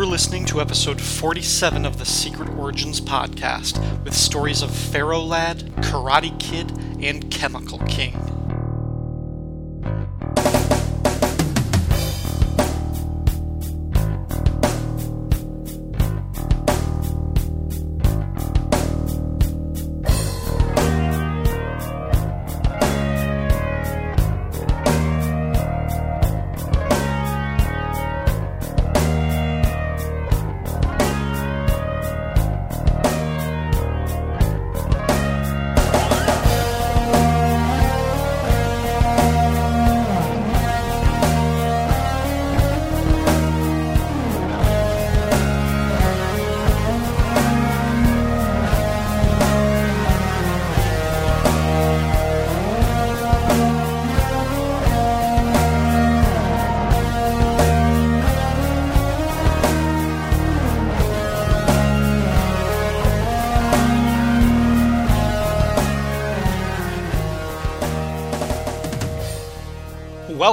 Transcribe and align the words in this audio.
You're 0.00 0.08
listening 0.08 0.46
to 0.46 0.62
episode 0.62 0.98
47 0.98 1.84
of 1.84 1.98
the 1.98 2.06
Secret 2.06 2.48
Origins 2.56 3.02
podcast 3.02 3.78
with 4.02 4.14
stories 4.14 4.62
of 4.62 4.74
Ferro 4.74 5.20
Lad, 5.20 5.58
Karate 5.82 6.40
Kid, 6.40 6.70
and 7.02 7.30
Chemical 7.30 7.76
King. 7.80 8.39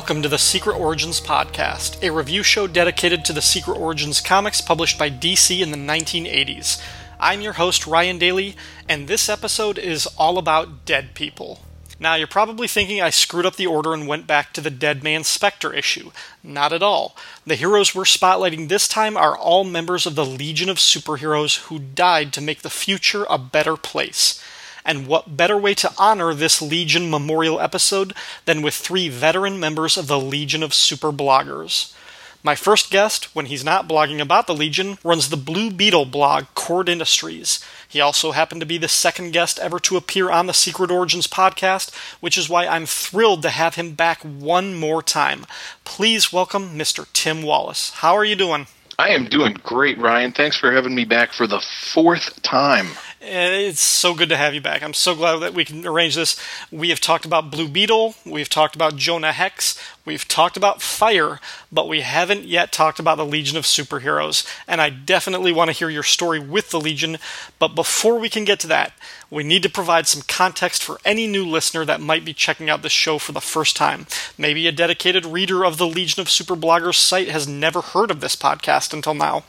Welcome 0.07 0.23
to 0.23 0.29
the 0.29 0.37
Secret 0.37 0.77
Origins 0.77 1.19
Podcast, 1.19 2.01
a 2.01 2.13
review 2.13 2.41
show 2.41 2.65
dedicated 2.65 3.25
to 3.25 3.33
the 3.33 3.41
Secret 3.41 3.75
Origins 3.75 4.21
comics 4.21 4.61
published 4.61 4.97
by 4.97 5.09
DC 5.09 5.59
in 5.59 5.71
the 5.71 5.77
1980s. 5.77 6.81
I'm 7.19 7.41
your 7.41 7.51
host, 7.51 7.85
Ryan 7.85 8.17
Daly, 8.17 8.55
and 8.87 9.09
this 9.09 9.27
episode 9.27 9.77
is 9.77 10.07
all 10.17 10.37
about 10.37 10.85
dead 10.85 11.13
people. 11.13 11.59
Now, 11.99 12.15
you're 12.15 12.25
probably 12.25 12.69
thinking 12.69 13.01
I 13.01 13.09
screwed 13.09 13.45
up 13.45 13.57
the 13.57 13.67
order 13.67 13.93
and 13.93 14.07
went 14.07 14.27
back 14.27 14.53
to 14.53 14.61
the 14.61 14.69
Dead 14.69 15.03
Man 15.03 15.25
Spectre 15.25 15.73
issue. 15.73 16.11
Not 16.41 16.71
at 16.71 16.81
all. 16.81 17.17
The 17.45 17.55
heroes 17.55 17.93
we're 17.93 18.03
spotlighting 18.03 18.69
this 18.69 18.87
time 18.87 19.17
are 19.17 19.37
all 19.37 19.65
members 19.65 20.05
of 20.05 20.15
the 20.15 20.25
Legion 20.25 20.69
of 20.69 20.77
Superheroes 20.77 21.65
who 21.65 21.79
died 21.79 22.31
to 22.31 22.39
make 22.39 22.61
the 22.61 22.69
future 22.69 23.25
a 23.29 23.37
better 23.37 23.75
place. 23.75 24.41
And 24.87 25.05
what 25.05 25.35
better 25.35 25.57
way 25.57 25.73
to 25.75 25.93
honor 25.97 26.33
this 26.33 26.61
Legion 26.61 27.09
memorial 27.09 27.59
episode 27.59 28.13
than 28.45 28.61
with 28.61 28.73
three 28.73 29.09
veteran 29.09 29.59
members 29.59 29.97
of 29.97 30.07
the 30.07 30.17
Legion 30.17 30.63
of 30.63 30.73
Super 30.73 31.11
Bloggers? 31.11 31.93
My 32.41 32.55
first 32.55 32.89
guest, 32.89 33.35
when 33.35 33.47
he's 33.47 33.65
not 33.65 33.89
blogging 33.89 34.21
about 34.21 34.47
the 34.47 34.55
Legion, 34.55 34.97
runs 35.03 35.27
the 35.27 35.35
Blue 35.35 35.71
Beetle 35.71 36.05
blog, 36.05 36.45
Kord 36.55 36.87
Industries. 36.87 37.59
He 37.85 37.99
also 37.99 38.31
happened 38.31 38.61
to 38.61 38.65
be 38.65 38.77
the 38.77 38.87
second 38.87 39.31
guest 39.31 39.59
ever 39.59 39.77
to 39.81 39.97
appear 39.97 40.29
on 40.29 40.45
the 40.45 40.53
Secret 40.53 40.89
Origins 40.89 41.27
podcast, 41.27 41.93
which 42.21 42.37
is 42.37 42.47
why 42.47 42.65
I'm 42.65 42.85
thrilled 42.85 43.41
to 43.41 43.49
have 43.49 43.75
him 43.75 43.91
back 43.91 44.21
one 44.21 44.73
more 44.73 45.03
time. 45.03 45.45
Please 45.83 46.31
welcome 46.31 46.79
Mr. 46.79 47.05
Tim 47.11 47.43
Wallace. 47.43 47.89
How 47.95 48.15
are 48.15 48.23
you 48.23 48.37
doing? 48.37 48.67
I 48.99 49.09
am 49.09 49.25
doing 49.25 49.53
great, 49.63 49.99
Ryan. 49.99 50.31
Thanks 50.31 50.57
for 50.57 50.71
having 50.71 50.95
me 50.95 51.05
back 51.05 51.31
for 51.31 51.45
the 51.45 51.59
fourth 51.59 52.41
time. 52.41 52.87
It's 53.19 53.81
so 53.81 54.13
good 54.13 54.29
to 54.29 54.37
have 54.37 54.53
you 54.53 54.61
back. 54.61 54.83
I'm 54.83 54.93
so 54.93 55.15
glad 55.15 55.37
that 55.37 55.55
we 55.55 55.65
can 55.65 55.87
arrange 55.87 56.13
this. 56.13 56.39
We 56.71 56.89
have 56.89 57.01
talked 57.01 57.25
about 57.25 57.49
Blue 57.49 57.67
Beetle, 57.67 58.13
we've 58.25 58.49
talked 58.49 58.75
about 58.75 58.95
Jonah 58.95 59.31
Hex, 59.31 59.75
we've 60.05 60.27
talked 60.27 60.55
about 60.55 60.83
Fire, 60.83 61.39
but 61.71 61.89
we 61.89 62.01
haven't 62.01 62.43
yet 62.43 62.71
talked 62.71 62.99
about 62.99 63.17
the 63.17 63.25
Legion 63.25 63.57
of 63.57 63.63
Superheroes. 63.63 64.47
And 64.67 64.79
I 64.79 64.91
definitely 64.91 65.51
want 65.51 65.69
to 65.69 65.75
hear 65.75 65.89
your 65.89 66.03
story 66.03 66.39
with 66.39 66.69
the 66.69 66.79
Legion. 66.79 67.17
But 67.57 67.69
before 67.69 68.19
we 68.19 68.29
can 68.29 68.45
get 68.45 68.59
to 68.59 68.67
that, 68.67 68.93
we 69.31 69.43
need 69.43 69.63
to 69.63 69.69
provide 69.69 70.05
some 70.05 70.21
context 70.27 70.83
for 70.83 70.99
any 71.03 71.25
new 71.25 71.45
listener 71.45 71.85
that 71.85 71.99
might 71.99 72.23
be 72.23 72.33
checking 72.33 72.69
out 72.69 72.83
this 72.83 72.91
show 72.91 73.17
for 73.17 73.31
the 73.31 73.41
first 73.41 73.75
time. 73.75 74.05
Maybe 74.37 74.67
a 74.67 74.71
dedicated 74.71 75.25
reader 75.25 75.65
of 75.65 75.77
the 75.77 75.87
Legion 75.87 76.21
of 76.21 76.29
Super 76.29 76.55
Bloggers 76.55 76.95
site 76.95 77.29
has 77.29 77.47
never 77.47 77.81
heard 77.81 78.11
of 78.11 78.21
this 78.21 78.35
podcast 78.35 78.93
until 78.93 79.15
now, 79.15 79.43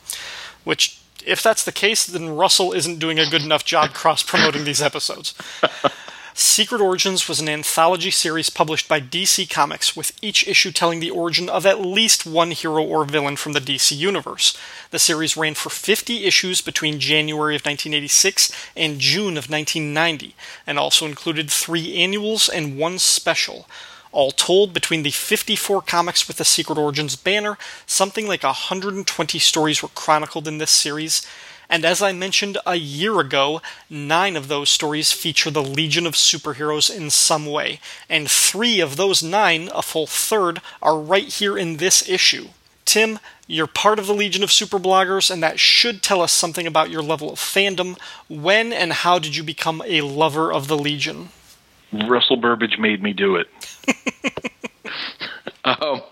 which 0.65 0.99
if 1.27 1.43
that's 1.43 1.65
the 1.65 1.73
case, 1.73 2.07
then 2.07 2.37
Russell 2.37 2.73
isn't 2.73 2.99
doing 2.99 3.19
a 3.19 3.29
good 3.29 3.43
enough 3.43 3.65
job 3.65 3.93
cross 3.93 4.23
promoting 4.23 4.65
these 4.65 4.83
episodes. 4.83 5.35
Secret 6.41 6.81
Origins 6.81 7.29
was 7.29 7.41
an 7.41 7.49
anthology 7.49 8.13
series 8.13 8.49
published 8.49 8.87
by 8.87 9.01
DC 9.01 9.51
Comics, 9.51 9.97
with 9.97 10.17
each 10.23 10.47
issue 10.47 10.71
telling 10.71 11.01
the 11.01 11.11
origin 11.11 11.49
of 11.49 11.67
at 11.67 11.81
least 11.81 12.25
one 12.25 12.53
hero 12.53 12.81
or 12.81 13.05
villain 13.05 13.35
from 13.35 13.55
the 13.55 13.61
DC 13.61 13.97
universe. 13.97 14.57
The 14.93 15.01
series 15.01 15.37
ran 15.37 15.55
for 15.55 15.69
50 15.69 16.25
issues 16.25 16.61
between 16.61 17.01
January 17.01 17.57
of 17.57 17.63
1986 17.63 18.53
and 18.77 19.01
June 19.01 19.37
of 19.37 19.51
1990, 19.51 20.37
and 20.65 20.79
also 20.79 21.07
included 21.07 21.51
three 21.51 21.97
annuals 21.97 22.49
and 22.49 22.79
one 22.79 23.01
special. 23.01 23.67
All 24.13 24.31
told, 24.31 24.73
between 24.73 25.03
the 25.03 25.11
54 25.11 25.83
comics 25.83 26.27
with 26.27 26.39
the 26.39 26.45
Secret 26.45 26.79
Origins 26.79 27.17
banner, 27.17 27.59
something 27.87 28.27
like 28.27 28.43
120 28.43 29.39
stories 29.39 29.83
were 29.83 29.89
chronicled 29.89 30.49
in 30.49 30.59
this 30.59 30.71
series. 30.71 31.27
And 31.71 31.85
as 31.85 32.01
I 32.01 32.13
mentioned 32.13 32.57
a 32.65 32.77
year 32.77 33.21
ago, 33.21 33.61
nine 33.91 34.37
of 34.37 34.49
those 34.49 34.71
stories 34.71 35.13
feature 35.13 35.51
the 35.51 35.63
Legion 35.63 36.07
of 36.07 36.15
Superheroes 36.15 36.95
in 36.95 37.11
some 37.11 37.45
way, 37.45 37.81
and 38.09 38.31
three 38.31 38.81
of 38.81 38.97
those 38.97 39.23
nine, 39.23 39.69
a 39.75 39.83
full 39.83 40.07
third, 40.07 40.63
are 40.81 40.99
right 40.99 41.29
here 41.29 41.59
in 41.59 41.77
this 41.77 42.09
issue. 42.09 42.49
Tim, 42.87 43.19
you're 43.47 43.67
part 43.67 43.99
of 43.99 44.07
the 44.07 44.15
Legion 44.15 44.43
of 44.43 44.51
Super 44.51 44.79
Bloggers, 44.79 45.31
and 45.31 45.43
that 45.43 45.61
should 45.61 46.03
tell 46.03 46.23
us 46.23 46.33
something 46.33 46.67
about 46.67 46.89
your 46.89 47.03
level 47.03 47.31
of 47.31 47.39
fandom. 47.39 47.99
When 48.29 48.73
and 48.73 48.93
how 48.93 49.19
did 49.19 49.37
you 49.37 49.43
become 49.43 49.83
a 49.87 50.01
lover 50.01 50.51
of 50.51 50.69
the 50.69 50.79
Legion? 50.79 51.29
Russell 51.93 52.37
Burbage 52.37 52.79
made 52.79 53.03
me 53.03 53.13
do 53.13 53.37
it. 53.37 53.49
um, 55.65 56.03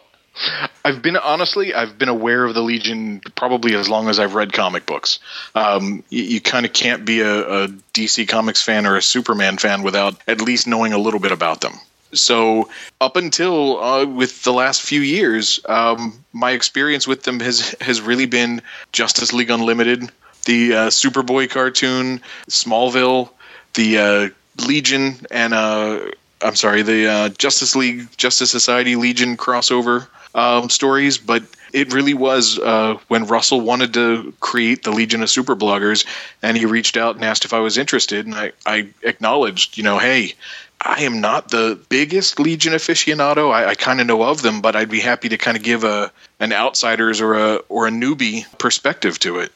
I've 0.84 1.02
been 1.02 1.16
honestly, 1.16 1.74
I've 1.74 1.98
been 1.98 2.08
aware 2.08 2.44
of 2.44 2.54
the 2.54 2.62
Legion 2.62 3.20
probably 3.34 3.74
as 3.74 3.88
long 3.88 4.08
as 4.08 4.18
I've 4.18 4.34
read 4.34 4.52
comic 4.52 4.86
books. 4.86 5.18
Um, 5.54 6.04
you, 6.10 6.22
you 6.22 6.40
kind 6.40 6.66
of 6.66 6.72
can't 6.72 7.04
be 7.04 7.20
a, 7.20 7.64
a, 7.64 7.68
DC 7.94 8.28
Comics 8.28 8.62
fan 8.62 8.86
or 8.86 8.96
a 8.96 9.02
Superman 9.02 9.56
fan 9.56 9.82
without 9.82 10.20
at 10.28 10.40
least 10.40 10.66
knowing 10.66 10.92
a 10.92 10.98
little 10.98 11.20
bit 11.20 11.32
about 11.32 11.60
them. 11.60 11.72
So 12.12 12.70
up 13.00 13.16
until 13.16 13.82
uh, 13.82 14.06
with 14.06 14.44
the 14.44 14.52
last 14.52 14.82
few 14.82 15.00
years, 15.00 15.60
um, 15.66 16.18
my 16.32 16.52
experience 16.52 17.06
with 17.06 17.24
them 17.24 17.40
has 17.40 17.74
has 17.80 18.00
really 18.00 18.26
been 18.26 18.62
Justice 18.92 19.32
League 19.32 19.50
Unlimited, 19.50 20.10
the 20.44 20.74
uh, 20.74 20.86
Superboy 20.88 21.50
cartoon, 21.50 22.20
Smallville, 22.48 23.30
the 23.74 23.98
uh, 23.98 24.28
Legion 24.66 25.26
and 25.30 25.54
uh, 25.54 26.00
I'm 26.42 26.56
sorry, 26.56 26.82
the 26.82 27.06
uh, 27.06 27.28
Justice 27.30 27.74
League, 27.74 28.08
Justice 28.16 28.50
Society 28.50 28.96
Legion 28.96 29.36
crossover 29.36 30.06
um, 30.34 30.68
stories, 30.68 31.18
but 31.18 31.42
it 31.72 31.92
really 31.92 32.14
was 32.14 32.58
uh, 32.58 32.98
when 33.08 33.26
Russell 33.26 33.60
wanted 33.60 33.94
to 33.94 34.32
create 34.40 34.82
the 34.82 34.90
Legion 34.90 35.22
of 35.22 35.30
Super 35.30 35.56
Bloggers, 35.56 36.06
and 36.42 36.56
he 36.56 36.66
reached 36.66 36.96
out 36.96 37.16
and 37.16 37.24
asked 37.24 37.44
if 37.44 37.52
I 37.52 37.60
was 37.60 37.78
interested, 37.78 38.26
and 38.26 38.34
I, 38.34 38.52
I 38.64 38.88
acknowledged, 39.02 39.76
you 39.76 39.82
know, 39.82 39.98
hey, 39.98 40.34
I 40.80 41.02
am 41.02 41.20
not 41.20 41.48
the 41.48 41.78
biggest 41.88 42.38
Legion 42.38 42.74
aficionado. 42.74 43.50
I, 43.50 43.70
I 43.70 43.74
kind 43.74 44.00
of 44.00 44.06
know 44.06 44.22
of 44.22 44.42
them, 44.42 44.60
but 44.60 44.76
I'd 44.76 44.90
be 44.90 45.00
happy 45.00 45.30
to 45.30 45.38
kind 45.38 45.56
of 45.56 45.62
give 45.62 45.84
a 45.84 46.12
an 46.38 46.52
outsiders 46.52 47.22
or 47.22 47.34
a 47.34 47.56
or 47.70 47.86
a 47.86 47.90
newbie 47.90 48.44
perspective 48.58 49.18
to 49.20 49.38
it. 49.38 49.52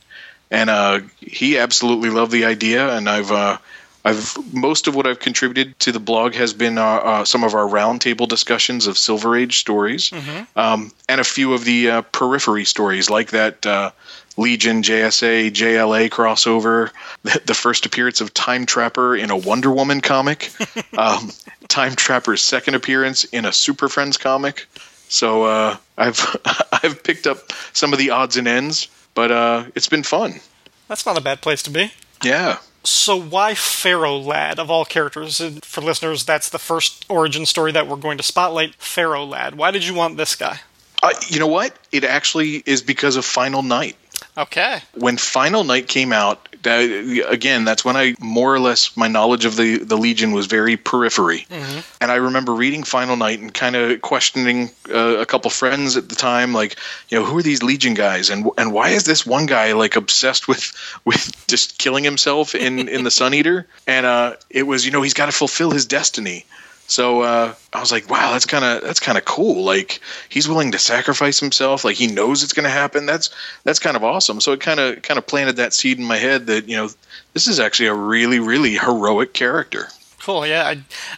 And 0.50 0.70
uh, 0.70 1.00
he 1.20 1.58
absolutely 1.58 2.10
loved 2.10 2.32
the 2.32 2.46
idea, 2.46 2.96
and 2.96 3.08
I've 3.08 3.30
uh, 3.30 3.58
I've 4.04 4.36
most 4.54 4.88
of 4.88 4.94
what 4.94 5.06
I've 5.06 5.20
contributed 5.20 5.78
to 5.80 5.92
the 5.92 6.00
blog 6.00 6.34
has 6.34 6.54
been 6.54 6.78
uh, 6.78 6.84
uh, 6.84 7.24
some 7.24 7.44
of 7.44 7.54
our 7.54 7.66
roundtable 7.66 8.26
discussions 8.26 8.86
of 8.86 8.96
Silver 8.96 9.36
Age 9.36 9.58
stories, 9.58 10.10
mm-hmm. 10.10 10.58
um, 10.58 10.92
and 11.08 11.20
a 11.20 11.24
few 11.24 11.52
of 11.52 11.64
the 11.64 11.90
uh, 11.90 12.02
periphery 12.02 12.64
stories 12.64 13.10
like 13.10 13.30
that 13.30 13.66
uh, 13.66 13.90
Legion, 14.36 14.82
JSA, 14.82 15.50
JLA 15.50 16.08
crossover, 16.08 16.90
the, 17.24 17.42
the, 17.44 17.54
first 17.54 17.84
appearance 17.84 18.22
of 18.22 18.32
Time 18.32 18.64
Trapper 18.64 19.14
in 19.14 19.30
a 19.30 19.36
Wonder 19.36 19.70
Woman 19.70 20.00
comic, 20.00 20.50
um, 20.96 21.30
Time 21.68 21.94
Trapper's 21.94 22.40
second 22.40 22.74
appearance 22.74 23.24
in 23.24 23.44
a 23.44 23.52
Super 23.52 23.88
Friends 23.88 24.16
comic. 24.16 24.66
So 25.08 25.42
uh, 25.42 25.76
I've 25.98 26.24
I've 26.82 27.02
picked 27.02 27.26
up 27.26 27.52
some 27.74 27.92
of 27.92 27.98
the 27.98 28.10
odds 28.10 28.38
and 28.38 28.48
ends, 28.48 28.88
but 29.14 29.30
uh, 29.30 29.64
it's 29.74 29.88
been 29.88 30.04
fun. 30.04 30.40
That's 30.88 31.04
not 31.04 31.18
a 31.18 31.20
bad 31.20 31.42
place 31.42 31.62
to 31.64 31.70
be. 31.70 31.92
Yeah. 32.24 32.58
So 32.82 33.20
why 33.20 33.54
Ferro 33.54 34.16
Lad 34.16 34.58
of 34.58 34.70
all 34.70 34.84
characters? 34.84 35.40
And 35.40 35.64
for 35.64 35.80
listeners, 35.80 36.24
that's 36.24 36.48
the 36.48 36.58
first 36.58 37.04
origin 37.08 37.44
story 37.46 37.72
that 37.72 37.86
we're 37.86 37.96
going 37.96 38.16
to 38.16 38.22
spotlight. 38.22 38.74
Ferro 38.76 39.24
Lad. 39.24 39.54
Why 39.56 39.70
did 39.70 39.86
you 39.86 39.94
want 39.94 40.16
this 40.16 40.34
guy? 40.34 40.60
Uh, 41.02 41.12
you 41.28 41.40
know 41.40 41.46
what? 41.46 41.76
It 41.92 42.04
actually 42.04 42.62
is 42.66 42.82
because 42.82 43.16
of 43.16 43.24
Final 43.24 43.62
Night. 43.62 43.96
Okay. 44.38 44.80
When 44.94 45.16
Final 45.16 45.64
Night 45.64 45.88
came 45.88 46.12
out, 46.12 46.48
again, 46.64 47.64
that's 47.64 47.84
when 47.84 47.96
I 47.96 48.14
more 48.20 48.54
or 48.54 48.58
less 48.60 48.96
my 48.96 49.08
knowledge 49.08 49.44
of 49.44 49.56
the 49.56 49.78
the 49.78 49.96
Legion 49.96 50.32
was 50.32 50.46
very 50.46 50.76
periphery, 50.76 51.46
Mm-hmm. 51.50 51.80
and 52.00 52.10
I 52.12 52.16
remember 52.16 52.52
reading 52.54 52.82
Final 52.84 53.16
Night 53.16 53.40
and 53.40 53.52
kind 53.52 53.76
of 53.76 54.00
questioning 54.02 54.70
uh, 54.92 55.16
a 55.18 55.26
couple 55.26 55.50
friends 55.50 55.96
at 55.96 56.08
the 56.08 56.14
time, 56.14 56.52
like, 56.54 56.76
you 57.08 57.18
know, 57.18 57.24
who 57.24 57.38
are 57.38 57.42
these 57.42 57.62
Legion 57.62 57.94
guys, 57.94 58.30
and 58.30 58.46
and 58.56 58.72
why 58.72 58.90
is 58.90 59.04
this 59.04 59.26
one 59.26 59.46
guy 59.46 59.72
like 59.72 59.96
obsessed 59.96 60.46
with 60.48 60.72
with 61.04 61.32
just 61.48 61.78
killing 61.78 62.04
himself 62.04 62.54
in 62.54 62.88
in 62.88 63.04
the 63.04 63.10
Sun 63.10 63.34
Eater? 63.34 63.66
And 63.86 64.06
uh, 64.06 64.36
it 64.48 64.62
was, 64.62 64.84
you 64.86 64.92
know, 64.92 65.02
he's 65.02 65.14
got 65.14 65.26
to 65.26 65.32
fulfill 65.32 65.70
his 65.70 65.86
destiny. 65.86 66.44
So 66.90 67.22
uh, 67.22 67.54
I 67.72 67.80
was 67.80 67.92
like, 67.92 68.10
wow, 68.10 68.32
that's 68.32 68.46
kind 68.46 68.64
of 68.64 68.82
that's 68.82 68.98
kind 69.00 69.16
of 69.16 69.24
cool. 69.24 69.64
Like 69.64 70.00
he's 70.28 70.48
willing 70.48 70.72
to 70.72 70.78
sacrifice 70.78 71.38
himself. 71.38 71.84
Like 71.84 71.96
he 71.96 72.08
knows 72.08 72.42
it's 72.42 72.52
going 72.52 72.64
to 72.64 72.70
happen. 72.70 73.06
That's 73.06 73.30
that's 73.62 73.78
kind 73.78 73.96
of 73.96 74.02
awesome. 74.02 74.40
So 74.40 74.52
it 74.52 74.60
kind 74.60 74.80
of 74.80 75.00
kind 75.02 75.16
of 75.16 75.26
planted 75.26 75.56
that 75.56 75.72
seed 75.72 75.98
in 75.98 76.04
my 76.04 76.16
head 76.16 76.46
that 76.46 76.68
you 76.68 76.76
know 76.76 76.88
this 77.32 77.46
is 77.46 77.60
actually 77.60 77.86
a 77.86 77.94
really 77.94 78.40
really 78.40 78.76
heroic 78.76 79.32
character. 79.32 79.88
Cool, 80.20 80.46
yeah, 80.46 80.66
I, 80.66 80.72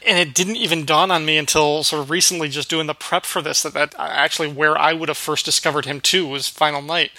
and 0.06 0.18
it 0.18 0.32
didn't 0.32 0.56
even 0.56 0.84
dawn 0.84 1.10
on 1.10 1.24
me 1.24 1.36
until 1.36 1.82
sort 1.82 2.02
of 2.02 2.10
recently, 2.10 2.48
just 2.48 2.70
doing 2.70 2.86
the 2.86 2.94
prep 2.94 3.24
for 3.24 3.42
this, 3.42 3.62
that 3.62 3.74
that 3.74 3.94
actually 3.98 4.52
where 4.52 4.78
I 4.78 4.92
would 4.92 5.08
have 5.08 5.18
first 5.18 5.44
discovered 5.44 5.86
him 5.86 6.00
too 6.00 6.28
was 6.28 6.48
Final 6.48 6.82
Night, 6.82 7.10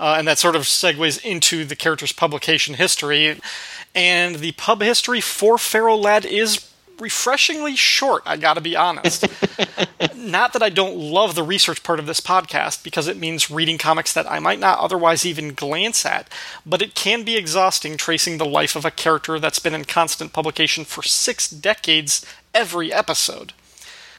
uh, 0.00 0.14
and 0.16 0.26
that 0.28 0.38
sort 0.38 0.56
of 0.56 0.62
segues 0.62 1.22
into 1.22 1.64
the 1.66 1.76
character's 1.76 2.12
publication 2.12 2.74
history, 2.74 3.38
and 3.94 4.36
the 4.36 4.52
pub 4.52 4.80
history 4.80 5.20
for 5.20 5.58
Ferro 5.58 5.96
Lad 5.96 6.24
is 6.24 6.70
refreshingly 7.00 7.76
short. 7.76 8.22
I 8.26 8.36
got 8.36 8.54
to 8.54 8.60
be 8.60 8.76
honest. 8.76 9.26
not 10.16 10.52
that 10.52 10.62
I 10.62 10.70
don't 10.70 10.96
love 10.96 11.34
the 11.34 11.42
research 11.42 11.82
part 11.82 11.98
of 11.98 12.06
this 12.06 12.20
podcast 12.20 12.82
because 12.82 13.08
it 13.08 13.16
means 13.16 13.50
reading 13.50 13.78
comics 13.78 14.12
that 14.12 14.30
I 14.30 14.38
might 14.38 14.58
not 14.58 14.78
otherwise 14.78 15.24
even 15.24 15.54
glance 15.54 16.04
at, 16.04 16.28
but 16.64 16.82
it 16.82 16.94
can 16.94 17.22
be 17.24 17.36
exhausting 17.36 17.96
tracing 17.96 18.38
the 18.38 18.44
life 18.44 18.76
of 18.76 18.84
a 18.84 18.90
character 18.90 19.38
that's 19.38 19.58
been 19.58 19.74
in 19.74 19.84
constant 19.84 20.32
publication 20.32 20.84
for 20.84 21.02
six 21.02 21.48
decades 21.48 22.24
every 22.54 22.92
episode. 22.92 23.52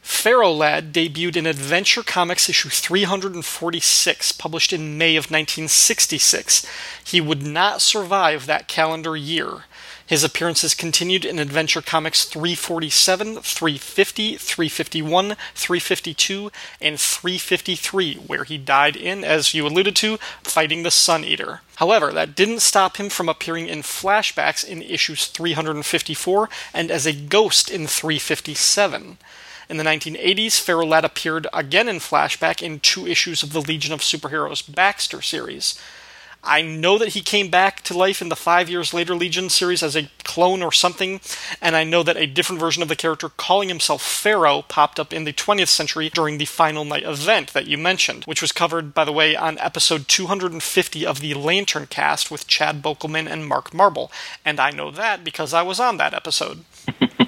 Ferro 0.07 0.53
Lad 0.53 0.93
debuted 0.93 1.35
in 1.35 1.45
Adventure 1.45 2.01
Comics 2.01 2.47
issue 2.47 2.69
346, 2.69 4.31
published 4.31 4.71
in 4.71 4.97
May 4.97 5.17
of 5.17 5.25
1966. 5.25 6.65
He 7.03 7.19
would 7.19 7.45
not 7.45 7.81
survive 7.81 8.45
that 8.45 8.69
calendar 8.69 9.17
year. 9.17 9.65
His 10.07 10.23
appearances 10.23 10.73
continued 10.73 11.25
in 11.25 11.37
Adventure 11.37 11.81
Comics 11.81 12.23
347, 12.23 13.41
350, 13.41 14.37
351, 14.37 15.35
352, 15.53 16.51
and 16.79 16.97
353, 16.97 18.15
where 18.15 18.45
he 18.45 18.57
died 18.57 18.95
in, 18.95 19.25
as 19.25 19.53
you 19.53 19.67
alluded 19.67 19.97
to, 19.97 20.17
fighting 20.43 20.83
the 20.83 20.91
Sun 20.91 21.25
Eater. 21.25 21.59
However, 21.75 22.13
that 22.13 22.35
didn't 22.35 22.61
stop 22.61 22.95
him 22.95 23.09
from 23.09 23.27
appearing 23.27 23.67
in 23.67 23.81
flashbacks 23.81 24.63
in 24.63 24.81
issues 24.81 25.25
354 25.27 26.49
and 26.73 26.89
as 26.89 27.05
a 27.05 27.11
ghost 27.11 27.69
in 27.69 27.85
357. 27.85 29.17
In 29.69 29.75
the 29.75 29.83
1980s, 29.83 30.61
Ferro 30.61 30.85
Lad 30.85 31.03
appeared 31.03 31.47
again 31.51 31.89
in 31.89 31.97
flashback 31.97 32.61
in 32.61 32.79
two 32.79 33.05
issues 33.05 33.43
of 33.43 33.51
the 33.51 33.59
Legion 33.59 33.91
of 33.91 33.99
Superheroes 33.99 34.63
Baxter 34.73 35.21
series. 35.21 35.77
I 36.47 36.61
know 36.61 36.97
that 36.97 37.09
he 37.09 37.21
came 37.21 37.49
back 37.49 37.81
to 37.83 37.97
life 37.97 38.21
in 38.21 38.29
the 38.29 38.35
five 38.35 38.69
years 38.69 38.93
later 38.93 39.13
Legion 39.13 39.49
series 39.49 39.83
as 39.83 39.95
a 39.95 40.09
clone 40.23 40.63
or 40.63 40.71
something, 40.71 41.19
and 41.61 41.75
I 41.75 41.83
know 41.83 42.03
that 42.03 42.15
a 42.15 42.25
different 42.25 42.61
version 42.61 42.81
of 42.81 42.89
the 42.89 42.95
character 42.95 43.27
calling 43.27 43.67
himself 43.67 44.01
Ferro 44.01 44.61
popped 44.61 44.99
up 44.99 45.11
in 45.11 45.25
the 45.25 45.33
20th 45.33 45.67
century 45.67 46.09
during 46.09 46.37
the 46.37 46.45
Final 46.45 46.85
Night 46.85 47.03
event 47.03 47.51
that 47.53 47.67
you 47.67 47.77
mentioned, 47.77 48.23
which 48.23 48.41
was 48.41 48.51
covered, 48.53 48.93
by 48.93 49.03
the 49.03 49.11
way, 49.11 49.35
on 49.35 49.59
episode 49.59 50.07
250 50.07 51.05
of 51.05 51.19
the 51.19 51.33
Lantern 51.33 51.85
cast 51.87 52.31
with 52.31 52.47
Chad 52.47 52.81
Bokelman 52.81 53.29
and 53.29 53.45
Mark 53.45 53.73
Marble, 53.73 54.11
and 54.45 54.59
I 54.59 54.71
know 54.71 54.89
that 54.91 55.23
because 55.23 55.53
I 55.53 55.63
was 55.63 55.79
on 55.79 55.97
that 55.97 56.13
episode 56.13 56.63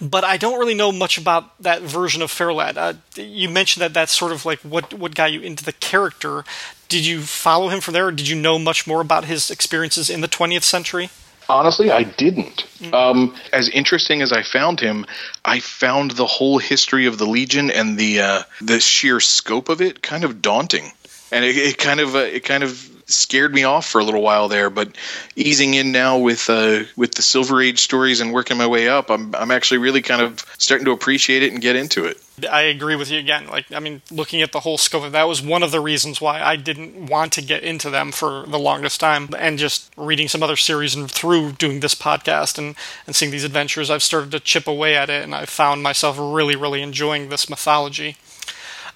but 0.00 0.24
I 0.24 0.36
don't 0.36 0.58
really 0.58 0.74
know 0.74 0.92
much 0.92 1.18
about 1.18 1.56
that 1.62 1.82
version 1.82 2.22
of 2.22 2.30
Ferro 2.30 2.54
Lad. 2.54 2.78
Uh, 2.78 2.94
you 3.16 3.48
mentioned 3.48 3.82
that 3.82 3.94
that's 3.94 4.12
sort 4.12 4.32
of 4.32 4.44
like 4.44 4.60
what 4.60 4.94
what 4.94 5.14
got 5.14 5.32
you 5.32 5.40
into 5.40 5.64
the 5.64 5.72
character. 5.72 6.44
Did 6.88 7.06
you 7.06 7.22
follow 7.22 7.68
him 7.68 7.80
from 7.80 7.94
there, 7.94 8.06
or 8.06 8.12
did 8.12 8.28
you 8.28 8.36
know 8.36 8.58
much 8.58 8.86
more 8.86 9.00
about 9.00 9.24
his 9.24 9.50
experiences 9.50 10.10
in 10.10 10.20
the 10.20 10.28
20th 10.28 10.62
century? 10.62 11.10
Honestly, 11.48 11.90
I 11.90 12.04
didn't. 12.04 12.64
Um, 12.92 13.34
as 13.52 13.68
interesting 13.68 14.22
as 14.22 14.32
I 14.32 14.42
found 14.42 14.80
him, 14.80 15.04
I 15.44 15.60
found 15.60 16.12
the 16.12 16.26
whole 16.26 16.58
history 16.58 17.06
of 17.06 17.18
the 17.18 17.26
Legion 17.26 17.70
and 17.70 17.98
the 17.98 18.20
uh, 18.20 18.42
the 18.62 18.80
sheer 18.80 19.20
scope 19.20 19.68
of 19.68 19.80
it 19.80 20.02
kind 20.02 20.24
of 20.24 20.40
daunting, 20.40 20.92
and 21.30 21.44
it, 21.44 21.56
it 21.56 21.78
kind 21.78 22.00
of 22.00 22.14
uh, 22.14 22.18
it 22.18 22.44
kind 22.44 22.62
of 22.62 22.90
scared 23.06 23.54
me 23.54 23.64
off 23.64 23.86
for 23.86 24.00
a 24.00 24.04
little 24.04 24.22
while 24.22 24.48
there. 24.48 24.70
But 24.70 24.96
easing 25.36 25.74
in 25.74 25.92
now 25.92 26.18
with 26.18 26.48
uh, 26.48 26.84
with 26.96 27.14
the 27.14 27.22
Silver 27.22 27.60
Age 27.60 27.80
stories 27.80 28.20
and 28.20 28.32
working 28.32 28.56
my 28.56 28.66
way 28.66 28.88
up, 28.88 29.10
I'm 29.10 29.34
I'm 29.34 29.50
actually 29.50 29.78
really 29.78 30.02
kind 30.02 30.22
of 30.22 30.44
starting 30.58 30.84
to 30.86 30.92
appreciate 30.92 31.42
it 31.42 31.52
and 31.52 31.60
get 31.60 31.76
into 31.76 32.04
it. 32.06 32.18
I 32.50 32.62
agree 32.62 32.96
with 32.96 33.10
you 33.10 33.18
again. 33.20 33.46
Like, 33.46 33.70
I 33.72 33.78
mean, 33.78 34.02
looking 34.10 34.42
at 34.42 34.50
the 34.50 34.60
whole 34.60 34.76
scope 34.76 35.04
of 35.04 35.12
that 35.12 35.28
was 35.28 35.40
one 35.40 35.62
of 35.62 35.70
the 35.70 35.80
reasons 35.80 36.20
why 36.20 36.42
I 36.42 36.56
didn't 36.56 37.06
want 37.06 37.32
to 37.34 37.42
get 37.42 37.62
into 37.62 37.90
them 37.90 38.10
for 38.10 38.44
the 38.46 38.58
longest 38.58 38.98
time. 38.98 39.28
And 39.38 39.56
just 39.56 39.92
reading 39.96 40.26
some 40.26 40.42
other 40.42 40.56
series 40.56 40.96
and 40.96 41.08
through 41.08 41.52
doing 41.52 41.78
this 41.78 41.94
podcast 41.94 42.58
and, 42.58 42.74
and 43.06 43.14
seeing 43.14 43.30
these 43.30 43.44
adventures, 43.44 43.88
I've 43.88 44.02
started 44.02 44.32
to 44.32 44.40
chip 44.40 44.66
away 44.66 44.96
at 44.96 45.10
it, 45.10 45.22
and 45.22 45.32
I've 45.32 45.48
found 45.48 45.84
myself 45.84 46.16
really, 46.18 46.56
really 46.56 46.82
enjoying 46.82 47.28
this 47.28 47.48
mythology. 47.48 48.16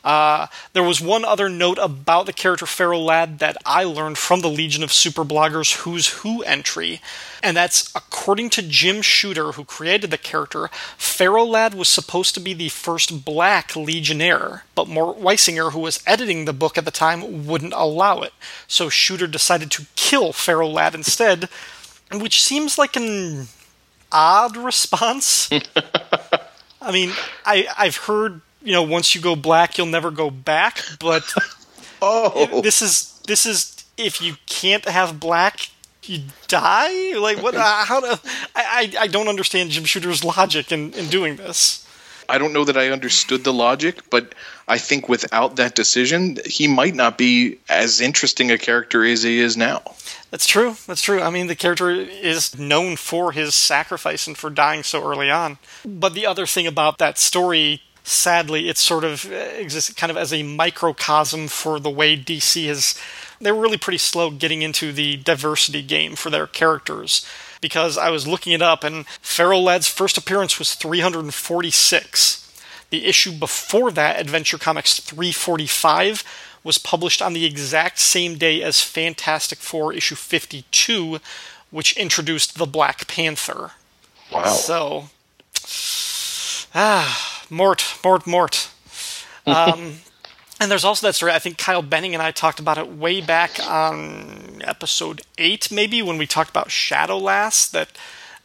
Uh, 0.05 0.47
there 0.73 0.83
was 0.83 1.01
one 1.01 1.25
other 1.25 1.49
note 1.49 1.79
about 1.81 2.27
the 2.27 2.33
character 2.33 2.67
Ferro 2.67 2.99
Lad 2.99 3.41
that 3.41 3.57
I 3.67 3.85
learned 3.85 4.19
from 4.19 4.41
the 4.41 4.49
Legion 4.49 4.83
of 4.83 4.93
Super 4.93 5.25
Bloggers 5.25 5.79
Who's 5.79 6.09
Who 6.21 6.43
entry, 6.43 7.01
and 7.43 7.57
that's 7.57 7.93
according 7.95 8.51
to 8.51 8.63
Jim 8.63 9.03
Shooter, 9.03 9.53
who 9.53 9.65
created 9.65 10.11
the 10.11 10.19
character, 10.19 10.69
Ferro 10.97 11.45
Lad 11.45 11.75
was 11.75 11.89
supposed 11.89 12.35
to 12.35 12.41
be 12.41 12.55
the 12.55 12.69
first 12.69 13.25
black 13.25 13.75
Legionnaire, 13.77 14.65
but 14.75 14.89
Mort 14.89 15.19
Weisinger, 15.19 15.73
who 15.73 15.81
was 15.81 16.03
editing 16.07 16.45
the 16.45 16.53
book 16.53 16.79
at 16.79 16.85
the 16.85 16.91
time, 16.91 17.47
wouldn't 17.47 17.75
allow 17.75 18.23
it. 18.23 18.33
So 18.67 18.89
Shooter 18.89 19.27
decided 19.27 19.71
to 19.73 19.87
kill 19.97 20.33
Ferro 20.33 20.69
Lad 20.69 20.95
instead, 20.95 21.49
which 22.13 22.43
seems 22.43 22.79
like 22.79 22.97
an 22.97 23.49
odd 24.13 24.57
response. 24.57 25.51
I 26.81 26.93
mean, 26.93 27.13
I, 27.45 27.67
I've 27.77 27.97
heard 27.97 28.41
you 28.63 28.73
know 28.73 28.83
once 28.83 29.15
you 29.15 29.21
go 29.21 29.37
black 29.37 29.79
you'll 29.79 29.87
never 29.87 30.11
go 30.11 30.31
back 30.31 30.83
but 31.01 31.25
oh 32.03 32.61
this 32.63 32.83
is 32.83 33.21
this 33.27 33.47
is 33.47 33.85
if 33.97 34.21
you 34.21 34.35
can't 34.47 34.85
have 34.87 35.21
black 35.21 35.71
you 36.05 36.23
die 36.47 37.17
like 37.19 37.43
what 37.43 37.55
uh, 37.55 37.85
how 37.85 38.01
do 38.01 38.15
I, 38.55 38.93
I 38.99 39.07
don't 39.07 39.29
understand 39.29 39.71
jim 39.71 39.85
shooter's 39.85 40.25
logic 40.25 40.73
in, 40.73 40.93
in 40.95 41.09
doing 41.09 41.37
this 41.37 41.87
I 42.29 42.37
don't 42.37 42.53
know 42.53 42.65
that 42.65 42.77
I 42.77 42.91
understood 42.91 43.43
the 43.43 43.55
logic, 43.55 44.11
but 44.11 44.35
I 44.67 44.77
think 44.77 45.09
without 45.09 45.57
that 45.57 45.75
decision, 45.75 46.37
he 46.45 46.69
might 46.69 46.95
not 46.95 47.17
be 47.17 47.59
as 47.71 48.03
interesting 48.03 48.51
a 48.51 48.59
character 48.59 49.03
as 49.05 49.23
he 49.23 49.41
is 49.41 49.57
now. 49.57 49.81
That's 50.31 50.47
true. 50.47 50.77
That's 50.87 51.01
true. 51.01 51.23
I 51.23 51.31
mean, 51.31 51.47
the 51.47 51.57
character 51.57 51.91
is 51.91 52.59
known 52.59 52.97
for 52.97 53.33
his 53.33 53.55
sacrifice 53.55 54.27
and 54.27 54.37
for 54.37 54.51
dying 54.51 54.83
so 54.83 55.03
early 55.03 55.31
on. 55.31 55.57
But 55.87 56.13
the 56.13 56.27
other 56.27 56.45
thing 56.45 56.67
about 56.67 56.99
that 56.99 57.17
story 57.17 57.81
sadly, 58.09 58.69
it 58.69 58.79
sort 58.79 59.05
of 59.05 59.31
exists 59.33 59.93
kind 59.93 60.11
of 60.11 60.17
as 60.17 60.33
a 60.33 60.43
microcosm 60.43 61.49
for 61.49 61.79
the 61.79 61.91
way 61.91 62.17
DC 62.17 62.67
has. 62.67 62.99
They 63.41 63.53
were 63.53 63.61
really 63.61 63.79
pretty 63.79 63.99
slow 63.99 64.31
getting 64.31 64.63
into 64.63 64.93
the 64.93 65.17
diversity 65.17 65.83
game 65.83 66.17
for 66.17 66.31
their 66.31 66.47
characters. 66.47 67.25
Because 67.61 67.99
I 67.99 68.11
was 68.11 68.27
looking 68.27 68.53
it 68.53 68.63
up, 68.63 68.85
and 68.85 69.07
Ferro 69.21 69.59
Lad's 69.59 69.89
first 69.89 70.17
appearance 70.17 70.61
was 70.61 70.75
346. 70.75 72.45
The 72.91 73.05
issue 73.05 73.33
before 73.33 73.91
that, 73.91 74.21
Adventure 74.21 74.59
Comics 74.59 75.01
345, 75.01 76.23
was 76.63 76.79
published 76.79 77.21
on 77.21 77.33
the 77.33 77.45
exact 77.45 77.99
same 77.99 78.39
day 78.39 78.63
as 78.63 78.81
Fantastic 78.81 79.59
Four 79.59 79.93
issue 79.93 80.15
52, 80.15 81.19
which 81.71 81.97
introduced 81.97 82.59
the 82.59 82.67
Black 82.67 83.09
Panther. 83.09 83.73
Wow. 84.33 84.45
So, 84.53 85.09
ah, 86.75 87.38
Mort, 87.51 87.85
Mort, 88.05 88.27
Mort. 88.27 88.71
Um, 89.47 90.01
and 90.61 90.71
there's 90.71 90.85
also 90.85 91.07
that 91.07 91.15
story. 91.15 91.33
I 91.33 91.39
think 91.39 91.57
Kyle 91.57 91.81
Benning 91.81 92.13
and 92.13 92.23
I 92.23 92.33
talked 92.33 92.61
about 92.61 92.77
it 92.77 92.89
way 92.89 93.21
back 93.23 93.59
on 93.67 94.61
episode 94.63 95.23
eight, 95.39 95.71
maybe 95.71 96.03
when 96.03 96.19
we 96.19 96.27
talked 96.27 96.51
about 96.51 96.69
Shadowlass. 96.69 97.71
That 97.71 97.89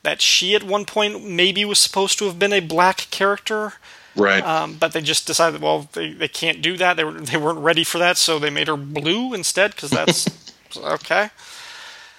that 0.04 0.22
she 0.22 0.54
at 0.56 0.64
one 0.64 0.86
point 0.86 1.28
maybe 1.28 1.66
was 1.66 1.80
supposed 1.80 2.20
to 2.20 2.26
have 2.26 2.38
been 2.38 2.54
a 2.54 2.60
black 2.60 3.08
character, 3.10 3.74
right? 4.16 4.44
Um, 4.44 4.76
but 4.76 4.94
they 4.94 5.02
just 5.02 5.26
decided, 5.26 5.62
well, 5.62 5.90
they, 5.94 6.14
they 6.14 6.28
can't 6.28 6.62
do 6.62 6.78
that. 6.78 6.98
They 6.98 7.04
were 7.04 7.14
they 7.14 7.38
weren't 7.38 7.60
ready 7.60 7.84
for 7.84 7.98
that, 7.98 8.18
so 8.18 8.38
they 8.38 8.50
made 8.50 8.68
her 8.68 8.78
blue 8.78 9.34
instead 9.34 9.72
because 9.72 9.90
that's 9.90 10.30
okay. 10.78 11.30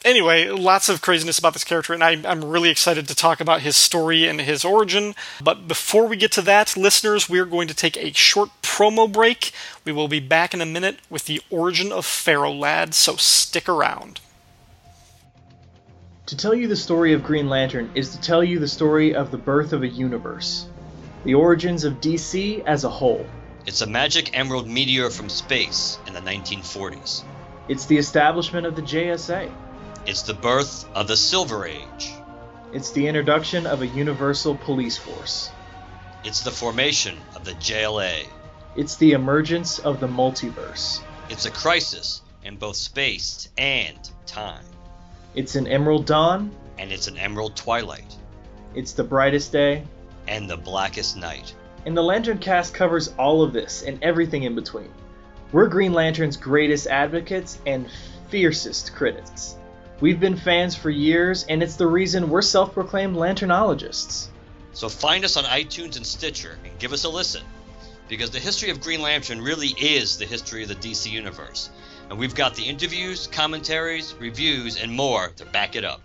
Anyway, 0.04 0.48
lots 0.48 0.88
of 0.88 1.00
craziness 1.00 1.38
about 1.38 1.54
this 1.54 1.64
character, 1.64 1.92
and 1.92 2.04
I, 2.04 2.12
am 2.12 2.44
really 2.44 2.70
excited 2.70 3.08
to 3.08 3.14
talk 3.14 3.40
about 3.40 3.62
his 3.62 3.76
story 3.76 4.28
and 4.28 4.40
his 4.40 4.64
origin. 4.64 5.14
But 5.42 5.66
before 5.66 6.06
we 6.06 6.16
get 6.16 6.30
to 6.32 6.42
that, 6.42 6.76
listeners, 6.76 7.28
we're 7.28 7.46
going 7.46 7.68
to 7.68 7.74
take 7.74 7.96
a 7.96 8.12
short 8.12 8.50
promo 8.62 9.10
break. 9.10 9.52
We 9.84 9.92
will 9.92 10.08
be 10.08 10.20
back 10.20 10.54
in 10.54 10.60
a 10.60 10.66
minute 10.66 10.98
with 11.10 11.24
the 11.24 11.40
origin 11.50 11.90
of 11.90 12.04
Ferro 12.04 12.52
Lad, 12.52 12.94
so 12.94 13.16
stick 13.16 13.68
around. 13.68 14.20
To 16.26 16.36
tell 16.36 16.54
you 16.54 16.68
the 16.68 16.76
story 16.76 17.12
of 17.12 17.22
Green 17.22 17.48
Lantern 17.48 17.90
is 17.94 18.10
to 18.10 18.20
tell 18.20 18.42
you 18.42 18.58
the 18.58 18.68
story 18.68 19.14
of 19.14 19.30
the 19.30 19.36
birth 19.38 19.72
of 19.72 19.82
a 19.82 19.88
universe, 19.88 20.66
the 21.24 21.34
origins 21.34 21.84
of 21.84 22.00
DC 22.00 22.64
as 22.64 22.84
a 22.84 22.88
whole. 22.88 23.26
It's 23.66 23.82
a 23.82 23.86
magic 23.86 24.36
emerald 24.36 24.66
meteor 24.66 25.10
from 25.10 25.28
space 25.28 25.98
in 26.06 26.14
the 26.14 26.20
1940s. 26.20 27.24
It's 27.68 27.86
the 27.86 27.98
establishment 27.98 28.66
of 28.66 28.76
the 28.76 28.82
JSA. 28.82 29.50
It's 30.06 30.20
the 30.20 30.34
birth 30.34 30.84
of 30.94 31.08
the 31.08 31.16
Silver 31.16 31.66
Age. 31.66 32.12
It's 32.74 32.92
the 32.92 33.06
introduction 33.06 33.66
of 33.66 33.80
a 33.80 33.86
universal 33.86 34.54
police 34.54 34.98
force. 34.98 35.50
It's 36.24 36.42
the 36.42 36.50
formation 36.50 37.16
of 37.34 37.46
the 37.46 37.52
JLA. 37.52 38.26
It's 38.76 38.96
the 38.96 39.12
emergence 39.12 39.78
of 39.78 40.00
the 40.00 40.06
multiverse. 40.06 41.00
It's 41.30 41.46
a 41.46 41.50
crisis 41.50 42.20
in 42.44 42.56
both 42.56 42.76
space 42.76 43.48
and 43.56 43.98
time. 44.26 44.66
It's 45.34 45.54
an 45.54 45.66
emerald 45.66 46.04
dawn. 46.04 46.50
And 46.76 46.92
it's 46.92 47.08
an 47.08 47.16
emerald 47.16 47.56
twilight. 47.56 48.14
It's 48.74 48.92
the 48.92 49.04
brightest 49.04 49.52
day. 49.52 49.84
And 50.28 50.50
the 50.50 50.58
blackest 50.58 51.16
night. 51.16 51.54
And 51.86 51.96
the 51.96 52.02
Lantern 52.02 52.38
cast 52.38 52.74
covers 52.74 53.14
all 53.18 53.42
of 53.42 53.54
this 53.54 53.82
and 53.82 54.04
everything 54.04 54.42
in 54.42 54.54
between. 54.54 54.92
We're 55.50 55.68
Green 55.68 55.94
Lantern's 55.94 56.36
greatest 56.36 56.88
advocates 56.88 57.58
and 57.64 57.86
fiercest 58.28 58.94
critics. 58.94 59.56
We've 60.04 60.20
been 60.20 60.36
fans 60.36 60.76
for 60.76 60.90
years, 60.90 61.46
and 61.48 61.62
it's 61.62 61.76
the 61.76 61.86
reason 61.86 62.28
we're 62.28 62.42
self 62.42 62.74
proclaimed 62.74 63.16
Lanternologists. 63.16 64.26
So 64.74 64.90
find 64.90 65.24
us 65.24 65.38
on 65.38 65.44
iTunes 65.44 65.96
and 65.96 66.06
Stitcher 66.06 66.58
and 66.62 66.78
give 66.78 66.92
us 66.92 67.04
a 67.04 67.08
listen. 67.08 67.40
Because 68.06 68.28
the 68.28 68.38
history 68.38 68.68
of 68.68 68.82
Green 68.82 69.00
Lantern 69.00 69.40
really 69.40 69.68
is 69.68 70.18
the 70.18 70.26
history 70.26 70.62
of 70.62 70.68
the 70.68 70.74
DC 70.74 71.10
Universe. 71.10 71.70
And 72.10 72.18
we've 72.18 72.34
got 72.34 72.54
the 72.54 72.64
interviews, 72.64 73.28
commentaries, 73.28 74.12
reviews, 74.20 74.76
and 74.76 74.92
more 74.92 75.28
to 75.36 75.46
back 75.46 75.74
it 75.74 75.86
up. 75.86 76.02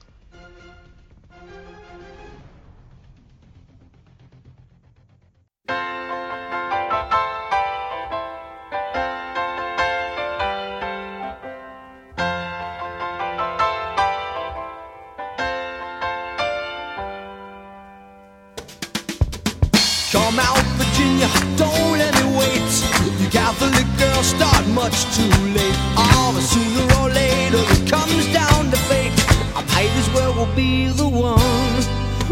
Much 24.83 25.03
too 25.15 25.36
late. 25.57 25.79
All 26.00 26.31
oh, 26.31 26.50
sooner 26.51 26.88
or 27.00 27.09
later 27.21 27.63
it 27.75 27.83
comes 27.91 28.25
down 28.31 28.71
to 28.71 28.79
fate. 28.88 29.12
I 29.59 29.62
might 29.74 29.93
as 30.01 30.07
well 30.15 30.31
will 30.38 30.53
be 30.55 30.88
the 31.01 31.09
one. 31.31 31.75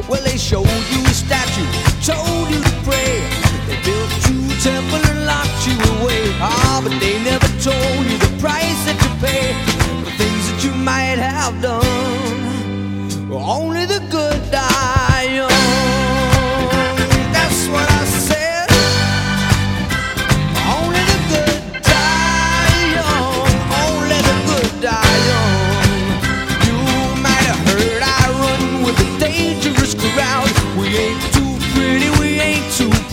Well, 0.08 0.24
they 0.24 0.38
showed 0.38 0.84
you 0.94 1.02
a 1.12 1.16
statue, 1.26 1.68
told 2.12 2.48
you 2.54 2.60
to 2.70 2.74
pray. 2.88 3.14
They 3.68 3.78
built 3.88 4.14
you 4.28 4.38
a 4.54 4.58
temple 4.70 5.04
and 5.12 5.20
locked 5.32 5.62
you 5.68 5.76
away. 5.96 6.24
Ah, 6.40 6.48
oh, 6.48 6.80
but 6.84 6.96
they 7.04 7.16
never 7.32 7.50
told 7.70 8.04
you 8.12 8.18
the 8.26 8.34
price 8.44 8.80
that 8.88 8.98
you 9.04 9.12
pay 9.28 9.46
for 10.04 10.12
things 10.22 10.44
that 10.48 10.60
you 10.66 10.74
might 10.92 11.20
have 11.32 11.56
done. 11.62 11.98
Only 13.30 13.86
the 13.86 14.00
good 14.10 14.40
die 14.52 14.77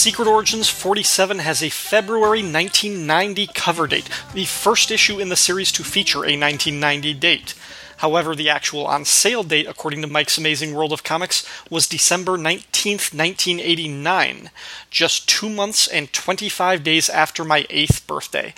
Secret 0.00 0.26
Origins 0.26 0.70
47 0.70 1.40
has 1.40 1.62
a 1.62 1.68
February 1.68 2.40
1990 2.40 3.48
cover 3.48 3.86
date 3.86 4.08
the 4.32 4.46
first 4.46 4.90
issue 4.90 5.20
in 5.20 5.28
the 5.28 5.36
series 5.36 5.70
to 5.72 5.84
feature 5.84 6.20
a 6.20 6.40
1990 6.40 7.12
date. 7.12 7.54
However, 7.98 8.34
the 8.34 8.48
actual 8.48 8.86
on 8.86 9.04
sale 9.04 9.42
date, 9.42 9.66
according 9.66 10.00
to 10.00 10.06
Mike's 10.06 10.38
Amazing 10.38 10.74
World 10.74 10.94
of 10.94 11.04
Comics, 11.04 11.46
was 11.68 11.86
December 11.86 12.38
19th, 12.38 13.12
1989, 13.12 14.50
just 14.90 15.28
two 15.28 15.50
months 15.50 15.86
and 15.86 16.10
25 16.10 16.82
days 16.82 17.10
after 17.10 17.44
my 17.44 17.66
eighth 17.68 18.06
birthday, 18.06 18.54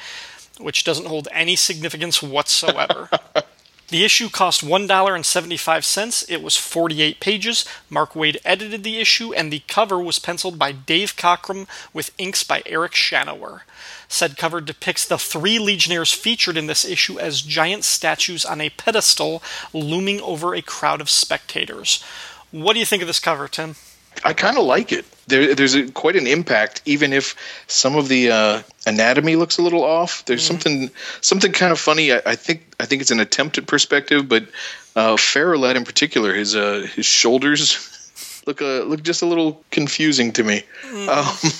which 0.60 0.84
doesn't 0.84 1.08
hold 1.08 1.26
any 1.32 1.56
significance 1.56 2.22
whatsoever. 2.22 3.10
The 3.92 4.06
issue 4.06 4.30
cost 4.30 4.64
$1.75. 4.64 6.24
It 6.30 6.42
was 6.42 6.56
48 6.56 7.20
pages. 7.20 7.66
Mark 7.90 8.14
Waid 8.14 8.38
edited 8.42 8.84
the 8.84 8.98
issue, 8.98 9.34
and 9.34 9.52
the 9.52 9.60
cover 9.68 9.98
was 9.98 10.18
penciled 10.18 10.58
by 10.58 10.72
Dave 10.72 11.14
Cockrum 11.14 11.68
with 11.92 12.10
inks 12.16 12.42
by 12.42 12.62
Eric 12.64 12.92
Shanower. 12.92 13.60
Said 14.08 14.38
cover 14.38 14.62
depicts 14.62 15.06
the 15.06 15.18
three 15.18 15.58
Legionnaires 15.58 16.10
featured 16.10 16.56
in 16.56 16.68
this 16.68 16.86
issue 16.86 17.18
as 17.18 17.42
giant 17.42 17.84
statues 17.84 18.46
on 18.46 18.62
a 18.62 18.70
pedestal 18.70 19.42
looming 19.74 20.22
over 20.22 20.54
a 20.54 20.62
crowd 20.62 21.02
of 21.02 21.10
spectators. 21.10 22.02
What 22.50 22.72
do 22.72 22.78
you 22.78 22.86
think 22.86 23.02
of 23.02 23.08
this 23.08 23.20
cover, 23.20 23.46
Tim? 23.46 23.76
I 24.24 24.32
kind 24.32 24.56
of 24.56 24.64
like 24.64 24.90
it. 24.92 25.04
There, 25.32 25.54
there's 25.54 25.74
a, 25.74 25.90
quite 25.90 26.16
an 26.16 26.26
impact, 26.26 26.82
even 26.84 27.14
if 27.14 27.36
some 27.66 27.96
of 27.96 28.06
the 28.06 28.30
uh, 28.30 28.62
anatomy 28.86 29.36
looks 29.36 29.56
a 29.56 29.62
little 29.62 29.82
off. 29.82 30.26
There's 30.26 30.42
mm-hmm. 30.42 30.60
something 30.60 30.90
something 31.22 31.52
kind 31.52 31.72
of 31.72 31.78
funny. 31.78 32.12
I, 32.12 32.20
I, 32.26 32.36
think 32.36 32.74
I 32.78 32.84
think 32.84 33.00
it's 33.00 33.10
an 33.10 33.20
attempt 33.20 33.56
at 33.56 33.66
perspective, 33.66 34.28
but 34.28 34.44
uh, 34.94 35.16
in 35.34 35.84
particular, 35.84 36.34
his 36.34 36.54
uh, 36.54 36.86
his 36.94 37.06
shoulders 37.06 38.42
look 38.46 38.60
uh, 38.60 38.82
look 38.82 39.02
just 39.02 39.22
a 39.22 39.26
little 39.26 39.64
confusing 39.70 40.32
to 40.32 40.44
me. 40.44 40.64
Mm. 40.82 41.08
Um, 41.08 41.52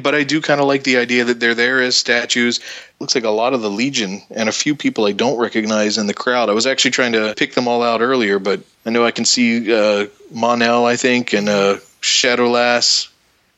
but 0.00 0.14
I 0.14 0.24
do 0.24 0.40
kind 0.40 0.60
of 0.60 0.66
like 0.66 0.82
the 0.82 0.98
idea 0.98 1.24
that 1.24 1.40
they're 1.40 1.54
there 1.54 1.80
as 1.80 1.96
statues. 1.96 2.60
Looks 2.98 3.14
like 3.14 3.24
a 3.24 3.30
lot 3.30 3.54
of 3.54 3.62
the 3.62 3.70
Legion 3.70 4.22
and 4.30 4.48
a 4.48 4.52
few 4.52 4.74
people 4.74 5.06
I 5.06 5.12
don't 5.12 5.38
recognize 5.38 5.96
in 5.96 6.06
the 6.06 6.14
crowd. 6.14 6.50
I 6.50 6.54
was 6.54 6.66
actually 6.66 6.90
trying 6.92 7.12
to 7.12 7.34
pick 7.36 7.54
them 7.54 7.68
all 7.68 7.82
out 7.82 8.00
earlier, 8.00 8.38
but 8.38 8.60
I 8.84 8.90
know 8.90 9.04
I 9.04 9.10
can 9.10 9.24
see 9.24 9.72
uh, 9.72 10.06
Mon-El, 10.30 10.84
I 10.84 10.96
think, 10.96 11.32
and 11.32 11.48
uh, 11.48 11.76
Shadowlass, 12.00 13.08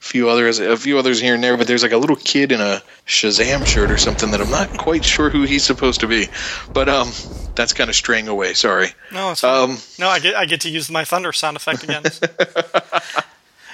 a 0.01 0.03
few 0.03 0.29
others, 0.29 0.59
a 0.59 0.77
few 0.77 0.97
others 0.97 1.19
here 1.19 1.35
and 1.35 1.43
there. 1.43 1.57
But 1.57 1.67
there's 1.67 1.83
like 1.83 1.91
a 1.91 1.97
little 1.97 2.15
kid 2.15 2.51
in 2.51 2.61
a 2.61 2.81
Shazam 3.05 3.65
shirt 3.65 3.91
or 3.91 3.97
something 3.97 4.31
that 4.31 4.41
I'm 4.41 4.49
not 4.49 4.77
quite 4.77 5.03
sure 5.03 5.29
who 5.29 5.43
he's 5.43 5.63
supposed 5.63 6.01
to 6.01 6.07
be. 6.07 6.27
But 6.73 6.89
um, 6.89 7.11
that's 7.55 7.73
kind 7.73 7.89
of 7.89 7.95
straying 7.95 8.27
away. 8.27 8.53
Sorry. 8.53 8.89
No, 9.11 9.33
um, 9.43 9.77
no, 9.99 10.07
I 10.07 10.19
get 10.19 10.35
I 10.35 10.45
get 10.45 10.61
to 10.61 10.69
use 10.69 10.89
my 10.89 11.05
thunder 11.05 11.33
sound 11.33 11.57
effect 11.57 11.83
again. 11.83 12.03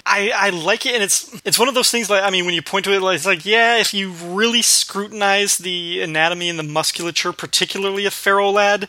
I, 0.08 0.32
I 0.36 0.50
like 0.52 0.86
it, 0.86 0.94
and 0.94 1.04
it's 1.04 1.42
it's 1.44 1.58
one 1.58 1.68
of 1.68 1.74
those 1.74 1.90
things. 1.90 2.10
Like 2.10 2.24
I 2.24 2.30
mean, 2.30 2.46
when 2.46 2.54
you 2.54 2.62
point 2.62 2.86
to 2.86 2.94
it, 2.94 3.02
like, 3.02 3.16
it's 3.16 3.26
like 3.26 3.46
yeah, 3.46 3.78
if 3.78 3.94
you 3.94 4.12
really 4.12 4.62
scrutinize 4.62 5.58
the 5.58 6.02
anatomy 6.02 6.50
and 6.50 6.60
the 6.60 6.64
musculature, 6.64 7.34
particularly 7.34 8.06
of 8.06 8.14
Ferro 8.14 8.52
Lad, 8.52 8.88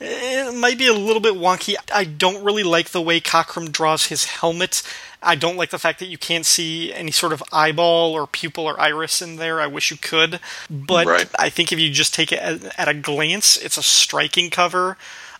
it 0.00 0.54
might 0.54 0.78
be 0.78 0.86
a 0.86 0.92
little 0.92 1.20
bit 1.20 1.34
wonky. 1.34 1.74
I 1.92 2.04
don't 2.04 2.44
really 2.44 2.62
like 2.62 2.90
the 2.90 3.00
way 3.00 3.20
Cockrum 3.20 3.72
draws 3.72 4.06
his 4.06 4.24
helmet. 4.24 4.82
I 5.22 5.34
don't 5.34 5.56
like 5.56 5.70
the 5.70 5.78
fact 5.78 5.98
that 6.00 6.06
you 6.06 6.18
can't 6.18 6.46
see 6.46 6.92
any 6.92 7.10
sort 7.10 7.32
of 7.32 7.42
eyeball 7.52 8.12
or 8.12 8.26
pupil 8.26 8.64
or 8.64 8.78
iris 8.78 9.22
in 9.22 9.36
there. 9.36 9.60
I 9.60 9.66
wish 9.66 9.90
you 9.90 9.96
could, 9.96 10.40
but 10.70 11.06
right. 11.06 11.28
I 11.38 11.48
think 11.48 11.72
if 11.72 11.80
you 11.80 11.90
just 11.90 12.14
take 12.14 12.30
it 12.30 12.38
at, 12.38 12.78
at 12.78 12.88
a 12.88 12.94
glance, 12.94 13.56
it's 13.56 13.78
a 13.78 13.82
striking 13.82 14.50
cover. 14.50 14.96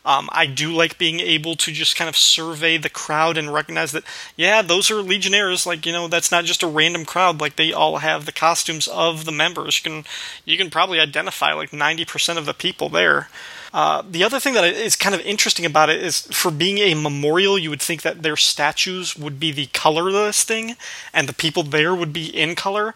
Um, 0.06 0.28
I 0.30 0.46
do 0.46 0.72
like 0.72 0.98
being 0.98 1.18
able 1.18 1.56
to 1.56 1.72
just 1.72 1.96
kind 1.96 2.08
of 2.08 2.16
survey 2.16 2.76
the 2.76 2.88
crowd 2.88 3.36
and 3.36 3.52
recognize 3.52 3.90
that, 3.90 4.04
yeah, 4.36 4.62
those 4.62 4.88
are 4.88 5.02
Legionnaires. 5.02 5.66
Like, 5.66 5.84
you 5.84 5.92
know, 5.92 6.06
that's 6.06 6.30
not 6.30 6.44
just 6.44 6.62
a 6.62 6.68
random 6.68 7.04
crowd. 7.04 7.40
Like, 7.40 7.56
they 7.56 7.72
all 7.72 7.98
have 7.98 8.24
the 8.24 8.30
costumes 8.30 8.86
of 8.86 9.24
the 9.24 9.32
members. 9.32 9.78
You 9.78 9.90
can, 9.90 10.04
you 10.44 10.56
can 10.56 10.70
probably 10.70 11.00
identify 11.00 11.52
like 11.54 11.72
90% 11.72 12.38
of 12.38 12.46
the 12.46 12.54
people 12.54 12.88
there. 12.88 13.28
Uh, 13.76 14.02
the 14.10 14.24
other 14.24 14.40
thing 14.40 14.54
that 14.54 14.64
is 14.64 14.96
kind 14.96 15.14
of 15.14 15.20
interesting 15.20 15.66
about 15.66 15.90
it 15.90 16.02
is 16.02 16.22
for 16.28 16.50
being 16.50 16.78
a 16.78 16.94
memorial, 16.94 17.58
you 17.58 17.68
would 17.68 17.82
think 17.82 18.00
that 18.00 18.22
their 18.22 18.34
statues 18.36 19.14
would 19.16 19.38
be 19.38 19.52
the 19.52 19.66
colorless 19.66 20.44
thing, 20.44 20.76
and 21.12 21.28
the 21.28 21.34
people 21.34 21.62
there 21.62 21.94
would 21.94 22.10
be 22.10 22.24
in 22.24 22.54
color 22.54 22.94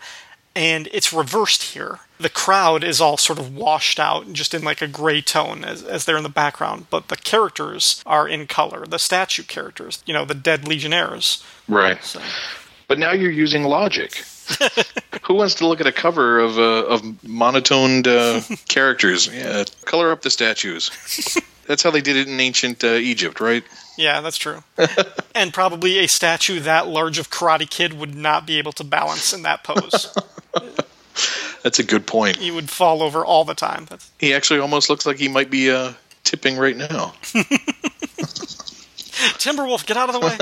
and 0.54 0.88
it's 0.92 1.12
reversed 1.12 1.62
here. 1.62 2.00
The 2.18 2.28
crowd 2.28 2.82
is 2.82 3.00
all 3.00 3.16
sort 3.16 3.38
of 3.38 3.54
washed 3.54 4.00
out, 4.00 4.32
just 4.32 4.52
in 4.52 4.62
like 4.62 4.82
a 4.82 4.88
gray 4.88 5.22
tone 5.22 5.64
as, 5.64 5.82
as 5.82 6.04
they're 6.04 6.16
in 6.16 6.22
the 6.22 6.28
background, 6.28 6.87
but 6.90 7.08
the 7.08 7.16
characters 7.16 8.02
are 8.04 8.28
in 8.28 8.46
color. 8.46 8.84
The 8.84 8.99
statue 8.99 9.42
characters, 9.42 10.02
you 10.06 10.12
know, 10.12 10.25
the 10.25 10.34
dead 10.34 10.66
legionnaires. 10.66 11.44
Right. 11.68 12.02
So, 12.04 12.20
But 12.88 12.99
now 12.99 13.12
you're 13.12 13.30
using 13.30 13.64
logic. 13.64 14.25
Who 15.25 15.35
wants 15.35 15.54
to 15.57 15.66
look 15.66 15.80
at 15.80 15.87
a 15.87 15.92
cover 15.92 16.38
of 16.40 16.59
uh, 16.59 16.87
of 16.87 17.23
monotoned 17.25 18.09
uh, 18.09 18.40
characters? 18.69 19.26
Yeah, 19.33 19.64
color 19.85 20.11
up 20.12 20.23
the 20.23 20.30
statues. 20.30 20.90
That's 21.66 21.83
how 21.83 21.90
they 21.90 22.00
did 22.00 22.16
it 22.16 22.26
in 22.28 22.40
ancient 22.40 22.83
uh, 22.83 22.95
Egypt, 22.95 23.38
right? 23.40 23.62
yeah, 23.97 24.21
that's 24.21 24.37
true. 24.38 24.64
and 25.37 25.52
probably 25.52 25.99
a 25.99 26.09
statue 26.09 26.59
that 26.61 26.88
large 26.88 27.19
of 27.19 27.30
Karate 27.30 27.69
Kid 27.71 27.92
would 27.92 28.14
not 28.14 28.45
be 28.45 28.59
able 28.59 28.73
to 28.73 28.83
balance 28.83 29.33
in 29.33 29.42
that 29.42 29.62
pose. 29.62 30.12
That's 31.62 31.78
a 31.78 31.85
good 31.85 32.07
point. 32.09 32.38
he 32.38 32.50
would 32.50 32.71
fall 32.71 33.02
over 33.04 33.25
all 33.25 33.45
the 33.45 33.54
time. 33.54 33.87
That's, 33.88 34.11
He 34.19 34.35
actually 34.35 34.59
almost 34.59 34.90
looks 34.90 35.07
like 35.07 35.19
he 35.19 35.28
might 35.28 35.49
be 35.50 35.71
uh, 35.71 35.92
tipping 36.25 36.57
right 36.57 36.76
now. 36.76 37.12
Timberwolf, 39.38 39.87
get 39.87 39.97
out 39.97 40.09
of 40.12 40.21
the 40.21 40.26
way. 40.26 40.37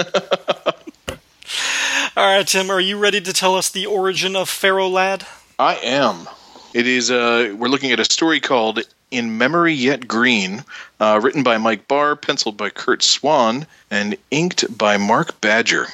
All 2.17 2.27
right, 2.27 2.47
Tim, 2.47 2.71
are 2.71 2.81
you 2.81 2.99
ready 2.99 3.21
to 3.21 3.33
tell 3.33 3.55
us 3.55 3.69
the 3.69 3.87
origin 3.87 4.35
of 4.35 4.49
Ferro 4.49 4.89
Lad? 4.89 5.27
I 5.59 5.77
am. 5.77 6.29
It 6.73 6.87
is. 6.87 7.11
Uh, 7.11 7.55
we're 7.57 7.69
looking 7.69 7.93
at 7.93 8.01
a 8.01 8.05
story 8.05 8.41
called 8.41 8.81
"In 9.11 9.39
Memory 9.39 9.75
Yet 9.75 10.09
Green," 10.09 10.65
uh, 11.01 11.21
written 11.23 11.43
by 11.43 11.59
Mike 11.59 11.87
Barr, 11.87 12.17
penciled 12.17 12.57
by 12.57 12.71
Curt 12.71 13.03
Swan, 13.03 13.67
and 13.91 14.17
inked 14.31 14.77
by 14.77 14.97
Mark 14.97 15.41
Badger. 15.41 15.87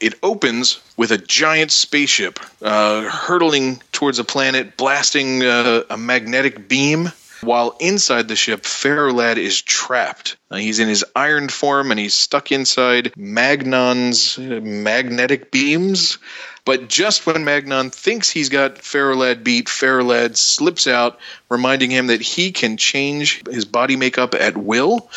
It 0.00 0.14
opens 0.22 0.80
with 0.96 1.10
a 1.10 1.18
giant 1.18 1.72
spaceship 1.72 2.38
uh, 2.62 3.02
hurtling 3.02 3.82
towards 3.92 4.18
a 4.18 4.24
planet, 4.24 4.76
blasting 4.76 5.42
uh, 5.42 5.82
a 5.90 5.96
magnetic 5.96 6.68
beam. 6.68 7.10
While 7.40 7.76
inside 7.78 8.28
the 8.28 8.36
ship, 8.36 8.64
Ferro 8.64 9.12
Lad 9.12 9.38
is 9.38 9.62
trapped. 9.62 10.36
Uh, 10.50 10.56
he's 10.56 10.80
in 10.80 10.88
his 10.88 11.04
iron 11.14 11.48
form 11.48 11.90
and 11.90 12.00
he's 12.00 12.14
stuck 12.14 12.50
inside 12.50 13.12
Magnon's 13.16 14.38
uh, 14.38 14.60
magnetic 14.62 15.50
beams. 15.50 16.18
But 16.64 16.88
just 16.88 17.26
when 17.26 17.44
Magnon 17.44 17.90
thinks 17.90 18.28
he's 18.28 18.48
got 18.50 18.78
Ferro 18.78 19.16
Lad 19.16 19.42
beat, 19.42 19.68
Ferro 19.68 20.04
Lad 20.04 20.36
slips 20.36 20.86
out, 20.86 21.18
reminding 21.48 21.90
him 21.90 22.08
that 22.08 22.20
he 22.20 22.52
can 22.52 22.76
change 22.76 23.46
his 23.46 23.64
body 23.64 23.96
makeup 23.96 24.34
at 24.34 24.56
will. 24.56 25.08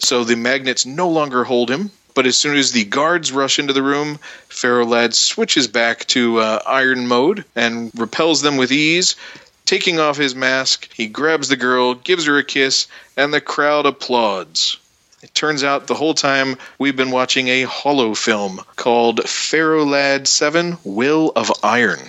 So 0.00 0.24
the 0.24 0.36
magnets 0.36 0.84
no 0.84 1.08
longer 1.08 1.44
hold 1.44 1.70
him. 1.70 1.90
But 2.14 2.26
as 2.26 2.36
soon 2.36 2.56
as 2.56 2.72
the 2.72 2.84
guards 2.84 3.32
rush 3.32 3.58
into 3.58 3.72
the 3.72 3.82
room, 3.82 4.18
Ferro 4.48 4.84
Lad 4.84 5.14
switches 5.14 5.68
back 5.68 6.04
to 6.08 6.40
uh, 6.40 6.58
iron 6.66 7.06
mode 7.06 7.44
and 7.54 7.90
repels 7.94 8.42
them 8.42 8.56
with 8.56 8.72
ease. 8.72 9.16
Taking 9.64 10.00
off 10.00 10.16
his 10.16 10.34
mask, 10.34 10.88
he 10.92 11.06
grabs 11.06 11.48
the 11.48 11.56
girl, 11.56 11.94
gives 11.94 12.26
her 12.26 12.38
a 12.38 12.44
kiss, 12.44 12.86
and 13.16 13.32
the 13.32 13.40
crowd 13.40 13.86
applauds. 13.86 14.78
It 15.22 15.34
turns 15.34 15.62
out 15.62 15.86
the 15.86 15.94
whole 15.94 16.14
time 16.14 16.56
we've 16.78 16.96
been 16.96 17.10
watching 17.10 17.48
a 17.48 17.62
hollow 17.64 18.14
film 18.14 18.60
called 18.76 19.28
Ferro 19.28 19.84
Lad 19.84 20.26
7 20.26 20.78
Will 20.82 21.30
of 21.36 21.52
Iron. 21.62 22.00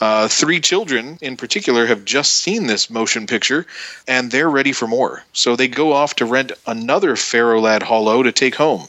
Uh, 0.00 0.28
three 0.28 0.60
children 0.60 1.18
in 1.20 1.36
particular 1.36 1.86
have 1.86 2.04
just 2.04 2.32
seen 2.32 2.66
this 2.66 2.90
motion 2.90 3.26
picture 3.26 3.66
and 4.06 4.30
they're 4.30 4.50
ready 4.50 4.72
for 4.72 4.86
more. 4.86 5.24
So 5.32 5.56
they 5.56 5.66
go 5.68 5.92
off 5.92 6.16
to 6.16 6.26
rent 6.26 6.52
another 6.66 7.16
Ferro 7.16 7.60
Lad 7.60 7.82
Hollow 7.82 8.22
to 8.22 8.32
take 8.32 8.54
home. 8.54 8.86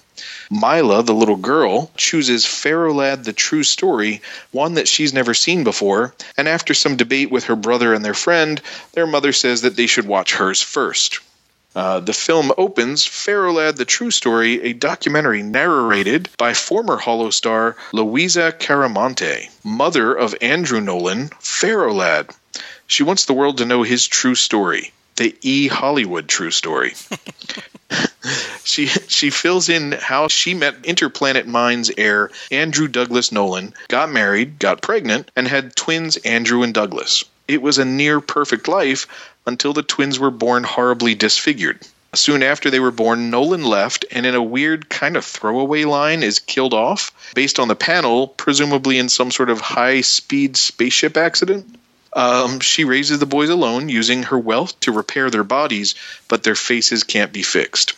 Mila, 0.49 1.03
the 1.03 1.13
little 1.13 1.35
girl, 1.35 1.91
chooses 1.97 2.45
Ferro 2.45 2.93
Lad 2.93 3.23
the 3.23 3.33
True 3.33 3.63
Story, 3.63 4.21
one 4.51 4.75
that 4.75 4.87
she's 4.87 5.13
never 5.13 5.33
seen 5.33 5.63
before, 5.63 6.13
and 6.37 6.47
after 6.47 6.73
some 6.73 6.95
debate 6.95 7.31
with 7.31 7.45
her 7.45 7.55
brother 7.55 7.93
and 7.93 8.05
their 8.05 8.13
friend, 8.13 8.61
their 8.93 9.07
mother 9.07 9.33
says 9.33 9.61
that 9.61 9.75
they 9.75 9.87
should 9.87 10.07
watch 10.07 10.35
hers 10.35 10.61
first. 10.61 11.19
Uh, 11.75 11.99
the 11.99 12.13
film 12.13 12.53
opens 12.57 13.03
Ferro 13.03 13.51
Lad 13.51 13.75
the 13.75 13.83
True 13.83 14.11
Story, 14.11 14.61
a 14.61 14.71
documentary 14.71 15.43
narrated 15.43 16.29
by 16.37 16.53
former 16.53 16.95
Hollow 16.95 17.31
star 17.31 17.75
Louisa 17.91 18.53
Caramonte, 18.57 19.49
mother 19.63 20.13
of 20.13 20.35
Andrew 20.41 20.79
Nolan, 20.79 21.31
Ferro 21.39 21.93
Lad. 21.93 22.29
She 22.87 23.03
wants 23.03 23.25
the 23.25 23.33
world 23.33 23.57
to 23.57 23.65
know 23.65 23.83
his 23.83 24.07
true 24.07 24.35
story, 24.35 24.93
the 25.15 25.35
E 25.41 25.67
Hollywood 25.67 26.27
true 26.27 26.51
story. 26.51 26.93
she 28.63 28.87
she 28.87 29.29
fills 29.29 29.69
in 29.69 29.93
how 29.93 30.27
she 30.27 30.53
met 30.53 30.83
Interplanet 30.83 31.45
Mines 31.45 31.91
heir 31.97 32.31
Andrew 32.51 32.87
Douglas 32.87 33.31
Nolan, 33.31 33.73
got 33.87 34.11
married, 34.11 34.59
got 34.59 34.81
pregnant, 34.81 35.31
and 35.35 35.47
had 35.47 35.75
twins 35.75 36.17
Andrew 36.17 36.63
and 36.63 36.73
Douglas. 36.73 37.23
It 37.47 37.61
was 37.61 37.77
a 37.77 37.85
near 37.85 38.19
perfect 38.19 38.67
life 38.67 39.07
until 39.45 39.73
the 39.73 39.83
twins 39.83 40.17
were 40.17 40.31
born 40.31 40.63
horribly 40.63 41.15
disfigured. 41.15 41.79
Soon 42.15 42.43
after 42.43 42.69
they 42.69 42.79
were 42.79 42.91
born, 42.91 43.29
Nolan 43.29 43.63
left 43.63 44.05
and, 44.09 44.25
in 44.25 44.35
a 44.35 44.41
weird 44.41 44.89
kind 44.89 45.17
of 45.17 45.25
throwaway 45.25 45.83
line, 45.83 46.23
is 46.23 46.39
killed 46.39 46.73
off 46.73 47.11
based 47.35 47.59
on 47.59 47.67
the 47.67 47.75
panel, 47.75 48.29
presumably 48.29 48.97
in 48.97 49.09
some 49.09 49.31
sort 49.31 49.49
of 49.49 49.59
high 49.59 50.01
speed 50.01 50.55
spaceship 50.55 51.17
accident. 51.17 51.77
Um, 52.15 52.61
she 52.61 52.85
raises 52.85 53.19
the 53.19 53.25
boys 53.25 53.49
alone, 53.49 53.89
using 53.89 54.23
her 54.23 54.39
wealth 54.39 54.79
to 54.81 54.93
repair 54.93 55.29
their 55.29 55.43
bodies, 55.43 55.95
but 56.29 56.43
their 56.43 56.55
faces 56.55 57.03
can't 57.03 57.33
be 57.33 57.43
fixed. 57.43 57.93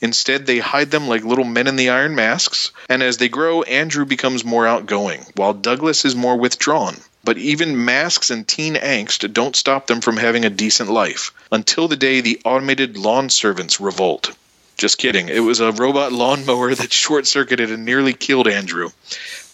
Instead, 0.00 0.46
they 0.46 0.58
hide 0.58 0.90
them 0.90 1.08
like 1.08 1.24
little 1.24 1.44
men 1.44 1.66
in 1.66 1.76
the 1.76 1.88
iron 1.88 2.14
masks, 2.14 2.70
and 2.88 3.02
as 3.02 3.16
they 3.16 3.28
grow, 3.28 3.62
Andrew 3.62 4.04
becomes 4.04 4.44
more 4.44 4.66
outgoing, 4.66 5.26
while 5.34 5.52
Douglas 5.52 6.04
is 6.04 6.14
more 6.14 6.36
withdrawn. 6.36 6.96
But 7.24 7.38
even 7.38 7.84
masks 7.84 8.30
and 8.30 8.46
teen 8.46 8.74
angst 8.76 9.32
don't 9.32 9.56
stop 9.56 9.88
them 9.88 10.00
from 10.00 10.16
having 10.16 10.44
a 10.44 10.50
decent 10.50 10.90
life, 10.90 11.32
until 11.50 11.88
the 11.88 11.96
day 11.96 12.20
the 12.20 12.40
automated 12.44 12.96
lawn 12.96 13.30
servants 13.30 13.80
revolt. 13.80 14.30
Just 14.76 14.98
kidding, 14.98 15.30
it 15.30 15.40
was 15.40 15.58
a 15.58 15.72
robot 15.72 16.12
lawnmower 16.12 16.74
that 16.74 16.92
short 17.04 17.26
circuited 17.26 17.72
and 17.72 17.84
nearly 17.84 18.12
killed 18.12 18.46
Andrew. 18.46 18.90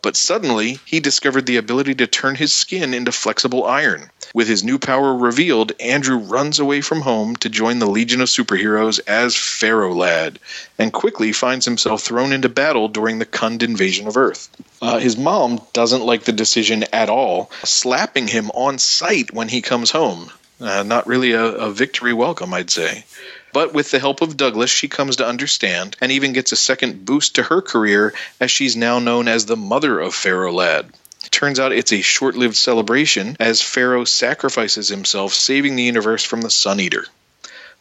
But 0.02 0.16
suddenly, 0.16 0.80
he 0.84 0.98
discovered 0.98 1.46
the 1.46 1.56
ability 1.56 1.94
to 1.94 2.08
turn 2.08 2.34
his 2.34 2.52
skin 2.52 2.92
into 2.92 3.12
flexible 3.12 3.64
iron. 3.64 4.10
With 4.34 4.48
his 4.48 4.64
new 4.64 4.78
power 4.78 5.14
revealed, 5.14 5.72
Andrew 5.78 6.16
runs 6.16 6.58
away 6.58 6.80
from 6.80 7.02
home 7.02 7.36
to 7.36 7.48
join 7.48 7.78
the 7.78 7.86
Legion 7.86 8.20
of 8.20 8.28
Superheroes 8.28 8.98
as 9.06 9.36
Ferro 9.36 9.94
Lad, 9.94 10.40
and 10.76 10.92
quickly 10.92 11.32
finds 11.32 11.66
himself 11.66 12.02
thrown 12.02 12.32
into 12.32 12.48
battle 12.48 12.88
during 12.88 13.20
the 13.20 13.26
Khund 13.26 13.62
invasion 13.62 14.08
of 14.08 14.16
Earth. 14.16 14.48
Uh, 14.80 14.98
his 14.98 15.16
mom 15.16 15.60
doesn't 15.72 16.04
like 16.04 16.24
the 16.24 16.32
decision 16.32 16.84
at 16.92 17.08
all, 17.08 17.50
slapping 17.62 18.26
him 18.26 18.50
on 18.54 18.78
sight 18.78 19.32
when 19.32 19.48
he 19.48 19.62
comes 19.62 19.90
home. 19.90 20.30
Uh, 20.60 20.82
not 20.82 21.06
really 21.06 21.32
a, 21.32 21.44
a 21.44 21.70
victory 21.70 22.12
welcome, 22.12 22.52
I'd 22.54 22.70
say. 22.70 23.04
But 23.52 23.74
with 23.74 23.90
the 23.90 23.98
help 23.98 24.22
of 24.22 24.36
Douglas, 24.36 24.70
she 24.70 24.88
comes 24.88 25.16
to 25.16 25.26
understand 25.26 25.96
and 26.00 26.10
even 26.10 26.32
gets 26.32 26.52
a 26.52 26.56
second 26.56 27.04
boost 27.04 27.34
to 27.34 27.42
her 27.42 27.60
career 27.60 28.14
as 28.40 28.50
she's 28.50 28.76
now 28.76 28.98
known 28.98 29.28
as 29.28 29.44
the 29.44 29.56
mother 29.56 30.00
of 30.00 30.14
Ferro 30.14 30.52
Lad. 30.52 30.90
Turns 31.30 31.60
out 31.60 31.72
it's 31.72 31.92
a 31.92 32.00
short 32.00 32.34
lived 32.34 32.56
celebration 32.56 33.36
as 33.38 33.62
Ferro 33.62 34.04
sacrifices 34.04 34.88
himself, 34.88 35.34
saving 35.34 35.76
the 35.76 35.82
universe 35.82 36.24
from 36.24 36.40
the 36.40 36.50
Sun 36.50 36.80
Eater. 36.80 37.06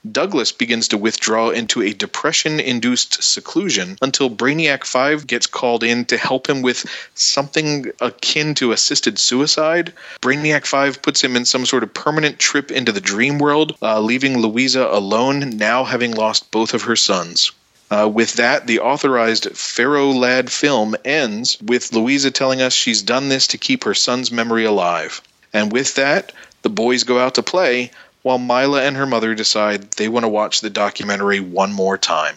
Douglas 0.10 0.52
begins 0.52 0.88
to 0.88 0.98
withdraw 0.98 1.52
into 1.52 1.84
a 1.84 1.94
depression 1.94 2.60
induced 2.60 3.22
seclusion 3.22 3.98
until 4.02 4.32
Brainiac 4.32 4.84
5 4.84 5.28
gets 5.28 5.46
called 5.46 5.84
in 5.84 6.06
to 6.06 6.18
help 6.18 6.50
him 6.50 6.64
with 6.64 6.86
something 7.14 7.92
akin 8.02 8.56
to 8.56 8.72
assisted 8.72 9.20
suicide. 9.20 9.94
Brainiac 10.20 10.66
5 10.66 11.04
puts 11.04 11.24
him 11.24 11.36
in 11.36 11.46
some 11.46 11.68
sort 11.68 11.84
of 11.84 11.94
permanent 11.94 12.40
trip 12.40 12.72
into 12.72 12.92
the 12.92 13.00
dream 13.00 13.38
world, 13.38 13.78
uh, 13.82 14.00
leaving 14.00 14.40
Louisa 14.40 14.88
alone, 14.88 15.58
now 15.58 15.84
having 15.84 16.14
lost 16.14 16.50
both 16.50 16.74
of 16.74 16.84
her 16.84 16.96
sons. 16.96 17.52
Uh, 17.92 18.10
with 18.12 18.34
that, 18.36 18.66
the 18.66 18.80
authorized 18.80 19.56
Ferro 19.56 20.12
Lad 20.12 20.52
film 20.52 20.96
ends 21.06 21.58
with 21.62 21.94
Louisa 21.94 22.32
telling 22.32 22.62
us 22.62 22.74
she's 22.74 23.04
done 23.04 23.30
this 23.30 23.48
to 23.48 23.58
keep 23.58 23.84
her 23.84 23.94
son's 23.94 24.32
memory 24.32 24.64
alive. 24.64 25.22
And 25.54 25.72
with 25.72 25.96
that, 25.96 26.32
the 26.62 26.70
boys 26.70 27.04
go 27.04 27.20
out 27.20 27.36
to 27.36 27.44
play, 27.44 27.92
while 28.22 28.38
Mila 28.38 28.84
and 28.84 28.96
her 28.96 29.06
mother 29.06 29.34
decide 29.36 29.92
they 29.92 30.08
want 30.08 30.24
to 30.24 30.30
watch 30.30 30.62
the 30.62 30.70
documentary 30.70 31.40
one 31.40 31.72
more 31.72 31.98
time. 31.98 32.36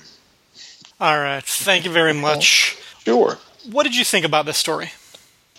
All 1.00 1.18
right, 1.18 1.44
thank 1.44 1.84
you 1.84 1.90
very 1.90 2.14
much. 2.14 2.76
Sure. 3.04 3.38
What 3.70 3.82
did 3.84 3.96
you 3.96 4.04
think 4.04 4.24
about 4.24 4.46
this 4.46 4.58
story? 4.58 4.92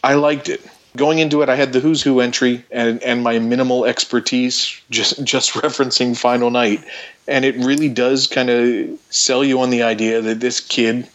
I 0.03 0.15
liked 0.15 0.49
it. 0.49 0.65
Going 0.95 1.19
into 1.19 1.41
it, 1.41 1.49
I 1.49 1.55
had 1.55 1.73
the 1.73 1.81
Who's 1.81 2.01
Who 2.01 2.21
entry 2.21 2.63
and, 2.71 3.03
and 3.03 3.21
my 3.21 3.39
minimal 3.39 3.85
expertise, 3.85 4.79
just 4.89 5.23
just 5.23 5.53
referencing 5.53 6.17
Final 6.17 6.49
Night, 6.49 6.83
and 7.27 7.43
it 7.43 7.55
really 7.57 7.89
does 7.89 8.27
kind 8.27 8.49
of 8.49 8.99
sell 9.09 9.43
you 9.43 9.59
on 9.61 9.71
the 9.71 9.83
idea 9.83 10.21
that 10.21 10.39
this 10.39 10.61
kid 10.61 11.07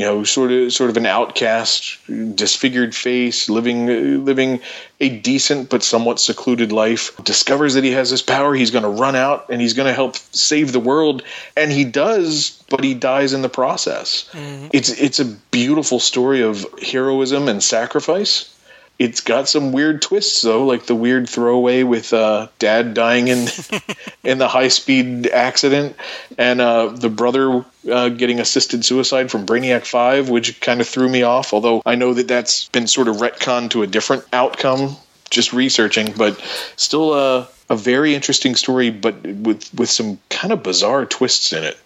you 0.00 0.06
know, 0.06 0.24
sort 0.24 0.50
of 0.50 0.72
sort 0.72 0.88
of 0.88 0.96
an 0.96 1.04
outcast, 1.04 1.98
disfigured 2.34 2.94
face, 2.94 3.50
living 3.50 4.24
living 4.24 4.60
a 4.98 5.10
decent 5.10 5.68
but 5.68 5.82
somewhat 5.82 6.18
secluded 6.18 6.72
life. 6.72 7.14
Discovers 7.22 7.74
that 7.74 7.84
he 7.84 7.90
has 7.90 8.10
this 8.10 8.22
power. 8.22 8.54
He's 8.54 8.70
going 8.70 8.84
to 8.84 8.88
run 8.88 9.14
out 9.14 9.50
and 9.50 9.60
he's 9.60 9.74
going 9.74 9.88
to 9.88 9.92
help 9.92 10.16
save 10.16 10.72
the 10.72 10.80
world, 10.80 11.22
and 11.54 11.70
he 11.70 11.84
does, 11.84 12.64
but 12.70 12.82
he 12.82 12.94
dies 12.94 13.34
in 13.34 13.42
the 13.42 13.50
process. 13.50 14.30
Mm-hmm. 14.32 14.68
It's 14.72 14.88
it's 14.88 15.20
a 15.20 15.26
beautiful 15.26 16.00
story 16.00 16.40
of 16.44 16.64
heroism 16.80 17.48
and 17.48 17.62
sacrifice 17.62 18.56
it's 19.00 19.22
got 19.22 19.48
some 19.48 19.72
weird 19.72 20.02
twists 20.02 20.42
though, 20.42 20.66
like 20.66 20.84
the 20.84 20.94
weird 20.94 21.26
throwaway 21.26 21.84
with 21.84 22.12
uh, 22.12 22.48
dad 22.58 22.92
dying 22.92 23.28
in 23.28 23.48
in 24.22 24.36
the 24.36 24.46
high 24.46 24.68
speed 24.68 25.26
accident, 25.26 25.96
and 26.36 26.60
uh, 26.60 26.88
the 26.88 27.08
brother 27.08 27.64
uh, 27.90 28.10
getting 28.10 28.40
assisted 28.40 28.84
suicide 28.84 29.30
from 29.30 29.46
Brainiac 29.46 29.86
Five, 29.86 30.28
which 30.28 30.60
kind 30.60 30.82
of 30.82 30.86
threw 30.86 31.08
me 31.08 31.22
off. 31.22 31.54
Although 31.54 31.80
I 31.86 31.94
know 31.94 32.12
that 32.12 32.28
that's 32.28 32.68
been 32.68 32.86
sort 32.86 33.08
of 33.08 33.16
retconned 33.16 33.70
to 33.70 33.82
a 33.82 33.86
different 33.86 34.24
outcome, 34.34 34.96
just 35.30 35.54
researching, 35.54 36.12
but 36.12 36.38
still 36.76 37.14
a 37.14 37.48
a 37.70 37.76
very 37.76 38.14
interesting 38.14 38.54
story, 38.54 38.90
but 38.90 39.22
with 39.22 39.72
with 39.72 39.88
some 39.88 40.18
kind 40.28 40.52
of 40.52 40.62
bizarre 40.62 41.06
twists 41.06 41.54
in 41.54 41.64
it. 41.64 41.78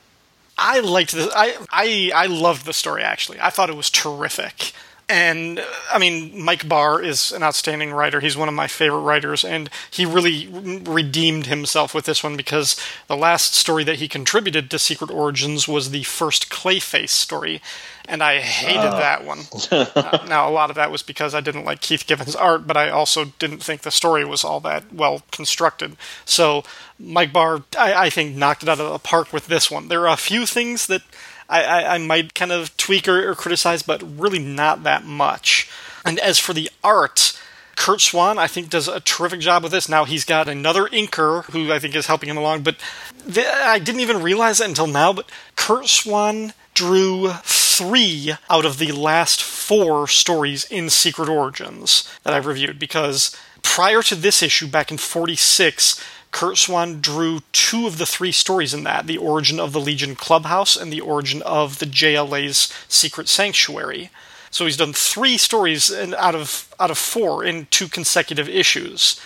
I 0.59 0.81
liked 0.81 1.13
this. 1.13 1.33
I 1.33 1.57
I 1.71 2.11
I 2.13 2.27
loved 2.27 2.67
the 2.67 2.73
story 2.73 3.05
actually. 3.05 3.39
I 3.41 3.51
thought 3.51 3.71
it 3.71 3.77
was 3.77 3.89
terrific. 3.89 4.73
And 5.07 5.63
I 5.93 5.99
mean, 5.99 6.43
Mike 6.43 6.67
Barr 6.67 7.03
is 7.03 7.31
an 7.31 7.43
outstanding 7.43 7.93
writer. 7.93 8.21
He's 8.21 8.39
one 8.39 8.49
of 8.49 8.55
my 8.55 8.67
favorite 8.67 9.01
writers, 9.01 9.45
and 9.45 9.69
he 9.91 10.07
really 10.07 10.49
redeemed 10.51 11.47
himself 11.47 11.95
with 11.95 12.07
this 12.07 12.23
one 12.25 12.39
because 12.39 12.81
the 13.07 13.17
last 13.17 13.55
story 13.55 13.85
that 13.85 13.97
he 13.97 14.09
contributed 14.09 14.71
to 14.71 14.79
Secret 14.79 15.11
Origins 15.11 15.69
was 15.69 15.91
the 15.91 16.05
first 16.05 16.49
Clayface 16.49 17.11
story, 17.11 17.61
and 18.09 18.23
I 18.23 18.41
hated 18.41 18.79
uh. 18.79 18.99
that 18.99 19.25
one. 19.27 19.41
uh, 19.71 20.25
now, 20.29 20.49
a 20.49 20.53
lot 20.53 20.71
of 20.71 20.77
that 20.77 20.91
was 20.91 21.03
because 21.03 21.35
I 21.35 21.41
didn't 21.41 21.67
like 21.67 21.83
Keith 21.83 22.07
Giffen's 22.07 22.37
art, 22.37 22.67
but 22.67 22.79
I 22.79 22.89
also 22.89 23.27
didn't 23.39 23.63
think 23.63 23.83
the 23.83 23.91
story 23.91 24.25
was 24.25 24.43
all 24.43 24.61
that 24.61 24.91
well 24.91 25.23
constructed. 25.33 25.99
So, 26.25 26.65
Mike 26.99 27.33
Barr, 27.33 27.63
I, 27.79 28.07
I 28.07 28.11
think, 28.11 28.37
knocked 28.37 28.63
it 28.63 28.71
out 28.71 28.81
of 28.81 28.91
the 28.91 28.99
park 28.99 29.35
with 29.35 29.49
this 29.49 29.71
one. 29.71 29.89
There 29.89 30.09
are 30.09 30.15
a 30.15 30.17
few 30.17 30.47
things 30.47 30.87
that 30.87 31.03
I, 31.49 31.63
I, 31.63 31.95
I 31.95 31.99
might 31.99 32.35
kind 32.35 32.53
of 32.53 32.77
tweak 32.77 33.09
or, 33.09 33.31
or 33.31 33.35
criticize, 33.35 33.83
but 33.83 34.03
really 34.19 34.39
not 34.39 34.83
that 34.83 35.05
much. 35.05 35.69
And 36.05 36.19
as 36.19 36.39
for 36.39 36.53
the 36.53 36.71
art, 36.83 37.39
Curt 37.77 38.01
Swan, 38.01 38.39
I 38.39 38.47
think, 38.47 38.71
does 38.71 38.89
a 38.89 39.01
terrific 39.01 39.41
job 39.41 39.63
with 39.63 39.73
this. 39.73 39.89
Now 39.89 40.05
he's 40.05 40.25
got 40.25 40.49
another 40.49 40.87
inker 40.87 41.45
who 41.47 41.73
I 41.73 41.79
think 41.79 41.95
is 41.95 42.07
helping 42.07 42.29
him 42.29 42.37
along, 42.37 42.63
but 42.63 42.77
th- 43.31 43.47
I 43.47 43.79
didn't 43.79 44.01
even 44.01 44.23
realize 44.23 44.61
it 44.61 44.69
until 44.69 44.87
now. 44.87 45.13
But 45.13 45.29
Curt 45.57 45.87
Swan 45.87 46.53
drew 46.75 47.31
three 47.43 48.33
out 48.49 48.65
of 48.65 48.79
the 48.79 48.93
last 48.93 49.43
four 49.43 50.07
stories 50.07 50.65
in 50.65 50.91
Secret 50.91 51.29
Origins 51.29 52.09
that 52.23 52.35
I've 52.35 52.47
reviewed 52.47 52.79
because 52.79 53.37
prior 53.63 54.03
to 54.03 54.15
this 54.15 54.43
issue, 54.43 54.69
back 54.69 54.91
in 54.91 54.99
46, 54.99 56.03
Curt 56.35 56.59
Swan 56.59 57.01
drew 57.01 57.43
two 57.53 57.87
of 57.87 57.97
the 57.97 58.05
three 58.05 58.33
stories 58.33 58.75
in 58.75 58.83
that 58.83 59.07
the 59.07 59.17
origin 59.17 59.61
of 59.61 59.73
the 59.73 59.81
Legion 59.81 60.17
Clubhouse 60.17 60.77
and 60.77 60.93
the 60.93 61.01
origin 61.01 61.41
of 61.43 61.79
the 61.79 61.87
JLA's 61.87 62.75
Secret 62.89 63.29
Sanctuary. 63.29 64.11
So 64.51 64.65
he's 64.65 64.77
done 64.77 64.93
three 64.93 65.39
stories 65.39 65.91
in, 65.91 66.13
out 66.15 66.35
of 66.35 66.75
out 66.81 66.91
of 66.91 66.99
four 66.99 67.45
in 67.45 67.69
two 67.71 67.87
consecutive 67.87 68.49
issues. 68.49 69.21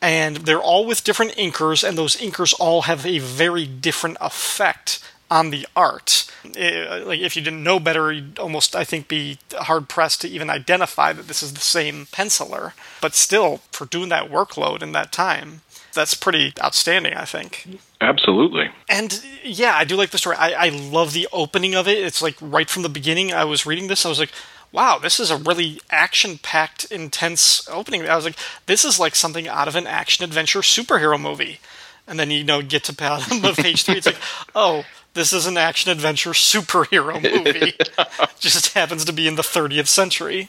And 0.00 0.36
they're 0.36 0.62
all 0.62 0.86
with 0.86 1.02
different 1.02 1.32
inkers, 1.32 1.86
and 1.86 1.98
those 1.98 2.16
inkers 2.16 2.54
all 2.60 2.82
have 2.82 3.04
a 3.04 3.18
very 3.18 3.66
different 3.66 4.18
effect 4.20 5.00
on 5.30 5.50
the 5.50 5.66
art. 5.74 6.30
It, 6.44 6.88
eh, 6.88 7.04
like 7.04 7.18
if 7.18 7.34
you 7.34 7.42
didn't 7.42 7.64
know 7.64 7.80
better, 7.80 8.12
you'd 8.12 8.38
almost 8.38 8.76
I 8.76 8.84
think 8.84 9.08
be 9.08 9.38
hard 9.52 9.88
pressed 9.88 10.20
to 10.20 10.28
even 10.28 10.50
identify 10.50 11.12
that 11.12 11.26
this 11.26 11.42
is 11.42 11.52
the 11.52 11.60
same 11.60 12.06
penciler. 12.06 12.74
But 13.00 13.16
still, 13.16 13.62
for 13.72 13.86
doing 13.86 14.08
that 14.10 14.30
workload 14.30 14.82
in 14.82 14.92
that 14.92 15.10
time, 15.10 15.62
that's 15.94 16.14
pretty 16.14 16.52
outstanding, 16.62 17.14
I 17.14 17.24
think. 17.24 17.78
Absolutely. 18.00 18.70
And 18.88 19.24
yeah, 19.42 19.74
I 19.76 19.84
do 19.84 19.96
like 19.96 20.10
the 20.10 20.18
story. 20.18 20.36
I, 20.36 20.66
I 20.66 20.68
love 20.68 21.12
the 21.12 21.28
opening 21.32 21.74
of 21.74 21.88
it. 21.88 21.98
It's 21.98 22.20
like 22.20 22.36
right 22.40 22.68
from 22.68 22.82
the 22.82 22.88
beginning. 22.88 23.32
I 23.32 23.44
was 23.44 23.64
reading 23.64 23.88
this, 23.88 24.04
I 24.04 24.08
was 24.08 24.18
like, 24.18 24.32
wow, 24.72 24.98
this 24.98 25.20
is 25.20 25.30
a 25.30 25.36
really 25.36 25.80
action 25.90 26.36
packed, 26.38 26.84
intense 26.86 27.66
opening. 27.68 28.06
I 28.06 28.16
was 28.16 28.24
like, 28.24 28.36
this 28.66 28.84
is 28.84 28.98
like 28.98 29.14
something 29.14 29.46
out 29.46 29.68
of 29.68 29.76
an 29.76 29.86
action 29.86 30.24
adventure 30.24 30.60
superhero 30.60 31.18
movie. 31.18 31.60
And 32.06 32.18
then 32.18 32.30
you 32.30 32.44
know 32.44 32.60
get 32.60 32.84
to 32.84 32.92
bottom 32.92 33.44
of 33.44 33.56
page 33.56 33.84
three, 33.84 33.96
it's 33.96 34.06
like, 34.06 34.18
oh, 34.54 34.84
this 35.14 35.32
is 35.32 35.46
an 35.46 35.56
action 35.56 35.92
adventure 35.92 36.30
superhero 36.30 37.22
movie. 37.22 37.74
Just 38.40 38.74
happens 38.74 39.04
to 39.04 39.12
be 39.12 39.28
in 39.28 39.36
the 39.36 39.42
30th 39.42 39.86
century. 39.86 40.48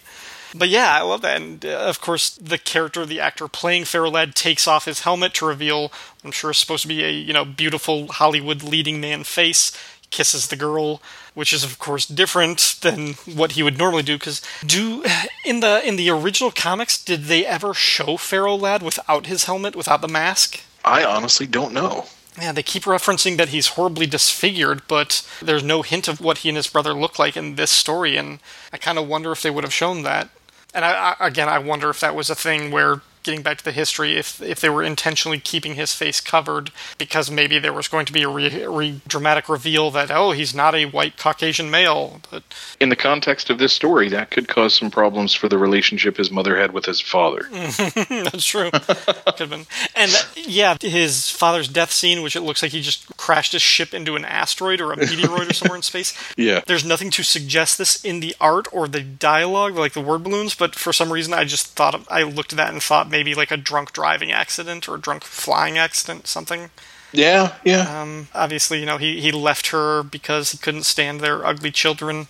But 0.58 0.70
yeah, 0.70 0.94
I 0.94 1.02
love 1.02 1.22
that. 1.22 1.42
And 1.42 1.66
uh, 1.66 1.70
of 1.70 2.00
course, 2.00 2.36
the 2.36 2.58
character, 2.58 3.06
the 3.06 3.20
actor 3.20 3.48
playing 3.48 3.86
Ferro 3.86 4.10
Lad, 4.10 4.36
takes 4.36 4.68
off 4.68 4.86
his 4.86 5.02
helmet 5.02 5.34
to 5.36 5.46
reveal, 5.46 5.92
I'm 6.24 6.32
sure, 6.32 6.52
it's 6.52 6.60
supposed 6.60 6.84
to 6.84 6.88
be 6.88 7.04
a 7.04 7.12
you 7.12 7.34
know 7.34 7.46
beautiful 7.46 8.08
Hollywood 8.08 8.64
leading 8.64 9.02
man 9.02 9.24
face. 9.24 9.72
Kisses 10.12 10.48
the 10.48 10.56
girl, 10.56 11.02
which 11.34 11.52
is 11.52 11.64
of 11.64 11.78
course 11.78 12.06
different 12.06 12.78
than 12.82 13.14
what 13.26 13.54
he 13.54 13.64
would 13.64 13.78
normally 13.78 14.04
do. 14.04 14.18
Because 14.18 14.42
do 14.66 15.04
in 15.44 15.60
the 15.60 15.86
in 15.86 15.98
the 15.98 16.10
original 16.10 16.52
comics, 16.52 17.04
did 17.04 17.24
they 17.24 17.46
ever 17.46 17.74
show 17.74 18.16
Ferro 18.16 18.56
Lad 18.56 18.82
without 18.82 19.26
his 19.26 19.44
helmet, 19.46 19.76
without 19.76 20.02
the 20.02 20.08
mask? 20.08 20.62
I 20.86 21.04
honestly 21.04 21.48
don't 21.48 21.74
know. 21.74 22.06
Yeah, 22.40 22.52
they 22.52 22.64
keep 22.64 22.84
referencing 22.84 23.38
that 23.38 23.50
he's 23.50 23.70
horribly 23.70 24.06
disfigured, 24.06 24.82
but 24.88 25.28
there's 25.42 25.64
no 25.64 25.82
hint 25.82 26.08
of 26.08 26.20
what 26.20 26.40
he 26.40 26.50
and 26.50 26.58
his 26.58 26.68
brother 26.68 26.94
look 26.94 27.18
like 27.18 27.38
in 27.38 27.56
this 27.56 27.72
story, 27.72 28.18
and 28.18 28.40
I 28.74 28.78
kind 28.78 28.98
of 28.98 29.08
wonder 29.08 29.32
if 29.32 29.42
they 29.42 29.50
would 29.50 29.64
have 29.64 29.74
shown 29.74 30.04
that. 30.04 30.30
And 30.76 30.86
I, 30.86 31.16
I, 31.20 31.28
again, 31.28 31.50
I 31.50 31.58
wonder 31.58 31.90
if 31.90 32.02
that 32.02 32.16
was 32.16 32.30
a 32.30 32.36
thing 32.36 32.70
where 32.70 33.02
getting 33.26 33.42
back 33.42 33.58
to 33.58 33.64
the 33.64 33.72
history, 33.72 34.16
if 34.16 34.42
if 34.42 34.60
they 34.62 34.70
were 34.70 34.84
intentionally 34.84 35.40
keeping 35.40 35.76
his 35.76 35.94
face 35.94 36.22
covered 36.22 36.72
because 36.98 37.30
maybe 37.30 37.60
there 37.60 37.74
was 37.74 37.88
going 37.88 38.06
to 38.06 38.14
be 38.14 38.24
a 38.24 38.30
re, 38.30 38.66
re, 38.66 39.02
dramatic 39.08 39.50
reveal 39.50 39.92
that 39.92 40.10
oh 40.12 40.32
he's 40.32 40.56
not 40.56 40.76
a 40.76 40.86
white 40.86 41.18
Caucasian 41.18 41.70
male. 41.70 42.22
But 42.32 42.44
in 42.80 42.90
the 42.90 42.96
context 42.96 43.50
of 43.50 43.58
this 43.58 43.74
story, 43.74 44.10
that 44.10 44.32
could 44.32 44.48
cause 44.48 44.74
some 44.76 44.92
problems 44.92 45.34
for 45.34 45.50
the 45.50 45.58
relationship 45.58 46.18
his 46.18 46.32
mother 46.32 46.58
had 46.58 46.72
with 46.72 46.86
his 46.86 47.02
father. 47.02 47.48
That's 47.52 48.46
true. 48.46 48.72
could 48.72 49.40
have 49.40 49.50
been. 49.50 49.66
And 49.96 50.12
yeah, 50.36 50.78
his 50.80 51.30
father's 51.30 51.68
death 51.68 51.92
scene, 51.92 52.22
which 52.22 52.36
it 52.36 52.42
looks 52.42 52.62
like 52.62 52.72
he 52.72 52.82
just 52.82 53.16
crashed 53.18 53.54
his 53.54 53.62
ship 53.62 53.94
into 53.94 54.16
an 54.16 54.26
asteroid 54.26 54.80
or 54.82 54.94
a 54.94 54.98
meteoroid 54.98 55.50
or 55.50 55.54
somewhere 55.54 55.78
in 55.78 55.82
space. 55.82 56.14
Yeah. 56.38 56.62
There's 56.66 56.84
nothing 56.84 57.12
to 57.12 57.24
suggest 57.24 57.78
this 57.78 58.04
in 58.04 58.20
the 58.20 58.36
art 58.42 58.68
or 58.72 58.88
the 58.88 59.02
dialogue, 59.02 59.76
like 59.76 59.94
the 59.94 60.02
word 60.02 60.24
balloons, 60.24 60.54
but 60.54 60.76
for 60.76 60.92
some 60.92 61.12
reason 61.12 61.34
I 61.34 61.46
just 61.46 61.68
thought 61.68 62.06
I 62.10 62.24
looked 62.24 62.52
at 62.52 62.58
that 62.58 62.74
and 62.74 62.84
thought 62.84 63.10
maybe 63.16 63.34
like 63.34 63.52
a 63.52 63.56
drunk 63.58 63.94
driving 63.94 64.34
accident 64.34 64.90
or 64.90 64.96
a 64.96 65.00
drunk 65.00 65.24
flying 65.24 65.78
accident, 65.78 66.28
something. 66.28 66.70
Yeah, 67.14 67.56
yeah. 67.64 68.02
Um, 68.02 68.28
obviously, 68.34 68.82
you 68.82 68.86
know, 68.86 68.98
he, 68.98 69.22
he 69.22 69.32
left 69.32 69.68
her 69.68 70.04
because 70.04 70.52
he 70.52 70.58
couldn't 70.58 70.84
stand 70.84 71.22
their 71.22 71.46
ugly 71.46 71.72
children, 71.72 72.28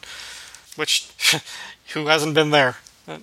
which, 0.76 1.10
who 1.93 2.06
hasn't 2.06 2.36
been 2.36 2.52
there? 2.52 2.76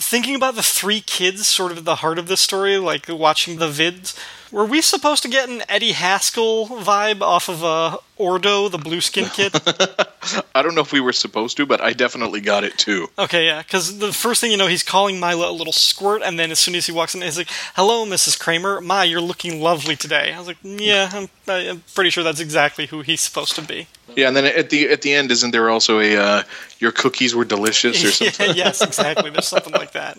Thinking 0.00 0.34
about 0.34 0.56
the 0.56 0.64
three 0.64 1.00
kids, 1.00 1.46
sort 1.46 1.70
of 1.70 1.78
at 1.78 1.84
the 1.84 1.96
heart 1.96 2.18
of 2.18 2.26
the 2.26 2.36
story, 2.36 2.76
like 2.78 3.06
watching 3.08 3.58
the 3.58 3.68
vids, 3.68 4.18
were 4.54 4.64
we 4.64 4.80
supposed 4.80 5.22
to 5.24 5.28
get 5.28 5.48
an 5.48 5.62
Eddie 5.68 5.92
Haskell 5.92 6.68
vibe 6.68 7.22
off 7.22 7.48
of 7.48 7.64
uh, 7.64 7.98
Ordo, 8.16 8.68
the 8.68 8.78
blue 8.78 9.00
skin 9.00 9.24
kid? 9.26 9.52
I 10.54 10.62
don't 10.62 10.76
know 10.76 10.80
if 10.80 10.92
we 10.92 11.00
were 11.00 11.12
supposed 11.12 11.56
to, 11.56 11.66
but 11.66 11.80
I 11.80 11.92
definitely 11.92 12.40
got 12.40 12.62
it 12.62 12.78
too. 12.78 13.08
Okay, 13.18 13.46
yeah, 13.46 13.62
because 13.62 13.98
the 13.98 14.12
first 14.12 14.40
thing 14.40 14.52
you 14.52 14.56
know, 14.56 14.68
he's 14.68 14.84
calling 14.84 15.18
Mila 15.18 15.50
a 15.50 15.52
little 15.52 15.72
squirt, 15.72 16.22
and 16.24 16.38
then 16.38 16.52
as 16.52 16.60
soon 16.60 16.76
as 16.76 16.86
he 16.86 16.92
walks 16.92 17.16
in, 17.16 17.22
he's 17.22 17.36
like, 17.36 17.50
"Hello, 17.74 18.06
Mrs. 18.06 18.38
Kramer. 18.38 18.80
My, 18.80 19.02
you're 19.02 19.20
looking 19.20 19.60
lovely 19.60 19.96
today." 19.96 20.32
I 20.32 20.38
was 20.38 20.46
like, 20.46 20.58
"Yeah, 20.62 21.10
I'm, 21.12 21.28
I'm 21.48 21.82
pretty 21.94 22.10
sure 22.10 22.22
that's 22.22 22.40
exactly 22.40 22.86
who 22.86 23.00
he's 23.00 23.20
supposed 23.20 23.56
to 23.56 23.62
be." 23.62 23.88
Yeah, 24.14 24.28
and 24.28 24.36
then 24.36 24.44
at 24.44 24.70
the 24.70 24.88
at 24.88 25.02
the 25.02 25.12
end, 25.12 25.32
isn't 25.32 25.50
there 25.50 25.68
also 25.68 25.98
a 25.98 26.16
uh, 26.16 26.42
"Your 26.78 26.92
cookies 26.92 27.34
were 27.34 27.44
delicious" 27.44 28.04
or 28.04 28.10
something? 28.30 28.54
yes, 28.56 28.80
exactly. 28.80 29.30
There's 29.30 29.48
something 29.48 29.72
like 29.72 29.92
that. 29.92 30.16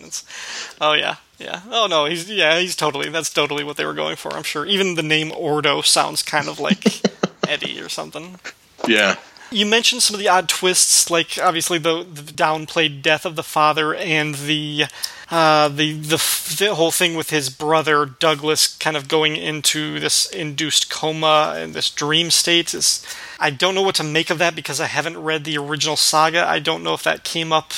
oh 0.82 0.92
yeah, 0.92 1.16
yeah. 1.38 1.62
Oh 1.70 1.86
no, 1.88 2.06
he's 2.06 2.30
yeah, 2.30 2.58
he's 2.58 2.76
totally. 2.76 3.08
That's 3.08 3.32
totally 3.32 3.64
what 3.64 3.76
they 3.76 3.84
were 3.84 3.94
going 3.94 4.16
for. 4.16 4.32
I'm 4.32 4.42
sure. 4.42 4.66
Even 4.66 4.94
the 4.94 5.02
name 5.02 5.32
Ordo 5.32 5.82
sounds 5.82 6.22
kind 6.22 6.48
of 6.48 6.58
like 6.58 7.02
Eddie 7.48 7.80
or 7.80 7.88
something. 7.88 8.38
Yeah. 8.86 9.16
You 9.50 9.64
mentioned 9.64 10.02
some 10.02 10.14
of 10.14 10.20
the 10.20 10.28
odd 10.28 10.48
twists, 10.48 11.08
like 11.08 11.38
obviously 11.40 11.78
the, 11.78 12.02
the 12.02 12.22
downplayed 12.22 13.00
death 13.00 13.24
of 13.24 13.36
the 13.36 13.44
father 13.44 13.94
and 13.94 14.34
the 14.34 14.86
uh, 15.30 15.68
the, 15.68 15.92
the 15.92 16.56
the 16.58 16.74
whole 16.74 16.90
thing 16.90 17.14
with 17.14 17.30
his 17.30 17.48
brother 17.50 18.06
Douglas 18.06 18.76
kind 18.76 18.96
of 18.96 19.06
going 19.06 19.36
into 19.36 20.00
this 20.00 20.28
induced 20.30 20.90
coma 20.90 21.54
and 21.56 21.74
this 21.74 21.90
dream 21.90 22.30
state. 22.30 22.74
Is 22.74 23.04
I 23.38 23.50
don't 23.50 23.74
know 23.74 23.82
what 23.82 23.94
to 23.96 24.04
make 24.04 24.30
of 24.30 24.38
that 24.38 24.56
because 24.56 24.80
I 24.80 24.86
haven't 24.86 25.22
read 25.22 25.44
the 25.44 25.58
original 25.58 25.96
saga. 25.96 26.44
I 26.46 26.58
don't 26.58 26.82
know 26.82 26.94
if 26.94 27.04
that 27.04 27.24
came 27.24 27.52
up 27.52 27.72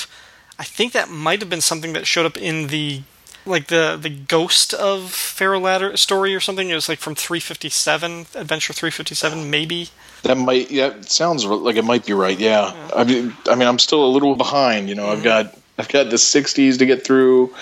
I 0.59 0.65
think 0.65 0.91
that 0.91 1.09
might 1.09 1.39
have 1.39 1.49
been 1.49 1.61
something 1.61 1.93
that 1.93 2.05
showed 2.05 2.25
up 2.25 2.35
in 2.35 2.67
the 2.67 3.01
like 3.45 3.67
the 3.67 3.97
the 3.99 4.09
ghost 4.09 4.73
of 4.73 5.11
Ferro 5.11 5.59
Ladder 5.59 5.95
story 5.97 6.35
or 6.35 6.39
something. 6.39 6.69
It 6.69 6.75
was 6.75 6.89
like 6.89 6.99
from 6.99 7.15
357, 7.15 8.27
Adventure 8.35 8.73
357, 8.73 9.49
maybe. 9.49 9.89
That 10.23 10.37
might 10.37 10.71
yeah, 10.71 10.87
it 10.87 11.09
sounds 11.09 11.45
like 11.45 11.75
it 11.75 11.85
might 11.85 12.05
be 12.05 12.13
right. 12.13 12.37
Yeah. 12.37 12.73
yeah. 12.73 12.89
I 12.95 13.03
mean, 13.03 13.35
I 13.47 13.55
mean, 13.55 13.67
I'm 13.67 13.79
still 13.79 14.05
a 14.05 14.11
little 14.11 14.35
behind. 14.35 14.89
You 14.89 14.95
know, 14.95 15.03
mm-hmm. 15.03 15.17
I've 15.17 15.23
got 15.23 15.57
I've 15.77 15.89
got 15.89 16.09
the 16.09 16.17
60s 16.17 16.79
to 16.79 16.85
get 16.85 17.05
through, 17.05 17.53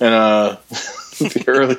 and 0.00 0.14
uh, 0.14 0.56
the 1.18 1.44
early. 1.46 1.76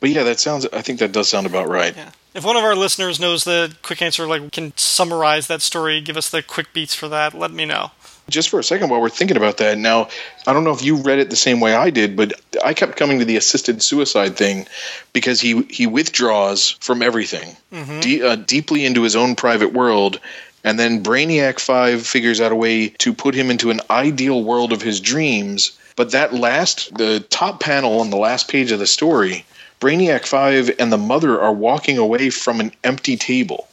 But 0.00 0.10
yeah, 0.10 0.24
that 0.24 0.40
sounds. 0.40 0.66
I 0.72 0.82
think 0.82 0.98
that 1.00 1.12
does 1.12 1.28
sound 1.28 1.46
about 1.46 1.68
right. 1.68 1.94
Yeah. 1.96 2.10
If 2.32 2.44
one 2.44 2.56
of 2.56 2.62
our 2.62 2.76
listeners 2.76 3.18
knows 3.18 3.42
the 3.42 3.74
quick 3.82 4.02
answer, 4.02 4.26
like 4.26 4.52
can 4.52 4.72
summarize 4.76 5.48
that 5.48 5.62
story, 5.62 6.00
give 6.00 6.16
us 6.16 6.30
the 6.30 6.42
quick 6.42 6.72
beats 6.72 6.94
for 6.94 7.08
that. 7.08 7.34
Let 7.34 7.50
me 7.50 7.64
know 7.64 7.90
just 8.28 8.48
for 8.48 8.58
a 8.58 8.64
second 8.64 8.90
while 8.90 9.00
we're 9.00 9.08
thinking 9.08 9.36
about 9.36 9.58
that. 9.58 9.78
Now 9.78 10.08
i 10.46 10.52
don't 10.52 10.64
know 10.64 10.72
if 10.72 10.84
you 10.84 10.96
read 10.96 11.18
it 11.18 11.30
the 11.30 11.36
same 11.36 11.60
way 11.60 11.74
i 11.74 11.90
did 11.90 12.16
but 12.16 12.32
i 12.64 12.74
kept 12.74 12.96
coming 12.96 13.18
to 13.18 13.24
the 13.24 13.36
assisted 13.36 13.82
suicide 13.82 14.36
thing 14.36 14.66
because 15.12 15.40
he 15.40 15.62
he 15.62 15.86
withdraws 15.86 16.70
from 16.80 17.02
everything 17.02 17.56
mm-hmm. 17.72 18.00
de- 18.00 18.22
uh, 18.22 18.36
deeply 18.36 18.84
into 18.84 19.02
his 19.02 19.16
own 19.16 19.34
private 19.34 19.72
world. 19.72 20.20
And 20.62 20.78
then 20.78 21.02
brainiac 21.02 21.58
5 21.58 22.06
figures 22.06 22.40
out 22.40 22.52
a 22.52 22.56
way 22.56 22.88
to 22.98 23.14
put 23.14 23.34
him 23.34 23.50
into 23.50 23.70
an 23.70 23.80
ideal 23.88 24.44
world 24.44 24.72
of 24.72 24.82
his 24.82 25.00
dreams. 25.00 25.78
But 25.96 26.10
that 26.10 26.34
last 26.34 26.94
the 26.94 27.20
top 27.20 27.60
panel 27.60 28.00
on 28.00 28.10
the 28.10 28.18
last 28.18 28.48
page 28.48 28.70
of 28.70 28.78
the 28.78 28.86
story 28.86 29.44
brainiac 29.80 30.26
5 30.26 30.72
and 30.78 30.92
the 30.92 30.98
mother 30.98 31.40
are 31.40 31.52
walking 31.52 31.96
away 31.96 32.28
from 32.28 32.60
an 32.60 32.72
empty 32.84 33.16
table. 33.16 33.68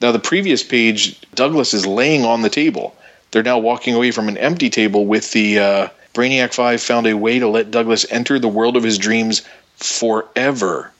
Now 0.00 0.12
the 0.12 0.18
previous 0.18 0.62
page 0.62 1.20
douglas 1.34 1.74
is 1.74 1.86
laying 1.86 2.24
on 2.24 2.42
the 2.42 2.50
table 2.50 2.96
they're 3.34 3.42
now 3.42 3.58
walking 3.58 3.94
away 3.94 4.12
from 4.12 4.28
an 4.28 4.38
empty 4.38 4.70
table 4.70 5.04
with 5.04 5.32
the 5.32 5.58
uh, 5.58 5.88
Brainiac 6.14 6.54
5 6.54 6.80
found 6.80 7.08
a 7.08 7.16
way 7.16 7.40
to 7.40 7.48
let 7.48 7.72
Douglas 7.72 8.06
enter 8.08 8.38
the 8.38 8.48
world 8.48 8.76
of 8.76 8.84
his 8.84 8.96
dreams 8.96 9.42
forever. 9.76 10.92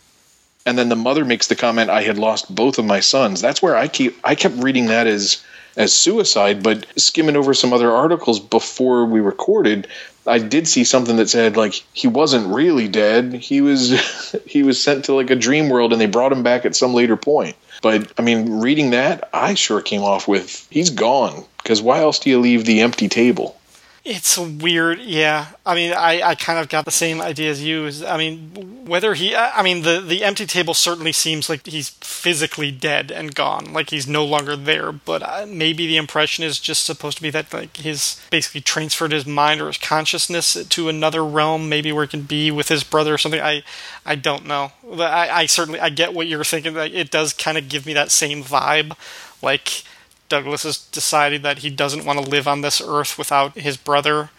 And 0.66 0.76
then 0.76 0.88
the 0.88 0.96
mother 0.96 1.24
makes 1.24 1.46
the 1.46 1.54
comment, 1.54 1.90
I 1.90 2.02
had 2.02 2.18
lost 2.18 2.52
both 2.52 2.78
of 2.78 2.84
my 2.84 2.98
sons. 2.98 3.40
That's 3.40 3.62
where 3.62 3.76
I 3.76 3.86
keep 3.86 4.18
I 4.24 4.34
kept 4.34 4.56
reading 4.56 4.86
that 4.86 5.06
as 5.06 5.44
as 5.76 5.92
suicide, 5.92 6.62
but 6.62 6.86
skimming 6.96 7.36
over 7.36 7.54
some 7.54 7.72
other 7.72 7.90
articles 7.90 8.40
before 8.40 9.04
we 9.04 9.20
recorded, 9.20 9.88
I 10.26 10.38
did 10.38 10.66
see 10.66 10.84
something 10.84 11.16
that 11.16 11.28
said 11.30 11.56
like 11.56 11.74
he 11.92 12.08
wasn't 12.08 12.52
really 12.52 12.88
dead. 12.88 13.32
He 13.34 13.60
was 13.60 14.34
he 14.46 14.64
was 14.64 14.82
sent 14.82 15.04
to 15.04 15.14
like 15.14 15.30
a 15.30 15.36
dream 15.36 15.68
world 15.68 15.92
and 15.92 16.00
they 16.00 16.06
brought 16.06 16.32
him 16.32 16.42
back 16.42 16.64
at 16.64 16.74
some 16.74 16.94
later 16.94 17.16
point. 17.16 17.54
But 17.84 18.14
I 18.16 18.22
mean, 18.22 18.60
reading 18.60 18.92
that, 18.92 19.28
I 19.34 19.52
sure 19.52 19.82
came 19.82 20.00
off 20.00 20.26
with 20.26 20.66
he's 20.70 20.88
gone. 20.88 21.44
Because 21.58 21.82
why 21.82 22.00
else 22.00 22.18
do 22.18 22.30
you 22.30 22.40
leave 22.40 22.64
the 22.64 22.80
empty 22.80 23.08
table? 23.08 23.60
It's 24.06 24.36
weird, 24.36 25.00
yeah. 25.00 25.46
I 25.64 25.74
mean, 25.74 25.94
I, 25.94 26.20
I 26.20 26.34
kind 26.34 26.58
of 26.58 26.68
got 26.68 26.84
the 26.84 26.90
same 26.90 27.22
idea 27.22 27.50
as 27.50 27.64
you. 27.64 27.90
I 28.06 28.18
mean, 28.18 28.84
whether 28.84 29.14
he, 29.14 29.34
I 29.34 29.62
mean, 29.62 29.80
the 29.80 29.98
the 29.98 30.22
empty 30.24 30.44
table 30.44 30.74
certainly 30.74 31.12
seems 31.12 31.48
like 31.48 31.66
he's 31.66 31.88
physically 31.88 32.70
dead 32.70 33.10
and 33.10 33.34
gone, 33.34 33.72
like 33.72 33.88
he's 33.88 34.06
no 34.06 34.22
longer 34.22 34.56
there. 34.56 34.92
But 34.92 35.22
uh, 35.22 35.46
maybe 35.48 35.86
the 35.86 35.96
impression 35.96 36.44
is 36.44 36.60
just 36.60 36.84
supposed 36.84 37.16
to 37.16 37.22
be 37.22 37.30
that 37.30 37.50
like 37.54 37.78
his 37.78 38.20
basically 38.28 38.60
transferred 38.60 39.12
his 39.12 39.24
mind 39.24 39.62
or 39.62 39.68
his 39.68 39.78
consciousness 39.78 40.62
to 40.66 40.88
another 40.90 41.24
realm, 41.24 41.70
maybe 41.70 41.90
where 41.90 42.04
he 42.04 42.10
can 42.10 42.22
be 42.24 42.50
with 42.50 42.68
his 42.68 42.84
brother 42.84 43.14
or 43.14 43.18
something. 43.18 43.40
I 43.40 43.62
I 44.04 44.16
don't 44.16 44.44
know. 44.44 44.72
I, 44.98 45.30
I 45.30 45.46
certainly 45.46 45.80
I 45.80 45.88
get 45.88 46.12
what 46.12 46.26
you're 46.26 46.44
thinking. 46.44 46.76
It 46.76 47.10
does 47.10 47.32
kind 47.32 47.56
of 47.56 47.70
give 47.70 47.86
me 47.86 47.94
that 47.94 48.10
same 48.10 48.44
vibe, 48.44 48.98
like 49.40 49.82
Douglas 50.28 50.62
has 50.62 50.78
decided 50.78 51.42
that 51.42 51.58
he 51.58 51.70
doesn't 51.70 52.04
want 52.04 52.22
to 52.22 52.30
live 52.30 52.48
on 52.48 52.60
this 52.60 52.80
earth 52.80 53.18
without 53.18 53.54
his 53.56 53.76
brother. 53.76 54.30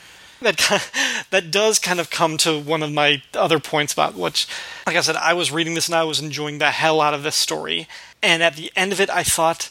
That 0.42 0.58
that 1.32 1.52
does 1.52 1.80
kind 1.80 2.00
of 2.00 2.10
come 2.10 2.38
to 2.38 2.60
one 2.60 2.84
of 2.84 2.92
my 2.92 3.22
other 3.34 3.60
points 3.60 3.94
about 3.94 4.16
which, 4.16 4.48
like 4.86 4.96
I 4.96 5.02
said, 5.02 5.16
I 5.16 5.34
was 5.34 5.52
reading 5.52 5.74
this 5.74 5.88
and 5.88 5.96
I 5.96 6.04
was 6.04 6.20
enjoying 6.20 6.58
the 6.58 6.72
hell 6.72 7.02
out 7.02 7.14
of 7.14 7.24
this 7.24 7.36
story. 7.36 7.88
And 8.22 8.44
at 8.44 8.56
the 8.56 8.72
end 8.76 8.92
of 8.92 9.00
it, 9.00 9.10
I 9.10 9.24
thought 9.24 9.70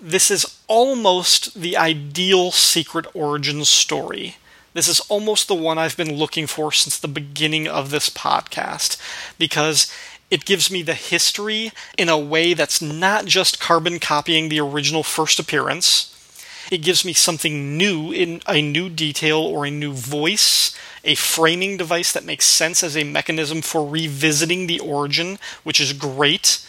this 0.00 0.30
is 0.30 0.58
almost 0.66 1.54
the 1.54 1.76
ideal 1.76 2.50
secret 2.50 3.06
origin 3.14 3.64
story. 3.64 4.36
This 4.74 4.88
is 4.88 5.00
almost 5.00 5.48
the 5.48 5.54
one 5.54 5.78
I've 5.78 5.96
been 5.96 6.14
looking 6.16 6.46
for 6.46 6.72
since 6.72 6.98
the 6.98 7.08
beginning 7.08 7.68
of 7.68 7.90
this 7.90 8.08
podcast 8.08 8.96
because 9.38 9.92
it 10.32 10.46
gives 10.46 10.70
me 10.70 10.80
the 10.80 10.94
history 10.94 11.72
in 11.98 12.08
a 12.08 12.16
way 12.16 12.54
that's 12.54 12.80
not 12.80 13.26
just 13.26 13.60
carbon 13.60 13.98
copying 13.98 14.48
the 14.48 14.60
original 14.60 15.02
first 15.02 15.38
appearance. 15.38 16.08
It 16.70 16.78
gives 16.78 17.04
me 17.04 17.12
something 17.12 17.76
new 17.76 18.10
in 18.12 18.40
a 18.48 18.62
new 18.62 18.88
detail 18.88 19.40
or 19.40 19.66
a 19.66 19.70
new 19.70 19.92
voice, 19.92 20.74
a 21.04 21.16
framing 21.16 21.76
device 21.76 22.12
that 22.12 22.24
makes 22.24 22.46
sense 22.46 22.82
as 22.82 22.96
a 22.96 23.04
mechanism 23.04 23.60
for 23.60 23.86
revisiting 23.86 24.68
the 24.68 24.80
origin, 24.80 25.38
which 25.64 25.78
is 25.78 25.92
great. 25.92 26.66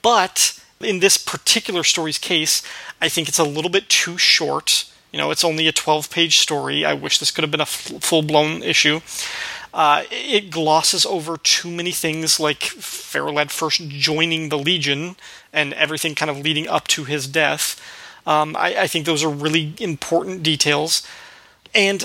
But 0.00 0.58
in 0.80 1.00
this 1.00 1.18
particular 1.18 1.84
story's 1.84 2.16
case, 2.16 2.62
I 2.98 3.10
think 3.10 3.28
it's 3.28 3.38
a 3.38 3.44
little 3.44 3.70
bit 3.70 3.90
too 3.90 4.16
short. 4.16 4.86
You 5.12 5.18
know, 5.18 5.30
it's 5.30 5.44
only 5.44 5.68
a 5.68 5.72
12 5.72 6.10
page 6.10 6.38
story. 6.38 6.86
I 6.86 6.94
wish 6.94 7.18
this 7.18 7.30
could 7.30 7.44
have 7.44 7.50
been 7.50 7.60
a 7.60 7.64
f- 7.64 7.92
full 8.00 8.22
blown 8.22 8.62
issue. 8.62 9.00
Uh, 9.76 10.04
it 10.10 10.50
glosses 10.50 11.04
over 11.04 11.36
too 11.36 11.70
many 11.70 11.92
things 11.92 12.40
like 12.40 12.62
Ferro 12.62 13.30
Lad 13.30 13.52
first 13.52 13.86
joining 13.88 14.48
the 14.48 14.56
Legion 14.56 15.16
and 15.52 15.74
everything 15.74 16.14
kind 16.14 16.30
of 16.30 16.38
leading 16.38 16.66
up 16.66 16.88
to 16.88 17.04
his 17.04 17.26
death. 17.26 17.78
Um, 18.26 18.56
I, 18.56 18.74
I, 18.80 18.86
think 18.86 19.04
those 19.04 19.22
are 19.22 19.28
really 19.28 19.74
important 19.78 20.42
details. 20.42 21.06
And, 21.74 22.02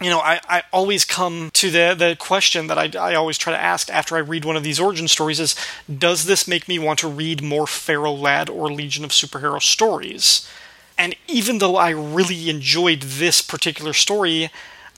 you 0.00 0.08
know, 0.08 0.20
I, 0.20 0.40
I 0.48 0.62
always 0.72 1.04
come 1.04 1.50
to 1.52 1.70
the, 1.70 1.94
the 1.94 2.16
question 2.18 2.68
that 2.68 2.78
I, 2.78 2.90
I 2.98 3.14
always 3.16 3.36
try 3.36 3.52
to 3.52 3.60
ask 3.60 3.90
after 3.90 4.16
I 4.16 4.20
read 4.20 4.46
one 4.46 4.56
of 4.56 4.62
these 4.62 4.80
origin 4.80 5.06
stories 5.06 5.40
is 5.40 5.54
Does 5.94 6.24
this 6.24 6.48
make 6.48 6.68
me 6.68 6.78
want 6.78 7.00
to 7.00 7.08
read 7.08 7.42
more 7.42 7.66
Ferro 7.66 8.12
Lad 8.12 8.48
or 8.48 8.72
Legion 8.72 9.04
of 9.04 9.10
Superhero 9.10 9.60
stories? 9.60 10.48
And 10.96 11.14
even 11.28 11.58
though 11.58 11.76
I 11.76 11.90
really 11.90 12.48
enjoyed 12.48 13.02
this 13.02 13.42
particular 13.42 13.92
story, 13.92 14.50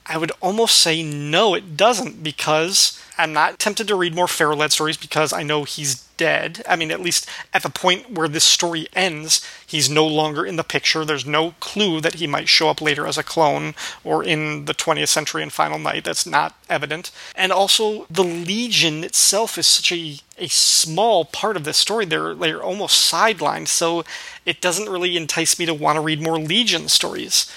I 0.05 0.17
would 0.17 0.31
almost 0.41 0.79
say 0.79 1.01
no, 1.01 1.53
it 1.53 1.77
doesn't, 1.77 2.23
because 2.23 2.99
I'm 3.17 3.31
not 3.31 3.59
tempted 3.59 3.87
to 3.87 3.95
read 3.95 4.15
more 4.15 4.27
Lad 4.27 4.71
stories 4.71 4.97
because 4.97 5.31
I 5.31 5.43
know 5.43 5.63
he's 5.63 6.03
dead. 6.17 6.63
I 6.67 6.75
mean, 6.75 6.91
at 6.91 7.01
least 7.01 7.29
at 7.53 7.63
the 7.63 7.69
point 7.69 8.11
where 8.11 8.27
this 8.27 8.43
story 8.43 8.87
ends, 8.93 9.47
he's 9.65 9.89
no 9.89 10.05
longer 10.05 10.45
in 10.45 10.55
the 10.55 10.63
picture. 10.63 11.05
There's 11.05 11.25
no 11.25 11.51
clue 11.59 12.01
that 12.01 12.15
he 12.15 12.27
might 12.27 12.49
show 12.49 12.69
up 12.69 12.81
later 12.81 13.05
as 13.05 13.17
a 13.17 13.23
clone 13.23 13.75
or 14.03 14.23
in 14.23 14.65
the 14.65 14.73
20th 14.73 15.09
century 15.09 15.43
and 15.43 15.53
Final 15.53 15.77
Night. 15.77 16.05
That's 16.05 16.25
not 16.25 16.55
evident. 16.69 17.11
And 17.35 17.51
also, 17.51 18.07
the 18.09 18.23
Legion 18.23 19.03
itself 19.03 19.57
is 19.57 19.67
such 19.67 19.91
a, 19.91 20.17
a 20.37 20.47
small 20.47 21.23
part 21.25 21.55
of 21.55 21.65
this 21.65 21.77
story. 21.77 22.05
They're, 22.05 22.33
they're 22.33 22.63
almost 22.63 23.11
sidelined, 23.11 23.67
so 23.67 24.03
it 24.45 24.59
doesn't 24.59 24.89
really 24.89 25.17
entice 25.17 25.59
me 25.59 25.65
to 25.67 25.73
want 25.73 25.97
to 25.97 26.01
read 26.01 26.21
more 26.21 26.39
Legion 26.39 26.87
stories. 26.87 27.51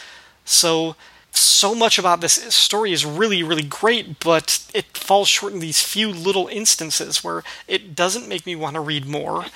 So 0.45 0.97
so 1.39 1.75
much 1.75 1.99
about 1.99 2.21
this 2.21 2.35
story 2.55 2.93
is 2.93 3.05
really, 3.05 3.43
really 3.43 3.63
great, 3.63 4.21
but 4.21 4.65
it 4.75 4.97
falls 4.97 5.29
short 5.29 5.53
in 5.53 5.61
these 5.61 5.83
few 5.83 6.09
little 6.09 6.49
instances 6.49 7.23
where 7.23 7.43
it 7.67 7.95
doesn't 7.95 8.29
make 8.29 8.47
me 8.47 8.57
want 8.57 8.75
to 8.75 8.81
read 8.81 9.07
more. 9.07 9.47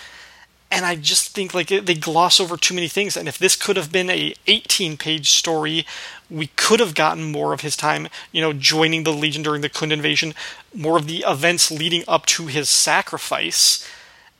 And 0.72 0.84
I 0.84 0.94
just 0.94 1.34
think 1.34 1.52
like 1.52 1.68
they 1.68 1.94
gloss 1.94 2.38
over 2.38 2.56
too 2.56 2.74
many 2.74 2.86
things. 2.86 3.16
And 3.16 3.26
if 3.26 3.38
this 3.38 3.56
could 3.56 3.76
have 3.76 3.90
been 3.90 4.08
a 4.08 4.34
18 4.46 4.96
page 4.96 5.30
story, 5.30 5.84
we 6.30 6.46
could 6.48 6.78
have 6.78 6.94
gotten 6.94 7.32
more 7.32 7.52
of 7.52 7.62
his 7.62 7.76
time, 7.76 8.08
you 8.30 8.40
know, 8.40 8.52
joining 8.52 9.02
the 9.02 9.12
Legion 9.12 9.42
during 9.42 9.62
the 9.62 9.68
Khund 9.68 9.90
invasion, 9.90 10.32
more 10.72 10.96
of 10.96 11.08
the 11.08 11.24
events 11.26 11.72
leading 11.72 12.04
up 12.06 12.24
to 12.26 12.46
his 12.46 12.70
sacrifice, 12.70 13.86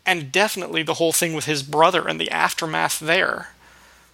and 0.06 0.30
definitely 0.30 0.84
the 0.84 0.94
whole 0.94 1.12
thing 1.12 1.34
with 1.34 1.46
his 1.46 1.64
brother 1.64 2.06
and 2.06 2.20
the 2.20 2.30
aftermath 2.30 3.00
there. 3.00 3.48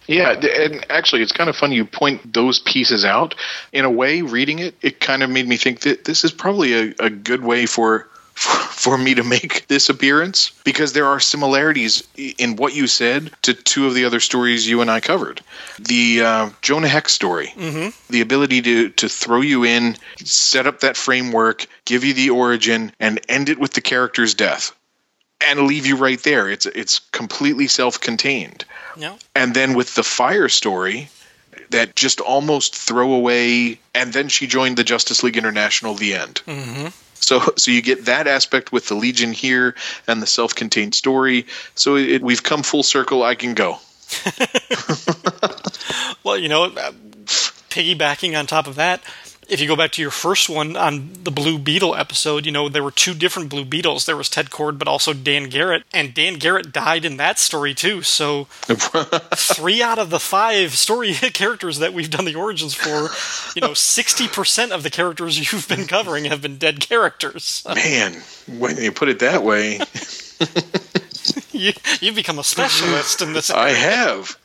Yeah, 0.07 0.31
and 0.31 0.85
actually, 0.89 1.21
it's 1.21 1.33
kind 1.33 1.49
of 1.49 1.55
funny 1.55 1.75
you 1.75 1.85
point 1.85 2.33
those 2.33 2.59
pieces 2.59 3.03
out. 3.03 3.35
In 3.73 3.85
a 3.85 3.91
way, 3.91 4.21
reading 4.21 4.59
it, 4.59 4.75
it 4.81 4.99
kind 4.99 5.21
of 5.21 5.29
made 5.29 5.47
me 5.47 5.57
think 5.57 5.81
that 5.81 6.05
this 6.05 6.23
is 6.23 6.31
probably 6.31 6.73
a, 6.73 6.93
a 6.99 7.09
good 7.09 7.43
way 7.43 7.65
for 7.65 8.07
for 8.37 8.97
me 8.97 9.15
to 9.15 9.23
make 9.23 9.65
this 9.67 9.89
appearance 9.89 10.51
because 10.63 10.93
there 10.93 11.07
are 11.07 11.19
similarities 11.19 12.07
in 12.15 12.55
what 12.55 12.75
you 12.75 12.85
said 12.85 13.31
to 13.41 13.53
two 13.55 13.87
of 13.87 13.95
the 13.95 14.05
other 14.05 14.19
stories 14.19 14.69
you 14.69 14.81
and 14.81 14.91
I 14.91 14.99
covered. 14.99 15.41
The 15.79 16.21
uh, 16.21 16.49
Jonah 16.61 16.87
Hex 16.87 17.13
story, 17.13 17.47
mm-hmm. 17.47 17.89
the 18.11 18.21
ability 18.21 18.61
to, 18.61 18.89
to 18.89 19.09
throw 19.09 19.41
you 19.41 19.63
in, 19.65 19.97
set 20.23 20.67
up 20.67 20.81
that 20.81 20.95
framework, 20.95 21.65
give 21.85 22.03
you 22.03 22.13
the 22.13 22.29
origin, 22.29 22.91
and 22.99 23.19
end 23.27 23.49
it 23.49 23.57
with 23.57 23.73
the 23.73 23.81
character's 23.81 24.35
death 24.35 24.71
and 25.45 25.67
leave 25.67 25.85
you 25.85 25.95
right 25.95 26.21
there. 26.21 26.49
It's 26.49 26.65
it's 26.65 26.99
completely 26.99 27.67
self-contained. 27.67 28.65
No. 28.97 29.17
And 29.35 29.53
then 29.53 29.75
with 29.75 29.95
the 29.95 30.03
fire 30.03 30.49
story, 30.49 31.09
that 31.69 31.95
just 31.95 32.19
almost 32.19 32.75
throw 32.75 33.13
away, 33.13 33.79
and 33.93 34.13
then 34.13 34.29
she 34.29 34.47
joined 34.47 34.77
the 34.77 34.83
Justice 34.83 35.23
League 35.23 35.37
International. 35.37 35.95
The 35.95 36.15
end. 36.15 36.41
Mm-hmm. 36.45 36.87
So, 37.15 37.41
so 37.57 37.71
you 37.71 37.81
get 37.81 38.05
that 38.05 38.27
aspect 38.27 38.71
with 38.71 38.87
the 38.87 38.95
Legion 38.95 39.33
here 39.33 39.75
and 40.07 40.21
the 40.21 40.27
self-contained 40.27 40.93
story. 40.93 41.47
So 41.75 41.95
it, 41.95 42.21
we've 42.21 42.43
come 42.43 42.63
full 42.63 42.83
circle. 42.83 43.23
I 43.23 43.35
can 43.35 43.53
go. 43.53 43.79
well, 46.23 46.37
you 46.37 46.47
know, 46.47 46.65
uh, 46.65 46.91
piggybacking 47.69 48.37
on 48.37 48.47
top 48.47 48.67
of 48.67 48.75
that, 48.75 49.01
if 49.49 49.61
you 49.61 49.67
go 49.67 49.75
back 49.75 49.91
to 49.93 50.01
your 50.01 50.11
first 50.11 50.49
one 50.49 50.75
on 50.75 51.11
the 51.23 51.31
Blue 51.31 51.57
Beetle 51.57 51.95
episode, 51.95 52.45
you 52.45 52.51
know, 52.51 52.67
there 52.67 52.83
were 52.83 52.91
two 52.91 53.13
different 53.13 53.49
Blue 53.49 53.63
Beetles. 53.63 54.05
There 54.05 54.17
was 54.17 54.29
Ted 54.29 54.49
Kord, 54.49 54.77
but 54.77 54.87
also 54.87 55.13
Dan 55.13 55.49
Garrett. 55.49 55.83
And 55.93 56.13
Dan 56.13 56.35
Garrett 56.35 56.73
died 56.73 57.05
in 57.05 57.17
that 57.17 57.39
story, 57.39 57.73
too. 57.73 58.01
So 58.01 58.45
three 58.65 59.81
out 59.81 59.99
of 59.99 60.09
the 60.09 60.19
five 60.19 60.73
story 60.75 61.13
characters 61.33 61.79
that 61.79 61.93
we've 61.93 62.09
done 62.09 62.25
the 62.25 62.35
origins 62.35 62.73
for, 62.73 63.09
you 63.55 63.61
know, 63.61 63.71
60% 63.71 64.71
of 64.71 64.83
the 64.83 64.89
characters 64.89 65.51
you've 65.51 65.67
been 65.67 65.87
covering 65.87 66.25
have 66.25 66.41
been 66.41 66.57
dead 66.57 66.81
characters. 66.81 67.65
Man, 67.75 68.21
when 68.47 68.77
you 68.77 68.91
put 68.91 69.07
it 69.07 69.19
that 69.19 69.43
way, 69.43 69.79
you, 71.51 71.71
you've 72.01 72.15
become 72.15 72.39
a 72.39 72.43
specialist 72.43 73.21
in 73.21 73.33
this. 73.33 73.49
I 73.49 73.69
have. 73.69 74.37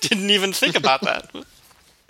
Didn't 0.00 0.30
even 0.30 0.52
think 0.52 0.76
about 0.76 1.02
that. 1.02 1.30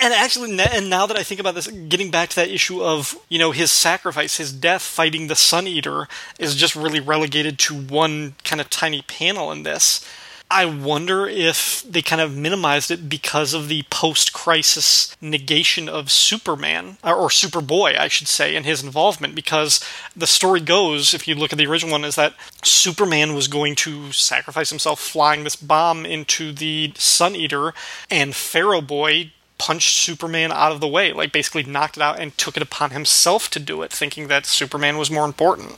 And 0.00 0.14
actually, 0.14 0.56
and 0.60 0.88
now 0.88 1.06
that 1.06 1.16
I 1.16 1.24
think 1.24 1.40
about 1.40 1.56
this, 1.56 1.66
getting 1.66 2.12
back 2.12 2.28
to 2.30 2.36
that 2.36 2.50
issue 2.50 2.82
of, 2.82 3.18
you 3.28 3.38
know, 3.38 3.50
his 3.50 3.72
sacrifice, 3.72 4.36
his 4.36 4.52
death 4.52 4.82
fighting 4.82 5.26
the 5.26 5.34
Sun 5.34 5.66
Eater 5.66 6.06
is 6.38 6.54
just 6.54 6.76
really 6.76 7.00
relegated 7.00 7.58
to 7.60 7.74
one 7.74 8.36
kind 8.44 8.60
of 8.60 8.70
tiny 8.70 9.02
panel 9.02 9.50
in 9.50 9.64
this. 9.64 10.08
I 10.50 10.64
wonder 10.64 11.26
if 11.26 11.82
they 11.82 12.00
kind 12.00 12.22
of 12.22 12.34
minimized 12.34 12.90
it 12.90 13.08
because 13.08 13.52
of 13.52 13.68
the 13.68 13.82
post 13.90 14.32
crisis 14.32 15.14
negation 15.20 15.90
of 15.90 16.10
Superman, 16.10 16.96
or 17.04 17.28
Superboy, 17.28 17.98
I 17.98 18.08
should 18.08 18.28
say, 18.28 18.56
and 18.56 18.64
his 18.64 18.82
involvement. 18.82 19.34
Because 19.34 19.84
the 20.16 20.26
story 20.26 20.60
goes, 20.60 21.12
if 21.12 21.28
you 21.28 21.34
look 21.34 21.52
at 21.52 21.58
the 21.58 21.66
original 21.66 21.92
one, 21.92 22.04
is 22.04 22.14
that 22.14 22.34
Superman 22.62 23.34
was 23.34 23.46
going 23.46 23.74
to 23.74 24.12
sacrifice 24.12 24.70
himself 24.70 25.00
flying 25.00 25.44
this 25.44 25.56
bomb 25.56 26.06
into 26.06 26.52
the 26.52 26.92
Sun 26.96 27.36
Eater, 27.36 27.74
and 28.10 28.34
Ferro 28.34 28.80
Boy 28.80 29.32
punched 29.58 29.98
Superman 29.98 30.52
out 30.52 30.72
of 30.72 30.80
the 30.80 30.88
way, 30.88 31.12
like 31.12 31.32
basically 31.32 31.64
knocked 31.64 31.96
it 31.96 32.02
out 32.02 32.18
and 32.18 32.36
took 32.38 32.56
it 32.56 32.62
upon 32.62 32.90
himself 32.90 33.50
to 33.50 33.60
do 33.60 33.82
it, 33.82 33.92
thinking 33.92 34.28
that 34.28 34.46
Superman 34.46 34.96
was 34.96 35.10
more 35.10 35.24
important. 35.24 35.76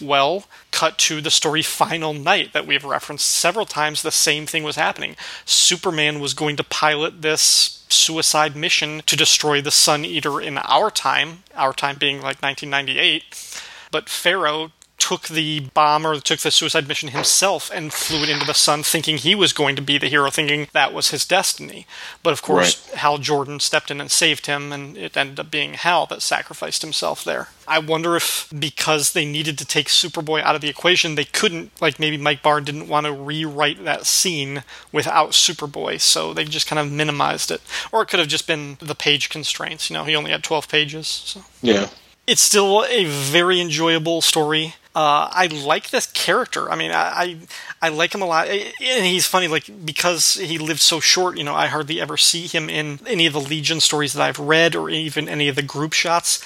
Well, 0.00 0.44
cut 0.70 0.96
to 0.98 1.20
the 1.20 1.30
story 1.30 1.62
Final 1.62 2.14
Night 2.14 2.54
that 2.54 2.66
we've 2.66 2.84
referenced 2.84 3.30
several 3.30 3.66
times, 3.66 4.00
the 4.00 4.10
same 4.10 4.46
thing 4.46 4.62
was 4.62 4.76
happening. 4.76 5.14
Superman 5.44 6.20
was 6.20 6.32
going 6.32 6.56
to 6.56 6.64
pilot 6.64 7.20
this 7.20 7.84
suicide 7.90 8.56
mission 8.56 9.02
to 9.04 9.16
destroy 9.16 9.60
the 9.60 9.70
Sun 9.70 10.06
Eater 10.06 10.40
in 10.40 10.56
our 10.58 10.90
time, 10.90 11.42
our 11.54 11.74
time 11.74 11.96
being 11.98 12.16
like 12.16 12.40
1998. 12.40 13.62
But 13.90 14.08
Ferro 14.08 14.72
took 15.00 15.26
the 15.28 15.60
bomber, 15.74 16.20
took 16.20 16.38
the 16.40 16.50
suicide 16.50 16.86
mission 16.86 17.08
himself 17.08 17.70
and 17.74 17.92
flew 17.92 18.22
it 18.22 18.28
into 18.28 18.46
the 18.46 18.54
sun, 18.54 18.84
thinking 18.84 19.16
he 19.16 19.34
was 19.34 19.52
going 19.52 19.74
to 19.74 19.82
be 19.82 19.98
the 19.98 20.08
hero, 20.08 20.30
thinking 20.30 20.68
that 20.72 20.92
was 20.92 21.10
his 21.10 21.24
destiny. 21.24 21.86
But 22.22 22.32
of 22.32 22.42
course, 22.42 22.88
right. 22.88 22.98
Hal 22.98 23.18
Jordan 23.18 23.58
stepped 23.58 23.90
in 23.90 24.00
and 24.00 24.10
saved 24.10 24.46
him, 24.46 24.72
and 24.72 24.96
it 24.96 25.16
ended 25.16 25.40
up 25.40 25.50
being 25.50 25.74
Hal 25.74 26.06
that 26.06 26.22
sacrificed 26.22 26.82
himself 26.82 27.24
there. 27.24 27.48
I 27.66 27.78
wonder 27.78 28.14
if 28.14 28.52
because 28.56 29.12
they 29.12 29.24
needed 29.24 29.56
to 29.58 29.64
take 29.64 29.86
Superboy 29.86 30.42
out 30.42 30.54
of 30.54 30.60
the 30.60 30.68
equation, 30.68 31.14
they 31.14 31.24
couldn't, 31.24 31.72
like 31.80 31.98
maybe 31.98 32.18
Mike 32.18 32.42
Barr 32.42 32.60
didn't 32.60 32.88
want 32.88 33.06
to 33.06 33.12
rewrite 33.12 33.82
that 33.84 34.06
scene 34.06 34.64
without 34.92 35.30
Superboy, 35.30 36.00
so 36.00 36.34
they 36.34 36.44
just 36.44 36.66
kind 36.66 36.78
of 36.78 36.92
minimized 36.92 37.50
it. 37.50 37.62
Or 37.90 38.02
it 38.02 38.08
could 38.08 38.20
have 38.20 38.28
just 38.28 38.46
been 38.46 38.76
the 38.80 38.94
page 38.94 39.30
constraints. 39.30 39.88
You 39.88 39.94
know, 39.94 40.04
he 40.04 40.14
only 40.14 40.30
had 40.30 40.44
12 40.44 40.68
pages. 40.68 41.06
So. 41.06 41.44
Yeah. 41.62 41.88
It's 42.26 42.42
still 42.42 42.84
a 42.84 43.06
very 43.06 43.60
enjoyable 43.60 44.20
story. 44.20 44.74
Uh, 44.92 45.30
I 45.30 45.46
like 45.46 45.90
this 45.90 46.06
character. 46.06 46.68
I 46.68 46.74
mean, 46.74 46.90
I, 46.90 46.96
I, 47.00 47.36
I 47.80 47.88
like 47.90 48.12
him 48.12 48.22
a 48.22 48.26
lot, 48.26 48.48
and 48.48 49.06
he's 49.06 49.26
funny. 49.26 49.46
Like 49.46 49.70
because 49.84 50.34
he 50.34 50.58
lived 50.58 50.80
so 50.80 50.98
short, 50.98 51.38
you 51.38 51.44
know, 51.44 51.54
I 51.54 51.66
hardly 51.66 52.00
ever 52.00 52.16
see 52.16 52.48
him 52.48 52.68
in 52.68 52.98
any 53.06 53.26
of 53.26 53.32
the 53.32 53.40
Legion 53.40 53.78
stories 53.78 54.14
that 54.14 54.22
I've 54.22 54.40
read, 54.40 54.74
or 54.74 54.90
even 54.90 55.28
any 55.28 55.48
of 55.48 55.54
the 55.56 55.62
group 55.62 55.92
shots. 55.92 56.44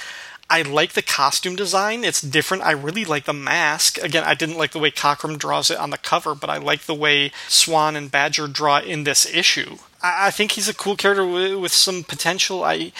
I 0.50 0.60
like 0.60 0.92
the 0.92 1.02
costume 1.02 1.56
design. 1.56 2.04
It's 2.04 2.20
different. 2.20 2.64
I 2.64 2.72
really 2.72 3.06
like 3.06 3.24
the 3.24 3.32
mask. 3.32 3.96
Again, 4.02 4.24
I 4.24 4.34
didn't 4.34 4.58
like 4.58 4.72
the 4.72 4.78
way 4.78 4.90
Cockrum 4.90 5.38
draws 5.38 5.70
it 5.70 5.78
on 5.78 5.88
the 5.88 5.96
cover, 5.96 6.34
but 6.34 6.50
I 6.50 6.58
like 6.58 6.82
the 6.82 6.94
way 6.94 7.32
Swan 7.48 7.96
and 7.96 8.10
Badger 8.10 8.46
draw 8.46 8.78
in 8.78 9.04
this 9.04 9.24
issue. 9.24 9.78
I, 10.02 10.26
I 10.26 10.30
think 10.30 10.52
he's 10.52 10.68
a 10.68 10.74
cool 10.74 10.96
character 10.96 11.26
with, 11.26 11.58
with 11.58 11.72
some 11.72 12.04
potential. 12.04 12.62
I 12.62 12.92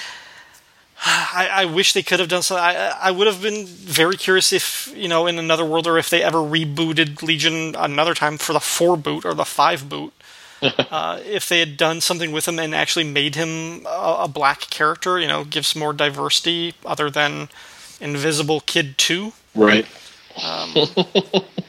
I, 1.07 1.49
I, 1.53 1.65
wish 1.67 1.93
they 1.93 2.03
could 2.03 2.19
have 2.19 2.31
done 2.31 2.43
so. 2.43 2.57
I, 2.57 2.95
I 2.99 3.11
would 3.11 3.27
have 3.27 3.43
been 3.43 3.67
very 3.67 4.17
curious 4.17 4.53
if, 4.53 4.91
you 4.97 5.07
know, 5.07 5.27
in 5.27 5.39
another 5.39 5.65
world 5.65 5.87
or 5.87 5.99
if 5.99 6.09
they 6.09 6.23
ever 6.23 6.39
rebooted 6.39 7.23
Legion 7.23 7.75
another 7.77 8.15
time 8.15 8.39
for 8.39 8.55
the 8.55 8.61
four 8.61 8.97
boot 8.97 9.27
or 9.27 9.35
the 9.35 9.45
five 9.45 9.89
boot. 9.89 10.15
uh, 10.63 11.21
if 11.27 11.47
they 11.49 11.59
had 11.59 11.77
done 11.77 12.01
something 12.01 12.33
with 12.33 12.49
him 12.49 12.59
and 12.59 12.75
actually 12.75 13.05
made 13.05 13.35
him 13.35 13.85
a, 13.87 14.17
a 14.21 14.29
black 14.29 14.71
character, 14.71 15.19
you 15.19 15.29
know, 15.29 15.45
gives 15.45 15.77
more 15.77 15.93
diversity 15.93 16.75
other 16.87 17.11
than 17.11 17.51
Invisible 18.01 18.61
Kid 18.61 18.97
2. 18.97 19.33
Right. 19.55 19.87
Um, 20.43 20.75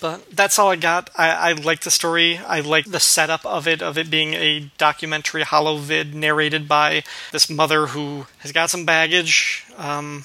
But 0.00 0.30
that's 0.30 0.58
all 0.58 0.70
I 0.70 0.76
got. 0.76 1.10
I, 1.16 1.30
I 1.30 1.52
like 1.52 1.80
the 1.80 1.90
story. 1.90 2.38
I 2.38 2.60
like 2.60 2.84
the 2.86 3.00
setup 3.00 3.44
of 3.46 3.66
it, 3.66 3.82
of 3.82 3.96
it 3.96 4.10
being 4.10 4.34
a 4.34 4.70
documentary 4.78 5.42
hollow 5.42 5.78
vid 5.78 6.14
narrated 6.14 6.68
by 6.68 7.02
this 7.32 7.48
mother 7.48 7.88
who 7.88 8.26
has 8.38 8.52
got 8.52 8.70
some 8.70 8.84
baggage. 8.84 9.64
Um, 9.76 10.24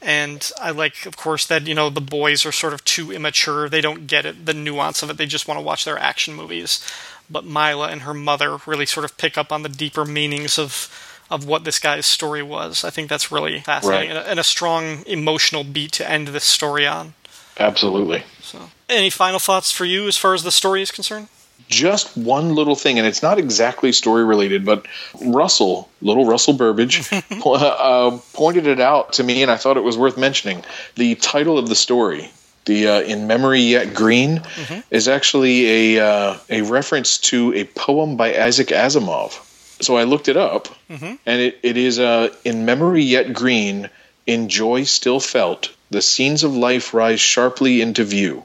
and 0.00 0.50
I 0.60 0.70
like, 0.70 1.06
of 1.06 1.16
course, 1.16 1.46
that 1.46 1.66
you 1.66 1.74
know 1.74 1.90
the 1.90 2.00
boys 2.00 2.46
are 2.46 2.52
sort 2.52 2.72
of 2.72 2.84
too 2.84 3.10
immature. 3.10 3.68
They 3.68 3.80
don't 3.80 4.06
get 4.06 4.26
it, 4.26 4.46
the 4.46 4.54
nuance 4.54 5.02
of 5.02 5.10
it. 5.10 5.16
They 5.16 5.26
just 5.26 5.48
want 5.48 5.58
to 5.58 5.64
watch 5.64 5.84
their 5.84 5.98
action 5.98 6.34
movies. 6.34 6.84
But 7.30 7.44
Mila 7.44 7.88
and 7.88 8.02
her 8.02 8.14
mother 8.14 8.58
really 8.66 8.86
sort 8.86 9.04
of 9.04 9.16
pick 9.16 9.36
up 9.36 9.52
on 9.52 9.62
the 9.62 9.68
deeper 9.68 10.04
meanings 10.04 10.58
of 10.58 10.88
of 11.30 11.46
what 11.46 11.64
this 11.64 11.78
guy's 11.78 12.06
story 12.06 12.42
was. 12.42 12.84
I 12.84 12.90
think 12.90 13.08
that's 13.10 13.30
really 13.30 13.60
fascinating 13.60 14.10
right. 14.10 14.16
and, 14.16 14.26
a, 14.26 14.30
and 14.30 14.40
a 14.40 14.44
strong 14.44 15.04
emotional 15.06 15.62
beat 15.62 15.92
to 15.92 16.08
end 16.08 16.28
this 16.28 16.44
story 16.44 16.86
on. 16.86 17.14
Absolutely. 17.58 18.22
So, 18.40 18.70
any 18.88 19.10
final 19.10 19.38
thoughts 19.38 19.72
for 19.72 19.84
you 19.84 20.06
as 20.06 20.16
far 20.16 20.34
as 20.34 20.42
the 20.42 20.52
story 20.52 20.82
is 20.82 20.90
concerned? 20.90 21.28
Just 21.68 22.16
one 22.16 22.54
little 22.54 22.76
thing, 22.76 22.98
and 22.98 23.06
it's 23.06 23.22
not 23.22 23.38
exactly 23.38 23.92
story 23.92 24.24
related, 24.24 24.64
but 24.64 24.86
Russell, 25.20 25.90
little 26.00 26.24
Russell 26.24 26.54
Burbage, 26.54 27.06
uh, 27.44 28.18
pointed 28.32 28.66
it 28.66 28.80
out 28.80 29.14
to 29.14 29.24
me, 29.24 29.42
and 29.42 29.50
I 29.50 29.56
thought 29.56 29.76
it 29.76 29.82
was 29.82 29.98
worth 29.98 30.16
mentioning. 30.16 30.64
The 30.94 31.16
title 31.16 31.58
of 31.58 31.68
the 31.68 31.74
story, 31.74 32.30
the 32.64 32.88
uh, 32.88 33.00
"In 33.00 33.26
Memory 33.26 33.60
Yet 33.60 33.92
Green," 33.92 34.38
mm-hmm. 34.38 34.80
is 34.90 35.08
actually 35.08 35.96
a 35.96 36.06
uh, 36.06 36.38
a 36.48 36.62
reference 36.62 37.18
to 37.18 37.52
a 37.52 37.64
poem 37.64 38.16
by 38.16 38.40
Isaac 38.40 38.68
Asimov. 38.68 39.44
So 39.82 39.96
I 39.96 40.04
looked 40.04 40.28
it 40.28 40.36
up, 40.38 40.68
mm-hmm. 40.88 41.16
and 41.26 41.40
it, 41.40 41.58
it 41.62 41.76
is 41.76 41.98
uh, 41.98 42.34
"In 42.44 42.64
Memory 42.64 43.02
Yet 43.02 43.32
Green." 43.32 43.90
In 44.26 44.50
joy 44.50 44.84
still 44.84 45.20
felt, 45.20 45.70
the 45.90 46.02
scenes 46.02 46.44
of 46.44 46.54
life 46.54 46.92
rise 46.94 47.20
sharply 47.20 47.80
into 47.80 48.04
view. 48.04 48.44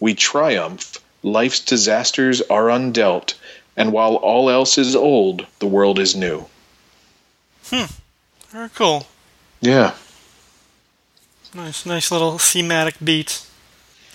We 0.00 0.14
triumph, 0.14 0.98
life's 1.22 1.60
disasters 1.60 2.40
are 2.42 2.64
undealt, 2.64 3.34
and 3.76 3.92
while 3.92 4.16
all 4.16 4.50
else 4.50 4.78
is 4.78 4.96
old, 4.96 5.46
the 5.58 5.66
world 5.66 5.98
is 5.98 6.16
new. 6.16 6.46
Hmm. 7.66 7.86
Very 8.48 8.70
cool. 8.70 9.06
Yeah. 9.60 9.94
Nice, 11.54 11.84
nice 11.84 12.10
little 12.10 12.38
thematic 12.38 12.96
beat. 13.02 13.44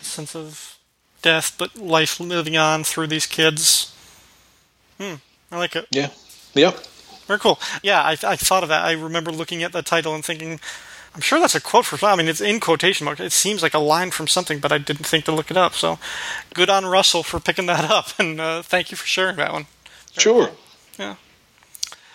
Sense 0.01 0.35
of 0.35 0.77
death, 1.21 1.55
but 1.57 1.75
life 1.75 2.19
living 2.19 2.57
on 2.57 2.83
through 2.83 3.07
these 3.07 3.25
kids. 3.25 3.93
Hmm. 4.99 5.15
I 5.51 5.57
like 5.57 5.75
it. 5.75 5.87
Yeah. 5.91 6.09
Yep. 6.53 6.77
Very 7.27 7.39
cool. 7.39 7.59
Yeah, 7.81 8.01
I, 8.01 8.11
I 8.23 8.35
thought 8.35 8.63
of 8.63 8.69
that. 8.69 8.85
I 8.85 8.91
remember 8.91 9.31
looking 9.31 9.63
at 9.63 9.71
the 9.71 9.81
title 9.81 10.13
and 10.13 10.23
thinking, 10.23 10.59
I'm 11.15 11.21
sure 11.21 11.39
that's 11.39 11.55
a 11.55 11.61
quote 11.61 11.85
from. 11.85 11.99
I 12.01 12.15
mean, 12.15 12.27
it's 12.27 12.41
in 12.41 12.59
quotation 12.59 13.05
marks. 13.05 13.19
It 13.19 13.31
seems 13.31 13.61
like 13.61 13.73
a 13.73 13.79
line 13.79 14.11
from 14.11 14.27
something, 14.27 14.59
but 14.59 14.71
I 14.71 14.79
didn't 14.79 15.05
think 15.05 15.25
to 15.25 15.31
look 15.31 15.51
it 15.51 15.57
up. 15.57 15.73
So, 15.73 15.99
good 16.53 16.69
on 16.69 16.85
Russell 16.85 17.23
for 17.23 17.39
picking 17.39 17.67
that 17.67 17.89
up, 17.89 18.07
and 18.19 18.41
uh, 18.41 18.61
thank 18.63 18.91
you 18.91 18.97
for 18.97 19.05
sharing 19.05 19.35
that 19.35 19.53
one. 19.53 19.67
Very 20.13 20.23
sure. 20.23 20.47
Cool. 20.47 20.57
Yeah. 20.97 21.15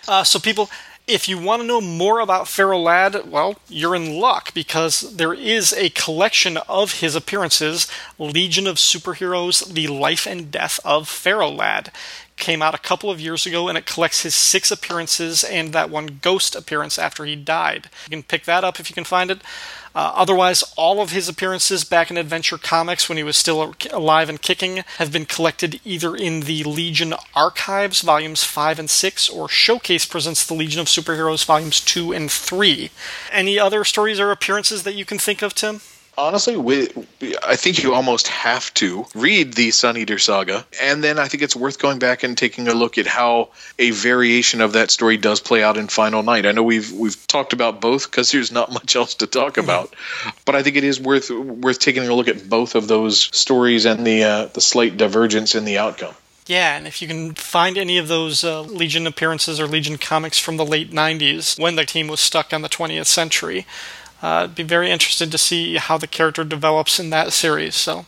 Uh, 0.08 0.24
so, 0.24 0.40
people, 0.40 0.68
if 1.06 1.28
you 1.28 1.38
want 1.38 1.62
to 1.62 1.68
know 1.68 1.80
more 1.80 2.18
about 2.18 2.48
Ferro 2.48 2.78
Lad, 2.78 3.30
well, 3.30 3.56
you're 3.68 3.94
in 3.94 4.18
luck 4.18 4.52
because 4.52 5.16
there 5.16 5.34
is 5.34 5.72
a 5.72 5.90
collection 5.90 6.56
of 6.68 7.00
his 7.00 7.14
appearances 7.14 7.87
Legion 8.18 8.66
of 8.66 8.76
Superheroes 8.76 9.72
The 9.72 9.87
Life 9.87 10.26
and 10.26 10.50
Death 10.50 10.80
of 10.84 11.08
Ferro 11.08 11.48
Lad 11.48 11.92
came 12.38 12.62
out 12.62 12.74
a 12.74 12.79
couple 12.79 13.11
of 13.11 13.20
years 13.20 13.46
ago, 13.46 13.68
and 13.68 13.77
it 13.77 13.87
collects 13.87 14.22
his 14.22 14.35
six 14.35 14.70
appearances 14.70 15.44
and 15.44 15.72
that 15.72 15.90
one 15.90 16.18
ghost 16.22 16.55
appearance 16.55 16.98
after 16.98 17.24
he 17.24 17.37
died. 17.37 17.90
You 18.07 18.16
can 18.16 18.22
pick 18.22 18.44
that 18.44 18.64
up 18.64 18.81
if 18.81 18.88
you 18.88 18.94
can 18.94 19.05
find 19.05 19.31
it. 19.31 19.42
Uh, 19.94 20.12
otherwise, 20.14 20.62
all 20.77 21.01
of 21.01 21.11
his 21.11 21.29
appearances 21.29 21.83
back 21.83 22.11
in 22.11 22.16
Adventure 22.16 22.59
Comics 22.59 23.09
when 23.09 23.18
he 23.18 23.24
was 23.24 23.37
still 23.37 23.74
alive 23.90 24.29
and 24.29 24.40
kicking 24.40 24.85
have 24.98 25.11
been 25.12 25.27
collected 25.27 25.80
either 25.84 26.14
in 26.14 26.41
the 26.41 26.62
Legion 26.64 27.14
Archives, 27.34 28.03
volumes 28.03 28.45
5 28.45 28.78
and 28.78 28.91
6, 28.91 29.28
or 29.28 29.49
Showcase 29.49 30.07
Presents 30.07 30.47
the 30.47 30.55
Legion 30.55 30.80
of 30.80 30.86
Superheroes, 30.86 31.45
volumes 31.45 31.80
2 31.80 32.12
and 32.12 32.30
3. 32.30 32.91
Any 33.32 33.59
other 33.59 33.82
stories 33.82 34.20
or 34.20 34.30
appearances 34.30 34.84
that 34.84 34.95
you 34.95 35.05
can 35.05 35.18
think 35.18 35.43
of, 35.43 35.55
Tim? 35.55 35.80
Honestly, 36.19 36.57
we, 36.57 36.89
I 37.47 37.57
think 37.57 37.83
you 37.83 37.95
almost 37.95 38.29
have 38.29 38.75
to 38.75 39.07
read 39.14 39.55
the 39.55 39.71
Sun 39.71 39.97
Eater 39.97 40.19
saga, 40.19 40.66
and 40.83 41.03
then 41.03 41.19
I 41.19 41.29
think 41.29 41.43
it's 41.43 41.57
worth 41.57 41.79
going 41.79 41.99
back 41.99 42.25
and 42.25 42.37
taking 42.37 42.69
a 42.69 42.75
look 42.75 42.99
at 42.99 43.07
how 43.07 43.51
a 43.79 43.93
variation 43.93 44.61
of 44.61 44.73
that 44.73 44.91
story 44.91 45.16
does 45.16 45.41
play 45.41 45.62
out 45.62 45.77
in 45.77 45.89
Final 45.89 46.23
Night. 46.23 46.45
I 46.45 46.53
know 46.53 46.64
we've 46.64 46.93
we've 46.93 47.27
talked 47.27 47.53
about 47.53 47.81
both 47.81 48.11
because 48.11 48.33
there's 48.33 48.53
not 48.53 48.73
much 48.73 48.97
else 48.97 49.14
to 49.16 49.27
talk 49.27 49.57
about, 49.57 49.95
but 50.45 50.55
I 50.55 50.62
think 50.62 50.77
it 50.77 50.85
is 50.85 51.01
worth 51.01 51.31
worth 51.31 51.79
taking 51.79 52.07
a 52.07 52.14
look 52.14 52.29
at 52.29 52.49
both 52.49 52.75
of 52.75 52.89
those 52.89 53.35
stories 53.37 53.87
and 53.87 54.07
the 54.07 54.25
uh, 54.25 54.47
the 54.47 54.61
slight 54.61 54.97
divergence 54.97 55.55
in 55.55 55.64
the 55.64 55.79
outcome. 55.79 56.14
Yeah, 56.47 56.79
and 56.79 56.87
if 56.87 57.03
you 57.03 57.09
can 57.09 57.35
find 57.35 57.77
any 57.77 57.99
of 57.99 58.09
those 58.09 58.43
uh, 58.43 58.62
Legion 58.62 59.07
appearances 59.07 59.61
or 59.61 59.66
Legion 59.66 59.99
comics 59.99 60.39
from 60.39 60.57
the 60.57 60.64
late 60.64 60.91
90s 60.91 61.61
when 61.61 61.77
the 61.77 61.85
team 61.85 62.09
was 62.09 62.21
stuck 62.21 62.55
on 62.55 62.62
the 62.62 62.71
20th 62.71 63.05
century, 63.05 63.66
Uh, 64.21 64.47
be 64.49 64.62
very 64.62 64.91
interested 64.91 65.31
to 65.31 65.39
see 65.39 65.77
how 65.77 65.97
the 65.97 66.07
character 66.07 66.45
develops 66.45 66.99
in 66.99 67.11
that 67.11 67.33
series. 67.33 67.75
So 67.77 68.07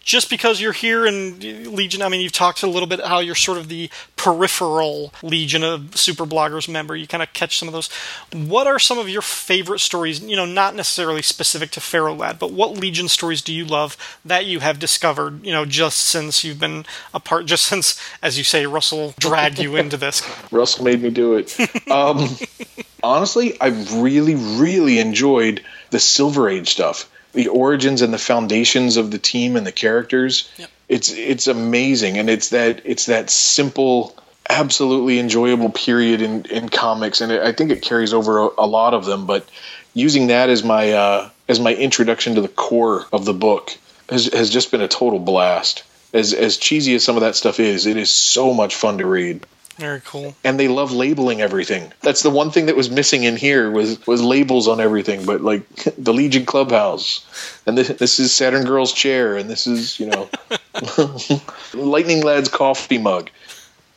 just 0.00 0.30
because 0.30 0.60
you're 0.60 0.72
here 0.72 1.06
in 1.06 1.74
Legion, 1.74 2.02
I 2.02 2.08
mean, 2.08 2.20
you've 2.20 2.32
talked 2.32 2.62
a 2.62 2.66
little 2.66 2.88
bit 2.88 3.00
how 3.00 3.20
you're 3.20 3.34
sort 3.34 3.58
of 3.58 3.68
the 3.68 3.90
peripheral 4.16 5.12
Legion 5.22 5.62
of 5.62 5.96
Super 5.96 6.24
Bloggers 6.24 6.68
member. 6.68 6.96
You 6.96 7.06
kind 7.06 7.22
of 7.22 7.32
catch 7.32 7.58
some 7.58 7.68
of 7.68 7.72
those. 7.72 7.88
What 8.32 8.66
are 8.66 8.78
some 8.78 8.98
of 8.98 9.08
your 9.08 9.22
favorite 9.22 9.80
stories? 9.80 10.20
You 10.20 10.36
know, 10.36 10.46
not 10.46 10.74
necessarily 10.74 11.22
specific 11.22 11.70
to 11.72 11.80
Ferro 11.80 12.14
Lad, 12.14 12.38
but 12.38 12.52
what 12.52 12.72
Legion 12.76 13.08
stories 13.08 13.42
do 13.42 13.52
you 13.52 13.64
love 13.64 13.96
that 14.24 14.46
you 14.46 14.60
have 14.60 14.78
discovered? 14.78 15.44
You 15.44 15.52
know, 15.52 15.64
just 15.64 15.98
since 15.98 16.44
you've 16.44 16.60
been 16.60 16.84
a 17.14 17.20
part, 17.20 17.46
just 17.46 17.64
since, 17.64 18.00
as 18.22 18.38
you 18.38 18.44
say, 18.44 18.66
Russell 18.66 19.14
dragged 19.18 19.58
you 19.58 19.76
into 19.76 19.96
this. 19.96 20.22
Russell 20.50 20.84
made 20.84 21.02
me 21.02 21.10
do 21.10 21.34
it. 21.34 21.56
Um, 21.90 22.28
honestly, 23.02 23.60
I've 23.60 23.94
really, 23.94 24.34
really 24.34 24.98
enjoyed 24.98 25.62
the 25.90 26.00
Silver 26.00 26.48
Age 26.48 26.68
stuff 26.68 27.10
the 27.32 27.48
origins 27.48 28.02
and 28.02 28.12
the 28.12 28.18
foundations 28.18 28.96
of 28.96 29.10
the 29.10 29.18
team 29.18 29.56
and 29.56 29.66
the 29.66 29.72
characters. 29.72 30.50
Yep. 30.56 30.70
It's 30.88 31.12
it's 31.12 31.46
amazing, 31.46 32.18
and 32.18 32.28
it's 32.28 32.50
that 32.50 32.82
it's 32.84 33.06
that 33.06 33.30
simple, 33.30 34.16
absolutely 34.48 35.18
enjoyable 35.18 35.70
period 35.70 36.20
in 36.22 36.46
in 36.46 36.68
comics, 36.68 37.20
and 37.20 37.30
it, 37.30 37.42
I 37.42 37.52
think 37.52 37.70
it 37.70 37.82
carries 37.82 38.12
over 38.12 38.46
a, 38.46 38.48
a, 38.58 38.66
lot 38.66 38.94
of 38.94 39.04
them. 39.04 39.26
But 39.26 39.48
using 39.94 40.28
that 40.28 40.50
as 40.50 40.64
my 40.64 40.92
uh, 40.92 41.30
as 41.48 41.60
my 41.60 41.74
introduction 41.74 42.34
to 42.34 42.40
the 42.40 42.48
core 42.48 43.06
of 43.12 43.24
the 43.24 43.34
book 43.34 43.76
has 44.08 44.26
has 44.32 44.50
just 44.50 44.72
been 44.72 44.80
a 44.80 44.88
total 44.88 45.20
blast. 45.20 45.84
As 46.12 46.34
as 46.34 46.56
cheesy 46.56 46.96
as 46.96 47.04
some 47.04 47.16
of 47.16 47.22
that 47.22 47.36
stuff 47.36 47.60
is, 47.60 47.86
it 47.86 47.96
is 47.96 48.10
so 48.10 48.52
much 48.52 48.74
fun 48.74 48.98
to 48.98 49.06
read. 49.06 49.46
Very 49.80 50.02
cool. 50.04 50.36
And 50.44 50.60
they 50.60 50.68
love 50.68 50.92
labeling 50.92 51.40
everything. 51.40 51.90
That's 52.02 52.22
the 52.22 52.28
one 52.28 52.50
thing 52.50 52.66
that 52.66 52.76
was 52.76 52.90
missing 52.90 53.24
in 53.24 53.34
here 53.34 53.70
was 53.70 54.06
was 54.06 54.22
labels 54.22 54.68
on 54.68 54.78
everything. 54.78 55.24
But 55.24 55.40
like 55.40 55.66
the 55.96 56.12
Legion 56.12 56.44
Clubhouse, 56.44 57.24
and 57.64 57.78
this, 57.78 57.88
this 57.88 58.20
is 58.20 58.30
Saturn 58.30 58.66
Girl's 58.66 58.92
chair, 58.92 59.38
and 59.38 59.48
this 59.48 59.66
is 59.66 59.98
you 59.98 60.04
know 60.04 60.28
Lightning 61.74 62.22
Lad's 62.22 62.50
coffee 62.50 62.98
mug. 62.98 63.30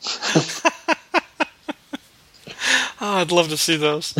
oh, 0.06 0.70
I'd 3.00 3.30
love 3.30 3.50
to 3.50 3.58
see 3.58 3.76
those. 3.76 4.14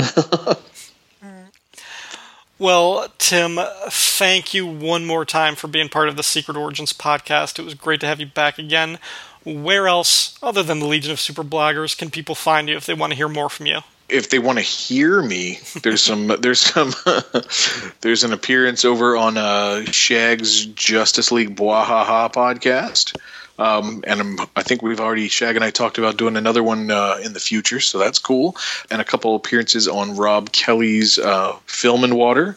Well, 2.57 3.09
Tim, 3.19 3.59
thank 3.89 4.55
you 4.55 4.65
one 4.67 5.07
more 5.07 5.25
time 5.25 5.57
for 5.57 5.67
being 5.67 5.89
part 5.89 6.09
of 6.09 6.17
the 6.17 6.23
Secret 6.23 6.57
Origins 6.57 6.93
podcast. 6.93 7.59
It 7.59 7.65
was 7.65 7.75
great 7.75 8.01
to 8.01 8.07
have 8.07 8.21
you 8.21 8.27
back 8.27 8.59
again 8.59 8.99
where 9.45 9.89
else, 9.89 10.39
other 10.43 10.63
than 10.63 10.81
the 10.81 10.87
Legion 10.87 11.13
of 11.13 11.21
Super 11.21 11.45
Bloggers, 11.45 11.97
can 11.97 12.11
people 12.11 12.35
find 12.35 12.69
you 12.69 12.77
if 12.77 12.87
they 12.87 12.95
want 12.95 13.13
to 13.13 13.17
hear 13.17 13.29
more 13.29 13.49
from 13.49 13.67
you? 13.67 13.81
If 14.09 14.31
they 14.31 14.39
want 14.39 14.59
to 14.59 14.63
hear 14.63 15.23
me, 15.23 15.61
there's 15.83 16.03
some 16.03 16.27
there's 16.41 16.61
some 16.61 16.93
there's 18.01 18.25
an 18.25 18.33
appearance 18.33 18.85
over 18.85 19.17
on 19.17 19.37
uh, 19.37 19.85
Shag's 19.87 20.67
Justice 20.67 21.33
League 21.33 21.57
Bwahaha 21.57 22.33
podcast. 22.33 23.17
Um, 23.59 24.03
and 24.07 24.21
I'm, 24.21 24.39
i 24.57 24.63
think 24.63 24.83
we've 24.83 25.01
already 25.01 25.29
Shag 25.29 25.55
and 25.55 25.65
I 25.65 25.71
talked 25.71 25.99
about 25.99 26.17
doing 26.17 26.37
another 26.37 26.63
one 26.63 26.91
uh, 26.91 27.19
in 27.23 27.33
the 27.33 27.41
future, 27.41 27.81
so 27.81 27.99
that's 27.99 28.19
cool. 28.19 28.57
And 28.91 29.01
a 29.01 29.05
couple 29.05 29.35
appearances 29.37 29.87
on 29.87 30.17
Rob 30.17 30.51
Kelly's 30.53 31.19
uh, 31.19 31.57
Film 31.67 32.05
and 32.05 32.17
Water. 32.17 32.57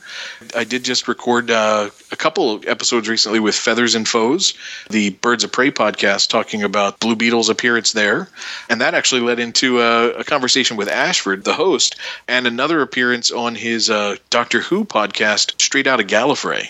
I 0.56 0.64
did 0.64 0.84
just 0.84 1.08
record 1.08 1.52
uh, 1.52 1.90
a 2.12 2.16
couple 2.16 2.62
episodes 2.68 3.08
recently 3.08 3.40
with 3.40 3.56
Feathers 3.56 3.96
and 3.96 4.08
Foes, 4.08 4.54
the 4.90 5.12
Birds 5.12 5.44
of 5.44 5.52
Prey 5.52 5.72
podcast, 5.72 6.30
talking 6.30 6.64
about 6.64 7.00
Blue 7.00 7.16
Beetle's 7.16 7.50
appearance 7.50 7.92
there, 7.92 8.28
and 8.70 8.82
that 8.82 8.94
actually 8.94 9.22
led 9.22 9.40
into 9.40 9.82
a, 9.82 10.10
a 10.12 10.24
conversation 10.24 10.78
with 10.78 10.90
Ashford, 10.90 11.44
the 11.44 11.54
host, 11.54 11.96
and 12.28 12.48
another 12.48 12.82
appearance 12.82 13.32
on 13.32 13.56
his 13.56 13.90
uh, 13.90 14.16
Doctor 14.30 14.62
Who 14.62 14.86
podcast, 14.86 15.62
Straight 15.62 15.88
Out 15.88 16.00
of 16.00 16.08
Gallifrey. 16.08 16.70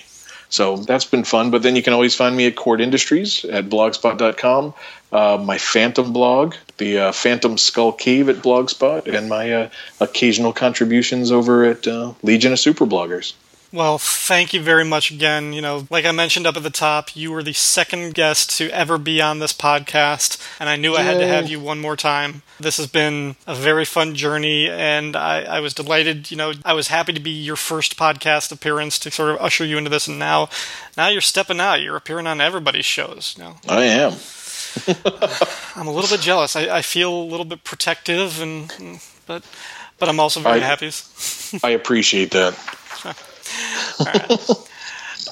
So 0.50 0.78
that's 0.78 1.06
been 1.06 1.24
fun. 1.24 1.52
But 1.52 1.64
then 1.64 1.76
you 1.76 1.84
can 1.84 1.94
always 1.94 2.16
find 2.16 2.36
me 2.36 2.48
at 2.48 2.56
Kord 2.56 2.82
Industries 2.82 3.44
at 3.46 3.66
blogspot.com, 3.66 4.74
uh, 5.12 5.44
my 5.44 5.58
Phantom 5.58 6.14
blog, 6.14 6.56
the 6.78 7.00
uh, 7.00 7.12
Phantom 7.12 7.58
Skull 7.58 7.92
Cave 7.92 8.30
at 8.30 8.38
Blogspot, 8.38 9.08
and 9.14 9.30
my 9.30 9.54
uh, 9.54 9.70
occasional 10.00 10.54
contributions 10.54 11.32
over 11.32 11.66
at 11.66 11.88
uh, 11.88 12.14
Legion 12.24 12.54
of 12.54 12.60
Super 12.60 12.86
Bloggers. 12.86 13.34
Well, 13.74 13.98
thank 13.98 14.54
you 14.54 14.62
very 14.62 14.86
much 14.86 15.12
again. 15.12 15.52
You 15.52 15.62
know, 15.62 15.88
like 15.90 16.06
I 16.06 16.12
mentioned 16.12 16.48
up 16.48 16.56
at 16.56 16.64
the 16.64 16.70
top, 16.70 17.16
you 17.16 17.32
were 17.32 17.44
the 17.44 17.54
second 17.54 18.14
guest 18.14 18.58
to 18.58 18.70
ever 18.70 18.98
be 18.98 19.22
on 19.22 19.40
this 19.40 19.52
podcast, 19.52 20.42
and 20.60 20.70
I 20.70 20.78
knew 20.78 20.94
Yay. 20.94 21.00
I 21.00 21.02
had 21.02 21.20
to 21.20 21.28
have 21.28 21.50
you 21.50 21.60
one 21.60 21.82
more 21.82 21.98
time. 21.98 22.44
This 22.60 22.78
has 22.78 22.88
been 22.88 23.36
a 23.46 23.54
very 23.54 23.84
fun 23.84 24.16
journey, 24.16 24.70
and 24.70 25.18
I, 25.18 25.42
I, 25.44 25.60
was 25.60 25.74
delighted. 25.74 26.32
You 26.32 26.38
know, 26.38 26.54
I 26.64 26.74
was 26.74 26.88
happy 26.88 27.12
to 27.12 27.20
be 27.20 27.32
your 27.32 27.58
first 27.58 27.98
podcast 27.98 28.54
appearance 28.54 28.98
to 29.00 29.12
sort 29.12 29.32
of 29.32 29.42
usher 29.42 29.66
you 29.66 29.78
into 29.78 29.90
this, 29.90 30.08
and 30.08 30.18
now, 30.18 30.50
now 30.96 31.10
you're 31.10 31.20
stepping 31.20 31.60
out. 31.60 31.82
You're 31.82 31.98
appearing 31.98 32.26
on 32.26 32.40
everybody's 32.40 32.86
shows. 32.86 33.36
You 33.38 33.44
know? 33.44 33.58
I 33.68 33.84
am. 33.84 34.14
I'm 35.76 35.88
a 35.88 35.92
little 35.92 36.10
bit 36.10 36.22
jealous. 36.22 36.56
I, 36.56 36.78
I, 36.78 36.82
feel 36.82 37.14
a 37.14 37.24
little 37.24 37.46
bit 37.46 37.64
protective, 37.64 38.42
and 38.42 38.72
but 39.26 39.44
but 39.98 40.08
I'm 40.08 40.20
also 40.20 40.40
very 40.40 40.62
I, 40.62 40.66
happy. 40.66 40.92
I 41.64 41.72
appreciate 41.72 42.32
that. 42.32 42.58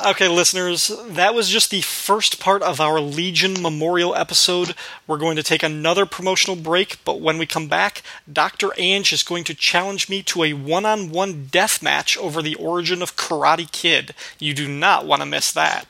Okay, 0.04 0.28
listeners, 0.28 0.92
that 1.08 1.34
was 1.34 1.48
just 1.50 1.72
the 1.72 1.82
first 1.82 2.40
part 2.40 2.62
of 2.62 2.82
our 2.82 3.00
Legion 3.00 3.62
Memorial 3.62 4.14
episode. 4.14 4.76
We're 5.08 5.18
going 5.18 5.38
to 5.38 5.44
take 5.44 5.64
another 5.64 6.06
promotional 6.06 6.58
break, 6.58 6.98
but 7.06 7.22
when 7.22 7.38
we 7.38 7.46
come 7.46 7.70
back, 7.70 8.04
Dr. 8.32 8.72
Ange 8.78 9.14
is 9.14 9.24
going 9.24 9.46
to 9.46 9.54
challenge 9.54 10.10
me 10.10 10.22
to 10.24 10.44
a 10.44 10.54
one 10.54 10.86
on 10.86 11.12
one 11.12 11.46
death 11.46 11.82
match 11.82 12.18
over 12.18 12.42
the 12.42 12.56
origin 12.56 13.02
of 13.02 13.16
Karate 13.16 13.72
Kid. 13.72 14.14
You 14.38 14.54
do 14.54 14.68
not 14.68 15.06
want 15.06 15.22
to 15.22 15.26
miss 15.26 15.52
that. 15.54 15.88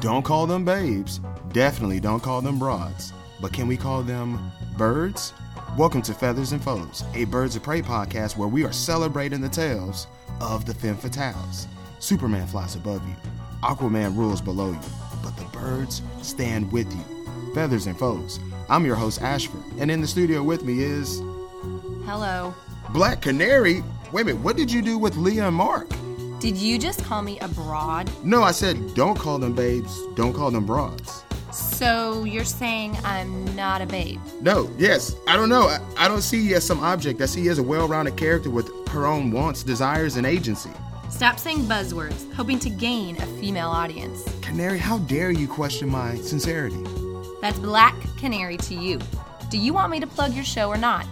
Don't 0.00 0.24
call 0.24 0.46
them 0.46 0.64
babes. 0.64 1.20
Definitely 1.52 2.00
don't 2.00 2.22
call 2.22 2.40
them 2.40 2.58
broads. 2.58 3.12
But 3.40 3.52
can 3.52 3.68
we 3.68 3.76
call 3.76 4.02
them 4.02 4.50
birds? 4.78 5.34
Welcome 5.76 6.02
to 6.02 6.14
Feathers 6.14 6.52
and 6.52 6.62
Foes, 6.62 7.04
a 7.14 7.24
Birds 7.24 7.56
of 7.56 7.62
Prey 7.62 7.80
podcast 7.80 8.36
where 8.36 8.48
we 8.48 8.64
are 8.64 8.72
celebrating 8.72 9.40
the 9.40 9.48
tales 9.48 10.08
of 10.40 10.66
the 10.66 10.74
femme 10.74 10.96
fatales. 10.96 11.66
Superman 12.00 12.46
flies 12.46 12.74
above 12.74 13.06
you, 13.08 13.14
Aquaman 13.62 14.16
rules 14.16 14.40
below 14.40 14.72
you, 14.72 14.80
but 15.22 15.36
the 15.36 15.44
birds 15.56 16.02
stand 16.22 16.70
with 16.72 16.92
you. 16.92 17.54
Feathers 17.54 17.86
and 17.86 17.98
Foes. 17.98 18.40
I'm 18.68 18.84
your 18.84 18.96
host, 18.96 19.22
Ashford, 19.22 19.62
and 19.78 19.90
in 19.90 20.00
the 20.00 20.06
studio 20.06 20.42
with 20.42 20.64
me 20.64 20.82
is. 20.82 21.20
Hello. 22.04 22.54
Black 22.90 23.22
Canary? 23.22 23.82
Wait 24.12 24.22
a 24.22 24.24
minute, 24.26 24.42
what 24.42 24.56
did 24.56 24.70
you 24.70 24.82
do 24.82 24.98
with 24.98 25.16
Leah 25.16 25.46
and 25.46 25.56
Mark? 25.56 25.88
Did 26.40 26.56
you 26.56 26.78
just 26.78 27.04
call 27.04 27.22
me 27.22 27.38
a 27.40 27.48
broad? 27.48 28.10
No, 28.24 28.42
I 28.42 28.50
said 28.50 28.94
don't 28.94 29.18
call 29.18 29.38
them 29.38 29.54
babes, 29.54 29.98
don't 30.14 30.32
call 30.32 30.50
them 30.50 30.66
broads. 30.66 31.22
So 31.52 32.24
you're 32.24 32.44
saying 32.44 32.96
I'm 33.04 33.44
not 33.56 33.80
a 33.80 33.86
babe? 33.86 34.20
No, 34.40 34.70
yes. 34.78 35.16
I 35.26 35.36
don't 35.36 35.48
know. 35.48 35.68
I, 35.68 35.80
I 35.96 36.08
don't 36.08 36.22
see 36.22 36.40
you 36.40 36.56
as 36.56 36.64
some 36.64 36.80
object. 36.80 37.20
I 37.20 37.26
see 37.26 37.42
you 37.42 37.50
as 37.50 37.58
a 37.58 37.62
well 37.62 37.88
rounded 37.88 38.16
character 38.16 38.50
with 38.50 38.70
her 38.88 39.06
own 39.06 39.30
wants, 39.30 39.62
desires, 39.62 40.16
and 40.16 40.26
agency. 40.26 40.70
Stop 41.10 41.38
saying 41.38 41.64
buzzwords, 41.64 42.32
hoping 42.34 42.58
to 42.60 42.70
gain 42.70 43.20
a 43.20 43.26
female 43.40 43.68
audience. 43.68 44.24
Canary, 44.42 44.78
how 44.78 44.98
dare 44.98 45.30
you 45.30 45.48
question 45.48 45.88
my 45.88 46.14
sincerity? 46.16 46.82
That's 47.40 47.58
Black 47.58 47.96
Canary 48.16 48.56
to 48.58 48.74
you. 48.74 49.00
Do 49.48 49.58
you 49.58 49.72
want 49.72 49.90
me 49.90 49.98
to 50.00 50.06
plug 50.06 50.32
your 50.34 50.44
show 50.44 50.68
or 50.68 50.78
not? 50.78 51.06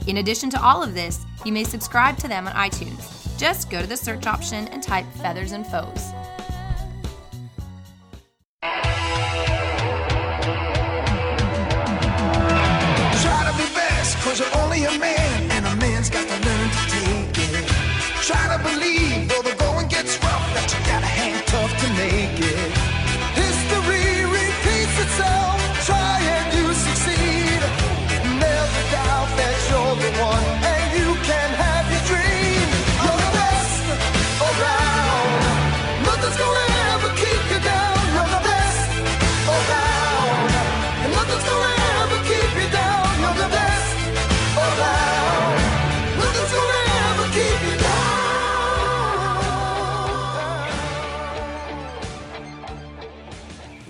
In 0.08 0.18
addition 0.18 0.50
to 0.50 0.62
all 0.62 0.84
of 0.84 0.94
this, 0.94 1.26
you 1.46 1.52
may 1.52 1.64
subscribe 1.64 2.18
to 2.18 2.28
them 2.28 2.48
on 2.48 2.54
iTunes. 2.54 3.38
Just 3.38 3.70
go 3.70 3.82
to 3.82 3.88
the 3.88 3.98
search 3.98 4.26
option 4.26 4.68
and 4.70 4.82
type 4.82 5.06
Feathers 5.22 5.52
and 5.52 5.68
Foes. 5.68 6.12
Cause 14.24 14.40
you're 14.40 14.58
only 14.58 14.84
a 14.84 14.92
man, 15.00 15.52
and 15.52 15.66
a 15.66 15.76
man's 15.78 16.10
got 16.10 16.28
to 16.28 16.34
learn 16.46 16.70
to 16.70 16.90
take 16.90 17.38
it. 17.54 17.66
Try 18.22 18.58
to 18.58 18.62
believe, 18.62 19.30
though 19.30 19.42
the 19.42 19.56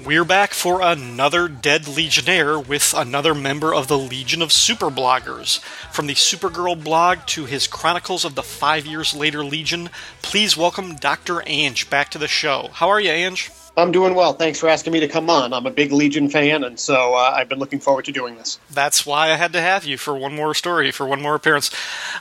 We're 0.07 0.23
back 0.23 0.53
for 0.53 0.81
another 0.81 1.49
Dead 1.49 1.85
Legionnaire 1.85 2.57
with 2.57 2.93
another 2.95 3.35
member 3.35 3.75
of 3.75 3.89
the 3.89 3.97
Legion 3.97 4.41
of 4.41 4.53
Super 4.53 4.89
Bloggers. 4.89 5.59
From 5.91 6.07
the 6.07 6.13
Supergirl 6.13 6.81
blog 6.81 7.25
to 7.25 7.43
his 7.43 7.67
Chronicles 7.67 8.23
of 8.23 8.33
the 8.33 8.41
Five 8.41 8.85
Years 8.85 9.13
Later 9.13 9.43
Legion, 9.43 9.89
please 10.21 10.55
welcome 10.55 10.95
Dr. 10.95 11.43
Ange 11.45 11.89
back 11.89 12.09
to 12.11 12.17
the 12.17 12.29
show. 12.29 12.69
How 12.71 12.87
are 12.87 13.01
you, 13.01 13.11
Ange? 13.11 13.51
I'm 13.78 13.91
doing 13.91 14.15
well. 14.15 14.34
Thanks 14.34 14.59
for 14.59 14.67
asking 14.67 14.91
me 14.91 14.99
to 15.01 15.07
come 15.07 15.30
on. 15.30 15.53
I'm 15.53 15.67
a 15.67 15.71
big 15.71 15.91
Legion 15.91 16.30
fan, 16.30 16.63
and 16.63 16.80
so 16.80 17.13
uh, 17.13 17.34
I've 17.36 17.47
been 17.47 17.59
looking 17.59 17.80
forward 17.80 18.05
to 18.05 18.11
doing 18.11 18.36
this. 18.36 18.57
That's 18.71 19.05
why 19.05 19.32
I 19.32 19.36
had 19.36 19.53
to 19.53 19.61
have 19.61 19.86
you 19.86 19.97
for 19.97 20.17
one 20.17 20.36
more 20.36 20.55
story, 20.55 20.89
for 20.89 21.05
one 21.05 21.21
more 21.21 21.36
appearance. 21.36 21.69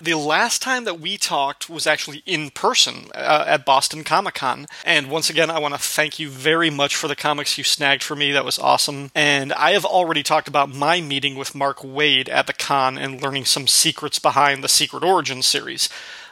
The 0.02 0.14
last 0.14 0.60
time 0.60 0.84
that 0.84 1.00
we 1.00 1.16
talked 1.16 1.70
was 1.70 1.86
actually 1.86 2.22
in 2.26 2.50
person 2.50 3.06
uh, 3.14 3.44
at 3.46 3.64
Boston 3.64 4.04
Comic 4.04 4.34
Con. 4.34 4.66
And 4.84 5.10
once 5.10 5.30
again, 5.30 5.48
I 5.48 5.58
want 5.58 5.72
to 5.72 5.80
thank 5.80 6.18
you 6.18 6.28
very 6.28 6.68
much 6.68 6.94
for 6.94 7.08
the 7.08 7.16
comics 7.16 7.56
you 7.56 7.64
snagged 7.64 8.02
for 8.02 8.14
me. 8.14 8.32
That 8.32 8.44
was 8.44 8.58
awesome. 8.58 9.10
And 9.14 9.54
I 9.54 9.70
have 9.70 9.86
already 9.86 10.22
talked 10.22 10.48
about 10.48 10.68
my 10.68 11.00
meeting 11.00 11.36
with 11.36 11.54
Mark 11.54 11.78
Waid 11.78 12.28
at 12.28 12.46
the 12.46 12.52
con 12.52 12.98
and 12.98 13.22
learning 13.22 13.46
some 13.46 13.66
secrets 13.66 14.18
behind 14.18 14.62
the 14.62 14.68
Secret 14.68 15.02
Origin 15.02 15.40
series. 15.40 15.88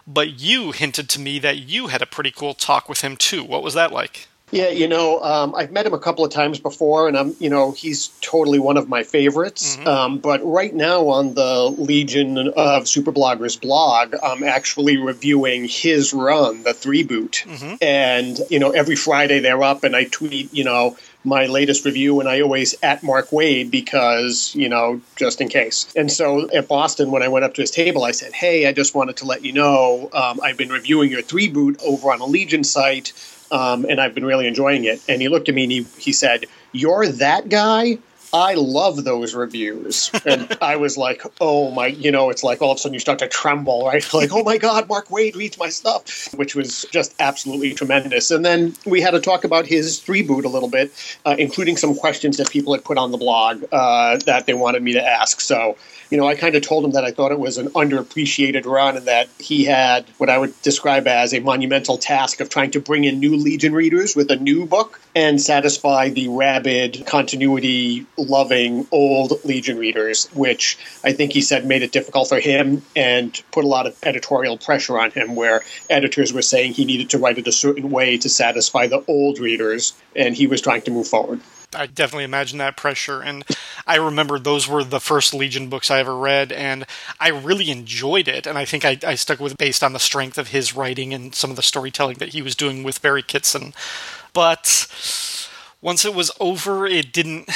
But 0.07 0.39
you 0.39 0.73
hinted 0.73 1.09
to 1.09 1.21
me 1.21 1.39
that 1.39 1.57
you 1.57 1.87
had 1.87 2.03
a 2.03 2.07
pretty 2.07 2.31
cool 2.31 2.53
talk 2.53 2.91
with 2.91 3.01
him 3.01 3.17
too. 3.17 3.43
What 3.43 3.63
was 3.63 3.73
that 3.73 3.91
like? 3.91 4.29
Yeah, 4.55 4.69
you 4.69 4.87
know, 4.87 5.21
um, 5.21 5.53
I've 5.57 5.73
met 5.73 5.85
him 5.85 5.95
a 5.95 5.99
couple 5.99 6.25
of 6.25 6.31
times 6.31 6.61
before, 6.61 7.09
and 7.09 7.19
I'm, 7.19 7.35
you 7.41 7.51
know, 7.51 7.73
he's 7.73 8.09
totally 8.21 8.61
one 8.61 8.77
of 8.77 8.89
my 8.89 9.03
favorites. 9.03 9.77
Mm-hmm. 9.77 9.89
Um, 9.89 10.19
but 10.19 10.45
right 10.45 10.73
now 10.73 11.09
on 11.09 11.35
the 11.35 11.65
Legion 11.77 12.39
of 12.39 12.87
Super 12.87 13.11
Bloggers 13.11 13.61
blog, 13.61 14.15
I'm 14.23 14.45
actually 14.45 14.97
reviewing 14.97 15.67
his 15.67 16.15
run, 16.15 16.63
the 16.63 16.73
three 16.73 17.03
boot, 17.03 17.43
mm-hmm. 17.47 17.75
and 17.83 18.39
you 18.49 18.61
know, 18.61 18.71
every 18.71 18.95
Friday 18.95 19.41
they're 19.41 19.63
up, 19.65 19.83
and 19.83 19.97
I 19.97 20.05
tweet, 20.05 20.55
you 20.55 20.63
know, 20.63 20.97
my 21.25 21.47
latest 21.47 21.85
review, 21.85 22.21
and 22.21 22.29
I 22.29 22.43
always 22.43 22.75
at 22.83 23.03
Mark 23.03 23.31
Waid 23.31 23.71
because, 23.71 24.55
you 24.55 24.69
know, 24.69 25.01
just 25.17 25.41
in 25.41 25.49
case. 25.49 25.93
And 25.97 26.13
so 26.13 26.51
at 26.51 26.69
Boston, 26.69 27.11
when 27.11 27.23
I 27.23 27.29
went 27.29 27.45
up 27.45 27.55
to 27.55 27.63
his 27.63 27.71
table, 27.71 28.05
I 28.05 28.11
said, 28.11 28.33
Hey, 28.33 28.69
I 28.69 28.73
just 28.73 28.95
wanted 28.95 29.17
to 29.17 29.25
let 29.25 29.45
you 29.45 29.53
know 29.53 30.11
um, 30.13 30.41
I've 30.43 30.59
been 30.59 30.69
reviewing 30.69 31.11
your 31.11 31.23
three 31.23 31.49
boot 31.49 31.81
over 31.83 32.13
on 32.13 32.21
a 32.21 32.27
Legion 32.27 32.63
site 32.63 33.13
um, 33.55 33.87
and 33.89 34.01
I've 34.01 34.15
been 34.15 34.25
really 34.25 34.49
enjoying 34.49 34.85
it. 34.85 35.01
And 35.09 35.23
he 35.23 35.29
looked 35.29 35.49
at 35.49 35.55
me 35.55 35.63
and 35.63 35.73
he, 35.73 35.87
he 35.97 36.13
said, 36.13 36.47
You're 36.73 37.07
that 37.07 37.49
guy? 37.49 37.99
I 38.35 38.55
love 38.55 39.05
those 39.05 39.33
reviews. 39.33 40.11
And 40.27 40.59
I 40.61 40.75
was 40.75 40.99
like, 40.99 41.23
oh 41.41 41.71
my, 41.71 41.87
you 41.87 42.11
know, 42.11 42.31
it's 42.31 42.43
like 42.43 42.61
all 42.61 42.73
of 42.73 42.77
a 42.77 42.81
sudden 42.81 42.95
you 42.95 43.01
start 43.01 43.21
to 43.21 43.29
tremble, 43.29 43.87
right? 43.87 44.05
Like, 44.15 44.31
oh 44.33 44.45
my 44.45 44.59
God, 44.59 44.89
Mark 44.89 45.09
Waid 45.09 45.35
reads 45.35 45.59
my 45.59 45.69
stuff, 45.69 46.33
which 46.35 46.55
was 46.55 46.87
just 46.93 47.15
absolutely 47.19 47.75
tremendous. 47.75 48.31
And 48.31 48.45
then 48.45 48.75
we 48.87 49.01
had 49.01 49.11
to 49.11 49.21
talk 49.21 49.45
about 49.45 49.67
his 49.67 49.99
three 50.01 50.23
boot 50.23 50.45
a 50.45 50.49
little 50.49 50.69
bit, 50.69 50.93
uh, 51.25 51.35
including 51.39 51.77
some 51.77 51.95
questions 51.97 52.37
that 52.37 52.49
people 52.51 52.75
had 52.75 52.85
put 52.85 52.97
on 52.97 53.11
the 53.11 53.19
blog 53.19 53.65
uh, 53.73 54.19
that 54.27 54.47
they 54.47 54.55
wanted 54.55 54.83
me 54.83 54.93
to 54.93 55.05
ask. 55.05 55.41
So 55.41 55.77
you 56.11 56.21
know, 56.21 56.29
I 56.29 56.35
kind 56.35 56.55
of 56.55 56.63
told 56.63 56.85
him 56.85 56.93
that 56.93 57.05
I 57.05 57.11
thought 57.11 57.33
it 57.33 57.39
was 57.39 57.59
an 57.59 57.71
underappreciated 57.71 58.67
run 58.67 58.97
and 58.97 59.07
that 59.07 59.29
he 59.39 59.65
had 59.65 60.05
what 60.19 60.31
I 60.31 60.39
would 60.39 60.55
describe 60.63 61.07
as 61.07 61.35
a 61.35 61.41
monumental 61.41 61.99
task 61.99 62.41
of 62.41 62.49
trying 62.49 62.71
to 62.73 62.81
bring 62.81 63.03
in 63.03 63.19
new 63.19 63.37
Legion 63.37 63.73
readers 63.73 64.15
with 64.15 64.31
a 64.31 64.37
new 64.37 64.65
book 64.67 65.01
and 65.17 65.41
satisfy 65.41 66.11
the 66.11 66.29
rabid, 66.29 67.05
continuity 67.07 68.07
loving 68.25 68.87
old 68.91 69.45
Legion 69.45 69.79
readers, 69.79 70.27
which 70.35 70.79
I 71.05 71.13
think 71.13 71.33
he 71.33 71.41
said 71.41 71.67
made 71.67 71.83
it 71.83 71.93
difficult 71.93 72.29
for 72.29 72.41
him 72.41 72.83
and 72.97 73.41
put 73.53 73.65
a 73.65 73.69
lot 73.69 73.87
of 73.87 73.97
editorial 74.03 74.59
pressure 74.59 74.99
on 74.99 75.11
him, 75.11 75.37
where 75.37 75.63
editors 75.89 76.33
were 76.33 76.43
saying 76.43 76.73
he 76.73 76.85
needed 76.85 77.11
to 77.11 77.19
write 77.19 77.39
it 77.39 77.49
a 77.49 77.53
certain 77.53 77.91
way 77.91 78.19
to 78.19 78.29
satisfy 78.29 78.87
the 78.87 79.05
old 79.07 79.39
readers, 79.39 79.95
and 80.17 80.35
he 80.35 80.47
was 80.47 80.61
trying 80.61 80.83
to 80.83 80.91
move 80.91 81.07
forward. 81.07 81.41
I 81.75 81.87
definitely 81.87 82.25
imagine 82.25 82.59
that 82.59 82.77
pressure. 82.77 83.21
And 83.21 83.45
I 83.87 83.97
remember 83.97 84.39
those 84.39 84.69
were 84.69 84.85
the 84.85 85.01
first 85.01 85.35
Legion 85.35 85.69
books 85.69 85.91
I 85.91 86.01
ever 86.01 86.17
read, 86.17 86.53
and 86.53 86.87
I 87.21 87.29
really 87.29 87.71
enjoyed 87.71 88.29
it. 88.29 88.47
And 88.47 88.57
I 88.57 88.65
think 88.65 88.85
I, 88.85 88.99
I 89.07 89.15
stuck 89.15 89.41
with 89.41 89.53
it 89.53 89.59
based 89.59 89.83
on 89.83 89.93
the 89.93 89.99
strength 89.99 90.39
of 90.39 90.49
his 90.49 90.75
writing 90.75 91.13
and 91.13 91.35
some 91.35 91.51
of 91.51 91.57
the 91.57 91.63
storytelling 91.63 92.19
that 92.19 92.31
he 92.31 92.43
was 92.43 92.55
doing 92.55 92.83
with 92.83 93.03
Barry 93.03 93.23
Kitson. 93.23 93.75
But 94.33 94.89
once 95.85 96.07
it 96.07 96.15
was 96.15 96.31
over, 96.41 96.87
it 96.87 97.13
didn't. 97.13 97.47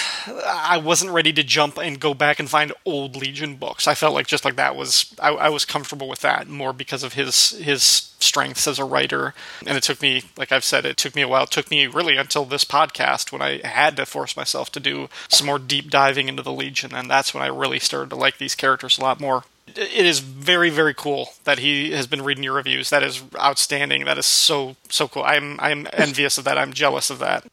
I 0.47 0.76
wasn't 0.76 1.12
ready 1.12 1.33
to 1.33 1.43
jump 1.43 1.79
and 1.79 1.99
go 1.99 2.12
back 2.12 2.39
and 2.39 2.49
find 2.49 2.74
old 2.85 3.16
Legion 3.16 3.57
books. 3.57 3.89
I 3.89 3.95
felt 3.95 4.12
like 4.12 4.26
just 4.26 4.45
like 4.45 4.57
that 4.57 4.76
was. 4.76 5.14
I, 5.18 5.31
I, 5.31 5.49
was 5.49 5.64
comfortable 5.64 6.11
with 6.11 6.20
that 6.20 6.47
more 6.47 6.74
because 6.74 7.03
of 7.03 7.14
his 7.14 7.53
his 7.53 7.81
strengths 8.20 8.68
as 8.68 8.79
a 8.79 8.85
writer. 8.85 9.33
And 9.66 9.79
it 9.79 9.83
took 9.83 10.03
me, 10.03 10.24
like 10.37 10.53
I've 10.53 10.62
said, 10.62 10.85
it 10.85 10.99
took 10.99 11.14
me 11.14 11.22
a 11.22 11.29
while. 11.29 11.45
It 11.45 11.51
took 11.51 11.70
me 11.70 11.87
really 11.87 12.18
until 12.18 12.45
this 12.45 12.66
podcast 12.66 13.33
when 13.33 13.41
I 13.41 13.66
had 13.66 13.97
to 13.97 14.05
force 14.05 14.37
myself 14.37 14.70
to 14.72 14.81
do 14.81 15.09
some 15.29 15.47
more 15.47 15.59
deep 15.59 15.89
diving 15.89 16.29
into 16.29 16.43
the 16.43 16.53
Legion, 16.53 16.95
and 16.95 17.11
that's 17.11 17.33
when 17.33 17.43
I 17.43 17.47
really 17.47 17.79
started 17.79 18.11
to 18.11 18.16
like 18.16 18.37
these 18.37 18.55
characters 18.55 18.99
a 18.99 19.03
lot 19.03 19.20
more 19.20 19.45
it 19.76 20.07
is 20.07 20.20
very 20.20 20.70
very 20.70 20.95
cool 20.95 21.29
that 21.45 21.59
he 21.59 21.93
has 21.93 22.07
been 22.07 22.22
reading 22.22 22.43
your 22.43 22.55
reviews 22.55 22.89
that 22.89 23.03
is 23.03 23.22
outstanding 23.37 24.07
that 24.07 24.16
is 24.16 24.24
so 24.24 24.76
so 24.89 25.07
cool 25.07 25.22
i'm 25.24 25.61
i'm 25.61 25.87
envious 25.93 26.39
of 26.39 26.45
that 26.45 26.57
i'm 26.57 26.72
jealous 26.72 27.11
of 27.11 27.18
that 27.18 27.45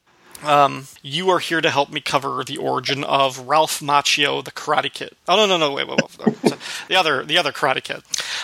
um, 0.46 0.88
you 1.02 1.30
are 1.30 1.40
here 1.40 1.62
to 1.62 1.70
help 1.70 1.92
me 1.92 2.02
cover 2.02 2.44
the 2.44 2.58
origin 2.58 3.04
of 3.04 3.48
Ralph 3.48 3.80
Macchio, 3.80 4.44
the 4.44 4.52
Karate 4.52 4.92
Kid. 4.94 5.12
Oh 5.28 5.36
no, 5.36 5.46
no, 5.46 5.58
no, 5.58 5.74
wait, 5.74 5.88
wait, 5.88 6.00
wait. 6.26 6.56
the 6.88 6.96
other, 6.96 7.24
the 7.24 7.38
other 7.38 7.52
Karate 7.52 7.84
Kid. 7.84 8.02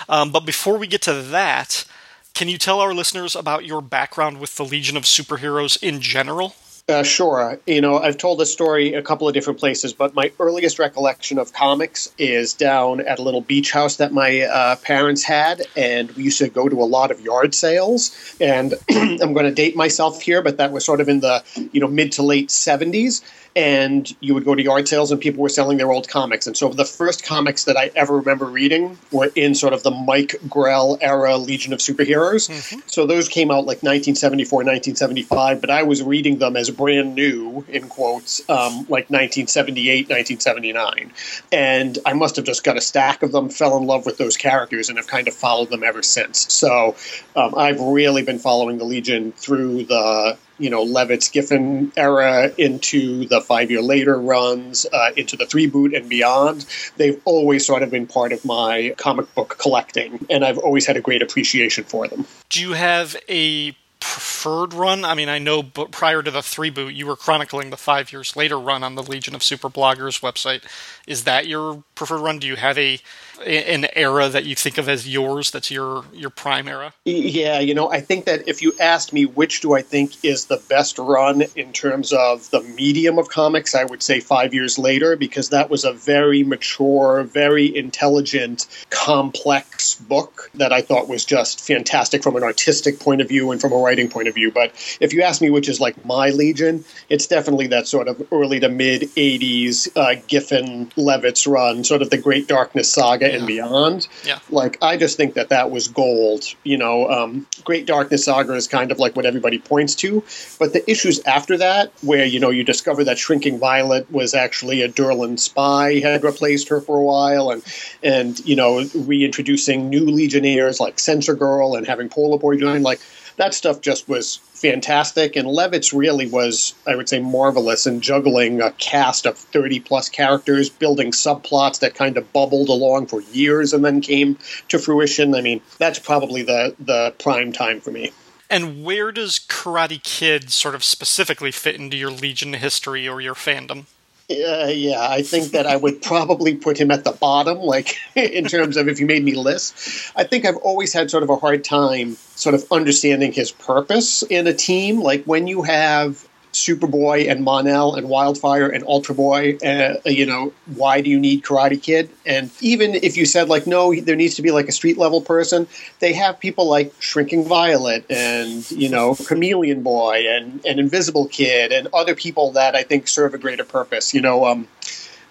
Um, 0.09 0.31
but 0.31 0.45
before 0.45 0.77
we 0.77 0.87
get 0.87 1.01
to 1.03 1.13
that, 1.13 1.85
can 2.33 2.47
you 2.47 2.57
tell 2.57 2.79
our 2.79 2.93
listeners 2.93 3.35
about 3.35 3.65
your 3.65 3.81
background 3.81 4.39
with 4.39 4.55
the 4.55 4.65
Legion 4.65 4.97
of 4.97 5.03
Superheroes 5.03 5.81
in 5.81 6.01
general? 6.01 6.55
Uh, 6.89 7.03
sure. 7.03 7.59
You 7.67 7.79
know, 7.79 7.99
I've 7.99 8.17
told 8.17 8.39
this 8.39 8.51
story 8.51 8.93
a 8.93 9.01
couple 9.01 9.27
of 9.27 9.33
different 9.33 9.59
places, 9.59 9.93
but 9.93 10.13
my 10.13 10.31
earliest 10.39 10.79
recollection 10.79 11.37
of 11.37 11.53
comics 11.53 12.11
is 12.17 12.53
down 12.53 13.01
at 13.01 13.19
a 13.19 13.21
little 13.21 13.41
beach 13.41 13.71
house 13.71 13.97
that 13.97 14.11
my 14.11 14.41
uh, 14.41 14.75
parents 14.77 15.23
had, 15.23 15.61
and 15.77 16.11
we 16.11 16.23
used 16.23 16.39
to 16.39 16.49
go 16.49 16.67
to 16.67 16.81
a 16.81 16.85
lot 16.85 17.11
of 17.11 17.21
yard 17.21 17.53
sales. 17.53 18.35
And 18.41 18.73
I'm 18.91 19.33
going 19.33 19.45
to 19.45 19.53
date 19.53 19.75
myself 19.75 20.21
here, 20.21 20.41
but 20.41 20.57
that 20.57 20.71
was 20.71 20.83
sort 20.83 21.01
of 21.01 21.07
in 21.07 21.21
the 21.21 21.43
you 21.71 21.79
know 21.79 21.87
mid 21.87 22.11
to 22.13 22.23
late 22.23 22.49
70s 22.49 23.21
and 23.55 24.15
you 24.21 24.33
would 24.33 24.45
go 24.45 24.55
to 24.55 24.63
yard 24.63 24.87
sales 24.87 25.11
and 25.11 25.19
people 25.19 25.41
were 25.41 25.49
selling 25.49 25.77
their 25.77 25.91
old 25.91 26.07
comics. 26.07 26.47
And 26.47 26.55
so 26.55 26.69
the 26.69 26.85
first 26.85 27.25
comics 27.25 27.65
that 27.65 27.75
I 27.75 27.91
ever 27.95 28.17
remember 28.17 28.45
reading 28.45 28.97
were 29.11 29.29
in 29.35 29.55
sort 29.55 29.73
of 29.73 29.83
the 29.83 29.91
Mike 29.91 30.35
Grell 30.47 30.97
era 31.01 31.37
Legion 31.37 31.73
of 31.73 31.79
Superheroes. 31.79 32.49
Mm-hmm. 32.49 32.79
So 32.87 33.05
those 33.05 33.27
came 33.27 33.51
out 33.51 33.65
like 33.65 33.83
1974, 33.83 34.57
1975, 34.59 35.59
but 35.61 35.69
I 35.69 35.83
was 35.83 36.01
reading 36.01 36.37
them 36.37 36.55
as 36.55 36.69
brand 36.69 37.15
new, 37.15 37.65
in 37.67 37.89
quotes, 37.89 38.39
um, 38.49 38.85
like 38.87 39.09
1978, 39.09 40.09
1979. 40.09 41.11
And 41.51 41.99
I 42.05 42.13
must 42.13 42.37
have 42.37 42.45
just 42.45 42.63
got 42.63 42.77
a 42.77 42.81
stack 42.81 43.21
of 43.21 43.31
them, 43.31 43.49
fell 43.49 43.77
in 43.77 43.85
love 43.85 44.05
with 44.05 44.17
those 44.17 44.37
characters, 44.37 44.87
and 44.87 44.97
have 44.97 45.07
kind 45.07 45.27
of 45.27 45.33
followed 45.33 45.69
them 45.69 45.83
ever 45.83 46.03
since. 46.03 46.51
So 46.53 46.95
um, 47.35 47.53
I've 47.55 47.81
really 47.81 48.23
been 48.23 48.39
following 48.39 48.77
the 48.77 48.85
Legion 48.85 49.33
through 49.33 49.85
the 49.85 50.37
you 50.57 50.69
know 50.69 50.85
Levitz 50.85 51.31
Giffen 51.31 51.91
era 51.97 52.51
into 52.57 53.25
the 53.27 53.41
five 53.41 53.71
year 53.71 53.81
later 53.81 54.19
runs, 54.19 54.85
uh, 54.91 55.11
into 55.15 55.37
the 55.37 55.45
three 55.45 55.67
boot 55.67 55.93
and 55.93 56.09
beyond. 56.09 56.65
They've 56.97 57.19
always 57.25 57.65
sort 57.65 57.83
of 57.83 57.91
been 57.91 58.07
part 58.07 58.31
of 58.31 58.45
my 58.45 58.93
comic 58.97 59.33
book 59.35 59.57
collecting, 59.59 60.25
and 60.29 60.43
I've 60.45 60.57
always 60.57 60.85
had 60.85 60.97
a 60.97 61.01
great 61.01 61.21
appreciation 61.21 61.83
for 61.83 62.07
them. 62.07 62.25
Do 62.49 62.61
you 62.61 62.73
have 62.73 63.15
a 63.29 63.75
preferred 63.99 64.73
run? 64.73 65.05
I 65.05 65.13
mean, 65.13 65.29
I 65.29 65.39
know 65.39 65.63
but 65.63 65.91
prior 65.91 66.21
to 66.21 66.31
the 66.31 66.41
three 66.41 66.69
boot, 66.69 66.93
you 66.93 67.05
were 67.05 67.15
chronicling 67.15 67.69
the 67.69 67.77
five 67.77 68.11
years 68.11 68.35
later 68.35 68.59
run 68.59 68.83
on 68.83 68.95
the 68.95 69.03
Legion 69.03 69.35
of 69.35 69.43
Super 69.43 69.69
Bloggers 69.69 70.21
website. 70.21 70.63
Is 71.07 71.23
that 71.23 71.47
your 71.47 71.83
preferred 71.95 72.21
run? 72.21 72.39
Do 72.39 72.47
you 72.47 72.57
have 72.57 72.77
a 72.77 72.99
an 73.45 73.87
era 73.95 74.29
that 74.29 74.45
you 74.45 74.55
think 74.55 74.77
of 74.77 74.87
as 74.87 75.07
yours 75.07 75.51
that's 75.51 75.71
your 75.71 76.05
your 76.13 76.29
prime 76.29 76.67
era? 76.67 76.93
Yeah 77.05 77.59
you 77.59 77.73
know 77.73 77.91
i 77.91 77.99
think 77.99 78.25
that 78.25 78.47
if 78.47 78.61
you 78.61 78.73
asked 78.79 79.13
me 79.13 79.25
which 79.25 79.61
do 79.61 79.73
i 79.73 79.81
think 79.81 80.23
is 80.23 80.45
the 80.45 80.61
best 80.69 80.97
run 80.97 81.43
in 81.55 81.73
terms 81.73 82.13
of 82.13 82.49
the 82.51 82.61
medium 82.61 83.17
of 83.17 83.29
comics 83.29 83.75
i 83.75 83.83
would 83.83 84.03
say 84.03 84.19
five 84.19 84.53
years 84.53 84.77
later 84.77 85.15
because 85.15 85.49
that 85.49 85.69
was 85.69 85.83
a 85.83 85.93
very 85.93 86.43
mature 86.43 87.23
very 87.23 87.75
intelligent 87.75 88.67
complex 88.89 89.95
book 89.95 90.49
that 90.55 90.71
i 90.73 90.81
thought 90.81 91.07
was 91.07 91.25
just 91.25 91.61
fantastic 91.61 92.23
from 92.23 92.35
an 92.35 92.43
artistic 92.43 92.99
point 92.99 93.21
of 93.21 93.27
view 93.27 93.51
and 93.51 93.61
from 93.61 93.71
a 93.71 93.77
writing 93.77 94.09
point 94.09 94.27
of 94.27 94.35
view. 94.35 94.51
But 94.51 94.71
if 94.99 95.13
you 95.13 95.23
ask 95.23 95.41
me 95.41 95.49
which 95.49 95.69
is 95.69 95.79
like 95.79 96.05
my 96.05 96.29
legion 96.29 96.83
it's 97.09 97.27
definitely 97.27 97.67
that 97.67 97.87
sort 97.87 98.07
of 98.07 98.21
early 98.31 98.59
to 98.59 98.69
mid 98.69 99.01
80s 99.01 99.89
uh, 99.95 100.21
giffen 100.27 100.87
levitz 100.97 101.51
run 101.51 101.83
sort 101.83 102.01
of 102.01 102.09
the 102.09 102.17
great 102.17 102.47
darkness 102.47 102.91
saga 102.91 103.30
yeah. 103.31 103.37
and 103.37 103.47
beyond. 103.47 104.07
Yeah. 104.25 104.39
Like 104.49 104.77
I 104.81 104.97
just 104.97 105.17
think 105.17 105.33
that 105.35 105.49
that 105.49 105.71
was 105.71 105.87
gold. 105.87 106.45
You 106.63 106.77
know, 106.77 107.09
um, 107.09 107.47
Great 107.63 107.85
Darkness 107.85 108.25
Saga 108.25 108.53
is 108.53 108.67
kind 108.67 108.91
of 108.91 108.99
like 108.99 109.15
what 109.15 109.25
everybody 109.25 109.59
points 109.59 109.95
to, 109.95 110.23
but 110.59 110.73
the 110.73 110.89
issues 110.89 111.19
after 111.21 111.57
that, 111.57 111.91
where 112.01 112.25
you 112.25 112.39
know 112.39 112.49
you 112.49 112.63
discover 112.63 113.03
that 113.03 113.17
Shrinking 113.17 113.59
Violet 113.59 114.09
was 114.11 114.33
actually 114.33 114.81
a 114.81 114.89
Durlan 114.89 115.39
spy, 115.39 115.99
had 115.99 116.23
replaced 116.23 116.69
her 116.69 116.81
for 116.81 116.97
a 116.97 117.03
while, 117.03 117.51
and 117.51 117.63
and 118.03 118.39
you 118.45 118.55
know 118.55 118.85
reintroducing 118.95 119.89
new 119.89 120.05
Legionnaires 120.05 120.79
like 120.79 120.99
Sensor 120.99 121.35
Girl 121.35 121.75
and 121.75 121.87
having 121.87 122.09
Polar 122.09 122.37
Boy 122.37 122.57
join, 122.57 122.83
like 122.83 122.99
that 123.37 123.53
stuff 123.53 123.81
just 123.81 124.07
was 124.07 124.39
fantastic. 124.61 125.35
And 125.35 125.47
Levitz 125.47 125.97
really 125.97 126.27
was, 126.27 126.73
I 126.87 126.95
would 126.95 127.09
say, 127.09 127.19
marvelous 127.19 127.87
in 127.87 128.01
juggling 128.01 128.61
a 128.61 128.71
cast 128.71 129.25
of 129.25 129.37
30 129.37 129.79
plus 129.81 130.09
characters, 130.09 130.69
building 130.69 131.11
subplots 131.11 131.79
that 131.79 131.95
kind 131.95 132.17
of 132.17 132.31
bubbled 132.31 132.69
along 132.69 133.07
for 133.07 133.21
years 133.21 133.73
and 133.73 133.83
then 133.83 134.01
came 134.01 134.37
to 134.69 134.79
fruition. 134.79 135.35
I 135.35 135.41
mean, 135.41 135.61
that's 135.79 135.99
probably 135.99 136.43
the, 136.43 136.75
the 136.79 137.13
prime 137.19 137.51
time 137.51 137.81
for 137.81 137.91
me. 137.91 138.11
And 138.49 138.83
where 138.83 139.11
does 139.11 139.39
Karate 139.39 140.03
Kid 140.03 140.51
sort 140.51 140.75
of 140.75 140.83
specifically 140.83 141.51
fit 141.51 141.75
into 141.75 141.97
your 141.97 142.11
Legion 142.11 142.53
history 142.53 143.07
or 143.07 143.21
your 143.21 143.33
fandom? 143.33 143.85
Uh, 144.31 144.67
yeah, 144.67 145.07
I 145.09 145.21
think 145.21 145.51
that 145.51 145.67
I 145.67 145.75
would 145.75 146.01
probably 146.01 146.55
put 146.55 146.79
him 146.79 146.91
at 146.91 147.03
the 147.03 147.11
bottom, 147.11 147.57
like 147.59 147.95
in 148.15 148.45
terms 148.45 148.77
of 148.77 148.87
if 148.87 148.99
you 148.99 149.05
made 149.05 149.23
me 149.23 149.35
list. 149.35 149.75
I 150.15 150.23
think 150.23 150.45
I've 150.45 150.57
always 150.57 150.93
had 150.93 151.11
sort 151.11 151.23
of 151.23 151.29
a 151.29 151.35
hard 151.35 151.63
time 151.63 152.15
sort 152.35 152.55
of 152.55 152.65
understanding 152.71 153.31
his 153.31 153.51
purpose 153.51 154.23
in 154.23 154.47
a 154.47 154.53
team. 154.53 155.01
Like 155.01 155.23
when 155.25 155.47
you 155.47 155.63
have 155.63 156.27
Superboy 156.53 157.29
and 157.29 157.43
Mon-El 157.43 157.95
and 157.95 158.09
Wildfire 158.09 158.67
and 158.67 158.83
Ultra 158.85 159.15
Boy. 159.15 159.57
Uh, 159.63 159.95
you 160.05 160.25
know, 160.25 160.53
why 160.75 161.01
do 161.01 161.09
you 161.09 161.19
need 161.19 161.43
Karate 161.43 161.81
Kid? 161.81 162.09
And 162.25 162.51
even 162.61 162.95
if 162.95 163.15
you 163.15 163.25
said 163.25 163.49
like, 163.49 163.67
no, 163.67 163.93
there 163.93 164.15
needs 164.15 164.35
to 164.35 164.41
be 164.41 164.51
like 164.51 164.67
a 164.67 164.71
street 164.71 164.97
level 164.97 165.21
person, 165.21 165.67
they 165.99 166.13
have 166.13 166.39
people 166.39 166.67
like 166.67 166.93
Shrinking 166.99 167.45
Violet 167.45 168.05
and 168.09 168.69
you 168.71 168.89
know 168.89 169.15
Chameleon 169.15 169.81
Boy 169.81 170.23
and 170.27 170.63
and 170.65 170.79
Invisible 170.79 171.27
Kid 171.27 171.71
and 171.71 171.87
other 171.93 172.15
people 172.15 172.51
that 172.51 172.75
I 172.75 172.83
think 172.83 173.07
serve 173.07 173.33
a 173.33 173.37
greater 173.37 173.63
purpose. 173.63 174.13
You 174.13 174.21
know, 174.21 174.45
um, 174.45 174.67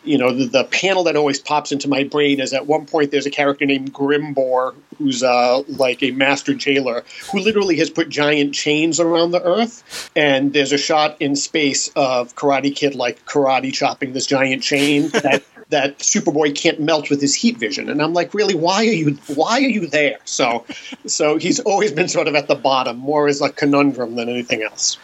you 0.05 0.19
know, 0.19 0.33
the, 0.33 0.47
the, 0.47 0.65
panel 0.65 1.05
that 1.05 1.17
always 1.17 1.39
pops 1.39 1.73
into 1.73 1.89
my 1.89 2.05
brain 2.05 2.41
is 2.41 2.53
at 2.53 2.67
one 2.67 2.87
point 2.87 3.11
there's 3.11 3.27
a 3.27 3.31
character 3.31 3.67
named 3.67 3.93
Grimbor 3.93 4.75
who's 4.99 5.23
uh, 5.23 5.63
like 5.69 6.03
a 6.03 6.11
master 6.13 6.55
jailer 6.55 7.05
who 7.31 7.41
literally 7.41 7.77
has 7.77 7.91
put 7.91 8.09
giant 8.09 8.55
chains 8.55 9.01
around 9.01 9.33
the 9.33 9.43
earth. 9.43 10.11
And 10.17 10.53
there's 10.53 10.73
a 10.73 10.79
shot 10.79 11.17
in 11.21 11.37
space 11.37 11.89
of 11.97 12.35
Karate 12.35 12.75
Kid 12.75 12.95
like 12.95 13.25
karate 13.27 13.73
chopping 13.73 14.13
this 14.13 14.27
giant 14.27 14.63
chain 14.63 15.09
that 15.09 15.43
that 15.71 15.99
Superboy 16.01 16.55
can't 16.55 16.81
melt 16.81 17.11
with 17.11 17.21
his 17.21 17.35
heat 17.35 17.57
vision. 17.57 17.89
And 17.89 18.03
I'm 18.03 18.13
like, 18.13 18.35
really, 18.35 18.55
why 18.55 18.81
are 18.81 18.93
you 18.93 19.19
why 19.29 19.59
are 19.59 19.61
you 19.61 19.87
there? 19.87 20.19
So 20.25 20.65
so 21.07 21.37
he's 21.37 21.61
always 21.61 21.93
been 21.93 22.09
sort 22.09 22.29
of 22.29 22.35
at 22.35 22.49
the 22.49 22.55
bottom, 22.55 22.97
more 22.97 23.29
as 23.29 23.41
a 23.41 23.51
conundrum 23.51 24.17
than 24.17 24.29
anything 24.29 24.63
else. 24.63 24.99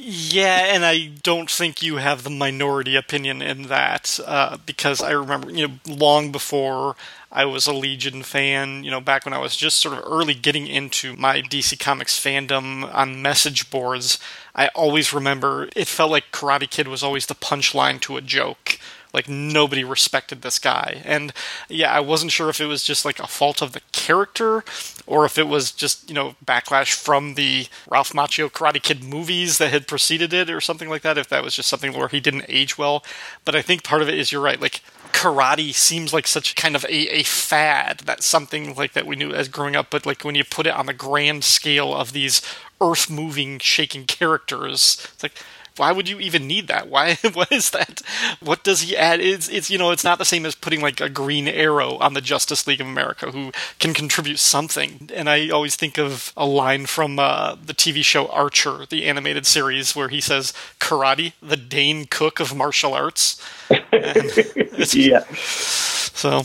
Yeah, 0.00 0.60
and 0.74 0.84
I 0.84 1.06
don't 1.24 1.50
think 1.50 1.82
you 1.82 1.96
have 1.96 2.22
the 2.22 2.30
minority 2.30 2.94
opinion 2.94 3.42
in 3.42 3.62
that 3.64 4.20
uh, 4.24 4.56
because 4.64 5.02
I 5.02 5.10
remember, 5.10 5.50
you 5.50 5.66
know, 5.66 5.74
long 5.88 6.30
before 6.30 6.94
I 7.32 7.44
was 7.46 7.66
a 7.66 7.72
Legion 7.72 8.22
fan, 8.22 8.84
you 8.84 8.92
know, 8.92 9.00
back 9.00 9.24
when 9.24 9.34
I 9.34 9.38
was 9.38 9.56
just 9.56 9.78
sort 9.78 9.98
of 9.98 10.04
early 10.06 10.34
getting 10.34 10.68
into 10.68 11.16
my 11.16 11.42
DC 11.42 11.76
Comics 11.76 12.16
fandom 12.18 12.94
on 12.94 13.20
message 13.20 13.70
boards, 13.70 14.20
I 14.54 14.68
always 14.68 15.12
remember 15.12 15.68
it 15.74 15.88
felt 15.88 16.12
like 16.12 16.30
Karate 16.30 16.70
Kid 16.70 16.86
was 16.86 17.02
always 17.02 17.26
the 17.26 17.34
punchline 17.34 18.00
to 18.02 18.16
a 18.16 18.20
joke 18.20 18.78
like 19.12 19.28
nobody 19.28 19.84
respected 19.84 20.42
this 20.42 20.58
guy. 20.58 21.02
And 21.04 21.32
yeah, 21.68 21.92
I 21.92 22.00
wasn't 22.00 22.32
sure 22.32 22.48
if 22.48 22.60
it 22.60 22.66
was 22.66 22.84
just 22.84 23.04
like 23.04 23.18
a 23.18 23.26
fault 23.26 23.62
of 23.62 23.72
the 23.72 23.80
character 23.92 24.64
or 25.06 25.24
if 25.24 25.38
it 25.38 25.48
was 25.48 25.72
just, 25.72 26.08
you 26.08 26.14
know, 26.14 26.34
backlash 26.44 26.94
from 26.94 27.34
the 27.34 27.66
Ralph 27.88 28.12
Macchio 28.12 28.50
Karate 28.50 28.82
Kid 28.82 29.02
movies 29.02 29.58
that 29.58 29.70
had 29.70 29.88
preceded 29.88 30.32
it 30.32 30.50
or 30.50 30.60
something 30.60 30.88
like 30.88 31.02
that, 31.02 31.18
if 31.18 31.28
that 31.28 31.42
was 31.42 31.54
just 31.54 31.68
something 31.68 31.92
where 31.92 32.08
he 32.08 32.20
didn't 32.20 32.44
age 32.48 32.76
well. 32.76 33.04
But 33.44 33.54
I 33.54 33.62
think 33.62 33.82
part 33.82 34.02
of 34.02 34.08
it 34.08 34.18
is 34.18 34.30
you're 34.30 34.42
right, 34.42 34.60
like 34.60 34.82
karate 35.12 35.74
seems 35.74 36.12
like 36.12 36.26
such 36.26 36.54
kind 36.54 36.76
of 36.76 36.84
a, 36.84 37.18
a 37.18 37.22
fad 37.22 38.02
that's 38.04 38.26
something 38.26 38.74
like 38.74 38.92
that 38.92 39.06
we 39.06 39.16
knew 39.16 39.32
as 39.32 39.48
growing 39.48 39.74
up 39.74 39.88
but 39.90 40.04
like 40.04 40.22
when 40.22 40.34
you 40.34 40.44
put 40.44 40.66
it 40.66 40.74
on 40.74 40.86
the 40.86 40.92
grand 40.92 41.42
scale 41.42 41.94
of 41.94 42.12
these 42.12 42.42
earth 42.80 43.10
moving 43.10 43.58
shaking 43.58 44.04
characters 44.04 45.08
it's 45.14 45.22
like 45.22 45.32
why 45.78 45.92
would 45.92 46.08
you 46.08 46.18
even 46.18 46.46
need 46.46 46.68
that? 46.68 46.88
Why? 46.88 47.16
What 47.38 47.52
is 47.52 47.70
that? 47.70 48.02
What 48.40 48.64
does 48.64 48.82
he 48.82 48.96
add? 48.96 49.20
It's 49.20 49.48
it's 49.48 49.70
you 49.70 49.78
know 49.78 49.90
it's 49.92 50.02
not 50.02 50.18
the 50.18 50.24
same 50.24 50.44
as 50.44 50.54
putting 50.54 50.80
like 50.80 51.00
a 51.00 51.08
Green 51.08 51.46
Arrow 51.46 51.96
on 51.98 52.14
the 52.14 52.20
Justice 52.20 52.66
League 52.66 52.80
of 52.80 52.86
America 52.86 53.30
who 53.30 53.52
can 53.78 53.94
contribute 53.94 54.38
something. 54.38 55.10
And 55.14 55.28
I 55.28 55.50
always 55.50 55.76
think 55.76 55.98
of 55.98 56.32
a 56.36 56.46
line 56.46 56.86
from 56.86 57.18
uh, 57.18 57.54
the 57.54 57.74
TV 57.74 58.02
show 58.02 58.26
Archer, 58.28 58.86
the 58.88 59.04
animated 59.04 59.46
series, 59.46 59.94
where 59.94 60.08
he 60.08 60.20
says, 60.20 60.52
"Karate, 60.80 61.34
the 61.40 61.56
Dane 61.56 62.06
Cook 62.06 62.40
of 62.40 62.54
martial 62.54 62.94
arts." 62.94 63.40
yeah. 64.94 65.24
So 65.34 66.42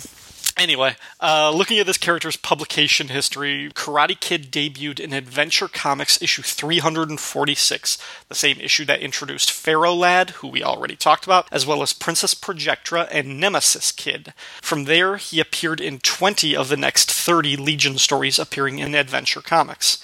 Anyway, 0.63 0.95
uh, 1.19 1.51
looking 1.53 1.77
at 1.77 1.85
this 1.85 1.97
character's 1.97 2.37
publication 2.37 3.09
history, 3.09 3.69
Karate 3.75 4.17
Kid 4.17 4.49
debuted 4.49 4.97
in 4.97 5.11
Adventure 5.11 5.67
Comics 5.67 6.21
issue 6.21 6.41
346, 6.41 7.97
the 8.29 8.33
same 8.33 8.61
issue 8.61 8.85
that 8.85 9.01
introduced 9.01 9.51
Ferro 9.51 9.93
Lad, 9.93 10.29
who 10.29 10.47
we 10.47 10.63
already 10.63 10.95
talked 10.95 11.25
about, 11.25 11.49
as 11.51 11.65
well 11.65 11.81
as 11.81 11.91
Princess 11.91 12.33
Projectra 12.33 13.09
and 13.11 13.41
Nemesis 13.41 13.91
Kid. 13.91 14.33
From 14.61 14.85
there, 14.85 15.17
he 15.17 15.41
appeared 15.41 15.81
in 15.81 15.99
20 15.99 16.55
of 16.55 16.69
the 16.69 16.77
next 16.77 17.11
30 17.11 17.57
Legion 17.57 17.97
stories 17.97 18.39
appearing 18.39 18.79
in 18.79 18.95
Adventure 18.95 19.41
Comics. 19.41 20.01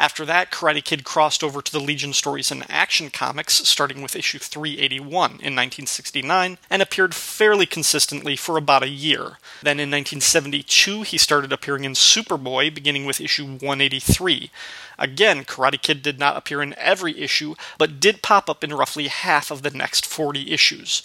After 0.00 0.24
that, 0.24 0.50
Karate 0.50 0.82
Kid 0.82 1.04
crossed 1.04 1.44
over 1.44 1.60
to 1.60 1.70
the 1.70 1.78
Legion 1.78 2.14
stories 2.14 2.50
and 2.50 2.64
Action 2.70 3.10
Comics, 3.10 3.68
starting 3.68 4.00
with 4.00 4.16
issue 4.16 4.38
381 4.38 5.04
in 5.32 5.54
1969, 5.54 6.56
and 6.70 6.80
appeared 6.80 7.14
fairly 7.14 7.66
consistently 7.66 8.34
for 8.34 8.56
about 8.56 8.82
a 8.82 8.88
year. 8.88 9.36
Then 9.62 9.78
in 9.78 9.90
1972, 9.90 11.02
he 11.02 11.18
started 11.18 11.52
appearing 11.52 11.84
in 11.84 11.92
Superboy, 11.92 12.74
beginning 12.74 13.04
with 13.04 13.20
issue 13.20 13.44
183. 13.44 14.50
Again, 14.98 15.44
Karate 15.44 15.82
Kid 15.82 16.00
did 16.00 16.18
not 16.18 16.38
appear 16.38 16.62
in 16.62 16.74
every 16.78 17.20
issue, 17.20 17.54
but 17.76 18.00
did 18.00 18.22
pop 18.22 18.48
up 18.48 18.64
in 18.64 18.72
roughly 18.72 19.08
half 19.08 19.50
of 19.50 19.60
the 19.60 19.70
next 19.70 20.06
40 20.06 20.50
issues. 20.50 21.02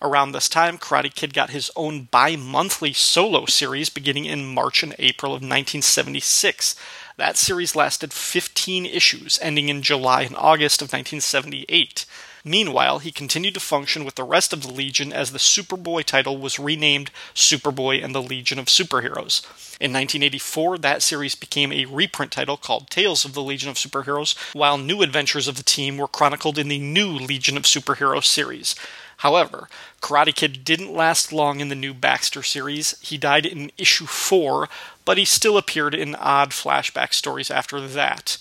Around 0.00 0.32
this 0.32 0.48
time, 0.48 0.78
Karate 0.78 1.12
Kid 1.12 1.34
got 1.34 1.50
his 1.50 1.72
own 1.74 2.04
bi 2.04 2.36
monthly 2.36 2.92
solo 2.92 3.46
series 3.46 3.90
beginning 3.90 4.26
in 4.26 4.46
March 4.46 4.82
and 4.82 4.94
April 4.98 5.32
of 5.32 5.42
1976. 5.42 6.76
That 7.18 7.36
series 7.36 7.74
lasted 7.74 8.12
15 8.12 8.86
issues, 8.86 9.40
ending 9.42 9.68
in 9.68 9.82
July 9.82 10.22
and 10.22 10.36
August 10.36 10.80
of 10.80 10.92
1978. 10.92 12.06
Meanwhile, 12.44 13.00
he 13.00 13.10
continued 13.10 13.54
to 13.54 13.60
function 13.60 14.04
with 14.04 14.14
the 14.14 14.22
rest 14.22 14.52
of 14.52 14.62
the 14.62 14.72
Legion 14.72 15.12
as 15.12 15.32
the 15.32 15.40
Superboy 15.40 16.04
title 16.04 16.38
was 16.38 16.60
renamed 16.60 17.10
Superboy 17.34 18.04
and 18.04 18.14
the 18.14 18.22
Legion 18.22 18.60
of 18.60 18.66
Superheroes. 18.66 19.44
In 19.80 19.92
1984, 19.92 20.78
that 20.78 21.02
series 21.02 21.34
became 21.34 21.72
a 21.72 21.86
reprint 21.86 22.30
title 22.30 22.56
called 22.56 22.88
Tales 22.88 23.24
of 23.24 23.34
the 23.34 23.42
Legion 23.42 23.68
of 23.68 23.76
Superheroes, 23.76 24.36
while 24.54 24.78
new 24.78 25.02
adventures 25.02 25.48
of 25.48 25.56
the 25.56 25.64
team 25.64 25.98
were 25.98 26.06
chronicled 26.06 26.56
in 26.56 26.68
the 26.68 26.78
new 26.78 27.10
Legion 27.10 27.56
of 27.56 27.64
Superheroes 27.64 28.26
series. 28.26 28.76
However, 29.18 29.68
Karate 30.00 30.34
Kid 30.34 30.64
didn't 30.64 30.94
last 30.94 31.32
long 31.32 31.60
in 31.60 31.68
the 31.68 31.74
new 31.74 31.92
Baxter 31.92 32.42
series. 32.42 32.98
He 33.00 33.18
died 33.18 33.46
in 33.46 33.72
issue 33.76 34.06
4, 34.06 34.68
but 35.04 35.18
he 35.18 35.24
still 35.24 35.56
appeared 35.56 35.94
in 35.94 36.14
odd 36.14 36.50
flashback 36.50 37.12
stories 37.12 37.50
after 37.50 37.80
that. 37.80 38.38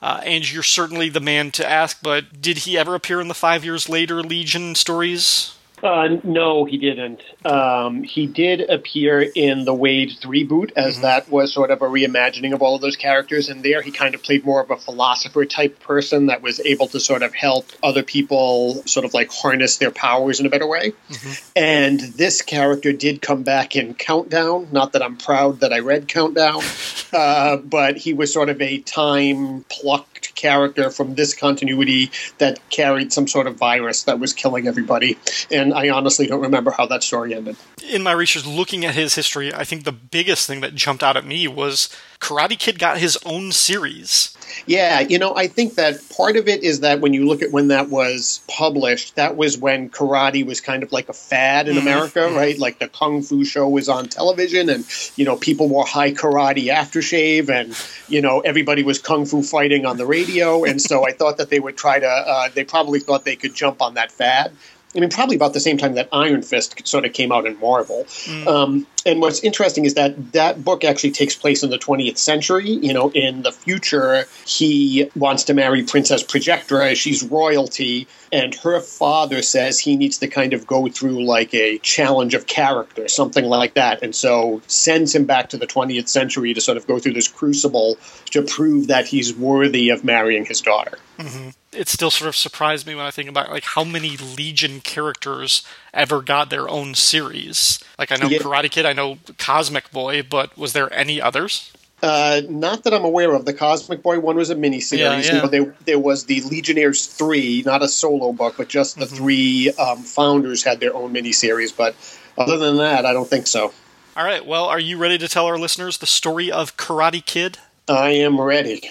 Uh, 0.00 0.20
and 0.24 0.50
you're 0.50 0.62
certainly 0.62 1.08
the 1.08 1.18
man 1.18 1.50
to 1.50 1.68
ask, 1.68 1.98
but 2.02 2.40
did 2.40 2.58
he 2.58 2.78
ever 2.78 2.94
appear 2.94 3.20
in 3.20 3.28
the 3.28 3.34
five 3.34 3.64
years 3.64 3.88
later 3.88 4.22
Legion 4.22 4.74
stories? 4.74 5.57
Uh, 5.82 6.16
no, 6.24 6.64
he 6.64 6.76
didn't. 6.78 7.22
Um, 7.44 8.02
he 8.02 8.26
did 8.26 8.60
appear 8.60 9.20
in 9.20 9.64
the 9.64 9.74
Waid 9.74 10.18
3 10.18 10.44
boot, 10.44 10.72
as 10.76 10.94
mm-hmm. 10.94 11.02
that 11.02 11.30
was 11.30 11.52
sort 11.52 11.70
of 11.70 11.82
a 11.82 11.86
reimagining 11.86 12.52
of 12.52 12.62
all 12.62 12.74
of 12.74 12.80
those 12.80 12.96
characters. 12.96 13.48
And 13.48 13.62
there 13.62 13.82
he 13.82 13.90
kind 13.90 14.14
of 14.14 14.22
played 14.22 14.44
more 14.44 14.62
of 14.62 14.70
a 14.70 14.76
philosopher 14.76 15.44
type 15.44 15.80
person 15.80 16.26
that 16.26 16.42
was 16.42 16.60
able 16.60 16.88
to 16.88 17.00
sort 17.00 17.22
of 17.22 17.34
help 17.34 17.66
other 17.82 18.02
people 18.02 18.82
sort 18.86 19.04
of 19.04 19.14
like 19.14 19.30
harness 19.30 19.78
their 19.78 19.90
powers 19.90 20.40
in 20.40 20.46
a 20.46 20.50
better 20.50 20.66
way. 20.66 20.92
Mm-hmm. 21.10 21.50
And 21.56 22.00
this 22.00 22.42
character 22.42 22.92
did 22.92 23.22
come 23.22 23.42
back 23.42 23.76
in 23.76 23.94
Countdown. 23.94 24.68
Not 24.72 24.92
that 24.92 25.02
I'm 25.02 25.16
proud 25.16 25.60
that 25.60 25.72
I 25.72 25.78
read 25.80 26.08
Countdown, 26.08 26.62
uh, 27.12 27.56
but 27.56 27.96
he 27.96 28.14
was 28.14 28.32
sort 28.32 28.48
of 28.48 28.60
a 28.60 28.78
time 28.80 29.64
plucked 29.68 30.17
character 30.38 30.90
from 30.90 31.16
this 31.16 31.34
continuity 31.34 32.10
that 32.38 32.60
carried 32.70 33.12
some 33.12 33.26
sort 33.26 33.46
of 33.48 33.56
virus 33.56 34.04
that 34.04 34.20
was 34.20 34.32
killing 34.32 34.68
everybody. 34.68 35.18
And 35.50 35.74
I 35.74 35.90
honestly 35.90 36.26
don't 36.28 36.42
remember 36.42 36.70
how 36.70 36.86
that 36.86 37.02
story 37.02 37.34
ended. 37.34 37.56
In 37.90 38.02
my 38.02 38.12
research, 38.12 38.46
looking 38.46 38.84
at 38.84 38.94
his 38.94 39.16
history, 39.16 39.52
I 39.52 39.64
think 39.64 39.84
the 39.84 39.92
biggest 39.92 40.46
thing 40.46 40.60
that 40.60 40.74
jumped 40.74 41.02
out 41.02 41.16
at 41.16 41.26
me 41.26 41.48
was 41.48 41.88
Karate 42.20 42.58
Kid 42.58 42.78
got 42.78 42.98
his 42.98 43.16
own 43.24 43.52
series. 43.52 44.36
Yeah, 44.66 45.00
you 45.00 45.18
know, 45.18 45.34
I 45.36 45.46
think 45.46 45.74
that 45.74 45.96
part 46.08 46.36
of 46.36 46.48
it 46.48 46.62
is 46.62 46.80
that 46.80 47.00
when 47.00 47.12
you 47.12 47.26
look 47.26 47.42
at 47.42 47.52
when 47.52 47.68
that 47.68 47.90
was 47.90 48.40
published, 48.48 49.16
that 49.16 49.36
was 49.36 49.58
when 49.58 49.90
karate 49.90 50.44
was 50.44 50.60
kind 50.60 50.82
of 50.82 50.90
like 50.90 51.08
a 51.08 51.12
fad 51.12 51.68
in 51.68 51.76
mm-hmm. 51.76 51.86
America, 51.86 52.20
mm-hmm. 52.20 52.36
right? 52.36 52.58
Like 52.58 52.78
the 52.78 52.88
Kung 52.88 53.22
Fu 53.22 53.44
show 53.44 53.68
was 53.68 53.88
on 53.88 54.08
television 54.08 54.68
and, 54.68 54.84
you 55.16 55.24
know, 55.24 55.36
people 55.36 55.68
wore 55.68 55.84
high 55.84 56.12
karate 56.12 56.66
aftershave 56.66 57.48
and, 57.48 57.76
you 58.08 58.20
know, 58.20 58.40
everybody 58.40 58.82
was 58.82 58.98
Kung 58.98 59.26
Fu 59.26 59.42
fighting 59.42 59.86
on 59.86 59.96
the 59.96 60.06
radio. 60.06 60.64
And 60.64 60.80
so 60.80 61.06
I 61.06 61.12
thought 61.12 61.36
that 61.38 61.50
they 61.50 61.60
would 61.60 61.76
try 61.76 62.00
to, 62.00 62.08
uh, 62.08 62.48
they 62.54 62.64
probably 62.64 63.00
thought 63.00 63.24
they 63.24 63.36
could 63.36 63.54
jump 63.54 63.80
on 63.80 63.94
that 63.94 64.10
fad. 64.10 64.52
I 64.96 65.00
mean, 65.00 65.10
probably 65.10 65.36
about 65.36 65.52
the 65.52 65.60
same 65.60 65.76
time 65.76 65.94
that 65.94 66.08
Iron 66.12 66.42
Fist 66.42 66.86
sort 66.88 67.04
of 67.04 67.12
came 67.12 67.30
out 67.30 67.46
in 67.46 67.60
Marvel. 67.60 68.04
Mm. 68.04 68.46
Um, 68.46 68.86
and 69.04 69.20
what's 69.20 69.40
interesting 69.40 69.84
is 69.84 69.94
that 69.94 70.32
that 70.32 70.64
book 70.64 70.82
actually 70.82 71.10
takes 71.10 71.34
place 71.34 71.62
in 71.62 71.70
the 71.70 71.78
20th 71.78 72.16
century. 72.16 72.70
You 72.70 72.94
know, 72.94 73.10
in 73.10 73.42
the 73.42 73.52
future, 73.52 74.24
he 74.46 75.10
wants 75.14 75.44
to 75.44 75.54
marry 75.54 75.82
Princess 75.82 76.22
Projectra. 76.22 76.96
She's 76.96 77.22
royalty. 77.22 78.08
And 78.32 78.54
her 78.56 78.80
father 78.80 79.42
says 79.42 79.78
he 79.78 79.96
needs 79.96 80.18
to 80.18 80.28
kind 80.28 80.52
of 80.54 80.66
go 80.66 80.88
through 80.88 81.24
like 81.24 81.52
a 81.54 81.78
challenge 81.78 82.34
of 82.34 82.46
character, 82.46 83.08
something 83.08 83.44
like 83.44 83.74
that. 83.74 84.02
And 84.02 84.14
so 84.14 84.62
sends 84.66 85.14
him 85.14 85.26
back 85.26 85.50
to 85.50 85.58
the 85.58 85.66
20th 85.66 86.08
century 86.08 86.54
to 86.54 86.60
sort 86.60 86.78
of 86.78 86.86
go 86.86 86.98
through 86.98 87.14
this 87.14 87.28
crucible 87.28 87.98
to 88.30 88.42
prove 88.42 88.88
that 88.88 89.06
he's 89.06 89.34
worthy 89.34 89.90
of 89.90 90.02
marrying 90.02 90.46
his 90.46 90.62
daughter. 90.62 90.98
Mm-hmm. 91.18 91.50
It 91.72 91.88
still 91.88 92.10
sort 92.10 92.28
of 92.28 92.36
surprised 92.36 92.86
me 92.86 92.94
when 92.94 93.04
I 93.04 93.10
think 93.10 93.28
about 93.28 93.50
like 93.50 93.64
how 93.64 93.84
many 93.84 94.16
Legion 94.16 94.80
characters 94.80 95.62
ever 95.92 96.22
got 96.22 96.48
their 96.48 96.68
own 96.68 96.94
series. 96.94 97.78
Like 97.98 98.10
I 98.10 98.16
know 98.16 98.28
yeah. 98.28 98.38
Karate 98.38 98.70
Kid, 98.70 98.86
I 98.86 98.94
know 98.94 99.18
Cosmic 99.36 99.90
Boy, 99.90 100.22
but 100.22 100.56
was 100.56 100.72
there 100.72 100.92
any 100.92 101.20
others? 101.20 101.72
Uh, 102.02 102.42
not 102.48 102.84
that 102.84 102.94
I'm 102.94 103.04
aware 103.04 103.34
of. 103.34 103.44
The 103.44 103.52
Cosmic 103.52 104.02
Boy 104.02 104.20
one 104.20 104.36
was 104.36 104.50
a 104.50 104.54
miniseries. 104.54 104.98
Yeah, 104.98 105.18
yeah. 105.18 105.34
You 105.34 105.42
know, 105.42 105.48
there, 105.48 105.74
there 105.84 105.98
was 105.98 106.26
the 106.26 106.40
Legionnaires 106.42 107.06
three, 107.06 107.62
not 107.66 107.82
a 107.82 107.88
solo 107.88 108.32
book, 108.32 108.54
but 108.56 108.68
just 108.68 108.98
the 108.98 109.04
mm-hmm. 109.04 109.16
three 109.16 109.72
um, 109.72 109.98
founders 109.98 110.62
had 110.62 110.80
their 110.80 110.94
own 110.94 111.12
miniseries. 111.12 111.76
But 111.76 111.96
other 112.38 112.56
than 112.56 112.76
that, 112.76 113.04
I 113.04 113.12
don't 113.12 113.28
think 113.28 113.46
so. 113.46 113.72
All 114.16 114.24
right. 114.24 114.44
Well, 114.46 114.66
are 114.66 114.78
you 114.78 114.96
ready 114.96 115.18
to 115.18 115.28
tell 115.28 115.46
our 115.46 115.58
listeners 115.58 115.98
the 115.98 116.06
story 116.06 116.50
of 116.50 116.76
Karate 116.76 117.24
Kid? 117.24 117.58
I 117.88 118.10
am 118.10 118.40
ready. 118.40 118.90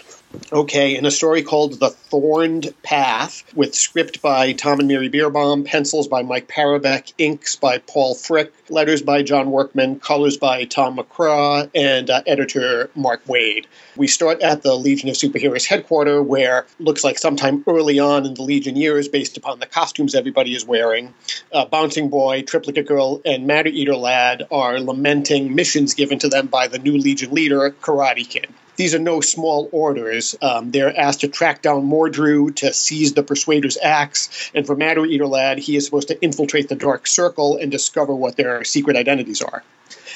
Okay, 0.52 0.98
in 0.98 1.06
a 1.06 1.12
story 1.12 1.42
called 1.42 1.80
The 1.80 1.90
Thorned 1.90 2.74
Path, 2.84 3.46
with 3.56 3.74
script 3.74 4.22
by 4.22 4.52
Tom 4.52 4.80
and 4.80 4.88
Mary 4.90 5.10
Bierbaum, 5.10 5.66
pencils 5.66 6.10
by 6.10 6.22
Mike 6.22 6.50
Parobeck, 6.50 7.14
inks 7.18 7.56
by 7.56 7.78
Paul 7.78 8.14
Fricke, 8.14 8.52
letters 8.70 9.02
by 9.02 9.24
John 9.24 9.52
Workman, 9.52 10.02
colors 10.02 10.36
by 10.36 10.66
Tom 10.66 10.98
McCraw, 10.98 11.70
and 11.74 12.10
uh, 12.10 12.24
editor 12.28 12.90
Mark 12.94 13.24
Waid. 13.26 13.68
We 13.96 14.08
start 14.08 14.42
at 14.42 14.64
the 14.64 14.76
Legion 14.76 15.08
of 15.08 15.16
Superheroes 15.16 15.66
headquarters, 15.66 16.26
where 16.26 16.66
looks 16.78 17.06
like 17.06 17.18
sometime 17.18 17.64
early 17.66 18.00
on 18.00 18.26
in 18.26 18.34
the 18.34 18.44
Legion 18.44 18.76
years, 18.76 19.08
based 19.08 19.38
upon 19.38 19.60
the 19.60 19.66
costumes 19.66 20.14
everybody 20.14 20.54
is 20.54 20.66
wearing, 20.66 21.14
uh, 21.54 21.66
Bouncing 21.66 22.10
Boy, 22.10 22.42
Triplicate 22.42 22.88
Girl, 22.88 23.22
and 23.24 23.48
Matter 23.48 23.70
Eater 23.70 23.96
Lad 23.96 24.44
are 24.52 24.82
lamenting 24.82 25.56
missions 25.56 25.94
given 25.94 26.20
to 26.20 26.28
them 26.28 26.48
by 26.48 26.68
the 26.68 26.80
new 26.80 26.98
Legion 26.98 27.32
leader, 27.32 27.72
Karate 27.82 28.28
Kid 28.28 28.48
these 28.78 28.96
are 28.96 29.00
no 29.00 29.22
small 29.22 29.68
orders. 29.72 30.36
Um, 30.42 30.72
they're 30.72 30.98
asked 30.98 31.22
to 31.22 31.28
track 31.28 31.62
down 31.62 31.90
Mordru 31.90 32.56
to 32.58 32.74
seize 32.74 33.14
the 33.14 33.24
Persuader's 33.24 33.78
axe, 33.78 34.52
and 34.54 34.66
for 34.66 34.76
Matter 34.76 35.06
Eater 35.06 35.28
Lad, 35.28 35.60
he 35.60 35.76
is 35.76 35.84
supposed 35.86 36.08
to 36.08 36.22
infiltrate 36.22 36.70
the 36.70 36.76
Dark 36.76 37.08
Circle 37.08 37.58
and 37.58 37.72
discover 37.72 38.16
what 38.16 38.38
their 38.38 38.64
secret 38.64 38.96
identities 38.96 39.42
are. 39.42 39.64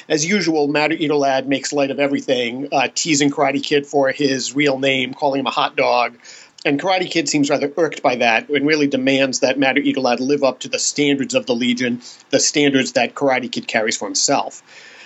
As 0.08 0.24
usual, 0.26 0.68
Matter 0.68 0.94
Eater 0.94 1.14
Lad 1.14 1.48
makes 1.48 1.72
light 1.72 1.90
of 1.90 2.00
everything, 2.00 2.68
uh, 2.72 2.88
teasing 2.94 3.30
Karate 3.30 3.62
Kid 3.62 3.86
for 3.86 4.10
his 4.10 4.54
real 4.54 4.78
name, 4.78 5.14
calling 5.14 5.40
him 5.40 5.46
a 5.46 5.50
hot 5.50 5.76
dog. 5.76 6.18
And 6.64 6.80
Karate 6.80 7.10
Kid 7.10 7.28
seems 7.28 7.50
rather 7.50 7.72
irked 7.76 8.02
by 8.02 8.16
that 8.16 8.48
and 8.48 8.66
really 8.66 8.86
demands 8.86 9.40
that 9.40 9.58
Matter 9.58 9.80
Eater 9.80 10.00
Lad 10.00 10.20
live 10.20 10.44
up 10.44 10.60
to 10.60 10.68
the 10.68 10.78
standards 10.78 11.34
of 11.34 11.46
the 11.46 11.54
Legion, 11.54 12.00
the 12.30 12.38
standards 12.38 12.92
that 12.92 13.14
Karate 13.14 13.50
Kid 13.50 13.66
carries 13.66 13.96
for 13.96 14.04
himself. 14.06 14.62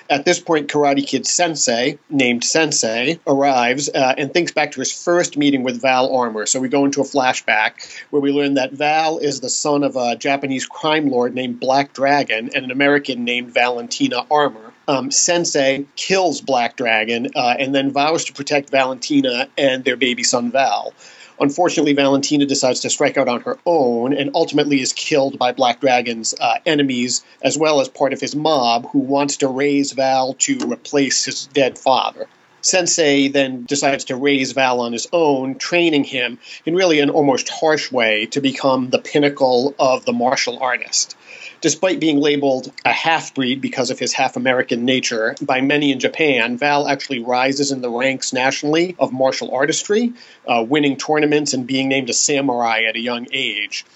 At 0.08 0.24
this 0.24 0.38
point, 0.38 0.68
Karate 0.68 1.06
Kid 1.06 1.26
Sensei, 1.26 1.98
named 2.08 2.44
Sensei, 2.44 3.18
arrives 3.26 3.88
uh, 3.88 4.14
and 4.16 4.32
thinks 4.32 4.52
back 4.52 4.72
to 4.72 4.80
his 4.80 4.92
first 4.92 5.36
meeting 5.36 5.62
with 5.62 5.80
Val 5.80 6.08
Armorr. 6.08 6.46
So 6.46 6.60
we 6.60 6.68
go 6.68 6.84
into 6.84 7.00
a 7.00 7.04
flashback 7.04 8.02
where 8.10 8.22
we 8.22 8.30
learn 8.32 8.54
that 8.54 8.72
Val 8.72 9.18
is 9.18 9.40
the 9.40 9.48
son 9.48 9.82
of 9.82 9.96
a 9.96 10.16
Japanese 10.16 10.66
crime 10.66 11.08
lord 11.10 11.34
named 11.34 11.58
Black 11.58 11.92
Dragon 11.92 12.50
and 12.54 12.64
an 12.64 12.70
American 12.70 13.24
named 13.24 13.52
Valentina 13.52 14.24
Armour. 14.30 14.72
Um, 14.88 15.10
Sensei 15.10 15.86
kills 15.96 16.40
Black 16.40 16.76
Dragon 16.76 17.28
uh, 17.34 17.56
and 17.58 17.74
then 17.74 17.90
vows 17.90 18.26
to 18.26 18.32
protect 18.32 18.70
Valentina 18.70 19.48
and 19.58 19.84
their 19.84 19.96
baby 19.96 20.22
son 20.22 20.52
Val. 20.52 20.94
Unfortunately, 21.38 21.92
Valentina 21.92 22.46
decides 22.46 22.80
to 22.80 22.90
strike 22.90 23.18
out 23.18 23.28
on 23.28 23.42
her 23.42 23.58
own 23.66 24.14
and 24.14 24.30
ultimately 24.34 24.80
is 24.80 24.92
killed 24.92 25.38
by 25.38 25.52
Black 25.52 25.80
Dragon's 25.80 26.34
uh, 26.40 26.58
enemies, 26.64 27.24
as 27.42 27.58
well 27.58 27.80
as 27.80 27.88
part 27.88 28.12
of 28.12 28.20
his 28.20 28.34
mob, 28.34 28.88
who 28.90 29.00
wants 29.00 29.38
to 29.38 29.48
raise 29.48 29.92
Val 29.92 30.34
to 30.34 30.58
replace 30.70 31.24
his 31.26 31.46
dead 31.46 31.78
father. 31.78 32.26
Sensei 32.62 33.28
then 33.28 33.64
decides 33.64 34.04
to 34.06 34.16
raise 34.16 34.52
Val 34.52 34.80
on 34.80 34.92
his 34.92 35.06
own, 35.12 35.56
training 35.56 36.02
him 36.02 36.38
in 36.64 36.74
really 36.74 36.98
an 37.00 37.10
almost 37.10 37.48
harsh 37.48 37.92
way 37.92 38.26
to 38.26 38.40
become 38.40 38.90
the 38.90 38.98
pinnacle 38.98 39.74
of 39.78 40.04
the 40.04 40.12
martial 40.12 40.58
artist. 40.58 41.16
Despite 41.62 42.00
being 42.00 42.20
labeled 42.20 42.70
a 42.84 42.92
half 42.92 43.34
breed 43.34 43.60
because 43.60 43.90
of 43.90 43.98
his 43.98 44.12
half 44.12 44.36
American 44.36 44.84
nature 44.84 45.34
by 45.40 45.62
many 45.62 45.90
in 45.90 46.00
Japan, 46.00 46.58
Val 46.58 46.86
actually 46.86 47.20
rises 47.20 47.72
in 47.72 47.80
the 47.80 47.88
ranks 47.88 48.32
nationally 48.32 48.94
of 48.98 49.12
martial 49.12 49.54
artistry, 49.54 50.12
uh, 50.46 50.64
winning 50.68 50.96
tournaments 50.96 51.54
and 51.54 51.66
being 51.66 51.88
named 51.88 52.10
a 52.10 52.12
samurai 52.12 52.82
at 52.82 52.96
a 52.96 53.00
young 53.00 53.26
age. 53.32 53.86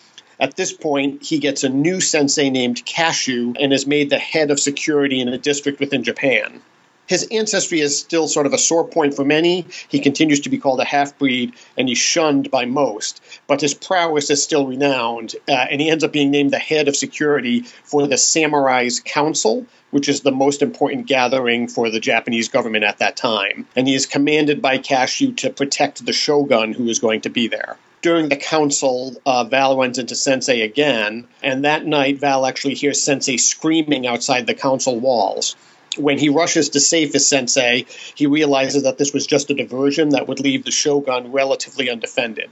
At 0.41 0.57
this 0.57 0.73
point, 0.73 1.23
he 1.23 1.39
gets 1.39 1.63
a 1.63 1.69
new 1.69 2.01
sensei 2.01 2.49
named 2.49 2.85
Kashu 2.87 3.55
and 3.61 3.75
is 3.75 3.87
made 3.87 4.09
the 4.09 4.19
head 4.19 4.51
of 4.51 4.59
security 4.59 5.21
in 5.21 5.29
a 5.29 5.37
district 5.37 5.81
within 5.81 6.03
Japan. 6.03 6.63
His 7.11 7.27
ancestry 7.33 7.81
is 7.81 7.99
still 7.99 8.29
sort 8.29 8.47
of 8.47 8.53
a 8.53 8.59
sore 8.59 8.87
point 8.87 9.15
for 9.15 9.25
many. 9.25 9.67
He 9.89 9.99
continues 9.99 10.39
to 10.39 10.49
be 10.49 10.59
called 10.59 10.79
a 10.79 10.85
half 10.85 11.19
breed 11.19 11.55
and 11.77 11.89
he's 11.89 11.99
shunned 11.99 12.53
by 12.53 12.67
most. 12.67 13.21
But 13.49 13.61
his 13.61 13.75
prowess 13.75 14.31
is 14.31 14.41
still 14.41 14.65
renowned, 14.65 15.35
uh, 15.49 15.67
and 15.69 15.81
he 15.81 15.91
ends 15.91 16.05
up 16.05 16.13
being 16.13 16.31
named 16.31 16.53
the 16.53 16.61
head 16.61 16.87
of 16.87 16.95
security 16.95 17.63
for 17.83 18.07
the 18.07 18.17
Samurai's 18.17 19.01
Council, 19.01 19.67
which 19.91 20.09
is 20.09 20.21
the 20.21 20.31
most 20.31 20.63
important 20.63 21.09
gathering 21.09 21.67
for 21.67 21.91
the 21.91 21.99
Japanese 21.99 22.49
government 22.49 22.85
at 22.85 22.99
that 22.99 23.17
time. 23.17 23.67
And 23.75 23.89
he 23.89 23.97
is 23.97 24.07
commanded 24.07 24.63
by 24.63 24.79
Kashu 24.79 25.37
to 25.39 25.51
protect 25.51 26.07
the 26.07 26.13
shogun 26.13 26.75
who 26.75 26.89
is 26.89 27.01
going 27.01 27.23
to 27.23 27.29
be 27.29 27.49
there 27.49 27.77
during 28.03 28.31
the 28.31 28.37
council, 28.37 29.15
uh, 29.27 29.45
Val 29.45 29.77
runs 29.77 29.99
into 29.99 30.15
Sensei 30.15 30.63
again, 30.63 31.27
and 31.43 31.67
that 31.67 31.85
night 31.85 32.19
Val 32.19 32.47
actually 32.47 32.73
hears 32.73 33.03
Sensei 33.03 33.37
screaming 33.37 34.07
outside 34.07 34.47
the 34.47 34.55
council 34.55 34.99
walls 34.99 35.55
when 35.97 36.19
he 36.19 36.29
rushes 36.29 36.71
to 36.71 36.81
save 36.81 37.13
his 37.13 37.27
sensei, 37.27 37.87
he 38.15 38.27
realizes 38.27 38.85
that 38.85 38.99
this 38.99 39.13
was 39.13 39.27
just 39.27 39.51
a 39.51 39.55
diversion 39.55 40.11
that 40.11 40.29
would 40.29 40.41
leave 40.41 40.65
the 40.65 40.71
shogun 40.71 41.33
relatively 41.33 41.91
undefended. 41.91 42.51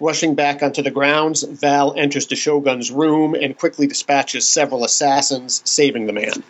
Rushing 0.00 0.36
back 0.36 0.62
onto 0.62 0.82
the 0.82 0.92
grounds, 0.92 1.42
Val 1.42 1.92
enters 1.96 2.28
the 2.28 2.36
shogun's 2.36 2.90
room 2.90 3.34
and 3.34 3.58
quickly 3.58 3.88
dispatches 3.88 4.48
several 4.48 4.84
assassins, 4.84 5.60
saving 5.64 6.06
the 6.06 6.12
man. 6.12 6.44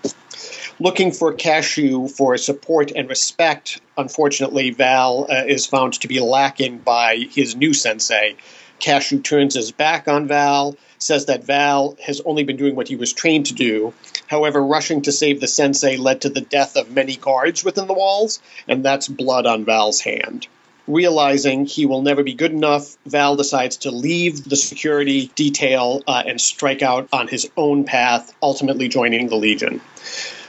Looking 0.79 1.13
for 1.13 1.33
Kashu 1.33 2.11
for 2.11 2.37
support 2.37 2.93
and 2.95 3.09
respect, 3.09 3.81
unfortunately, 3.97 4.71
Val 4.71 5.27
uh, 5.31 5.45
is 5.47 5.67
found 5.67 5.95
to 5.95 6.09
be 6.09 6.21
lacking 6.21 6.79
by 6.79 7.27
his 7.31 7.57
new 7.57 7.73
sensei. 7.73 8.37
Kashu 8.81 9.25
turns 9.25 9.55
his 9.55 9.73
back 9.73 10.07
on 10.09 10.29
Val, 10.29 10.77
says 10.99 11.27
that 11.27 11.45
Val 11.45 11.97
has 12.05 12.21
only 12.21 12.45
been 12.45 12.57
doing 12.57 12.75
what 12.75 12.89
he 12.89 12.97
was 12.97 13.13
trained 13.13 13.47
to 13.47 13.55
do. 13.55 13.95
However, 14.27 14.63
rushing 14.63 15.03
to 15.03 15.13
save 15.13 15.41
the 15.41 15.47
sensei 15.47 15.97
led 15.97 16.23
to 16.23 16.29
the 16.29 16.41
death 16.41 16.77
of 16.77 16.91
many 16.91 17.17
guards 17.17 17.65
within 17.65 17.87
the 17.87 17.95
walls, 17.95 18.41
and 18.67 18.85
that's 18.85 19.09
blood 19.09 19.47
on 19.47 19.65
Val's 19.65 20.01
hand. 20.01 20.47
Realizing 20.87 21.67
he 21.67 21.85
will 21.85 22.01
never 22.01 22.23
be 22.23 22.33
good 22.33 22.53
enough, 22.53 22.97
Val 23.05 23.37
decides 23.37 23.79
to 23.79 23.91
leave 23.91 24.45
the 24.49 24.57
security 24.57 25.31
detail 25.35 26.03
uh, 26.07 26.23
and 26.27 26.41
strike 26.41 26.83
out 26.83 27.09
on 27.13 27.29
his 27.29 27.51
own 27.57 27.85
path, 27.85 28.35
ultimately 28.43 28.89
joining 28.89 29.29
the 29.29 29.37
Legion 29.37 29.83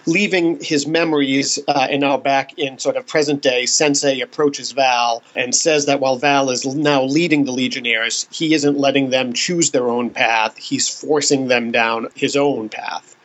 leaving 0.09 0.59
his 0.61 0.85
memories 0.85 1.59
uh, 1.67 1.87
and 1.89 2.01
now 2.01 2.17
back 2.17 2.57
in 2.57 2.79
sort 2.79 2.97
of 2.97 3.07
present 3.07 3.41
day, 3.41 3.65
Sensei 3.65 4.19
approaches 4.19 4.71
Val 4.71 5.23
and 5.35 5.55
says 5.55 5.85
that 5.85 5.99
while 5.99 6.17
Val 6.17 6.49
is 6.49 6.65
now 6.65 7.03
leading 7.03 7.45
the 7.45 7.51
Legionnaires, 7.51 8.27
he 8.31 8.53
isn't 8.53 8.77
letting 8.77 9.11
them 9.11 9.33
choose 9.33 9.71
their 9.71 9.87
own 9.87 10.09
path, 10.09 10.57
he's 10.57 10.89
forcing 10.89 11.47
them 11.47 11.71
down 11.71 12.09
his 12.15 12.35
own 12.35 12.67
path. 12.67 13.15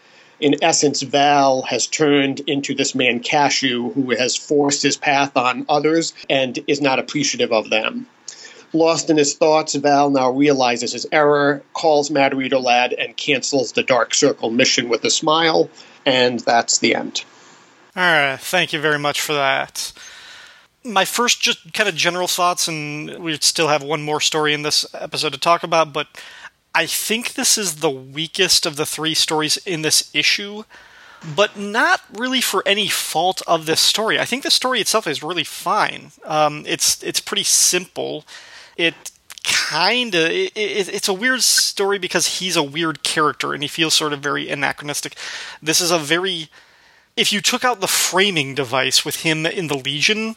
In 0.41 0.63
essence, 0.63 1.03
Val 1.03 1.63
has 1.63 1.87
turned 1.87 2.41
into 2.41 2.75
this 2.75 2.95
man 2.95 3.21
Kashu 3.21 3.95
who 3.95 4.11
has 4.11 4.37
forced 4.37 4.83
his 4.83 4.97
path 4.97 5.37
on 5.37 5.65
others 5.69 6.13
and 6.29 6.59
is 6.67 6.81
not 6.81 6.99
appreciative 6.99 7.53
of 7.53 7.71
them. 7.71 8.07
Lost 8.75 9.09
in 9.09 9.17
his 9.17 9.35
thoughts, 9.35 9.75
Val 9.77 10.11
now 10.11 10.31
realizes 10.31 10.93
his 10.93 11.07
error, 11.13 11.63
calls 11.73 12.11
Eater 12.11 12.59
Lad, 12.59 12.93
and 12.93 13.17
cancels 13.17 13.73
the 13.73 13.83
Dark 13.83 14.13
Circle 14.15 14.51
mission 14.51 14.89
with 14.89 15.05
a 15.05 15.11
smile 15.11 15.71
and 16.07 16.41
that's 16.41 16.79
the 16.79 16.95
end. 16.95 17.25
All 17.97 18.03
right, 18.03 18.41
thank 18.41 18.73
you 18.73 18.81
very 18.81 18.99
much 18.99 19.21
for 19.21 19.33
that. 19.35 19.93
My 20.83 21.05
first, 21.05 21.41
just 21.41 21.73
kind 21.73 21.89
of 21.89 21.95
general 21.95 22.29
thoughts, 22.29 22.69
and 22.69 23.19
we 23.19 23.37
still 23.39 23.69
have 23.69 23.83
one 23.83 24.03
more 24.03 24.21
story 24.21 24.53
in 24.53 24.63
this 24.63 24.85
episode 24.95 25.33
to 25.33 25.39
talk 25.39 25.63
about, 25.63 25.93
but 25.93 26.09
I 26.75 26.87
think 26.87 27.35
this 27.35 27.57
is 27.57 27.77
the 27.77 27.91
weakest 27.91 28.67
of 28.67 28.77
the 28.77 28.85
three 28.85 29.15
stories 29.15 29.57
in 29.59 29.83
this 29.83 30.11
issue, 30.13 30.65
but 31.35 31.57
not 31.57 32.03
really 32.13 32.43
for 32.43 32.63
any 32.67 32.89
fault 32.89 33.41
of 33.47 33.65
this 33.65 33.81
story. 33.81 34.19
I 34.19 34.27
think 34.27 34.43
the 34.43 34.51
story 34.51 34.81
itself 34.81 35.07
is 35.07 35.23
really 35.23 35.45
fine. 35.45 36.11
Um, 36.25 36.65
it's 36.67 37.03
it's 37.03 37.21
pretty 37.21 37.45
simple. 37.45 38.25
It 38.77 38.95
kind 39.45 40.15
of 40.15 40.31
it, 40.31 40.53
it, 40.57 40.89
it's 40.89 41.09
a 41.09 41.15
weird 41.15 41.43
story 41.43 41.99
because 41.99 42.39
he's 42.39 42.57
a 42.57 42.63
weird 42.63 43.03
character 43.03 43.53
and 43.53 43.63
he 43.63 43.69
feels 43.69 43.95
sort 43.95 44.13
of 44.13 44.21
very 44.21 44.49
anachronistic. 44.49 45.17
This 45.63 45.81
is 45.81 45.91
a 45.91 45.99
very 45.99 46.49
if 47.17 47.33
you 47.33 47.41
took 47.41 47.65
out 47.65 47.81
the 47.81 47.87
framing 47.87 48.55
device 48.55 49.05
with 49.05 49.17
him 49.23 49.47
in 49.47 49.69
the 49.69 49.77
Legion, 49.77 50.37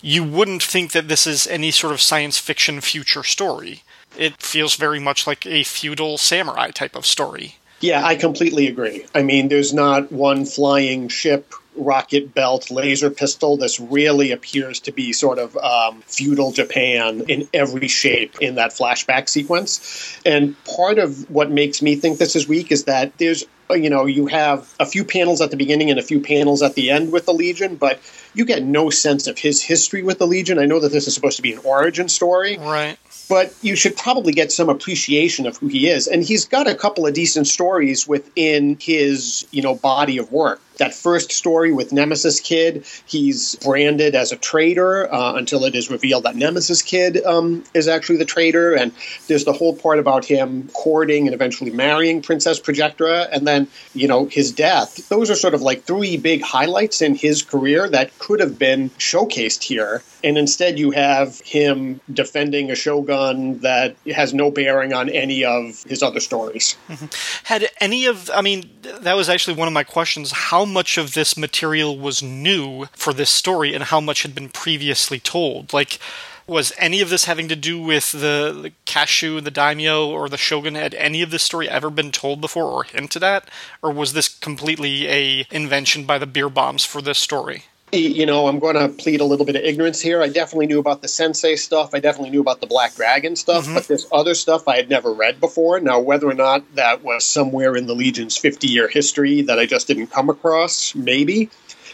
you 0.00 0.24
wouldn't 0.24 0.62
think 0.62 0.92
that 0.92 1.08
this 1.08 1.26
is 1.26 1.46
any 1.46 1.70
sort 1.70 1.92
of 1.92 2.00
science 2.00 2.38
fiction 2.38 2.80
future 2.80 3.22
story. 3.22 3.82
It 4.18 4.42
feels 4.42 4.74
very 4.74 4.98
much 4.98 5.26
like 5.26 5.46
a 5.46 5.62
feudal 5.62 6.18
samurai 6.18 6.70
type 6.70 6.96
of 6.96 7.06
story. 7.06 7.56
Yeah, 7.80 8.04
I 8.04 8.16
completely 8.16 8.66
agree. 8.66 9.06
I 9.14 9.22
mean, 9.22 9.48
there's 9.48 9.72
not 9.72 10.10
one 10.12 10.44
flying 10.44 11.08
ship 11.08 11.54
rocket 11.80 12.34
belt 12.34 12.70
laser 12.70 13.10
pistol. 13.10 13.56
This 13.56 13.80
really 13.80 14.32
appears 14.32 14.80
to 14.80 14.92
be 14.92 15.12
sort 15.12 15.38
of 15.38 15.56
um, 15.56 16.02
feudal 16.06 16.52
Japan 16.52 17.24
in 17.28 17.48
every 17.52 17.88
shape 17.88 18.38
in 18.40 18.56
that 18.56 18.70
flashback 18.70 19.28
sequence. 19.28 20.18
And 20.24 20.56
part 20.64 20.98
of 20.98 21.28
what 21.30 21.50
makes 21.50 21.82
me 21.82 21.96
think 21.96 22.18
this 22.18 22.36
is 22.36 22.46
weak 22.46 22.70
is 22.70 22.84
that 22.84 23.16
there's 23.18 23.44
you 23.70 23.90
know 23.90 24.06
you 24.06 24.26
have 24.26 24.72
a 24.80 24.86
few 24.86 25.04
panels 25.04 25.40
at 25.40 25.50
the 25.50 25.56
beginning 25.56 25.90
and 25.90 25.98
a 25.98 26.02
few 26.02 26.20
panels 26.20 26.62
at 26.62 26.74
the 26.74 26.90
end 26.90 27.12
with 27.12 27.26
the 27.26 27.32
legion 27.32 27.76
but 27.76 28.00
you 28.34 28.44
get 28.44 28.62
no 28.62 28.90
sense 28.90 29.26
of 29.26 29.38
his 29.38 29.62
history 29.62 30.02
with 30.02 30.18
the 30.18 30.26
legion 30.26 30.58
i 30.58 30.66
know 30.66 30.80
that 30.80 30.92
this 30.92 31.06
is 31.06 31.14
supposed 31.14 31.36
to 31.36 31.42
be 31.42 31.52
an 31.52 31.60
origin 31.64 32.08
story 32.08 32.58
right 32.58 32.98
but 33.28 33.54
you 33.62 33.76
should 33.76 33.96
probably 33.96 34.32
get 34.32 34.50
some 34.50 34.68
appreciation 34.68 35.46
of 35.46 35.56
who 35.58 35.68
he 35.68 35.88
is 35.88 36.06
and 36.06 36.22
he's 36.24 36.44
got 36.44 36.66
a 36.66 36.74
couple 36.74 37.06
of 37.06 37.14
decent 37.14 37.46
stories 37.46 38.06
within 38.06 38.76
his 38.80 39.46
you 39.50 39.62
know 39.62 39.74
body 39.74 40.18
of 40.18 40.30
work 40.32 40.60
that 40.80 40.94
first 40.94 41.30
story 41.30 41.72
with 41.72 41.92
Nemesis 41.92 42.40
Kid, 42.40 42.86
he's 43.04 43.54
branded 43.56 44.14
as 44.14 44.32
a 44.32 44.36
traitor 44.36 45.12
uh, 45.12 45.34
until 45.34 45.66
it 45.66 45.74
is 45.74 45.90
revealed 45.90 46.24
that 46.24 46.36
Nemesis 46.36 46.80
Kid 46.80 47.22
um, 47.22 47.64
is 47.74 47.86
actually 47.86 48.16
the 48.16 48.24
traitor. 48.24 48.74
And 48.74 48.90
there's 49.28 49.44
the 49.44 49.52
whole 49.52 49.76
part 49.76 49.98
about 49.98 50.24
him 50.24 50.70
courting 50.72 51.26
and 51.26 51.34
eventually 51.34 51.70
marrying 51.70 52.22
Princess 52.22 52.58
Projectra, 52.58 53.28
and 53.30 53.46
then 53.46 53.68
you 53.94 54.08
know 54.08 54.24
his 54.24 54.52
death. 54.52 55.06
Those 55.10 55.30
are 55.30 55.34
sort 55.34 55.52
of 55.52 55.60
like 55.60 55.84
three 55.84 56.16
big 56.16 56.40
highlights 56.40 57.02
in 57.02 57.14
his 57.14 57.42
career 57.42 57.86
that 57.90 58.18
could 58.20 58.38
have 58.38 58.58
been 58.58 58.90
showcased 58.90 59.62
here. 59.62 60.02
And 60.22 60.38
instead, 60.38 60.78
you 60.78 60.90
have 60.92 61.40
him 61.40 62.00
defending 62.12 62.70
a 62.70 62.74
shogun 62.74 63.58
that 63.60 63.96
has 64.14 64.32
no 64.34 64.50
bearing 64.50 64.92
on 64.92 65.08
any 65.08 65.44
of 65.44 65.82
his 65.84 66.02
other 66.02 66.20
stories. 66.20 66.76
Mm-hmm. 66.88 67.06
Had 67.44 67.70
any 67.80 68.04
of, 68.04 68.30
I 68.30 68.42
mean, 68.42 68.70
that 68.82 69.14
was 69.16 69.30
actually 69.30 69.56
one 69.56 69.68
of 69.68 69.74
my 69.74 69.84
questions. 69.84 70.30
How 70.32 70.66
much 70.66 70.98
of 70.98 71.14
this 71.14 71.36
material 71.36 71.98
was 71.98 72.22
new 72.22 72.86
for 72.92 73.14
this 73.14 73.30
story 73.30 73.74
and 73.74 73.84
how 73.84 74.00
much 74.00 74.22
had 74.22 74.34
been 74.34 74.50
previously 74.50 75.18
told? 75.18 75.72
Like, 75.72 75.98
was 76.46 76.72
any 76.76 77.00
of 77.00 77.08
this 77.08 77.24
having 77.24 77.48
to 77.48 77.56
do 77.56 77.80
with 77.80 78.12
the, 78.12 78.58
the 78.62 78.72
Kashu, 78.84 79.42
the 79.42 79.50
daimyo, 79.50 80.10
or 80.10 80.28
the 80.28 80.36
shogun? 80.36 80.74
Had 80.74 80.94
any 80.94 81.22
of 81.22 81.30
this 81.30 81.42
story 81.42 81.68
ever 81.70 81.88
been 81.88 82.12
told 82.12 82.42
before 82.42 82.64
or 82.64 82.84
hinted 82.84 83.22
at, 83.22 83.48
or 83.82 83.92
was 83.92 84.12
this 84.12 84.28
completely 84.28 85.08
a 85.08 85.46
invention 85.50 86.04
by 86.04 86.18
the 86.18 86.26
Bierbaums 86.26 86.86
for 86.86 87.00
this 87.00 87.18
story? 87.18 87.64
You 87.92 88.26
know, 88.26 88.46
I'm 88.46 88.58
going 88.58 88.76
to 88.76 88.88
plead 88.88 89.20
a 89.20 89.24
little 89.24 89.44
bit 89.44 89.56
of 89.56 89.62
ignorance 89.62 90.00
here. 90.00 90.22
I 90.22 90.28
definitely 90.28 90.66
knew 90.66 90.78
about 90.78 91.02
the 91.02 91.08
Sensei 91.08 91.56
stuff. 91.56 91.94
I 91.94 92.00
definitely 92.00 92.30
knew 92.30 92.40
about 92.40 92.60
the 92.60 92.66
Black 92.66 92.94
Dragon 92.94 93.36
stuff, 93.36 93.64
mm-hmm. 93.64 93.74
but 93.74 93.88
this 93.88 94.06
other 94.12 94.34
stuff 94.34 94.68
I 94.68 94.76
had 94.76 94.88
never 94.88 95.12
read 95.12 95.40
before. 95.40 95.80
Now, 95.80 96.00
whether 96.00 96.28
or 96.28 96.34
not 96.34 96.62
that 96.76 97.02
was 97.02 97.24
somewhere 97.24 97.76
in 97.76 97.86
the 97.86 97.94
Legion's 97.94 98.36
50 98.36 98.68
year 98.68 98.88
history 98.88 99.42
that 99.42 99.58
I 99.58 99.66
just 99.66 99.86
didn't 99.86 100.08
come 100.08 100.30
across, 100.30 100.94
maybe. 100.94 101.50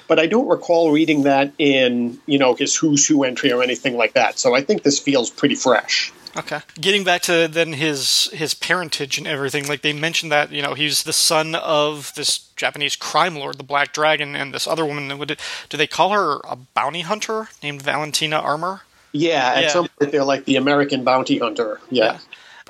But 0.09 0.19
I 0.19 0.27
don't 0.27 0.49
recall 0.49 0.93
reading 0.93 1.25
that 1.25 1.53
in, 1.59 2.21
you 2.27 2.39
know, 2.39 2.55
his 2.55 2.77
Who's 2.77 3.07
Who 3.07 3.25
entry 3.25 3.53
or 3.53 3.63
anything 3.63 3.97
like 3.97 4.13
that. 4.13 4.39
So 4.39 4.55
I 4.55 4.63
think 4.63 4.83
this 4.83 4.99
feels 4.99 5.31
pretty 5.31 5.57
fresh. 5.57 6.13
Okay. 6.39 6.61
Getting 6.81 7.05
back 7.05 7.23
to 7.23 7.49
then 7.49 7.73
his 7.73 8.31
his 8.33 8.55
parentage 8.55 9.19
and 9.19 9.27
everything, 9.27 9.67
like 9.67 9.83
they 9.83 9.93
mentioned 9.93 10.31
that 10.33 10.53
you 10.53 10.63
know 10.63 10.75
he's 10.75 11.05
the 11.05 11.13
son 11.13 11.55
of 11.55 12.13
this 12.15 12.39
Japanese 12.57 12.97
crime 12.97 13.37
lord, 13.37 13.59
the 13.59 13.65
Black 13.65 13.93
Dragon, 13.93 14.37
and 14.37 14.53
this 14.53 14.67
other 14.67 14.85
woman. 14.85 15.17
Would 15.19 15.33
it, 15.33 15.41
do 15.69 15.77
they 15.77 15.87
call 15.87 16.11
her 16.11 16.41
a 16.45 16.57
bounty 16.57 17.01
hunter 17.03 17.49
named 17.63 17.83
Valentina 17.83 18.37
Armour? 18.37 18.83
Yeah, 19.13 19.53
at 19.55 19.63
yeah. 19.63 19.69
some 19.71 19.89
point 19.89 20.13
they're 20.13 20.25
like 20.25 20.45
the 20.45 20.57
American 20.57 21.05
bounty 21.05 21.39
hunter. 21.39 21.81
Yeah. 21.91 22.05
yeah. 22.05 22.19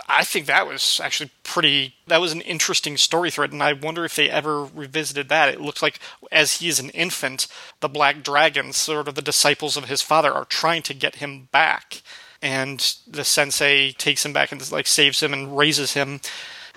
I 0.09 0.25
think 0.25 0.47
that 0.47 0.67
was 0.67 1.01
actually 1.03 1.31
pretty. 1.43 1.95
That 2.07 2.21
was 2.21 2.33
an 2.33 2.43
interesting 2.43 2.97
story 2.97 3.31
thread, 3.31 3.53
and 3.53 3.62
I 3.62 3.73
wonder 3.73 4.05
if 4.05 4.14
they 4.14 4.31
ever 4.31 4.64
revisited 4.64 5.29
that. 5.31 5.49
It 5.49 5.61
looks 5.61 5.83
like, 5.83 5.99
as 6.31 6.59
he 6.59 6.69
is 6.69 6.79
an 6.79 6.91
infant, 6.91 7.49
the 7.81 7.89
Black 7.89 8.23
Dragons, 8.23 8.77
sort 8.77 9.09
of 9.09 9.14
the 9.14 9.23
disciples 9.23 9.77
of 9.77 9.87
his 9.87 10.03
father, 10.03 10.33
are 10.33 10.45
trying 10.45 10.83
to 10.83 10.95
get 10.95 11.17
him 11.17 11.49
back 11.51 12.03
and 12.43 12.97
the 13.07 13.24
sensei 13.24 13.93
takes 13.93 14.24
him 14.24 14.32
back 14.32 14.53
and 14.53 14.70
like 14.72 14.87
saves 14.87 15.22
him 15.22 15.32
and 15.32 15.57
raises 15.57 15.95
him. 15.95 16.20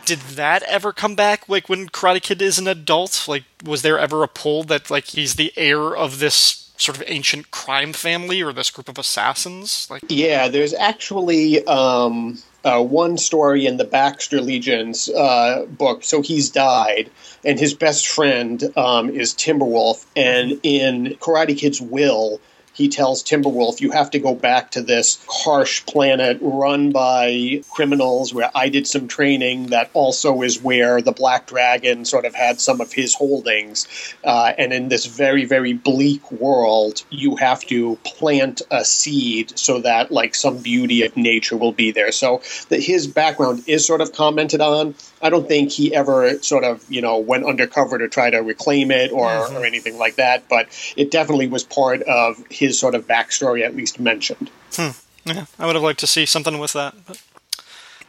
Did 0.06 0.20
that 0.20 0.64
ever 0.64 0.94
come 0.94 1.16
back? 1.16 1.48
Like 1.50 1.70
when 1.70 1.90
Karate 1.90 2.22
Kid 2.22 2.42
is 2.42 2.58
an 2.58 2.68
adult, 2.68 3.28
like 3.28 3.44
was 3.64 3.82
there 3.82 4.00
ever 4.00 4.24
a 4.24 4.28
pull 4.28 4.64
that 4.66 4.90
like 4.90 5.06
he's 5.06 5.36
the 5.36 5.54
heir 5.58 5.96
of 5.96 6.20
this 6.20 6.72
sort 6.78 6.98
of 6.98 7.04
ancient 7.08 7.52
crime 7.52 7.92
family 7.92 8.42
or 8.42 8.54
this 8.54 8.72
group 8.72 8.90
of 8.90 8.98
assassins? 8.98 9.88
Like 9.90 10.04
yeah, 10.08 10.48
there's 10.48 10.74
actually 10.74 11.64
um, 11.66 12.40
uh, 12.64 12.82
one 12.82 13.18
story 13.18 13.66
in 13.66 13.78
the 13.78 13.84
Baxter 13.84 14.42
Legions 14.42 15.10
uh, 15.10 15.66
book. 15.70 16.04
So 16.04 16.22
he's 16.22 16.50
died, 16.50 17.10
and 17.46 17.60
his 17.60 17.74
best 17.74 18.08
friend 18.08 18.64
um, 18.78 19.10
is 19.10 19.34
Timberwolf. 19.34 20.06
And 20.16 20.60
in 20.64 21.18
Karate 21.20 21.58
Kid's 21.58 21.82
will, 21.82 22.40
he 22.80 22.88
tells 22.88 23.22
Timberwolf, 23.22 23.82
You 23.82 23.92
have 23.92 24.10
to 24.12 24.20
go 24.20 24.34
back 24.34 24.72
to 24.72 24.82
this 24.82 25.24
harsh 25.30 25.86
planet 25.86 26.38
run 26.40 26.92
by 26.92 27.62
criminals 27.70 28.34
where 28.34 28.50
I 28.56 28.70
did 28.70 28.88
some 28.88 29.10
training. 29.10 29.68
That 29.68 29.90
also 29.94 30.42
is 30.44 30.64
where 30.64 31.02
the 31.02 31.12
Black 31.12 31.46
Dragon 31.46 32.06
sort 32.06 32.24
of 32.24 32.34
had 32.34 32.62
some 32.62 32.80
of 32.80 32.94
his 32.94 33.14
holdings. 33.14 33.86
Uh, 34.24 34.54
and 34.58 34.72
in 34.72 34.88
this 34.88 35.06
very, 35.08 35.44
very 35.44 35.74
bleak 35.74 36.32
world, 36.32 37.04
you 37.10 37.36
have 37.36 37.66
to 37.66 37.98
plant 38.06 38.62
a 38.72 38.86
seed 38.86 39.60
so 39.60 39.82
that, 39.82 40.10
like, 40.10 40.34
some 40.34 40.60
beauty 40.60 41.04
of 41.04 41.18
nature 41.18 41.58
will 41.58 41.74
be 41.74 41.92
there. 41.92 42.14
So 42.14 42.42
that 42.70 42.82
his 42.82 43.08
background 43.08 43.64
is 43.68 43.86
sort 43.86 44.00
of 44.00 44.14
commented 44.14 44.62
on. 44.62 44.96
I 45.22 45.30
don't 45.30 45.48
think 45.48 45.72
he 45.72 45.94
ever 45.94 46.42
sort 46.42 46.64
of, 46.64 46.84
you 46.90 47.02
know, 47.02 47.18
went 47.18 47.46
undercover 47.46 47.98
to 47.98 48.08
try 48.08 48.30
to 48.30 48.38
reclaim 48.38 48.92
it 48.92 49.12
or, 49.12 49.28
mm-hmm. 49.28 49.56
or 49.56 49.66
anything 49.66 49.98
like 49.98 50.16
that. 50.16 50.48
But 50.50 50.68
it 50.96 51.12
definitely 51.12 51.48
was 51.48 51.64
part 51.64 52.02
of 52.04 52.44
his 52.50 52.80
sort 52.80 52.96
of 52.96 53.08
backstory 53.08 53.64
at 53.64 53.76
least 53.76 54.00
mentioned. 54.00 54.50
Hmm. 54.74 54.90
Yeah, 55.26 55.46
I 55.58 55.66
would 55.66 55.76
have 55.76 55.84
liked 55.84 56.00
to 56.00 56.08
see 56.08 56.26
something 56.26 56.58
with 56.58 56.74
that. 56.74 56.96
But 57.06 57.22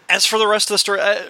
as 0.09 0.27
for 0.27 0.39
the 0.39 0.47
rest 0.47 0.71
of 0.71 0.75
the 0.75 0.79
story, 0.79 1.01
uh, 1.01 1.23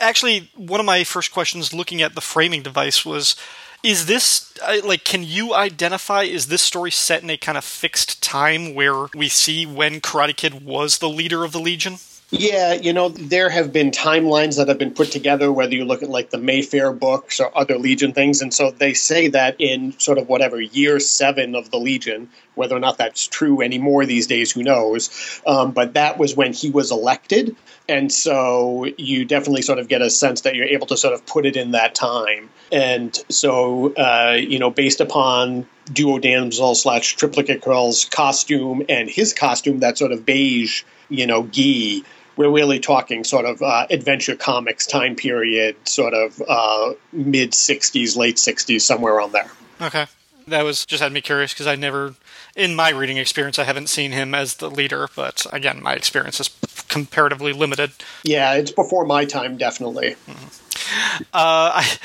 actually, 0.00 0.50
one 0.56 0.80
of 0.80 0.86
my 0.86 1.04
first 1.04 1.32
questions 1.32 1.72
looking 1.72 2.02
at 2.02 2.14
the 2.14 2.20
framing 2.20 2.62
device 2.62 3.04
was 3.04 3.36
is 3.82 4.06
this 4.06 4.52
like 4.84 5.04
can 5.04 5.22
you 5.22 5.54
identify 5.54 6.22
is 6.22 6.48
this 6.48 6.62
story 6.62 6.90
set 6.90 7.22
in 7.22 7.30
a 7.30 7.36
kind 7.36 7.56
of 7.56 7.64
fixed 7.64 8.20
time 8.22 8.74
where 8.74 9.06
we 9.14 9.28
see 9.28 9.64
when 9.64 10.00
karate 10.00 10.36
kid 10.36 10.64
was 10.64 10.98
the 10.98 11.08
leader 11.08 11.44
of 11.44 11.52
the 11.52 11.60
legion 11.60 11.94
yeah, 12.30 12.74
you 12.74 12.92
know, 12.92 13.08
there 13.08 13.48
have 13.48 13.72
been 13.72 13.90
timelines 13.90 14.58
that 14.58 14.68
have 14.68 14.76
been 14.76 14.92
put 14.92 15.10
together, 15.10 15.50
whether 15.50 15.74
you 15.74 15.86
look 15.86 16.02
at 16.02 16.10
like 16.10 16.28
the 16.28 16.36
Mayfair 16.36 16.92
books 16.92 17.40
or 17.40 17.56
other 17.56 17.78
Legion 17.78 18.12
things. 18.12 18.42
And 18.42 18.52
so 18.52 18.70
they 18.70 18.92
say 18.92 19.28
that 19.28 19.56
in 19.58 19.98
sort 19.98 20.18
of 20.18 20.28
whatever 20.28 20.60
year 20.60 21.00
seven 21.00 21.54
of 21.54 21.70
the 21.70 21.78
Legion, 21.78 22.28
whether 22.54 22.76
or 22.76 22.80
not 22.80 22.98
that's 22.98 23.26
true 23.26 23.62
anymore 23.62 24.04
these 24.04 24.26
days, 24.26 24.52
who 24.52 24.62
knows? 24.62 25.40
Um, 25.46 25.72
but 25.72 25.94
that 25.94 26.18
was 26.18 26.36
when 26.36 26.52
he 26.52 26.68
was 26.68 26.90
elected. 26.90 27.56
And 27.88 28.12
so 28.12 28.84
you 28.98 29.24
definitely 29.24 29.62
sort 29.62 29.78
of 29.78 29.88
get 29.88 30.02
a 30.02 30.10
sense 30.10 30.42
that 30.42 30.54
you're 30.54 30.66
able 30.66 30.88
to 30.88 30.98
sort 30.98 31.14
of 31.14 31.24
put 31.24 31.46
it 31.46 31.56
in 31.56 31.70
that 31.70 31.94
time. 31.94 32.50
And 32.70 33.18
so, 33.30 33.94
uh, 33.94 34.36
you 34.38 34.58
know, 34.58 34.68
based 34.68 35.00
upon 35.00 35.66
Duo 35.90 36.18
Damsel 36.18 36.74
slash 36.74 37.16
Triplicate 37.16 37.62
Girl's 37.62 38.04
costume 38.04 38.84
and 38.90 39.08
his 39.08 39.32
costume, 39.32 39.80
that 39.80 39.96
sort 39.96 40.12
of 40.12 40.26
beige, 40.26 40.82
you 41.08 41.26
know, 41.26 41.46
gi 41.46 42.04
we're 42.38 42.48
really 42.48 42.78
talking 42.78 43.24
sort 43.24 43.44
of 43.44 43.60
uh, 43.60 43.88
adventure 43.90 44.36
comics 44.36 44.86
time 44.86 45.16
period, 45.16 45.76
sort 45.88 46.14
of 46.14 46.40
uh, 46.48 46.92
mid 47.12 47.50
60s, 47.50 48.16
late 48.16 48.36
60s, 48.36 48.80
somewhere 48.80 49.14
around 49.14 49.32
there. 49.32 49.50
Okay. 49.80 50.06
That 50.46 50.62
was 50.62 50.86
just 50.86 51.02
had 51.02 51.12
me 51.12 51.20
curious 51.20 51.52
because 51.52 51.66
I 51.66 51.74
never, 51.74 52.14
in 52.54 52.76
my 52.76 52.90
reading 52.90 53.16
experience, 53.16 53.58
I 53.58 53.64
haven't 53.64 53.88
seen 53.88 54.12
him 54.12 54.36
as 54.36 54.54
the 54.54 54.70
leader. 54.70 55.08
But 55.16 55.46
again, 55.52 55.82
my 55.82 55.94
experience 55.94 56.38
is 56.38 56.48
comparatively 56.88 57.52
limited. 57.52 57.90
Yeah, 58.22 58.54
it's 58.54 58.70
before 58.70 59.04
my 59.04 59.24
time, 59.24 59.56
definitely. 59.58 60.14
Mm-hmm. 60.28 61.22
Uh, 61.34 61.82
I, 61.82 61.98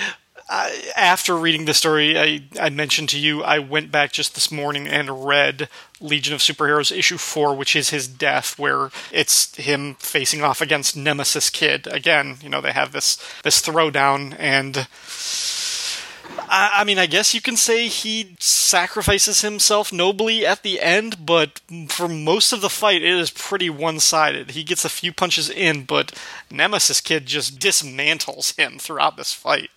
I, 0.53 0.91
after 0.95 1.35
reading 1.35 1.65
the 1.65 1.73
story, 1.73 2.19
I, 2.19 2.43
I 2.61 2.69
mentioned 2.69 3.09
to 3.09 3.19
you, 3.19 3.41
I 3.41 3.57
went 3.57 3.91
back 3.91 4.11
just 4.11 4.35
this 4.35 4.51
morning 4.51 4.87
and 4.87 5.25
read 5.25 5.67
Legion 5.99 6.35
of 6.35 6.41
Superheroes 6.41 6.95
issue 6.95 7.17
four, 7.17 7.55
which 7.55 7.75
is 7.75 7.89
his 7.89 8.07
death, 8.07 8.59
where 8.59 8.91
it's 9.11 9.55
him 9.55 9.95
facing 9.95 10.43
off 10.43 10.61
against 10.61 10.95
Nemesis 10.95 11.49
Kid. 11.49 11.87
Again, 11.87 12.37
you 12.43 12.49
know, 12.49 12.61
they 12.61 12.71
have 12.71 12.91
this 12.91 13.17
this 13.41 13.63
throwdown, 13.63 14.35
and 14.37 14.87
I, 16.47 16.81
I 16.81 16.83
mean, 16.83 16.99
I 16.99 17.07
guess 17.07 17.33
you 17.33 17.41
can 17.41 17.57
say 17.57 17.87
he 17.87 18.35
sacrifices 18.39 19.41
himself 19.41 19.91
nobly 19.91 20.45
at 20.45 20.61
the 20.61 20.81
end, 20.81 21.25
but 21.25 21.61
for 21.87 22.07
most 22.07 22.53
of 22.53 22.61
the 22.61 22.69
fight, 22.69 23.01
it 23.01 23.17
is 23.17 23.31
pretty 23.31 23.71
one 23.71 23.99
sided. 23.99 24.51
He 24.51 24.63
gets 24.63 24.85
a 24.85 24.89
few 24.89 25.11
punches 25.11 25.49
in, 25.49 25.85
but 25.85 26.13
Nemesis 26.51 27.01
Kid 27.01 27.25
just 27.25 27.59
dismantles 27.59 28.55
him 28.55 28.77
throughout 28.77 29.17
this 29.17 29.33
fight. 29.33 29.71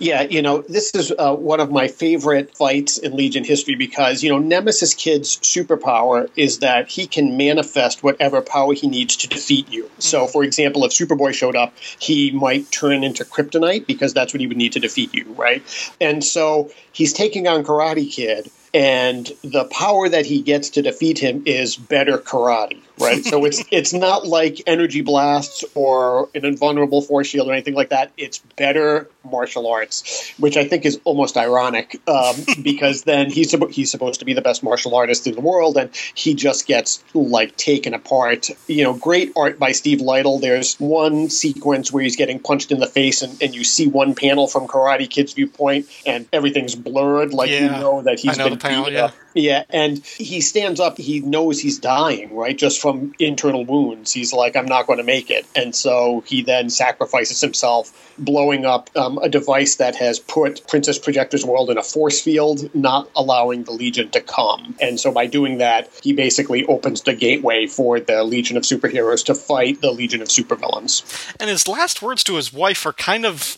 Yeah, 0.00 0.22
you 0.22 0.40
know, 0.40 0.62
this 0.62 0.94
is 0.94 1.12
uh, 1.12 1.36
one 1.36 1.60
of 1.60 1.70
my 1.70 1.88
favorite 1.88 2.56
fights 2.56 2.96
in 2.96 3.14
Legion 3.14 3.44
history 3.44 3.74
because, 3.74 4.22
you 4.22 4.30
know, 4.30 4.38
Nemesis 4.38 4.94
Kid's 4.94 5.36
superpower 5.36 6.30
is 6.36 6.60
that 6.60 6.88
he 6.88 7.06
can 7.06 7.36
manifest 7.36 8.02
whatever 8.02 8.40
power 8.40 8.72
he 8.72 8.88
needs 8.88 9.16
to 9.18 9.28
defeat 9.28 9.70
you. 9.70 9.90
So, 9.98 10.26
for 10.26 10.42
example, 10.42 10.86
if 10.86 10.92
Superboy 10.92 11.34
showed 11.34 11.54
up, 11.54 11.74
he 11.98 12.30
might 12.30 12.70
turn 12.70 13.04
into 13.04 13.26
kryptonite 13.26 13.86
because 13.86 14.14
that's 14.14 14.32
what 14.32 14.40
he 14.40 14.46
would 14.46 14.56
need 14.56 14.72
to 14.72 14.80
defeat 14.80 15.12
you, 15.12 15.34
right? 15.34 15.62
And 16.00 16.24
so 16.24 16.70
he's 16.92 17.12
taking 17.12 17.46
on 17.46 17.62
Karate 17.62 18.10
Kid, 18.10 18.50
and 18.72 19.30
the 19.42 19.64
power 19.64 20.08
that 20.08 20.26
he 20.26 20.42
gets 20.42 20.70
to 20.70 20.82
defeat 20.82 21.18
him 21.18 21.42
is 21.46 21.76
better 21.76 22.18
karate 22.18 22.80
right? 23.00 23.24
So 23.24 23.44
it's 23.44 23.64
it's 23.70 23.92
not 23.92 24.26
like 24.26 24.62
energy 24.66 25.00
blasts 25.00 25.64
or 25.74 26.28
an 26.34 26.44
invulnerable 26.44 27.02
force 27.02 27.28
shield 27.28 27.48
or 27.48 27.52
anything 27.52 27.74
like 27.74 27.90
that. 27.90 28.12
It's 28.16 28.38
better 28.56 29.08
martial 29.22 29.70
arts 29.70 30.32
which 30.38 30.56
i 30.56 30.64
think 30.64 30.86
is 30.86 30.98
almost 31.04 31.36
ironic 31.36 32.00
um, 32.08 32.34
because 32.62 33.02
then 33.02 33.30
he's 33.30 33.54
he's 33.70 33.90
supposed 33.90 34.20
to 34.20 34.24
be 34.24 34.32
the 34.32 34.40
best 34.40 34.62
martial 34.62 34.94
artist 34.94 35.26
in 35.26 35.34
the 35.34 35.40
world 35.40 35.76
and 35.76 35.90
he 36.14 36.34
just 36.34 36.66
gets 36.66 37.02
like 37.14 37.56
taken 37.56 37.94
apart. 37.94 38.48
You 38.66 38.84
know 38.84 38.94
great 38.94 39.32
art 39.36 39.58
by 39.58 39.72
steve 39.72 40.00
lightle. 40.00 40.40
There's 40.40 40.76
one 40.76 41.28
sequence 41.28 41.92
where 41.92 42.02
he's 42.02 42.16
getting 42.16 42.38
punched 42.38 42.72
in 42.72 42.80
the 42.80 42.86
face 42.86 43.22
and, 43.22 43.40
and 43.42 43.54
you 43.54 43.64
see 43.64 43.86
one 43.86 44.14
panel 44.14 44.46
from 44.46 44.66
karate 44.66 45.08
kid's 45.08 45.32
viewpoint 45.32 45.86
and 46.06 46.26
everything's 46.32 46.74
blurred 46.74 47.32
like 47.34 47.50
you 47.50 47.68
know 47.68 48.02
that 48.02 48.20
he's 48.20 48.36
been 48.36 48.58
yeah. 48.92 49.10
Yeah, 49.32 49.64
and 49.70 49.98
he 49.98 50.40
stands 50.40 50.80
up. 50.80 50.98
He 50.98 51.20
knows 51.20 51.60
he's 51.60 51.78
dying, 51.78 52.34
right? 52.34 52.56
Just 52.56 52.80
from 52.80 53.14
internal 53.18 53.64
wounds. 53.64 54.12
He's 54.12 54.32
like, 54.32 54.56
I'm 54.56 54.66
not 54.66 54.88
going 54.88 54.98
to 54.98 55.04
make 55.04 55.30
it. 55.30 55.46
And 55.54 55.74
so 55.74 56.24
he 56.26 56.42
then 56.42 56.68
sacrifices 56.68 57.40
himself, 57.40 58.12
blowing 58.18 58.64
up 58.64 58.90
um, 58.96 59.18
a 59.18 59.28
device 59.28 59.76
that 59.76 59.94
has 59.96 60.18
put 60.18 60.66
Princess 60.66 60.98
Projectra's 60.98 61.44
world 61.44 61.70
in 61.70 61.78
a 61.78 61.82
force 61.82 62.20
field, 62.20 62.74
not 62.74 63.08
allowing 63.14 63.62
the 63.64 63.72
Legion 63.72 64.10
to 64.10 64.20
come. 64.20 64.74
And 64.80 64.98
so 64.98 65.12
by 65.12 65.26
doing 65.26 65.58
that, 65.58 65.88
he 66.02 66.12
basically 66.12 66.66
opens 66.66 67.02
the 67.02 67.14
gateway 67.14 67.68
for 67.68 68.00
the 68.00 68.24
Legion 68.24 68.56
of 68.56 68.64
Superheroes 68.64 69.24
to 69.26 69.34
fight 69.36 69.80
the 69.80 69.92
Legion 69.92 70.22
of 70.22 70.28
Supervillains. 70.28 71.34
And 71.38 71.48
his 71.48 71.68
last 71.68 72.02
words 72.02 72.24
to 72.24 72.34
his 72.34 72.52
wife 72.52 72.84
are 72.84 72.92
kind 72.92 73.24
of. 73.24 73.56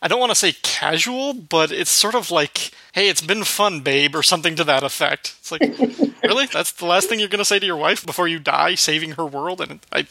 I 0.00 0.08
don't 0.08 0.20
want 0.20 0.30
to 0.30 0.36
say 0.36 0.52
casual, 0.62 1.34
but 1.34 1.72
it's 1.72 1.90
sort 1.90 2.14
of 2.14 2.30
like, 2.30 2.70
hey, 2.92 3.08
it's 3.08 3.20
been 3.20 3.44
fun, 3.44 3.80
babe, 3.80 4.14
or 4.14 4.22
something 4.22 4.54
to 4.56 4.64
that 4.64 4.84
effect. 4.84 5.34
It's 5.40 5.50
like, 5.50 5.62
really? 6.22 6.46
That's 6.46 6.72
the 6.72 6.86
last 6.86 7.08
thing 7.08 7.18
you're 7.18 7.28
going 7.28 7.38
to 7.38 7.44
say 7.44 7.58
to 7.58 7.66
your 7.66 7.76
wife 7.76 8.06
before 8.06 8.28
you 8.28 8.38
die, 8.38 8.74
saving 8.74 9.12
her 9.12 9.26
world? 9.26 9.60
And 9.60 9.80
I. 9.92 10.06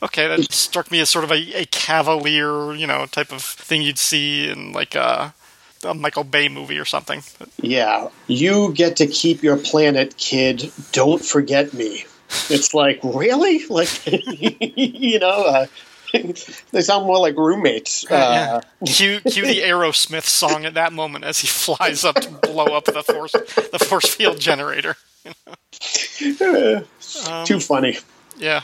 Okay, 0.00 0.28
that 0.28 0.52
struck 0.52 0.92
me 0.92 1.00
as 1.00 1.10
sort 1.10 1.24
of 1.24 1.32
a, 1.32 1.62
a 1.62 1.64
cavalier, 1.66 2.72
you 2.72 2.86
know, 2.86 3.06
type 3.06 3.32
of 3.32 3.42
thing 3.42 3.82
you'd 3.82 3.98
see 3.98 4.48
in 4.48 4.72
like 4.72 4.94
a, 4.94 5.34
a 5.82 5.92
Michael 5.92 6.22
Bay 6.22 6.48
movie 6.48 6.78
or 6.78 6.84
something. 6.84 7.22
Yeah, 7.60 8.08
you 8.28 8.72
get 8.74 8.94
to 8.98 9.08
keep 9.08 9.42
your 9.42 9.56
planet, 9.56 10.16
kid. 10.16 10.70
Don't 10.92 11.24
forget 11.24 11.72
me. 11.72 12.04
It's 12.48 12.74
like, 12.74 13.00
really? 13.02 13.66
Like, 13.66 13.90
you 14.06 15.18
know, 15.18 15.44
uh, 15.44 15.66
they 16.12 16.80
sound 16.80 17.06
more 17.06 17.18
like 17.18 17.36
roommates. 17.36 18.10
Uh, 18.10 18.60
Cue, 18.86 19.20
cue 19.20 19.44
the 19.44 19.60
Aerosmith 19.60 20.24
song 20.24 20.64
at 20.64 20.74
that 20.74 20.92
moment 20.92 21.24
as 21.24 21.40
he 21.40 21.46
flies 21.46 22.04
up 22.04 22.16
to 22.16 22.30
blow 22.30 22.66
up 22.66 22.84
the 22.84 23.02
force 23.02 23.32
the 23.32 23.78
force 23.78 24.14
field 24.14 24.38
generator. 24.38 24.96
too 27.44 27.60
funny. 27.60 27.98
Yeah, 28.38 28.62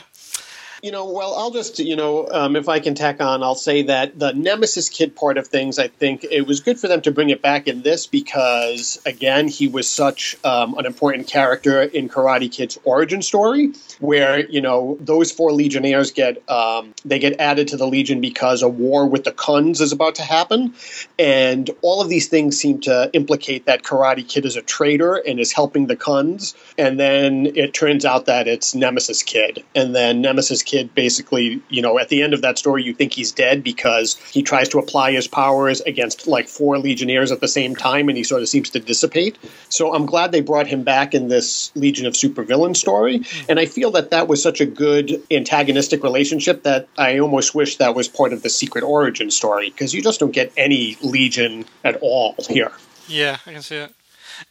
You 0.85 0.91
know, 0.91 1.05
well, 1.09 1.33
I'll 1.33 1.49
just, 1.49 1.79
you 1.79 1.95
know, 1.95 2.29
um, 2.29 2.55
if 2.55 2.69
I 2.69 2.79
can 2.79 2.93
tack 2.93 3.19
on, 3.19 3.41
I'll 3.41 3.55
say 3.55 3.81
that 3.81 4.19
the 4.19 4.33
Nemesis 4.33 4.87
Kid 4.87 5.15
part 5.15 5.39
of 5.39 5.47
things, 5.47 5.79
I 5.79 5.87
think 5.87 6.23
it 6.23 6.45
was 6.45 6.59
good 6.59 6.79
for 6.79 6.87
them 6.87 7.01
to 7.01 7.11
bring 7.11 7.31
it 7.31 7.41
back 7.41 7.67
in 7.67 7.81
this 7.81 8.05
because, 8.05 9.01
again, 9.03 9.47
he 9.47 9.67
was 9.67 9.89
such 9.89 10.37
um, 10.43 10.77
an 10.77 10.85
important 10.85 11.25
character 11.27 11.81
in 11.81 12.07
Karate 12.07 12.51
Kid's 12.51 12.77
origin 12.83 13.23
story, 13.23 13.73
where 13.99 14.47
you 14.47 14.61
know 14.61 14.95
those 14.99 15.31
four 15.31 15.51
Legionnaires 15.53 16.11
get 16.11 16.47
um, 16.47 16.93
they 17.03 17.17
get 17.17 17.39
added 17.39 17.69
to 17.69 17.77
the 17.77 17.87
Legion 17.87 18.21
because 18.21 18.61
a 18.61 18.69
war 18.69 19.07
with 19.07 19.23
the 19.23 19.31
Khunds 19.31 19.81
is 19.81 19.91
about 19.91 20.13
to 20.15 20.21
happen, 20.21 20.75
and 21.17 21.67
all 21.81 21.99
of 22.03 22.09
these 22.09 22.27
things 22.27 22.59
seem 22.59 22.81
to 22.81 23.09
implicate 23.11 23.65
that 23.65 23.81
Karate 23.81 24.27
Kid 24.27 24.45
is 24.45 24.55
a 24.55 24.61
traitor 24.61 25.15
and 25.15 25.39
is 25.39 25.51
helping 25.51 25.87
the 25.87 25.95
Khunds, 25.95 26.53
and 26.77 26.99
then 26.99 27.47
it 27.47 27.73
turns 27.73 28.05
out 28.05 28.27
that 28.27 28.47
it's 28.47 28.75
Nemesis 28.75 29.23
Kid, 29.23 29.63
and 29.73 29.95
then 29.95 30.21
Nemesis 30.21 30.61
Kid 30.61 30.74
basically, 30.83 31.61
you 31.69 31.81
know, 31.81 31.97
at 31.97 32.09
the 32.09 32.21
end 32.21 32.33
of 32.33 32.41
that 32.41 32.57
story, 32.57 32.83
you 32.83 32.93
think 32.93 33.13
he's 33.13 33.31
dead 33.31 33.63
because 33.63 34.15
he 34.31 34.43
tries 34.43 34.69
to 34.69 34.79
apply 34.79 35.11
his 35.11 35.27
powers 35.27 35.81
against 35.81 36.27
like 36.27 36.47
four 36.47 36.77
Legionnaires 36.77 37.31
at 37.31 37.41
the 37.41 37.47
same 37.47 37.75
time, 37.75 38.09
and 38.09 38.17
he 38.17 38.23
sort 38.23 38.41
of 38.41 38.49
seems 38.49 38.69
to 38.71 38.79
dissipate. 38.79 39.37
So 39.69 39.93
I'm 39.93 40.05
glad 40.05 40.31
they 40.31 40.41
brought 40.41 40.67
him 40.67 40.83
back 40.83 41.13
in 41.13 41.27
this 41.27 41.71
Legion 41.75 42.05
of 42.05 42.13
Supervillain 42.13 42.75
story, 42.75 43.19
mm-hmm. 43.19 43.45
and 43.49 43.59
I 43.59 43.65
feel 43.65 43.91
that 43.91 44.11
that 44.11 44.27
was 44.27 44.41
such 44.41 44.61
a 44.61 44.65
good 44.65 45.21
antagonistic 45.31 46.03
relationship 46.03 46.63
that 46.63 46.87
I 46.97 47.19
almost 47.19 47.55
wish 47.55 47.77
that 47.77 47.95
was 47.95 48.07
part 48.07 48.33
of 48.33 48.43
the 48.43 48.49
secret 48.49 48.83
origin 48.83 49.31
story 49.31 49.69
because 49.69 49.93
you 49.93 50.01
just 50.01 50.19
don't 50.19 50.31
get 50.31 50.51
any 50.57 50.97
Legion 51.01 51.65
at 51.83 51.97
all 52.01 52.35
here. 52.49 52.71
yeah, 53.07 53.37
I 53.45 53.53
can 53.53 53.61
see 53.61 53.77
it. 53.77 53.93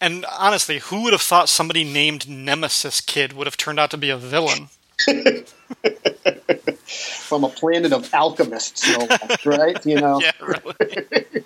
And 0.01 0.25
honestly, 0.39 0.79
who 0.79 1.03
would 1.03 1.13
have 1.13 1.23
thought 1.23 1.49
somebody 1.49 1.85
named 1.85 2.29
Nemesis 2.29 3.01
Kid 3.01 3.33
would 3.33 3.47
have 3.47 3.57
turned 3.57 3.79
out 3.79 3.91
to 3.91 3.97
be 3.97 4.11
a 4.11 4.17
villain? 4.17 4.69
From 6.87 7.45
a 7.45 7.49
planet 7.49 7.93
of 7.93 8.13
alchemists, 8.15 8.87
no 8.89 9.05
less, 9.07 9.45
right? 9.47 9.85
You 9.87 10.01
know, 10.01 10.21
Yeah, 10.23 10.33
really. 10.41 11.45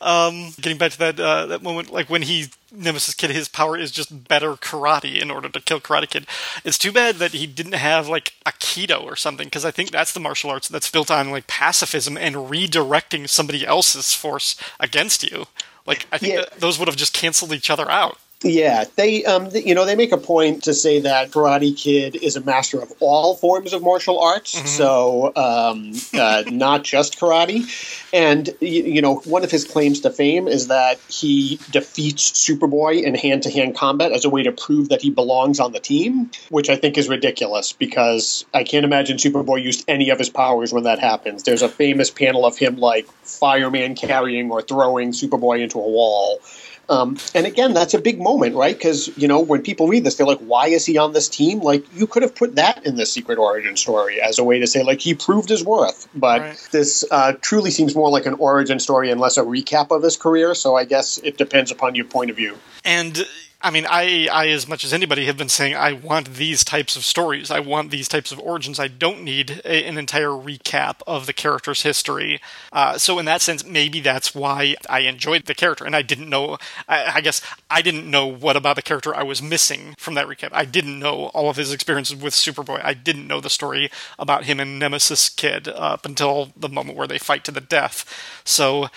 um, 0.00 0.52
getting 0.60 0.78
back 0.78 0.92
to 0.92 0.98
that 0.98 1.20
uh, 1.20 1.46
that 1.46 1.62
moment, 1.62 1.92
like 1.92 2.08
when 2.08 2.22
he 2.22 2.46
Nemesis 2.72 3.14
Kid, 3.14 3.30
his 3.30 3.48
power 3.48 3.76
is 3.76 3.90
just 3.90 4.28
better 4.28 4.52
karate 4.54 5.20
in 5.20 5.30
order 5.30 5.48
to 5.48 5.60
kill 5.60 5.80
Karate 5.80 6.08
Kid. 6.08 6.26
It's 6.64 6.78
too 6.78 6.92
bad 6.92 7.16
that 7.16 7.32
he 7.32 7.46
didn't 7.46 7.74
have 7.74 8.08
like 8.08 8.32
Aikido 8.46 9.02
or 9.02 9.16
something, 9.16 9.46
because 9.48 9.64
I 9.64 9.70
think 9.70 9.90
that's 9.90 10.12
the 10.12 10.20
martial 10.20 10.50
arts 10.50 10.68
that's 10.68 10.90
built 10.90 11.10
on 11.10 11.30
like 11.30 11.46
pacifism 11.46 12.16
and 12.16 12.36
redirecting 12.36 13.28
somebody 13.28 13.66
else's 13.66 14.14
force 14.14 14.56
against 14.80 15.22
you. 15.30 15.46
Like 15.86 16.06
I 16.12 16.18
think 16.18 16.34
Yeah. 16.34 16.40
that 16.42 16.60
those 16.60 16.78
would 16.78 16.88
have 16.88 16.96
just 16.96 17.12
canceled 17.12 17.52
each 17.52 17.68
other 17.70 17.90
out. 17.90 18.18
Yeah, 18.44 18.84
they, 18.96 19.24
um, 19.24 19.48
you 19.54 19.74
know, 19.74 19.86
they 19.86 19.96
make 19.96 20.12
a 20.12 20.18
point 20.18 20.64
to 20.64 20.74
say 20.74 21.00
that 21.00 21.30
Karate 21.30 21.74
Kid 21.76 22.14
is 22.14 22.36
a 22.36 22.42
master 22.42 22.78
of 22.78 22.92
all 23.00 23.36
forms 23.36 23.72
of 23.72 23.82
martial 23.82 24.20
arts, 24.20 24.52
so 24.70 25.32
um, 25.34 25.92
uh, 26.12 26.44
not 26.50 26.84
just 26.84 27.18
karate. 27.18 27.64
And 28.12 28.50
you 28.60 29.00
know, 29.00 29.16
one 29.20 29.44
of 29.44 29.50
his 29.50 29.64
claims 29.64 30.00
to 30.00 30.10
fame 30.10 30.46
is 30.46 30.68
that 30.68 31.00
he 31.08 31.58
defeats 31.70 32.32
Superboy 32.32 33.02
in 33.02 33.14
hand-to-hand 33.14 33.76
combat 33.76 34.12
as 34.12 34.26
a 34.26 34.30
way 34.30 34.42
to 34.42 34.52
prove 34.52 34.90
that 34.90 35.00
he 35.00 35.10
belongs 35.10 35.58
on 35.58 35.72
the 35.72 35.80
team, 35.80 36.30
which 36.50 36.68
I 36.68 36.76
think 36.76 36.98
is 36.98 37.08
ridiculous 37.08 37.72
because 37.72 38.44
I 38.52 38.62
can't 38.64 38.84
imagine 38.84 39.16
Superboy 39.16 39.62
used 39.62 39.84
any 39.88 40.10
of 40.10 40.18
his 40.18 40.28
powers 40.28 40.70
when 40.70 40.84
that 40.84 40.98
happens. 40.98 41.44
There's 41.44 41.62
a 41.62 41.68
famous 41.68 42.10
panel 42.10 42.44
of 42.44 42.58
him 42.58 42.76
like 42.76 43.06
fireman 43.22 43.94
carrying 43.94 44.50
or 44.50 44.60
throwing 44.60 45.12
Superboy 45.12 45.62
into 45.62 45.78
a 45.78 45.88
wall. 45.88 46.40
Um, 46.88 47.16
and 47.34 47.46
again, 47.46 47.72
that's 47.72 47.94
a 47.94 48.00
big 48.00 48.20
moment, 48.20 48.54
right? 48.54 48.76
Because 48.76 49.08
you 49.16 49.26
know 49.26 49.40
when 49.40 49.62
people 49.62 49.88
read 49.88 50.04
this, 50.04 50.16
they're 50.16 50.26
like, 50.26 50.40
"Why 50.40 50.66
is 50.68 50.84
he 50.84 50.98
on 50.98 51.12
this 51.12 51.28
team?" 51.28 51.60
Like 51.60 51.84
you 51.94 52.06
could 52.06 52.22
have 52.22 52.34
put 52.34 52.56
that 52.56 52.84
in 52.86 52.96
the 52.96 53.06
secret 53.06 53.38
origin 53.38 53.76
story 53.76 54.20
as 54.20 54.38
a 54.38 54.44
way 54.44 54.58
to 54.58 54.66
say, 54.66 54.82
like, 54.82 55.00
he 55.00 55.14
proved 55.14 55.48
his 55.48 55.64
worth. 55.64 56.08
But 56.14 56.40
Right. 56.40 56.68
this 56.72 57.04
uh, 57.10 57.32
truly 57.40 57.70
seems 57.70 57.94
more 57.94 58.10
like 58.10 58.26
an 58.26 58.34
origin 58.34 58.78
story 58.78 59.10
and 59.10 59.20
less 59.20 59.36
a 59.36 59.42
recap 59.42 59.90
of 59.90 60.02
his 60.02 60.16
career. 60.16 60.54
So 60.54 60.76
I 60.76 60.84
guess 60.84 61.18
it 61.18 61.38
depends 61.38 61.70
upon 61.70 61.94
your 61.94 62.04
point 62.06 62.30
of 62.30 62.36
view. 62.36 62.58
And 62.84 63.26
I 63.60 63.70
mean, 63.70 63.86
I, 63.88 64.28
I 64.30 64.48
as 64.48 64.68
much 64.68 64.84
as 64.84 64.92
anybody 64.92 65.24
have 65.24 65.38
been 65.38 65.48
saying, 65.48 65.74
I 65.74 65.94
want 65.94 66.34
these 66.34 66.64
types 66.64 66.96
of 66.96 67.04
stories. 67.04 67.50
I 67.50 67.60
want 67.60 67.90
these 67.90 68.08
types 68.08 68.30
of 68.30 68.38
origins. 68.38 68.78
I 68.78 68.88
don't 68.88 69.22
need 69.22 69.62
a, 69.64 69.86
an 69.86 69.96
entire 69.96 70.28
recap 70.28 70.96
of 71.06 71.26
the 71.26 71.32
character's 71.32 71.82
history. 71.82 72.40
Uh, 72.72 72.98
so 72.98 73.18
in 73.18 73.24
that 73.24 73.40
sense, 73.40 73.64
maybe 73.64 74.00
that's 74.00 74.34
why 74.34 74.76
I 74.88 75.00
enjoyed 75.00 75.46
the 75.46 75.54
character, 75.54 75.84
and 75.84 75.96
I 75.96 76.02
didn't 76.02 76.28
know. 76.28 76.58
I, 76.86 77.14
I 77.16 77.20
guess 77.22 77.40
I 77.70 77.80
didn't 77.80 78.10
know 78.10 78.26
what 78.26 78.56
about 78.56 78.76
the 78.76 78.82
character 78.82 79.14
I 79.14 79.22
was 79.22 79.40
missing 79.40 79.94
from 79.98 80.12
that 80.14 80.26
recap. 80.26 80.50
I 80.52 80.66
didn't 80.66 80.98
know 80.98 81.26
all 81.28 81.48
of 81.48 81.56
his 81.56 81.72
experiences 81.72 82.20
with 82.20 82.34
Superboy. 82.34 82.84
I 82.84 82.92
didn't 82.92 83.26
know 83.26 83.40
the 83.40 83.50
story 83.50 83.90
about 84.18 84.44
him 84.44 84.60
and 84.60 84.78
Nemesis 84.78 85.30
Kid 85.30 85.68
up 85.68 86.04
until 86.04 86.52
the 86.54 86.68
moment 86.68 86.98
where 86.98 87.08
they 87.08 87.18
fight 87.18 87.44
to 87.44 87.50
the 87.50 87.62
death. 87.62 88.04
So 88.44 88.88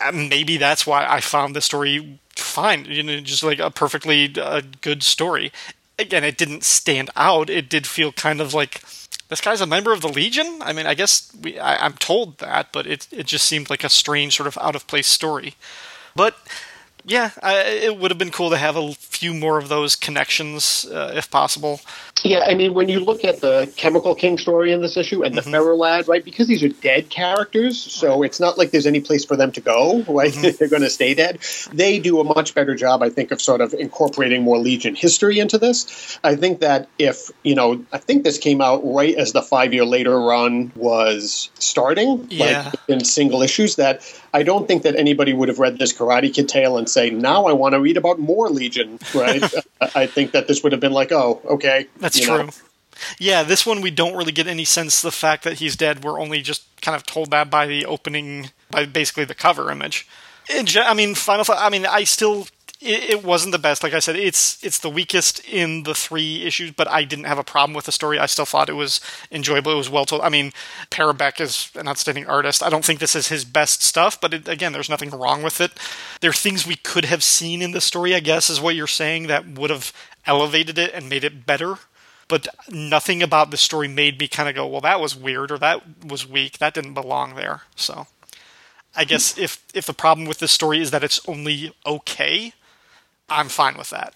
uh, 0.00 0.12
maybe 0.12 0.58
that's 0.58 0.86
why 0.86 1.06
I 1.06 1.20
found 1.20 1.56
the 1.56 1.62
story 1.62 2.18
fine. 2.42 2.84
You 2.86 3.02
know, 3.02 3.20
just 3.20 3.42
like 3.42 3.58
a 3.58 3.70
perfectly 3.70 4.32
uh, 4.40 4.62
good 4.80 5.02
story. 5.02 5.52
Again, 5.98 6.24
it 6.24 6.36
didn't 6.36 6.64
stand 6.64 7.10
out. 7.16 7.48
It 7.48 7.68
did 7.68 7.86
feel 7.86 8.12
kind 8.12 8.40
of 8.40 8.52
like 8.52 8.82
this 9.28 9.40
guy's 9.40 9.60
a 9.60 9.66
member 9.66 9.92
of 9.92 10.02
the 10.02 10.08
Legion. 10.08 10.58
I 10.60 10.72
mean, 10.72 10.86
I 10.86 10.94
guess 10.94 11.32
we, 11.40 11.58
I, 11.58 11.84
I'm 11.84 11.94
told 11.94 12.38
that, 12.38 12.72
but 12.72 12.86
it 12.86 13.08
it 13.10 13.26
just 13.26 13.46
seemed 13.46 13.70
like 13.70 13.84
a 13.84 13.88
strange 13.88 14.36
sort 14.36 14.46
of 14.46 14.58
out 14.58 14.76
of 14.76 14.86
place 14.86 15.06
story. 15.06 15.54
But 16.14 16.36
yeah, 17.06 17.30
I, 17.42 17.60
it 17.62 17.96
would 17.98 18.10
have 18.10 18.18
been 18.18 18.32
cool 18.32 18.50
to 18.50 18.56
have 18.56 18.76
a 18.76 18.92
few 18.94 19.32
more 19.32 19.58
of 19.58 19.68
those 19.68 19.94
connections 19.94 20.84
uh, 20.92 21.12
if 21.14 21.30
possible. 21.30 21.80
Yeah, 22.24 22.40
I 22.40 22.54
mean, 22.54 22.74
when 22.74 22.88
you 22.88 22.98
look 23.00 23.24
at 23.24 23.40
the 23.40 23.72
Chemical 23.76 24.14
King 24.14 24.38
story 24.38 24.72
in 24.72 24.82
this 24.82 24.96
issue 24.96 25.22
and 25.22 25.34
the 25.36 25.42
Ferro 25.42 25.76
Lad, 25.76 26.08
right, 26.08 26.24
because 26.24 26.48
these 26.48 26.62
are 26.64 26.68
dead 26.68 27.08
characters, 27.08 27.78
so 27.80 28.22
it's 28.24 28.40
not 28.40 28.58
like 28.58 28.72
there's 28.72 28.86
any 28.86 29.00
place 29.00 29.24
for 29.24 29.36
them 29.36 29.52
to 29.52 29.60
go, 29.60 30.02
right? 30.08 30.32
They're 30.32 30.68
going 30.68 30.82
to 30.82 30.90
stay 30.90 31.14
dead. 31.14 31.38
They 31.72 32.00
do 32.00 32.20
a 32.20 32.24
much 32.24 32.54
better 32.54 32.74
job, 32.74 33.02
I 33.02 33.10
think, 33.10 33.30
of 33.30 33.40
sort 33.40 33.60
of 33.60 33.72
incorporating 33.74 34.42
more 34.42 34.58
Legion 34.58 34.96
history 34.96 35.38
into 35.38 35.58
this. 35.58 36.18
I 36.24 36.34
think 36.34 36.60
that 36.60 36.88
if, 36.98 37.30
you 37.44 37.54
know, 37.54 37.84
I 37.92 37.98
think 37.98 38.24
this 38.24 38.38
came 38.38 38.60
out 38.60 38.80
right 38.84 39.14
as 39.14 39.32
the 39.32 39.42
five 39.42 39.72
year 39.72 39.84
later 39.84 40.18
run 40.18 40.72
was 40.74 41.50
starting, 41.58 42.26
Yeah. 42.30 42.64
like 42.72 42.74
in 42.88 43.04
single 43.04 43.42
issues, 43.42 43.76
that 43.76 44.02
I 44.34 44.42
don't 44.42 44.66
think 44.66 44.82
that 44.82 44.96
anybody 44.96 45.32
would 45.32 45.48
have 45.48 45.58
read 45.58 45.78
this 45.78 45.92
Karate 45.92 46.34
Kid 46.34 46.48
tale 46.48 46.76
and 46.78 46.88
say, 46.96 47.10
now 47.10 47.46
I 47.46 47.52
want 47.52 47.74
to 47.74 47.80
read 47.80 47.96
about 47.96 48.18
more 48.18 48.48
Legion, 48.48 48.98
right? 49.14 49.42
I 49.94 50.06
think 50.06 50.32
that 50.32 50.48
this 50.48 50.62
would 50.62 50.72
have 50.72 50.80
been 50.80 50.92
like, 50.92 51.12
oh, 51.12 51.40
okay. 51.44 51.86
That's 51.98 52.18
true. 52.18 52.44
know. 52.44 52.50
Yeah, 53.18 53.42
this 53.42 53.66
one 53.66 53.82
we 53.82 53.90
don't 53.90 54.16
really 54.16 54.32
get 54.32 54.46
any 54.46 54.64
sense 54.64 54.98
of 54.98 55.02
the 55.02 55.16
fact 55.16 55.44
that 55.44 55.54
he's 55.54 55.76
dead. 55.76 56.02
We're 56.02 56.18
only 56.18 56.40
just 56.40 56.64
kind 56.80 56.96
of 56.96 57.04
told 57.04 57.30
that 57.30 57.50
by 57.50 57.66
the 57.66 57.84
opening, 57.84 58.50
by 58.70 58.86
basically 58.86 59.26
the 59.26 59.34
cover 59.34 59.70
image. 59.70 60.08
I 60.48 60.94
mean, 60.94 61.14
Final. 61.14 61.44
Fa- 61.44 61.58
I 61.58 61.68
mean, 61.70 61.84
I 61.86 62.04
still. 62.04 62.46
It, 62.80 63.10
it 63.10 63.24
wasn't 63.24 63.52
the 63.52 63.58
best. 63.58 63.82
Like 63.82 63.94
I 63.94 63.98
said, 63.98 64.16
it's 64.16 64.62
it's 64.62 64.78
the 64.78 64.90
weakest 64.90 65.44
in 65.48 65.84
the 65.84 65.94
three 65.94 66.42
issues, 66.44 66.72
but 66.72 66.88
I 66.88 67.04
didn't 67.04 67.24
have 67.24 67.38
a 67.38 67.44
problem 67.44 67.74
with 67.74 67.86
the 67.86 67.92
story. 67.92 68.18
I 68.18 68.26
still 68.26 68.44
thought 68.44 68.68
it 68.68 68.74
was 68.74 69.00
enjoyable. 69.30 69.72
It 69.72 69.76
was 69.76 69.90
well 69.90 70.06
told. 70.06 70.22
I 70.22 70.28
mean, 70.28 70.52
Parobeck 70.90 71.40
is 71.40 71.70
an 71.74 71.88
outstanding 71.88 72.26
artist. 72.26 72.62
I 72.62 72.68
don't 72.70 72.84
think 72.84 73.00
this 73.00 73.16
is 73.16 73.28
his 73.28 73.44
best 73.44 73.82
stuff, 73.82 74.20
but 74.20 74.34
it, 74.34 74.48
again, 74.48 74.72
there's 74.72 74.90
nothing 74.90 75.10
wrong 75.10 75.42
with 75.42 75.60
it. 75.60 75.72
There 76.20 76.30
are 76.30 76.34
things 76.34 76.66
we 76.66 76.76
could 76.76 77.06
have 77.06 77.22
seen 77.22 77.62
in 77.62 77.72
the 77.72 77.80
story. 77.80 78.14
I 78.14 78.20
guess 78.20 78.50
is 78.50 78.60
what 78.60 78.74
you're 78.74 78.86
saying 78.86 79.26
that 79.26 79.46
would 79.46 79.70
have 79.70 79.92
elevated 80.26 80.78
it 80.78 80.92
and 80.92 81.08
made 81.08 81.24
it 81.24 81.46
better 81.46 81.78
but 82.28 82.48
nothing 82.68 83.22
about 83.22 83.50
the 83.50 83.56
story 83.56 83.86
made 83.88 84.18
me 84.18 84.26
kind 84.26 84.48
of 84.48 84.54
go, 84.54 84.66
well, 84.66 84.80
that 84.80 85.00
was 85.00 85.14
weird 85.14 85.52
or 85.52 85.58
that 85.58 86.04
was 86.04 86.28
weak. 86.28 86.58
That 86.58 86.74
didn't 86.74 86.94
belong 86.94 87.34
there. 87.34 87.62
So 87.76 88.08
I 88.96 89.04
guess 89.04 89.36
if 89.38 89.62
if 89.74 89.86
the 89.86 89.94
problem 89.94 90.26
with 90.26 90.38
this 90.38 90.52
story 90.52 90.80
is 90.80 90.90
that 90.90 91.04
it's 91.04 91.20
only 91.28 91.72
okay, 91.84 92.54
I'm 93.28 93.48
fine 93.48 93.76
with 93.76 93.90
that. 93.90 94.14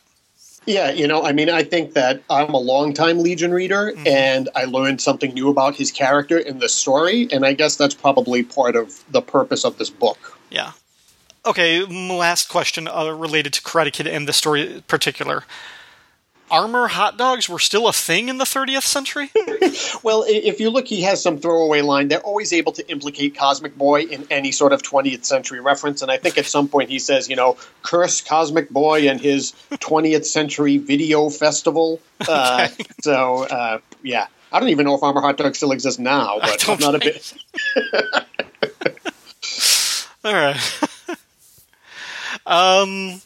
Yeah, 0.66 0.90
you 0.90 1.08
know, 1.08 1.24
I 1.24 1.32
mean, 1.32 1.48
I 1.48 1.62
think 1.62 1.94
that 1.94 2.22
I'm 2.28 2.52
a 2.52 2.58
longtime 2.58 3.20
Legion 3.20 3.50
reader, 3.50 3.94
and 4.06 4.48
I 4.54 4.64
learned 4.64 5.00
something 5.00 5.32
new 5.32 5.48
about 5.48 5.74
his 5.74 5.90
character 5.90 6.38
in 6.38 6.58
the 6.58 6.68
story, 6.68 7.28
and 7.32 7.46
I 7.46 7.54
guess 7.54 7.76
that's 7.76 7.94
probably 7.94 8.42
part 8.42 8.76
of 8.76 9.02
the 9.10 9.22
purpose 9.22 9.64
of 9.64 9.78
this 9.78 9.88
book. 9.88 10.38
Yeah. 10.50 10.72
Okay, 11.46 11.80
last 11.80 12.50
question 12.50 12.86
uh, 12.86 13.08
related 13.10 13.54
to 13.54 13.62
Karate 13.62 13.92
Kid 13.92 14.06
and 14.06 14.28
the 14.28 14.34
story 14.34 14.76
in 14.76 14.82
particular. 14.82 15.44
Armour 16.50 16.88
hot 16.88 17.16
dogs 17.16 17.48
were 17.48 17.58
still 17.58 17.88
a 17.88 17.92
thing 17.92 18.28
in 18.28 18.38
the 18.38 18.44
30th 18.44 18.82
century? 18.82 19.30
Well, 20.02 20.24
if 20.26 20.60
you 20.60 20.70
look, 20.70 20.88
he 20.88 21.02
has 21.02 21.22
some 21.22 21.38
throwaway 21.38 21.82
line. 21.82 22.08
They're 22.08 22.20
always 22.20 22.52
able 22.52 22.72
to 22.72 22.90
implicate 22.90 23.36
Cosmic 23.36 23.76
Boy 23.76 24.02
in 24.02 24.26
any 24.30 24.50
sort 24.50 24.72
of 24.72 24.82
20th 24.82 25.24
century 25.24 25.60
reference, 25.60 26.00
and 26.00 26.10
I 26.10 26.16
think 26.16 26.38
at 26.38 26.46
some 26.46 26.68
point 26.68 26.88
he 26.88 26.98
says, 26.98 27.28
you 27.28 27.36
know, 27.36 27.58
curse 27.82 28.22
Cosmic 28.22 28.70
Boy 28.70 29.08
and 29.08 29.20
his 29.20 29.52
20th 29.72 30.24
century 30.24 30.78
video 30.78 31.28
festival. 31.28 32.00
Uh, 32.26 32.68
so, 33.02 33.44
uh, 33.44 33.78
yeah. 34.02 34.26
I 34.52 34.58
don't 34.58 34.70
even 34.70 34.86
know 34.86 34.94
if 34.94 35.02
Armour 35.02 35.20
Hot 35.20 35.36
Dog 35.36 35.54
still 35.54 35.72
exists 35.72 36.00
now, 36.00 36.38
but 36.40 36.68
I'm 36.68 36.78
not 36.78 36.94
a 36.94 36.98
bit. 36.98 37.34
All 40.24 40.34
right. 40.34 40.80
um, 42.46 43.20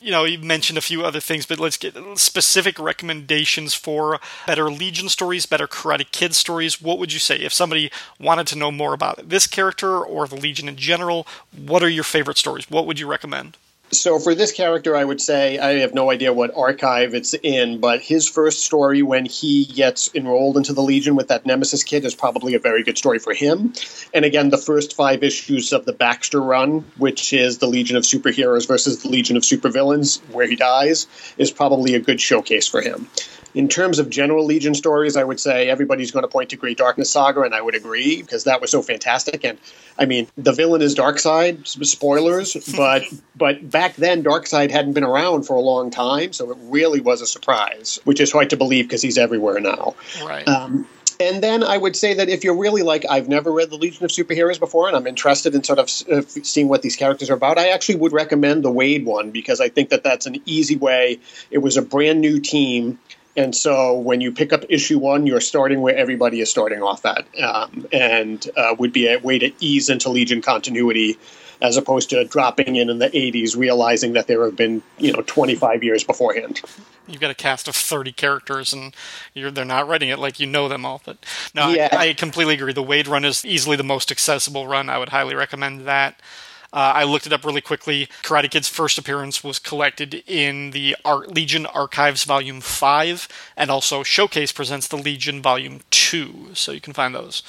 you 0.00 0.10
know, 0.10 0.24
you 0.24 0.38
mentioned 0.38 0.78
a 0.78 0.82
few 0.82 1.04
other 1.04 1.20
things, 1.20 1.46
but 1.46 1.58
let's 1.58 1.76
get 1.76 1.96
specific 2.16 2.78
recommendations 2.78 3.74
for 3.74 4.20
better 4.46 4.70
Legion 4.70 5.08
stories, 5.08 5.46
better 5.46 5.66
Karate 5.66 6.10
Kid 6.10 6.34
stories. 6.34 6.80
What 6.80 6.98
would 6.98 7.12
you 7.12 7.18
say 7.18 7.36
if 7.36 7.52
somebody 7.52 7.90
wanted 8.20 8.46
to 8.48 8.58
know 8.58 8.70
more 8.70 8.94
about 8.94 9.28
this 9.28 9.46
character 9.46 9.98
or 9.98 10.26
the 10.26 10.36
Legion 10.36 10.68
in 10.68 10.76
general? 10.76 11.26
What 11.56 11.82
are 11.82 11.88
your 11.88 12.04
favorite 12.04 12.38
stories? 12.38 12.70
What 12.70 12.86
would 12.86 12.98
you 12.98 13.06
recommend? 13.06 13.56
So 13.92 14.18
for 14.18 14.34
this 14.34 14.50
character, 14.50 14.96
I 14.96 15.04
would 15.04 15.20
say 15.20 15.58
I 15.58 15.78
have 15.78 15.94
no 15.94 16.10
idea 16.10 16.32
what 16.32 16.56
archive 16.56 17.14
it's 17.14 17.34
in, 17.34 17.78
but 17.78 18.00
his 18.00 18.28
first 18.28 18.64
story 18.64 19.02
when 19.02 19.26
he 19.26 19.64
gets 19.64 20.12
enrolled 20.12 20.56
into 20.56 20.72
the 20.72 20.82
Legion 20.82 21.14
with 21.14 21.28
that 21.28 21.46
Nemesis 21.46 21.84
kid 21.84 22.04
is 22.04 22.14
probably 22.14 22.54
a 22.54 22.58
very 22.58 22.82
good 22.82 22.98
story 22.98 23.20
for 23.20 23.32
him. 23.32 23.72
And 24.12 24.24
again, 24.24 24.50
the 24.50 24.58
first 24.58 24.96
five 24.96 25.22
issues 25.22 25.72
of 25.72 25.84
the 25.84 25.92
Baxter 25.92 26.40
run, 26.40 26.84
which 26.98 27.32
is 27.32 27.58
the 27.58 27.68
Legion 27.68 27.96
of 27.96 28.02
Superheroes 28.02 28.66
versus 28.66 29.02
the 29.02 29.08
Legion 29.08 29.36
of 29.36 29.44
Supervillains, 29.44 30.18
where 30.32 30.48
he 30.48 30.56
dies, 30.56 31.06
is 31.38 31.52
probably 31.52 31.94
a 31.94 32.00
good 32.00 32.20
showcase 32.20 32.66
for 32.66 32.80
him. 32.80 33.08
In 33.54 33.68
terms 33.68 33.98
of 33.98 34.10
general 34.10 34.44
Legion 34.44 34.74
stories, 34.74 35.16
I 35.16 35.24
would 35.24 35.40
say 35.40 35.70
everybody's 35.70 36.10
going 36.10 36.24
to 36.24 36.28
point 36.28 36.50
to 36.50 36.56
Great 36.56 36.76
Darkness 36.76 37.08
Saga, 37.08 37.40
and 37.40 37.54
I 37.54 37.62
would 37.62 37.74
agree 37.74 38.20
because 38.20 38.44
that 38.44 38.60
was 38.60 38.70
so 38.70 38.82
fantastic. 38.82 39.44
And 39.44 39.56
I 39.98 40.04
mean, 40.04 40.28
the 40.36 40.52
villain 40.52 40.82
is 40.82 40.94
Darkseid. 40.94 41.66
Spoilers, 41.66 42.54
but 42.76 43.04
but 43.34 43.62
back 43.76 43.94
then 43.96 44.24
Darkseid 44.24 44.70
hadn't 44.70 44.94
been 44.94 45.04
around 45.04 45.42
for 45.42 45.54
a 45.54 45.60
long 45.60 45.90
time, 45.90 46.32
so 46.32 46.50
it 46.50 46.56
really 46.62 47.02
was 47.02 47.20
a 47.20 47.26
surprise, 47.26 48.00
which 48.04 48.20
is 48.20 48.32
hard 48.32 48.48
to 48.48 48.56
believe 48.56 48.86
because 48.86 49.02
he's 49.02 49.18
everywhere 49.18 49.60
now. 49.60 49.96
Right. 50.24 50.48
Um, 50.48 50.88
and 51.20 51.42
then 51.42 51.62
I 51.62 51.76
would 51.76 51.94
say 51.94 52.14
that 52.14 52.30
if 52.30 52.42
you're 52.42 52.56
really 52.56 52.80
like, 52.80 53.04
I've 53.10 53.28
never 53.28 53.52
read 53.52 53.68
the 53.68 53.76
Legion 53.76 54.06
of 54.06 54.10
Superheroes 54.10 54.58
before, 54.58 54.88
and 54.88 54.96
I'm 54.96 55.06
interested 55.06 55.54
in 55.54 55.62
sort 55.62 55.78
of 55.78 55.90
uh, 56.10 56.22
seeing 56.26 56.68
what 56.68 56.80
these 56.80 56.96
characters 56.96 57.28
are 57.28 57.34
about, 57.34 57.58
I 57.58 57.68
actually 57.68 57.96
would 57.96 58.12
recommend 58.12 58.64
the 58.64 58.72
Waid 58.72 59.04
one 59.04 59.30
because 59.30 59.60
I 59.60 59.68
think 59.68 59.90
that 59.90 60.02
that's 60.02 60.24
an 60.24 60.40
easy 60.46 60.76
way. 60.76 61.20
It 61.50 61.58
was 61.58 61.76
a 61.76 61.82
brand 61.82 62.22
new 62.22 62.40
team. 62.40 62.98
And 63.36 63.54
so 63.54 63.98
when 63.98 64.22
you 64.22 64.32
pick 64.32 64.54
up 64.54 64.64
issue 64.70 64.98
one, 64.98 65.26
you're 65.26 65.42
starting 65.42 65.82
where 65.82 65.94
everybody 65.94 66.40
is 66.40 66.50
starting 66.50 66.82
off 66.82 67.04
at, 67.04 67.26
um, 67.42 67.86
and 67.92 68.48
uh, 68.56 68.74
would 68.78 68.94
be 68.94 69.06
a 69.08 69.18
way 69.18 69.38
to 69.38 69.52
ease 69.60 69.90
into 69.90 70.08
Legion 70.08 70.40
continuity 70.40 71.18
as 71.60 71.76
opposed 71.76 72.10
to 72.10 72.24
dropping 72.24 72.76
in 72.76 72.90
in 72.90 72.98
the 72.98 73.08
80s, 73.08 73.56
realizing 73.56 74.12
that 74.12 74.26
there 74.26 74.44
have 74.44 74.56
been, 74.56 74.82
you 74.98 75.12
know, 75.12 75.22
25 75.22 75.82
years 75.82 76.04
beforehand. 76.04 76.60
You've 77.06 77.20
got 77.20 77.30
a 77.30 77.34
cast 77.34 77.68
of 77.68 77.76
30 77.76 78.12
characters 78.12 78.72
and 78.72 78.94
you're, 79.32 79.50
they're 79.50 79.64
not 79.64 79.88
writing 79.88 80.08
it 80.08 80.18
like 80.18 80.40
you 80.40 80.46
know 80.46 80.68
them 80.68 80.84
all. 80.84 81.00
But 81.04 81.18
no, 81.54 81.68
Yeah. 81.68 81.88
I, 81.92 82.08
I 82.08 82.14
completely 82.14 82.54
agree. 82.54 82.72
The 82.72 82.82
Waid 82.82 83.08
run 83.08 83.24
is 83.24 83.44
easily 83.44 83.76
the 83.76 83.84
most 83.84 84.10
accessible 84.10 84.66
run. 84.66 84.88
I 84.88 84.98
would 84.98 85.10
highly 85.10 85.34
recommend 85.34 85.86
that. 85.86 86.20
Uh, 86.72 86.92
I 86.94 87.04
looked 87.04 87.26
it 87.26 87.32
up 87.32 87.44
really 87.44 87.60
quickly. 87.60 88.08
Karate 88.22 88.50
Kid's 88.50 88.68
first 88.68 88.98
appearance 88.98 89.42
was 89.42 89.58
collected 89.58 90.22
in 90.26 90.72
the 90.72 90.96
Art 91.04 91.32
Legion 91.32 91.64
Archives 91.64 92.24
Volume 92.24 92.60
5, 92.60 93.28
and 93.56 93.70
also 93.70 94.02
Showcase 94.02 94.52
presents 94.52 94.88
the 94.88 94.96
Legion 94.96 95.40
Volume 95.40 95.80
2, 95.90 96.50
so 96.54 96.72
you 96.72 96.80
can 96.80 96.92
find 96.92 97.14
those. 97.14 97.42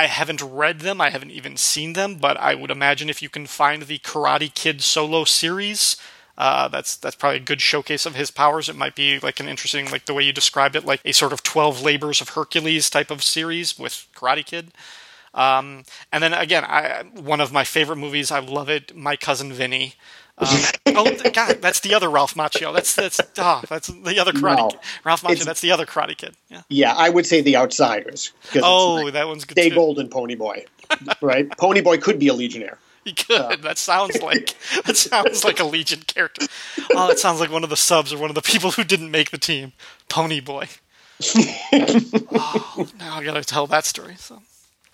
I 0.00 0.06
haven't 0.06 0.40
read 0.40 0.80
them, 0.80 0.98
I 0.98 1.10
haven't 1.10 1.30
even 1.30 1.58
seen 1.58 1.92
them, 1.92 2.14
but 2.14 2.38
I 2.38 2.54
would 2.54 2.70
imagine 2.70 3.10
if 3.10 3.20
you 3.20 3.28
can 3.28 3.46
find 3.46 3.82
the 3.82 3.98
Karate 3.98 4.54
Kid 4.54 4.80
solo 4.80 5.24
series, 5.24 5.98
uh, 6.38 6.68
that's 6.68 6.96
that's 6.96 7.16
probably 7.16 7.36
a 7.36 7.40
good 7.50 7.60
showcase 7.60 8.06
of 8.06 8.14
his 8.14 8.30
powers. 8.30 8.70
It 8.70 8.76
might 8.76 8.94
be 8.94 9.20
like 9.20 9.40
an 9.40 9.46
interesting, 9.46 9.90
like 9.90 10.06
the 10.06 10.14
way 10.14 10.22
you 10.22 10.32
described 10.32 10.74
it, 10.74 10.86
like 10.86 11.02
a 11.04 11.12
sort 11.12 11.34
of 11.34 11.42
Twelve 11.42 11.82
Labors 11.82 12.22
of 12.22 12.30
Hercules 12.30 12.88
type 12.88 13.10
of 13.10 13.22
series 13.22 13.78
with 13.78 14.06
Karate 14.16 14.46
Kid. 14.46 14.72
Um, 15.34 15.84
and 16.10 16.22
then 16.22 16.32
again, 16.32 16.64
I 16.64 17.02
one 17.14 17.42
of 17.42 17.52
my 17.52 17.64
favorite 17.64 17.96
movies. 17.96 18.30
I 18.30 18.38
love 18.38 18.70
it. 18.70 18.96
My 18.96 19.16
cousin 19.16 19.52
Vinny. 19.52 19.96
Um, 20.40 20.58
oh 20.86 21.30
God, 21.32 21.60
that's 21.60 21.80
the 21.80 21.94
other 21.94 22.08
Ralph 22.08 22.34
Macchio. 22.34 22.72
That's 22.72 22.94
that's 22.94 23.20
ah, 23.38 23.62
that's 23.68 23.88
the 23.88 24.18
other 24.18 24.32
Karate. 24.32 24.56
No. 24.56 24.68
Kid. 24.70 24.80
Ralph 25.04 25.22
Macchio. 25.22 25.44
That's 25.44 25.60
the 25.60 25.70
other 25.70 25.86
Karate 25.86 26.16
Kid. 26.16 26.34
Yeah. 26.48 26.62
Yeah, 26.68 26.94
I 26.96 27.10
would 27.10 27.26
say 27.26 27.40
The 27.40 27.56
Outsiders. 27.56 28.32
Oh, 28.62 28.94
like 29.04 29.12
that 29.12 29.28
one's 29.28 29.44
good 29.44 29.54
Stay 29.54 29.68
too. 29.68 29.74
Golden 29.74 30.08
Pony 30.08 30.34
Boy, 30.34 30.64
right? 31.20 31.50
Pony 31.58 31.80
Boy 31.80 31.98
could 31.98 32.18
be 32.18 32.28
a 32.28 32.34
Legionnaire. 32.34 32.78
He 33.04 33.12
could. 33.12 33.62
That 33.62 33.78
sounds 33.78 34.20
like 34.22 34.56
that 34.84 34.96
sounds 34.96 35.44
like 35.44 35.60
a 35.60 35.64
Legion 35.64 36.00
character. 36.06 36.46
Oh, 36.94 37.08
that 37.08 37.18
sounds 37.18 37.40
like 37.40 37.50
one 37.50 37.64
of 37.64 37.70
the 37.70 37.76
subs 37.76 38.12
or 38.12 38.18
one 38.18 38.30
of 38.30 38.34
the 38.34 38.42
people 38.42 38.72
who 38.72 38.84
didn't 38.84 39.10
make 39.10 39.30
the 39.30 39.38
team. 39.38 39.72
Pony 40.08 40.40
Boy. 40.40 40.68
oh, 41.36 42.88
now 42.98 43.16
I 43.16 43.24
gotta 43.24 43.44
tell 43.44 43.66
that 43.66 43.84
story. 43.84 44.14
So. 44.16 44.40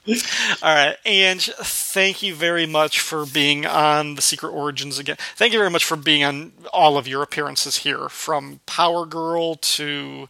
All 0.08 0.74
right, 0.74 0.96
Anj, 1.04 1.52
thank 1.52 2.22
you 2.22 2.34
very 2.34 2.66
much 2.66 3.00
for 3.00 3.26
being 3.26 3.66
on 3.66 4.14
the 4.14 4.22
Secret 4.22 4.50
Origins 4.50 4.98
again. 4.98 5.16
Thank 5.34 5.52
you 5.52 5.58
very 5.58 5.70
much 5.70 5.84
for 5.84 5.96
being 5.96 6.22
on 6.22 6.52
all 6.72 6.96
of 6.96 7.08
your 7.08 7.22
appearances 7.22 7.78
here, 7.78 8.08
from 8.08 8.60
Power 8.66 9.04
Girl 9.04 9.56
to 9.56 10.28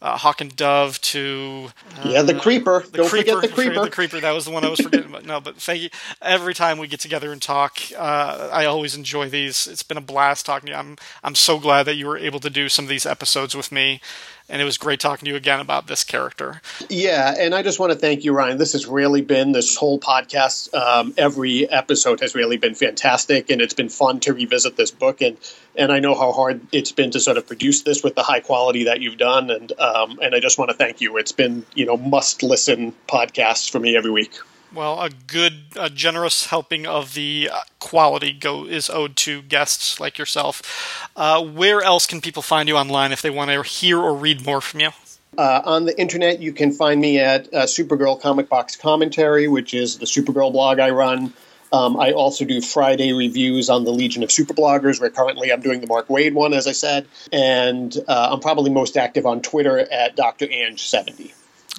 uh, 0.00 0.16
Hawk 0.16 0.40
and 0.40 0.54
Dove 0.54 1.00
to 1.02 1.70
yeah, 2.04 2.22
the 2.22 2.34
Creeper. 2.34 2.84
the 2.90 2.98
Don't 2.98 3.08
creeper, 3.08 3.40
forget 3.40 3.50
the 3.50 3.54
Creeper. 3.54 3.84
The 3.84 3.90
creeper. 3.90 4.20
That 4.20 4.32
was 4.32 4.44
the 4.44 4.50
one 4.50 4.64
I 4.64 4.68
was 4.68 4.80
forgetting 4.80 5.08
about. 5.08 5.24
No, 5.26 5.40
but 5.40 5.56
thank 5.56 5.82
you. 5.82 5.90
Every 6.22 6.54
time 6.54 6.78
we 6.78 6.86
get 6.86 7.00
together 7.00 7.32
and 7.32 7.42
talk, 7.42 7.80
uh, 7.96 8.48
I 8.52 8.64
always 8.64 8.94
enjoy 8.94 9.28
these. 9.28 9.66
It's 9.66 9.82
been 9.82 9.96
a 9.98 10.02
blast 10.02 10.46
talking 10.46 10.68
to 10.68 10.72
you. 10.72 10.78
I'm 10.78 10.96
I'm 11.22 11.34
so 11.34 11.58
glad 11.58 11.82
that 11.84 11.96
you 11.96 12.06
were 12.06 12.18
able 12.18 12.40
to 12.40 12.50
do 12.50 12.68
some 12.68 12.84
of 12.84 12.88
these 12.88 13.06
episodes 13.06 13.54
with 13.56 13.72
me. 13.72 14.00
And 14.48 14.62
it 14.62 14.64
was 14.64 14.78
great 14.78 15.00
talking 15.00 15.26
to 15.26 15.30
you 15.30 15.36
again 15.36 15.60
about 15.60 15.86
this 15.86 16.04
character. 16.04 16.60
Yeah, 16.88 17.34
and 17.38 17.54
I 17.54 17.62
just 17.62 17.78
want 17.78 17.92
to 17.92 17.98
thank 17.98 18.24
you, 18.24 18.32
Ryan. 18.32 18.58
This 18.58 18.72
has 18.72 18.86
really 18.86 19.20
been 19.20 19.52
this 19.52 19.76
whole 19.76 19.98
podcast. 19.98 20.72
Um, 20.74 21.14
every 21.18 21.68
episode 21.68 22.20
has 22.20 22.34
really 22.34 22.56
been 22.56 22.74
fantastic, 22.74 23.50
and 23.50 23.60
it's 23.60 23.74
been 23.74 23.88
fun 23.88 24.20
to 24.20 24.32
revisit 24.32 24.76
this 24.76 24.90
book. 24.90 25.20
and 25.20 25.36
And 25.76 25.92
I 25.92 25.98
know 26.00 26.14
how 26.14 26.32
hard 26.32 26.60
it's 26.72 26.92
been 26.92 27.10
to 27.10 27.20
sort 27.20 27.36
of 27.36 27.46
produce 27.46 27.82
this 27.82 28.02
with 28.02 28.14
the 28.14 28.22
high 28.22 28.40
quality 28.40 28.84
that 28.84 29.00
you've 29.00 29.18
done. 29.18 29.50
And 29.50 29.72
um, 29.78 30.18
and 30.22 30.34
I 30.34 30.40
just 30.40 30.58
want 30.58 30.70
to 30.70 30.76
thank 30.76 31.00
you. 31.00 31.16
It's 31.18 31.32
been 31.32 31.64
you 31.74 31.84
know 31.84 31.96
must 31.96 32.42
listen 32.42 32.94
podcasts 33.06 33.70
for 33.70 33.78
me 33.78 33.96
every 33.96 34.10
week. 34.10 34.32
Well, 34.72 35.00
a 35.00 35.10
good, 35.10 35.62
a 35.76 35.88
generous 35.88 36.46
helping 36.46 36.86
of 36.86 37.14
the 37.14 37.50
quality 37.80 38.32
go 38.32 38.66
is 38.66 38.90
owed 38.90 39.16
to 39.16 39.42
guests 39.42 39.98
like 39.98 40.18
yourself. 40.18 41.08
Uh, 41.16 41.42
where 41.42 41.80
else 41.80 42.06
can 42.06 42.20
people 42.20 42.42
find 42.42 42.68
you 42.68 42.76
online 42.76 43.12
if 43.12 43.22
they 43.22 43.30
want 43.30 43.50
to 43.50 43.62
hear 43.62 43.98
or 43.98 44.14
read 44.14 44.44
more 44.44 44.60
from 44.60 44.80
you? 44.80 44.90
Uh, 45.36 45.62
on 45.64 45.84
the 45.84 45.98
internet, 45.98 46.40
you 46.40 46.52
can 46.52 46.72
find 46.72 47.00
me 47.00 47.18
at 47.18 47.46
uh, 47.54 47.62
Supergirl 47.62 48.20
Comic 48.20 48.48
Box 48.48 48.76
Commentary, 48.76 49.48
which 49.48 49.72
is 49.72 49.98
the 49.98 50.06
Supergirl 50.06 50.52
blog 50.52 50.80
I 50.80 50.90
run. 50.90 51.32
Um, 51.72 51.98
I 51.98 52.12
also 52.12 52.44
do 52.44 52.60
Friday 52.60 53.12
reviews 53.12 53.68
on 53.68 53.84
the 53.84 53.92
Legion 53.92 54.22
of 54.22 54.30
Superbloggers, 54.30 55.00
where 55.00 55.10
currently 55.10 55.52
I'm 55.52 55.60
doing 55.60 55.80
the 55.80 55.86
Mark 55.86 56.08
Waid 56.08 56.32
one, 56.32 56.54
as 56.54 56.66
I 56.66 56.72
said. 56.72 57.06
And 57.30 57.96
uh, 58.08 58.30
I'm 58.32 58.40
probably 58.40 58.70
most 58.70 58.96
active 58.96 59.26
on 59.26 59.42
Twitter 59.42 59.78
at 59.78 60.16
Dr. 60.16 60.46
Ange70. 60.46 61.32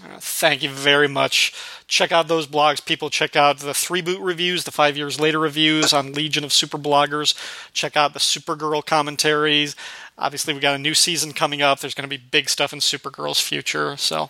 Uh, 0.03 0.19
thank 0.19 0.63
you 0.63 0.69
very 0.69 1.07
much. 1.07 1.53
Check 1.88 2.11
out 2.11 2.27
those 2.27 2.47
blogs, 2.47 2.84
people. 2.84 3.09
Check 3.09 3.35
out 3.35 3.59
the 3.59 3.73
three 3.73 4.01
boot 4.01 4.21
reviews, 4.21 4.63
the 4.63 4.71
five 4.71 4.95
years 4.95 5.19
later 5.19 5.39
reviews 5.39 5.91
on 5.93 6.13
Legion 6.13 6.43
of 6.43 6.53
Super 6.53 6.77
Bloggers. 6.77 7.35
Check 7.73 7.97
out 7.97 8.13
the 8.13 8.19
Supergirl 8.19 8.85
commentaries. 8.85 9.76
Obviously, 10.17 10.53
we 10.53 10.59
got 10.59 10.76
a 10.76 10.80
new 10.80 10.93
season 10.93 11.34
coming 11.34 11.61
up. 11.61 11.80
There's 11.80 11.93
going 11.93 12.09
to 12.09 12.17
be 12.17 12.21
big 12.21 12.49
stuff 12.49 12.73
in 12.73 12.80
Supergirl's 12.80 13.39
future. 13.39 13.97
So, 13.97 14.30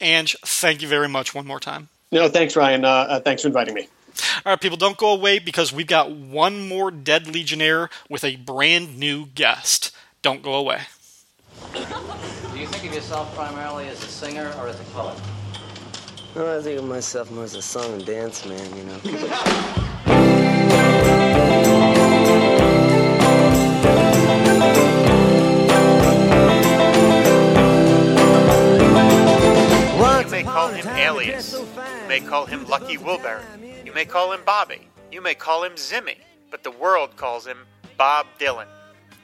Anj, 0.00 0.36
thank 0.40 0.82
you 0.82 0.88
very 0.88 1.08
much 1.08 1.34
one 1.34 1.46
more 1.46 1.60
time. 1.60 1.88
No, 2.10 2.28
thanks, 2.28 2.56
Ryan. 2.56 2.84
Uh, 2.84 2.88
uh, 2.88 3.20
thanks 3.20 3.42
for 3.42 3.48
inviting 3.48 3.74
me. 3.74 3.88
All 4.44 4.52
right, 4.52 4.60
people, 4.60 4.76
don't 4.76 4.98
go 4.98 5.12
away 5.12 5.38
because 5.38 5.72
we've 5.72 5.86
got 5.86 6.10
one 6.10 6.68
more 6.68 6.90
Dead 6.90 7.26
Legionnaire 7.26 7.88
with 8.10 8.24
a 8.24 8.36
brand 8.36 8.98
new 8.98 9.26
guest. 9.26 9.90
Don't 10.20 10.42
go 10.42 10.54
away 10.54 10.82
you 11.74 11.84
think 11.84 12.41
of 12.92 12.96
yourself 12.96 13.34
primarily 13.34 13.88
as 13.88 14.02
a 14.04 14.06
singer 14.06 14.52
or 14.58 14.68
as 14.68 14.78
a 14.78 14.84
poet? 14.84 15.18
Well, 16.34 16.58
I 16.58 16.62
think 16.62 16.78
of 16.78 16.84
myself 16.84 17.30
more 17.30 17.44
as 17.44 17.54
a 17.54 17.62
song 17.62 17.90
and 17.94 18.04
dance 18.04 18.44
man, 18.44 18.76
you 18.76 18.84
know. 18.84 19.00
You 30.22 30.30
may 30.30 30.42
call 30.42 30.68
him 30.68 30.86
Alias. 30.88 31.52
You 31.52 32.08
may 32.08 32.20
call 32.20 32.44
him 32.46 32.66
Lucky 32.66 32.98
Wilbury. 32.98 33.86
You 33.86 33.92
may 33.94 34.04
call 34.04 34.32
him 34.32 34.40
Bobby. 34.44 34.88
You 35.10 35.22
may 35.22 35.34
call 35.34 35.64
him 35.64 35.72
Zimmy. 35.76 36.16
But 36.50 36.62
the 36.62 36.70
world 36.70 37.16
calls 37.16 37.46
him 37.46 37.58
Bob 37.96 38.26
Dylan. 38.38 38.66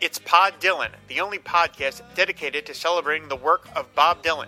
It's 0.01 0.21
Pod 0.21 0.55
Dylan, 0.61 0.91
the 1.09 1.21
only 1.21 1.39
podcast 1.39 2.03
dedicated 2.15 2.65
to 2.67 2.75
celebrating 2.75 3.29
the 3.29 3.35
work 3.35 3.69
of 3.75 3.93
Bob 3.97 4.23
Dylan. 4.23 4.47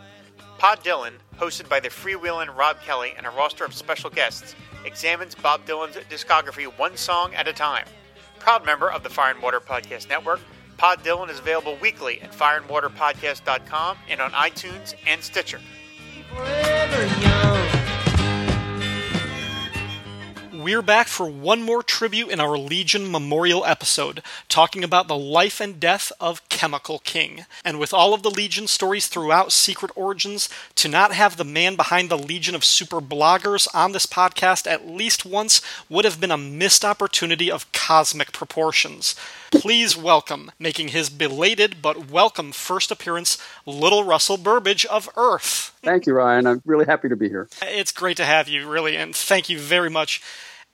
Pod 0.58 0.84
Dylan, 0.84 1.14
hosted 1.38 1.68
by 1.68 1.80
the 1.80 1.88
freewheeling 1.88 2.56
Rob 2.56 2.80
Kelly 2.82 3.14
and 3.16 3.26
a 3.26 3.30
roster 3.30 3.64
of 3.64 3.74
special 3.74 4.10
guests, 4.10 4.54
examines 4.84 5.34
Bob 5.34 5.66
Dylan's 5.66 5.96
discography 6.08 6.66
one 6.78 6.96
song 6.96 7.34
at 7.34 7.48
a 7.48 7.52
time. 7.52 7.84
Proud 8.38 8.64
member 8.64 8.92
of 8.92 9.02
the 9.02 9.10
Fire 9.10 9.32
and 9.32 9.42
Water 9.42 9.58
Podcast 9.58 10.08
Network, 10.08 10.40
Pod 10.76 11.02
Dylan 11.02 11.30
is 11.30 11.40
available 11.40 11.76
weekly 11.82 12.20
at 12.22 12.30
fireandwaterpodcast.com 12.30 13.98
and 14.08 14.20
on 14.20 14.30
iTunes 14.30 14.94
and 15.04 15.20
Stitcher. 15.20 15.60
We're 20.62 20.82
back 20.82 21.08
for 21.08 21.26
one 21.26 21.62
more 21.62 21.82
tribute 21.82 22.28
in 22.28 22.38
our 22.38 22.58
Legion 22.58 23.10
Memorial 23.10 23.64
episode, 23.64 24.22
talking 24.50 24.84
about 24.84 25.08
the 25.08 25.16
life 25.16 25.58
and 25.58 25.80
death 25.80 26.12
of 26.20 26.46
Chemical 26.50 26.98
King. 26.98 27.46
And 27.64 27.80
with 27.80 27.94
all 27.94 28.12
of 28.12 28.22
the 28.22 28.30
Legion 28.30 28.66
stories 28.66 29.08
throughout 29.08 29.52
Secret 29.52 29.90
Origins, 29.94 30.50
to 30.74 30.86
not 30.86 31.12
have 31.12 31.38
the 31.38 31.44
man 31.44 31.76
behind 31.76 32.10
the 32.10 32.18
Legion 32.18 32.54
of 32.54 32.62
Super 32.62 33.00
Bloggers 33.00 33.68
on 33.74 33.92
this 33.92 34.04
podcast 34.04 34.70
at 34.70 34.86
least 34.86 35.24
once 35.24 35.62
would 35.88 36.04
have 36.04 36.20
been 36.20 36.30
a 36.30 36.36
missed 36.36 36.84
opportunity 36.84 37.50
of 37.50 37.72
cosmic 37.72 38.30
proportions. 38.30 39.16
Please 39.50 39.96
welcome, 39.96 40.52
making 40.58 40.88
his 40.88 41.08
belated 41.08 41.76
but 41.80 42.10
welcome 42.10 42.52
first 42.52 42.90
appearance, 42.90 43.38
Little 43.64 44.04
Russell 44.04 44.36
Burbage 44.36 44.84
of 44.84 45.08
Earth. 45.16 45.74
Thank 45.82 46.04
you, 46.04 46.12
Ryan. 46.12 46.46
I'm 46.46 46.62
really 46.66 46.84
happy 46.84 47.08
to 47.08 47.16
be 47.16 47.30
here. 47.30 47.48
It's 47.62 47.92
great 47.92 48.18
to 48.18 48.26
have 48.26 48.46
you, 48.46 48.68
really, 48.68 48.94
and 48.98 49.16
thank 49.16 49.48
you 49.48 49.58
very 49.58 49.88
much 49.88 50.20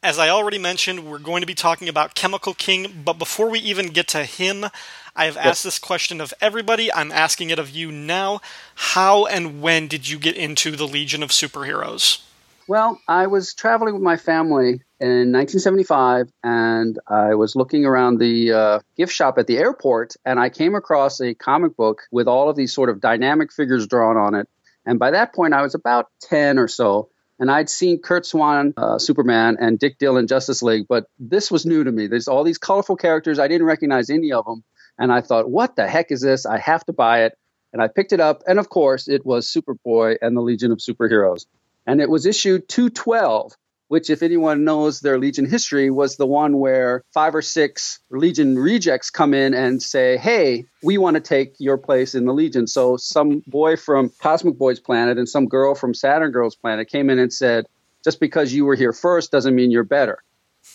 as 0.02 0.18
I 0.18 0.28
already 0.28 0.58
mentioned, 0.58 1.10
we're 1.10 1.18
going 1.18 1.40
to 1.40 1.46
be 1.46 1.54
talking 1.54 1.88
about 1.88 2.14
Chemical 2.14 2.54
King, 2.54 3.02
but 3.04 3.14
before 3.14 3.50
we 3.50 3.58
even 3.60 3.88
get 3.88 4.08
to 4.08 4.24
him, 4.24 4.66
I 5.14 5.24
have 5.24 5.36
asked 5.36 5.64
this 5.64 5.78
question 5.78 6.20
of 6.20 6.34
everybody. 6.40 6.92
I'm 6.92 7.10
asking 7.10 7.50
it 7.50 7.58
of 7.58 7.70
you 7.70 7.90
now. 7.90 8.40
How 8.74 9.24
and 9.24 9.62
when 9.62 9.88
did 9.88 10.08
you 10.08 10.18
get 10.18 10.36
into 10.36 10.76
the 10.76 10.86
Legion 10.86 11.22
of 11.22 11.30
Superheroes? 11.30 12.22
Well, 12.68 13.00
I 13.08 13.28
was 13.28 13.54
traveling 13.54 13.94
with 13.94 14.02
my 14.02 14.16
family 14.16 14.82
in 15.00 15.32
1975, 15.32 16.30
and 16.42 16.98
I 17.06 17.34
was 17.34 17.54
looking 17.54 17.84
around 17.84 18.18
the 18.18 18.52
uh, 18.52 18.80
gift 18.96 19.12
shop 19.12 19.38
at 19.38 19.46
the 19.46 19.58
airport, 19.58 20.14
and 20.24 20.38
I 20.38 20.50
came 20.50 20.74
across 20.74 21.20
a 21.20 21.34
comic 21.34 21.76
book 21.76 22.02
with 22.10 22.28
all 22.28 22.50
of 22.50 22.56
these 22.56 22.74
sort 22.74 22.90
of 22.90 23.00
dynamic 23.00 23.52
figures 23.52 23.86
drawn 23.86 24.16
on 24.16 24.34
it. 24.34 24.48
And 24.84 24.98
by 24.98 25.12
that 25.12 25.34
point, 25.34 25.54
I 25.54 25.62
was 25.62 25.74
about 25.74 26.10
10 26.22 26.58
or 26.58 26.68
so 26.68 27.08
and 27.38 27.50
I'd 27.50 27.68
seen 27.68 28.00
Curt 28.00 28.24
Swan, 28.24 28.72
uh, 28.76 28.98
Superman, 28.98 29.58
and 29.60 29.78
Dick 29.78 29.98
Dillin, 29.98 30.28
Justice 30.28 30.62
League, 30.62 30.86
but 30.88 31.06
this 31.18 31.50
was 31.50 31.66
new 31.66 31.84
to 31.84 31.92
me. 31.92 32.06
There's 32.06 32.28
all 32.28 32.44
these 32.44 32.58
colorful 32.58 32.96
characters. 32.96 33.38
I 33.38 33.48
didn't 33.48 33.66
recognize 33.66 34.10
any 34.10 34.32
of 34.32 34.44
them. 34.46 34.64
And 34.98 35.12
I 35.12 35.20
thought, 35.20 35.50
what 35.50 35.76
the 35.76 35.86
heck 35.86 36.10
is 36.10 36.22
this? 36.22 36.46
I 36.46 36.58
have 36.58 36.84
to 36.86 36.92
buy 36.92 37.24
it. 37.24 37.36
And 37.72 37.82
I 37.82 37.88
picked 37.88 38.12
it 38.12 38.20
up. 38.20 38.42
And 38.46 38.58
of 38.58 38.70
course, 38.70 39.08
it 39.08 39.26
was 39.26 39.52
Superboy 39.52 40.16
and 40.22 40.34
the 40.34 40.40
Legion 40.40 40.72
of 40.72 40.78
Superheroes. 40.78 41.44
And 41.86 42.00
it 42.00 42.08
was 42.08 42.24
issued 42.24 42.68
212, 42.68 43.52
which, 43.88 44.10
if 44.10 44.22
anyone 44.22 44.64
knows 44.64 45.00
their 45.00 45.18
Legion 45.18 45.48
history, 45.48 45.90
was 45.90 46.16
the 46.16 46.26
one 46.26 46.58
where 46.58 47.02
five 47.12 47.34
or 47.34 47.42
six 47.42 48.00
Legion 48.10 48.58
rejects 48.58 49.10
come 49.10 49.34
in 49.34 49.54
and 49.54 49.82
say, 49.82 50.16
Hey, 50.16 50.64
we 50.82 50.98
want 50.98 51.14
to 51.14 51.20
take 51.20 51.54
your 51.58 51.78
place 51.78 52.14
in 52.14 52.24
the 52.24 52.34
Legion. 52.34 52.66
So 52.66 52.96
some 52.96 53.42
boy 53.46 53.76
from 53.76 54.10
Cosmic 54.20 54.58
Boy's 54.58 54.80
planet 54.80 55.18
and 55.18 55.28
some 55.28 55.46
girl 55.46 55.74
from 55.74 55.94
Saturn 55.94 56.32
Girl's 56.32 56.56
planet 56.56 56.88
came 56.88 57.10
in 57.10 57.18
and 57.18 57.32
said, 57.32 57.66
Just 58.02 58.20
because 58.20 58.52
you 58.52 58.64
were 58.64 58.74
here 58.74 58.92
first 58.92 59.30
doesn't 59.30 59.54
mean 59.54 59.70
you're 59.70 59.84
better. 59.84 60.22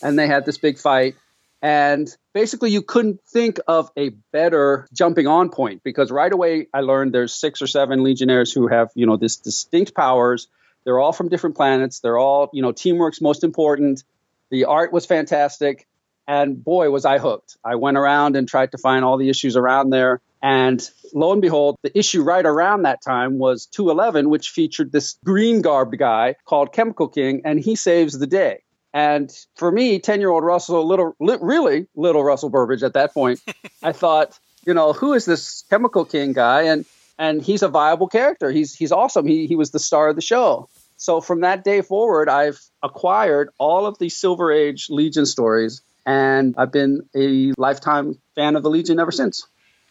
And 0.02 0.18
they 0.18 0.28
had 0.28 0.46
this 0.46 0.58
big 0.58 0.78
fight. 0.78 1.16
And 1.64 2.10
basically, 2.34 2.72
you 2.72 2.82
couldn't 2.82 3.22
think 3.28 3.60
of 3.68 3.92
a 3.96 4.10
better 4.32 4.88
jumping 4.94 5.28
on 5.28 5.50
point 5.50 5.84
because 5.84 6.10
right 6.12 6.32
away 6.32 6.68
I 6.74 6.82
learned 6.82 7.14
there's 7.14 7.36
six 7.36 7.62
or 7.62 7.68
seven 7.68 8.04
Legionnaires 8.04 8.52
who 8.52 8.68
have, 8.68 8.90
you 8.96 9.06
know, 9.06 9.16
this 9.16 9.36
distinct 9.36 9.94
powers 9.94 10.48
they're 10.84 11.00
all 11.00 11.14
from 11.14 11.30
different 11.30 11.56
planets. 11.56 12.00
They're 12.00 12.18
all, 12.18 12.50
you 12.54 12.62
know, 12.62 12.72
teamwork's 12.72 13.22
most 13.22 13.44
important. 13.44 14.04
The 14.50 14.66
art 14.66 14.92
was 14.92 15.06
fantastic. 15.06 15.88
And 16.28 16.64
boy, 16.64 16.90
was 16.90 17.06
I 17.06 17.18
hooked. 17.18 17.58
I 17.64 17.76
went 17.76 17.98
around 17.98 18.36
and 18.36 18.48
tried 18.48 18.72
to 18.72 18.78
find 18.78 19.04
all 19.04 19.18
the 19.18 19.30
issues 19.30 19.56
around 19.56 19.90
there. 19.90 20.22
And 20.42 20.82
lo 21.14 21.32
and 21.32 21.42
behold, 21.42 21.78
the 21.84 21.98
issue 21.98 22.24
right 22.24 22.46
around 22.46 22.84
that 22.84 23.02
time 23.02 23.38
was 23.38 23.66
211, 23.68 24.30
which 24.30 24.50
featured 24.50 24.92
this 24.92 25.18
green 25.24 25.62
garbed 25.62 25.98
guy 25.98 26.36
called 26.46 26.74
Chemical 26.74 27.08
King, 27.08 27.42
and 27.46 27.60
he 27.60 27.76
saves 27.76 28.18
the 28.18 28.28
day. 28.28 28.62
And 28.94 29.32
for 29.56 29.72
me, 29.72 30.00
10 30.00 30.20
year 30.20 30.30
old 30.30 30.44
Russell, 30.44 30.86
little, 30.86 31.16
li- 31.20 31.38
really 31.42 31.88
little 31.96 32.24
Russell 32.24 32.50
Burbage 32.50 32.84
at 32.84 32.94
that 32.94 33.14
point, 33.14 33.40
I 33.84 33.92
thought, 33.92 34.38
you 34.66 34.74
know, 34.74 34.94
who 34.94 35.14
is 35.14 35.26
this 35.26 35.64
Chemical 35.70 36.06
King 36.06 36.34
guy? 36.34 36.64
And 36.64 36.86
and 37.22 37.40
he's 37.40 37.62
a 37.62 37.68
viable 37.68 38.08
character. 38.08 38.52
He's 38.52 38.74
he's 38.74 38.92
awesome. 38.92 39.28
He 39.28 39.46
he 39.46 39.56
was 39.56 39.70
the 39.70 39.80
star 39.80 40.10
of 40.10 40.16
the 40.16 40.22
show. 40.22 40.68
So 40.98 41.22
from 41.22 41.42
that 41.42 41.64
day 41.64 41.82
forward, 41.82 42.28
I've 42.30 42.60
acquired 42.82 43.50
all 43.60 43.86
of 43.86 43.98
the 44.00 44.10
Silver 44.10 44.52
Age 44.52 44.88
Legion 44.90 45.28
stories, 45.28 45.82
and 46.06 46.56
I've 46.58 46.72
been 46.72 47.08
a 47.16 47.54
lifetime 47.58 48.18
fan 48.36 48.56
of 48.56 48.64
the 48.64 48.72
Legion 48.72 49.00
ever 49.00 49.12
since. 49.12 49.46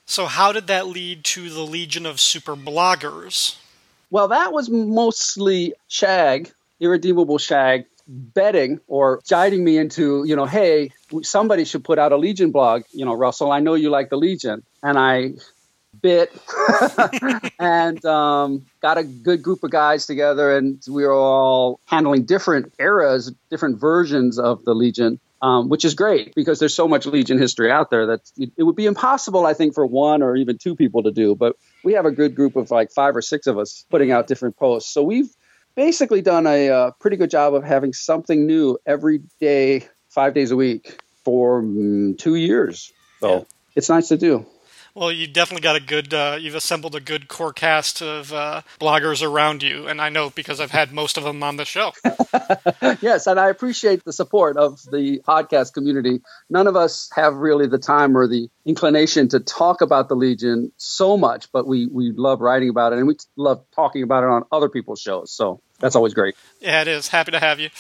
So 0.07 0.27
how 0.27 0.51
did 0.51 0.66
that 0.66 0.89
lead 0.89 1.23
to 1.36 1.48
the 1.51 1.62
Legion 1.62 2.05
of 2.05 2.20
Super 2.20 2.57
Bloggers? 2.57 3.57
Well, 4.11 4.28
that 4.28 4.52
was 4.52 4.69
mostly 4.69 5.74
Shag, 5.86 6.51
irredeemable 6.81 7.39
Shag, 7.39 7.85
betting 8.09 8.81
or 8.89 9.20
guiding 9.28 9.62
me 9.62 9.78
into, 9.78 10.24
you 10.24 10.35
know, 10.35 10.47
hey, 10.47 10.90
somebody 11.23 11.65
should 11.65 11.85
put 11.85 12.01
out 12.01 12.11
a 12.11 12.16
Legion 12.16 12.51
blog. 12.51 12.82
You 12.90 13.05
know, 13.05 13.15
Russell, 13.15 13.52
I 13.52 13.61
know 13.61 13.74
you 13.74 13.89
like 13.89 14.11
the 14.11 14.16
Legion. 14.16 14.65
And 14.82 14.98
I 14.98 15.35
bit 16.02 16.32
and 17.59 18.05
um, 18.05 18.66
got 18.81 18.98
a 18.98 19.05
good 19.05 19.43
group 19.43 19.62
of 19.62 19.70
guys 19.70 20.06
together 20.06 20.56
and 20.56 20.82
we 20.89 21.05
were 21.05 21.12
all 21.12 21.81
handling 21.86 22.24
different 22.24 22.72
eras 22.78 23.32
different 23.51 23.78
versions 23.81 24.39
of 24.39 24.64
the 24.64 24.74
legion 24.74 25.20
um, 25.43 25.68
which 25.68 25.85
is 25.85 25.94
great 25.94 26.35
because 26.35 26.59
there's 26.59 26.74
so 26.74 26.86
much 26.86 27.06
Legion 27.06 27.39
history 27.39 27.70
out 27.70 27.90
there 27.90 28.06
that 28.06 28.31
it 28.39 28.62
would 28.62 28.77
be 28.77 28.86
impossible, 28.86 29.47
I 29.47 29.55
think, 29.55 29.74
for 29.74 29.86
one 29.86 30.22
or 30.22 30.36
even 30.36 30.59
two 30.59 30.77
people 30.77 31.02
to 31.05 31.10
do. 31.10 31.35
But 31.35 31.56
we 31.82 31.94
have 31.94 32.05
a 32.05 32.10
good 32.10 32.35
group 32.35 32.56
of 32.56 32.70
like 32.70 32.90
five 32.93 33.16
or 33.16 33.22
six 33.22 33.47
of 33.47 33.59
us 33.59 33.85
putting 33.90 34.10
out 34.12 34.27
different 34.27 34.56
posts. 34.56 34.93
So 34.93 35.02
we've 35.02 35.31
basically 35.74 36.20
done 36.20 36.47
a 36.47 36.68
uh, 36.68 36.90
pretty 37.01 37.16
good 37.16 37.31
job 37.31 37.55
of 37.55 37.64
having 37.64 37.93
something 37.93 38.47
new 38.47 38.78
every 38.85 39.22
day, 39.40 39.89
five 40.10 40.35
days 40.35 40.51
a 40.51 40.56
week 40.56 41.01
for 41.24 41.62
mm, 41.62 42.18
two 42.18 42.35
years. 42.35 42.93
So 43.20 43.39
yeah. 43.39 43.44
it's 43.77 43.89
nice 43.89 44.09
to 44.09 44.18
do. 44.18 44.47
Well, 45.01 45.10
you 45.10 45.27
definitely 45.27 45.62
got 45.62 45.77
a 45.77 45.81
good. 45.81 46.12
Uh, 46.12 46.36
you've 46.39 46.55
assembled 46.55 46.94
a 46.94 47.01
good 47.01 47.27
core 47.27 47.55
cast 47.55 48.02
of 48.02 48.35
uh, 48.35 48.60
bloggers 48.78 49.27
around 49.27 49.62
you, 49.62 49.89
and 49.89 49.98
I 49.98 50.10
know 50.10 50.28
because 50.28 50.60
I've 50.60 50.72
had 50.72 50.93
most 50.93 51.16
of 51.16 51.24
them 51.24 51.43
on 51.43 51.56
the 51.56 51.64
show. 51.64 51.93
yes, 53.01 53.27
and 53.27 53.40
I 53.40 53.48
appreciate 53.48 54.05
the 54.05 54.12
support 54.12 54.59
of 54.59 54.82
the 54.93 55.22
podcast 55.27 55.72
community. 55.72 56.20
None 56.51 56.66
of 56.66 56.77
us 56.77 57.09
have 57.14 57.36
really 57.36 57.66
the 57.66 57.78
time 57.78 58.14
or 58.14 58.28
the 58.28 58.51
inclination 58.71 59.29
to 59.29 59.41
talk 59.41 59.81
about 59.81 60.09
the 60.09 60.15
Legion 60.15 60.73
so 60.77 61.17
much, 61.17 61.51
but 61.53 61.67
we 61.67 61.87
we 61.87 62.13
love 62.13 62.41
writing 62.41 62.69
about 62.69 62.93
it, 62.93 62.99
and 62.99 63.09
we 63.09 63.17
love 63.37 63.65
talking 63.75 64.03
about 64.03 64.23
it 64.23 64.31
on 64.31 64.45
other 64.53 64.69
people's 64.69 65.01
shows. 65.01 65.33
So 65.33 65.61
that's 65.81 65.97
always 65.97 66.15
great. 66.15 66.37
Yeah, 66.61 66.83
it 66.83 66.89
is. 66.89 67.09
Happy 67.09 67.33
to 67.33 67.41
have 67.41 67.59
you. 67.59 67.71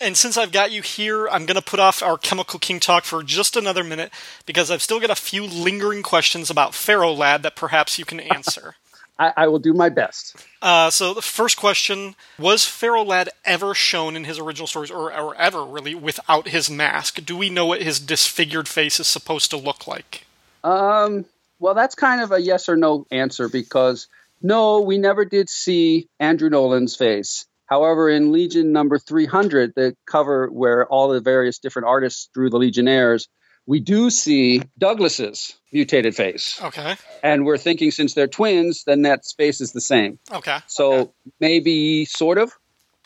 And 0.00 0.16
since 0.16 0.36
I've 0.36 0.52
got 0.52 0.70
you 0.70 0.82
here, 0.82 1.28
I'm 1.28 1.44
going 1.44 1.56
to 1.56 1.62
put 1.62 1.80
off 1.80 2.02
our 2.02 2.16
Chemical 2.16 2.60
King 2.60 2.78
talk 2.78 3.04
for 3.04 3.22
just 3.22 3.56
another 3.56 3.82
minute 3.82 4.12
because 4.46 4.70
I've 4.70 4.82
still 4.82 5.00
got 5.00 5.10
a 5.10 5.16
few 5.16 5.44
lingering 5.44 6.02
questions 6.02 6.50
about 6.50 6.74
Ferro 6.74 7.12
Lad 7.12 7.42
that 7.42 7.56
perhaps 7.56 7.98
you 7.98 8.04
can 8.04 8.20
answer. 8.20 8.76
I, 9.18 9.32
I, 9.36 9.48
will 9.48 9.58
do 9.58 9.74
my 9.74 9.88
best. 9.88 10.36
Uh, 10.62 10.90
so 10.90 11.12
the 11.12 11.22
first 11.22 11.56
question 11.56 12.14
was 12.38 12.64
Ferro 12.64 13.02
Lad 13.02 13.30
ever 13.44 13.74
shown 13.74 14.14
in 14.14 14.22
his 14.22 14.38
original 14.38 14.68
stories, 14.68 14.92
or, 14.92 15.12
or 15.12 15.34
ever 15.34 15.64
really, 15.64 15.96
without 15.96 16.46
his 16.46 16.70
mask? 16.70 17.24
Do 17.24 17.36
we 17.36 17.50
know 17.50 17.66
what 17.66 17.82
his 17.82 17.98
disfigured 17.98 18.68
face 18.68 19.00
is 19.00 19.08
supposed 19.08 19.50
to 19.50 19.56
look 19.56 19.88
like? 19.88 20.27
Um. 20.64 21.24
Well, 21.60 21.74
that's 21.74 21.96
kind 21.96 22.20
of 22.20 22.30
a 22.30 22.40
yes 22.40 22.68
or 22.68 22.76
no 22.76 23.04
answer 23.10 23.48
because 23.48 24.06
no, 24.40 24.80
we 24.80 24.98
never 24.98 25.24
did 25.24 25.48
see 25.48 26.08
Andrew 26.20 26.50
Nolan's 26.50 26.94
face. 26.94 27.46
However, 27.66 28.08
in 28.08 28.32
Legion 28.32 28.72
number 28.72 28.98
300, 28.98 29.74
the 29.74 29.96
cover 30.06 30.48
where 30.48 30.86
all 30.86 31.08
the 31.08 31.20
various 31.20 31.58
different 31.58 31.88
artists 31.88 32.28
drew 32.32 32.48
the 32.48 32.56
Legionnaires, 32.56 33.28
we 33.66 33.80
do 33.80 34.08
see 34.08 34.62
Douglas's 34.78 35.54
mutated 35.72 36.16
face. 36.16 36.58
Okay. 36.62 36.96
And 37.22 37.44
we're 37.44 37.58
thinking 37.58 37.90
since 37.90 38.14
they're 38.14 38.26
twins, 38.26 38.84
then 38.84 39.02
that 39.02 39.24
face 39.36 39.60
is 39.60 39.72
the 39.72 39.82
same. 39.82 40.18
Okay. 40.32 40.58
So 40.66 40.92
okay. 40.92 41.10
maybe 41.40 42.06
sort 42.06 42.38
of. 42.38 42.52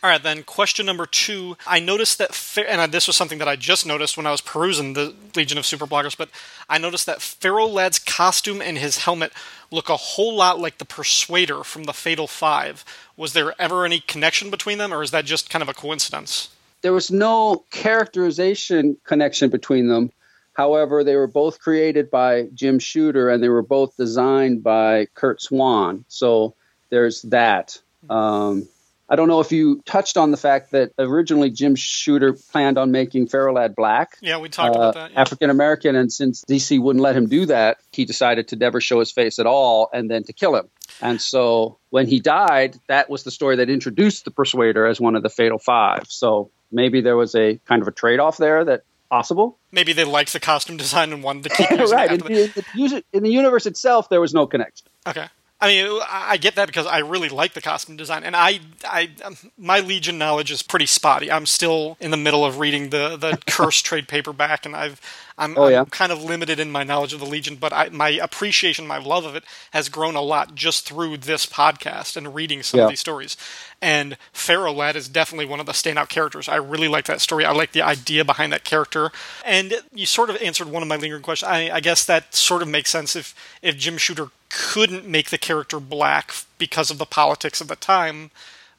All 0.03 0.11
right, 0.11 0.23
then 0.23 0.43
question 0.43 0.85
number 0.85 1.07
two. 1.07 1.57
I 1.65 1.79
noticed 1.79 2.19
that, 2.19 2.37
and 2.69 2.91
this 2.91 3.07
was 3.07 3.16
something 3.16 3.39
that 3.39 3.47
I 3.47 3.55
just 3.55 3.87
noticed 3.87 4.16
when 4.16 4.27
I 4.27 4.33
was 4.33 4.41
perusing 4.41 4.95
the 4.95 5.15
Legion 5.37 5.59
of 5.59 5.66
Super 5.66 5.87
Bloggers, 5.87 6.16
but 6.16 6.29
I 6.69 6.79
noticed 6.79 7.07
that 7.07 7.23
Ferro 7.23 7.66
Lad's 7.66 8.01
costume 8.01 8.61
and 8.61 8.77
his 8.77 8.99
helmet 8.99 9.33
look 9.70 9.89
a 9.89 9.97
whole 9.97 10.35
lot 10.35 10.59
like 10.59 10.79
the 10.79 10.85
Persuader 10.85 11.62
from 11.62 11.85
the 11.85 11.93
Fatal 11.93 12.27
Five. 12.27 12.85
Was 13.16 13.33
there 13.33 13.55
ever 13.61 13.85
any 13.85 14.01
connection 14.01 14.51
between 14.51 14.79
them, 14.79 14.93
or 14.93 15.05
is 15.05 15.12
that 15.12 15.24
just 15.24 15.49
kind 15.49 15.62
of 15.62 15.69
a 15.69 15.74
coincidence? 15.74 16.49
There 16.81 16.93
was 16.93 17.12
no 17.12 17.62
characterization 17.70 18.97
connection 19.05 19.51
between 19.51 19.87
them. 19.87 20.11
However, 20.55 21.05
they 21.05 21.15
were 21.15 21.29
both 21.29 21.61
created 21.61 22.11
by 22.11 22.49
Jim 22.55 22.81
Shooter 22.81 23.29
and 23.29 23.41
they 23.41 23.49
were 23.49 23.62
both 23.62 23.97
designed 23.97 24.65
by 24.65 25.07
Curt 25.15 25.41
Swan. 25.41 26.05
So 26.09 26.55
there's 26.91 27.23
that. 27.23 27.81
Um, 28.11 28.69
I 29.09 29.16
don't 29.16 29.29
know 29.29 29.41
if 29.41 29.53
you 29.53 29.83
touched 29.85 30.16
on 30.16 30.31
the 30.31 30.37
fact 30.37 30.70
that 30.70 30.93
originally 30.99 31.51
Jim 31.51 31.74
Shooter 31.74 32.33
planned 32.33 32.79
on 32.79 32.93
making 32.93 33.27
Ferro 33.27 33.53
Lad 33.53 33.74
black. 33.77 34.16
Yeah, 34.20 34.39
we 34.39 34.49
talked 34.49 34.74
uh, 34.74 34.79
about 34.79 34.95
that. 34.95 35.12
Yeah. 35.12 35.20
African 35.20 35.51
American, 35.51 35.97
and 35.97 36.12
since 36.12 36.45
DC 36.45 36.81
wouldn't 36.81 37.03
let 37.03 37.16
him 37.16 37.27
do 37.27 37.47
that, 37.47 37.79
he 37.93 38.05
decided 38.05 38.49
to 38.49 38.57
never 38.57 38.81
show 38.81 39.01
his 39.01 39.12
face 39.12 39.39
at 39.39 39.47
all 39.47 39.91
and 39.93 40.11
then 40.11 40.24
to 40.24 40.33
kill 40.33 40.57
him. 40.57 40.69
And 41.01 41.20
so 41.20 41.79
when 41.91 42.07
he 42.07 42.20
died, 42.20 42.79
that 42.87 43.11
was 43.11 43.24
the 43.24 43.31
story 43.31 43.57
that 43.57 43.69
introduced 43.69 44.24
the 44.24 44.31
Persuader 44.31 44.87
as 44.87 45.01
one 45.01 45.16
of 45.16 45.23
the 45.23 45.31
Fatal 45.31 45.59
Five. 45.59 46.07
So 46.09 46.51
maybe 46.70 47.01
there 47.01 47.16
was 47.16 47.35
a 47.35 47.59
kind 47.66 47.83
of 47.83 47.89
a 47.89 47.93
trade 47.93 48.20
off 48.20 48.37
there 48.37 48.65
that 48.65 48.85
possible. 49.11 49.59
Maybe 49.70 49.93
they 49.93 50.05
liked 50.05 50.33
the 50.33 50.41
costume 50.41 50.79
design 50.79 51.12
and 51.12 51.23
wanted 51.23 51.45
to 51.45 51.49
keep 51.51 51.70
using 51.79 51.97
right. 51.97 52.12
it. 52.12 52.57
In, 52.57 52.81
in, 52.81 53.03
in 53.12 53.23
the 53.23 53.31
universe 53.31 53.66
itself, 53.66 54.09
there 54.09 54.23
was 54.23 54.33
no 54.33 54.47
connection. 54.47 54.87
Okay. 55.07 55.27
I 55.62 55.68
mean, 55.68 56.01
I 56.10 56.39
get 56.39 56.56
that 56.56 56.66
because 56.66 56.86
I 56.86 56.98
really 56.98 57.28
like 57.28 57.52
the 57.52 57.60
costume 57.60 57.97
design, 57.97 58.24
and 58.24 58.34
I, 58.34 58.59
I, 58.84 59.10
um, 59.24 59.36
my 59.56 59.78
Legion 59.78 60.18
knowledge 60.18 60.51
is 60.51 60.60
pretty 60.60 60.86
spotty. 60.86 61.30
I'm 61.30 61.47
still 61.47 61.97
in 62.01 62.10
the 62.10 62.16
middle 62.16 62.44
of 62.44 62.59
reading 62.59 62.90
the 62.90 63.16
the 63.16 63.39
cursed 63.47 63.86
trade 63.86 64.09
paperback, 64.09 64.66
and 64.66 64.74
I've, 64.74 65.01
I'm, 65.39 65.56
oh, 65.56 65.68
yeah. 65.68 65.82
I'm, 65.82 65.86
kind 65.86 66.10
of 66.10 66.20
limited 66.20 66.59
in 66.59 66.72
my 66.72 66.82
knowledge 66.82 67.12
of 67.12 67.20
the 67.20 67.26
Legion, 67.26 67.55
but 67.55 67.72
I, 67.72 67.90
my 67.90 68.09
appreciation, 68.09 68.89
my 68.89 68.98
love 68.98 69.24
of 69.24 69.36
it, 69.36 69.44
has 69.70 69.89
grown 69.89 70.16
a 70.16 70.20
lot 70.20 70.56
just 70.56 70.84
through 70.84 71.18
this 71.18 71.47
podcast 71.47 72.16
and 72.16 72.34
reading 72.34 72.64
some 72.64 72.78
yeah. 72.78 72.84
of 72.84 72.90
these 72.90 73.01
stories. 73.01 73.36
And 73.83 74.17
Ferro 74.33 74.73
Lad 74.73 74.95
is 74.95 75.09
definitely 75.09 75.45
one 75.45 75.59
of 75.59 75.67
the 75.67 75.73
standout 75.73 76.09
characters. 76.09 76.49
I 76.49 76.57
really 76.57 76.87
like 76.87 77.07
that 77.07 77.21
story. 77.21 77.45
I 77.45 77.51
like 77.51 77.73
the 77.73 77.83
idea 77.83 78.25
behind 78.25 78.53
that 78.53 78.63
character, 78.63 79.11
and 79.45 79.75
you 79.93 80.07
sort 80.07 80.31
of 80.31 80.37
answered 80.41 80.69
one 80.69 80.83
of 80.83 80.89
my 80.89 80.97
lingering 80.97 81.23
questions. 81.23 81.51
I, 81.51 81.69
I 81.69 81.81
guess 81.81 82.05
that 82.05 82.35
sort 82.35 82.63
of 82.63 82.69
makes 82.69 82.91
sense 82.91 83.17
if 83.17 83.35
if 83.61 83.77
Jim 83.77 83.99
Shooter 83.99 84.29
couldn't 84.51 85.07
make 85.07 85.31
the 85.31 85.39
character 85.39 85.81
black 85.81 86.33
because 86.59 86.91
of 86.91 86.99
the 86.99 87.07
politics 87.07 87.61
of 87.61 87.69
the 87.69 87.77
time, 87.77 88.31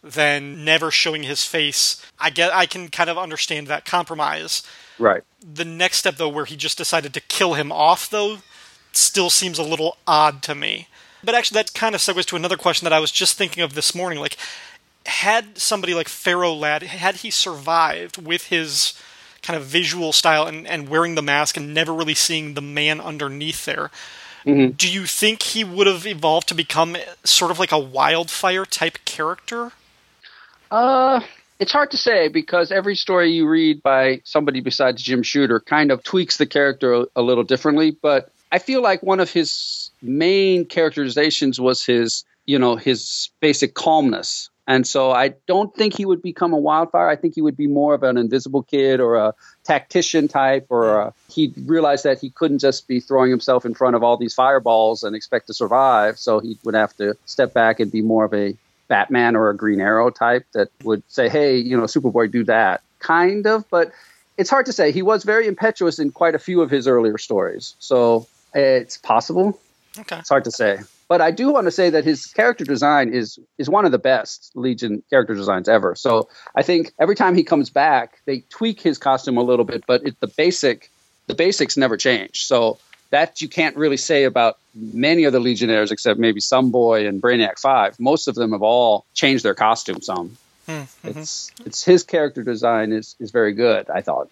then 0.04 0.64
never 0.64 0.92
showing 0.92 1.24
his 1.24 1.46
face, 1.46 2.04
I 2.20 2.30
get 2.30 2.54
I 2.54 2.66
can 2.66 2.90
kind 2.90 3.10
of 3.10 3.18
understand 3.18 3.68
that 3.68 3.86
compromise. 3.86 4.64
Right. 5.00 5.24
The 5.42 5.66
next 5.66 5.98
step 5.98 6.18
though 6.18 6.30
where 6.30 6.46
he 6.46 6.56
just 6.56 6.78
decided 6.78 7.14
to 7.14 7.22
kill 7.22 7.54
him 7.54 7.72
off 7.72 8.10
though 8.10 8.40
still 8.92 9.30
seems 9.30 9.58
a 9.58 9.64
little 9.64 9.98
odd 10.06 10.44
to 10.44 10.56
me. 10.56 10.88
But 11.24 11.36
actually 11.36 11.56
that 11.56 11.74
kind 11.74 11.96
of 11.96 12.02
segues 12.02 12.26
to 12.26 12.36
another 12.36 12.58
question 12.58 12.86
that 12.86 12.94
I 12.94 13.00
was 13.00 13.12
just 13.12 13.38
thinking 13.38 13.64
of 13.64 13.74
this 13.74 13.96
morning 13.96 14.20
like 14.20 14.38
had 15.06 15.58
somebody 15.58 15.94
like 15.94 16.08
Ferro 16.08 16.54
Lad 16.54 16.84
had 16.84 17.18
he 17.18 17.30
survived 17.30 18.18
with 18.22 18.48
his 18.48 18.94
kind 19.42 19.58
of 19.58 19.66
visual 19.66 20.14
style 20.14 20.48
and, 20.48 20.66
and 20.66 20.88
wearing 20.88 21.16
the 21.16 21.22
mask 21.22 21.58
and 21.58 21.74
never 21.74 21.94
really 21.94 22.14
seeing 22.14 22.54
the 22.54 22.62
man 22.62 23.02
underneath 23.02 23.66
there, 23.66 23.92
Mm-hmm. 24.46 24.72
Do 24.72 24.92
you 24.92 25.06
think 25.06 25.42
he 25.42 25.64
would 25.64 25.88
have 25.88 26.06
evolved 26.06 26.50
to 26.50 26.56
become 26.56 26.98
sort 27.24 27.52
of 27.52 27.60
like 27.60 27.72
a 27.72 27.80
wildfire 27.80 28.66
type 28.66 28.98
character? 29.06 29.72
Uh, 30.70 31.22
it's 31.60 31.72
hard 31.72 31.92
to 31.92 31.98
say 31.98 32.28
because 32.28 32.72
every 32.72 32.96
story 32.96 33.32
you 33.32 33.48
read 33.48 33.82
by 33.82 34.22
somebody 34.26 34.60
besides 34.60 35.02
Jim 35.02 35.24
Shooter 35.24 35.60
kind 35.60 35.92
of 35.92 36.04
tweaks 36.04 36.38
the 36.38 36.46
character 36.46 36.94
a, 36.94 37.06
a 37.16 37.22
little 37.22 37.44
differently. 37.44 37.92
But 37.92 38.32
I 38.52 38.60
feel 38.60 38.82
like 38.82 39.02
one 39.02 39.20
of 39.20 39.32
his 39.32 39.92
main 40.02 40.66
characterizations 40.66 41.60
was 41.60 41.86
his, 41.86 42.26
you 42.46 42.60
know, 42.60 42.76
his 42.76 43.30
basic 43.40 43.74
calmness. 43.74 44.50
And 44.65 44.88
so 44.88 45.11
I 45.11 45.34
don't 45.45 45.76
think 45.76 45.95
he 45.95 46.06
would 46.06 46.22
become 46.22 46.53
a 46.53 46.57
wildfire. 46.57 47.10
I 47.10 47.18
think 47.18 47.35
he 47.35 47.41
would 47.41 47.57
be 47.57 47.68
more 47.68 47.94
of 47.94 48.03
an 48.03 48.18
invisible 48.18 48.64
kid 48.64 49.02
or 49.02 49.15
a 49.15 49.34
tactician 49.65 50.27
type, 50.30 50.68
or 50.69 50.99
a, 50.99 51.14
he 51.30 51.53
realized 51.65 52.06
that 52.06 52.19
he 52.19 52.30
couldn't 52.30 52.60
just 52.60 52.88
be 52.88 53.02
throwing 53.02 53.30
himself 53.30 53.65
in 53.65 53.73
front 53.73 53.95
of 53.95 54.03
all 54.03 54.15
these 54.15 54.34
fireballs 54.34 55.03
and 55.03 55.15
expect 55.15 55.48
to 55.48 55.53
survive. 55.53 56.18
So 56.18 56.40
he 56.40 56.57
would 56.64 56.76
have 56.76 56.95
to 56.98 57.15
step 57.26 57.53
back 57.53 57.81
and 57.81 57.91
be 57.91 58.02
more 58.02 58.23
of 58.23 58.34
a 58.34 58.56
Batman 58.88 59.35
or 59.35 59.49
a 59.49 59.56
Green 59.56 59.81
Arrow 59.81 60.10
type 60.10 60.45
that 60.53 60.69
would 60.84 61.03
say, 61.07 61.27
hey, 61.27 61.57
you 61.57 61.76
know, 61.77 61.84
Superboy, 61.84 62.31
do 62.31 62.45
that. 62.45 62.81
Kind 62.99 63.48
of, 63.48 63.69
but 63.69 63.91
it's 64.38 64.49
hard 64.49 64.68
to 64.68 64.73
say. 64.73 64.91
He 64.91 65.02
was 65.02 65.23
very 65.23 65.48
impetuous 65.48 65.99
in 65.99 66.11
quite 66.11 66.35
a 66.35 66.40
few 66.40 66.61
of 66.61 66.72
his 66.72 66.88
earlier 66.88 67.18
stories. 67.18 67.76
So 67.80 68.27
eh, 68.53 68.77
it's 68.77 68.98
possible. 68.98 69.60
Okay. 69.98 70.19
It's 70.19 70.30
hard 70.30 70.45
to 70.45 70.52
say. 70.52 70.80
But 71.14 71.22
I 71.22 71.30
do 71.30 71.53
want 71.53 71.65
to 71.65 71.72
say 71.72 71.91
that 71.91 72.03
his 72.03 72.26
character 72.26 72.65
design 72.65 73.14
is 73.14 73.38
is 73.60 73.69
one 73.69 73.85
of 73.85 73.91
the 73.91 73.99
best 73.99 74.49
Legion 74.56 75.03
character 75.11 75.35
designs 75.35 75.69
ever. 75.69 75.94
So 75.94 76.27
I 76.56 76.64
think 76.64 76.91
every 76.99 77.14
time 77.14 77.35
he 77.35 77.44
comes 77.44 77.69
back, 77.69 78.19
they 78.26 78.40
tweak 78.49 78.81
his 78.81 78.98
costume 78.98 79.38
a 79.38 79.44
little 79.44 79.64
bit, 79.64 79.84
but 79.85 80.07
it, 80.07 80.19
the 80.22 80.26
basic 80.26 80.90
the 81.27 81.35
basics 81.35 81.77
never 81.77 81.98
change. 81.98 82.45
So 82.45 82.80
that 83.11 83.44
you 83.44 83.48
can't 83.48 83.77
really 83.77 83.98
say 83.98 84.23
about 84.23 84.57
many 84.73 85.26
of 85.26 85.34
the 85.34 85.40
Legionnaires, 85.40 85.91
except 85.91 86.19
maybe 86.19 86.40
some 86.40 86.72
boy 86.72 87.06
and 87.06 87.22
Brainiac 87.22 87.60
Five. 87.60 87.99
Most 87.99 88.27
of 88.27 88.34
them 88.34 88.52
have 88.53 88.64
all 88.64 89.06
changed 89.14 89.45
their 89.45 89.53
costume 89.53 90.02
some. 90.02 90.35
Mm-hmm. 90.68 91.10
It's 91.10 91.52
it's 91.64 91.84
his 91.85 92.02
character 92.03 92.41
design 92.41 92.91
is 92.91 93.15
is 93.19 93.30
very 93.30 93.53
good. 93.53 93.88
I 93.88 94.02
thought. 94.02 94.31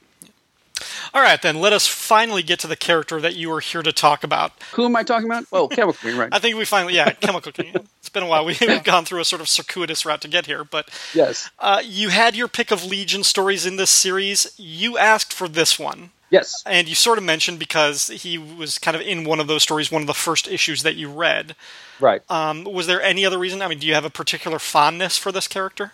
All 1.14 1.22
right, 1.22 1.42
then 1.42 1.60
let 1.60 1.74
us 1.74 1.88
finally 1.88 2.44
get 2.44 2.60
to 2.60 2.68
the 2.68 2.76
character 2.76 3.20
that 3.22 3.36
you 3.36 3.52
are 3.52 3.60
here 3.60 3.82
to 3.82 3.92
talk 3.92 4.24
about. 4.24 4.52
Who 4.74 4.86
am 4.86 4.96
I 4.96 5.04
talking 5.04 5.26
about? 5.26 5.46
Oh, 5.52 5.68
Chemical 5.70 5.94
King, 5.94 6.18
right? 6.18 6.30
I 6.32 6.40
think 6.40 6.58
we 6.58 6.66
finally, 6.66 6.96
yeah, 6.96 7.12
Chemical 7.12 7.52
King. 7.52 7.76
It's 8.02 8.10
been 8.10 8.24
a 8.24 8.28
while. 8.28 8.46
We've 8.46 8.84
gone 8.84 9.06
through 9.06 9.22
a 9.22 9.26
sort 9.26 9.42
of 9.42 9.48
circuitous 9.48 10.08
route 10.08 10.22
to 10.22 10.28
get 10.28 10.48
here, 10.48 10.64
but 10.64 10.90
yes, 11.14 11.52
uh, 11.60 11.84
you 11.86 12.10
had 12.10 12.36
your 12.36 12.48
pick 12.48 12.72
of 12.72 12.84
Legion 12.84 13.24
stories 13.24 13.64
in 13.64 13.76
this 13.76 13.92
series. 13.92 14.56
You 14.58 14.98
asked 14.98 15.32
for 15.32 15.48
this 15.48 15.78
one. 15.78 16.10
Yes. 16.32 16.64
And 16.66 16.90
you 16.90 16.96
sort 16.96 17.20
of 17.20 17.24
mentioned 17.24 17.60
because 17.60 18.08
he 18.08 18.38
was 18.38 18.80
kind 18.80 18.96
of 18.96 19.02
in 19.02 19.26
one 19.26 19.40
of 19.40 19.48
those 19.48 19.62
stories, 19.62 19.92
one 19.92 20.02
of 20.02 20.08
the 20.08 20.14
first 20.16 20.48
issues 20.48 20.82
that 20.82 20.96
you 20.96 21.12
read. 21.12 21.56
Right. 22.00 22.22
Um, 22.32 22.64
was 22.64 22.88
there 22.88 23.02
any 23.02 23.26
other 23.26 23.38
reason? 23.38 23.62
I 23.62 23.68
mean, 23.68 23.80
do 23.80 23.86
you 23.86 23.94
have 23.94 24.06
a 24.06 24.10
particular 24.10 24.58
fondness 24.58 25.18
for 25.18 25.32
this 25.32 25.48
character? 25.48 25.92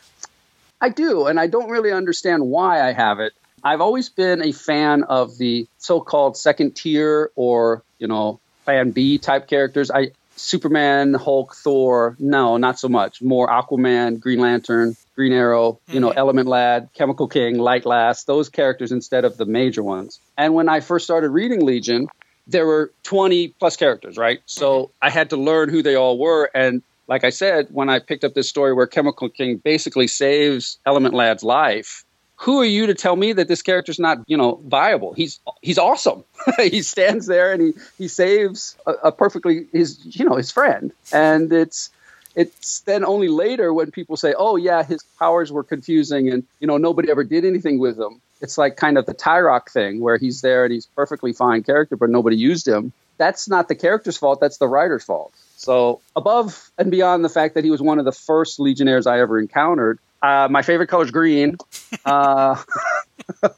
I 0.79 0.89
do, 0.89 1.25
and 1.25 1.39
I 1.39 1.47
don't 1.47 1.69
really 1.69 1.91
understand 1.91 2.47
why 2.47 2.87
I 2.87 2.93
have 2.93 3.19
it 3.19 3.33
I've 3.63 3.81
always 3.81 4.09
been 4.09 4.43
a 4.43 4.51
fan 4.51 5.03
of 5.03 5.37
the 5.37 5.67
so-called 5.77 6.37
second 6.37 6.75
tier 6.75 7.31
or, 7.35 7.83
you 7.99 8.07
know, 8.07 8.39
plan 8.65 8.91
B 8.91 9.17
type 9.17 9.47
characters. 9.47 9.89
I 9.91 10.11
Superman, 10.37 11.15
Hulk, 11.15 11.55
Thor, 11.55 12.15
no, 12.19 12.57
not 12.57 12.79
so 12.79 12.87
much. 12.87 13.21
More 13.21 13.47
Aquaman, 13.47 14.19
Green 14.19 14.39
Lantern, 14.39 14.95
Green 15.15 15.33
Arrow, 15.33 15.79
you 15.87 15.99
know, 15.99 16.09
mm-hmm. 16.09 16.19
Element 16.19 16.47
Lad, 16.47 16.89
Chemical 16.93 17.27
King, 17.27 17.57
Light 17.57 17.85
Lass, 17.85 18.23
those 18.25 18.49
characters 18.49 18.91
instead 18.91 19.25
of 19.25 19.37
the 19.37 19.45
major 19.45 19.81
ones. 19.81 20.19
And 20.37 20.53
when 20.53 20.69
I 20.69 20.79
first 20.79 21.05
started 21.05 21.29
reading 21.29 21.65
Legion, 21.65 22.07
there 22.45 22.65
were 22.65 22.91
20 23.03 23.49
plus 23.59 23.75
characters, 23.75 24.17
right? 24.17 24.41
So 24.45 24.83
mm-hmm. 24.83 24.91
I 25.01 25.09
had 25.09 25.31
to 25.31 25.37
learn 25.37 25.69
who 25.69 25.81
they 25.81 25.95
all 25.95 26.17
were. 26.17 26.49
And 26.53 26.83
like 27.07 27.23
I 27.23 27.29
said, 27.31 27.67
when 27.71 27.89
I 27.89 27.99
picked 27.99 28.23
up 28.23 28.33
this 28.33 28.47
story 28.47 28.73
where 28.73 28.87
Chemical 28.87 29.29
King 29.29 29.57
basically 29.57 30.07
saves 30.07 30.77
Element 30.85 31.13
Lad's 31.13 31.43
life, 31.43 32.03
who 32.37 32.61
are 32.61 32.65
you 32.65 32.87
to 32.87 32.93
tell 32.93 33.15
me 33.15 33.33
that 33.33 33.47
this 33.47 33.61
character's 33.61 33.99
not, 33.99 34.19
you 34.27 34.37
know, 34.37 34.61
viable? 34.63 35.13
He's 35.13 35.39
he's 35.61 35.77
awesome. 35.77 36.23
he 36.57 36.81
stands 36.81 37.25
there 37.25 37.51
and 37.51 37.61
he 37.61 37.73
he 37.97 38.07
saves 38.07 38.77
a, 38.85 38.91
a 39.05 39.11
perfectly 39.11 39.67
his 39.73 39.99
you 40.03 40.23
know 40.23 40.35
his 40.35 40.51
friend, 40.51 40.91
and 41.11 41.51
it's 41.51 41.89
it's 42.35 42.81
then 42.81 43.03
only 43.03 43.27
later 43.27 43.73
when 43.73 43.89
people 43.89 44.15
say, 44.17 44.35
"Oh 44.37 44.55
yeah, 44.55 44.83
his 44.83 45.03
powers 45.17 45.51
were 45.51 45.63
confusing, 45.63 46.29
and 46.29 46.43
you 46.59 46.67
know 46.67 46.77
nobody 46.77 47.09
ever 47.09 47.23
did 47.23 47.43
anything 47.43 47.79
with 47.79 47.99
him." 47.99 48.21
It's 48.39 48.57
like 48.57 48.77
kind 48.77 48.99
of 48.99 49.07
the 49.07 49.15
Tyroc 49.15 49.71
thing 49.71 49.99
where 49.99 50.17
he's 50.17 50.41
there 50.41 50.63
and 50.63 50.71
he's 50.71 50.85
perfectly 50.85 51.33
fine 51.33 51.63
character, 51.63 51.95
but 51.95 52.11
nobody 52.11 52.37
used 52.37 52.67
him. 52.67 52.93
That's 53.17 53.49
not 53.49 53.67
the 53.67 53.73
character's 53.73 54.15
fault. 54.15 54.39
That's 54.39 54.59
the 54.59 54.67
writer's 54.67 55.03
fault. 55.03 55.33
So 55.55 56.01
above 56.15 56.69
and 56.77 56.91
beyond 56.91 57.25
the 57.25 57.29
fact 57.29 57.55
that 57.55 57.63
he 57.63 57.71
was 57.71 57.81
one 57.81 57.97
of 57.97 58.05
the 58.05 58.11
first 58.11 58.59
Legionnaires 58.59 59.07
I 59.07 59.19
ever 59.21 59.39
encountered, 59.39 59.97
uh, 60.21 60.47
my 60.49 60.61
favorite 60.61 60.87
color 60.87 61.05
is 61.05 61.11
green. 61.11 61.57
Uh, 62.05 62.61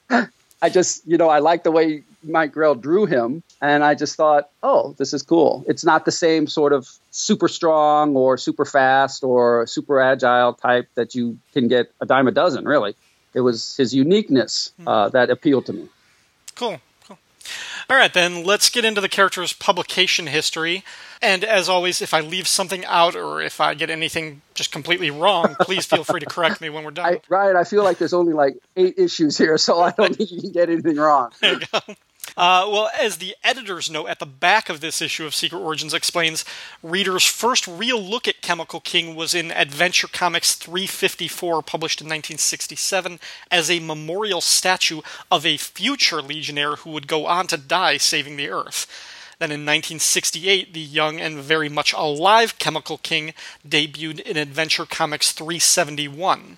I 0.62 0.70
just, 0.70 1.08
you 1.08 1.18
know, 1.18 1.30
I 1.30 1.40
like 1.40 1.64
the 1.64 1.72
way 1.72 2.04
Mike 2.24 2.52
Grell 2.52 2.76
drew 2.76 3.06
him, 3.06 3.44
and 3.62 3.84
I 3.84 3.96
just 3.96 4.16
thought, 4.16 4.50
oh, 4.62 4.94
this 4.98 5.14
is 5.14 5.22
cool. 5.22 5.64
It's 5.68 5.86
not 5.86 6.04
the 6.06 6.12
same 6.12 6.48
sort 6.48 6.74
of 6.74 6.90
super 7.12 7.48
strong 7.48 8.16
or 8.16 8.38
super 8.38 8.66
fast 8.66 9.24
or 9.24 9.68
super 9.68 10.02
agile 10.02 10.54
type 10.54 10.90
that 10.96 11.16
you 11.16 11.40
can 11.54 11.70
get 11.70 11.92
a 12.02 12.06
dime 12.06 12.28
a 12.28 12.32
dozen, 12.32 12.66
really. 12.66 12.96
It 13.34 13.42
was 13.42 13.78
his 13.78 13.94
uniqueness 13.94 14.74
uh, 14.86 15.10
that 15.10 15.30
appealed 15.30 15.68
to 15.68 15.74
me. 15.74 15.88
Cool. 16.56 16.82
All 17.90 17.98
right, 17.98 18.14
then 18.14 18.44
let's 18.44 18.70
get 18.70 18.86
into 18.86 19.02
the 19.02 19.10
character's 19.10 19.52
publication 19.52 20.28
history. 20.28 20.84
And 21.24 21.44
as 21.44 21.68
always, 21.68 22.04
if 22.04 22.14
I 22.14 22.20
leave 22.20 22.48
something 22.48 22.86
out 22.86 23.16
or 23.16 23.42
if 23.42 23.60
I 23.60 23.74
get 23.74 23.90
anything 23.90 24.44
just 24.54 24.72
completely 24.72 25.10
wrong, 25.10 25.56
please 25.62 25.88
feel 25.88 26.04
free 26.04 26.20
to 26.20 26.26
correct 26.28 26.62
me 26.62 26.70
when 26.70 26.84
we're 26.84 26.92
done. 26.92 27.16
I, 27.16 27.22
right, 27.30 27.56
I 27.56 27.64
feel 27.64 27.84
like 27.84 27.98
there's 27.98 28.14
only 28.14 28.34
like 28.34 28.58
eight 28.76 29.00
issues 29.00 29.40
here, 29.40 29.58
so 29.58 29.80
I 29.82 29.92
don't 29.92 30.16
think 30.16 30.32
you 30.32 30.40
can 30.40 30.52
get 30.52 30.70
anything 30.70 30.98
wrong. 30.98 31.32
There 31.42 31.54
you 31.54 31.62
go. 31.72 31.80
Uh, 32.38 32.68
well, 32.70 32.90
as 33.00 33.18
the 33.18 33.36
editor's 33.44 33.90
note 33.90 34.08
at 34.08 34.20
the 34.20 34.26
back 34.26 34.70
of 34.70 34.82
this 34.82 35.02
issue 35.02 35.26
of 35.26 35.36
Secret 35.36 35.60
Origins 35.60 35.94
explains, 35.94 36.46
readers' 36.82 37.26
first 37.26 37.68
real 37.68 38.02
look 38.02 38.28
at 38.28 38.42
Chemical 38.42 38.80
King 38.80 39.16
was 39.16 39.34
in 39.34 39.52
Adventure 39.52 40.08
Comics 40.08 40.56
354, 40.56 41.62
published 41.62 42.02
in 42.02 42.06
1967, 42.06 43.20
as 43.52 43.70
a 43.70 43.80
memorial 43.80 44.42
statue 44.42 45.02
of 45.32 45.46
a 45.46 45.58
future 45.58 46.22
Legionnaire 46.22 46.78
who 46.78 46.92
would 46.92 47.08
go 47.08 47.26
on 47.26 47.48
to 47.48 47.58
die 47.58 47.98
saving 47.98 48.38
the 48.38 48.50
Earth. 48.50 48.88
Then 49.40 49.52
in 49.52 49.62
1968, 49.62 50.74
the 50.74 50.82
young 50.82 51.22
and 51.22 51.38
very 51.38 51.70
much 51.70 51.94
alive 51.94 52.60
Chemical 52.60 52.98
King 52.98 53.34
debuted 53.66 54.20
in 54.20 54.36
Adventure 54.36 54.86
Comics 54.86 55.32
371. 55.32 56.58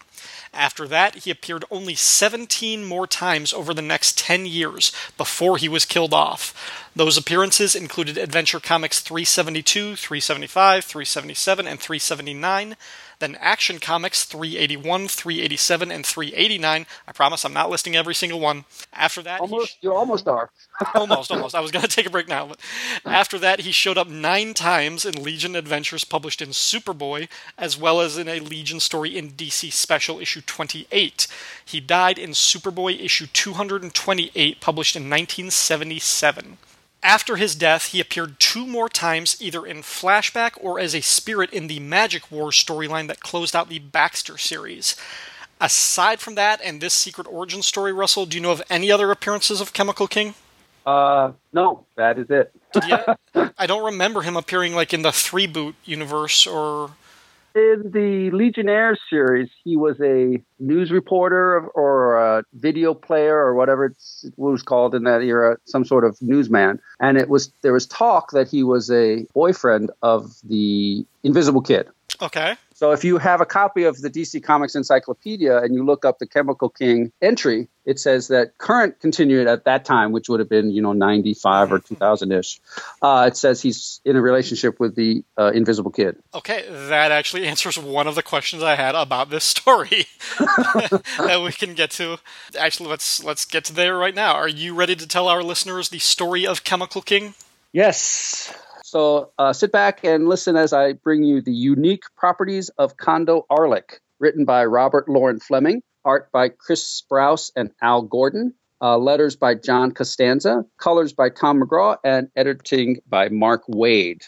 After 0.53 0.85
that, 0.89 1.15
he 1.15 1.31
appeared 1.31 1.63
only 1.71 1.95
17 1.95 2.83
more 2.83 3.07
times 3.07 3.53
over 3.53 3.73
the 3.73 3.81
next 3.81 4.17
10 4.17 4.45
years 4.45 4.91
before 5.17 5.57
he 5.57 5.69
was 5.69 5.85
killed 5.85 6.13
off. 6.13 6.53
Those 6.93 7.15
appearances 7.15 7.73
included 7.73 8.17
Adventure 8.17 8.59
Comics 8.59 8.99
372, 8.99 9.95
375, 9.95 10.83
377, 10.83 11.67
and 11.67 11.79
379. 11.79 12.75
Then 13.21 13.37
Action 13.39 13.77
Comics 13.77 14.25
381, 14.25 15.07
387, 15.07 15.91
and 15.91 16.03
389. 16.03 16.87
I 17.07 17.11
promise 17.11 17.45
I'm 17.45 17.53
not 17.53 17.69
listing 17.69 17.95
every 17.95 18.15
single 18.15 18.39
one. 18.39 18.65
After 18.91 19.21
that, 19.21 19.39
almost 19.39 19.77
you 19.81 19.93
almost 19.93 20.27
are. 20.27 20.49
almost, 20.95 21.31
almost. 21.31 21.53
I 21.53 21.59
was 21.59 21.69
going 21.69 21.83
to 21.83 21.87
take 21.87 22.07
a 22.07 22.09
break 22.09 22.27
now, 22.27 22.47
but 22.47 22.59
after 23.05 23.37
that, 23.37 23.59
he 23.59 23.71
showed 23.71 23.99
up 23.99 24.09
nine 24.09 24.55
times 24.55 25.05
in 25.05 25.21
Legion 25.21 25.55
Adventures 25.55 26.03
published 26.03 26.41
in 26.41 26.49
Superboy, 26.49 27.29
as 27.59 27.77
well 27.77 28.01
as 28.01 28.17
in 28.17 28.27
a 28.27 28.39
Legion 28.39 28.79
story 28.79 29.15
in 29.15 29.29
DC 29.29 29.71
Special 29.71 30.19
issue 30.19 30.41
28. 30.41 31.27
He 31.63 31.79
died 31.79 32.17
in 32.17 32.31
Superboy 32.31 32.99
issue 32.99 33.27
228, 33.27 34.59
published 34.59 34.95
in 34.95 35.03
1977. 35.03 36.57
After 37.03 37.35
his 37.35 37.55
death, 37.55 37.87
he 37.87 37.99
appeared 37.99 38.39
two 38.39 38.67
more 38.67 38.87
times, 38.87 39.35
either 39.39 39.65
in 39.65 39.77
flashback 39.77 40.51
or 40.59 40.79
as 40.79 40.93
a 40.93 41.01
spirit 41.01 41.51
in 41.51 41.67
the 41.67 41.79
Magic 41.79 42.31
Wars 42.31 42.63
storyline 42.63 43.07
that 43.07 43.21
closed 43.21 43.55
out 43.55 43.69
the 43.69 43.79
Baxter 43.79 44.37
series. 44.37 44.95
Aside 45.59 46.19
from 46.19 46.35
that 46.35 46.61
and 46.63 46.79
this 46.79 46.93
secret 46.93 47.27
origin 47.27 47.63
story, 47.63 47.91
Russell, 47.91 48.25
do 48.25 48.37
you 48.37 48.43
know 48.43 48.51
of 48.51 48.61
any 48.69 48.91
other 48.91 49.11
appearances 49.11 49.61
of 49.61 49.73
Chemical 49.73 50.07
King? 50.07 50.35
Uh, 50.85 51.31
no, 51.53 51.85
that 51.95 52.17
is 52.17 52.29
it. 52.29 52.51
yeah, 52.87 53.15
I 53.57 53.67
don't 53.67 53.85
remember 53.85 54.21
him 54.21 54.35
appearing 54.35 54.73
like 54.73 54.93
in 54.93 55.01
the 55.01 55.11
three 55.11 55.47
boot 55.47 55.75
universe 55.85 56.47
or 56.47 56.91
in 57.55 57.91
the 57.91 58.29
Legionnaire 58.31 58.97
series, 59.09 59.49
he 59.63 59.75
was 59.75 59.99
a 60.01 60.41
news 60.59 60.91
reporter 60.91 61.59
or 61.59 62.17
a 62.17 62.43
video 62.53 62.93
player 62.93 63.37
or 63.37 63.55
whatever 63.55 63.85
it 63.85 63.95
was 64.37 64.61
called 64.61 64.95
in 64.95 65.03
that 65.03 65.21
era, 65.21 65.57
some 65.65 65.85
sort 65.85 66.03
of 66.03 66.21
newsman. 66.21 66.79
And 66.99 67.17
it 67.17 67.29
was 67.29 67.51
there 67.61 67.73
was 67.73 67.85
talk 67.85 68.31
that 68.31 68.49
he 68.49 68.63
was 68.63 68.91
a 68.91 69.25
boyfriend 69.33 69.91
of 70.01 70.35
the 70.43 71.05
Invisible 71.23 71.61
Kid. 71.61 71.87
Okay. 72.21 72.55
So 72.81 72.93
if 72.93 73.03
you 73.03 73.19
have 73.19 73.41
a 73.41 73.45
copy 73.45 73.83
of 73.83 74.01
the 74.01 74.09
DC 74.09 74.41
Comics 74.41 74.73
Encyclopedia 74.73 75.55
and 75.55 75.75
you 75.75 75.85
look 75.85 76.03
up 76.03 76.17
the 76.17 76.25
Chemical 76.25 76.67
King 76.67 77.11
entry, 77.21 77.67
it 77.85 77.99
says 77.99 78.29
that 78.29 78.57
current 78.57 78.99
continued 78.99 79.45
at 79.45 79.65
that 79.65 79.85
time, 79.85 80.11
which 80.11 80.27
would 80.29 80.39
have 80.39 80.49
been 80.49 80.71
you 80.71 80.81
know 80.81 80.91
95 80.91 81.73
or 81.73 81.77
2000 81.77 82.31
ish. 82.31 82.59
Uh, 82.99 83.25
it 83.27 83.37
says 83.37 83.61
he's 83.61 84.01
in 84.03 84.15
a 84.15 84.21
relationship 84.21 84.79
with 84.79 84.95
the 84.95 85.23
uh, 85.37 85.51
Invisible 85.53 85.91
Kid. 85.91 86.17
Okay, 86.33 86.65
that 86.67 87.11
actually 87.11 87.45
answers 87.45 87.77
one 87.77 88.07
of 88.07 88.15
the 88.15 88.23
questions 88.23 88.63
I 88.63 88.73
had 88.73 88.95
about 88.95 89.29
this 89.29 89.43
story 89.43 90.07
that 90.39 91.43
we 91.45 91.51
can 91.51 91.75
get 91.75 91.91
to. 91.91 92.17
Actually, 92.57 92.89
let's 92.89 93.23
let's 93.23 93.45
get 93.45 93.63
to 93.65 93.73
there 93.73 93.95
right 93.95 94.15
now. 94.15 94.33
Are 94.33 94.49
you 94.49 94.73
ready 94.73 94.95
to 94.95 95.07
tell 95.07 95.27
our 95.27 95.43
listeners 95.43 95.89
the 95.89 95.99
story 95.99 96.47
of 96.47 96.63
Chemical 96.63 97.03
King? 97.03 97.35
Yes. 97.73 98.51
So 98.91 99.31
uh, 99.39 99.53
sit 99.53 99.71
back 99.71 100.03
and 100.03 100.27
listen 100.27 100.57
as 100.57 100.73
I 100.73 100.91
bring 100.91 101.23
you 101.23 101.41
the 101.41 101.53
unique 101.53 102.03
properties 102.17 102.67
of 102.77 102.97
Condo 102.97 103.45
Arlik, 103.49 103.99
written 104.19 104.43
by 104.43 104.65
Robert 104.65 105.07
Loren 105.07 105.39
Fleming, 105.39 105.81
art 106.03 106.29
by 106.33 106.49
Chris 106.49 107.01
Sprouse 107.01 107.53
and 107.55 107.71
Al 107.81 108.01
Gordon, 108.01 108.53
uh, 108.81 108.97
letters 108.97 109.37
by 109.37 109.55
John 109.55 109.91
Costanza, 109.93 110.65
colors 110.77 111.13
by 111.13 111.29
Tom 111.29 111.61
McCraw, 111.61 111.95
and 112.03 112.27
editing 112.35 112.97
by 113.07 113.29
Mark 113.29 113.65
Waid. 113.67 114.23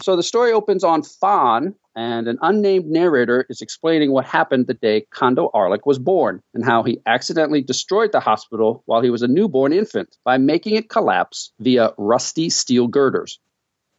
So 0.00 0.14
the 0.14 0.22
story 0.22 0.52
opens 0.52 0.84
on 0.84 1.02
Phon, 1.02 1.74
and 1.96 2.28
an 2.28 2.38
unnamed 2.42 2.86
narrator 2.86 3.44
is 3.48 3.60
explaining 3.60 4.12
what 4.12 4.24
happened 4.24 4.68
the 4.68 4.74
day 4.74 5.04
Condo 5.10 5.50
Arlik 5.52 5.84
was 5.84 5.98
born 5.98 6.40
and 6.54 6.64
how 6.64 6.84
he 6.84 7.00
accidentally 7.06 7.60
destroyed 7.60 8.12
the 8.12 8.20
hospital 8.20 8.84
while 8.86 9.00
he 9.00 9.10
was 9.10 9.22
a 9.22 9.28
newborn 9.28 9.72
infant 9.72 10.16
by 10.22 10.38
making 10.38 10.76
it 10.76 10.90
collapse 10.90 11.50
via 11.58 11.92
rusty 11.98 12.50
steel 12.50 12.86
girders. 12.86 13.40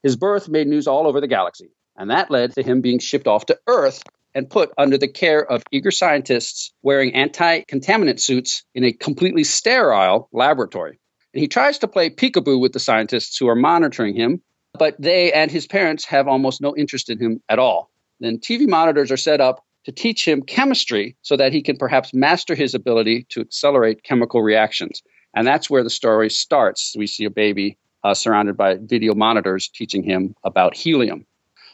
His 0.04 0.16
birth 0.16 0.48
made 0.48 0.68
news 0.68 0.88
all 0.88 1.08
over 1.08 1.20
the 1.20 1.28
galaxy, 1.28 1.72
and 1.96 2.10
that 2.12 2.32
led 2.32 2.54
to 2.54 2.64
him 2.64 2.82
being 2.82 3.00
shipped 3.00 3.28
off 3.28 3.48
to 3.48 3.60
Earth 3.68 4.04
and 4.36 4.50
put 4.50 4.72
under 4.78 4.98
the 4.98 5.08
care 5.08 5.44
of 5.44 5.64
eager 5.72 5.92
scientists 5.92 6.72
wearing 6.84 7.16
anti 7.16 7.62
contaminant 7.62 8.20
suits 8.20 8.64
in 8.76 8.84
a 8.84 8.94
completely 8.94 9.44
sterile 9.44 10.30
laboratory. 10.32 11.00
And 11.34 11.42
he 11.42 11.48
tries 11.48 11.80
to 11.80 11.88
play 11.88 12.10
peekaboo 12.10 12.60
with 12.60 12.74
the 12.74 12.80
scientists 12.80 13.38
who 13.38 13.48
are 13.48 13.56
monitoring 13.56 14.16
him, 14.16 14.42
but 14.78 14.96
they 15.00 15.32
and 15.32 15.50
his 15.50 15.66
parents 15.66 16.06
have 16.06 16.28
almost 16.28 16.62
no 16.62 16.76
interest 16.76 17.10
in 17.10 17.18
him 17.20 17.42
at 17.50 17.60
all. 17.60 17.90
Then 18.20 18.38
TV 18.38 18.68
monitors 18.68 19.12
are 19.12 19.18
set 19.18 19.42
up 19.42 19.64
to 19.86 19.92
teach 19.92 20.28
him 20.28 20.44
chemistry 20.44 21.16
so 21.22 21.38
that 21.38 21.54
he 21.54 21.62
can 21.62 21.78
perhaps 21.78 22.14
master 22.14 22.56
his 22.56 22.74
ability 22.76 23.26
to 23.30 23.42
accelerate 23.42 24.04
chemical 24.04 24.42
reactions. 24.42 25.02
And 25.36 25.48
that's 25.48 25.70
where 25.70 25.84
the 25.84 25.90
story 25.90 26.30
starts. 26.30 26.94
We 26.98 27.08
see 27.08 27.26
a 27.26 27.30
baby 27.30 27.78
uh, 28.04 28.14
surrounded 28.14 28.58
by 28.58 28.76
video 28.76 29.16
monitors 29.16 29.70
teaching 29.70 30.04
him 30.04 30.36
about 30.44 30.76
helium. 30.76 31.26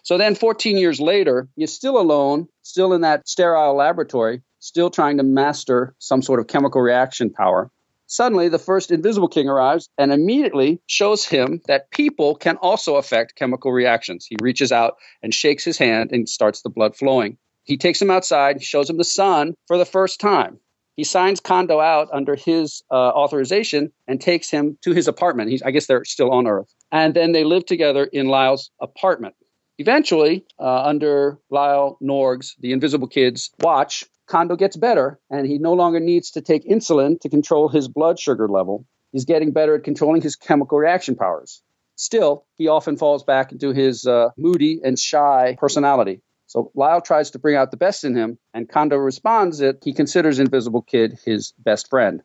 So 0.04 0.18
then, 0.18 0.36
14 0.36 0.78
years 0.78 1.00
later, 1.00 1.48
he's 1.56 1.72
still 1.72 1.98
alone, 1.98 2.48
still 2.62 2.94
in 2.94 3.02
that 3.02 3.28
sterile 3.28 3.76
laboratory, 3.76 4.42
still 4.60 4.90
trying 4.90 5.18
to 5.18 5.24
master 5.24 5.96
some 6.00 6.22
sort 6.22 6.40
of 6.40 6.48
chemical 6.48 6.82
reaction 6.82 7.30
power. 7.30 7.72
Suddenly, 8.08 8.50
the 8.50 8.60
first 8.60 8.92
Invisible 8.92 9.30
King 9.30 9.48
arrives 9.48 9.90
and 9.98 10.12
immediately 10.12 10.82
shows 10.88 11.26
him 11.26 11.62
that 11.68 11.90
people 11.90 12.36
can 12.36 12.58
also 12.58 12.98
affect 12.98 13.36
chemical 13.36 13.72
reactions. 13.72 14.26
He 14.26 14.36
reaches 14.42 14.72
out 14.72 14.98
and 15.24 15.34
shakes 15.34 15.64
his 15.64 15.78
hand 15.78 16.12
and 16.12 16.28
starts 16.28 16.62
the 16.62 16.70
blood 16.70 16.96
flowing. 16.96 17.38
He 17.64 17.78
takes 17.78 18.02
him 18.02 18.12
outside, 18.12 18.62
shows 18.62 18.90
him 18.90 18.98
the 18.98 19.04
sun 19.06 19.56
for 19.68 19.78
the 19.78 19.86
first 19.86 20.20
time. 20.20 20.60
He 20.96 21.04
signs 21.04 21.40
Condo 21.40 21.80
out 21.80 22.10
under 22.14 22.36
his 22.36 22.84
uh, 22.92 22.96
authorization 22.96 23.92
and 24.08 24.22
takes 24.22 24.50
him 24.50 24.78
to 24.82 24.92
his 24.92 25.08
apartment. 25.08 25.50
He's, 25.50 25.62
I 25.64 25.72
guess 25.72 25.88
they're 25.88 26.06
still 26.06 26.32
on 26.32 26.48
Earth. 26.48 26.74
And 26.92 27.14
then 27.14 27.32
they 27.32 27.44
live 27.44 27.66
together 27.66 28.04
in 28.04 28.28
Lyle's 28.28 28.70
apartment. 28.80 29.36
Eventually, 29.80 30.46
uh, 30.60 30.84
under 30.84 31.40
Lyle 31.50 31.98
Norg's, 32.00 32.56
the 32.60 32.74
Invisible 32.74 33.08
Kid's 33.08 33.50
watch, 33.60 34.06
Condo 34.28 34.56
gets 34.56 34.78
better 34.78 35.20
and 35.30 35.48
he 35.48 35.58
no 35.58 35.74
longer 35.74 36.00
needs 36.00 36.32
to 36.32 36.42
take 36.42 36.64
insulin 36.66 37.20
to 37.22 37.30
control 37.30 37.70
his 37.70 37.88
blood 37.88 38.20
sugar 38.20 38.48
level. 38.48 38.86
He's 39.12 39.26
getting 39.26 39.52
better 39.52 39.76
at 39.76 39.84
controlling 39.84 40.22
his 40.22 40.36
chemical 40.36 40.78
reaction 40.78 41.16
powers. 41.16 41.62
Still, 41.96 42.46
he 42.56 42.68
often 42.68 42.98
falls 42.98 43.24
back 43.24 43.52
into 43.52 43.74
his 43.74 44.06
uh, 44.06 44.30
moody 44.38 44.80
and 44.84 44.98
shy 44.98 45.56
personality. 45.60 46.22
So 46.54 46.72
Lyle 46.76 47.02
tries 47.02 47.32
to 47.32 47.40
bring 47.40 47.56
out 47.56 47.72
the 47.72 47.78
best 47.78 48.04
in 48.04 48.16
him, 48.16 48.38
and 48.54 48.70
Condo 48.70 48.96
responds 48.96 49.58
that 49.58 49.84
he 49.84 49.92
considers 49.92 50.38
Invisible 50.38 50.84
Kid 50.84 51.18
his 51.26 51.52
best 51.58 51.90
friend. 51.90 52.22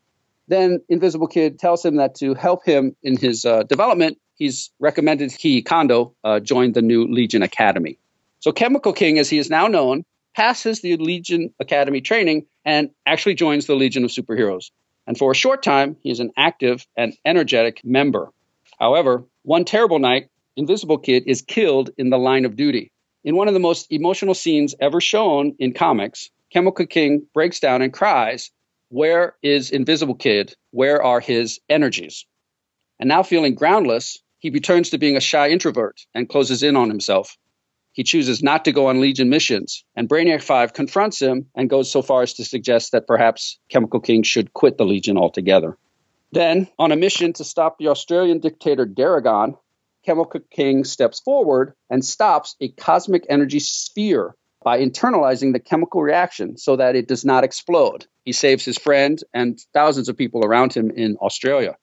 Then 0.48 0.82
Invisible 0.90 1.28
Kid 1.28 1.58
tells 1.58 1.82
him 1.82 1.96
that 1.96 2.16
to 2.16 2.34
help 2.34 2.62
him 2.62 2.94
in 3.02 3.16
his 3.16 3.46
uh, 3.46 3.62
development, 3.62 4.18
he's 4.34 4.70
recommended 4.80 5.32
he, 5.32 5.62
Condo, 5.62 6.14
uh, 6.24 6.40
join 6.40 6.72
the 6.72 6.82
new 6.82 7.06
Legion 7.06 7.42
Academy. 7.42 7.96
So 8.40 8.52
Chemical 8.52 8.92
King, 8.92 9.18
as 9.18 9.30
he 9.30 9.38
is 9.38 9.48
now 9.48 9.66
known, 9.66 10.04
passes 10.36 10.82
the 10.82 10.98
Legion 10.98 11.54
Academy 11.58 12.02
training 12.02 12.44
and 12.66 12.90
actually 13.06 13.34
joins 13.34 13.64
the 13.64 13.76
Legion 13.76 14.04
of 14.04 14.10
Superheroes. 14.10 14.72
And 15.06 15.16
for 15.16 15.32
a 15.32 15.34
short 15.34 15.62
time, 15.62 15.96
he 16.02 16.10
is 16.10 16.20
an 16.20 16.32
active 16.36 16.86
and 16.98 17.16
energetic 17.24 17.80
member. 17.82 18.30
However, 18.78 19.24
one 19.44 19.64
terrible 19.64 19.98
night, 19.98 20.28
Invisible 20.54 20.98
Kid 20.98 21.22
is 21.26 21.40
killed 21.40 21.88
in 21.96 22.10
the 22.10 22.18
line 22.18 22.44
of 22.44 22.56
duty. 22.56 22.92
In 23.24 23.34
one 23.34 23.48
of 23.48 23.54
the 23.54 23.60
most 23.60 23.90
emotional 23.90 24.34
scenes 24.34 24.74
ever 24.80 25.00
shown 25.00 25.56
in 25.58 25.72
comics, 25.72 26.30
Chemical 26.52 26.86
King 26.86 27.26
breaks 27.34 27.58
down 27.58 27.82
and 27.82 27.92
cries, 27.92 28.50
Where 28.90 29.34
is 29.42 29.70
Invisible 29.70 30.14
Kid? 30.14 30.54
Where 30.70 31.02
are 31.02 31.20
his 31.20 31.60
energies? 31.68 32.26
And 33.00 33.08
now 33.08 33.22
feeling 33.22 33.54
groundless, 33.54 34.22
he 34.38 34.50
returns 34.50 34.90
to 34.90 34.98
being 34.98 35.16
a 35.16 35.20
shy 35.20 35.48
introvert 35.48 36.00
and 36.14 36.28
closes 36.28 36.62
in 36.62 36.76
on 36.76 36.88
himself. 36.88 37.36
He 37.92 38.04
chooses 38.04 38.42
not 38.42 38.64
to 38.66 38.72
go 38.72 38.86
on 38.86 39.00
Legion 39.00 39.28
missions, 39.28 39.84
and 39.96 40.08
Brainiac 40.08 40.40
5 40.40 40.72
confronts 40.72 41.20
him 41.20 41.46
and 41.56 41.68
goes 41.68 41.90
so 41.90 42.02
far 42.02 42.22
as 42.22 42.34
to 42.34 42.44
suggest 42.44 42.92
that 42.92 43.08
perhaps 43.08 43.58
Chemical 43.68 43.98
King 43.98 44.22
should 44.22 44.52
quit 44.52 44.78
the 44.78 44.86
Legion 44.86 45.18
altogether. 45.18 45.76
Then, 46.30 46.68
on 46.78 46.92
a 46.92 46.96
mission 46.96 47.32
to 47.34 47.44
stop 47.44 47.78
the 47.78 47.88
Australian 47.88 48.38
dictator 48.38 48.86
Deregon, 48.86 49.56
Chemical 50.08 50.40
King 50.50 50.84
steps 50.84 51.20
forward 51.20 51.74
and 51.90 52.02
stops 52.02 52.56
a 52.62 52.68
cosmic 52.68 53.26
energy 53.28 53.60
sphere 53.60 54.34
by 54.64 54.80
internalizing 54.80 55.52
the 55.52 55.60
chemical 55.60 56.00
reaction 56.00 56.56
so 56.56 56.76
that 56.76 56.96
it 56.96 57.06
does 57.06 57.26
not 57.26 57.44
explode. 57.44 58.06
He 58.24 58.32
saves 58.32 58.64
his 58.64 58.78
friend 58.78 59.22
and 59.34 59.60
thousands 59.74 60.08
of 60.08 60.16
people 60.16 60.46
around 60.46 60.72
him 60.72 60.90
in 60.90 61.18
Australia. 61.18 61.76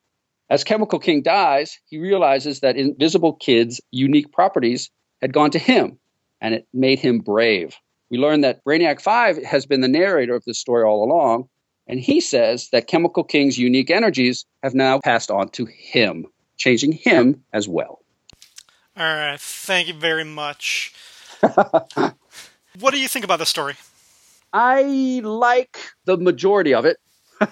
As 0.50 0.64
Chemical 0.64 0.98
King 0.98 1.22
dies, 1.22 1.78
he 1.86 1.98
realizes 1.98 2.58
that 2.60 2.76
Invisible 2.76 3.34
Kid's 3.34 3.80
unique 3.92 4.32
properties 4.32 4.90
had 5.22 5.32
gone 5.32 5.52
to 5.52 5.60
him, 5.60 5.96
and 6.40 6.52
it 6.52 6.66
made 6.74 6.98
him 6.98 7.20
brave. 7.20 7.76
We 8.10 8.18
learn 8.18 8.40
that 8.40 8.64
Brainiac 8.64 9.00
5 9.00 9.44
has 9.44 9.66
been 9.66 9.82
the 9.82 9.88
narrator 9.88 10.34
of 10.34 10.44
this 10.44 10.58
story 10.58 10.82
all 10.82 11.04
along, 11.04 11.48
and 11.86 12.00
he 12.00 12.20
says 12.20 12.70
that 12.70 12.88
Chemical 12.88 13.22
King's 13.22 13.56
unique 13.56 13.92
energies 13.92 14.46
have 14.64 14.74
now 14.74 14.98
passed 14.98 15.30
on 15.30 15.50
to 15.50 15.66
him, 15.66 16.26
changing 16.56 16.90
him 16.90 17.44
as 17.52 17.68
well. 17.68 18.00
All 18.96 19.04
right. 19.04 19.38
Thank 19.38 19.88
you 19.88 19.94
very 19.94 20.24
much. 20.24 20.94
what 21.40 22.92
do 22.92 22.98
you 22.98 23.08
think 23.08 23.26
about 23.26 23.38
the 23.38 23.46
story? 23.46 23.74
I 24.54 25.20
like 25.22 25.76
the 26.06 26.16
majority 26.16 26.72
of 26.72 26.86
it. 26.86 26.96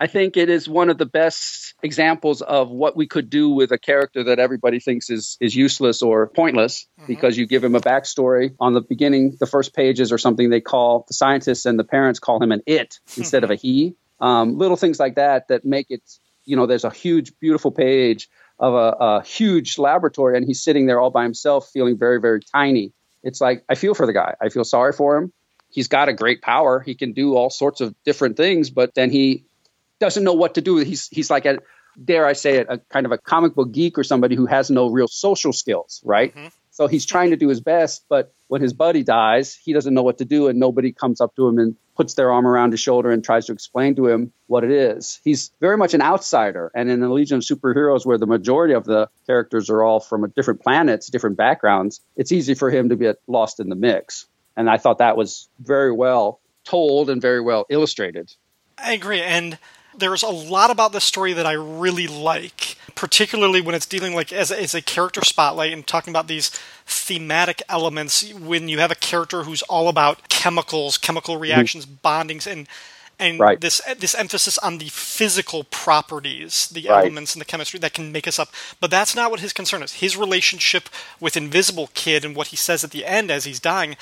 I 0.00 0.06
think 0.06 0.38
it 0.38 0.48
is 0.48 0.66
one 0.66 0.88
of 0.88 0.96
the 0.96 1.04
best 1.04 1.74
examples 1.82 2.40
of 2.40 2.70
what 2.70 2.96
we 2.96 3.06
could 3.06 3.28
do 3.28 3.50
with 3.50 3.72
a 3.72 3.78
character 3.78 4.24
that 4.24 4.38
everybody 4.38 4.80
thinks 4.80 5.10
is 5.10 5.36
is 5.38 5.54
useless 5.54 6.00
or 6.00 6.28
pointless 6.28 6.86
mm-hmm. 6.98 7.06
because 7.06 7.36
you 7.36 7.46
give 7.46 7.62
him 7.62 7.74
a 7.74 7.80
backstory 7.80 8.54
on 8.58 8.72
the 8.72 8.80
beginning, 8.80 9.36
the 9.38 9.46
first 9.46 9.74
pages 9.74 10.10
or 10.10 10.16
something 10.16 10.48
they 10.48 10.62
call 10.62 11.04
the 11.06 11.12
scientists 11.12 11.66
and 11.66 11.78
the 11.78 11.84
parents 11.84 12.18
call 12.18 12.42
him 12.42 12.52
an 12.52 12.62
it 12.66 12.98
instead 13.18 13.44
of 13.44 13.50
a 13.50 13.54
he. 13.54 13.96
Um, 14.18 14.56
little 14.56 14.78
things 14.78 14.98
like 14.98 15.16
that 15.16 15.48
that 15.48 15.66
make 15.66 15.88
it, 15.90 16.02
you 16.46 16.56
know, 16.56 16.64
there's 16.64 16.84
a 16.84 16.90
huge, 16.90 17.38
beautiful 17.38 17.70
page 17.70 18.30
of 18.58 18.74
a, 18.74 18.96
a 18.98 19.22
huge 19.22 19.78
laboratory 19.78 20.36
and 20.36 20.46
he's 20.46 20.62
sitting 20.62 20.86
there 20.86 21.00
all 21.00 21.10
by 21.10 21.22
himself 21.22 21.70
feeling 21.70 21.96
very, 21.96 22.20
very 22.20 22.40
tiny. 22.40 22.92
It's 23.22 23.40
like, 23.40 23.64
I 23.68 23.74
feel 23.74 23.94
for 23.94 24.06
the 24.06 24.12
guy. 24.12 24.34
I 24.40 24.48
feel 24.48 24.64
sorry 24.64 24.92
for 24.92 25.16
him. 25.16 25.32
He's 25.70 25.88
got 25.88 26.08
a 26.08 26.12
great 26.12 26.40
power. 26.40 26.80
He 26.80 26.94
can 26.94 27.12
do 27.12 27.34
all 27.34 27.50
sorts 27.50 27.80
of 27.80 27.94
different 28.04 28.36
things, 28.36 28.70
but 28.70 28.94
then 28.94 29.10
he 29.10 29.44
doesn't 30.00 30.24
know 30.24 30.32
what 30.32 30.54
to 30.54 30.60
do. 30.60 30.76
He's, 30.76 31.08
he's 31.08 31.30
like, 31.30 31.44
a, 31.44 31.58
dare 32.02 32.26
I 32.26 32.32
say 32.32 32.58
it, 32.58 32.66
a 32.70 32.78
kind 32.78 33.06
of 33.06 33.12
a 33.12 33.18
comic 33.18 33.54
book 33.54 33.72
geek 33.72 33.98
or 33.98 34.04
somebody 34.04 34.36
who 34.36 34.46
has 34.46 34.70
no 34.70 34.88
real 34.88 35.08
social 35.08 35.52
skills, 35.52 36.00
right? 36.04 36.34
Mm-hmm. 36.34 36.48
So 36.78 36.86
he's 36.86 37.06
trying 37.06 37.30
to 37.30 37.36
do 37.36 37.48
his 37.48 37.60
best, 37.60 38.04
but 38.08 38.32
when 38.46 38.62
his 38.62 38.72
buddy 38.72 39.02
dies, 39.02 39.52
he 39.52 39.72
doesn't 39.72 39.92
know 39.92 40.04
what 40.04 40.18
to 40.18 40.24
do, 40.24 40.46
and 40.46 40.60
nobody 40.60 40.92
comes 40.92 41.20
up 41.20 41.34
to 41.34 41.48
him 41.48 41.58
and 41.58 41.74
puts 41.96 42.14
their 42.14 42.30
arm 42.30 42.46
around 42.46 42.70
his 42.70 42.78
shoulder 42.78 43.10
and 43.10 43.24
tries 43.24 43.46
to 43.46 43.52
explain 43.52 43.96
to 43.96 44.06
him 44.06 44.32
what 44.46 44.62
it 44.62 44.70
is. 44.70 45.20
He's 45.24 45.50
very 45.58 45.76
much 45.76 45.94
an 45.94 46.02
outsider, 46.02 46.70
and 46.76 46.88
in 46.88 47.00
the 47.00 47.08
Legion 47.08 47.38
of 47.38 47.42
Superheroes, 47.42 48.06
where 48.06 48.16
the 48.16 48.28
majority 48.28 48.74
of 48.74 48.84
the 48.84 49.10
characters 49.26 49.70
are 49.70 49.82
all 49.82 49.98
from 49.98 50.30
different 50.36 50.62
planets, 50.62 51.08
different 51.08 51.36
backgrounds, 51.36 52.00
it's 52.14 52.30
easy 52.30 52.54
for 52.54 52.70
him 52.70 52.90
to 52.90 52.96
get 52.96 53.16
lost 53.26 53.58
in 53.58 53.70
the 53.70 53.74
mix. 53.74 54.28
And 54.56 54.70
I 54.70 54.76
thought 54.76 54.98
that 54.98 55.16
was 55.16 55.48
very 55.58 55.90
well 55.90 56.38
told 56.62 57.10
and 57.10 57.20
very 57.20 57.40
well 57.40 57.66
illustrated. 57.68 58.32
I 58.78 58.92
agree, 58.92 59.20
and 59.20 59.58
there's 59.98 60.22
a 60.22 60.28
lot 60.28 60.70
about 60.70 60.92
this 60.92 61.04
story 61.04 61.32
that 61.32 61.46
I 61.46 61.52
really 61.52 62.06
like, 62.06 62.76
particularly 62.94 63.60
when 63.60 63.74
it's 63.74 63.86
dealing 63.86 64.14
like 64.14 64.32
as 64.32 64.50
a, 64.50 64.60
as 64.60 64.74
a 64.74 64.82
character 64.82 65.24
spotlight 65.24 65.72
and 65.72 65.86
talking 65.86 66.12
about 66.12 66.28
these 66.28 66.50
thematic 66.86 67.62
elements. 67.68 68.32
When 68.32 68.68
you 68.68 68.78
have 68.78 68.90
a 68.90 68.96
character 68.96 69.44
who's 69.44 69.62
all 69.62 69.88
about 69.88 70.28
chemicals, 70.28 70.98
chemical 70.98 71.34
mm-hmm. 71.34 71.42
reactions, 71.42 71.86
mm-hmm. 71.86 72.06
bondings, 72.06 72.50
and 72.50 72.68
and 73.20 73.40
right. 73.40 73.60
this 73.60 73.80
this 73.98 74.14
emphasis 74.14 74.58
on 74.58 74.78
the 74.78 74.88
physical 74.88 75.64
properties, 75.64 76.68
the 76.68 76.86
right. 76.88 77.04
elements 77.04 77.34
and 77.34 77.40
the 77.40 77.44
chemistry 77.46 77.80
that 77.80 77.92
can 77.92 78.12
make 78.12 78.28
us 78.28 78.38
up. 78.38 78.48
But 78.80 78.90
that's 78.90 79.14
not 79.14 79.30
what 79.30 79.40
his 79.40 79.52
concern 79.52 79.82
is. 79.82 79.94
His 79.94 80.16
relationship 80.16 80.88
with 81.18 81.36
Invisible 81.36 81.90
Kid 81.94 82.24
and 82.24 82.36
what 82.36 82.48
he 82.48 82.56
says 82.56 82.84
at 82.84 82.92
the 82.92 83.04
end 83.04 83.30
as 83.30 83.44
he's 83.44 83.60
dying 83.60 83.96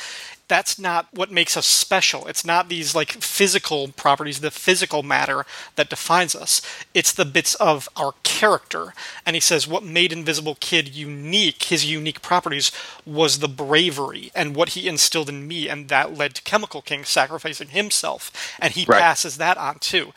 that's 0.49 0.79
not 0.79 1.09
what 1.13 1.31
makes 1.31 1.57
us 1.57 1.67
special. 1.67 2.27
It's 2.27 2.45
not 2.45 2.69
these 2.69 2.95
like 2.95 3.13
physical 3.13 3.89
properties, 3.89 4.41
the 4.41 4.51
physical 4.51 5.03
matter 5.03 5.45
that 5.75 5.91
defines 5.91 6.35
us. 6.35 6.63
It's 6.95 7.13
the 7.13 7.25
bits 7.25 7.55
of 7.57 7.89
our 7.97 8.15
character. 8.23 8.95
And 9.25 9.35
he 9.35 9.41
says 9.41 9.67
what 9.67 9.83
made 9.83 10.13
Invisible 10.13 10.57
Kid 10.61 10.95
unique, 10.95 11.65
his 11.65 11.85
unique 11.85 12.23
properties, 12.23 12.71
was 13.05 13.41
the 13.41 13.49
bravery 13.49 14.31
and 14.35 14.55
what 14.55 14.71
he 14.71 14.89
instilled 14.89 15.29
in 15.29 15.49
me, 15.49 15.69
and 15.69 15.89
that 15.89 16.17
led 16.17 16.35
to 16.37 16.43
Chemical 16.43 16.83
King 16.83 17.05
sacrificing 17.05 17.69
himself. 17.69 18.57
And 18.61 18.73
he 18.73 18.85
right. 18.85 19.01
passes 19.01 19.39
that 19.39 19.59
on 19.59 19.79
too. 19.81 20.13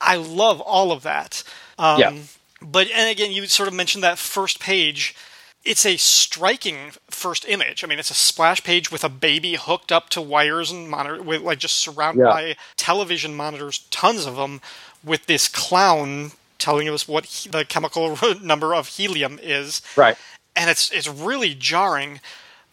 I 0.00 0.16
love 0.16 0.60
all 0.60 0.92
of 0.92 1.02
that. 1.02 1.42
Um, 1.78 2.00
yeah. 2.00 2.14
But 2.62 2.88
and 2.90 3.10
again, 3.10 3.32
you 3.32 3.46
sort 3.46 3.68
of 3.68 3.74
mentioned 3.74 4.04
that 4.04 4.18
first 4.18 4.60
page 4.60 5.14
it's 5.64 5.86
a 5.86 5.96
striking 5.96 6.92
first 7.08 7.48
image. 7.48 7.82
I 7.82 7.86
mean, 7.86 7.98
it's 7.98 8.10
a 8.10 8.14
splash 8.14 8.62
page 8.62 8.92
with 8.92 9.02
a 9.02 9.08
baby 9.08 9.54
hooked 9.54 9.90
up 9.90 10.10
to 10.10 10.20
wires 10.20 10.70
and 10.70 10.88
monitor, 10.88 11.22
with 11.22 11.42
like 11.42 11.58
just 11.58 11.76
surrounded 11.76 12.22
yeah. 12.22 12.30
by 12.30 12.56
television 12.76 13.34
monitors, 13.34 13.78
tons 13.90 14.26
of 14.26 14.36
them, 14.36 14.60
with 15.02 15.26
this 15.26 15.48
clown 15.48 16.32
telling 16.58 16.88
us 16.88 17.08
what 17.08 17.24
he, 17.26 17.48
the 17.48 17.64
chemical 17.64 18.16
number 18.42 18.74
of 18.74 18.88
helium 18.88 19.38
is. 19.42 19.80
Right. 19.96 20.16
And 20.54 20.70
it's 20.70 20.90
it's 20.92 21.08
really 21.08 21.54
jarring 21.54 22.20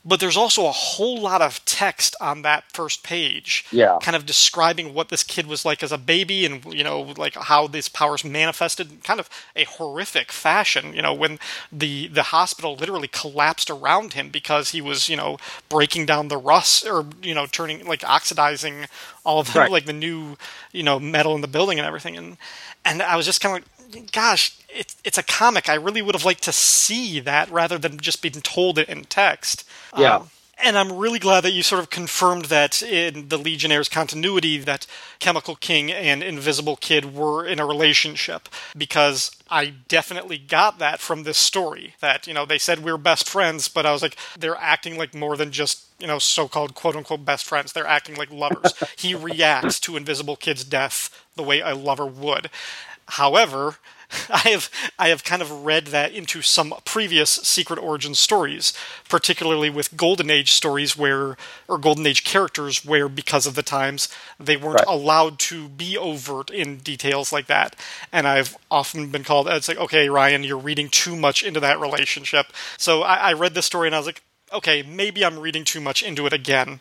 but 0.03 0.19
there's 0.19 0.37
also 0.37 0.65
a 0.65 0.71
whole 0.71 1.19
lot 1.19 1.41
of 1.41 1.63
text 1.65 2.15
on 2.19 2.41
that 2.41 2.63
first 2.71 3.03
page 3.03 3.65
yeah. 3.71 3.97
kind 4.01 4.15
of 4.15 4.25
describing 4.25 4.93
what 4.93 5.09
this 5.09 5.23
kid 5.23 5.45
was 5.47 5.63
like 5.63 5.83
as 5.83 5.91
a 5.91 5.97
baby 5.97 6.45
and 6.45 6.65
you 6.73 6.83
know 6.83 7.01
like 7.17 7.35
how 7.35 7.67
these 7.67 7.87
powers 7.87 8.23
manifested 8.23 8.91
in 8.91 8.97
kind 8.97 9.19
of 9.19 9.29
a 9.55 9.63
horrific 9.65 10.31
fashion 10.31 10.93
you 10.93 11.01
know 11.01 11.13
when 11.13 11.39
the 11.71 12.07
the 12.07 12.23
hospital 12.23 12.75
literally 12.75 13.07
collapsed 13.07 13.69
around 13.69 14.13
him 14.13 14.29
because 14.29 14.71
he 14.71 14.81
was 14.81 15.09
you 15.09 15.15
know 15.15 15.37
breaking 15.69 16.05
down 16.05 16.27
the 16.27 16.37
rust 16.37 16.85
or 16.85 17.05
you 17.21 17.33
know 17.33 17.45
turning 17.45 17.85
like 17.85 18.03
oxidizing 18.03 18.85
all 19.23 19.39
of 19.39 19.53
the, 19.53 19.59
right. 19.59 19.71
like 19.71 19.85
the 19.85 19.93
new 19.93 20.35
you 20.71 20.83
know 20.83 20.99
metal 20.99 21.35
in 21.35 21.41
the 21.41 21.47
building 21.47 21.77
and 21.77 21.87
everything 21.87 22.17
and 22.17 22.37
and 22.85 23.01
I 23.01 23.15
was 23.15 23.25
just 23.25 23.41
kind 23.41 23.57
of 23.57 23.93
like, 23.93 24.11
gosh, 24.11 24.57
it's 24.69 24.95
it's 25.03 25.17
a 25.17 25.23
comic. 25.23 25.69
I 25.69 25.75
really 25.75 26.01
would 26.01 26.15
have 26.15 26.25
liked 26.25 26.43
to 26.43 26.51
see 26.51 27.19
that 27.19 27.51
rather 27.51 27.77
than 27.77 27.99
just 27.99 28.21
being 28.21 28.41
told 28.41 28.77
it 28.77 28.89
in 28.89 29.03
text. 29.03 29.67
Yeah. 29.97 30.15
Um, 30.17 30.29
And 30.63 30.77
I'm 30.77 30.91
really 30.97 31.17
glad 31.17 31.41
that 31.41 31.53
you 31.53 31.63
sort 31.63 31.81
of 31.81 31.89
confirmed 31.89 32.45
that 32.45 32.83
in 32.83 33.29
the 33.29 33.37
Legionnaires 33.37 33.89
continuity 33.89 34.59
that 34.59 34.85
Chemical 35.17 35.55
King 35.55 35.91
and 35.91 36.21
Invisible 36.21 36.75
Kid 36.75 37.15
were 37.15 37.43
in 37.43 37.59
a 37.59 37.65
relationship 37.65 38.47
because 38.77 39.31
I 39.49 39.73
definitely 39.87 40.37
got 40.37 40.77
that 40.77 40.99
from 40.99 41.23
this 41.23 41.39
story 41.39 41.95
that, 41.99 42.27
you 42.27 42.33
know, 42.35 42.45
they 42.45 42.59
said 42.59 42.83
we 42.83 42.91
are 42.91 42.97
best 42.99 43.27
friends, 43.27 43.69
but 43.69 43.87
I 43.87 43.91
was 43.91 44.03
like 44.03 44.15
they're 44.37 44.55
acting 44.55 44.97
like 44.99 45.15
more 45.15 45.35
than 45.35 45.51
just, 45.51 45.85
you 45.99 46.05
know, 46.05 46.19
so-called 46.19 46.75
quote 46.75 46.95
unquote 46.95 47.25
best 47.25 47.43
friends. 47.45 47.73
They're 47.73 47.87
acting 47.87 48.15
like 48.15 48.29
lovers. 48.31 48.73
he 48.97 49.15
reacts 49.15 49.79
to 49.81 49.97
Invisible 49.97 50.35
Kid's 50.35 50.63
death 50.63 51.09
the 51.35 51.43
way 51.43 51.61
a 51.61 51.73
lover 51.73 52.05
would. 52.05 52.51
However, 53.07 53.77
I 54.29 54.49
have 54.49 54.69
I 54.99 55.09
have 55.09 55.23
kind 55.23 55.41
of 55.41 55.63
read 55.65 55.87
that 55.87 56.11
into 56.11 56.41
some 56.41 56.73
previous 56.85 57.29
Secret 57.29 57.79
Origin 57.79 58.13
stories, 58.15 58.73
particularly 59.09 59.69
with 59.69 59.95
Golden 59.97 60.29
Age 60.29 60.51
stories 60.51 60.97
where 60.97 61.37
or 61.67 61.77
Golden 61.77 62.05
Age 62.05 62.23
characters 62.23 62.83
where 62.85 63.07
because 63.09 63.45
of 63.45 63.55
the 63.55 63.63
times 63.63 64.09
they 64.39 64.57
weren't 64.57 64.71
Right. 64.79 64.87
allowed 64.87 65.37
to 65.39 65.67
be 65.69 65.97
overt 65.97 66.49
in 66.49 66.77
details 66.77 67.31
like 67.33 67.47
that. 67.47 67.75
And 68.11 68.27
I've 68.27 68.55
often 68.69 69.09
been 69.09 69.23
called 69.23 69.47
it's 69.47 69.67
like, 69.67 69.77
okay, 69.77 70.09
Ryan, 70.09 70.43
you're 70.43 70.57
reading 70.57 70.89
too 70.89 71.15
much 71.15 71.43
into 71.43 71.59
that 71.59 71.79
relationship. 71.79 72.47
So 72.77 73.01
I, 73.03 73.15
I 73.15 73.33
read 73.33 73.53
this 73.53 73.65
story 73.65 73.87
and 73.87 73.95
I 73.95 73.99
was 73.99 74.05
like, 74.07 74.21
okay, 74.53 74.83
maybe 74.83 75.23
I'm 75.25 75.39
reading 75.39 75.63
too 75.63 75.81
much 75.81 76.03
into 76.03 76.25
it 76.25 76.33
again. 76.33 76.79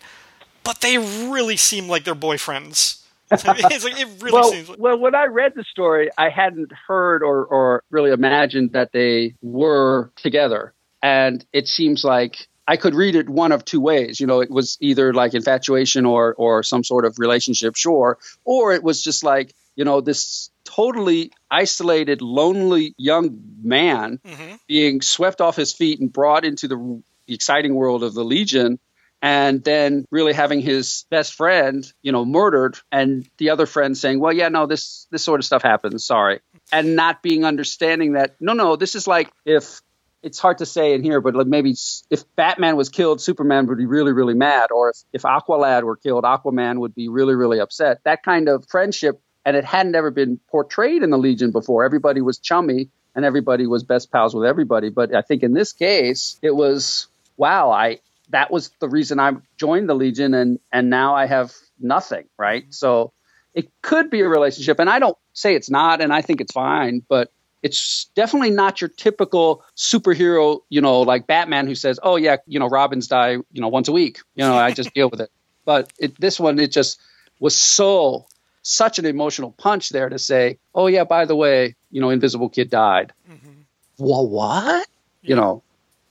But 0.63 0.81
they 0.83 0.99
really 0.99 1.57
seem 1.57 1.89
like 1.89 2.05
they're 2.05 2.15
boyfriends. 2.15 3.00
it's 3.33 3.85
like 3.85 4.01
it 4.01 4.09
really 4.21 4.33
well, 4.33 4.51
seems 4.51 4.69
like 4.69 4.79
well, 4.79 4.99
when 4.99 5.15
I 5.15 5.27
read 5.27 5.53
the 5.55 5.65
story, 5.65 6.11
I 6.19 6.31
hadn't 6.31 6.73
heard 6.73 7.23
or, 7.23 7.45
or 7.45 7.85
really 7.91 8.11
imagined 8.11 8.73
that 8.73 8.93
they 8.93 9.35
were 9.41 10.11
together. 10.17 10.75
And 11.03 11.45
it 11.53 11.69
seems 11.69 12.05
like 12.05 12.49
I 12.67 12.77
could 12.77 12.95
read 12.95 13.15
it 13.15 13.29
one 13.29 13.53
of 13.53 13.65
two 13.65 13.81
ways. 13.81 14.21
You 14.21 14.27
know, 14.27 14.41
it 14.41 14.51
was 14.51 14.77
either 14.81 15.15
like 15.15 15.35
infatuation 15.35 16.07
or, 16.07 16.35
or 16.35 16.63
some 16.63 16.85
sort 16.85 17.05
of 17.05 17.19
relationship, 17.19 17.77
sure. 17.77 18.19
Or 18.45 18.73
it 18.75 18.83
was 18.83 19.03
just 19.03 19.25
like, 19.25 19.55
you 19.77 19.85
know, 19.85 20.01
this 20.01 20.51
totally 20.65 21.33
isolated, 21.51 22.23
lonely 22.23 22.95
young 22.97 23.41
man 23.63 24.21
mm-hmm. 24.25 24.57
being 24.67 25.03
swept 25.03 25.41
off 25.41 25.57
his 25.57 25.73
feet 25.73 26.01
and 26.01 26.13
brought 26.13 26.45
into 26.45 26.69
the 26.69 27.03
exciting 27.29 27.75
world 27.75 28.03
of 28.03 28.15
the 28.15 28.25
Legion 28.25 28.79
and 29.23 29.63
then 29.63 30.07
really 30.11 30.33
having 30.33 30.61
his 30.61 31.05
best 31.11 31.35
friend, 31.35 31.91
you 32.03 32.13
know, 32.13 32.25
murdered, 32.25 32.79
and 32.91 33.29
the 33.37 33.51
other 33.51 33.67
friend 33.67 33.97
saying, 33.97 34.21
"Well, 34.21 34.33
yeah, 34.33 34.49
no, 34.49 34.67
this 34.67 35.07
this 35.11 35.23
sort 35.23 35.41
of 35.41 35.45
stuff 35.45 35.63
happens. 35.63 36.05
Sorry," 36.05 36.41
and 36.73 36.97
not 36.97 37.23
being 37.23 37.45
understanding 37.45 38.13
that 38.13 38.37
no, 38.41 38.53
no, 38.53 38.77
this 38.77 38.95
is 38.95 39.07
like 39.07 39.31
if 39.45 39.81
it's 40.23 40.39
hard 40.39 40.59
to 40.59 40.67
say 40.67 40.95
in 40.95 41.03
here, 41.03 41.21
but 41.21 41.35
like 41.35 41.47
maybe 41.47 41.75
if 42.11 42.25
Batman 42.37 42.77
was 42.77 42.89
killed, 42.89 43.21
Superman 43.21 43.67
would 43.67 43.79
be 43.79 43.87
really, 43.87 44.13
really 44.13 44.35
mad, 44.35 44.71
or 44.71 44.91
if 44.91 44.97
if 45.13 45.23
Aqualad 45.23 45.83
were 45.83 45.97
killed, 45.97 46.25
Aquaman 46.25 46.79
would 46.79 46.95
be 46.95 47.09
really, 47.09 47.35
really 47.35 47.61
upset. 47.61 48.01
That 48.05 48.23
kind 48.23 48.49
of 48.49 48.67
friendship, 48.69 49.21
and 49.45 49.57
it 49.57 49.65
hadn't 49.65 49.95
ever 49.95 50.11
been 50.11 50.39
portrayed 50.51 51.03
in 51.03 51.11
the 51.11 51.19
Legion 51.19 51.51
before. 51.51 51.85
Everybody 51.85 52.21
was 52.21 52.39
chummy. 52.39 52.91
And 53.13 53.25
everybody 53.25 53.67
was 53.67 53.83
best 53.83 54.13
pals 54.13 54.37
with 54.37 54.47
everybody. 54.47 54.89
But 54.89 55.13
I 55.13 55.23
think 55.23 55.43
in 55.43 55.53
this 55.53 55.73
case, 55.73 56.39
it 56.43 56.55
was 56.55 57.09
wow, 57.37 57.73
I 57.73 57.99
that 58.31 58.51
was 58.51 58.71
the 58.81 58.89
reason 58.89 59.21
I 59.21 59.33
joined 59.57 59.89
the 59.89 59.95
Legion, 59.95 60.35
and 60.35 60.59
and 60.73 60.91
now 60.91 61.15
I 61.15 61.27
have 61.27 61.53
nothing, 61.79 62.27
right? 62.39 62.65
Mm-hmm. 62.65 62.73
So 62.73 63.13
it 63.55 63.71
could 63.83 64.11
be 64.11 64.21
a 64.21 64.29
relationship, 64.29 64.79
and 64.79 64.89
I 64.89 64.99
don't 64.99 65.17
say 65.33 65.55
it's 65.55 65.71
not, 65.71 66.01
and 66.01 66.13
I 66.13 66.23
think 66.23 66.41
it's 66.41 66.53
fine, 66.53 67.03
but 67.09 67.33
it's 67.63 68.07
definitely 68.15 68.51
not 68.51 68.81
your 68.81 68.89
typical 68.89 69.65
superhero, 69.77 70.61
you 70.69 70.81
know, 70.81 71.01
like 71.03 71.27
Batman 71.27 71.67
who 71.67 71.75
says, 71.75 72.01
"Oh 72.03 72.17
yeah, 72.17 72.37
you 72.47 72.59
know, 72.59 72.69
Robins 72.69 73.09
die, 73.09 73.33
you 73.53 73.61
know, 73.61 73.69
once 73.69 73.89
a 73.89 73.93
week." 73.93 74.21
You 74.35 74.45
know, 74.45 74.57
I 74.57 74.73
just 74.73 74.95
deal 74.95 75.11
with 75.11 75.21
it. 75.21 75.31
But 75.65 75.93
it, 75.99 76.19
this 76.19 76.41
one, 76.41 76.59
it 76.59 76.73
just 76.73 77.01
was 77.39 77.55
so 77.57 78.27
such 78.63 78.99
an 78.99 79.07
emotional 79.07 79.53
punch 79.53 79.91
there 79.91 80.09
to 80.09 80.19
say, 80.19 80.59
"Oh 80.75 80.87
yeah, 80.87 81.05
by 81.05 81.27
the 81.27 81.37
way, 81.37 81.77
you 81.91 82.01
know, 82.01 82.11
Invisible 82.11 82.49
Kid 82.49 82.71
died." 82.71 83.13
Mm-hmm. 83.31 83.51
Well, 83.99 84.27
what? 84.27 84.87
You 85.23 85.37
know, 85.37 85.63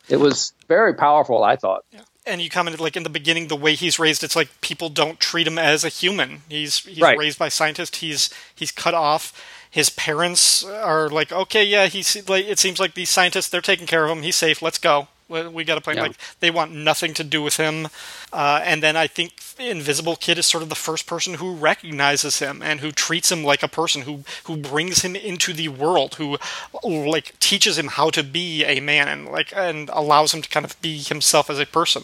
it 0.07 0.17
was 0.17 0.53
very 0.67 0.93
powerful. 0.93 1.43
I 1.43 1.55
thought. 1.55 1.83
And 2.29 2.41
you 2.41 2.49
commented 2.49 2.79
like 2.79 2.95
in 2.95 3.03
the 3.03 3.09
beginning 3.09 3.47
the 3.47 3.55
way 3.55 3.75
he's 3.75 3.99
raised 3.99 4.23
it's 4.23 4.35
like 4.35 4.49
people 4.61 4.89
don't 4.89 5.19
treat 5.19 5.47
him 5.47 5.57
as 5.59 5.83
a 5.83 5.89
human. 5.89 6.41
He's 6.49 6.79
he's 6.79 7.01
Right. 7.01 7.17
raised 7.17 7.39
by 7.39 7.49
scientists. 7.49 7.97
He's 7.99 8.29
he's 8.55 8.71
cut 8.71 8.93
off. 8.93 9.33
His 9.71 9.89
parents 9.89 10.63
are 10.63 11.09
like 11.09 11.31
okay 11.31 11.63
yeah 11.63 11.87
he's 11.87 12.27
like 12.29 12.45
it 12.45 12.59
seems 12.59 12.79
like 12.79 12.93
these 12.93 13.09
scientists 13.09 13.49
they're 13.49 13.61
taking 13.61 13.87
care 13.87 14.05
of 14.05 14.15
him. 14.15 14.23
He's 14.23 14.35
safe. 14.35 14.61
Let's 14.61 14.77
go 14.79 15.07
we, 15.29 15.47
we 15.47 15.63
got 15.63 15.75
to 15.75 15.81
play 15.81 15.95
Yeah. 15.95 16.03
like 16.03 16.17
they 16.39 16.51
want 16.51 16.71
nothing 16.73 17.13
to 17.15 17.23
do 17.23 17.41
with 17.41 17.57
him 17.57 17.87
uh, 18.33 18.61
and 18.63 18.83
then 18.83 18.95
i 18.97 19.07
think 19.07 19.33
invisible 19.59 20.15
kid 20.15 20.37
is 20.37 20.47
sort 20.47 20.63
of 20.63 20.69
the 20.69 20.75
first 20.75 21.05
person 21.05 21.35
who 21.35 21.53
recognizes 21.53 22.39
him 22.39 22.61
and 22.61 22.79
who 22.79 22.91
treats 22.91 23.31
him 23.31 23.43
like 23.43 23.61
a 23.63 23.67
person 23.67 24.03
who 24.03 24.23
who 24.45 24.57
brings 24.57 25.01
him 25.01 25.15
into 25.15 25.53
the 25.53 25.67
world 25.69 26.15
who 26.15 26.37
like 26.83 27.37
teaches 27.39 27.77
him 27.77 27.87
how 27.87 28.09
to 28.09 28.23
be 28.23 28.63
a 28.65 28.79
man 28.79 29.07
and 29.07 29.25
like 29.27 29.51
and 29.55 29.89
allows 29.93 30.33
him 30.33 30.41
to 30.41 30.49
kind 30.49 30.65
of 30.65 30.79
be 30.81 30.97
himself 30.99 31.49
as 31.49 31.59
a 31.59 31.65
person 31.65 32.03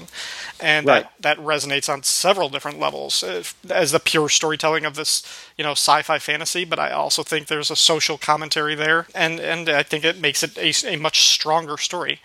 and 0.60 0.86
Right. 0.86 1.04
that 1.22 1.38
that 1.38 1.46
resonates 1.46 1.92
on 1.92 2.04
several 2.04 2.50
different 2.50 2.80
levels 2.80 3.24
uh, 3.24 3.44
as 3.70 3.92
the 3.92 4.00
pure 4.00 4.30
storytelling 4.30 4.86
of 4.86 4.96
this 4.96 5.24
you 5.58 5.64
know 5.64 5.72
sci-fi 5.72 6.20
fantasy 6.20 6.66
but 6.66 6.80
i 6.80 6.92
also 6.92 7.24
think 7.24 7.48
there's 7.48 7.72
a 7.72 7.76
social 7.76 8.18
commentary 8.18 8.76
there 8.76 9.08
and 9.16 9.40
and 9.40 9.70
i 9.70 9.84
think 9.84 10.04
it 10.06 10.20
makes 10.20 10.44
it 10.44 10.58
a, 10.58 10.94
a 10.94 10.98
much 10.98 11.28
stronger 11.30 11.78
story 11.78 12.20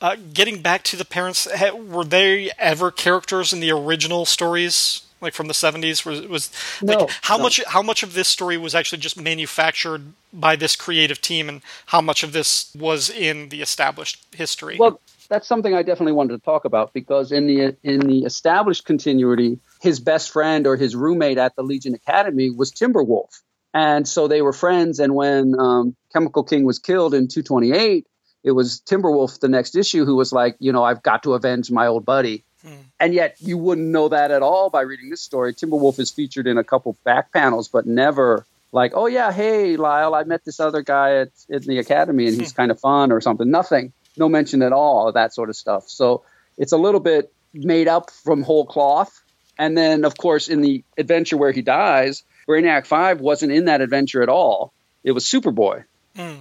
uh, 0.00 0.16
getting 0.32 0.60
back 0.62 0.82
to 0.84 0.96
the 0.96 1.04
parents, 1.04 1.48
were 1.74 2.04
they 2.04 2.50
ever 2.58 2.90
characters 2.90 3.52
in 3.52 3.60
the 3.60 3.70
original 3.70 4.24
stories, 4.26 5.02
like 5.20 5.32
from 5.32 5.48
the 5.48 5.54
seventies? 5.54 6.04
Was 6.04 6.22
was 6.22 6.50
like 6.82 6.98
No, 6.98 7.08
how 7.22 7.36
no. 7.36 7.44
much 7.44 7.62
how 7.66 7.82
much 7.82 8.02
of 8.02 8.14
this 8.14 8.28
story 8.28 8.56
was 8.58 8.74
actually 8.74 8.98
just 8.98 9.18
manufactured 9.18 10.12
by 10.32 10.56
this 10.56 10.76
creative 10.76 11.20
team, 11.20 11.48
and 11.48 11.62
how 11.86 12.00
much 12.00 12.22
of 12.22 12.32
this 12.32 12.74
was 12.74 13.08
in 13.08 13.48
the 13.48 13.62
established 13.62 14.24
history? 14.34 14.76
Well, 14.78 15.00
that's 15.28 15.48
something 15.48 15.74
I 15.74 15.82
definitely 15.82 16.12
wanted 16.12 16.34
to 16.36 16.44
talk 16.44 16.64
about 16.64 16.92
because 16.92 17.32
in 17.32 17.46
the 17.46 17.76
in 17.82 18.00
the 18.00 18.24
established 18.24 18.84
continuity, 18.84 19.58
his 19.80 19.98
best 19.98 20.30
friend 20.30 20.66
or 20.66 20.76
his 20.76 20.94
roommate 20.94 21.38
at 21.38 21.56
the 21.56 21.62
Legion 21.62 21.94
Academy 21.94 22.50
was 22.50 22.70
Timberwolf, 22.70 23.40
and 23.72 24.06
so 24.06 24.28
they 24.28 24.42
were 24.42 24.52
friends. 24.52 25.00
And 25.00 25.14
when 25.14 25.58
um, 25.58 25.96
Chemical 26.12 26.44
King 26.44 26.64
was 26.64 26.78
killed 26.78 27.14
in 27.14 27.28
228, 27.28 28.06
it 28.46 28.52
was 28.52 28.80
Timberwolf 28.86 29.40
the 29.40 29.48
next 29.48 29.74
issue 29.74 30.04
who 30.04 30.14
was 30.14 30.32
like, 30.32 30.54
you 30.60 30.72
know, 30.72 30.84
I've 30.84 31.02
got 31.02 31.24
to 31.24 31.34
avenge 31.34 31.68
my 31.68 31.88
old 31.88 32.06
buddy. 32.06 32.44
Hmm. 32.62 32.74
And 33.00 33.12
yet 33.12 33.36
you 33.40 33.58
wouldn't 33.58 33.88
know 33.88 34.08
that 34.08 34.30
at 34.30 34.40
all 34.40 34.70
by 34.70 34.82
reading 34.82 35.10
this 35.10 35.20
story. 35.20 35.52
Timberwolf 35.52 35.98
is 35.98 36.12
featured 36.12 36.46
in 36.46 36.56
a 36.56 36.62
couple 36.62 36.96
back 37.02 37.32
panels, 37.32 37.66
but 37.66 37.86
never 37.86 38.46
like, 38.70 38.92
oh 38.94 39.06
yeah, 39.06 39.32
hey 39.32 39.76
Lyle, 39.76 40.14
I 40.14 40.22
met 40.22 40.44
this 40.44 40.60
other 40.60 40.82
guy 40.82 41.16
at 41.16 41.30
in 41.48 41.62
the 41.62 41.78
academy 41.78 42.28
and 42.28 42.40
he's 42.40 42.52
hmm. 42.52 42.56
kind 42.56 42.70
of 42.70 42.78
fun 42.78 43.10
or 43.10 43.20
something. 43.20 43.50
Nothing, 43.50 43.92
no 44.16 44.28
mention 44.28 44.62
at 44.62 44.72
all 44.72 45.08
of 45.08 45.14
that 45.14 45.34
sort 45.34 45.50
of 45.50 45.56
stuff. 45.56 45.88
So 45.88 46.22
it's 46.56 46.72
a 46.72 46.78
little 46.78 47.00
bit 47.00 47.32
made 47.52 47.88
up 47.88 48.12
from 48.12 48.44
whole 48.44 48.64
cloth. 48.64 49.24
And 49.58 49.76
then 49.76 50.04
of 50.04 50.16
course 50.16 50.46
in 50.46 50.60
the 50.60 50.84
adventure 50.96 51.36
where 51.36 51.50
he 51.50 51.62
dies, 51.62 52.22
Brainiac 52.46 52.86
Five 52.86 53.20
wasn't 53.20 53.50
in 53.50 53.64
that 53.64 53.80
adventure 53.80 54.22
at 54.22 54.28
all. 54.28 54.72
It 55.02 55.10
was 55.10 55.24
Superboy. 55.24 55.82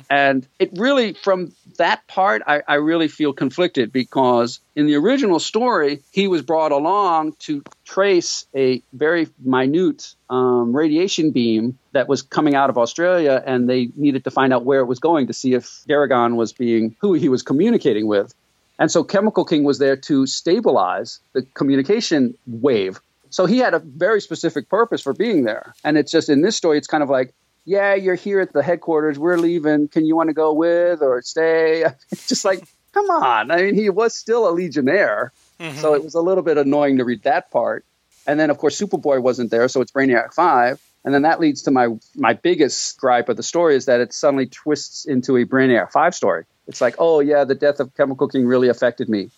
And 0.09 0.47
it 0.59 0.71
really, 0.73 1.13
from 1.13 1.53
that 1.77 2.07
part, 2.07 2.41
I, 2.47 2.61
I 2.67 2.75
really 2.75 3.07
feel 3.07 3.33
conflicted 3.33 3.91
because 3.91 4.59
in 4.75 4.87
the 4.87 4.95
original 4.95 5.39
story, 5.39 6.01
he 6.11 6.27
was 6.27 6.41
brought 6.41 6.71
along 6.71 7.33
to 7.39 7.63
trace 7.83 8.45
a 8.55 8.81
very 8.93 9.27
minute 9.43 10.13
um, 10.29 10.75
radiation 10.75 11.31
beam 11.31 11.77
that 11.91 12.07
was 12.07 12.21
coming 12.21 12.55
out 12.55 12.69
of 12.69 12.77
Australia, 12.77 13.41
and 13.45 13.69
they 13.69 13.89
needed 13.95 14.23
to 14.23 14.31
find 14.31 14.53
out 14.53 14.65
where 14.65 14.79
it 14.79 14.85
was 14.85 14.99
going 14.99 15.27
to 15.27 15.33
see 15.33 15.53
if 15.53 15.65
Deregon 15.87 16.35
was 16.35 16.53
being 16.53 16.95
who 17.01 17.13
he 17.13 17.29
was 17.29 17.43
communicating 17.43 18.07
with. 18.07 18.33
And 18.77 18.91
so 18.91 19.03
Chemical 19.03 19.45
King 19.45 19.63
was 19.63 19.79
there 19.79 19.95
to 19.95 20.25
stabilize 20.27 21.19
the 21.33 21.43
communication 21.43 22.37
wave. 22.45 22.99
So 23.29 23.45
he 23.45 23.59
had 23.59 23.73
a 23.73 23.79
very 23.79 24.21
specific 24.21 24.69
purpose 24.69 25.01
for 25.01 25.13
being 25.13 25.43
there. 25.43 25.73
And 25.83 25.97
it's 25.97 26.11
just 26.11 26.29
in 26.29 26.41
this 26.41 26.55
story, 26.55 26.77
it's 26.77 26.87
kind 26.87 27.03
of 27.03 27.09
like, 27.09 27.33
yeah, 27.65 27.95
you're 27.95 28.15
here 28.15 28.39
at 28.39 28.53
the 28.53 28.63
headquarters. 28.63 29.17
We're 29.17 29.37
leaving. 29.37 29.87
Can 29.87 30.05
you 30.05 30.15
want 30.15 30.29
to 30.29 30.33
go 30.33 30.53
with 30.53 31.01
or 31.01 31.21
stay? 31.23 31.85
Just 32.27 32.45
like, 32.45 32.63
come 32.93 33.09
on. 33.09 33.51
I 33.51 33.63
mean, 33.63 33.75
he 33.75 33.89
was 33.89 34.15
still 34.15 34.47
a 34.47 34.51
Legionnaire. 34.51 35.33
Mm-hmm. 35.59 35.79
So 35.79 35.95
it 35.95 36.03
was 36.03 36.13
a 36.13 36.21
little 36.21 36.43
bit 36.43 36.57
annoying 36.57 36.97
to 36.97 37.05
read 37.05 37.23
that 37.23 37.49
part. 37.51 37.85
And 38.27 38.39
then, 38.39 38.49
of 38.49 38.57
course, 38.57 38.79
Superboy 38.79 39.21
wasn't 39.21 39.51
there. 39.51 39.67
So 39.67 39.81
it's 39.81 39.91
Brainiac 39.91 40.33
5. 40.33 40.81
And 41.03 41.13
then 41.13 41.23
that 41.23 41.39
leads 41.39 41.63
to 41.63 41.71
my, 41.71 41.89
my 42.15 42.33
biggest 42.33 42.97
gripe 42.99 43.29
of 43.29 43.37
the 43.37 43.43
story 43.43 43.75
is 43.75 43.85
that 43.85 43.99
it 43.99 44.13
suddenly 44.13 44.47
twists 44.47 45.05
into 45.05 45.37
a 45.37 45.45
Brainiac 45.45 45.91
5 45.91 46.15
story. 46.15 46.45
It's 46.67 46.81
like, 46.81 46.95
oh, 46.97 47.19
yeah, 47.19 47.43
the 47.43 47.53
death 47.53 47.79
of 47.79 47.95
Chemical 47.95 48.27
King 48.27 48.47
really 48.47 48.69
affected 48.69 49.07
me. 49.07 49.29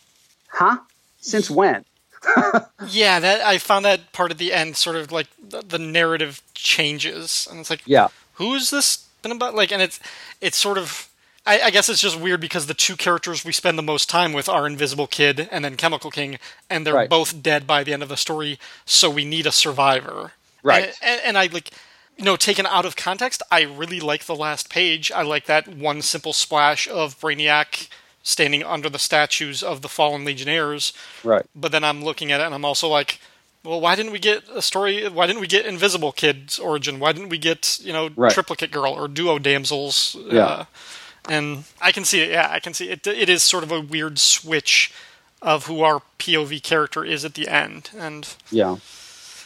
Huh? 0.47 0.77
Since 1.19 1.49
when? 1.49 1.83
Yeah, 2.87 3.19
that 3.19 3.41
I 3.41 3.57
found 3.57 3.85
that 3.85 4.11
part 4.13 4.31
at 4.31 4.37
the 4.37 4.53
end, 4.53 4.75
sort 4.77 4.95
of 4.95 5.11
like 5.11 5.27
the, 5.41 5.61
the 5.61 5.79
narrative 5.79 6.41
changes, 6.53 7.47
and 7.49 7.59
it's 7.59 7.69
like, 7.69 7.81
Yeah. 7.85 8.07
who 8.33 8.53
is 8.55 8.69
this 8.69 9.07
been 9.21 9.31
about? 9.31 9.55
Like, 9.55 9.71
and 9.71 9.81
it's 9.81 9.99
it's 10.41 10.57
sort 10.57 10.77
of 10.77 11.09
I, 11.45 11.61
I 11.61 11.69
guess 11.69 11.87
it's 11.89 12.01
just 12.01 12.19
weird 12.19 12.41
because 12.41 12.65
the 12.67 12.73
two 12.73 12.95
characters 12.97 13.45
we 13.45 13.53
spend 13.53 13.77
the 13.77 13.81
most 13.83 14.09
time 14.09 14.33
with 14.33 14.49
are 14.49 14.67
Invisible 14.67 15.07
Kid 15.07 15.47
and 15.51 15.63
then 15.63 15.77
Chemical 15.77 16.11
King, 16.11 16.39
and 16.69 16.85
they're 16.85 16.93
Right. 16.93 17.09
both 17.09 17.41
dead 17.41 17.65
by 17.65 17.83
the 17.83 17.93
end 17.93 18.03
of 18.03 18.09
the 18.09 18.17
story. 18.17 18.59
So 18.85 19.09
we 19.09 19.23
need 19.25 19.45
a 19.47 19.51
survivor. 19.51 20.33
Right. 20.61 20.85
And, 20.85 20.93
and, 21.01 21.21
and 21.25 21.37
I 21.37 21.45
like, 21.47 21.71
you 22.17 22.25
know, 22.25 22.35
taken 22.35 22.65
out 22.65 22.85
of 22.85 22.95
context, 22.97 23.41
I 23.49 23.61
really 23.61 23.99
like 24.01 24.25
the 24.25 24.35
last 24.35 24.69
page. 24.69 25.11
I 25.11 25.21
like 25.21 25.45
that 25.45 25.67
one 25.69 26.01
simple 26.01 26.33
splash 26.33 26.87
of 26.89 27.17
Brainiac 27.19 27.87
standing 28.27 28.61
under 28.61 28.89
the 28.89 28.99
statues 28.99 29.63
of 29.63 29.81
the 29.81 29.87
fallen 29.87 30.25
Legionnaires. 30.25 30.91
Right. 31.23 31.45
But 31.55 31.71
then 31.71 31.85
I'm 31.85 32.03
looking 32.03 32.29
at 32.29 32.41
it 32.41 32.43
and 32.43 32.53
I'm 32.53 32.65
also 32.65 32.89
like, 32.89 33.21
well, 33.63 33.79
why 33.79 33.95
didn't 33.95 34.11
we 34.11 34.19
get 34.19 34.43
a 34.53 34.61
story? 34.61 35.07
Why 35.07 35.27
didn't 35.27 35.39
we 35.39 35.47
get 35.47 35.65
Invisible 35.65 36.11
Kid's 36.11 36.59
origin? 36.59 36.99
Why 36.99 37.13
didn't 37.13 37.29
we 37.29 37.37
get 37.37 37.79
you 37.81 37.93
know 37.93 38.09
Right. 38.17 38.33
Triplicate 38.33 38.71
Girl 38.71 38.91
or 38.91 39.07
Duo 39.07 39.39
Damsels? 39.39 40.17
Yeah. 40.29 40.45
Uh, 40.45 40.65
and 41.29 41.63
I 41.81 41.93
can 41.93 42.03
see 42.03 42.19
it. 42.19 42.29
Yeah, 42.31 42.49
I 42.51 42.59
can 42.59 42.73
see 42.73 42.89
it. 42.89 43.07
It 43.07 43.29
is 43.29 43.43
sort 43.43 43.63
of 43.63 43.71
a 43.71 43.79
weird 43.79 44.19
switch 44.19 44.91
of 45.41 45.67
who 45.67 45.81
our 45.83 46.01
POV 46.19 46.61
character 46.63 47.05
is 47.05 47.23
at 47.23 47.35
the 47.35 47.47
end, 47.47 47.91
and 47.97 48.27
Yeah. 48.51 48.77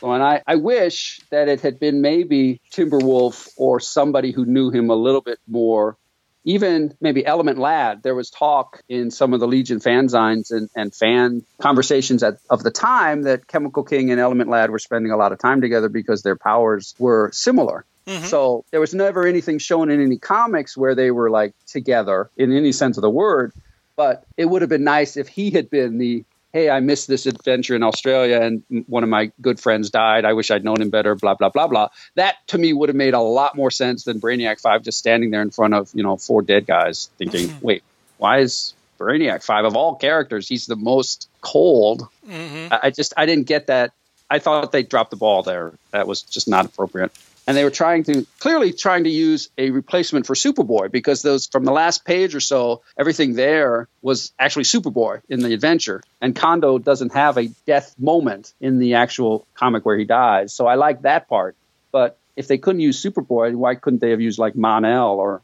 Well, 0.01 0.13
and 0.13 0.23
I, 0.23 0.41
I 0.47 0.55
wish 0.55 1.21
that 1.29 1.47
it 1.47 1.61
had 1.61 1.79
been 1.79 2.01
maybe 2.01 2.59
Timberwolf 2.73 3.49
or 3.57 3.79
somebody 3.79 4.31
who 4.31 4.45
knew 4.45 4.71
him 4.71 4.89
a 4.89 4.95
little 4.95 5.21
bit 5.21 5.37
more. 5.47 5.97
Even 6.43 6.95
maybe 6.99 7.25
Element 7.25 7.59
Lad. 7.59 8.01
There 8.03 8.15
was 8.15 8.29
talk 8.29 8.81
in 8.89 9.11
some 9.11 9.33
of 9.33 9.39
the 9.39 9.47
Legion 9.47 9.79
fanzines 9.79 10.51
and, 10.51 10.69
and 10.75 10.93
fan 10.93 11.43
conversations 11.59 12.23
at, 12.23 12.37
of 12.49 12.63
the 12.63 12.71
time 12.71 13.23
that 13.23 13.47
Chemical 13.47 13.83
King 13.83 14.11
and 14.11 14.19
Element 14.19 14.49
Lad 14.49 14.71
were 14.71 14.79
spending 14.79 15.11
a 15.11 15.17
lot 15.17 15.31
of 15.31 15.39
time 15.39 15.61
together 15.61 15.89
because 15.89 16.23
their 16.23 16.35
powers 16.35 16.95
were 16.97 17.29
similar. 17.31 17.85
Mm-hmm. 18.07 18.25
So 18.25 18.65
there 18.71 18.79
was 18.79 18.93
never 18.93 19.27
anything 19.27 19.59
shown 19.59 19.91
in 19.91 20.01
any 20.01 20.17
comics 20.17 20.75
where 20.75 20.95
they 20.95 21.11
were 21.11 21.29
like 21.29 21.53
together 21.67 22.29
in 22.35 22.51
any 22.51 22.71
sense 22.71 22.97
of 22.97 23.01
the 23.01 23.09
word. 23.09 23.53
But 23.95 24.25
it 24.35 24.45
would 24.45 24.63
have 24.63 24.69
been 24.69 24.83
nice 24.83 25.17
if 25.17 25.27
he 25.27 25.51
had 25.51 25.69
been 25.69 25.97
the 25.97 26.25
hey, 26.53 26.69
I 26.69 26.79
missed 26.79 27.07
this 27.07 27.25
adventure 27.25 27.75
in 27.75 27.83
Australia 27.83 28.41
and 28.41 28.63
one 28.87 29.03
of 29.03 29.09
my 29.09 29.31
good 29.41 29.59
friends 29.59 29.89
died. 29.89 30.25
I 30.25 30.33
wish 30.33 30.51
I'd 30.51 30.63
known 30.63 30.81
him 30.81 30.89
better, 30.89 31.15
blah, 31.15 31.35
blah, 31.35 31.49
blah, 31.49 31.67
blah. 31.67 31.89
That 32.15 32.35
to 32.47 32.57
me 32.57 32.73
would 32.73 32.89
have 32.89 32.95
made 32.95 33.13
a 33.13 33.19
lot 33.21 33.55
more 33.55 33.71
sense 33.71 34.03
than 34.03 34.19
Brainiac 34.19 34.59
5 34.59 34.83
just 34.83 34.97
standing 34.97 35.31
there 35.31 35.41
in 35.41 35.51
front 35.51 35.73
of, 35.73 35.89
you 35.93 36.03
know, 36.03 36.17
four 36.17 36.41
dead 36.41 36.65
guys 36.65 37.09
thinking, 37.17 37.47
mm-hmm. 37.47 37.65
wait, 37.65 37.83
why 38.17 38.39
is 38.39 38.73
Brainiac 38.99 39.43
5 39.43 39.65
of 39.65 39.75
all 39.75 39.95
characters, 39.95 40.47
he's 40.47 40.65
the 40.65 40.75
most 40.75 41.29
cold? 41.41 42.07
Mm-hmm. 42.27 42.73
I, 42.73 42.79
I 42.83 42.89
just, 42.91 43.13
I 43.15 43.25
didn't 43.25 43.47
get 43.47 43.67
that. 43.67 43.91
I 44.29 44.39
thought 44.39 44.71
they 44.71 44.83
dropped 44.83 45.11
the 45.11 45.17
ball 45.17 45.43
there. 45.43 45.73
That 45.91 46.07
was 46.07 46.21
just 46.21 46.47
not 46.47 46.65
appropriate. 46.65 47.11
And 47.47 47.57
they 47.57 47.63
were 47.63 47.71
trying 47.71 48.03
to 48.03 48.25
clearly 48.39 48.71
trying 48.71 49.05
to 49.05 49.09
use 49.09 49.49
a 49.57 49.71
replacement 49.71 50.27
for 50.27 50.35
Superboy 50.35 50.91
because 50.91 51.21
those 51.21 51.47
from 51.47 51.65
the 51.65 51.71
last 51.71 52.05
page 52.05 52.35
or 52.35 52.39
so, 52.39 52.83
everything 52.97 53.33
there 53.33 53.87
was 54.01 54.31
actually 54.37 54.65
Superboy 54.65 55.21
in 55.27 55.41
the 55.41 55.53
adventure. 55.53 56.03
And 56.21 56.35
Condo 56.35 56.77
doesn't 56.77 57.13
have 57.13 57.37
a 57.37 57.47
death 57.65 57.95
moment 57.97 58.53
in 58.61 58.77
the 58.77 58.95
actual 58.95 59.47
comic 59.55 59.85
where 59.85 59.97
he 59.97 60.05
dies. 60.05 60.53
So 60.53 60.67
I 60.67 60.75
like 60.75 61.01
that 61.01 61.27
part. 61.27 61.55
But 61.91 62.17
if 62.35 62.47
they 62.47 62.57
couldn't 62.57 62.81
use 62.81 63.03
Superboy, 63.03 63.55
why 63.55 63.75
couldn't 63.75 63.99
they 63.99 64.11
have 64.11 64.21
used 64.21 64.39
like 64.39 64.55
Mon-El 64.55 65.19
or 65.19 65.41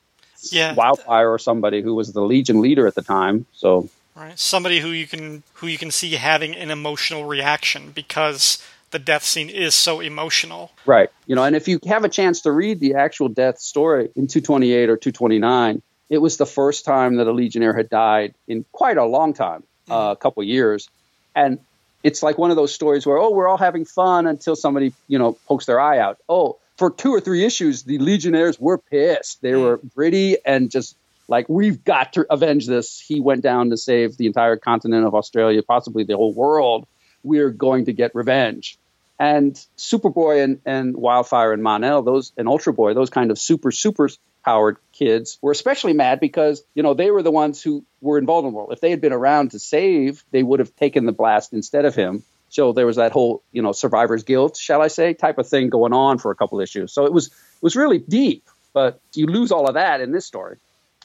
yeah, 0.52 0.76
Wildfire 0.76 1.30
or 1.32 1.40
somebody 1.40 1.82
who 1.82 1.96
was 1.96 2.14
the 2.14 2.22
Legion 2.22 2.62
leader 2.62 2.88
at 2.88 2.96
the 2.96 3.02
time? 3.02 3.46
So 3.54 3.90
right. 4.16 4.38
Somebody 4.38 4.80
who 4.80 4.90
you 4.90 5.08
can 5.08 5.44
who 5.56 5.68
you 5.68 5.78
can 5.78 5.92
see 5.92 6.12
having 6.12 6.56
an 6.56 6.72
emotional 6.72 7.26
reaction 7.26 7.92
because 7.92 8.64
the 8.92 9.00
death 9.00 9.24
scene 9.24 9.50
is 9.50 9.76
so 9.76 10.00
emotional. 10.00 10.72
Right. 10.86 11.10
You 11.26 11.36
know, 11.36 11.44
and 11.44 11.56
if 11.56 11.68
you 11.68 11.80
have 11.88 12.04
a 12.04 12.10
chance 12.10 12.42
to 12.42 12.52
read 12.52 12.80
the 12.80 12.96
actual 12.96 13.30
death 13.30 13.60
story 13.60 14.10
in 14.16 14.28
228 14.28 14.90
or 14.90 14.98
229, 14.98 15.82
it 16.10 16.20
was 16.20 16.38
the 16.38 16.46
first 16.46 16.86
time 16.86 17.18
that 17.18 17.28
a 17.28 17.32
Legionnaire 17.32 17.76
had 17.76 17.90
died 17.90 18.34
in 18.48 18.66
quite 18.72 18.98
a 18.98 19.06
long 19.06 19.34
time, 19.34 19.64
uh, 19.90 20.14
a 20.14 20.16
couple 20.16 20.42
years. 20.44 20.90
And 21.36 21.60
it's 22.04 22.24
like 22.24 22.38
one 22.38 22.50
of 22.50 22.56
those 22.56 22.74
stories 22.74 23.06
where, 23.06 23.18
oh, 23.18 23.32
we're 23.32 23.48
all 23.48 23.58
having 23.58 23.84
fun 23.84 24.26
until 24.26 24.56
somebody, 24.56 24.94
you 25.08 25.20
know, 25.20 25.34
pokes 25.48 25.66
their 25.66 25.80
eye 25.80 26.00
out. 26.00 26.18
Oh, 26.30 26.58
for 26.78 26.92
two 26.92 27.14
or 27.14 27.20
three 27.20 27.44
issues, 27.44 27.84
the 27.84 27.98
Legionnaires 27.98 28.60
were 28.60 28.78
pissed. 28.78 29.42
They 29.42 29.56
were 29.56 29.82
gritty 29.96 30.38
and 30.46 30.72
just 30.72 30.96
like, 31.28 31.50
we've 31.50 31.84
got 31.84 32.14
to 32.14 32.26
avenge 32.32 32.68
this. 32.68 33.00
He 33.00 33.20
went 33.20 33.42
down 33.42 33.72
to 33.72 33.78
save 33.78 34.16
the 34.16 34.28
entire 34.28 34.56
continent 34.56 35.06
of 35.06 35.14
Australia, 35.14 35.62
possibly 35.64 36.04
the 36.04 36.16
whole 36.16 36.34
world. 36.34 36.88
We're 37.28 37.50
going 37.50 37.86
to 37.86 37.94
get 37.94 38.16
revenge. 38.16 38.78
And 39.20 39.56
Superboy 39.78 40.44
and, 40.44 40.62
and 40.66 40.96
Wildfire 40.96 41.52
and 41.52 41.64
Mon-El, 41.64 42.04
those 42.04 42.32
and 42.38 42.48
Ultra 42.48 42.74
Boy, 42.74 42.94
those 42.94 43.10
kind 43.10 43.32
of 43.32 43.40
super 43.40 43.72
super 43.72 44.10
powered 44.46 44.78
kids 44.94 45.38
were 45.42 45.52
especially 45.52 45.92
mad 45.92 46.22
because 46.22 46.64
you 46.74 46.82
know 46.82 46.94
they 46.94 47.12
were 47.12 47.22
the 47.22 47.32
ones 47.32 47.62
who 47.62 47.84
were 48.00 48.18
invulnerable. 48.18 48.72
If 48.72 48.80
they 48.80 48.92
had 48.92 49.02
been 49.02 49.12
around 49.12 49.52
to 49.52 49.60
save, 49.60 50.24
they 50.32 50.42
would 50.42 50.60
have 50.60 50.74
taken 50.78 51.06
the 51.06 51.12
blast 51.12 51.52
instead 51.52 51.84
of 51.84 51.96
him. 51.96 52.24
So 52.50 52.72
there 52.72 52.86
was 52.86 52.96
that 52.96 53.12
whole 53.12 53.44
you 53.52 53.62
know 53.62 53.74
survivor's 53.74 54.24
guilt, 54.24 54.56
shall 54.56 54.82
I 54.82 54.88
say, 54.88 55.14
type 55.14 55.38
of 55.38 55.50
thing 55.50 55.70
going 55.70 55.94
on 55.94 56.18
for 56.18 56.32
a 56.32 56.36
couple 56.36 56.62
issues. 56.62 56.94
So 56.94 57.06
it 57.06 57.12
was 57.12 57.28
it 57.28 57.64
was 57.64 57.76
really 57.76 58.00
deep, 58.00 58.46
but 58.72 59.02
you 59.14 59.26
lose 59.26 59.52
all 59.52 59.68
of 59.68 59.74
that 59.74 60.00
in 60.00 60.12
this 60.12 60.26
story. 60.26 60.58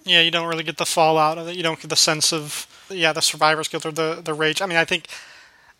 Yeah, 0.05 0.20
you 0.20 0.31
don't 0.31 0.49
really 0.49 0.65
get 0.65 0.77
the 0.77 0.86
fallout 0.86 1.39
of 1.39 1.49
it. 1.49 1.57
You 1.57 1.62
don't 1.62 1.81
get 1.81 1.90
the 1.90 1.97
sense 1.97 2.32
of 2.32 2.66
yeah 2.90 3.12
the 3.12 3.23
survivor's 3.23 3.69
guilt 3.69 3.86
or 3.86 3.93
the 3.93 4.20
the 4.23 4.35
rage. 4.35 4.62
I 4.62 4.66
mean, 4.66 4.78
I 4.78 4.85
think 4.85 5.09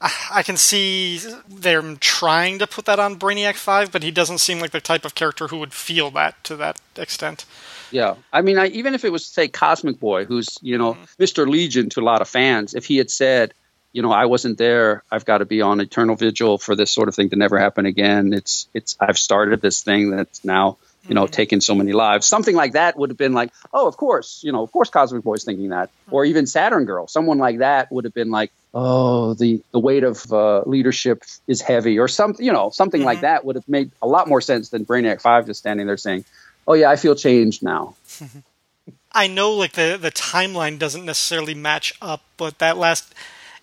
I- 0.03 0.13
I 0.31 0.43
can 0.43 0.57
see 0.57 1.21
they're 1.49 1.95
trying 2.01 2.59
to 2.59 2.67
put 2.67 2.87
that 2.87 2.99
on 2.99 3.19
Brainiac 3.19 3.55
Five, 3.55 3.93
but 3.93 4.03
he 4.03 4.11
doesn't 4.11 4.39
seem 4.39 4.59
like 4.59 4.73
the 4.73 4.81
type 4.81 5.05
of 5.05 5.15
character 5.15 5.49
who 5.49 5.59
would 5.59 5.73
feel 5.73 6.11
that 6.11 6.43
to 6.45 6.57
that 6.57 6.81
extent. 6.97 7.45
Yeah, 7.93 8.17
I 8.33 8.41
mean, 8.43 8.59
I, 8.59 8.67
even 8.69 8.95
if 8.95 9.05
it 9.05 9.13
was 9.13 9.25
say 9.25 9.49
Cosmic 9.49 10.01
Boy, 10.01 10.25
who's 10.25 10.59
you 10.63 10.79
know 10.79 10.95
mm-hmm. 10.95 11.23
Mr. 11.23 11.47
Legion 11.47 11.89
to 11.91 12.01
a 12.01 12.03
lot 12.03 12.21
of 12.21 12.29
fans, 12.29 12.75
if 12.75 12.87
he 12.87 12.97
had 12.97 13.11
said, 13.11 13.55
you 13.93 14.03
know, 14.03 14.11
I 14.11 14.25
wasn't 14.27 14.59
there, 14.59 15.05
I've 15.11 15.25
got 15.25 15.39
to 15.39 15.45
be 15.45 15.61
on 15.61 15.81
eternal 15.81 16.17
vigil 16.17 16.59
for 16.59 16.75
this 16.75 16.91
sort 16.91 17.09
of 17.09 17.15
thing 17.15 17.31
to 17.31 17.37
never 17.37 17.59
happen 17.59 17.87
again. 17.87 18.33
It's 18.33 18.67
it's 18.75 18.97
I've 18.99 19.19
started 19.19 19.61
this 19.61 19.83
thing 19.83 20.11
that's 20.11 20.45
now 20.45 20.79
you 21.07 21.15
know 21.15 21.25
mm-hmm. 21.25 21.33
taken 21.33 21.61
so 21.61 21.75
many 21.75 21.93
lives. 21.93 22.27
Something 22.27 22.57
like 22.57 22.73
that 22.73 22.97
would 22.97 23.11
have 23.11 23.19
been 23.19 23.35
like, 23.35 23.53
oh, 23.73 23.87
of 23.87 23.97
course, 23.97 24.41
you 24.43 24.53
know, 24.53 24.63
of 24.63 24.73
course, 24.73 24.89
Cosmic 24.91 25.23
Boy's 25.23 25.45
thinking 25.45 25.69
that, 25.69 25.91
mm-hmm. 25.91 26.15
or 26.15 26.25
even 26.25 26.47
Saturn 26.47 26.87
Girl, 26.87 27.07
someone 27.07 27.39
like 27.39 27.59
that 27.59 27.93
would 27.93 28.05
have 28.05 28.15
been 28.15 28.31
like, 28.31 28.51
oh, 28.75 29.35
the 29.35 29.63
the 29.73 29.79
weight 29.79 30.05
of 30.05 30.33
uh, 30.33 30.63
leadership 30.63 31.23
is 31.47 31.61
heavy, 31.61 31.99
or 31.99 32.09
something, 32.09 32.45
you 32.45 32.53
know, 32.53 32.71
something 32.71 33.03
like 33.05 33.21
that 33.21 33.45
would 33.45 33.57
have 33.57 33.69
made 33.69 33.91
a 34.01 34.07
lot 34.07 34.29
more 34.29 34.41
sense 34.41 34.71
than 34.71 34.85
Brainiac 34.85 35.21
Five 35.21 35.47
just 35.47 35.61
standing 35.61 35.87
there 35.87 35.97
saying, 35.97 36.25
oh 36.67 36.75
yeah, 36.75 36.91
I 36.91 36.97
feel 36.97 37.15
changed 37.15 37.63
now. 37.63 37.95
I 39.13 39.27
know 39.27 39.53
like 39.53 39.73
the 39.73 39.99
the 40.01 40.11
timeline 40.11 40.79
doesn't 40.79 41.05
necessarily 41.05 41.55
match 41.55 41.95
up, 42.01 42.23
but 42.37 42.59
that 42.59 42.79
last 42.79 43.15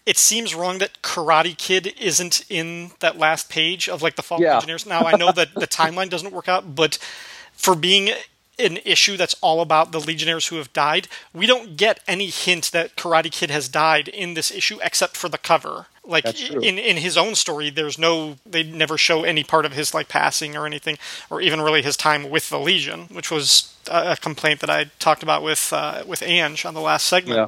it 0.05 0.17
seems 0.17 0.55
wrong 0.55 0.77
that 0.79 1.01
Karate 1.01 1.57
Kid 1.57 1.93
isn't 1.99 2.45
in 2.49 2.91
that 2.99 3.17
last 3.17 3.49
page 3.49 3.89
of 3.89 4.01
like 4.01 4.15
the 4.15 4.23
Fallen 4.23 4.43
Yeah. 4.43 4.55
Engineers. 4.55 4.85
Now 4.85 5.01
I 5.01 5.15
know 5.15 5.31
that 5.31 5.53
the 5.55 5.67
timeline 5.79 6.09
doesn't 6.09 6.31
work 6.33 6.47
out, 6.47 6.75
but 6.75 6.97
for 7.53 7.75
being 7.75 8.09
an 8.59 8.77
issue 8.85 9.17
that's 9.17 9.35
all 9.41 9.61
about 9.61 9.91
the 9.91 9.99
Legionnaires 9.99 10.47
who 10.47 10.57
have 10.57 10.71
died, 10.73 11.07
we 11.33 11.45
don't 11.45 11.77
get 11.77 11.99
any 12.07 12.27
hint 12.27 12.71
that 12.71 12.95
Karate 12.95 13.31
Kid 13.31 13.49
has 13.49 13.69
died 13.69 14.07
in 14.07 14.33
this 14.33 14.51
issue 14.51 14.79
except 14.83 15.17
for 15.17 15.29
the 15.29 15.37
cover. 15.37 15.87
Like 16.03 16.41
in 16.41 16.79
in 16.79 16.97
his 16.97 17.17
own 17.17 17.35
story, 17.35 17.69
there's 17.69 17.99
no 17.99 18.37
they 18.43 18.63
never 18.63 18.97
show 18.97 19.23
any 19.23 19.43
part 19.43 19.65
of 19.65 19.73
his 19.73 19.93
like 19.93 20.07
passing 20.07 20.57
or 20.57 20.65
anything, 20.65 20.97
or 21.29 21.39
even 21.39 21.61
really 21.61 21.83
his 21.83 21.95
time 21.95 22.31
with 22.31 22.49
the 22.49 22.59
Legion, 22.59 23.01
which 23.11 23.29
was 23.29 23.75
a, 23.87 24.13
a 24.13 24.17
complaint 24.17 24.59
that 24.61 24.71
I 24.71 24.85
talked 24.97 25.21
about 25.21 25.43
with 25.43 25.71
uh, 25.71 26.03
with 26.07 26.21
Anj 26.21 26.65
on 26.65 26.73
the 26.73 26.81
last 26.81 27.05
segment. 27.05 27.37
Yeah. 27.37 27.47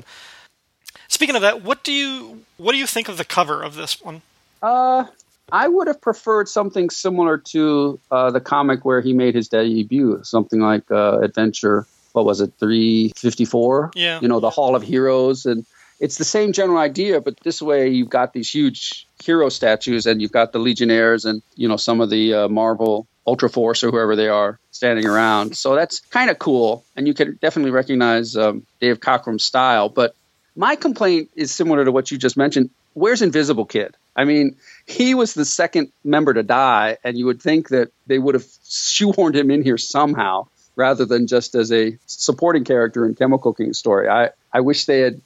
Speaking 1.08 1.36
of 1.36 1.42
that, 1.42 1.64
what 1.64 1.84
do 1.84 1.92
you 1.92 2.46
what 2.58 2.74
do 2.74 2.78
you 2.78 2.86
think 2.86 3.10
of 3.10 3.18
the 3.18 3.26
cover 3.26 3.64
of 3.64 3.74
this 3.76 4.00
one? 4.00 4.22
Uh, 4.62 5.06
I 5.52 5.68
would 5.68 5.88
have 5.88 6.00
preferred 6.02 6.48
something 6.48 6.90
similar 6.90 7.38
to 7.38 8.00
uh, 8.10 8.32
the 8.32 8.40
comic 8.40 8.86
where 8.86 9.02
he 9.02 9.14
made 9.14 9.36
his 9.36 9.50
debut, 9.50 10.22
something 10.24 10.60
like 10.60 10.90
uh, 10.92 11.20
Adventure. 11.20 11.86
What 12.14 12.26
was 12.26 12.42
it, 12.42 12.54
three 12.60 13.14
fifty 13.16 13.46
four? 13.46 13.92
Yeah. 13.96 14.20
You 14.22 14.28
know, 14.28 14.40
the 14.40 14.50
Hall 14.50 14.76
of 14.76 14.84
Heroes, 14.84 15.46
and 15.46 15.66
it's 16.00 16.18
the 16.18 16.26
same 16.26 16.52
general 16.52 16.78
idea, 16.78 17.22
but 17.22 17.40
this 17.42 17.62
way 17.62 17.90
you've 17.90 18.10
got 18.10 18.34
these 18.34 18.50
huge 18.50 19.08
hero 19.24 19.50
statues, 19.50 20.06
and 20.06 20.22
you've 20.22 20.32
got 20.32 20.52
the 20.52 20.60
Legionnaires, 20.60 21.26
and 21.26 21.42
you 21.56 21.68
know 21.68 21.78
some 21.78 22.02
of 22.02 22.10
the 22.10 22.34
uh, 22.34 22.48
Marvel 22.50 23.08
Ultra 23.26 23.50
Force 23.50 23.84
or 23.84 23.92
whoever 23.92 24.16
they 24.16 24.28
are 24.28 24.60
standing 24.72 25.06
around. 25.06 25.56
So 25.56 25.76
that's 25.76 26.00
kind 26.00 26.30
of 26.30 26.40
cool, 26.40 26.84
and 26.96 27.08
you 27.08 27.14
can 27.14 27.38
definitely 27.42 27.72
recognize 27.72 28.36
um, 28.36 28.66
Dave 28.82 29.00
Cockrum's 29.00 29.46
style. 29.46 29.90
But 29.90 30.16
my 30.56 30.76
complaint 30.76 31.30
is 31.36 31.54
similar 31.54 31.86
to 31.86 31.92
what 31.92 32.12
you 32.12 32.18
just 32.18 32.36
mentioned. 32.36 32.72
Where's 32.94 33.22
Invisible 33.22 33.66
Kid? 33.66 33.96
I 34.16 34.26
mean, 34.26 34.58
he 34.86 35.16
was 35.16 35.34
the 35.34 35.46
second 35.46 35.92
member 36.04 36.34
to 36.34 36.44
die, 36.44 36.98
and 37.04 37.18
you 37.18 37.26
would 37.28 37.42
think 37.42 37.70
that 37.70 37.92
they 38.08 38.20
would 38.20 38.36
have 38.36 38.44
shoehorned 38.44 39.36
him 39.36 39.50
in 39.52 39.64
here 39.64 39.78
somehow 39.78 40.48
rather 40.76 41.06
than 41.06 41.28
just 41.28 41.56
as 41.56 41.72
a 41.72 41.98
supporting 42.06 42.64
character 42.64 43.06
in 43.06 43.16
Chemical 43.16 43.54
King's 43.54 43.78
story. 43.78 44.10
I, 44.10 44.30
I 44.52 44.62
wish 44.62 44.86
they 44.86 45.00
had. 45.00 45.22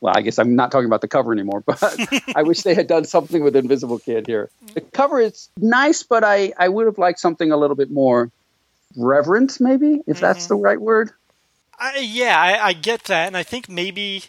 Well, 0.00 0.14
I 0.16 0.22
guess 0.22 0.38
I'm 0.38 0.56
not 0.56 0.72
talking 0.72 0.86
about 0.86 1.02
the 1.02 1.08
cover 1.08 1.30
anymore, 1.30 1.60
but 1.60 1.82
I 2.34 2.42
wish 2.42 2.62
they 2.62 2.74
had 2.74 2.86
done 2.86 3.04
something 3.04 3.44
with 3.44 3.54
Invisible 3.54 3.98
Kid 3.98 4.26
here. 4.26 4.48
The 4.72 4.80
cover 4.80 5.20
is 5.20 5.50
nice, 5.58 6.04
but 6.04 6.24
I, 6.24 6.54
I 6.58 6.68
would 6.68 6.86
have 6.86 6.96
liked 6.96 7.20
something 7.20 7.52
a 7.52 7.56
little 7.58 7.76
bit 7.76 7.90
more 7.90 8.30
reverent, 8.96 9.60
maybe, 9.60 10.00
if 10.06 10.18
that's 10.18 10.44
mm-hmm. 10.44 10.54
the 10.54 10.60
right 10.60 10.80
word. 10.80 11.10
I, 11.78 11.98
yeah, 11.98 12.40
I, 12.40 12.68
I 12.68 12.72
get 12.72 13.04
that, 13.04 13.26
and 13.26 13.36
I 13.36 13.42
think 13.42 13.68
maybe, 13.68 14.24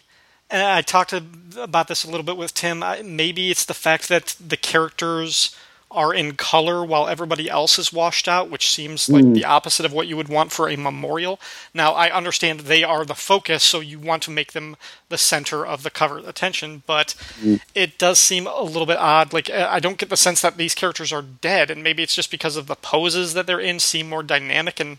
and 0.52 0.62
I 0.62 0.82
talked 0.82 1.14
about 1.56 1.88
this 1.88 2.04
a 2.04 2.10
little 2.10 2.24
bit 2.24 2.36
with 2.36 2.54
Tim. 2.54 2.84
Maybe 3.04 3.50
it's 3.50 3.64
the 3.64 3.74
fact 3.74 4.08
that 4.08 4.36
the 4.46 4.56
characters 4.56 5.56
are 5.90 6.14
in 6.14 6.34
color 6.34 6.84
while 6.84 7.06
everybody 7.06 7.50
else 7.50 7.78
is 7.78 7.92
washed 7.92 8.26
out, 8.26 8.50
which 8.50 8.72
seems 8.72 9.08
like 9.08 9.24
mm. 9.24 9.34
the 9.34 9.44
opposite 9.44 9.84
of 9.84 9.92
what 9.92 10.06
you 10.06 10.16
would 10.16 10.28
want 10.28 10.52
for 10.52 10.68
a 10.68 10.76
memorial. 10.76 11.38
Now, 11.74 11.92
I 11.92 12.10
understand 12.10 12.60
they 12.60 12.82
are 12.82 13.04
the 13.04 13.14
focus, 13.14 13.62
so 13.62 13.80
you 13.80 13.98
want 13.98 14.22
to 14.24 14.30
make 14.30 14.52
them 14.52 14.76
the 15.08 15.18
center 15.18 15.66
of 15.66 15.82
the 15.82 15.90
cover 15.90 16.18
attention, 16.18 16.82
but 16.86 17.14
mm. 17.40 17.60
it 17.74 17.98
does 17.98 18.18
seem 18.18 18.46
a 18.46 18.62
little 18.62 18.86
bit 18.86 18.98
odd. 18.98 19.32
Like, 19.32 19.50
I 19.50 19.80
don't 19.80 19.98
get 19.98 20.08
the 20.08 20.16
sense 20.16 20.40
that 20.40 20.56
these 20.56 20.74
characters 20.74 21.12
are 21.12 21.22
dead, 21.22 21.70
and 21.70 21.82
maybe 21.82 22.02
it's 22.02 22.16
just 22.16 22.30
because 22.30 22.56
of 22.56 22.66
the 22.66 22.76
poses 22.76 23.34
that 23.34 23.46
they're 23.46 23.60
in 23.60 23.78
seem 23.78 24.08
more 24.08 24.22
dynamic 24.22 24.80
and. 24.80 24.98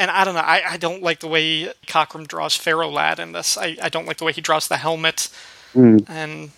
And 0.00 0.10
I 0.10 0.24
don't 0.24 0.34
know. 0.34 0.40
I, 0.40 0.62
I 0.70 0.76
don't 0.78 1.02
like 1.02 1.20
the 1.20 1.28
way 1.28 1.72
Cockrum 1.86 2.26
draws 2.26 2.56
Ferro 2.56 2.88
Lad 2.88 3.20
in 3.20 3.32
this. 3.32 3.58
I, 3.58 3.76
I 3.82 3.88
don't 3.88 4.06
like 4.06 4.16
the 4.16 4.24
way 4.24 4.32
he 4.32 4.40
draws 4.40 4.66
the 4.66 4.78
helmet. 4.78 5.28
Mm. 5.74 6.08
And 6.08 6.50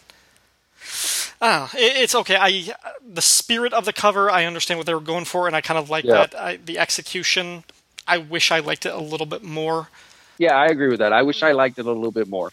Ah, 1.44 1.68
it's 1.74 2.14
okay. 2.14 2.36
I 2.36 2.72
the 3.04 3.20
spirit 3.20 3.72
of 3.72 3.84
the 3.84 3.92
cover, 3.92 4.30
I 4.30 4.44
understand 4.44 4.78
what 4.78 4.86
they 4.86 4.94
were 4.94 5.00
going 5.00 5.24
for, 5.24 5.48
and 5.48 5.56
I 5.56 5.60
kind 5.60 5.76
of 5.76 5.90
like 5.90 6.04
yeah. 6.04 6.12
that. 6.14 6.34
I, 6.36 6.56
the 6.56 6.78
execution, 6.78 7.64
I 8.06 8.18
wish 8.18 8.52
I 8.52 8.60
liked 8.60 8.86
it 8.86 8.94
a 8.94 9.00
little 9.00 9.26
bit 9.26 9.42
more. 9.42 9.88
Yeah, 10.38 10.54
I 10.54 10.66
agree 10.66 10.88
with 10.88 11.00
that. 11.00 11.12
I 11.12 11.22
wish 11.22 11.42
I 11.42 11.50
liked 11.50 11.80
it 11.80 11.86
a 11.86 11.92
little 11.92 12.12
bit 12.12 12.28
more. 12.28 12.52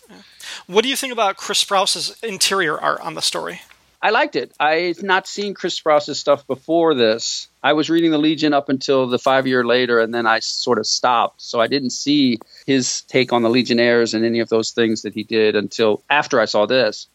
What 0.65 0.81
do 0.81 0.89
you 0.89 0.95
think 0.95 1.13
about 1.13 1.37
Chris 1.37 1.59
Sprouse's 1.59 2.17
interior 2.23 2.79
art 2.79 3.01
on 3.01 3.13
the 3.13 3.21
story? 3.21 3.61
I 4.01 4.09
liked 4.09 4.35
it. 4.35 4.51
I 4.59 4.75
had 4.75 5.03
not 5.03 5.27
seen 5.27 5.53
Chris 5.53 5.75
Sprouse's 5.75 6.19
stuff 6.19 6.47
before 6.47 6.95
this. 6.95 7.47
I 7.61 7.73
was 7.73 7.89
reading 7.89 8.11
the 8.11 8.17
Legion 8.17 8.53
up 8.53 8.69
until 8.69 9.07
the 9.07 9.19
five 9.19 9.45
year 9.45 9.65
later, 9.65 9.99
and 9.99 10.13
then 10.13 10.25
I 10.25 10.39
sort 10.39 10.79
of 10.79 10.87
stopped. 10.87 11.41
So 11.41 11.59
I 11.59 11.67
didn't 11.67 11.89
see 11.91 12.39
his 12.65 13.01
take 13.01 13.33
on 13.33 13.41
the 13.41 13.49
Legionnaires 13.49 14.13
and 14.13 14.23
any 14.23 14.39
of 14.39 14.49
those 14.49 14.71
things 14.71 15.01
that 15.01 15.13
he 15.13 15.23
did 15.23 15.55
until 15.55 16.03
after 16.09 16.39
I 16.39 16.45
saw 16.45 16.65
this. 16.65 17.07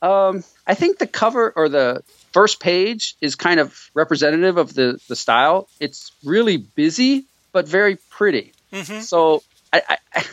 Um, 0.00 0.44
I 0.66 0.74
think 0.74 0.98
the 0.98 1.06
cover 1.06 1.52
or 1.56 1.68
the 1.68 2.02
first 2.32 2.60
page 2.60 3.16
is 3.20 3.34
kind 3.34 3.58
of 3.58 3.90
representative 3.94 4.56
of 4.56 4.74
the 4.74 5.00
the 5.08 5.16
style. 5.16 5.68
It's 5.80 6.12
really 6.22 6.56
busy 6.58 7.24
but 7.52 7.66
very 7.66 7.96
pretty. 8.10 8.52
Mm-hmm. 8.72 9.00
So 9.00 9.42
I, 9.72 9.98
I, 10.14 10.24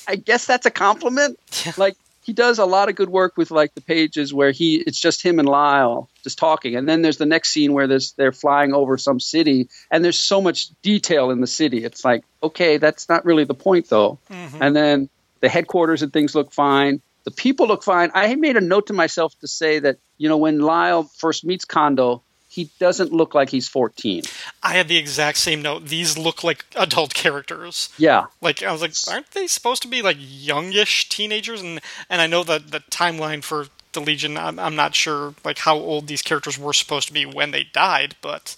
I 0.08 0.16
guess 0.16 0.46
that's 0.46 0.66
a 0.66 0.70
compliment. 0.70 1.38
like 1.76 1.96
he 2.22 2.32
does 2.32 2.58
a 2.58 2.64
lot 2.64 2.88
of 2.88 2.94
good 2.94 3.08
work 3.08 3.36
with 3.36 3.50
like 3.50 3.74
the 3.74 3.80
pages 3.80 4.32
where 4.32 4.52
he 4.52 4.76
it's 4.76 5.00
just 5.00 5.22
him 5.22 5.38
and 5.38 5.48
Lyle 5.48 6.08
just 6.22 6.38
talking, 6.38 6.76
and 6.76 6.88
then 6.88 7.02
there's 7.02 7.18
the 7.18 7.26
next 7.26 7.50
scene 7.50 7.72
where 7.72 7.86
there's 7.86 8.12
they're 8.12 8.32
flying 8.32 8.72
over 8.72 8.96
some 8.96 9.20
city, 9.20 9.68
and 9.90 10.04
there's 10.04 10.18
so 10.18 10.40
much 10.40 10.68
detail 10.82 11.30
in 11.30 11.40
the 11.40 11.46
city. 11.46 11.84
It's 11.84 12.04
like 12.04 12.24
okay, 12.42 12.78
that's 12.78 13.08
not 13.08 13.24
really 13.24 13.44
the 13.44 13.54
point 13.54 13.88
though. 13.88 14.18
Mm-hmm. 14.30 14.62
And 14.62 14.76
then 14.76 15.08
the 15.40 15.48
headquarters 15.48 16.02
and 16.02 16.12
things 16.12 16.34
look 16.34 16.52
fine. 16.52 17.02
The 17.24 17.30
people 17.30 17.66
look 17.66 17.82
fine. 17.82 18.10
I 18.14 18.34
made 18.34 18.56
a 18.56 18.60
note 18.60 18.88
to 18.88 18.92
myself 18.92 19.38
to 19.40 19.48
say 19.48 19.78
that, 19.80 19.98
you 20.18 20.28
know, 20.28 20.38
when 20.38 20.60
Lyle 20.60 21.04
first 21.04 21.44
meets 21.44 21.64
Condo, 21.64 22.22
he 22.52 22.68
doesn't 22.78 23.14
look 23.14 23.34
like 23.34 23.48
he's 23.48 23.66
14. 23.66 24.24
I 24.62 24.74
had 24.74 24.86
the 24.86 24.98
exact 24.98 25.38
same 25.38 25.62
note. 25.62 25.86
These 25.86 26.18
look 26.18 26.44
like 26.44 26.66
adult 26.76 27.14
characters. 27.14 27.88
Yeah. 27.96 28.26
Like 28.42 28.62
I 28.62 28.70
was 28.70 28.82
like, 28.82 28.92
aren't 29.10 29.30
they 29.30 29.46
supposed 29.46 29.80
to 29.82 29.88
be 29.88 30.02
like 30.02 30.18
youngish 30.20 31.08
teenagers? 31.08 31.62
And 31.62 31.80
and 32.10 32.20
I 32.20 32.26
know 32.26 32.44
that 32.44 32.70
the 32.70 32.80
timeline 32.80 33.42
for 33.42 33.68
the 33.92 34.00
Legion, 34.00 34.36
I'm, 34.36 34.58
I'm 34.58 34.76
not 34.76 34.94
sure 34.94 35.34
like 35.46 35.60
how 35.60 35.76
old 35.78 36.08
these 36.08 36.20
characters 36.20 36.58
were 36.58 36.74
supposed 36.74 37.06
to 37.08 37.14
be 37.14 37.24
when 37.24 37.52
they 37.52 37.64
died, 37.72 38.16
but 38.20 38.54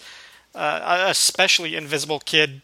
uh, 0.57 1.05
especially 1.09 1.77
Invisible 1.77 2.19
Kid 2.19 2.63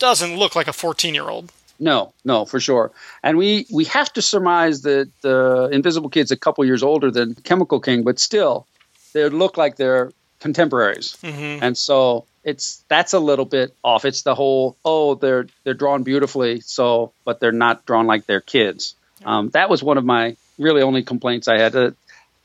doesn't 0.00 0.36
look 0.36 0.56
like 0.56 0.66
a 0.66 0.72
14 0.72 1.14
year 1.14 1.28
old. 1.28 1.52
No, 1.78 2.12
no, 2.24 2.44
for 2.44 2.58
sure. 2.58 2.90
And 3.22 3.38
we 3.38 3.66
we 3.70 3.84
have 3.84 4.12
to 4.14 4.22
surmise 4.22 4.82
that 4.82 5.12
the 5.20 5.68
Invisible 5.70 6.10
Kid's 6.10 6.32
a 6.32 6.36
couple 6.36 6.64
years 6.64 6.82
older 6.82 7.12
than 7.12 7.36
Chemical 7.36 7.78
King, 7.78 8.02
but 8.02 8.18
still, 8.18 8.66
they 9.12 9.28
look 9.28 9.56
like 9.56 9.76
they're 9.76 10.10
contemporaries. 10.40 11.16
Mm-hmm. 11.22 11.62
And 11.62 11.78
so 11.78 12.26
it's 12.44 12.84
that's 12.88 13.12
a 13.12 13.18
little 13.18 13.44
bit 13.44 13.74
off. 13.82 14.04
It's 14.04 14.22
the 14.22 14.34
whole 14.34 14.76
oh 14.84 15.14
they're 15.16 15.46
they're 15.64 15.74
drawn 15.74 16.02
beautifully, 16.02 16.60
so 16.60 17.12
but 17.24 17.40
they're 17.40 17.52
not 17.52 17.84
drawn 17.86 18.06
like 18.06 18.26
they're 18.26 18.40
kids. 18.40 18.94
Um, 19.24 19.50
that 19.50 19.68
was 19.68 19.82
one 19.82 19.98
of 19.98 20.04
my 20.04 20.36
really 20.58 20.82
only 20.82 21.02
complaints 21.02 21.48
I 21.48 21.58
had. 21.58 21.74
Uh, 21.74 21.90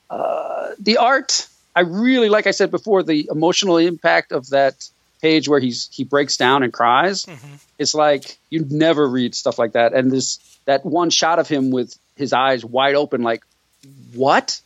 uh, 0.10 0.72
the 0.80 0.98
art, 0.98 1.48
I 1.76 1.82
really 1.82 2.30
like 2.30 2.48
I 2.48 2.52
said 2.52 2.72
before, 2.72 3.04
the 3.04 3.30
emotional 3.32 3.78
impact 3.78 4.32
of 4.32 4.50
that 4.50 4.90
page 5.22 5.48
where 5.48 5.60
he's 5.60 5.88
he 5.92 6.04
breaks 6.04 6.38
down 6.38 6.64
and 6.64 6.74
cries. 6.74 7.26
Mm-hmm. 7.26 7.56
It's 7.78 7.94
like 7.94 8.38
you 8.50 8.66
never 8.70 9.08
read 9.08 9.36
stuff 9.36 9.60
like 9.60 9.74
that. 9.74 9.94
And 9.94 10.12
this 10.12 10.40
that 10.66 10.86
one 10.86 11.10
shot 11.10 11.40
of 11.40 11.48
him 11.48 11.72
with 11.72 11.98
his 12.16 12.34
eyes 12.34 12.66
wide 12.66 12.96
open, 12.96 13.22
like 13.22 13.44
what? 14.14 14.60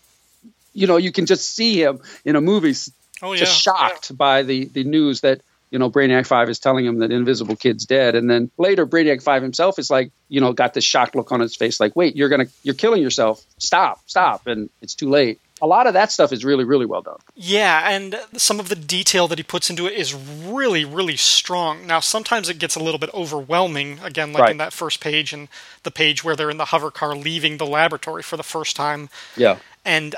You 0.73 0.87
know, 0.87 0.97
you 0.97 1.11
can 1.11 1.25
just 1.25 1.49
see 1.55 1.81
him 1.81 2.01
in 2.25 2.35
a 2.35 2.41
movie, 2.41 2.75
oh, 3.21 3.33
yeah. 3.33 3.39
just 3.39 3.61
shocked 3.61 4.11
yeah. 4.11 4.15
by 4.15 4.43
the 4.43 4.65
the 4.65 4.83
news 4.83 5.21
that 5.21 5.41
you 5.71 5.79
know 5.79 5.89
Brainiac 5.89 6.25
Five 6.25 6.49
is 6.49 6.59
telling 6.59 6.85
him 6.85 6.99
that 6.99 7.11
Invisible 7.11 7.55
Kid's 7.55 7.85
dead, 7.85 8.15
and 8.15 8.29
then 8.29 8.51
later 8.57 8.85
Brainiac 8.85 9.21
Five 9.23 9.43
himself 9.43 9.79
is 9.79 9.89
like, 9.89 10.11
you 10.29 10.41
know, 10.41 10.53
got 10.53 10.73
this 10.73 10.83
shocked 10.83 11.15
look 11.15 11.31
on 11.31 11.39
his 11.39 11.55
face, 11.55 11.79
like, 11.79 11.95
wait, 11.95 12.15
you're 12.15 12.29
gonna 12.29 12.47
you're 12.63 12.75
killing 12.75 13.01
yourself, 13.01 13.43
stop, 13.57 14.01
stop, 14.05 14.47
and 14.47 14.69
it's 14.81 14.95
too 14.95 15.09
late. 15.09 15.39
A 15.61 15.67
lot 15.67 15.87
of 15.87 15.93
that 15.93 16.11
stuff 16.11 16.33
is 16.33 16.43
really 16.43 16.65
really 16.65 16.85
well 16.85 17.01
done. 17.01 17.17
Yeah 17.33 17.89
and 17.89 18.19
some 18.37 18.59
of 18.59 18.67
the 18.67 18.75
detail 18.75 19.27
that 19.29 19.39
he 19.39 19.43
puts 19.43 19.69
into 19.69 19.87
it 19.87 19.93
is 19.93 20.13
really 20.13 20.83
really 20.83 21.15
strong. 21.15 21.87
Now 21.87 22.01
sometimes 22.01 22.49
it 22.49 22.59
gets 22.59 22.75
a 22.75 22.83
little 22.83 22.99
bit 22.99 23.09
overwhelming 23.13 23.99
again 24.03 24.33
like 24.33 24.43
right. 24.43 24.51
in 24.51 24.57
that 24.57 24.73
first 24.73 24.99
page 24.99 25.31
and 25.31 25.47
the 25.83 25.91
page 25.91 26.25
where 26.25 26.35
they're 26.35 26.49
in 26.49 26.57
the 26.57 26.65
hover 26.65 26.91
car 26.91 27.15
leaving 27.15 27.57
the 27.57 27.65
laboratory 27.65 28.21
for 28.21 28.35
the 28.35 28.43
first 28.43 28.75
time. 28.75 29.09
Yeah. 29.37 29.59
And 29.85 30.15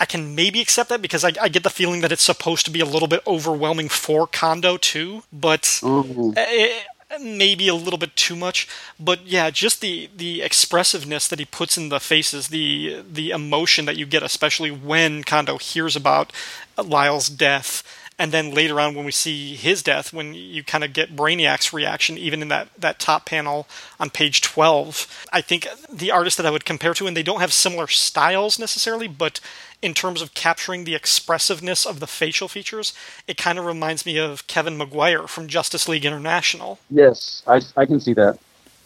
I 0.00 0.06
can 0.06 0.34
maybe 0.34 0.60
accept 0.60 0.88
that 0.90 1.02
because 1.02 1.24
I, 1.24 1.32
I, 1.40 1.48
get 1.48 1.64
the 1.64 1.70
feeling 1.70 2.02
that 2.02 2.12
it's 2.12 2.22
supposed 2.22 2.64
to 2.66 2.70
be 2.70 2.80
a 2.80 2.84
little 2.84 3.08
bit 3.08 3.20
overwhelming 3.26 3.88
for 3.88 4.26
Condo 4.26 4.76
too, 4.76 5.24
but 5.32 5.62
mm-hmm. 5.62 6.34
it, 6.36 6.86
maybe 7.20 7.68
a 7.68 7.74
little 7.74 7.98
bit 7.98 8.14
too 8.16 8.36
much 8.36 8.68
but 9.00 9.26
yeah 9.26 9.48
just 9.48 9.80
the 9.80 10.10
the 10.14 10.42
expressiveness 10.42 11.26
that 11.26 11.38
he 11.38 11.44
puts 11.44 11.78
in 11.78 11.88
the 11.88 11.98
faces 11.98 12.48
the 12.48 13.02
the 13.10 13.30
emotion 13.30 13.86
that 13.86 13.96
you 13.96 14.04
get 14.04 14.22
especially 14.22 14.70
when 14.70 15.24
condo 15.24 15.56
hears 15.56 15.96
about 15.96 16.32
lyle's 16.76 17.30
death 17.30 17.82
and 18.18 18.32
then 18.32 18.50
later 18.50 18.80
on 18.80 18.94
when 18.94 19.04
we 19.04 19.12
see 19.12 19.54
his 19.54 19.82
death 19.82 20.12
when 20.12 20.34
you 20.34 20.62
kind 20.64 20.84
of 20.84 20.92
get 20.92 21.14
brainiac's 21.14 21.72
reaction 21.72 22.18
even 22.18 22.42
in 22.42 22.48
that 22.48 22.68
that 22.76 22.98
top 22.98 23.26
panel 23.26 23.66
on 24.00 24.10
page 24.10 24.40
12 24.40 25.26
i 25.32 25.40
think 25.40 25.66
the 25.92 26.10
artist 26.10 26.36
that 26.36 26.46
i 26.46 26.50
would 26.50 26.64
compare 26.64 26.94
to 26.94 27.06
and 27.06 27.16
they 27.16 27.22
don't 27.22 27.40
have 27.40 27.52
similar 27.52 27.86
styles 27.86 28.58
necessarily 28.58 29.08
but 29.08 29.40
in 29.80 29.94
terms 29.94 30.20
of 30.20 30.34
capturing 30.34 30.84
the 30.84 30.94
expressiveness 30.94 31.86
of 31.86 32.00
the 32.00 32.06
facial 32.06 32.48
features, 32.48 32.92
it 33.26 33.36
kind 33.36 33.58
of 33.58 33.64
reminds 33.64 34.04
me 34.04 34.18
of 34.18 34.46
Kevin 34.46 34.76
Maguire 34.76 35.28
from 35.28 35.46
Justice 35.46 35.88
League 35.88 36.04
International. 36.04 36.78
Yes, 36.90 37.42
I, 37.46 37.60
I 37.76 37.86
can 37.86 38.00
see 38.00 38.12
that. 38.14 38.38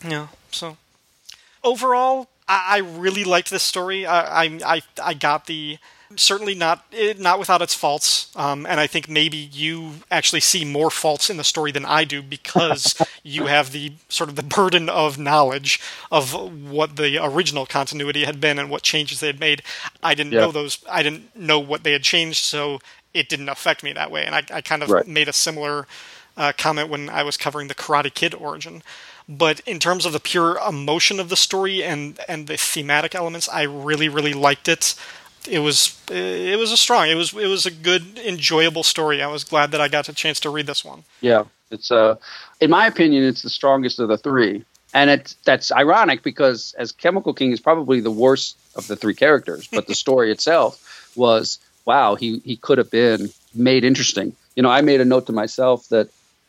Yeah. 0.07 0.29
So 0.51 0.77
overall, 1.65 2.29
I, 2.47 2.77
I 2.77 2.79
really 2.79 3.25
liked 3.25 3.51
this 3.51 3.63
story. 3.63 4.05
I, 4.05 4.45
I 4.45 4.61
I 4.65 4.83
I 5.03 5.15
got 5.15 5.47
the 5.47 5.79
certainly 6.17 6.55
not 6.55 6.85
eh, 6.93 7.15
not 7.19 7.39
without 7.39 7.63
its 7.63 7.75
faults. 7.75 8.31
Um, 8.37 8.67
and 8.67 8.81
I 8.81 8.87
think 8.87 9.09
maybe 9.09 9.37
you 9.37 9.95
actually 10.11 10.41
see 10.41 10.65
more 10.65 10.91
faults 10.91 11.31
in 11.31 11.37
the 11.37 11.45
story 11.45 11.73
than 11.73 11.85
I 11.85 12.05
do 12.05 12.23
because 12.23 12.95
you 13.23 13.47
have 13.47 13.73
the 13.73 13.93
sort 14.09 14.31
of 14.31 14.37
the 14.37 14.43
burden 14.43 14.89
of 14.89 15.19
knowledge 15.19 15.81
of 16.11 16.33
what 16.35 16.97
the 16.97 17.23
original 17.23 17.67
continuity 17.67 18.25
had 18.25 18.41
been 18.41 18.59
and 18.59 18.71
what 18.71 18.83
changes 18.83 19.21
they 19.21 19.27
had 19.27 19.41
made. 19.41 19.63
I 20.03 20.15
didn't 20.15 20.33
yeah. 20.33 20.41
know 20.41 20.53
those. 20.53 20.79
I 20.91 21.03
didn't 21.03 21.35
know 21.37 21.59
what 21.59 21.85
they 21.85 21.93
had 21.93 22.03
changed, 22.03 22.45
so 22.45 22.81
it 23.15 23.29
didn't 23.29 23.49
affect 23.49 23.83
me 23.83 23.93
that 23.93 24.11
way. 24.11 24.25
And 24.25 24.35
I, 24.35 24.43
I 24.53 24.61
kind 24.61 24.83
of 24.83 24.91
right. 24.91 25.07
made 25.07 25.29
a 25.29 25.33
similar 25.33 25.87
uh, 26.37 26.53
comment 26.57 26.89
when 26.89 27.09
I 27.09 27.23
was 27.23 27.37
covering 27.37 27.69
the 27.69 27.75
Karate 27.75 28.13
Kid 28.13 28.35
origin. 28.35 28.83
But 29.29 29.61
in 29.61 29.79
terms 29.79 30.05
of 30.05 30.13
the 30.13 30.21
pure 30.21 30.59
emotion 30.59 31.21
of 31.21 31.29
the 31.29 31.37
story 31.37 31.83
and 31.83 32.19
and 32.29 32.47
the 32.47 32.57
thematic 32.57 33.15
elements, 33.15 33.49
I 33.49 33.63
really 33.63 34.09
really 34.09 34.35
liked 34.35 34.69
it 34.69 34.95
it 35.49 35.59
was 35.59 36.01
it 36.11 36.59
was 36.59 36.73
a 36.73 36.77
strong 36.77 37.09
it 37.09 37.15
was 37.15 37.33
it 37.33 37.47
was 37.47 37.67
a 37.67 37.71
good 37.71 38.19
enjoyable 38.19 38.83
story. 38.83 39.23
I 39.23 39.27
was 39.27 39.45
glad 39.45 39.71
that 39.73 39.81
I 39.81 39.89
got 39.89 40.09
a 40.09 40.13
chance 40.13 40.41
to 40.41 40.51
read 40.51 40.67
this 40.67 40.85
one. 40.85 41.05
Yeah, 41.21 41.45
it's 41.71 41.91
uh 41.91 42.17
in 42.61 42.71
my 42.71 42.87
opinion 42.87 43.25
it's 43.25 43.43
the 43.43 43.51
strongest 43.51 43.99
of 43.99 44.09
the 44.09 44.19
three. 44.19 44.65
And 44.95 45.09
it's 45.09 45.35
that's 45.45 45.73
ironic 45.73 46.23
because 46.23 46.75
as 46.79 46.93
Chemical 46.93 47.33
King 47.33 47.53
is 47.53 47.61
probably 47.61 48.01
the 48.01 48.11
worst 48.11 48.59
of 48.77 48.87
the 48.87 48.97
three 48.97 49.15
characters, 49.15 49.69
but 49.73 49.87
the 49.87 49.95
story 50.05 50.31
itself 50.31 51.13
was 51.17 51.59
wow, 51.85 52.15
he 52.15 52.41
he 52.45 52.57
could 52.57 52.79
have 52.79 52.91
been 52.91 53.31
made 53.55 53.85
interesting. 53.85 54.37
You 54.55 54.63
know, 54.63 54.71
I 54.71 54.83
made 54.83 55.01
a 55.01 55.05
note 55.05 55.27
to 55.27 55.33
myself 55.33 55.89
that 55.89 56.09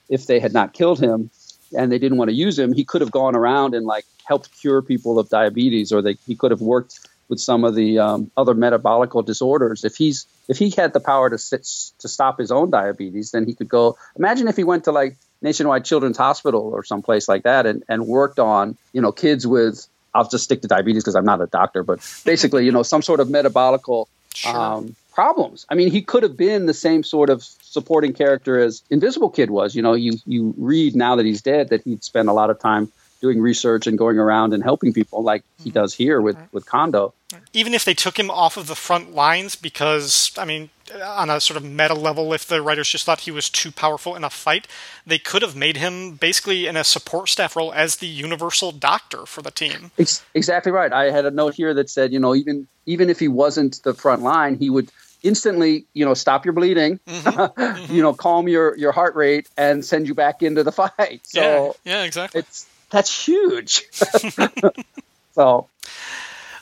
if 0.09 0.27
they 0.27 0.39
had 0.39 0.53
not 0.53 0.73
killed 0.73 0.99
him 0.99 1.29
and 1.75 1.91
they 1.91 1.97
didn't 1.97 2.17
want 2.17 2.29
to 2.29 2.35
use 2.35 2.59
him, 2.59 2.73
he 2.73 2.83
could 2.83 3.01
have 3.01 3.11
gone 3.11 3.35
around 3.35 3.73
and 3.73 3.85
like 3.85 4.05
helped 4.25 4.51
cure 4.59 4.81
people 4.81 5.19
of 5.19 5.29
diabetes 5.29 5.91
or 5.91 6.01
they, 6.01 6.17
he 6.27 6.35
could 6.35 6.51
have 6.51 6.61
worked 6.61 6.99
with 7.29 7.39
some 7.39 7.63
of 7.63 7.75
the 7.75 7.99
um, 7.99 8.31
other 8.37 8.53
metabolical 8.53 9.25
disorders. 9.25 9.83
If 9.83 9.95
he's 9.95 10.25
if 10.47 10.57
he 10.57 10.69
had 10.69 10.93
the 10.93 10.99
power 10.99 11.29
to 11.29 11.37
sit, 11.37 11.61
to 11.99 12.07
stop 12.07 12.37
his 12.39 12.51
own 12.51 12.69
diabetes, 12.69 13.31
then 13.31 13.45
he 13.45 13.53
could 13.53 13.69
go. 13.69 13.97
Imagine 14.17 14.47
if 14.47 14.57
he 14.57 14.63
went 14.63 14.85
to 14.85 14.91
like 14.91 15.15
Nationwide 15.41 15.85
Children's 15.85 16.17
Hospital 16.17 16.61
or 16.61 16.83
someplace 16.83 17.27
like 17.27 17.43
that, 17.43 17.65
and 17.65 17.83
and 17.89 18.05
worked 18.07 18.39
on 18.39 18.77
you 18.93 19.01
know 19.01 19.11
kids 19.11 19.45
with 19.47 19.87
I'll 20.13 20.27
just 20.27 20.43
stick 20.43 20.61
to 20.61 20.67
diabetes 20.67 21.03
because 21.03 21.15
I'm 21.15 21.25
not 21.25 21.41
a 21.41 21.47
doctor, 21.47 21.83
but 21.83 21.99
basically 22.25 22.65
you 22.65 22.71
know 22.71 22.83
some 22.83 23.01
sort 23.01 23.19
of 23.19 23.27
metabolical 23.27 24.07
Sure. 24.35 24.57
um, 24.57 24.95
problems. 25.13 25.67
I 25.69 25.75
mean, 25.75 25.91
he 25.91 26.01
could 26.01 26.23
have 26.23 26.35
been 26.35 26.65
the 26.65 26.73
same 26.73 27.03
sort 27.03 27.29
of 27.29 27.43
supporting 27.43 28.13
character 28.13 28.59
as 28.59 28.81
Invisible 28.89 29.29
Kid 29.29 29.51
was. 29.51 29.75
You 29.75 29.83
know, 29.83 29.93
you 29.93 30.13
you 30.25 30.55
read 30.57 30.95
now 30.95 31.17
that 31.17 31.25
he's 31.25 31.43
dead 31.43 31.69
that 31.69 31.83
he'd 31.83 32.03
spent 32.03 32.29
a 32.29 32.33
lot 32.33 32.49
of 32.49 32.57
time 32.59 32.91
doing 33.23 33.41
research 33.41 33.87
and 33.87 33.97
going 33.97 34.19
around 34.19 34.53
and 34.53 34.61
helping 34.61 34.91
people 34.91 35.23
like 35.23 35.43
he 35.63 35.69
mm-hmm. 35.69 35.79
does 35.79 35.93
here 35.95 36.21
with 36.21 36.37
with 36.51 36.65
Condo. 36.65 37.13
even 37.53 37.73
if 37.73 37.85
they 37.85 37.93
took 37.93 38.19
him 38.19 38.29
off 38.29 38.57
of 38.57 38.67
the 38.67 38.75
front 38.75 39.15
lines 39.15 39.55
because 39.55 40.31
i 40.37 40.45
mean 40.45 40.69
on 41.01 41.29
a 41.29 41.39
sort 41.39 41.57
of 41.57 41.63
meta 41.63 41.93
level 41.93 42.33
if 42.33 42.45
the 42.45 42.61
writers 42.61 42.89
just 42.89 43.05
thought 43.05 43.21
he 43.21 43.31
was 43.31 43.49
too 43.49 43.71
powerful 43.71 44.15
in 44.15 44.23
a 44.23 44.29
fight 44.29 44.67
they 45.05 45.17
could 45.17 45.41
have 45.41 45.55
made 45.55 45.77
him 45.77 46.15
basically 46.15 46.67
in 46.67 46.77
a 46.77 46.83
support 46.83 47.29
staff 47.29 47.55
role 47.55 47.73
as 47.73 47.97
the 47.97 48.07
universal 48.07 48.71
doctor 48.71 49.25
for 49.25 49.41
the 49.41 49.51
team. 49.51 49.91
Ex- 49.97 50.23
exactly 50.33 50.71
right. 50.71 50.91
I 50.91 51.11
had 51.11 51.25
a 51.25 51.31
note 51.31 51.55
here 51.55 51.73
that 51.73 51.89
said, 51.89 52.13
you 52.13 52.19
know, 52.19 52.35
even 52.35 52.67
even 52.85 53.09
if 53.09 53.19
he 53.19 53.27
wasn't 53.27 53.81
the 53.83 53.93
front 53.93 54.21
line, 54.21 54.55
he 54.55 54.69
would 54.69 54.89
instantly, 55.21 55.85
you 55.93 56.05
know, 56.05 56.13
stop 56.13 56.45
your 56.45 56.53
bleeding, 56.53 56.99
mm-hmm. 57.07 57.39
you 57.61 57.67
mm-hmm. 57.67 57.97
know, 57.97 58.13
calm 58.13 58.47
your 58.47 58.77
your 58.77 58.91
heart 58.91 59.15
rate, 59.15 59.49
and 59.57 59.83
send 59.83 60.07
you 60.07 60.13
back 60.13 60.41
into 60.41 60.63
the 60.63 60.71
fight. 60.71 61.21
So 61.23 61.75
yeah 61.85 61.93
yeah 61.93 62.03
exactly. 62.03 62.39
it's 62.39 62.65
that's 62.93 63.27
huge. 63.27 63.89
so 65.33 65.67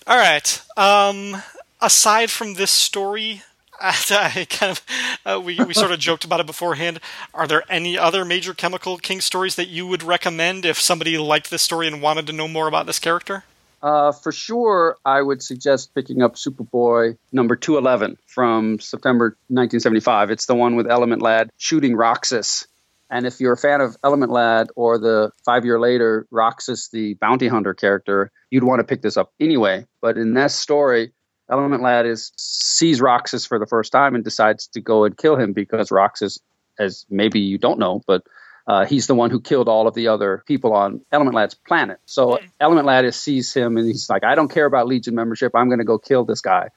all 0.08 0.18
right 0.18 0.62
um 0.78 1.36
aside 1.82 2.32
from 2.32 2.56
this 2.56 2.72
story 2.72 3.44
I 3.82 4.45
kind 4.48 4.72
of 4.72 4.86
uh, 5.26 5.41
we 5.41 5.58
we 5.64 5.74
sort 5.74 5.91
of 5.91 5.99
joked 6.08 6.24
about 6.24 6.40
it 6.40 6.45
beforehand. 6.45 6.99
Are 7.34 7.48
there 7.48 7.64
any 7.68 7.98
other 7.98 8.24
major 8.24 8.53
Chemical 8.53 8.98
King 8.99 9.22
stories 9.22 9.56
that 9.56 9.70
you 9.70 9.88
would 9.88 10.03
recommend 10.03 10.66
if 10.66 10.80
somebody 10.80 11.18
liked 11.18 11.49
this 11.49 11.64
story 11.64 11.88
and 11.88 11.99
wanted 11.99 12.28
to 12.28 12.34
know 12.34 12.48
more 12.48 12.68
about 12.68 12.86
this 12.86 12.99
character? 12.99 13.44
Uh, 13.82 14.12
for 14.12 14.32
sure, 14.32 14.98
I 15.03 15.20
would 15.20 15.41
suggest 15.41 15.95
picking 15.95 16.22
up 16.22 16.36
Superboy 16.36 17.18
number 17.32 17.56
211 17.56 18.20
from 18.28 18.80
September 18.80 19.36
1975. 19.48 20.30
It's 20.30 20.45
the 20.45 20.53
one 20.53 20.76
with 20.76 20.86
Element 20.86 21.24
Lad 21.24 21.49
shooting 21.58 21.94
Roxxas. 21.94 22.68
And 23.12 23.28
if 23.28 23.42
you're 23.42 23.54
a 23.54 23.58
fan 23.58 23.82
of 23.82 23.98
Element 24.06 24.32
Lad 24.32 24.70
or 24.76 24.98
the 24.98 25.32
five 25.44 25.66
year 25.66 25.80
later 25.80 26.26
Roxxas, 26.32 26.90
the 26.92 27.16
bounty 27.16 27.50
hunter 27.50 27.74
character, 27.74 28.32
you'd 28.50 28.64
want 28.64 28.80
to 28.80 28.86
pick 28.86 29.02
this 29.02 29.18
up 29.18 29.34
anyway. 29.40 29.86
But 30.02 30.18
in 30.18 30.34
that 30.36 30.52
story, 30.52 31.12
Element 31.50 31.84
Lad 31.84 32.06
is 32.06 32.32
sees 32.38 33.02
Roxxas 33.02 33.46
for 33.46 33.60
the 33.60 33.68
first 33.68 33.92
time 33.92 34.16
and 34.16 34.24
decides 34.24 34.68
to 34.68 34.82
go 34.82 35.04
and 35.04 35.18
kill 35.18 35.36
him 35.36 35.52
because 35.52 35.90
Roxxas, 35.90 36.40
as 36.80 37.06
maybe 37.10 37.42
you 37.42 37.58
don't 37.58 37.78
know, 37.78 38.02
but 38.08 38.24
uh, 38.66 38.86
he's 38.86 39.08
the 39.08 39.16
one 39.16 39.30
who 39.30 39.42
killed 39.42 39.68
all 39.68 39.88
of 39.88 39.94
the 39.94 40.08
other 40.08 40.44
people 40.48 40.72
on 40.74 41.02
Element 41.12 41.36
Lad's 41.36 41.56
planet. 41.56 42.00
So 42.06 42.40
Element 42.62 42.88
Lad 42.88 43.04
is, 43.04 43.18
sees 43.18 43.54
him 43.54 43.76
and 43.76 43.86
he's 43.86 44.10
like, 44.10 44.24
I 44.24 44.36
don't 44.36 44.50
care 44.50 44.66
about 44.66 44.88
Legion 44.88 45.16
membership. 45.16 45.52
I'm 45.54 45.68
going 45.68 45.80
to 45.80 45.86
go 45.86 45.98
kill 45.98 46.24
this 46.24 46.40
guy. 46.40 46.70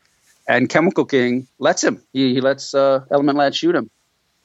And 0.49 0.69
Chemical 0.69 1.05
King 1.05 1.47
lets 1.59 1.85
him. 1.85 2.03
He, 2.13 2.35
he 2.35 2.41
lets 2.41 2.75
uh, 2.75 3.05
Element 3.11 3.39
Lad 3.39 3.55
shoot 3.55 3.77
him. 3.77 3.91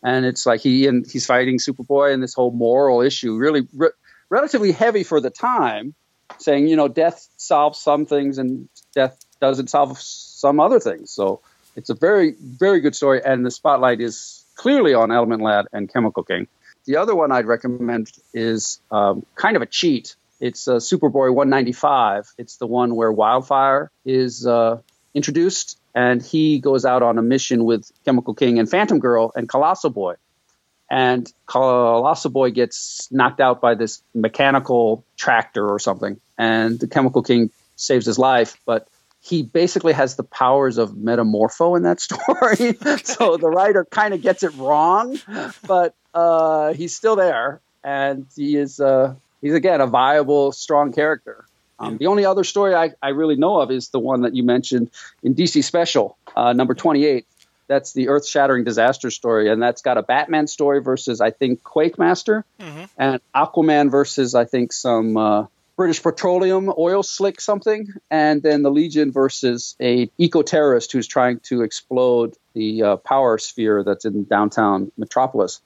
And 0.03 0.25
it's 0.25 0.45
like 0.45 0.61
he 0.61 0.87
and 0.87 1.05
he's 1.09 1.25
fighting 1.25 1.57
Superboy 1.57 2.13
and 2.13 2.23
this 2.23 2.33
whole 2.33 2.51
moral 2.51 3.01
issue, 3.01 3.35
really 3.35 3.67
re- 3.73 3.91
relatively 4.29 4.71
heavy 4.71 5.03
for 5.03 5.19
the 5.19 5.29
time, 5.29 5.93
saying 6.37 6.67
you 6.67 6.75
know 6.75 6.87
death 6.87 7.27
solves 7.37 7.79
some 7.79 8.05
things 8.05 8.37
and 8.37 8.69
death 8.93 9.19
doesn't 9.41 9.69
solve 9.69 9.99
some 9.99 10.59
other 10.59 10.79
things. 10.79 11.11
So 11.11 11.41
it's 11.75 11.89
a 11.89 11.95
very 11.95 12.35
very 12.39 12.79
good 12.79 12.95
story, 12.95 13.21
and 13.23 13.45
the 13.45 13.51
spotlight 13.51 13.99
is 13.99 14.45
clearly 14.55 14.93
on 14.93 15.11
Element 15.11 15.41
Lad 15.41 15.65
and 15.73 15.91
Chemical 15.91 16.23
King. 16.23 16.47
The 16.85 16.97
other 16.97 17.15
one 17.15 17.31
I'd 17.31 17.45
recommend 17.45 18.11
is 18.33 18.79
um, 18.91 19.25
kind 19.35 19.55
of 19.55 19.61
a 19.61 19.65
cheat. 19.65 20.15
It's 20.39 20.67
uh, 20.67 20.75
Superboy 20.75 21.33
195. 21.33 22.31
It's 22.37 22.57
the 22.57 22.67
one 22.67 22.95
where 22.95 23.11
Wildfire 23.11 23.91
is 24.05 24.47
uh, 24.47 24.81
introduced, 25.13 25.77
and 25.99 26.23
he 26.23 26.59
goes 26.59 26.85
out 26.85 27.03
on 27.03 27.17
a 27.17 27.21
mission 27.21 27.65
with 27.65 27.91
Chemical 28.05 28.33
King 28.33 28.57
and 28.57 28.71
Phantom 28.71 28.99
Girl 28.99 29.33
and 29.35 29.49
Colossal 29.49 29.89
Boy. 29.89 30.15
And 30.89 31.29
Colossal 31.45 32.31
Boy 32.31 32.51
gets 32.51 33.09
knocked 33.11 33.41
out 33.41 33.59
by 33.59 33.75
this 33.75 34.01
mechanical 34.15 35.03
tractor 35.17 35.67
or 35.67 35.77
something, 35.77 36.17
and 36.37 36.79
the 36.79 36.87
Chemical 36.87 37.21
King 37.21 37.51
saves 37.75 38.05
his 38.05 38.17
life, 38.17 38.57
but 38.65 38.87
he 39.19 39.43
basically 39.43 39.91
has 39.91 40.15
the 40.15 40.23
powers 40.23 40.77
of 40.77 40.91
metamorpho 40.91 41.75
in 41.75 41.83
that 41.83 41.99
story. 42.07 42.77
so 43.03 43.35
the 43.35 43.49
writer 43.49 43.83
kind 43.83 44.13
of 44.13 44.21
gets 44.21 44.41
it 44.41 44.55
wrong, 44.55 45.19
but 45.67 45.95
uh, 46.13 46.71
he's 46.73 46.95
still 46.95 47.17
there, 47.17 47.59
and 47.83 48.25
he 48.37 48.55
is 48.55 48.79
uh, 48.79 49.15
he's 49.41 49.53
again 49.53 49.81
a 49.81 49.87
viable, 49.87 50.53
strong 50.53 50.93
character. 50.93 51.43
Um, 51.79 51.97
the 51.97 52.07
only 52.07 52.25
other 52.25 52.43
story 52.43 52.75
I, 52.75 52.91
I 53.01 53.09
really 53.09 53.35
know 53.35 53.59
of 53.61 53.71
is 53.71 53.89
the 53.89 53.99
one 53.99 54.21
that 54.21 54.35
you 54.35 54.43
mentioned 54.43 54.91
in 55.23 55.33
DC 55.35 55.63
Special, 55.63 56.17
uh, 56.35 56.53
number 56.53 56.73
28. 56.73 57.25
That's 57.67 57.93
the 57.93 58.09
earth 58.09 58.27
shattering 58.27 58.63
disaster 58.63 59.11
story. 59.11 59.49
And 59.49 59.61
that's 59.61 59.81
got 59.81 59.97
a 59.97 60.03
Batman 60.03 60.47
story 60.47 60.81
versus, 60.81 61.21
I 61.21 61.29
think, 61.31 61.63
Quake 61.63 61.99
Master, 61.99 62.43
and 62.97 63.21
Aquaman 63.35 63.91
versus, 63.91 64.33
I 64.33 64.45
think, 64.45 64.73
some 64.73 65.15
uh, 65.15 65.45
British 65.77 66.01
Petroleum 66.01 66.73
oil 66.77 67.03
slick 67.03 67.39
something. 67.39 67.87
And 68.09 68.41
then 68.41 68.63
the 68.63 68.71
Legion 68.71 69.11
versus 69.11 69.75
a 69.79 70.09
eco 70.17 70.41
terrorist 70.41 70.91
who's 70.91 71.07
trying 71.07 71.39
to 71.41 71.61
explode 71.61 72.35
the 72.53 72.83
uh, 72.83 72.95
power 72.97 73.37
sphere 73.37 73.83
that's 73.83 74.03
in 74.03 74.25
downtown 74.25 74.91
Metropolis. 74.97 75.61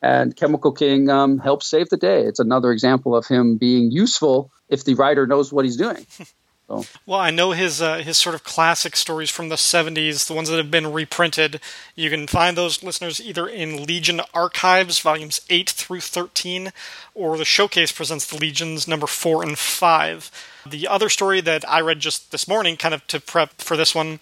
And 0.00 0.34
Chemical 0.36 0.72
King 0.72 1.10
um, 1.10 1.38
helps 1.38 1.66
save 1.66 1.88
the 1.88 1.96
day. 1.96 2.22
It's 2.24 2.38
another 2.38 2.70
example 2.70 3.16
of 3.16 3.26
him 3.26 3.56
being 3.56 3.90
useful 3.90 4.50
if 4.68 4.84
the 4.84 4.94
writer 4.94 5.26
knows 5.26 5.52
what 5.52 5.64
he's 5.64 5.76
doing. 5.76 6.06
So, 6.68 6.84
Well, 7.06 7.18
I 7.18 7.30
know 7.30 7.52
his 7.52 7.80
uh, 7.80 7.98
his 7.98 8.18
sort 8.18 8.34
of 8.34 8.44
classic 8.44 8.94
stories 8.94 9.30
from 9.30 9.48
the 9.48 9.54
'70s, 9.56 10.26
the 10.26 10.34
ones 10.34 10.50
that 10.50 10.58
have 10.58 10.70
been 10.70 10.92
reprinted. 10.92 11.60
You 11.94 12.10
can 12.10 12.26
find 12.26 12.58
those 12.58 12.82
listeners 12.82 13.22
either 13.22 13.48
in 13.48 13.86
Legion 13.86 14.20
Archives, 14.34 14.98
volumes 14.98 15.40
eight 15.48 15.70
through 15.70 16.00
thirteen, 16.00 16.72
or 17.14 17.38
the 17.38 17.46
Showcase 17.46 17.90
presents 17.90 18.26
the 18.26 18.36
Legions 18.36 18.86
number 18.86 19.06
four 19.06 19.42
and 19.42 19.58
five. 19.58 20.30
The 20.70 20.86
other 20.88 21.08
story 21.08 21.40
that 21.42 21.68
I 21.68 21.80
read 21.80 22.00
just 22.00 22.30
this 22.32 22.46
morning, 22.48 22.76
kind 22.76 22.94
of 22.94 23.06
to 23.08 23.20
prep 23.20 23.60
for 23.60 23.76
this 23.76 23.94
one, 23.94 24.20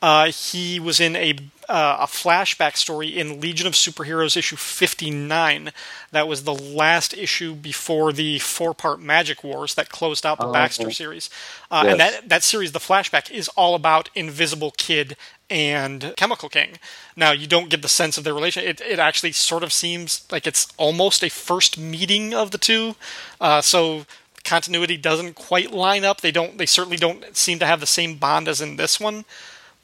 uh, 0.00 0.26
he 0.30 0.78
was 0.80 1.00
in 1.00 1.16
a 1.16 1.34
uh, 1.68 1.98
a 2.00 2.06
flashback 2.06 2.78
story 2.78 3.08
in 3.08 3.42
Legion 3.42 3.66
of 3.66 3.74
Superheroes 3.74 4.38
issue 4.38 4.56
59. 4.56 5.70
That 6.12 6.26
was 6.26 6.44
the 6.44 6.54
last 6.54 7.12
issue 7.12 7.54
before 7.54 8.10
the 8.10 8.38
four 8.38 8.72
part 8.72 9.00
Magic 9.00 9.44
Wars 9.44 9.74
that 9.74 9.90
closed 9.90 10.24
out 10.24 10.38
the 10.38 10.46
Oh. 10.46 10.52
Baxter 10.52 10.90
series. 10.90 11.28
Uh, 11.70 11.84
And 11.86 12.00
that, 12.00 12.28
that 12.30 12.42
series, 12.42 12.72
the 12.72 12.78
flashback, 12.78 13.30
is 13.30 13.48
all 13.48 13.74
about 13.74 14.08
Invisible 14.14 14.70
Kid 14.78 15.14
and 15.50 16.14
Chemical 16.16 16.48
King. 16.48 16.78
Now, 17.16 17.32
you 17.32 17.46
don't 17.46 17.68
get 17.68 17.82
the 17.82 17.88
sense 17.88 18.16
of 18.16 18.24
their 18.24 18.34
relation. 18.34 18.64
It, 18.64 18.80
it 18.80 18.98
actually 18.98 19.32
sort 19.32 19.62
of 19.62 19.70
seems 19.72 20.24
like 20.30 20.46
it's 20.46 20.68
almost 20.78 21.22
a 21.22 21.28
first 21.28 21.76
meeting 21.76 22.32
of 22.32 22.50
the 22.50 22.58
two. 22.58 22.96
Uh, 23.42 23.60
so 23.60 24.06
continuity 24.44 24.96
doesn't 24.96 25.34
quite 25.34 25.72
line 25.72 26.04
up. 26.04 26.20
They 26.20 26.30
don't. 26.30 26.58
They 26.58 26.66
certainly 26.66 26.96
don't 26.96 27.36
seem 27.36 27.58
to 27.58 27.66
have 27.66 27.80
the 27.80 27.86
same 27.86 28.16
bond 28.16 28.48
as 28.48 28.60
in 28.60 28.76
this 28.76 28.98
one 28.98 29.24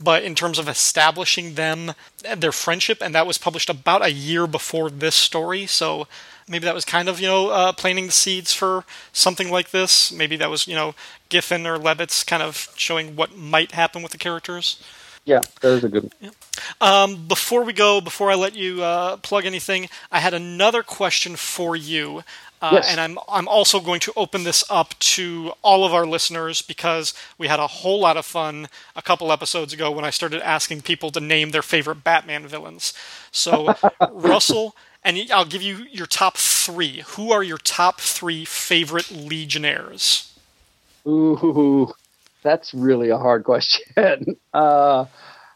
but 0.01 0.24
in 0.24 0.35
terms 0.35 0.59
of 0.59 0.68
establishing 0.68 1.55
them 1.55 1.94
and 2.24 2.40
their 2.40 2.52
friendship, 2.52 2.98
and 3.01 3.14
that 3.14 3.26
was 3.26 3.39
published 3.39 3.70
about 3.70 4.05
a 4.05 4.12
year 4.12 4.47
before 4.47 4.90
this 4.90 5.14
story, 5.14 5.66
so 5.66 6.06
maybe 6.48 6.64
that 6.64 6.74
was 6.74 6.85
kind 6.85 7.09
of 7.09 7.20
you 7.20 7.26
know 7.26 7.48
uh, 7.48 7.72
planting 7.72 8.06
the 8.06 8.12
seeds 8.12 8.52
for 8.52 8.85
something 9.12 9.51
like 9.51 9.70
this. 9.70 10.12
Maybe 10.12 10.36
that 10.36 10.51
was 10.51 10.66
you 10.66 10.74
know 10.74 10.94
Giffen 11.28 11.66
or 11.66 11.78
Levitz 11.78 12.26
kind 12.26 12.43
of 12.43 12.72
showing 12.76 13.16
what 13.16 13.36
might 13.36 13.72
happen 13.72 14.02
with 14.02 14.12
the 14.12 14.18
characters. 14.18 14.82
yeah, 15.24 15.40
that 15.60 15.72
is 15.72 15.85
a 15.85 15.89
good 15.89 16.12
one. 16.20 16.32
Um, 16.81 17.26
before 17.26 17.62
we 17.62 17.72
go, 17.72 18.01
before 18.01 18.31
I 18.31 18.35
let 18.35 18.55
you 18.55 18.82
uh, 18.82 19.16
plug 19.18 19.47
anything, 19.47 19.89
I 20.10 20.20
had 20.20 20.35
another 20.35 20.82
question 20.82 21.36
for 21.36 21.76
you. 21.76 22.22
Uh, 22.62 22.70
Yes. 22.74 22.90
And 22.90 23.01
I'm 23.01 23.18
I'm 23.28 23.47
also 23.47 23.81
going 23.81 24.01
to 24.01 24.12
open 24.16 24.44
this 24.44 24.64
up 24.70 24.98
to 24.98 25.52
all 25.62 25.85
of 25.85 25.93
our 25.93 26.06
listeners 26.06 26.62
because 26.62 27.12
we 27.36 27.47
had 27.47 27.60
a 27.60 27.66
whole 27.66 28.01
lot 28.01 28.16
of 28.16 28.24
fun 28.24 28.68
a 28.97 29.02
couple 29.02 29.31
episodes 29.31 29.72
ago 29.72 29.90
when 29.90 30.05
I 30.05 30.10
started 30.10 30.40
asking 30.43 30.82
people 30.82 31.10
to 31.10 31.20
name 31.20 31.51
their 31.51 31.62
favorite 31.62 32.02
Batman 32.05 32.47
villains. 32.47 32.94
So 33.31 33.74
Russell, 34.10 34.74
and 35.02 35.18
I'll 35.31 35.44
give 35.44 35.62
you 35.62 35.86
your 35.90 36.06
top 36.06 36.36
three. 36.39 37.02
Who 37.09 37.32
are 37.32 37.43
your 37.43 37.59
top 37.59 38.01
three 38.01 38.44
favorite 38.44 39.10
Legionnaires? 39.10 40.32
Ooh, 41.06 41.93
that's 42.43 42.72
really 42.72 43.10
a 43.10 43.18
hard 43.18 43.44
question. 43.44 44.36
uh, 44.55 45.05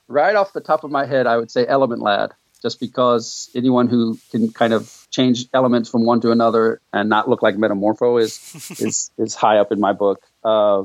right 0.08 0.36
off 0.36 0.52
the 0.52 0.60
top 0.60 0.84
of 0.84 0.90
my 0.90 1.06
head, 1.06 1.26
I 1.26 1.36
would 1.36 1.50
say 1.50 1.66
Element 1.66 2.02
Lad, 2.02 2.32
just 2.62 2.80
because 2.80 3.51
anyone 3.55 3.89
who 3.89 4.18
can 4.30 4.52
kind 4.52 4.72
of 4.72 5.06
change 5.10 5.47
elements 5.52 5.89
from 5.89 6.05
one 6.05 6.20
to 6.20 6.30
another 6.30 6.80
and 6.93 7.09
not 7.09 7.28
look 7.28 7.43
like 7.43 7.56
Metamorpho 7.56 8.20
is 8.20 8.70
is 8.80 9.10
is 9.18 9.35
high 9.35 9.59
up 9.59 9.72
in 9.72 9.80
my 9.80 9.93
book. 9.93 10.22
Uh, 10.44 10.85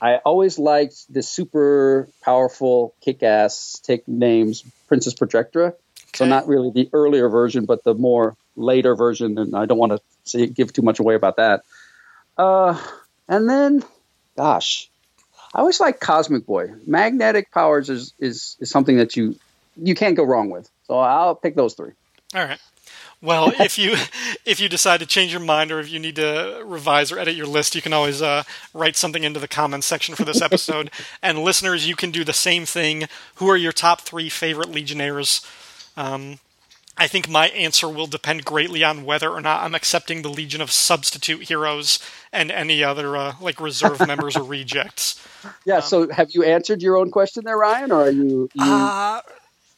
I 0.00 0.16
always 0.16 0.58
liked 0.58 1.12
the 1.12 1.22
super 1.22 2.08
powerful, 2.22 2.94
kick-ass 3.00 3.80
take 3.82 4.06
names 4.06 4.62
Princess 4.88 5.14
Projectra. 5.14 5.74
So 6.14 6.24
not 6.26 6.48
really 6.48 6.70
the 6.70 6.90
earlier 6.92 7.28
version, 7.28 7.64
but 7.64 7.84
the 7.84 7.94
more 7.94 8.36
later 8.56 8.94
version, 8.94 9.38
and 9.38 9.54
I 9.54 9.66
don't 9.66 9.78
want 9.78 9.92
to 9.92 10.00
say, 10.24 10.46
give 10.46 10.72
too 10.72 10.82
much 10.82 10.98
away 10.98 11.14
about 11.14 11.36
that. 11.36 11.62
Uh, 12.36 12.80
and 13.28 13.48
then, 13.48 13.84
gosh, 14.36 14.90
I 15.54 15.60
always 15.60 15.80
like 15.80 16.00
Cosmic 16.00 16.46
Boy. 16.46 16.72
Magnetic 16.86 17.50
powers 17.50 17.88
is, 17.88 18.12
is 18.18 18.56
is 18.60 18.70
something 18.70 18.98
that 18.98 19.16
you 19.16 19.36
you 19.76 19.94
can't 19.94 20.16
go 20.16 20.24
wrong 20.24 20.50
with. 20.50 20.68
So 20.86 20.98
I'll 20.98 21.34
pick 21.34 21.54
those 21.54 21.74
three. 21.74 21.92
All 22.34 22.44
right. 22.44 22.58
Well, 23.22 23.52
if 23.60 23.78
you 23.78 23.96
if 24.44 24.60
you 24.60 24.68
decide 24.68 25.00
to 25.00 25.06
change 25.06 25.32
your 25.32 25.40
mind 25.40 25.72
or 25.72 25.80
if 25.80 25.90
you 25.90 25.98
need 25.98 26.16
to 26.16 26.62
revise 26.64 27.10
or 27.10 27.18
edit 27.18 27.34
your 27.34 27.46
list, 27.46 27.74
you 27.74 27.82
can 27.82 27.92
always 27.92 28.22
uh, 28.22 28.44
write 28.74 28.96
something 28.96 29.24
into 29.24 29.40
the 29.40 29.48
comments 29.48 29.86
section 29.86 30.14
for 30.14 30.24
this 30.24 30.42
episode. 30.42 30.90
and 31.22 31.38
listeners, 31.38 31.88
you 31.88 31.96
can 31.96 32.10
do 32.10 32.24
the 32.24 32.32
same 32.32 32.64
thing. 32.64 33.08
Who 33.36 33.48
are 33.48 33.56
your 33.56 33.72
top 33.72 34.02
three 34.02 34.28
favorite 34.28 34.70
Legionnaires? 34.70 35.44
Um, 35.96 36.38
I 36.98 37.08
think 37.08 37.28
my 37.28 37.48
answer 37.48 37.88
will 37.88 38.06
depend 38.06 38.46
greatly 38.46 38.82
on 38.82 39.04
whether 39.04 39.28
or 39.28 39.42
not 39.42 39.62
I'm 39.62 39.74
accepting 39.74 40.22
the 40.22 40.30
Legion 40.30 40.62
of 40.62 40.70
substitute 40.70 41.42
heroes 41.42 41.98
and 42.32 42.50
any 42.50 42.82
other 42.82 43.16
uh, 43.16 43.34
like 43.40 43.60
reserve 43.60 44.00
members 44.06 44.34
or 44.34 44.44
rejects. 44.44 45.22
Yeah. 45.66 45.76
Um, 45.76 45.82
so, 45.82 46.10
have 46.10 46.30
you 46.30 46.42
answered 46.44 46.82
your 46.82 46.96
own 46.96 47.10
question 47.10 47.44
there, 47.44 47.58
Ryan, 47.58 47.92
or 47.92 48.02
are 48.02 48.10
you? 48.10 48.48
you... 48.54 48.64
Uh, 48.64 49.20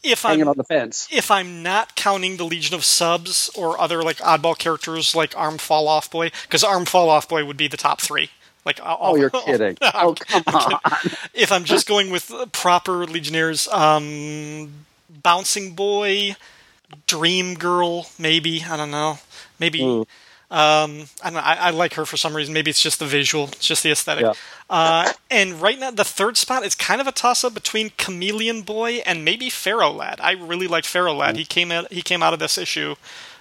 if 0.03 0.23
hanging 0.23 0.43
I'm 0.43 0.49
on 0.49 0.57
the 0.57 0.65
fence. 0.65 1.09
If 1.11 1.31
I'm 1.31 1.63
not 1.63 1.97
counting 1.97 2.37
the 2.37 2.45
Legion 2.45 2.75
of 2.75 2.85
Subs 2.85 3.51
or 3.57 3.81
other 3.81 4.03
like 4.03 4.19
oddball 4.19 4.57
characters 4.57 5.15
like 5.15 5.37
Arm 5.37 5.59
Fall 5.59 5.89
Off 5.89 6.11
Boy, 6.11 6.31
because 6.43 6.65
Arm 6.65 6.85
Fall 6.85 7.11
Off 7.11 7.29
Boy 7.29 7.45
would 7.45 7.57
be 7.57 7.69
the 7.69 7.77
top 7.77 8.01
three. 8.01 8.31
Like, 8.65 8.81
oh, 8.85 9.17
you're 9.17 9.31
kidding! 9.47 9.79
oh, 9.95 10.15
come 10.15 10.43
on. 10.47 10.81
if 11.35 11.51
I'm 11.51 11.65
just 11.65 11.89
going 11.89 12.11
with 12.11 12.33
proper 12.53 13.07
Legionnaires, 13.07 13.67
um, 13.69 14.85
Bouncing 15.09 15.75
Boy, 15.75 16.37
Dream 17.07 17.55
Girl, 17.55 18.09
maybe 18.19 18.65
I 18.69 18.77
don't 18.77 18.91
know, 18.91 19.19
maybe. 19.59 19.81
Mm. 19.81 20.07
Um, 20.51 21.05
I 21.23 21.25
don't 21.25 21.35
know. 21.35 21.41
I, 21.41 21.55
I, 21.55 21.71
like 21.71 21.93
her 21.95 22.07
for 22.07 22.17
some 22.17 22.35
reason. 22.35 22.55
Maybe 22.55 22.71
it's 22.71 22.81
just 22.81 22.99
the 22.99 23.07
visual. 23.07 23.49
It's 23.49 23.67
just 23.67 23.83
the 23.83 23.91
aesthetic. 23.91 24.25
Yeah. 24.25 24.33
Uh, 24.71 25.13
and 25.31 25.61
right 25.61 25.79
now, 25.79 25.91
the 25.91 26.05
third 26.05 26.39
spot 26.39 26.65
is 26.65 26.75
kind 26.75 27.03
of 27.03 27.07
a 27.07 27.13
toss 27.13 27.45
up 27.45 27.53
between 27.53 27.91
Chameleon 27.99 28.63
Boy 28.63 29.03
and 29.05 29.27
maybe 29.27 29.51
Ferro 29.51 29.91
Lad. 29.91 30.21
I 30.23 30.33
really 30.33 30.67
like 30.67 30.87
Ferro 30.87 31.13
Lad. 31.13 31.35
Mm. 31.35 31.39
He 31.39 31.45
came 31.45 31.71
out. 31.71 31.93
He 31.93 32.01
came 32.01 32.23
out 32.23 32.33
of 32.33 32.39
this 32.39 32.57
issue 32.57 32.95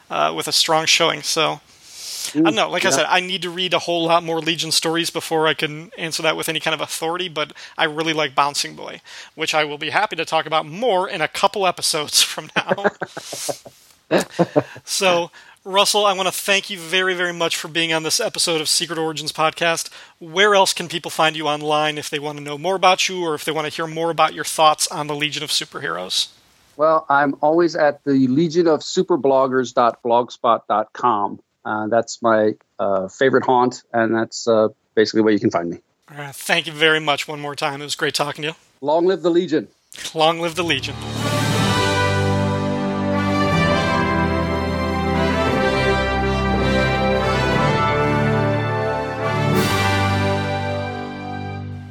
uh, 0.10 0.34
with 0.36 0.50
a 0.50 0.52
strong 0.52 0.86
showing. 0.86 1.22
So 1.22 1.62
I 2.36 2.40
don't 2.42 2.56
know. 2.56 2.70
Like 2.70 2.84
yeah. 2.84 2.90
I 2.90 2.94
said, 2.94 3.06
I 3.08 3.20
need 3.20 3.42
to 3.44 3.50
read 3.50 3.74
a 3.74 3.80
whole 3.80 4.06
lot 4.06 4.24
more 4.24 4.40
Legion 4.40 4.72
stories 4.72 5.10
before 5.10 5.48
I 5.48 5.54
can 5.54 5.92
answer 5.98 6.24
that 6.24 6.36
with 6.36 6.50
any 6.50 6.60
kind 6.60 6.74
of 6.74 6.82
authority. 6.82 7.30
But 7.30 7.54
I 7.78 7.86
really 7.86 8.14
like 8.14 8.36
Bouncing 8.36 8.76
Boy, 8.76 9.02
which 9.36 9.54
I 9.54 9.64
will 9.64 9.78
be 9.78 9.90
happy 9.92 10.16
to 10.18 10.26
talk 10.26 10.46
about 10.46 10.66
more 10.66 11.10
in 11.10 11.22
a 11.22 11.28
couple 11.28 11.66
episodes 11.66 12.22
from 12.24 12.50
now. 12.56 12.92
so 14.86 15.32
Russell, 15.68 16.06
I 16.06 16.14
want 16.14 16.30
to 16.30 16.34
thank 16.34 16.70
you 16.70 16.80
very, 16.80 17.14
very 17.14 17.34
much 17.34 17.58
for 17.58 17.68
being 17.68 17.92
on 17.92 18.04
this 18.04 18.22
episode 18.22 18.62
of 18.62 18.70
Secret 18.70 18.98
Origins 18.98 19.34
podcast. 19.34 19.90
Where 20.18 20.56
else 20.56 20.72
can 20.72 20.88
people 20.88 21.12
find 21.12 21.36
you 21.36 21.46
online 21.46 21.98
if 21.98 22.10
they 22.10 22.20
want 22.20 22.38
to 22.38 22.44
know 22.44 22.58
more 22.58 22.76
about 22.76 23.10
you 23.10 23.22
or 23.22 23.36
if 23.36 23.44
they 23.44 23.52
want 23.52 23.68
to 23.68 23.74
hear 23.74 23.86
more 23.86 24.10
about 24.10 24.34
your 24.34 24.46
thoughts 24.46 24.88
on 24.88 25.08
the 25.08 25.16
Legion 25.16 25.44
of 25.44 25.50
Superheroes? 25.50 26.30
Well, 26.78 27.06
I'm 27.10 27.36
always 27.42 27.76
at 27.76 28.02
the 28.06 28.30
Legion 28.30 28.68
of 28.68 28.80
Superbloggers.blogspot.com. 28.80 31.40
Uh, 31.66 31.88
that's 31.88 32.22
my 32.22 32.54
uh, 32.80 33.10
favorite 33.10 33.44
haunt, 33.44 33.84
and 33.92 34.16
that's 34.16 34.48
uh, 34.48 34.70
basically 34.96 35.20
where 35.20 35.34
you 35.34 35.40
can 35.40 35.52
find 35.52 35.70
me. 35.70 35.80
thank 36.32 36.68
you 36.68 36.72
very 36.72 37.02
much 37.02 37.28
one 37.28 37.42
more 37.42 37.56
time. 37.56 37.82
It 37.82 37.86
was 37.86 37.96
great 37.96 38.14
talking 38.14 38.44
to 38.44 38.48
you. 38.50 38.56
Long 38.80 39.06
live 39.06 39.22
the 39.22 39.32
Legion. 39.32 39.68
Long 40.14 40.40
live 40.40 40.56
the 40.56 40.64
Legion. 40.64 40.96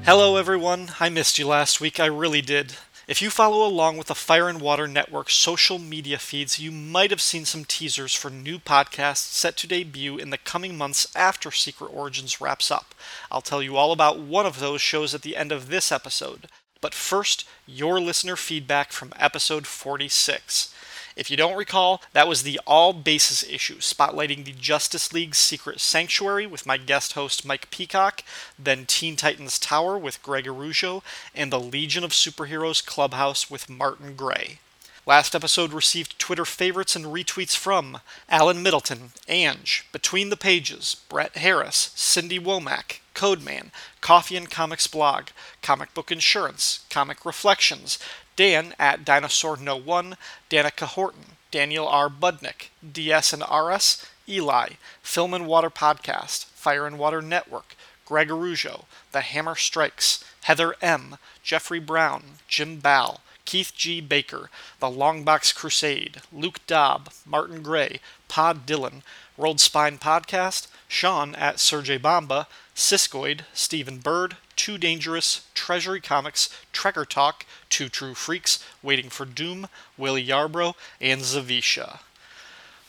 Hello, 0.06 0.36
everyone. 0.36 0.92
I 1.00 1.08
missed 1.08 1.36
you 1.36 1.48
last 1.48 1.80
week. 1.80 1.98
I 1.98 2.06
really 2.06 2.40
did. 2.40 2.74
If 3.08 3.20
you 3.20 3.28
follow 3.28 3.66
along 3.66 3.96
with 3.96 4.06
the 4.06 4.14
Fire 4.14 4.48
and 4.48 4.60
Water 4.60 4.86
Network 4.86 5.30
social 5.30 5.80
media 5.80 6.16
feeds, 6.16 6.60
you 6.60 6.70
might 6.70 7.10
have 7.10 7.20
seen 7.20 7.44
some 7.44 7.64
teasers 7.64 8.14
for 8.14 8.30
new 8.30 8.60
podcasts 8.60 9.32
set 9.32 9.56
to 9.56 9.66
debut 9.66 10.16
in 10.16 10.30
the 10.30 10.38
coming 10.38 10.78
months 10.78 11.08
after 11.16 11.50
Secret 11.50 11.88
Origins 11.88 12.40
wraps 12.40 12.70
up. 12.70 12.94
I'll 13.32 13.40
tell 13.40 13.60
you 13.60 13.76
all 13.76 13.90
about 13.90 14.20
one 14.20 14.46
of 14.46 14.60
those 14.60 14.80
shows 14.80 15.12
at 15.12 15.22
the 15.22 15.36
end 15.36 15.50
of 15.50 15.70
this 15.70 15.90
episode. 15.90 16.46
But 16.80 16.94
first, 16.94 17.44
your 17.66 17.98
listener 18.00 18.36
feedback 18.36 18.92
from 18.92 19.12
episode 19.18 19.66
46. 19.66 20.72
If 21.16 21.30
you 21.30 21.36
don't 21.38 21.56
recall, 21.56 22.02
that 22.12 22.28
was 22.28 22.42
the 22.42 22.60
All 22.66 22.92
Bases 22.92 23.42
issue, 23.48 23.78
spotlighting 23.78 24.44
the 24.44 24.52
Justice 24.52 25.14
League's 25.14 25.38
Secret 25.38 25.80
Sanctuary 25.80 26.46
with 26.46 26.66
my 26.66 26.76
guest 26.76 27.14
host 27.14 27.46
Mike 27.46 27.70
Peacock, 27.70 28.22
then 28.58 28.84
Teen 28.84 29.16
Titans 29.16 29.58
Tower 29.58 29.96
with 29.96 30.22
Greg 30.22 30.46
Araujo, 30.46 31.02
and 31.34 31.50
the 31.50 31.58
Legion 31.58 32.04
of 32.04 32.10
Superheroes 32.10 32.84
Clubhouse 32.84 33.50
with 33.50 33.70
Martin 33.70 34.14
Gray. 34.14 34.58
Last 35.06 35.34
episode 35.34 35.72
received 35.72 36.18
Twitter 36.18 36.44
favorites 36.44 36.94
and 36.94 37.06
retweets 37.06 37.56
from 37.56 38.00
Alan 38.28 38.62
Middleton, 38.62 39.12
Anj, 39.26 39.84
Between 39.92 40.28
the 40.28 40.36
Pages, 40.36 40.96
Brett 41.08 41.36
Harris, 41.36 41.92
Cindy 41.94 42.38
Womack, 42.38 42.98
Codeman, 43.14 43.70
Coffee 44.02 44.36
and 44.36 44.50
Comics 44.50 44.86
Blog, 44.86 45.28
Comic 45.62 45.94
Book 45.94 46.12
Insurance, 46.12 46.84
Comic 46.90 47.24
Reflections, 47.24 47.98
Dan 48.36 48.74
at 48.78 49.04
Dinosaur 49.04 49.56
No 49.56 49.76
One, 49.76 50.16
Danica 50.50 50.86
Horton, 50.86 51.36
Daniel 51.50 51.88
R. 51.88 52.08
Budnick, 52.08 52.68
DS 52.92 53.32
and 53.32 53.42
RS, 53.42 54.06
Eli, 54.28 54.70
Film 55.02 55.32
and 55.34 55.46
Water 55.46 55.70
Podcast, 55.70 56.44
Fire 56.46 56.86
and 56.86 56.98
Water 56.98 57.22
Network, 57.22 57.74
Greg 58.04 58.30
Araujo, 58.30 58.84
The 59.12 59.22
Hammer 59.22 59.54
Strikes, 59.54 60.22
Heather 60.42 60.74
M., 60.82 61.16
Jeffrey 61.42 61.80
Brown, 61.80 62.22
Jim 62.46 62.78
Ball, 62.78 63.20
Keith 63.46 63.72
G. 63.74 64.00
Baker, 64.00 64.50
The 64.80 64.88
Longbox 64.88 65.54
Crusade, 65.54 66.20
Luke 66.32 66.64
Dobb, 66.66 67.10
Martin 67.24 67.62
Gray, 67.62 68.00
Pod 68.28 68.66
Dylan, 68.66 69.02
Rolled 69.38 69.60
Spine 69.60 69.98
Podcast, 69.98 70.68
Sean 70.88 71.34
at 71.34 71.60
Sergey 71.60 71.98
Bamba, 71.98 72.46
Siskoid, 72.74 73.40
Stephen 73.52 73.98
Bird, 73.98 74.36
Too 74.54 74.78
Dangerous, 74.78 75.46
Treasury 75.54 76.00
Comics, 76.00 76.48
Trekker 76.72 77.06
Talk, 77.08 77.44
Two 77.68 77.88
True 77.88 78.14
Freaks, 78.14 78.62
Waiting 78.82 79.10
for 79.10 79.24
Doom, 79.24 79.68
Willie 79.96 80.26
Yarbrough, 80.26 80.74
and 81.00 81.20
Zavisha. 81.20 82.00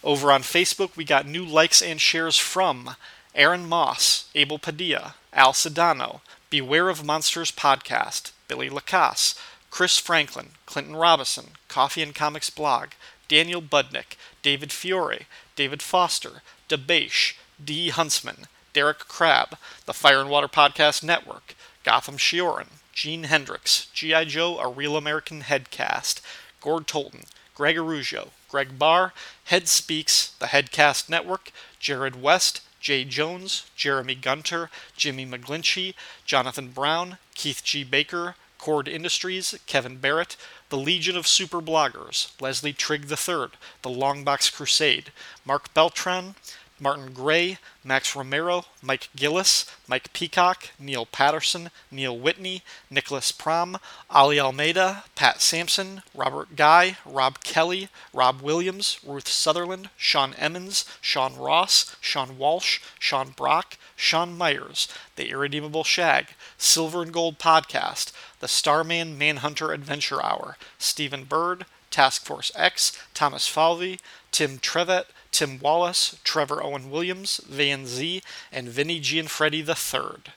Over 0.04 0.32
on 0.32 0.42
Facebook, 0.42 0.96
we 0.96 1.04
got 1.04 1.26
new 1.26 1.44
likes 1.44 1.82
and 1.82 2.00
shares 2.00 2.38
from 2.38 2.96
Aaron 3.36 3.68
Moss, 3.68 4.30
Abel 4.36 4.60
Padilla, 4.60 5.16
Al 5.34 5.54
Sedano, 5.54 6.22
Beware 6.50 6.90
of 6.90 7.06
Monsters 7.06 7.52
Podcast, 7.52 8.32
Billy 8.48 8.70
Lacasse, 8.70 9.36
Chris 9.70 9.98
Franklin, 10.00 10.52
Clinton 10.66 10.96
Robinson, 10.96 11.52
Coffee 11.68 12.02
and 12.02 12.16
Comics 12.16 12.50
Blog, 12.50 12.90
Daniel 13.28 13.62
Budnick, 13.62 14.16
David 14.42 14.72
Fiore, 14.72 15.28
David 15.58 15.82
Foster, 15.82 16.44
DeBaish, 16.70 17.34
D. 17.62 17.90
Huntsman, 17.90 18.46
Derek 18.74 19.00
Crabb, 19.00 19.58
the 19.88 19.94
Fire 19.94 20.22
and 20.22 20.30
Water 20.30 20.48
Podcast 20.48 21.04
Network, 21.04 21.56
Gotham 21.84 22.18
Shioran, 22.18 22.68
Gene 22.94 23.24
Hendricks, 23.24 23.88
G.I. 23.92 24.26
Joe, 24.26 24.60
A 24.60 24.70
Real 24.70 24.96
American 24.96 25.42
Headcast, 25.42 26.22
Gord 26.62 26.86
Tolton, 26.86 27.26
Greg 27.56 27.76
Araujo, 27.76 28.30
Greg 28.50 28.78
Barr, 28.78 29.14
Head 29.46 29.68
Speaks, 29.68 30.28
the 30.38 30.46
Headcast 30.46 31.10
Network, 31.10 31.52
Jared 31.80 32.22
West, 32.22 32.62
Jay 32.80 33.04
Jones, 33.04 33.66
Jeremy 33.76 34.14
Gunter, 34.14 34.70
Jimmy 34.96 35.26
McGlinchey, 35.26 35.96
Jonathan 36.24 36.70
Brown, 36.70 37.18
Keith 37.34 37.64
G. 37.64 37.84
Baker, 37.84 38.36
Kord 38.60 38.88
Industries, 38.88 39.58
Kevin 39.66 39.98
Barrett, 39.98 40.36
the 40.70 40.78
Legion 40.78 41.16
of 41.16 41.28
Super 41.28 41.62
Bloggers, 41.62 42.32
Leslie 42.42 42.74
Trigg 42.74 43.04
III, 43.04 43.48
the 43.82 43.90
Longbox 43.90 44.52
Crusade, 44.54 45.12
Mark 45.46 45.74
Beltran, 45.74 46.36
Martin 46.80 47.14
Gray, 47.14 47.58
Max 47.84 48.16
Romero, 48.16 48.66
Mike 48.82 49.10
Gillis, 49.16 49.66
Mike 49.88 50.14
Peacock, 50.14 50.70
Neil 50.78 51.06
Patterson, 51.06 51.72
Neil 51.90 52.18
Whitney, 52.18 52.64
Nicholas 52.90 53.32
Prom, 53.32 53.78
Ali 54.10 54.40
Almeida, 54.40 55.04
Pat 55.16 55.42
Sampson, 55.42 56.04
Robert 56.14 56.56
Guy, 56.56 56.98
Rob 57.06 57.44
Kelly, 57.44 57.90
Rob 58.14 58.42
Williams, 58.42 59.00
Ruth 59.06 59.28
Sutherland, 59.28 59.90
Sean 59.98 60.34
Emmons, 60.36 60.86
Sean 61.02 61.36
Ross, 61.36 61.96
Sean 62.02 62.38
Walsh, 62.38 62.80
Sean 63.00 63.30
Brock, 63.30 63.78
Sean 63.96 64.38
Myers, 64.38 64.88
The 65.16 65.30
Irredeemable 65.30 65.84
Shag, 65.84 66.28
Silver 66.58 67.02
and 67.02 67.14
Gold 67.14 67.40
Podcast, 67.40 68.12
The 68.40 68.48
Starman 68.48 69.18
Manhunter 69.18 69.72
Adventure 69.72 70.24
Hour, 70.24 70.58
Stephen 70.78 71.24
Bird, 71.24 71.66
Task 71.90 72.26
Force 72.26 72.52
X, 72.56 72.92
Thomas 73.14 73.48
Falvey, 73.48 74.00
Tim 74.32 74.60
Trevet, 74.60 75.06
Tim 75.38 75.60
Wallace, 75.60 76.18
Trevor 76.24 76.64
Owen 76.64 76.90
Williams, 76.90 77.40
Van 77.48 77.86
Z, 77.86 78.24
and 78.52 78.68
Vinny 78.68 79.00
Gianfreddi 79.00 79.60
III. 79.60 80.34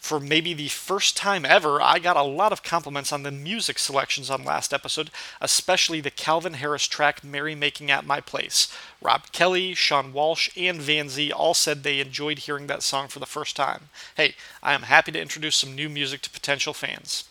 For 0.00 0.18
maybe 0.18 0.52
the 0.52 0.66
first 0.66 1.16
time 1.16 1.44
ever, 1.44 1.80
I 1.80 2.00
got 2.00 2.16
a 2.16 2.24
lot 2.24 2.50
of 2.50 2.64
compliments 2.64 3.12
on 3.12 3.22
the 3.22 3.30
music 3.30 3.78
selections 3.78 4.30
on 4.30 4.44
last 4.44 4.74
episode, 4.74 5.12
especially 5.40 6.00
the 6.00 6.10
Calvin 6.10 6.54
Harris 6.54 6.88
track 6.88 7.22
Merry 7.22 7.54
Making 7.54 7.92
at 7.92 8.04
My 8.04 8.20
Place. 8.20 8.66
Rob 9.00 9.30
Kelly, 9.30 9.74
Sean 9.74 10.12
Walsh, 10.12 10.50
and 10.56 10.82
Van 10.82 11.08
Zee 11.08 11.30
all 11.30 11.54
said 11.54 11.84
they 11.84 12.00
enjoyed 12.00 12.40
hearing 12.40 12.66
that 12.66 12.82
song 12.82 13.06
for 13.06 13.20
the 13.20 13.26
first 13.26 13.54
time. 13.54 13.90
Hey, 14.16 14.34
I 14.60 14.72
am 14.72 14.82
happy 14.82 15.12
to 15.12 15.20
introduce 15.20 15.54
some 15.54 15.76
new 15.76 15.88
music 15.88 16.20
to 16.22 16.30
potential 16.30 16.74
fans. 16.74 17.28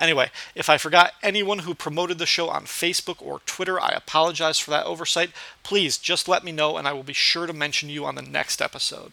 Anyway, 0.00 0.30
if 0.54 0.70
I 0.70 0.78
forgot 0.78 1.12
anyone 1.22 1.58
who 1.60 1.74
promoted 1.74 2.18
the 2.18 2.26
show 2.26 2.48
on 2.48 2.64
Facebook 2.64 3.20
or 3.20 3.40
Twitter, 3.40 3.78
I 3.78 3.90
apologize 3.90 4.58
for 4.58 4.70
that 4.70 4.86
oversight. 4.86 5.32
Please 5.62 5.98
just 5.98 6.26
let 6.26 6.42
me 6.42 6.52
know 6.52 6.78
and 6.78 6.88
I 6.88 6.94
will 6.94 7.02
be 7.02 7.12
sure 7.12 7.46
to 7.46 7.52
mention 7.52 7.90
you 7.90 8.06
on 8.06 8.14
the 8.14 8.22
next 8.22 8.62
episode. 8.62 9.12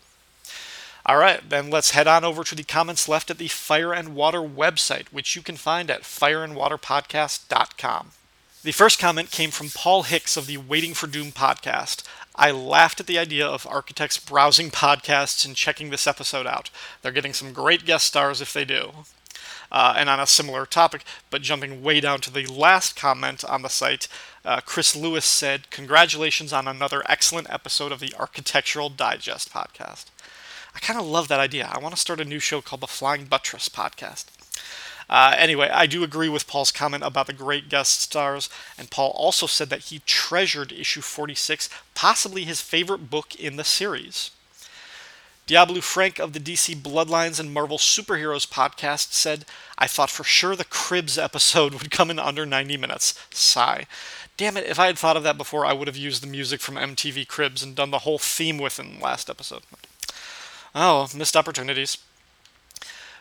All 1.05 1.18
right, 1.18 1.41
then 1.49 1.69
let's 1.69 1.91
head 1.91 2.07
on 2.07 2.23
over 2.23 2.45
to 2.45 2.55
the 2.55 2.64
comments 2.64 3.09
left 3.09 3.30
at 3.30 3.38
the 3.38 3.49
Fire 3.49 3.93
and 3.93 4.15
Water 4.15 4.41
website, 4.41 5.07
which 5.07 5.35
you 5.35 5.41
can 5.41 5.57
find 5.57 5.91
at 5.91 6.03
fireandwaterpodcast.com. 6.03 8.11
The 8.64 8.72
first 8.72 8.97
comment 8.99 9.30
came 9.31 9.51
from 9.51 9.69
Paul 9.69 10.03
Hicks 10.03 10.35
of 10.35 10.47
the 10.47 10.57
Waiting 10.57 10.93
for 10.93 11.07
Doom 11.07 11.31
podcast. 11.31 12.03
I 12.35 12.51
laughed 12.51 12.99
at 12.99 13.07
the 13.07 13.18
idea 13.18 13.47
of 13.47 13.65
architects 13.68 14.19
browsing 14.19 14.69
podcasts 14.69 15.45
and 15.45 15.55
checking 15.55 15.89
this 15.89 16.07
episode 16.07 16.45
out. 16.45 16.69
They're 17.01 17.14
getting 17.14 17.34
some 17.34 17.53
great 17.53 17.85
guest 17.85 18.07
stars 18.07 18.41
if 18.41 18.51
they 18.53 18.65
do. 18.65 18.91
Uh, 19.72 19.94
and 19.98 20.10
on 20.10 20.19
a 20.19 20.27
similar 20.27 20.65
topic, 20.65 21.03
but 21.30 21.41
jumping 21.41 21.84
way 21.84 21.99
down 21.99 22.22
to 22.22 22.31
the 22.31 22.45
last 22.45 22.95
comment 22.95 23.44
on 23.44 23.61
the 23.61 23.69
site, 23.69 24.07
uh, 24.45 24.61
Chris 24.61 24.95
Lewis 24.95 25.26
said, 25.26 25.69
Congratulations 25.69 26.53
on 26.53 26.68
another 26.68 27.03
excellent 27.10 27.49
episode 27.49 27.91
of 27.91 27.99
the 27.99 28.14
Architectural 28.18 28.89
Digest 28.89 29.52
podcast. 29.52 30.06
I 30.73 30.80
kind 30.80 30.99
of 30.99 31.06
love 31.06 31.27
that 31.27 31.39
idea. 31.39 31.69
I 31.72 31.80
want 31.80 31.95
to 31.95 31.99
start 31.99 32.22
a 32.22 32.26
new 32.26 32.39
show 32.39 32.61
called 32.61 32.81
the 32.81 32.88
Flying 32.88 33.26
Buttress 33.26 33.68
podcast. 33.68 34.26
Uh, 35.10 35.34
anyway, 35.38 35.69
I 35.69 35.85
do 35.85 36.03
agree 36.03 36.30
with 36.30 36.48
Paul's 36.48 36.72
comment 36.72 37.03
about 37.03 37.27
the 37.27 37.34
great 37.34 37.69
guest 37.69 38.02
stars, 38.02 38.49
and 38.77 38.91
Paul 38.91 39.11
also 39.11 39.48
said 39.48 39.69
that 39.69 39.85
he 39.85 39.99
treasured 40.06 40.72
issue 40.72 41.02
46, 41.02 41.69
possibly 41.95 42.44
his 42.44 42.61
favorite 42.61 43.10
book 43.10 43.34
in 43.35 43.56
the 43.56 43.64
series. 43.64 44.31
Diablo 45.47 45.79
Frank 45.79 46.19
of 46.19 46.33
the 46.33 46.41
DC 46.41 46.75
Bloodlines 46.75 47.39
and 47.39 47.53
Marvel 47.53 47.77
Superheroes 47.77 48.45
podcast 48.45 49.13
said, 49.13 49.45
I 49.77 49.87
thought 49.87 50.09
for 50.09 50.25
sure 50.25 50.57
the 50.57 50.65
Cribs 50.65 51.17
episode 51.17 51.73
would 51.81 51.89
come 51.89 52.11
in 52.11 52.19
under 52.19 52.45
90 52.45 52.75
minutes. 52.75 53.17
Sigh. 53.31 53.85
Damn 54.35 54.57
it, 54.57 54.65
if 54.65 54.77
I 54.77 54.87
had 54.87 54.97
thought 54.97 55.15
of 55.15 55.23
that 55.23 55.37
before, 55.37 55.65
I 55.65 55.71
would 55.71 55.87
have 55.87 55.95
used 55.95 56.21
the 56.21 56.27
music 56.27 56.59
from 56.59 56.75
MTV 56.75 57.29
Cribs 57.29 57.63
and 57.63 57.75
done 57.75 57.91
the 57.91 57.99
whole 57.99 58.19
theme 58.19 58.57
with 58.57 58.77
within 58.77 58.99
last 58.99 59.29
episode. 59.29 59.63
Oh, 60.75 61.07
missed 61.15 61.37
opportunities. 61.37 61.97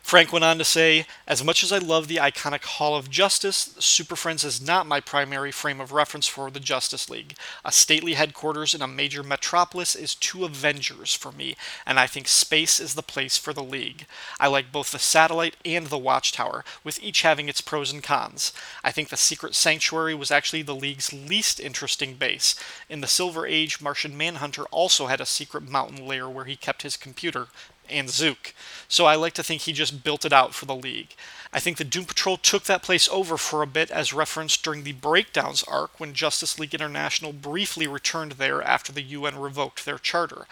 Frank 0.07 0.33
went 0.33 0.45
on 0.45 0.57
to 0.59 0.65
say, 0.65 1.05
As 1.27 1.43
much 1.43 1.65
as 1.65 1.73
I 1.73 1.79
love 1.79 2.07
the 2.07 2.19
iconic 2.19 2.63
Hall 2.63 2.95
of 2.95 3.11
Justice, 3.11 3.75
Super 3.81 4.15
Friends 4.15 4.45
is 4.45 4.65
not 4.65 4.87
my 4.87 5.01
primary 5.01 5.51
frame 5.51 5.81
of 5.81 5.91
reference 5.91 6.29
for 6.29 6.49
the 6.49 6.61
Justice 6.61 7.11
League. 7.11 7.35
A 7.65 7.73
stately 7.73 8.15
headquarters 8.15 8.73
in 8.73 8.83
a 8.83 8.87
major 8.87 9.25
metropolis 9.25 9.97
is 9.97 10.15
too 10.15 10.45
Avengers 10.45 11.13
for 11.13 11.33
me, 11.33 11.57
and 11.85 11.99
I 11.99 12.07
think 12.07 12.29
space 12.29 12.79
is 12.79 12.95
the 12.95 13.03
place 13.03 13.37
for 13.37 13.53
the 13.53 13.65
League. 13.65 14.07
I 14.39 14.47
like 14.47 14.71
both 14.71 14.93
the 14.93 15.01
satellite 15.01 15.57
and 15.65 15.89
the 15.89 15.99
Watchtower, 15.99 16.65
with 16.85 17.03
each 17.03 17.23
having 17.23 17.49
its 17.49 17.61
pros 17.61 17.91
and 17.91 18.01
cons. 18.01 18.53
I 18.85 18.93
think 18.93 19.09
the 19.09 19.17
Secret 19.17 19.57
Sanctuary 19.57 20.15
was 20.15 20.31
actually 20.31 20.63
the 20.63 20.73
League's 20.73 21.13
least 21.13 21.59
interesting 21.59 22.15
base. 22.15 22.55
In 22.89 23.01
the 23.01 23.09
Silver 23.09 23.45
Age, 23.45 23.81
Martian 23.81 24.17
Manhunter 24.17 24.67
also 24.67 25.09
had 25.09 25.21
a 25.21 25.27
secret 25.27 25.69
mountain 25.69 26.07
lair 26.07 26.29
where 26.29 26.45
he 26.45 26.55
kept 26.55 26.83
his 26.83 26.97
computer, 26.97 27.49
and 27.91 28.11
Zook. 28.11 28.55
So 28.89 29.07
I 29.07 29.15
like 29.15 29.35
to 29.35 29.43
think 29.43 29.63
he 29.63 29.73
just 29.73 30.05
built 30.05 30.25
it 30.25 30.33
out 30.33 30.55
for 30.55 30.67
the 30.67 30.75
League. 30.75 31.15
I 31.53 31.61
think 31.61 31.77
the 31.77 31.85
Doom 31.85 32.05
Patrol 32.05 32.37
took 32.37 32.65
that 32.65 32.83
place 32.83 33.09
over 33.09 33.37
for 33.37 33.63
a 33.63 33.67
bit 33.67 33.91
as 33.91 34.13
referenced 34.13 34.63
during 34.63 34.83
the 34.83 34.93
Breakdowns 34.93 35.63
arc 35.65 35.99
when 35.99 36.13
Justice 36.13 36.59
League 36.59 36.75
International 36.75 37.33
briefly 37.33 37.87
returned 37.87 38.33
there 38.33 38.63
after 38.63 38.93
the 38.93 39.03
UN 39.03 39.39
revoked 39.39 39.85
their 39.85 39.99
charter. 39.99 40.47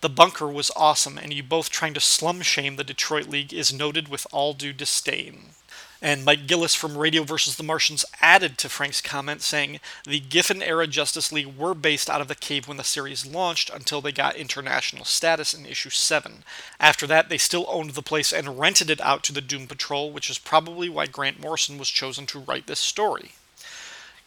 The 0.00 0.08
bunker 0.08 0.46
was 0.46 0.70
awesome, 0.76 1.18
and 1.18 1.32
you 1.32 1.42
both 1.42 1.70
trying 1.70 1.94
to 1.94 2.00
slum 2.00 2.42
shame 2.42 2.76
the 2.76 2.84
Detroit 2.84 3.26
League 3.26 3.54
is 3.54 3.72
noted 3.72 4.08
with 4.08 4.26
all 4.32 4.52
due 4.52 4.72
disdain. 4.72 5.50
And 6.04 6.22
Mike 6.22 6.46
Gillis 6.46 6.74
from 6.74 6.98
Radio 6.98 7.22
vs. 7.22 7.56
the 7.56 7.62
Martians 7.62 8.04
added 8.20 8.58
to 8.58 8.68
Frank's 8.68 9.00
comment, 9.00 9.40
saying 9.40 9.80
the 10.06 10.20
Giffen 10.20 10.62
era 10.62 10.86
Justice 10.86 11.32
League 11.32 11.56
were 11.56 11.72
based 11.72 12.10
out 12.10 12.20
of 12.20 12.28
the 12.28 12.34
cave 12.34 12.68
when 12.68 12.76
the 12.76 12.84
series 12.84 13.24
launched 13.24 13.70
until 13.70 14.02
they 14.02 14.12
got 14.12 14.36
international 14.36 15.06
status 15.06 15.54
in 15.54 15.64
issue 15.64 15.88
7. 15.88 16.44
After 16.78 17.06
that, 17.06 17.30
they 17.30 17.38
still 17.38 17.64
owned 17.70 17.92
the 17.92 18.02
place 18.02 18.34
and 18.34 18.58
rented 18.58 18.90
it 18.90 19.00
out 19.00 19.22
to 19.22 19.32
the 19.32 19.40
Doom 19.40 19.66
Patrol, 19.66 20.12
which 20.12 20.28
is 20.28 20.36
probably 20.36 20.90
why 20.90 21.06
Grant 21.06 21.40
Morrison 21.40 21.78
was 21.78 21.88
chosen 21.88 22.26
to 22.26 22.38
write 22.38 22.66
this 22.66 22.80
story. 22.80 23.30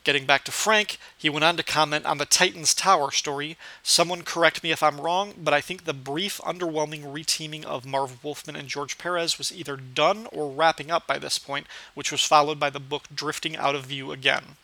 Getting 0.07 0.25
back 0.25 0.45
to 0.45 0.53
Frank, 0.53 0.99
he 1.17 1.29
went 1.29 1.43
on 1.43 1.57
to 1.57 1.63
comment 1.63 2.05
on 2.05 2.17
the 2.17 2.25
Titans 2.25 2.73
Tower 2.73 3.11
story. 3.11 3.57
Someone 3.84 4.21
correct 4.21 4.63
me 4.63 4.71
if 4.71 4.81
I'm 4.81 5.01
wrong, 5.01 5.34
but 5.38 5.53
I 5.53 5.59
think 5.59 5.84
the 5.84 5.93
brief, 5.93 6.38
underwhelming 6.45 7.03
reteaming 7.03 7.65
of 7.65 7.85
Marv 7.85 8.23
Wolfman 8.23 8.55
and 8.55 8.69
George 8.69 8.97
Perez 8.97 9.38
was 9.38 9.51
either 9.51 9.75
done 9.75 10.29
or 10.31 10.49
wrapping 10.49 10.89
up 10.89 11.07
by 11.07 11.19
this 11.19 11.38
point, 11.38 11.67
which 11.93 12.09
was 12.09 12.23
followed 12.23 12.57
by 12.57 12.69
the 12.69 12.79
book 12.79 13.09
drifting 13.13 13.57
out 13.57 13.75
of 13.75 13.88
view 13.88 14.13
again. 14.13 14.55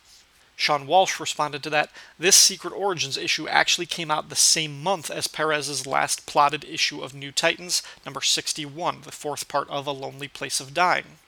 Sean 0.56 0.86
Walsh 0.86 1.20
responded 1.20 1.62
to 1.64 1.68
that. 1.68 1.90
This 2.18 2.36
Secret 2.36 2.72
Origins 2.72 3.18
issue 3.18 3.46
actually 3.46 3.84
came 3.84 4.10
out 4.10 4.30
the 4.30 4.36
same 4.36 4.82
month 4.82 5.10
as 5.10 5.28
Perez's 5.28 5.86
last 5.86 6.24
plotted 6.24 6.64
issue 6.64 7.02
of 7.02 7.12
New 7.12 7.32
Titans, 7.32 7.82
number 8.06 8.22
61, 8.22 9.02
the 9.02 9.12
fourth 9.12 9.46
part 9.46 9.68
of 9.68 9.86
A 9.86 9.92
Lonely 9.92 10.28
Place 10.28 10.58
of 10.58 10.72
Dying. 10.72 11.18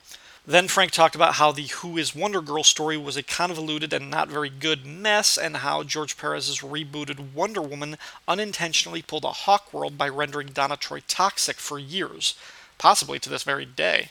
Then 0.48 0.68
Frank 0.68 0.92
talked 0.92 1.16
about 1.16 1.34
how 1.34 1.50
the 1.50 1.66
Who 1.66 1.98
is 1.98 2.14
Wonder 2.14 2.40
Girl 2.40 2.62
story 2.62 2.96
was 2.96 3.16
a 3.16 3.24
convoluted 3.24 3.92
and 3.92 4.08
not 4.08 4.28
very 4.28 4.48
good 4.48 4.86
mess, 4.86 5.36
and 5.36 5.56
how 5.56 5.82
George 5.82 6.16
Perez's 6.16 6.60
rebooted 6.60 7.34
Wonder 7.34 7.60
Woman 7.60 7.98
unintentionally 8.28 9.02
pulled 9.02 9.24
a 9.24 9.32
Hawk 9.32 9.74
World 9.74 9.98
by 9.98 10.08
rendering 10.08 10.48
Donna 10.48 10.76
Troy 10.76 11.02
toxic 11.08 11.56
for 11.56 11.80
years, 11.80 12.36
possibly 12.78 13.18
to 13.18 13.28
this 13.28 13.42
very 13.42 13.64
day. 13.64 14.10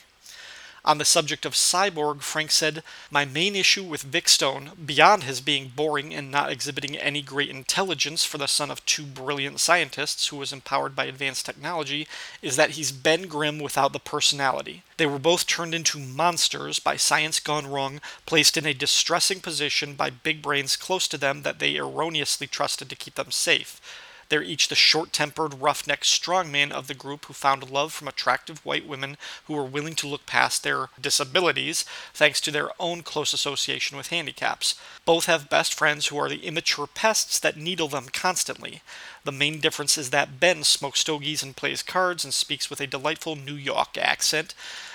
On 0.85 0.99
the 0.99 1.05
subject 1.05 1.47
of 1.47 1.55
Cyborg, 1.55 2.21
Frank 2.21 2.51
said, 2.51 2.83
My 3.09 3.25
main 3.25 3.55
issue 3.55 3.83
with 3.83 4.03
Vic 4.03 4.29
Stone, 4.29 4.73
beyond 4.85 5.23
his 5.23 5.41
being 5.41 5.69
boring 5.75 6.13
and 6.13 6.29
not 6.29 6.51
exhibiting 6.51 6.95
any 6.95 7.23
great 7.23 7.49
intelligence 7.49 8.23
for 8.23 8.37
the 8.37 8.47
son 8.47 8.69
of 8.69 8.85
two 8.85 9.03
brilliant 9.03 9.59
scientists 9.59 10.27
who 10.27 10.37
was 10.37 10.53
empowered 10.53 10.95
by 10.95 11.05
advanced 11.05 11.43
technology, 11.43 12.07
is 12.43 12.55
that 12.55 12.71
he's 12.71 12.91
Ben 12.91 13.23
Grimm 13.23 13.57
without 13.57 13.93
the 13.93 13.99
personality. 13.99 14.83
They 14.97 15.07
were 15.07 15.17
both 15.17 15.47
turned 15.47 15.73
into 15.73 15.97
monsters 15.97 16.77
by 16.77 16.97
science 16.97 17.39
gone 17.39 17.65
wrong, 17.65 17.99
placed 18.27 18.55
in 18.55 18.67
a 18.67 18.73
distressing 18.75 19.39
position 19.39 19.95
by 19.95 20.11
big 20.11 20.43
brains 20.43 20.75
close 20.75 21.07
to 21.07 21.17
them 21.17 21.41
that 21.41 21.57
they 21.57 21.77
erroneously 21.77 22.45
trusted 22.45 22.89
to 22.89 22.95
keep 22.95 23.15
them 23.15 23.31
safe. 23.31 23.81
They're 24.29 24.43
each 24.43 24.67
the 24.67 24.75
short 24.75 25.13
tempered, 25.13 25.61
roughneck 25.61 26.01
strongman 26.01 26.71
of 26.71 26.87
the 26.87 26.93
group 26.93 27.25
who 27.25 27.33
found 27.33 27.69
love 27.69 27.93
from 27.93 28.07
attractive 28.07 28.65
white 28.65 28.87
women 28.87 29.17
who 29.45 29.53
were 29.53 29.63
willing 29.63 29.95
to 29.95 30.07
look 30.07 30.25
past 30.25 30.63
their 30.63 30.89
disabilities 30.99 31.85
thanks 32.13 32.41
to 32.41 32.51
their 32.51 32.69
own 32.79 33.03
close 33.03 33.33
association 33.33 33.97
with 33.97 34.07
handicaps. 34.07 34.75
Both 35.05 35.25
have 35.25 35.49
best 35.49 35.73
friends 35.73 36.07
who 36.07 36.17
are 36.17 36.29
the 36.29 36.45
immature 36.45 36.87
pests 36.87 37.39
that 37.39 37.57
needle 37.57 37.87
them 37.87 38.07
constantly. 38.11 38.81
The 39.25 39.31
main 39.31 39.59
difference 39.59 39.97
is 39.97 40.11
that 40.11 40.39
Ben 40.39 40.63
smokes 40.63 40.99
stogies 40.99 41.41
and 41.41 41.55
plays 41.55 41.81
cards 41.81 42.23
and 42.23 42.31
speaks 42.31 42.69
with 42.69 42.79
a 42.79 42.85
delightful 42.85 43.35
New 43.35 43.55
York 43.55 43.97
accent, 43.97 44.53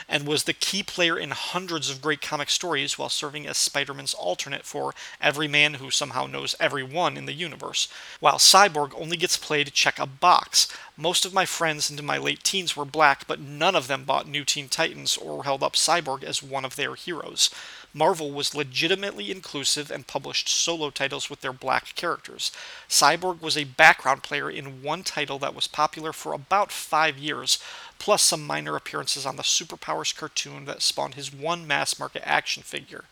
and 0.09 0.25
was 0.25 0.45
the 0.45 0.53
key 0.53 0.85
player 0.85 1.19
in 1.19 1.33
hundreds 1.33 1.91
of 1.91 2.01
great 2.01 2.21
comic 2.21 2.49
stories 2.49 2.97
while 2.97 3.09
serving 3.09 3.49
as 3.49 3.57
Spider 3.57 3.93
Man's 3.93 4.15
alternate 4.15 4.65
for 4.65 4.95
every 5.21 5.49
man 5.49 5.75
who 5.75 5.91
somehow 5.91 6.27
knows 6.27 6.55
everyone 6.61 7.17
in 7.17 7.27
the 7.27 7.33
universe. 7.33 7.89
While 8.21 8.39
Cyborg 8.39 8.93
only 8.97 9.17
gets 9.17 9.37
played 9.37 9.73
check 9.73 9.99
a 9.99 10.07
box, 10.07 10.69
most 10.97 11.25
of 11.25 11.35
my 11.35 11.45
friends 11.45 11.91
into 11.91 12.03
my 12.03 12.19
late 12.19 12.45
teens 12.45 12.77
were 12.77 12.85
black, 12.85 13.27
but 13.27 13.41
none 13.41 13.75
of 13.75 13.89
them 13.89 14.05
bought 14.05 14.29
New 14.29 14.45
Teen 14.45 14.69
Titans 14.69 15.17
or 15.17 15.43
held 15.43 15.63
up 15.63 15.75
Cyborg 15.75 16.23
as 16.23 16.43
one 16.43 16.65
of 16.65 16.77
their 16.77 16.95
heroes. 16.95 17.51
Marvel 17.93 18.31
was 18.31 18.55
legitimately 18.55 19.31
inclusive 19.31 19.91
and 19.91 20.07
published 20.07 20.49
solo 20.49 20.91
titles 20.91 21.29
with 21.29 21.41
their 21.41 21.53
black 21.53 21.95
characters. 21.97 22.53
Cyborg 22.89 23.41
was 23.41 23.57
a 23.57 23.65
background 23.65 24.20
player 24.21 24.51
in 24.51 24.83
one 24.83 25.03
title 25.03 25.39
that 25.41 25.55
was 25.55 25.67
popular 25.67 26.13
for 26.13 26.33
about 26.33 26.73
five 26.73 27.19
years, 27.19 27.59
plus 27.99 28.23
some 28.23 28.47
minor 28.47 28.77
appearances 28.77 29.27
on 29.27 29.37
the 29.37 29.43
Superpowers 29.43 30.17
cartoon 30.17 30.65
that 30.67 30.83
spawned 30.83 31.15
his 31.15 31.33
one 31.33 31.67
mass 31.67 31.99
market 31.99 32.23
action 32.25 32.63
figure. 32.63 33.05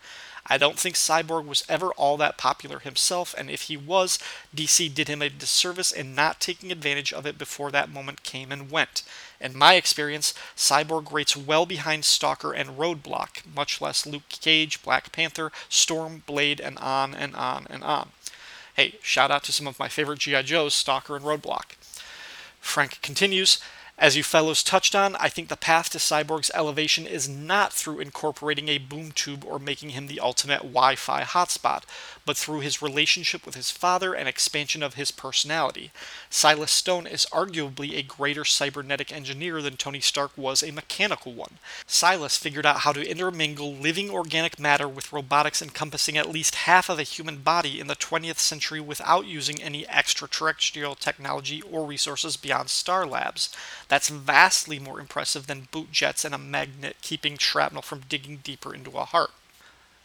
I 0.51 0.57
don't 0.57 0.79
think 0.79 0.95
Cyborg 0.95 1.45
was 1.45 1.63
ever 1.69 1.91
all 1.91 2.17
that 2.17 2.37
popular 2.37 2.79
himself, 2.79 3.35
and 3.37 3.51
if 3.51 3.63
he 3.63 3.77
was, 3.77 4.17
DC 4.55 4.91
did 4.93 5.07
him 5.07 5.21
a 5.21 5.29
disservice 5.29 5.91
in 5.91 6.15
not 6.15 6.39
taking 6.39 6.71
advantage 6.71 7.13
of 7.13 7.27
it 7.27 7.37
before 7.37 7.71
that 7.71 7.91
moment 7.91 8.23
came 8.23 8.51
and 8.51 8.71
went. 8.71 9.03
In 9.39 9.55
my 9.55 9.75
experience, 9.75 10.33
Cyborg 10.57 11.11
rates 11.11 11.37
well 11.37 11.65
behind 11.67 12.03
Stalker 12.03 12.51
and 12.51 12.77
Roadblock, 12.77 13.45
much 13.53 13.79
less 13.79 14.07
Luke 14.07 14.27
Cage, 14.29 14.81
Black 14.81 15.11
Panther, 15.11 15.51
Storm, 15.69 16.23
Blade, 16.25 16.59
and 16.59 16.79
on 16.79 17.13
and 17.13 17.35
on 17.35 17.67
and 17.69 17.83
on. 17.83 18.09
Hey, 18.79 18.95
shout 19.01 19.29
out 19.29 19.43
to 19.43 19.51
some 19.51 19.67
of 19.67 19.77
my 19.77 19.89
favorite 19.89 20.19
G.I. 20.19 20.41
Joes, 20.43 20.73
Stalker 20.73 21.17
and 21.17 21.25
Roadblock. 21.25 21.73
Frank 22.61 23.01
continues, 23.01 23.59
As 24.01 24.15
you 24.15 24.23
fellows 24.23 24.63
touched 24.63 24.95
on, 24.95 25.17
I 25.17 25.27
think 25.27 25.49
the 25.49 25.57
path 25.57 25.89
to 25.89 25.97
Cyborg's 25.97 26.49
elevation 26.53 27.05
is 27.05 27.27
not 27.27 27.73
through 27.73 27.99
incorporating 27.99 28.69
a 28.69 28.77
boom 28.77 29.11
tube 29.11 29.43
or 29.45 29.59
making 29.59 29.89
him 29.89 30.07
the 30.07 30.21
ultimate 30.21 30.61
Wi 30.61 30.95
Fi 30.95 31.23
hotspot, 31.23 31.83
but 32.25 32.37
through 32.37 32.61
his 32.61 32.81
relationship 32.81 33.45
with 33.45 33.55
his 33.55 33.71
father 33.71 34.13
and 34.13 34.29
expansion 34.29 34.81
of 34.81 34.93
his 34.93 35.11
personality. 35.11 35.91
Silas 36.29 36.71
Stone 36.71 37.07
is 37.07 37.25
arguably 37.33 37.97
a 37.97 38.01
greater 38.01 38.45
cybernetic 38.45 39.11
engineer 39.11 39.61
than 39.61 39.75
Tony 39.75 39.99
Stark 39.99 40.31
was 40.37 40.63
a 40.63 40.71
mechanical 40.71 41.33
one. 41.33 41.57
Silas 41.85 42.37
figured 42.37 42.65
out 42.65 42.81
how 42.81 42.93
to 42.93 43.05
intermingle 43.05 43.73
living 43.73 44.09
organic 44.09 44.57
matter 44.57 44.87
with 44.87 45.11
robotics 45.11 45.61
encompassing 45.61 46.17
at 46.17 46.29
least 46.29 46.55
half 46.55 46.87
of 46.87 46.99
a 46.99 47.03
human 47.03 47.39
body 47.39 47.81
in 47.81 47.87
the 47.87 47.95
20th 47.97 48.39
century 48.39 48.79
without 48.79 49.25
using 49.25 49.61
any 49.61 49.85
extraterrestrial 49.89 50.95
technology 50.95 51.61
or 51.63 51.85
resources 51.85 52.37
beyond 52.37 52.69
Star 52.69 53.05
Labs. 53.05 53.49
That's 53.89 54.09
vastly 54.09 54.79
more 54.79 54.99
impressive 54.99 55.47
than 55.47 55.67
boot 55.71 55.91
jets 55.91 56.23
and 56.23 56.33
a 56.33 56.37
magnet 56.37 56.97
keeping 57.01 57.37
shrapnel 57.37 57.81
from 57.81 58.03
digging 58.07 58.37
deeper 58.37 58.73
into 58.73 58.91
a 58.91 59.03
heart. 59.03 59.31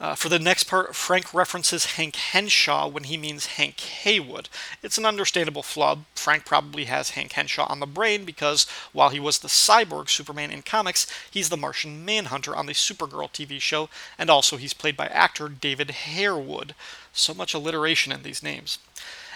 Uh, 0.00 0.14
for 0.14 0.28
the 0.28 0.40
next 0.40 0.64
part, 0.64 0.96
Frank 0.96 1.32
references 1.32 1.92
Hank 1.92 2.16
Henshaw 2.16 2.88
when 2.88 3.04
he 3.04 3.16
means 3.16 3.46
Hank 3.46 3.78
Heywood. 3.78 4.48
It's 4.82 4.98
an 4.98 5.06
understandable 5.06 5.62
flub. 5.62 6.04
Frank 6.16 6.44
probably 6.44 6.86
has 6.86 7.10
Hank 7.10 7.32
Henshaw 7.32 7.66
on 7.70 7.78
the 7.78 7.86
brain 7.86 8.24
because 8.24 8.64
while 8.92 9.10
he 9.10 9.20
was 9.20 9.38
the 9.38 9.48
cyborg 9.48 10.10
Superman 10.10 10.50
in 10.50 10.62
comics, 10.62 11.06
he's 11.30 11.48
the 11.48 11.56
Martian 11.56 12.04
Manhunter 12.04 12.56
on 12.56 12.66
the 12.66 12.72
Supergirl 12.72 13.30
TV 13.30 13.60
show, 13.60 13.88
and 14.18 14.28
also 14.28 14.56
he's 14.56 14.74
played 14.74 14.96
by 14.96 15.06
actor 15.06 15.48
David 15.48 15.90
Harewood. 15.92 16.74
So 17.12 17.32
much 17.32 17.54
alliteration 17.54 18.12
in 18.12 18.24
these 18.24 18.42
names. 18.42 18.78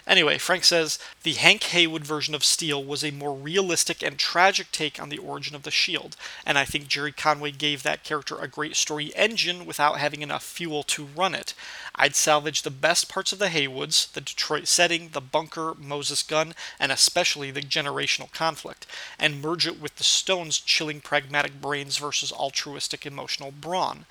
Anyway, 0.08 0.38
Frank 0.38 0.64
says 0.64 0.98
the 1.22 1.34
Hank 1.34 1.64
Heywood 1.64 2.02
version 2.02 2.34
of 2.34 2.42
Steel 2.42 2.82
was 2.82 3.04
a 3.04 3.10
more 3.10 3.34
realistic 3.34 4.02
and 4.02 4.18
tragic 4.18 4.72
take 4.72 4.98
on 4.98 5.10
the 5.10 5.18
origin 5.18 5.54
of 5.54 5.64
the 5.64 5.70
Shield, 5.70 6.16
and 6.46 6.56
I 6.56 6.64
think 6.64 6.88
Gerry 6.88 7.12
Conway 7.12 7.50
gave 7.50 7.82
that 7.82 8.04
character 8.04 8.38
a 8.38 8.48
great 8.48 8.74
story 8.74 9.14
engine 9.14 9.66
without 9.66 9.98
having 9.98 10.22
enough 10.22 10.42
fuel 10.42 10.82
to 10.84 11.04
run 11.04 11.34
it. 11.34 11.52
I'd 11.94 12.16
salvage 12.16 12.62
the 12.62 12.70
best 12.70 13.10
parts 13.10 13.32
of 13.32 13.38
the 13.38 13.48
Heywoods, 13.48 14.10
the 14.10 14.22
Detroit 14.22 14.66
setting, 14.66 15.10
the 15.10 15.20
bunker, 15.20 15.74
Moses 15.78 16.22
gun, 16.22 16.54
and 16.80 16.90
especially 16.90 17.50
the 17.50 17.60
generational 17.60 18.32
conflict, 18.32 18.86
and 19.18 19.42
merge 19.42 19.66
it 19.66 19.78
with 19.78 19.96
the 19.96 20.04
Stones' 20.04 20.58
chilling 20.58 21.02
pragmatic 21.02 21.60
brains 21.60 21.98
versus 21.98 22.32
altruistic 22.32 23.04
emotional 23.04 23.50
brawn. 23.50 24.06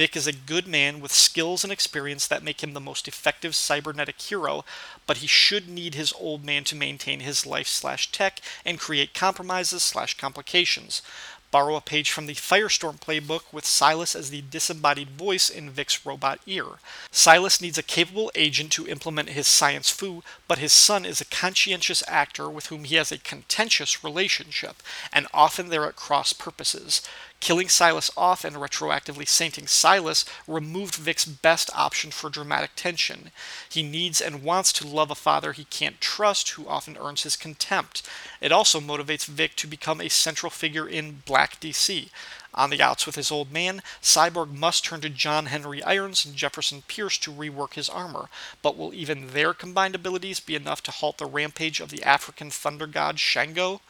Vic 0.00 0.16
is 0.16 0.26
a 0.26 0.32
good 0.32 0.66
man 0.66 0.98
with 0.98 1.12
skills 1.12 1.62
and 1.62 1.70
experience 1.70 2.26
that 2.26 2.42
make 2.42 2.62
him 2.62 2.72
the 2.72 2.80
most 2.80 3.06
effective 3.06 3.54
cybernetic 3.54 4.18
hero, 4.18 4.64
but 5.06 5.18
he 5.18 5.26
should 5.26 5.68
need 5.68 5.94
his 5.94 6.14
old 6.14 6.42
man 6.42 6.64
to 6.64 6.74
maintain 6.74 7.20
his 7.20 7.44
life 7.44 7.66
slash 7.66 8.10
tech 8.10 8.40
and 8.64 8.80
create 8.80 9.12
compromises 9.12 9.82
slash 9.82 10.16
complications. 10.16 11.02
Borrow 11.50 11.74
a 11.74 11.82
page 11.82 12.12
from 12.12 12.26
the 12.26 12.34
Firestorm 12.34 12.98
playbook 12.98 13.52
with 13.52 13.66
Silas 13.66 14.14
as 14.14 14.30
the 14.30 14.40
disembodied 14.40 15.10
voice 15.10 15.50
in 15.50 15.68
Vic's 15.68 16.06
robot 16.06 16.40
ear. 16.46 16.78
Silas 17.10 17.60
needs 17.60 17.76
a 17.76 17.82
capable 17.82 18.30
agent 18.34 18.72
to 18.72 18.86
implement 18.86 19.30
his 19.30 19.48
science 19.48 19.90
foo, 19.90 20.22
but 20.48 20.58
his 20.58 20.72
son 20.72 21.04
is 21.04 21.20
a 21.20 21.26
conscientious 21.26 22.04
actor 22.08 22.48
with 22.48 22.66
whom 22.66 22.84
he 22.84 22.94
has 22.94 23.12
a 23.12 23.18
contentious 23.18 24.02
relationship, 24.02 24.76
and 25.12 25.26
often 25.34 25.68
they're 25.68 25.88
at 25.88 25.96
cross 25.96 26.32
purposes. 26.32 27.02
Killing 27.40 27.70
Silas 27.70 28.10
off 28.18 28.44
and 28.44 28.56
retroactively 28.56 29.26
sainting 29.26 29.66
Silas 29.66 30.26
removed 30.46 30.94
Vic's 30.94 31.24
best 31.24 31.70
option 31.74 32.10
for 32.10 32.28
dramatic 32.28 32.72
tension. 32.76 33.30
He 33.68 33.82
needs 33.82 34.20
and 34.20 34.42
wants 34.42 34.74
to 34.74 34.86
love 34.86 35.10
a 35.10 35.14
father 35.14 35.52
he 35.52 35.64
can't 35.64 36.00
trust, 36.02 36.50
who 36.50 36.68
often 36.68 36.98
earns 36.98 37.22
his 37.22 37.36
contempt. 37.36 38.06
It 38.42 38.52
also 38.52 38.78
motivates 38.78 39.24
Vic 39.24 39.56
to 39.56 39.66
become 39.66 40.02
a 40.02 40.10
central 40.10 40.50
figure 40.50 40.86
in 40.86 41.22
Black 41.24 41.58
DC. 41.60 42.10
On 42.52 42.68
the 42.68 42.82
outs 42.82 43.06
with 43.06 43.14
his 43.14 43.30
old 43.30 43.50
man, 43.50 43.80
Cyborg 44.02 44.52
must 44.52 44.84
turn 44.84 45.00
to 45.00 45.08
John 45.08 45.46
Henry 45.46 45.82
Irons 45.82 46.26
and 46.26 46.34
Jefferson 46.34 46.82
Pierce 46.82 47.16
to 47.18 47.32
rework 47.32 47.74
his 47.74 47.88
armor, 47.88 48.28
but 48.60 48.76
will 48.76 48.92
even 48.92 49.28
their 49.28 49.54
combined 49.54 49.94
abilities 49.94 50.40
be 50.40 50.56
enough 50.56 50.82
to 50.82 50.90
halt 50.90 51.18
the 51.18 51.26
rampage 51.26 51.80
of 51.80 51.90
the 51.90 52.02
African 52.02 52.50
thunder 52.50 52.86
god 52.86 53.18
Shango? 53.18 53.80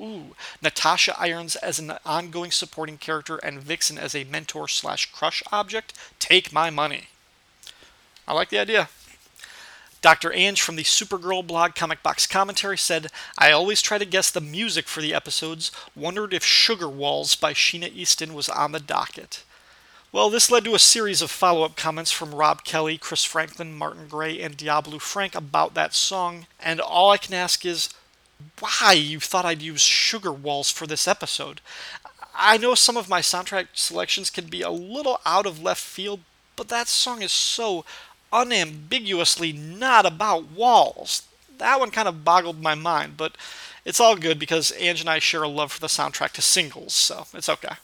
Ooh, 0.00 0.34
Natasha 0.62 1.14
Irons 1.18 1.56
as 1.56 1.78
an 1.78 1.92
ongoing 2.06 2.50
supporting 2.50 2.96
character 2.96 3.36
and 3.36 3.60
Vixen 3.60 3.98
as 3.98 4.14
a 4.14 4.24
mentor 4.24 4.66
slash 4.66 5.12
crush 5.12 5.42
object. 5.52 5.92
Take 6.18 6.52
my 6.52 6.70
money. 6.70 7.08
I 8.26 8.32
like 8.32 8.48
the 8.48 8.58
idea. 8.58 8.88
Dr. 10.02 10.30
Anj 10.30 10.60
from 10.60 10.76
the 10.76 10.82
Supergirl 10.82 11.46
blog 11.46 11.74
Comic 11.74 12.02
Box 12.02 12.26
Commentary 12.26 12.78
said, 12.78 13.08
I 13.36 13.52
always 13.52 13.82
try 13.82 13.98
to 13.98 14.06
guess 14.06 14.30
the 14.30 14.40
music 14.40 14.88
for 14.88 15.02
the 15.02 15.12
episodes, 15.12 15.70
wondered 15.94 16.32
if 16.32 16.42
Sugar 16.42 16.88
Walls 16.88 17.36
by 17.36 17.52
Sheena 17.52 17.92
Easton 17.92 18.32
was 18.32 18.48
on 18.48 18.72
the 18.72 18.80
docket. 18.80 19.44
Well, 20.10 20.30
this 20.30 20.50
led 20.50 20.64
to 20.64 20.74
a 20.74 20.78
series 20.78 21.20
of 21.20 21.30
follow 21.30 21.64
up 21.64 21.76
comments 21.76 22.10
from 22.10 22.34
Rob 22.34 22.64
Kelly, 22.64 22.96
Chris 22.96 23.24
Franklin, 23.24 23.74
Martin 23.74 24.08
Gray, 24.08 24.40
and 24.40 24.56
Diabolu 24.56 25.00
Frank 25.00 25.34
about 25.34 25.74
that 25.74 25.92
song, 25.92 26.46
and 26.58 26.80
all 26.80 27.10
I 27.10 27.18
can 27.18 27.34
ask 27.34 27.66
is, 27.66 27.90
why 28.58 28.92
you 28.92 29.20
thought 29.20 29.44
I'd 29.44 29.62
use 29.62 29.80
Sugar 29.80 30.32
Walls 30.32 30.70
for 30.70 30.86
this 30.86 31.08
episode. 31.08 31.60
I 32.34 32.56
know 32.56 32.74
some 32.74 32.96
of 32.96 33.08
my 33.08 33.20
soundtrack 33.20 33.68
selections 33.74 34.30
can 34.30 34.46
be 34.46 34.62
a 34.62 34.70
little 34.70 35.20
out 35.26 35.46
of 35.46 35.62
left 35.62 35.82
field, 35.82 36.20
but 36.56 36.68
that 36.68 36.88
song 36.88 37.22
is 37.22 37.32
so 37.32 37.84
unambiguously 38.32 39.52
not 39.52 40.06
about 40.06 40.50
walls. 40.50 41.22
That 41.58 41.78
one 41.80 41.90
kind 41.90 42.08
of 42.08 42.24
boggled 42.24 42.62
my 42.62 42.74
mind, 42.74 43.16
but 43.16 43.36
it's 43.84 44.00
all 44.00 44.16
good 44.16 44.38
because 44.38 44.72
Anj 44.72 45.00
and 45.00 45.10
I 45.10 45.18
share 45.18 45.42
a 45.42 45.48
love 45.48 45.72
for 45.72 45.80
the 45.80 45.86
soundtrack 45.86 46.30
to 46.32 46.42
singles, 46.42 46.94
so 46.94 47.26
it's 47.34 47.48
okay. 47.48 47.74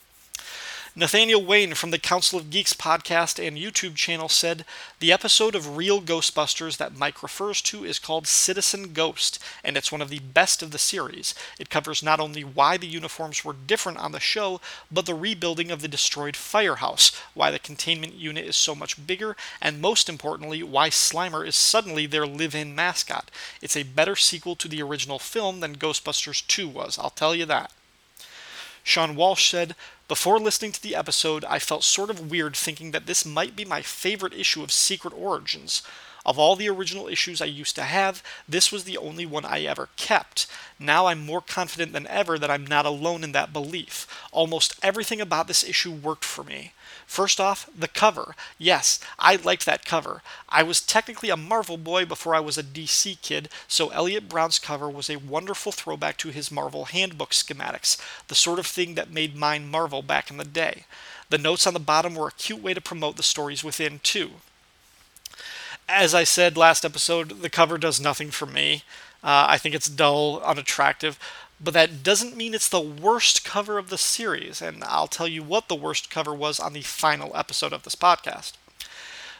Nathaniel 0.98 1.44
Wayne 1.44 1.74
from 1.74 1.90
the 1.90 1.98
Council 1.98 2.39
of 2.39 2.48
Geeks 2.48 2.73
podcast 2.73 3.39
and 3.47 3.59
YouTube 3.59 3.97
channel 3.97 4.31
said 4.31 4.64
the 4.98 5.12
episode 5.12 5.55
of 5.55 5.77
Real 5.77 6.01
Ghostbusters 6.01 6.78
that 6.78 6.97
Mike 6.97 7.23
refers 7.23 7.60
to 7.62 7.85
is 7.85 7.98
called 7.98 8.27
Citizen 8.27 8.94
Ghost, 8.94 9.39
and 9.62 9.77
it's 9.77 9.93
one 9.93 10.01
of 10.01 10.09
the 10.09 10.20
best 10.20 10.62
of 10.62 10.70
the 10.70 10.78
series. 10.78 11.35
It 11.59 11.68
covers 11.68 12.02
not 12.02 12.18
only 12.18 12.44
why 12.44 12.78
the 12.78 12.86
uniforms 12.86 13.44
were 13.44 13.52
different 13.52 13.98
on 13.98 14.12
the 14.12 14.20
show, 14.20 14.59
but 14.90 15.05
the 15.05 15.14
rebuilding 15.14 15.70
of 15.70 15.82
the 15.82 15.86
destroyed 15.86 16.35
firehouse, 16.35 17.14
why 17.35 17.51
the 17.51 17.59
containment 17.59 18.14
unit 18.14 18.47
is 18.47 18.56
so 18.56 18.74
much 18.74 19.06
bigger, 19.06 19.36
and 19.60 19.82
most 19.82 20.09
importantly, 20.09 20.62
why 20.62 20.89
Slimer 20.89 21.47
is 21.47 21.56
suddenly 21.56 22.06
their 22.06 22.27
live 22.27 22.55
in 22.55 22.74
mascot. 22.74 23.31
It's 23.60 23.77
a 23.77 23.82
better 23.82 24.16
sequel 24.16 24.56
to 24.56 24.66
the 24.66 24.81
original 24.81 25.18
film 25.18 25.60
than 25.60 25.77
Ghostbusters 25.77 26.47
2 26.47 26.66
was, 26.66 26.98
I'll 26.98 27.10
tell 27.10 27.35
you 27.35 27.44
that. 27.44 27.70
Sean 28.82 29.16
Walsh 29.16 29.51
said, 29.51 29.74
Before 30.08 30.38
listening 30.38 30.70
to 30.70 30.80
the 30.80 30.94
episode, 30.94 31.44
I 31.46 31.58
felt 31.58 31.82
sort 31.82 32.10
of 32.10 32.30
weird 32.30 32.54
thinking 32.54 32.92
that 32.92 33.06
this 33.06 33.26
might 33.26 33.56
be 33.56 33.64
my 33.64 33.82
favorite 33.82 34.34
issue 34.34 34.62
of 34.62 34.70
Secret 34.70 35.12
Origins. 35.12 35.82
Of 36.24 36.38
all 36.38 36.54
the 36.54 36.68
original 36.68 37.08
issues 37.08 37.42
I 37.42 37.46
used 37.46 37.74
to 37.74 37.82
have, 37.82 38.22
this 38.48 38.70
was 38.70 38.84
the 38.84 38.98
only 38.98 39.26
one 39.26 39.44
I 39.44 39.62
ever 39.62 39.88
kept. 39.96 40.46
Now 40.78 41.06
I'm 41.06 41.26
more 41.26 41.40
confident 41.40 41.92
than 41.92 42.06
ever 42.06 42.38
that 42.38 42.50
I'm 42.50 42.64
not 42.64 42.86
alone 42.86 43.24
in 43.24 43.32
that 43.32 43.52
belief. 43.52 44.06
Almost 44.30 44.78
everything 44.80 45.20
about 45.20 45.48
this 45.48 45.64
issue 45.64 45.92
worked 45.92 46.24
for 46.24 46.44
me. 46.44 46.72
First 47.06 47.40
off, 47.40 47.70
the 47.76 47.88
cover. 47.88 48.34
Yes, 48.58 48.98
I 49.18 49.36
liked 49.36 49.64
that 49.64 49.84
cover. 49.84 50.22
I 50.48 50.62
was 50.62 50.80
technically 50.80 51.30
a 51.30 51.36
Marvel 51.36 51.76
boy 51.76 52.04
before 52.04 52.34
I 52.34 52.40
was 52.40 52.58
a 52.58 52.62
DC 52.62 53.20
kid, 53.22 53.48
so 53.68 53.88
Elliot 53.90 54.28
Brown's 54.28 54.58
cover 54.58 54.90
was 54.90 55.08
a 55.08 55.16
wonderful 55.16 55.72
throwback 55.72 56.16
to 56.18 56.30
his 56.30 56.50
Marvel 56.50 56.86
handbook 56.86 57.30
schematics, 57.30 57.96
the 58.28 58.34
sort 58.34 58.58
of 58.58 58.66
thing 58.66 58.96
that 58.96 59.10
made 59.10 59.36
mine 59.36 59.70
Marvel 59.70 60.02
back 60.02 60.30
in 60.30 60.36
the 60.36 60.44
day. 60.44 60.84
The 61.30 61.38
notes 61.38 61.66
on 61.66 61.74
the 61.74 61.80
bottom 61.80 62.14
were 62.14 62.28
a 62.28 62.32
cute 62.32 62.62
way 62.62 62.74
to 62.74 62.80
promote 62.80 63.16
the 63.16 63.22
stories 63.22 63.64
within, 63.64 64.00
too. 64.02 64.32
As 65.88 66.14
I 66.14 66.24
said 66.24 66.56
last 66.56 66.84
episode, 66.84 67.40
the 67.42 67.50
cover 67.50 67.78
does 67.78 68.00
nothing 68.00 68.30
for 68.30 68.46
me. 68.46 68.82
Uh, 69.22 69.46
I 69.48 69.58
think 69.58 69.74
it's 69.74 69.88
dull, 69.88 70.40
unattractive, 70.42 71.18
but 71.60 71.74
that 71.74 72.02
doesn't 72.02 72.36
mean 72.36 72.54
it's 72.54 72.68
the 72.68 72.80
worst 72.80 73.44
cover 73.44 73.78
of 73.78 73.90
the 73.90 73.98
series, 73.98 74.60
and 74.60 74.84
I'll 74.84 75.08
tell 75.08 75.28
you 75.28 75.42
what 75.42 75.68
the 75.68 75.74
worst 75.74 76.10
cover 76.10 76.34
was 76.34 76.60
on 76.60 76.72
the 76.72 76.82
final 76.82 77.34
episode 77.34 77.72
of 77.72 77.82
this 77.82 77.96
podcast. 77.96 78.52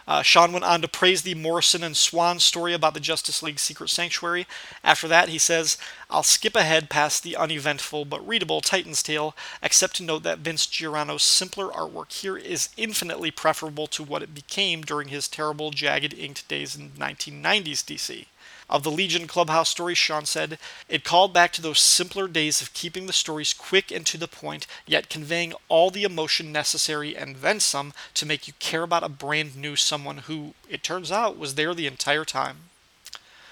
Uh, 0.09 0.23
Sean 0.23 0.53
went 0.53 0.65
on 0.65 0.81
to 0.83 0.89
praise 0.89 1.23
the 1.23 1.35
Morrison 1.35 1.83
and 1.83 1.97
Swan 1.97 2.39
story 2.39 2.73
about 2.73 2.95
the 2.95 3.01
Justice 3.01 3.43
League 3.43 3.59
Secret 3.59 3.91
Sanctuary. 3.91 4.47
After 4.85 5.09
that, 5.09 5.31
he 5.31 5.39
says, 5.39 5.77
I'll 6.09 6.23
skip 6.23 6.55
ahead 6.55 6.89
past 6.89 7.25
the 7.25 7.37
uneventful 7.37 8.05
but 8.05 8.27
readable 8.27 8.61
Titan's 8.61 9.03
Tale, 9.03 9.35
except 9.63 9.97
to 9.97 10.05
note 10.05 10.23
that 10.23 10.39
Vince 10.39 10.67
Giarrano's 10.67 11.25
simpler 11.25 11.69
artwork 11.71 12.13
here 12.13 12.37
is 12.37 12.69
infinitely 12.77 13.33
preferable 13.33 13.89
to 13.89 14.05
what 14.05 14.23
it 14.23 14.33
became 14.33 14.83
during 14.83 15.09
his 15.09 15.27
terrible, 15.27 15.73
jagged 15.73 16.15
inked 16.15 16.47
days 16.47 16.77
in 16.77 16.91
1990s 16.91 17.85
DC. 17.85 18.27
Of 18.69 18.83
the 18.83 18.91
Legion 18.91 19.29
Clubhouse 19.29 19.69
story, 19.69 19.95
Sean 19.95 20.27
said, 20.27 20.59
It 20.89 21.05
called 21.05 21.33
back 21.33 21.53
to 21.53 21.63
those 21.63 21.79
simpler 21.79 22.27
days 22.27 22.61
of 22.61 22.75
keeping 22.75 23.07
the 23.07 23.13
stories 23.13 23.53
quick 23.53 23.93
and 23.93 24.05
to 24.07 24.19
the 24.19 24.27
point, 24.27 24.67
yet 24.87 25.09
conveying 25.09 25.55
all 25.69 25.91
the 25.91 26.03
emotion 26.03 26.51
necessary 26.51 27.17
and 27.17 27.37
then 27.37 27.61
some 27.61 27.93
to 28.15 28.27
make 28.27 28.49
you 28.49 28.55
care 28.59 28.83
about 28.83 29.05
a 29.05 29.09
brand 29.09 29.55
new 29.55 29.77
someone 29.77 30.19
who, 30.19 30.55
it 30.69 30.83
turns 30.83 31.13
out, 31.13 31.39
was 31.39 31.55
there 31.55 31.75
the 31.75 31.87
entire 31.87 32.25
time. 32.25 32.57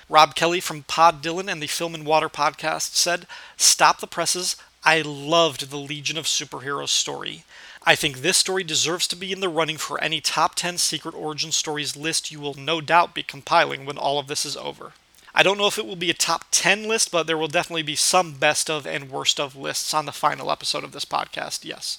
Rob 0.09 0.35
Kelly 0.35 0.59
from 0.59 0.83
Pod 0.83 1.23
Dylan 1.23 1.51
and 1.51 1.63
the 1.63 1.69
Film 1.69 1.95
and 1.95 2.05
Water 2.05 2.29
podcast 2.29 2.97
said, 2.97 3.29
Stop 3.57 4.01
the 4.01 4.09
presses. 4.09 4.57
I 4.85 5.01
loved 5.01 5.71
the 5.71 5.79
Legion 5.79 6.19
of 6.19 6.27
Superheroes 6.27 6.89
story. 6.89 7.45
I 7.85 7.95
think 7.95 8.19
this 8.19 8.39
story 8.39 8.65
deserves 8.65 9.07
to 9.09 9.17
be 9.17 9.31
in 9.31 9.41
the 9.41 9.49
running 9.49 9.77
for 9.77 10.03
any 10.03 10.21
top 10.21 10.57
10 10.57 10.79
Secret 10.79 11.15
Origin 11.15 11.53
stories 11.53 11.97
list 11.97 12.33
you 12.33 12.41
will 12.41 12.55
no 12.55 12.81
doubt 12.81 13.15
be 13.15 13.23
compiling 13.23 13.87
when 13.87 13.97
all 13.97 14.19
of 14.19 14.27
this 14.27 14.45
is 14.45 14.57
over. 14.57 14.93
I 15.35 15.43
don't 15.43 15.59
know 15.59 15.67
if 15.67 15.79
it 15.79 15.87
will 15.87 15.97
be 15.97 16.11
a 16.11 16.15
top 16.15 16.45
10 16.53 16.87
list, 16.87 17.11
but 17.11 17.27
there 17.27 17.37
will 17.37 17.49
definitely 17.49 17.83
be 17.83 17.97
some 17.97 18.35
best 18.35 18.71
of 18.71 18.87
and 18.87 19.11
worst 19.11 19.41
of 19.41 19.57
lists 19.57 19.93
on 19.93 20.07
the 20.07 20.13
final 20.13 20.51
episode 20.51 20.85
of 20.85 20.93
this 20.93 21.05
podcast, 21.05 21.65
yes. 21.65 21.99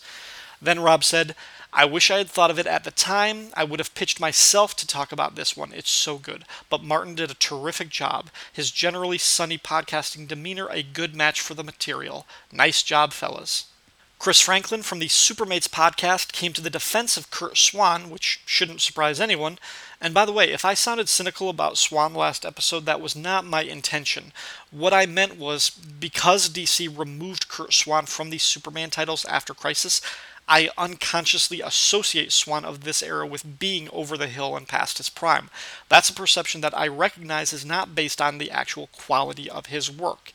Then 0.62 0.80
Rob 0.80 1.04
said, 1.04 1.36
I 1.74 1.84
wish 1.84 2.10
I 2.10 2.20
had 2.20 2.30
thought 2.30 2.50
of 2.50 2.58
it 2.58 2.66
at 2.66 2.86
the 2.86 2.92
time. 2.92 3.50
I 3.54 3.66
would 3.66 3.80
have 3.80 3.94
pitched 3.94 4.22
myself 4.22 4.74
to 4.78 4.88
talk 4.88 5.12
about 5.12 5.36
this 5.36 5.58
one. 5.58 5.74
It's 5.74 5.90
so 5.92 6.18
good. 6.18 6.46
But 6.70 6.84
Martin 6.84 7.16
did 7.16 7.30
a 7.30 7.36
terrific 7.36 7.90
job. 7.90 8.30
His 8.54 8.72
generally 8.72 9.18
sunny 9.18 9.58
podcasting 9.58 10.30
demeanor, 10.30 10.70
a 10.70 10.82
good 10.82 11.14
match 11.14 11.42
for 11.42 11.54
the 11.54 11.64
material. 11.66 12.26
Nice 12.54 12.82
job, 12.82 13.12
fellas. 13.12 13.66
Chris 14.26 14.42
Franklin 14.42 14.82
from 14.82 14.98
the 14.98 15.08
Supermates 15.08 15.68
podcast 15.70 16.32
came 16.32 16.52
to 16.54 16.62
the 16.62 16.72
defense 16.72 17.16
of 17.16 17.30
Curt 17.30 17.60
Swan, 17.60 18.10
which 18.10 18.42
shouldn't 18.44 18.82
surprise 18.82 19.20
anyone. 19.20 19.60
And 20.02 20.16
by 20.16 20.26
the 20.26 20.32
way, 20.32 20.52
if 20.52 20.66
I 20.66 20.74
sounded 20.74 21.10
cynical 21.10 21.48
about 21.48 21.78
Swan 21.78 22.16
last 22.16 22.44
episode, 22.44 22.88
that 22.88 23.00
was 23.00 23.16
not 23.16 23.46
my 23.46 23.62
intention. 23.62 24.34
What 24.72 24.96
I 24.96 25.06
meant 25.06 25.38
was 25.38 25.70
because 25.70 26.50
DC 26.50 26.98
removed 26.98 27.50
Curt 27.50 27.72
Swan 27.72 28.08
from 28.08 28.32
the 28.32 28.40
Superman 28.40 28.90
titles 28.90 29.26
after 29.26 29.54
Crisis, 29.54 30.02
I 30.48 30.70
unconsciously 30.76 31.62
associate 31.62 32.32
Swan 32.32 32.66
of 32.66 32.82
this 32.82 33.04
era 33.04 33.28
with 33.28 33.60
being 33.60 33.90
over 33.92 34.18
the 34.18 34.28
hill 34.28 34.56
and 34.56 34.68
past 34.68 34.98
his 34.98 35.10
prime. 35.10 35.52
That's 35.88 36.10
a 36.10 36.14
perception 36.14 36.62
that 36.62 36.76
I 36.76 36.88
recognize 36.88 37.54
is 37.54 37.64
not 37.64 37.94
based 37.94 38.20
on 38.20 38.40
the 38.40 38.50
actual 38.50 38.88
quality 38.88 39.48
of 39.50 39.68
his 39.68 39.92
work. 39.92 40.32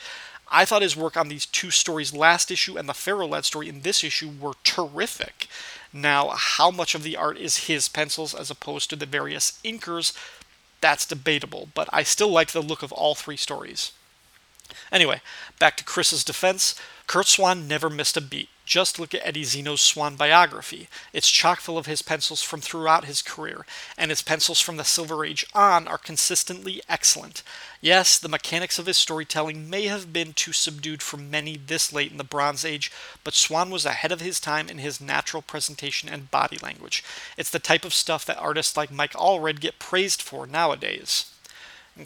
I 0.51 0.65
thought 0.65 0.83
his 0.83 0.97
work 0.97 1.17
on 1.17 1.29
these 1.29 1.47
two 1.47 1.71
stories 1.71 2.13
last 2.13 2.51
issue 2.51 2.77
and 2.77 2.89
the 2.89 2.95
Ferro 2.95 3.27
Lad 3.27 3.45
story 3.45 3.69
in 3.69 3.83
this 3.83 4.03
issue 4.03 4.31
were 4.41 4.55
terrific. 4.65 5.47
Now, 5.93 6.31
how 6.31 6.71
much 6.71 6.95
of 6.95 7.03
the 7.03 7.17
art 7.17 7.39
is 7.39 7.67
his 7.69 7.89
pencils 7.89 8.35
as 8.35 8.51
opposed 8.51 8.91
to 8.91 8.97
the 8.97 9.07
various 9.07 9.61
inkers, 9.65 10.17
that's 10.81 11.07
debatable, 11.07 11.69
but 11.75 11.89
I 11.93 12.03
still 12.03 12.31
like 12.31 12.53
the 12.53 12.63
look 12.63 12.83
of 12.83 12.93
all 12.93 13.15
three 13.15 13.37
stories. 13.37 13.93
Anyway, 14.91 15.21
back 15.59 15.77
to 15.77 15.85
Chris's 15.85 16.25
defense. 16.25 16.75
Curt 17.07 17.27
Swan 17.27 17.69
never 17.69 17.91
missed 17.91 18.17
a 18.17 18.21
beat. 18.21 18.49
Just 18.71 19.01
look 19.01 19.13
at 19.17 19.27
Eddy 19.27 19.43
Zeno's 19.43 19.81
Swan 19.81 20.15
biography. 20.15 20.89
It's 21.13 21.29
chock 21.29 21.59
full 21.59 21.77
of 21.77 21.87
his 21.87 22.03
pencils 22.03 22.41
from 22.41 22.61
throughout 22.61 23.05
his 23.05 23.21
career, 23.21 23.67
and 23.99 24.13
his 24.13 24.23
pencils 24.23 24.61
from 24.61 24.77
the 24.77 24.85
Silver 24.85 25.25
Age 25.25 25.45
on 25.53 25.89
are 25.89 25.99
consistently 25.99 26.81
excellent. 26.89 27.43
Yes, 27.81 28.17
the 28.17 28.29
mechanics 28.29 28.79
of 28.79 28.87
his 28.87 28.97
storytelling 28.97 29.69
may 29.69 29.87
have 29.87 30.13
been 30.13 30.35
too 30.35 30.53
subdued 30.53 31.03
for 31.03 31.17
many 31.17 31.57
this 31.57 31.93
late 31.93 32.13
in 32.13 32.17
the 32.17 32.23
Bronze 32.23 32.65
Age, 32.65 32.93
but 33.25 33.35
Swan 33.35 33.71
was 33.71 33.85
ahead 33.85 34.13
of 34.13 34.21
his 34.21 34.39
time 34.39 34.69
in 34.69 34.79
his 34.79 35.01
natural 35.01 35.43
presentation 35.43 36.09
and 36.09 36.31
body 36.31 36.59
language. 36.63 37.03
It's 37.37 37.51
the 37.51 37.59
type 37.59 37.85
of 37.85 37.93
stuff 37.93 38.25
that 38.27 38.39
artists 38.39 38.77
like 38.77 38.93
Mike 38.93 39.15
Allred 39.15 39.59
get 39.59 39.81
praised 39.81 40.23
for 40.23 40.47
nowadays. 40.47 41.25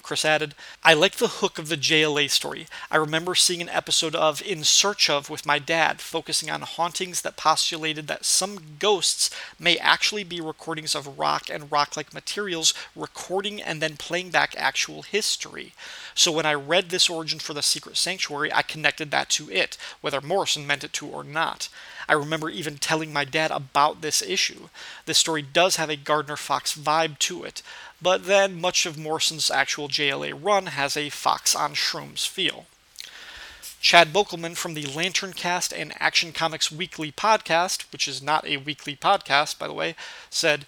Chris 0.03 0.25
added, 0.25 0.55
I 0.83 0.95
like 0.95 1.17
the 1.17 1.29
hook 1.29 1.59
of 1.59 1.69
the 1.69 1.77
JLA 1.77 2.31
story. 2.31 2.67
I 2.91 2.97
remember 2.97 3.35
seeing 3.35 3.61
an 3.61 3.69
episode 3.69 4.15
of 4.15 4.43
In 4.43 4.65
Search 4.65 5.09
of 5.11 5.31
with 5.31 5.47
my 5.47 5.59
dad, 5.59 6.01
focusing 6.01 6.51
on 6.51 6.63
hauntings 6.63 7.23
that 7.23 7.37
postulated 7.37 8.07
that 8.07 8.25
some 8.25 8.77
ghosts 8.79 9.31
may 9.59 9.77
actually 9.79 10.25
be 10.25 10.41
recordings 10.41 10.95
of 10.95 11.19
rock 11.19 11.49
and 11.51 11.71
rock 11.71 11.97
like 11.97 12.15
materials, 12.15 12.75
recording 12.95 13.61
and 13.63 13.81
then 13.81 13.97
playing 13.97 14.31
back 14.31 14.55
actual 14.57 15.03
history. 15.03 15.73
So 16.15 16.33
when 16.33 16.47
I 16.47 16.55
read 16.55 16.91
this 16.91 17.11
origin 17.11 17.39
for 17.39 17.55
the 17.55 17.63
Secret 17.63 17.97
Sanctuary, 17.97 18.53
I 18.53 18.63
connected 18.63 19.11
that 19.11 19.29
to 19.31 19.51
it, 19.51 19.77
whether 20.01 20.21
Morrison 20.21 20.67
meant 20.67 20.85
it 20.85 20.93
to 20.95 21.07
or 21.07 21.25
not. 21.25 21.69
I 22.09 22.15
remember 22.15 22.51
even 22.51 22.79
telling 22.79 23.13
my 23.13 23.25
dad 23.25 23.51
about 23.51 24.01
this 24.01 24.23
issue. 24.23 24.69
This 25.07 25.19
story 25.19 25.43
does 25.43 25.77
have 25.77 25.91
a 25.91 25.97
Gardner 25.97 26.37
Fox 26.37 26.77
vibe 26.77 27.19
to 27.21 27.45
it, 27.45 27.63
but 28.01 28.27
then 28.27 28.61
much 28.61 28.87
of 28.87 28.99
Morrison's 28.99 29.51
actual 29.51 29.89
JLA 29.89 30.33
run 30.41 30.67
has 30.67 30.97
a 30.97 31.09
Fox 31.11 31.55
on 31.55 31.75
Shrooms 31.75 32.27
feel. 32.27 32.67
Chad 33.81 34.15
Bokelman 34.15 34.57
from 34.57 34.73
the 34.73 34.87
Lantern 34.87 35.35
Cast 35.35 35.71
and 35.71 35.93
Action 36.01 36.33
Comics 36.33 36.73
Weekly 36.73 37.13
podcast, 37.13 37.85
which 37.93 38.09
is 38.09 38.23
not 38.23 38.47
a 38.47 38.57
weekly 38.57 38.97
podcast, 38.97 39.59
by 39.59 39.67
the 39.67 39.75
way, 39.75 39.95
said, 40.31 40.65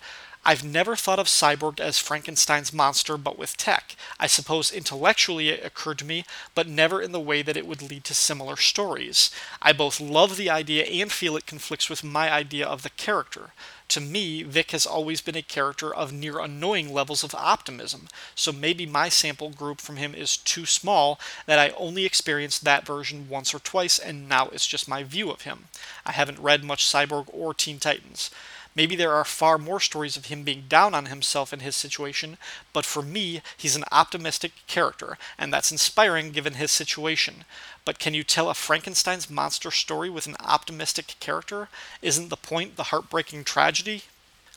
I've 0.48 0.62
never 0.62 0.94
thought 0.94 1.18
of 1.18 1.26
Cyborg 1.26 1.80
as 1.80 1.98
Frankenstein's 1.98 2.72
monster, 2.72 3.16
but 3.16 3.36
with 3.36 3.56
tech. 3.56 3.96
I 4.20 4.28
suppose 4.28 4.70
intellectually 4.70 5.48
it 5.48 5.64
occurred 5.64 5.98
to 5.98 6.04
me, 6.04 6.24
but 6.54 6.68
never 6.68 7.02
in 7.02 7.10
the 7.10 7.18
way 7.18 7.42
that 7.42 7.56
it 7.56 7.66
would 7.66 7.82
lead 7.82 8.04
to 8.04 8.14
similar 8.14 8.54
stories. 8.54 9.32
I 9.60 9.72
both 9.72 9.98
love 9.98 10.36
the 10.36 10.48
idea 10.48 10.84
and 10.84 11.10
feel 11.10 11.36
it 11.36 11.46
conflicts 11.46 11.90
with 11.90 12.04
my 12.04 12.30
idea 12.30 12.64
of 12.64 12.84
the 12.84 12.90
character. 12.90 13.54
To 13.88 14.00
me, 14.00 14.44
Vic 14.44 14.70
has 14.70 14.86
always 14.86 15.20
been 15.20 15.34
a 15.34 15.42
character 15.42 15.92
of 15.92 16.12
near 16.12 16.38
annoying 16.38 16.92
levels 16.92 17.24
of 17.24 17.34
optimism, 17.34 18.06
so 18.36 18.52
maybe 18.52 18.86
my 18.86 19.08
sample 19.08 19.50
group 19.50 19.80
from 19.80 19.96
him 19.96 20.14
is 20.14 20.36
too 20.36 20.64
small 20.64 21.18
that 21.46 21.58
I 21.58 21.70
only 21.70 22.04
experienced 22.04 22.62
that 22.62 22.86
version 22.86 23.28
once 23.28 23.52
or 23.52 23.58
twice, 23.58 23.98
and 23.98 24.28
now 24.28 24.46
it's 24.52 24.66
just 24.68 24.86
my 24.86 25.02
view 25.02 25.32
of 25.32 25.42
him. 25.42 25.66
I 26.04 26.12
haven't 26.12 26.38
read 26.38 26.62
much 26.62 26.86
Cyborg 26.86 27.26
or 27.32 27.52
Teen 27.52 27.80
Titans. 27.80 28.30
Maybe 28.76 28.94
there 28.94 29.14
are 29.14 29.24
far 29.24 29.56
more 29.56 29.80
stories 29.80 30.18
of 30.18 30.26
him 30.26 30.42
being 30.42 30.64
down 30.68 30.94
on 30.94 31.06
himself 31.06 31.52
in 31.52 31.60
his 31.60 31.74
situation, 31.74 32.36
but 32.74 32.84
for 32.84 33.00
me, 33.00 33.40
he's 33.56 33.74
an 33.74 33.84
optimistic 33.90 34.52
character, 34.66 35.16
and 35.38 35.50
that's 35.50 35.72
inspiring 35.72 36.30
given 36.30 36.54
his 36.54 36.70
situation. 36.70 37.44
But 37.86 37.98
can 37.98 38.12
you 38.12 38.22
tell 38.22 38.50
a 38.50 38.54
Frankenstein's 38.54 39.30
monster 39.30 39.70
story 39.70 40.10
with 40.10 40.26
an 40.26 40.36
optimistic 40.40 41.16
character? 41.20 41.70
Isn't 42.02 42.28
the 42.28 42.36
point 42.36 42.76
the 42.76 42.84
heartbreaking 42.84 43.44
tragedy? 43.44 44.02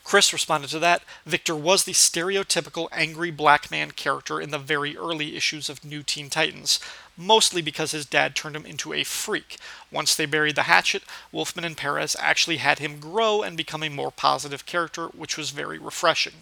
Chris 0.10 0.34
responded 0.34 0.72
to 0.72 0.80
that 0.80 1.03
Victor 1.23 1.56
was 1.56 1.84
the 1.84 1.91
stereotypical 1.91 2.88
angry 2.91 3.30
black 3.30 3.69
man 3.69 3.91
character 3.91 4.41
in 4.41 4.49
the 4.49 4.57
very 4.57 4.98
early 4.98 5.38
issues 5.38 5.69
of 5.69 5.86
New 5.86 6.02
Teen 6.02 6.31
Titans, 6.31 6.80
mostly 7.15 7.61
because 7.61 7.91
his 7.91 8.07
dad 8.07 8.36
turned 8.36 8.56
him 8.56 8.65
into 8.65 8.91
a 8.91 9.03
freak. 9.03 9.57
Once 9.91 10.15
they 10.15 10.26
buried 10.26 10.56
the 10.56 10.64
hatchet, 10.64 11.03
Wolfman 11.31 11.64
and 11.64 11.77
Perez 11.77 12.15
actually 12.19 12.57
had 12.57 12.80
him 12.80 12.99
grow 12.99 13.44
and 13.44 13.56
become 13.56 13.84
a 13.84 13.90
more 13.90 14.10
positive 14.10 14.65
character, 14.65 15.10
which 15.10 15.38
was 15.38 15.52
very 15.52 15.77
refreshing. 15.77 16.41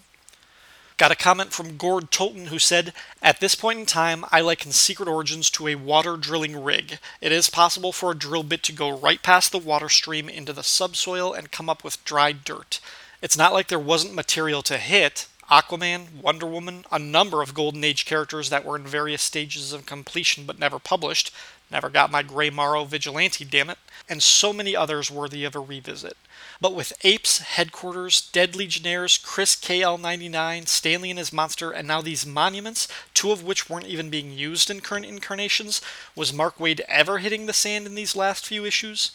Got 0.95 1.11
a 1.11 1.15
comment 1.15 1.51
from 1.51 1.75
Gord 1.75 2.09
Tolton 2.09 2.47
who 2.47 2.59
said, 2.59 2.93
At 3.21 3.41
this 3.41 3.53
point 3.53 3.79
in 3.79 3.85
time, 3.85 4.23
I 4.31 4.39
liken 4.39 4.71
Secret 4.71 5.09
Origins 5.09 5.49
to 5.49 5.67
a 5.67 5.75
water 5.75 6.15
drilling 6.15 6.63
rig. 6.63 6.99
It 7.19 7.33
is 7.33 7.49
possible 7.49 7.91
for 7.91 8.11
a 8.11 8.17
drill 8.17 8.43
bit 8.43 8.63
to 8.63 8.71
go 8.71 8.97
right 8.97 9.21
past 9.21 9.51
the 9.51 9.59
water 9.59 9.89
stream 9.89 10.29
into 10.29 10.53
the 10.53 10.63
subsoil 10.63 11.33
and 11.33 11.51
come 11.51 11.69
up 11.69 11.83
with 11.83 12.01
dry 12.05 12.31
dirt. 12.31 12.79
It's 13.21 13.37
not 13.37 13.53
like 13.53 13.67
there 13.67 13.79
wasn't 13.79 14.13
material 14.13 14.61
to 14.63 14.77
hit. 14.77 15.27
Aquaman, 15.49 16.21
Wonder 16.21 16.45
Woman, 16.45 16.83
a 16.91 16.99
number 16.99 17.41
of 17.41 17.53
Golden 17.53 17.83
Age 17.83 18.05
characters 18.05 18.49
that 18.49 18.65
were 18.65 18.75
in 18.75 18.83
various 18.83 19.21
stages 19.21 19.73
of 19.73 19.85
completion 19.85 20.45
but 20.45 20.59
never 20.59 20.77
published. 20.77 21.31
Never 21.71 21.89
got 21.89 22.11
my 22.11 22.21
Gray 22.21 22.49
Morrow 22.49 22.83
Vigilante, 22.85 23.43
damn 23.43 23.69
it. 23.69 23.79
And 24.07 24.21
so 24.21 24.53
many 24.53 24.75
others 24.75 25.09
worthy 25.09 25.45
of 25.45 25.55
a 25.55 25.59
revisit. 25.59 26.15
But 26.61 26.75
with 26.75 26.93
Apes, 27.03 27.39
Headquarters, 27.39 28.21
Dead 28.21 28.55
Legionnaires, 28.55 29.17
Chris 29.17 29.55
KL99, 29.55 30.67
Stanley 30.67 31.09
and 31.09 31.19
his 31.19 31.33
monster, 31.33 31.71
and 31.71 31.87
now 31.87 32.01
these 32.01 32.25
monuments, 32.25 32.87
two 33.13 33.31
of 33.31 33.43
which 33.43 33.69
weren't 33.69 33.87
even 33.87 34.09
being 34.09 34.31
used 34.31 34.69
in 34.69 34.81
current 34.81 35.05
incarnations, 35.05 35.81
was 36.15 36.31
Mark 36.33 36.57
Waid 36.57 36.81
ever 36.87 37.17
hitting 37.17 37.47
the 37.47 37.53
sand 37.53 37.85
in 37.85 37.95
these 37.95 38.15
last 38.15 38.45
few 38.45 38.63
issues? 38.63 39.11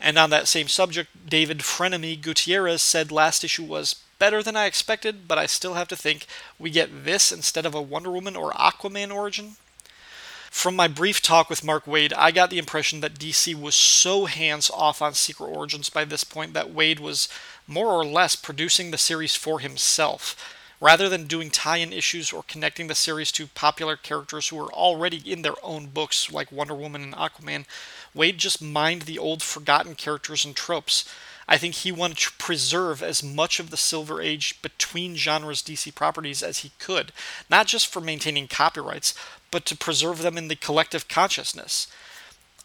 And 0.00 0.18
on 0.18 0.30
that 0.30 0.48
same 0.48 0.68
subject, 0.68 1.28
David 1.28 1.58
Frenemy 1.60 2.20
Gutierrez 2.20 2.82
said 2.82 3.10
last 3.10 3.44
issue 3.44 3.64
was 3.64 3.96
better 4.18 4.42
than 4.42 4.56
I 4.56 4.66
expected, 4.66 5.26
but 5.28 5.38
I 5.38 5.46
still 5.46 5.74
have 5.74 5.88
to 5.88 5.96
think 5.96 6.26
we 6.58 6.70
get 6.70 7.04
this 7.04 7.32
instead 7.32 7.66
of 7.66 7.74
a 7.74 7.82
Wonder 7.82 8.10
Woman 8.10 8.36
or 8.36 8.52
Aquaman 8.52 9.14
origin. 9.14 9.56
From 10.50 10.74
my 10.74 10.88
brief 10.88 11.20
talk 11.20 11.50
with 11.50 11.64
Mark 11.64 11.84
Waid, 11.84 12.14
I 12.16 12.30
got 12.30 12.48
the 12.48 12.58
impression 12.58 13.00
that 13.00 13.18
DC 13.18 13.54
was 13.54 13.74
so 13.74 14.24
hands 14.24 14.70
off 14.70 15.02
on 15.02 15.12
Secret 15.12 15.48
Origins 15.48 15.90
by 15.90 16.04
this 16.06 16.24
point 16.24 16.54
that 16.54 16.72
Waid 16.74 16.98
was 16.98 17.28
more 17.66 17.88
or 17.88 18.06
less 18.06 18.36
producing 18.36 18.90
the 18.90 18.96
series 18.96 19.36
for 19.36 19.60
himself. 19.60 20.55
Rather 20.80 21.08
than 21.08 21.26
doing 21.26 21.50
tie 21.50 21.78
in 21.78 21.92
issues 21.92 22.32
or 22.32 22.42
connecting 22.42 22.86
the 22.86 22.94
series 22.94 23.32
to 23.32 23.46
popular 23.46 23.96
characters 23.96 24.48
who 24.48 24.56
were 24.56 24.72
already 24.72 25.16
in 25.30 25.42
their 25.42 25.54
own 25.62 25.86
books, 25.86 26.30
like 26.30 26.52
Wonder 26.52 26.74
Woman 26.74 27.02
and 27.02 27.14
Aquaman, 27.14 27.64
Waid 28.14 28.36
just 28.36 28.60
mined 28.60 29.02
the 29.02 29.18
old 29.18 29.42
forgotten 29.42 29.94
characters 29.94 30.44
and 30.44 30.54
tropes. 30.54 31.08
I 31.48 31.58
think 31.58 31.76
he 31.76 31.92
wanted 31.92 32.18
to 32.18 32.32
preserve 32.38 33.02
as 33.02 33.22
much 33.22 33.60
of 33.60 33.70
the 33.70 33.76
Silver 33.76 34.20
Age 34.20 34.60
between 34.62 35.16
genres 35.16 35.62
DC 35.62 35.94
properties 35.94 36.42
as 36.42 36.58
he 36.58 36.72
could, 36.78 37.12
not 37.48 37.66
just 37.66 37.86
for 37.86 38.00
maintaining 38.00 38.48
copyrights, 38.48 39.14
but 39.50 39.64
to 39.66 39.76
preserve 39.76 40.18
them 40.18 40.36
in 40.36 40.48
the 40.48 40.56
collective 40.56 41.08
consciousness. 41.08 41.86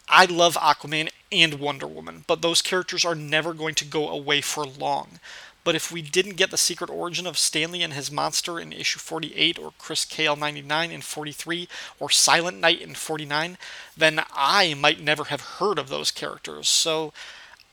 I 0.08 0.24
love 0.26 0.56
Aquaman 0.56 1.10
and 1.30 1.54
Wonder 1.54 1.86
Woman, 1.86 2.24
but 2.26 2.42
those 2.42 2.60
characters 2.60 3.04
are 3.04 3.14
never 3.14 3.54
going 3.54 3.74
to 3.76 3.84
go 3.84 4.08
away 4.08 4.40
for 4.40 4.66
long. 4.66 5.20
But 5.64 5.74
if 5.74 5.92
we 5.92 6.02
didn't 6.02 6.36
get 6.36 6.50
the 6.50 6.58
secret 6.58 6.90
origin 6.90 7.26
of 7.26 7.38
Stanley 7.38 7.82
and 7.82 7.92
his 7.92 8.10
monster 8.10 8.58
in 8.58 8.72
issue 8.72 8.98
48, 8.98 9.58
or 9.58 9.72
Chris 9.78 10.04
Kale 10.04 10.36
99 10.36 10.90
in 10.90 11.00
43, 11.00 11.68
or 12.00 12.10
Silent 12.10 12.58
Night 12.58 12.80
in 12.80 12.94
49, 12.94 13.58
then 13.96 14.22
I 14.32 14.74
might 14.74 15.00
never 15.00 15.24
have 15.24 15.40
heard 15.40 15.78
of 15.78 15.88
those 15.88 16.10
characters. 16.10 16.68
So 16.68 17.12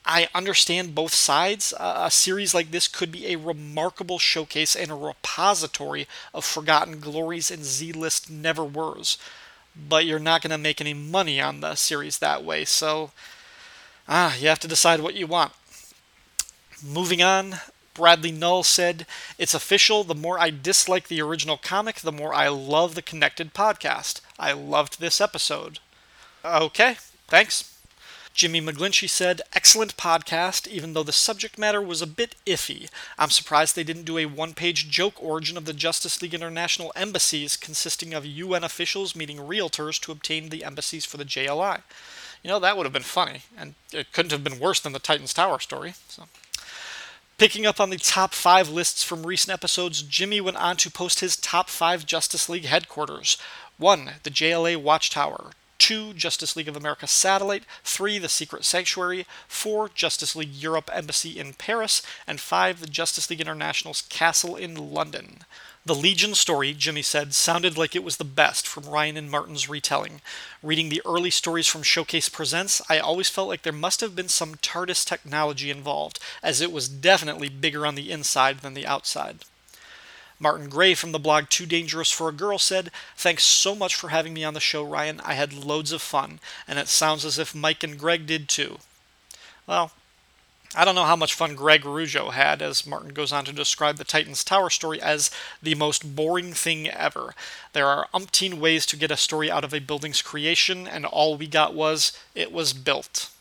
I 0.05 0.27
understand 0.33 0.95
both 0.95 1.13
sides. 1.13 1.73
Uh, 1.73 2.03
a 2.05 2.11
series 2.11 2.53
like 2.53 2.71
this 2.71 2.87
could 2.87 3.11
be 3.11 3.27
a 3.27 3.37
remarkable 3.37 4.19
showcase 4.19 4.75
and 4.75 4.91
a 4.91 4.95
repository 4.95 6.07
of 6.33 6.45
forgotten 6.45 6.99
glories 6.99 7.51
and 7.51 7.63
Z 7.63 7.91
list 7.93 8.29
never 8.29 8.63
were's. 8.63 9.17
But 9.75 10.05
you're 10.05 10.19
not 10.19 10.41
going 10.41 10.51
to 10.51 10.57
make 10.57 10.81
any 10.81 10.93
money 10.93 11.39
on 11.39 11.61
the 11.61 11.75
series 11.75 12.19
that 12.19 12.43
way, 12.43 12.65
so 12.65 13.11
ah, 14.07 14.35
you 14.35 14.47
have 14.47 14.59
to 14.59 14.67
decide 14.67 14.99
what 14.99 15.15
you 15.15 15.27
want. 15.27 15.53
Moving 16.83 17.21
on, 17.21 17.55
Bradley 17.99 18.31
Null 18.31 18.63
said, 18.63 19.05
It's 19.37 19.53
official. 19.53 20.05
The 20.05 20.15
more 20.15 20.39
I 20.39 20.51
dislike 20.51 21.09
the 21.09 21.21
original 21.21 21.57
comic, 21.57 21.97
the 21.97 22.13
more 22.13 22.33
I 22.33 22.47
love 22.47 22.95
the 22.95 23.01
connected 23.01 23.53
podcast. 23.53 24.21
I 24.39 24.53
loved 24.53 25.01
this 25.01 25.19
episode. 25.19 25.79
Okay, 26.45 26.95
thanks. 27.27 27.77
Jimmy 28.33 28.61
McGlinchey 28.61 29.09
said, 29.09 29.41
Excellent 29.51 29.97
podcast, 29.97 30.65
even 30.65 30.93
though 30.93 31.03
the 31.03 31.11
subject 31.11 31.57
matter 31.57 31.81
was 31.81 32.01
a 32.01 32.07
bit 32.07 32.35
iffy. 32.45 32.87
I'm 33.17 33.31
surprised 33.31 33.75
they 33.75 33.83
didn't 33.83 34.05
do 34.05 34.17
a 34.17 34.27
one 34.27 34.53
page 34.53 34.89
joke 34.89 35.21
origin 35.21 35.57
of 35.57 35.65
the 35.65 35.73
Justice 35.73 36.21
League 36.21 36.33
International 36.33 36.93
embassies 36.95 37.57
consisting 37.57 38.13
of 38.13 38.25
UN 38.25 38.63
officials 38.63 39.13
meeting 39.13 39.39
realtors 39.39 39.99
to 40.03 40.13
obtain 40.13 40.47
the 40.47 40.63
embassies 40.63 41.03
for 41.05 41.17
the 41.17 41.25
JLI. 41.25 41.81
You 42.45 42.49
know, 42.49 42.59
that 42.59 42.77
would 42.77 42.85
have 42.85 42.93
been 42.93 43.01
funny, 43.01 43.41
and 43.57 43.75
it 43.91 44.13
couldn't 44.13 44.31
have 44.31 44.45
been 44.45 44.57
worse 44.57 44.79
than 44.79 44.93
the 44.93 44.99
Titans 44.99 45.33
Tower 45.33 45.59
story. 45.59 45.95
So. 46.07 46.23
Picking 47.39 47.65
up 47.65 47.79
on 47.79 47.89
the 47.89 47.97
top 47.97 48.33
five 48.33 48.67
lists 48.67 49.01
from 49.01 49.25
recent 49.25 49.53
episodes, 49.53 50.01
Jimmy 50.01 50.41
went 50.41 50.57
on 50.57 50.75
to 50.75 50.91
post 50.91 51.21
his 51.21 51.37
top 51.37 51.69
five 51.69 52.05
Justice 52.05 52.49
League 52.49 52.65
headquarters. 52.65 53.37
1. 53.77 54.11
The 54.23 54.29
JLA 54.29 54.75
Watchtower. 54.75 55.51
2. 55.77 56.15
Justice 56.15 56.57
League 56.57 56.67
of 56.67 56.75
America 56.75 57.07
Satellite, 57.07 57.63
3. 57.85 58.17
The 58.17 58.27
Secret 58.27 58.65
Sanctuary, 58.65 59.25
4. 59.47 59.87
Justice 59.87 60.35
League 60.35 60.53
Europe 60.53 60.89
Embassy 60.93 61.39
in 61.39 61.53
Paris, 61.53 62.01
and 62.27 62.41
5. 62.41 62.81
The 62.81 62.87
Justice 62.87 63.29
League 63.29 63.39
International's 63.39 64.01
Castle 64.01 64.57
in 64.57 64.75
London. 64.75 65.45
The 65.89 65.95
Legion 65.95 66.35
story, 66.35 66.75
Jimmy 66.75 67.01
said, 67.01 67.33
sounded 67.33 67.75
like 67.75 67.95
it 67.95 68.03
was 68.03 68.17
the 68.17 68.23
best 68.23 68.67
from 68.67 68.85
Ryan 68.85 69.17
and 69.17 69.31
Martin's 69.31 69.67
retelling. 69.67 70.21
Reading 70.61 70.89
the 70.89 71.01
early 71.03 71.31
stories 71.31 71.65
from 71.65 71.81
Showcase 71.81 72.29
Presents, 72.29 72.79
I 72.87 72.99
always 72.99 73.27
felt 73.27 73.47
like 73.47 73.63
there 73.63 73.73
must 73.73 73.99
have 74.01 74.15
been 74.15 74.29
some 74.29 74.53
TARDIS 74.53 75.03
technology 75.03 75.71
involved, 75.71 76.19
as 76.43 76.61
it 76.61 76.71
was 76.71 76.87
definitely 76.87 77.49
bigger 77.49 77.87
on 77.87 77.95
the 77.95 78.11
inside 78.11 78.59
than 78.59 78.75
the 78.75 78.85
outside. 78.85 79.45
Martin 80.37 80.69
Gray 80.69 80.93
from 80.93 81.11
the 81.11 81.17
blog 81.17 81.49
Too 81.49 81.65
Dangerous 81.65 82.11
for 82.11 82.29
a 82.29 82.33
Girl 82.33 82.59
said, 82.59 82.91
Thanks 83.17 83.43
so 83.43 83.73
much 83.73 83.95
for 83.95 84.09
having 84.09 84.35
me 84.35 84.43
on 84.43 84.53
the 84.53 84.59
show, 84.59 84.83
Ryan. 84.83 85.19
I 85.21 85.33
had 85.33 85.53
loads 85.53 85.91
of 85.91 86.03
fun, 86.03 86.39
and 86.67 86.77
it 86.77 86.87
sounds 86.87 87.25
as 87.25 87.39
if 87.39 87.55
Mike 87.55 87.81
and 87.81 87.97
Greg 87.97 88.27
did 88.27 88.47
too. 88.47 88.77
Well, 89.65 89.91
I 90.75 90.85
don't 90.85 90.93
know 90.93 91.05
how 91.05 91.15
much 91.15 91.33
fun 91.33 91.55
Greg 91.55 91.83
Araujo 91.83 92.29
had, 92.29 92.61
as 92.61 92.85
Martin 92.85 93.09
goes 93.09 93.31
on 93.31 93.43
to 93.45 93.51
describe 93.51 93.97
the 93.97 94.03
Titans 94.03 94.43
Tower 94.43 94.69
story 94.69 95.01
as 95.01 95.31
the 95.63 95.73
most 95.73 96.15
boring 96.15 96.53
thing 96.53 96.87
ever. 96.87 97.33
There 97.73 97.87
are 97.87 98.07
umpteen 98.13 98.59
ways 98.59 98.85
to 98.87 98.95
get 98.95 99.09
a 99.09 99.17
story 99.17 99.49
out 99.49 99.63
of 99.63 99.73
a 99.73 99.79
building's 99.79 100.21
creation, 100.21 100.87
and 100.87 101.07
all 101.07 101.37
we 101.37 101.47
got 101.47 101.73
was, 101.73 102.13
it 102.35 102.51
was 102.51 102.73
built. 102.73 103.31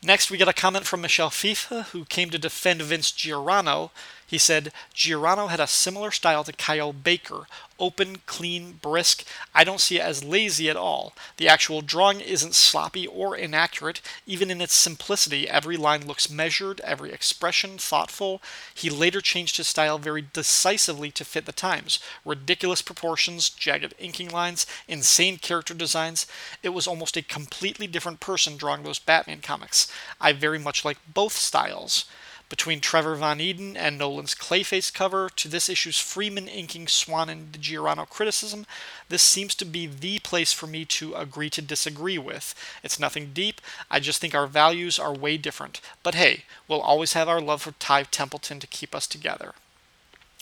Next, 0.00 0.30
we 0.30 0.38
get 0.38 0.46
a 0.46 0.52
comment 0.52 0.86
from 0.86 1.00
Michel 1.00 1.28
Fiffe, 1.28 1.88
who 1.90 2.04
came 2.04 2.30
to 2.30 2.38
defend 2.38 2.82
Vince 2.82 3.10
Giarrano, 3.10 3.90
he 4.28 4.38
said, 4.38 4.72
Giarrano 4.94 5.48
had 5.48 5.58
a 5.58 5.66
similar 5.66 6.10
style 6.10 6.44
to 6.44 6.52
Kyle 6.52 6.92
Baker 6.92 7.46
open, 7.78 8.16
clean, 8.26 8.72
brisk. 8.72 9.24
I 9.54 9.64
don't 9.64 9.80
see 9.80 9.96
it 9.96 10.02
as 10.02 10.24
lazy 10.24 10.68
at 10.68 10.76
all. 10.76 11.12
The 11.36 11.48
actual 11.48 11.80
drawing 11.80 12.20
isn't 12.20 12.54
sloppy 12.54 13.06
or 13.06 13.36
inaccurate. 13.36 14.00
Even 14.26 14.50
in 14.50 14.60
its 14.60 14.74
simplicity, 14.74 15.48
every 15.48 15.76
line 15.76 16.06
looks 16.06 16.30
measured, 16.30 16.80
every 16.82 17.12
expression 17.12 17.78
thoughtful. 17.78 18.42
He 18.74 18.90
later 18.90 19.20
changed 19.20 19.56
his 19.56 19.68
style 19.68 19.98
very 19.98 20.24
decisively 20.32 21.10
to 21.12 21.24
fit 21.24 21.46
the 21.46 21.52
times. 21.52 21.98
Ridiculous 22.24 22.82
proportions, 22.82 23.48
jagged 23.48 23.94
inking 23.98 24.30
lines, 24.30 24.66
insane 24.86 25.38
character 25.38 25.74
designs. 25.74 26.26
It 26.62 26.70
was 26.70 26.86
almost 26.86 27.16
a 27.16 27.22
completely 27.22 27.86
different 27.86 28.20
person 28.20 28.56
drawing 28.56 28.82
those 28.82 28.98
Batman 28.98 29.40
comics. 29.40 29.90
I 30.20 30.32
very 30.32 30.58
much 30.58 30.84
like 30.84 30.98
both 31.14 31.32
styles. 31.32 32.04
Between 32.48 32.80
Trevor 32.80 33.14
Von 33.14 33.40
Eeden 33.40 33.76
and 33.76 33.98
Nolan's 33.98 34.34
Clayface 34.34 34.92
cover 34.92 35.28
to 35.36 35.48
this 35.48 35.68
issue's 35.68 35.98
Freeman 35.98 36.48
inking 36.48 36.88
Swan 36.88 37.28
and 37.28 37.52
the 37.52 37.58
Giarrano 37.58 38.08
criticism, 38.08 38.64
this 39.10 39.22
seems 39.22 39.54
to 39.56 39.66
be 39.66 39.86
the 39.86 40.18
place 40.20 40.52
for 40.52 40.66
me 40.66 40.86
to 40.86 41.14
agree 41.14 41.50
to 41.50 41.60
disagree 41.60 42.16
with. 42.16 42.54
It's 42.82 42.98
nothing 42.98 43.32
deep, 43.34 43.60
I 43.90 44.00
just 44.00 44.20
think 44.20 44.34
our 44.34 44.46
values 44.46 44.98
are 44.98 45.12
way 45.12 45.36
different. 45.36 45.82
But 46.02 46.14
hey, 46.14 46.44
we'll 46.66 46.80
always 46.80 47.12
have 47.12 47.28
our 47.28 47.40
love 47.40 47.62
for 47.62 47.72
Ty 47.72 48.04
Templeton 48.04 48.60
to 48.60 48.66
keep 48.66 48.94
us 48.94 49.06
together. 49.06 49.52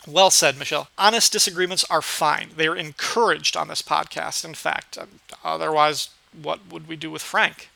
Well 0.06 0.30
said, 0.30 0.56
Michel. 0.56 0.88
Honest 0.96 1.32
disagreements 1.32 1.84
are 1.90 2.02
fine. 2.02 2.50
They 2.56 2.68
are 2.68 2.76
encouraged 2.76 3.56
on 3.56 3.66
this 3.66 3.82
podcast, 3.82 4.44
in 4.44 4.54
fact. 4.54 4.96
Um, 4.96 5.20
otherwise, 5.42 6.10
what 6.40 6.70
would 6.70 6.86
we 6.86 6.94
do 6.94 7.10
with 7.10 7.22
Frank? 7.22 7.70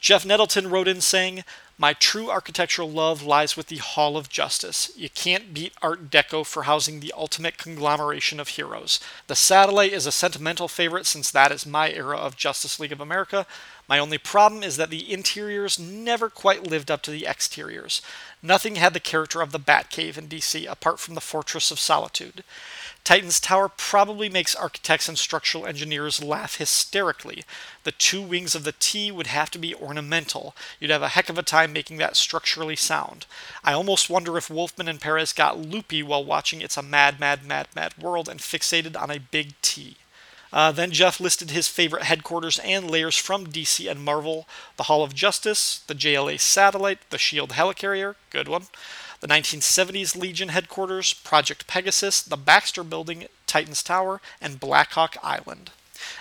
Jeff 0.00 0.24
Nettleton 0.24 0.70
wrote 0.70 0.88
in 0.88 1.02
saying, 1.02 1.44
my 1.78 1.92
true 1.92 2.30
architectural 2.30 2.90
love 2.90 3.22
lies 3.22 3.54
with 3.54 3.66
the 3.66 3.76
Hall 3.76 4.16
of 4.16 4.30
Justice. 4.30 4.90
You 4.96 5.10
can't 5.10 5.52
beat 5.52 5.74
Art 5.82 6.10
Deco 6.10 6.46
for 6.46 6.62
housing 6.62 7.00
the 7.00 7.12
ultimate 7.14 7.58
conglomeration 7.58 8.40
of 8.40 8.48
heroes. 8.48 8.98
The 9.26 9.36
Satellite 9.36 9.92
is 9.92 10.06
a 10.06 10.12
sentimental 10.12 10.68
favorite 10.68 11.04
since 11.04 11.30
that 11.30 11.52
is 11.52 11.66
my 11.66 11.90
era 11.90 12.16
of 12.16 12.36
Justice 12.36 12.80
League 12.80 12.92
of 12.92 13.00
America. 13.00 13.46
My 13.88 13.98
only 13.98 14.16
problem 14.16 14.62
is 14.62 14.78
that 14.78 14.88
the 14.88 15.12
interiors 15.12 15.78
never 15.78 16.30
quite 16.30 16.66
lived 16.66 16.90
up 16.90 17.02
to 17.02 17.10
the 17.10 17.26
exteriors. 17.26 18.00
Nothing 18.42 18.76
had 18.76 18.94
the 18.94 19.00
character 19.00 19.42
of 19.42 19.52
the 19.52 19.60
Batcave 19.60 20.16
in 20.16 20.28
DC 20.28 20.70
apart 20.70 20.98
from 20.98 21.14
the 21.14 21.20
Fortress 21.20 21.70
of 21.70 21.78
Solitude. 21.78 22.42
Titan's 23.06 23.38
Tower 23.38 23.68
probably 23.68 24.28
makes 24.28 24.56
architects 24.56 25.08
and 25.08 25.16
structural 25.16 25.64
engineers 25.64 26.20
laugh 26.20 26.56
hysterically. 26.56 27.44
The 27.84 27.92
two 27.92 28.20
wings 28.20 28.56
of 28.56 28.64
the 28.64 28.74
T 28.76 29.12
would 29.12 29.28
have 29.28 29.48
to 29.52 29.60
be 29.60 29.76
ornamental. 29.76 30.56
You'd 30.80 30.90
have 30.90 31.02
a 31.02 31.10
heck 31.10 31.28
of 31.28 31.38
a 31.38 31.44
time 31.44 31.72
making 31.72 31.98
that 31.98 32.16
structurally 32.16 32.74
sound. 32.74 33.26
I 33.62 33.74
almost 33.74 34.10
wonder 34.10 34.36
if 34.36 34.50
Wolfman 34.50 34.88
and 34.88 35.00
Perez 35.00 35.32
got 35.32 35.56
loopy 35.56 36.02
while 36.02 36.24
watching 36.24 36.60
It's 36.60 36.76
a 36.76 36.82
Mad, 36.82 37.20
Mad, 37.20 37.44
Mad, 37.46 37.68
Mad 37.76 37.96
World 37.96 38.28
and 38.28 38.40
fixated 38.40 39.00
on 39.00 39.12
a 39.12 39.20
big 39.20 39.52
T. 39.62 39.98
Uh, 40.52 40.72
then 40.72 40.90
Jeff 40.90 41.20
listed 41.20 41.52
his 41.52 41.68
favorite 41.68 42.02
headquarters 42.02 42.58
and 42.64 42.90
layers 42.90 43.16
from 43.16 43.46
DC 43.46 43.88
and 43.88 44.04
Marvel 44.04 44.48
the 44.76 44.84
Hall 44.84 45.04
of 45.04 45.14
Justice, 45.14 45.78
the 45.86 45.94
JLA 45.94 46.40
Satellite, 46.40 46.98
the 47.10 47.18
SHIELD 47.18 47.50
Helicarrier, 47.50 48.16
good 48.30 48.48
one, 48.48 48.66
the 49.20 49.28
1970s 49.28 50.16
Legion 50.16 50.48
headquarters, 50.50 51.12
Project 51.12 51.66
Pegasus, 51.66 52.22
the 52.22 52.36
Baxter 52.36 52.84
Building, 52.84 53.26
Titans 53.46 53.82
Tower, 53.82 54.20
and 54.40 54.60
Blackhawk 54.60 55.16
Island. 55.22 55.70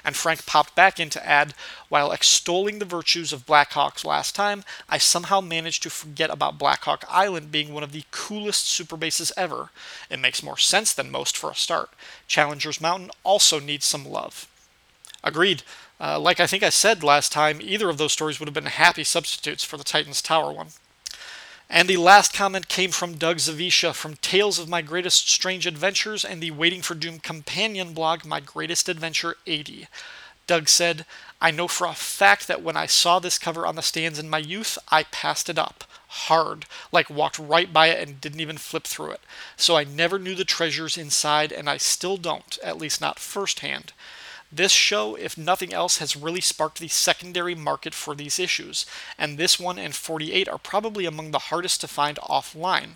And 0.04 0.16
Frank 0.16 0.46
popped 0.46 0.76
back 0.76 1.00
in 1.00 1.10
to 1.12 1.28
add, 1.28 1.54
while 1.90 2.12
extolling 2.12 2.80
the 2.80 2.86
virtues 2.86 3.34
of 3.34 3.46
Blackhawk's 3.46 4.06
last 4.06 4.36
time, 4.36 4.64
I 4.88 4.98
somehow 4.98 5.42
managed 5.42 5.84
to 5.84 5.90
forget 5.90 6.30
about 6.30 6.58
Blackhawk 6.58 7.06
Island 7.10 7.52
being 7.52 7.74
one 7.74 7.84
of 7.84 7.92
the 7.92 8.04
coolest 8.12 8.68
super 8.68 8.98
bases 8.98 9.32
ever. 9.36 9.70
It 10.10 10.20
makes 10.20 10.44
more 10.44 10.58
sense 10.58 10.94
than 10.94 11.12
most 11.12 11.38
for 11.38 11.52
a 11.52 11.56
start. 11.56 11.90
Challenger's 12.28 12.82
Mountain 12.82 13.12
also 13.24 13.60
needs 13.60 13.86
some 13.86 14.06
love. 14.06 14.48
Agreed. 15.24 15.64
Uh, 16.00 16.20
like 16.20 16.40
I 16.40 16.48
think 16.48 16.62
I 16.62 16.70
said 16.70 17.04
last 17.04 17.32
time, 17.32 17.60
either 17.62 17.90
of 17.90 17.98
those 17.98 18.12
stories 18.12 18.40
would 18.40 18.48
have 18.48 18.54
been 18.54 18.66
happy 18.66 19.04
substitutes 19.04 19.64
for 19.64 19.78
the 19.78 19.84
Titans 19.84 20.22
Tower 20.22 20.52
one. 20.52 20.68
And 21.70 21.90
the 21.90 21.98
last 21.98 22.34
comment 22.34 22.68
came 22.68 22.92
from 22.92 23.18
Doug 23.18 23.38
Zawisza 23.38 23.94
from 23.94 24.18
Tales 24.18 24.60
of 24.60 24.70
My 24.70 24.82
Greatest 24.82 25.28
Strange 25.28 25.66
Adventures 25.66 26.24
and 26.24 26.42
the 26.42 26.52
Waiting 26.52 26.82
for 26.82 26.94
Doom 26.94 27.20
companion 27.20 27.94
blog, 27.94 28.24
My 28.24 28.40
Greatest 28.40 28.88
Adventure 28.88 29.36
80. 29.48 29.88
Doug 30.48 30.70
said, 30.70 31.06
I 31.42 31.50
know 31.50 31.68
for 31.68 31.88
a 31.88 31.94
fact 31.94 32.48
that 32.48 32.62
when 32.62 32.78
I 32.78 32.86
saw 32.86 33.20
this 33.20 33.40
cover 33.40 33.66
on 33.66 33.76
the 33.76 33.82
stands 33.82 34.20
in 34.20 34.30
my 34.30 34.38
youth, 34.38 34.78
I 34.90 35.04
passed 35.04 35.50
it 35.50 35.58
up. 35.58 35.84
Hard. 36.08 36.68
Like 36.92 37.10
walked 37.10 37.40
right 37.40 37.74
by 37.74 37.88
it 37.88 38.08
and 38.08 38.22
didn't 38.22 38.42
even 38.42 38.58
flip 38.58 38.84
through 38.84 39.12
it. 39.12 39.22
So 39.58 39.76
I 39.76 39.84
never 39.84 40.20
knew 40.20 40.36
the 40.36 40.46
treasures 40.46 40.98
inside, 40.98 41.52
and 41.52 41.68
I 41.68 41.78
still 41.78 42.18
don't, 42.18 42.58
at 42.64 42.78
least 42.78 43.02
not 43.02 43.20
firsthand. 43.20 43.92
This 44.56 44.72
show, 44.72 45.16
if 45.16 45.38
nothing 45.38 45.74
else, 45.74 45.98
has 45.98 46.16
really 46.16 46.40
sparked 46.40 46.80
the 46.80 46.88
secondary 46.88 47.56
market 47.56 47.94
for 47.94 48.16
these 48.16 48.40
issues, 48.40 48.86
and 49.18 49.38
this 49.38 49.60
one 49.60 49.78
and 49.78 49.94
48 49.94 50.48
are 50.48 50.58
probably 50.58 51.06
among 51.06 51.32
the 51.32 51.50
hardest 51.50 51.82
to 51.82 51.90
find 51.90 52.18
offline. 52.20 52.92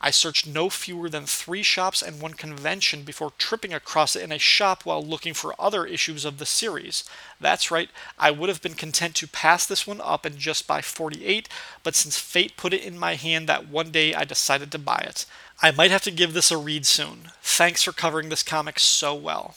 I 0.00 0.10
searched 0.10 0.44
no 0.44 0.70
fewer 0.70 1.08
than 1.08 1.24
three 1.26 1.62
shops 1.62 2.02
and 2.02 2.20
one 2.20 2.34
convention 2.34 3.04
before 3.04 3.30
tripping 3.38 3.72
across 3.72 4.16
it 4.16 4.24
in 4.24 4.32
a 4.32 4.40
shop 4.40 4.84
while 4.84 5.06
looking 5.06 5.34
for 5.34 5.54
other 5.56 5.86
issues 5.86 6.24
of 6.24 6.38
the 6.38 6.46
series. 6.46 7.04
That's 7.40 7.70
right, 7.70 7.90
I 8.18 8.32
would 8.32 8.48
have 8.48 8.60
been 8.60 8.74
content 8.74 9.14
to 9.16 9.28
pass 9.28 9.66
this 9.66 9.86
one 9.86 10.00
up 10.00 10.24
and 10.24 10.36
just 10.36 10.66
buy 10.66 10.80
48, 10.80 11.48
but 11.84 11.94
since 11.94 12.18
fate 12.18 12.56
put 12.56 12.74
it 12.74 12.82
in 12.82 12.98
my 12.98 13.14
hand 13.14 13.48
that 13.48 13.68
one 13.68 13.92
day 13.92 14.14
I 14.14 14.24
decided 14.24 14.72
to 14.72 14.80
buy 14.80 15.04
it. 15.06 15.26
I 15.62 15.70
might 15.70 15.92
have 15.92 16.02
to 16.02 16.10
give 16.10 16.32
this 16.32 16.50
a 16.50 16.56
read 16.56 16.86
soon. 16.86 17.30
Thanks 17.40 17.84
for 17.84 17.92
covering 17.92 18.30
this 18.30 18.42
comic 18.42 18.80
so 18.80 19.14
well. 19.14 19.54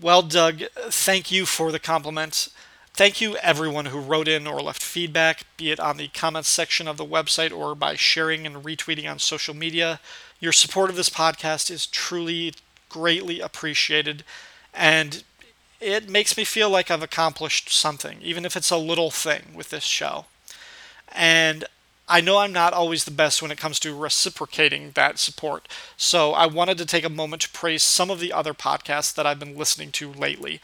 Well, 0.00 0.22
Doug, 0.22 0.62
thank 0.90 1.30
you 1.32 1.44
for 1.44 1.72
the 1.72 1.78
compliment. 1.78 2.48
Thank 2.94 3.20
you, 3.20 3.36
everyone 3.36 3.86
who 3.86 4.00
wrote 4.00 4.28
in 4.28 4.46
or 4.46 4.60
left 4.60 4.82
feedback, 4.82 5.44
be 5.56 5.70
it 5.70 5.80
on 5.80 5.96
the 5.96 6.08
comments 6.08 6.48
section 6.48 6.88
of 6.88 6.96
the 6.96 7.04
website 7.04 7.52
or 7.56 7.74
by 7.74 7.94
sharing 7.96 8.46
and 8.46 8.56
retweeting 8.64 9.10
on 9.10 9.18
social 9.18 9.54
media. 9.54 10.00
Your 10.40 10.52
support 10.52 10.90
of 10.90 10.96
this 10.96 11.08
podcast 11.08 11.70
is 11.70 11.86
truly 11.86 12.54
greatly 12.88 13.40
appreciated, 13.40 14.24
and 14.72 15.24
it 15.80 16.08
makes 16.08 16.36
me 16.36 16.44
feel 16.44 16.70
like 16.70 16.90
I've 16.90 17.02
accomplished 17.02 17.70
something, 17.72 18.18
even 18.22 18.44
if 18.44 18.56
it's 18.56 18.70
a 18.70 18.76
little 18.76 19.10
thing 19.10 19.52
with 19.54 19.70
this 19.70 19.84
show. 19.84 20.26
And 21.12 21.64
I 22.10 22.22
know 22.22 22.38
I'm 22.38 22.52
not 22.52 22.72
always 22.72 23.04
the 23.04 23.10
best 23.10 23.42
when 23.42 23.50
it 23.50 23.58
comes 23.58 23.78
to 23.80 23.94
reciprocating 23.94 24.92
that 24.92 25.18
support, 25.18 25.68
so 25.96 26.32
I 26.32 26.46
wanted 26.46 26.78
to 26.78 26.86
take 26.86 27.04
a 27.04 27.10
moment 27.10 27.42
to 27.42 27.50
praise 27.50 27.82
some 27.82 28.10
of 28.10 28.18
the 28.18 28.32
other 28.32 28.54
podcasts 28.54 29.14
that 29.14 29.26
I've 29.26 29.38
been 29.38 29.58
listening 29.58 29.92
to 29.92 30.12
lately. 30.12 30.60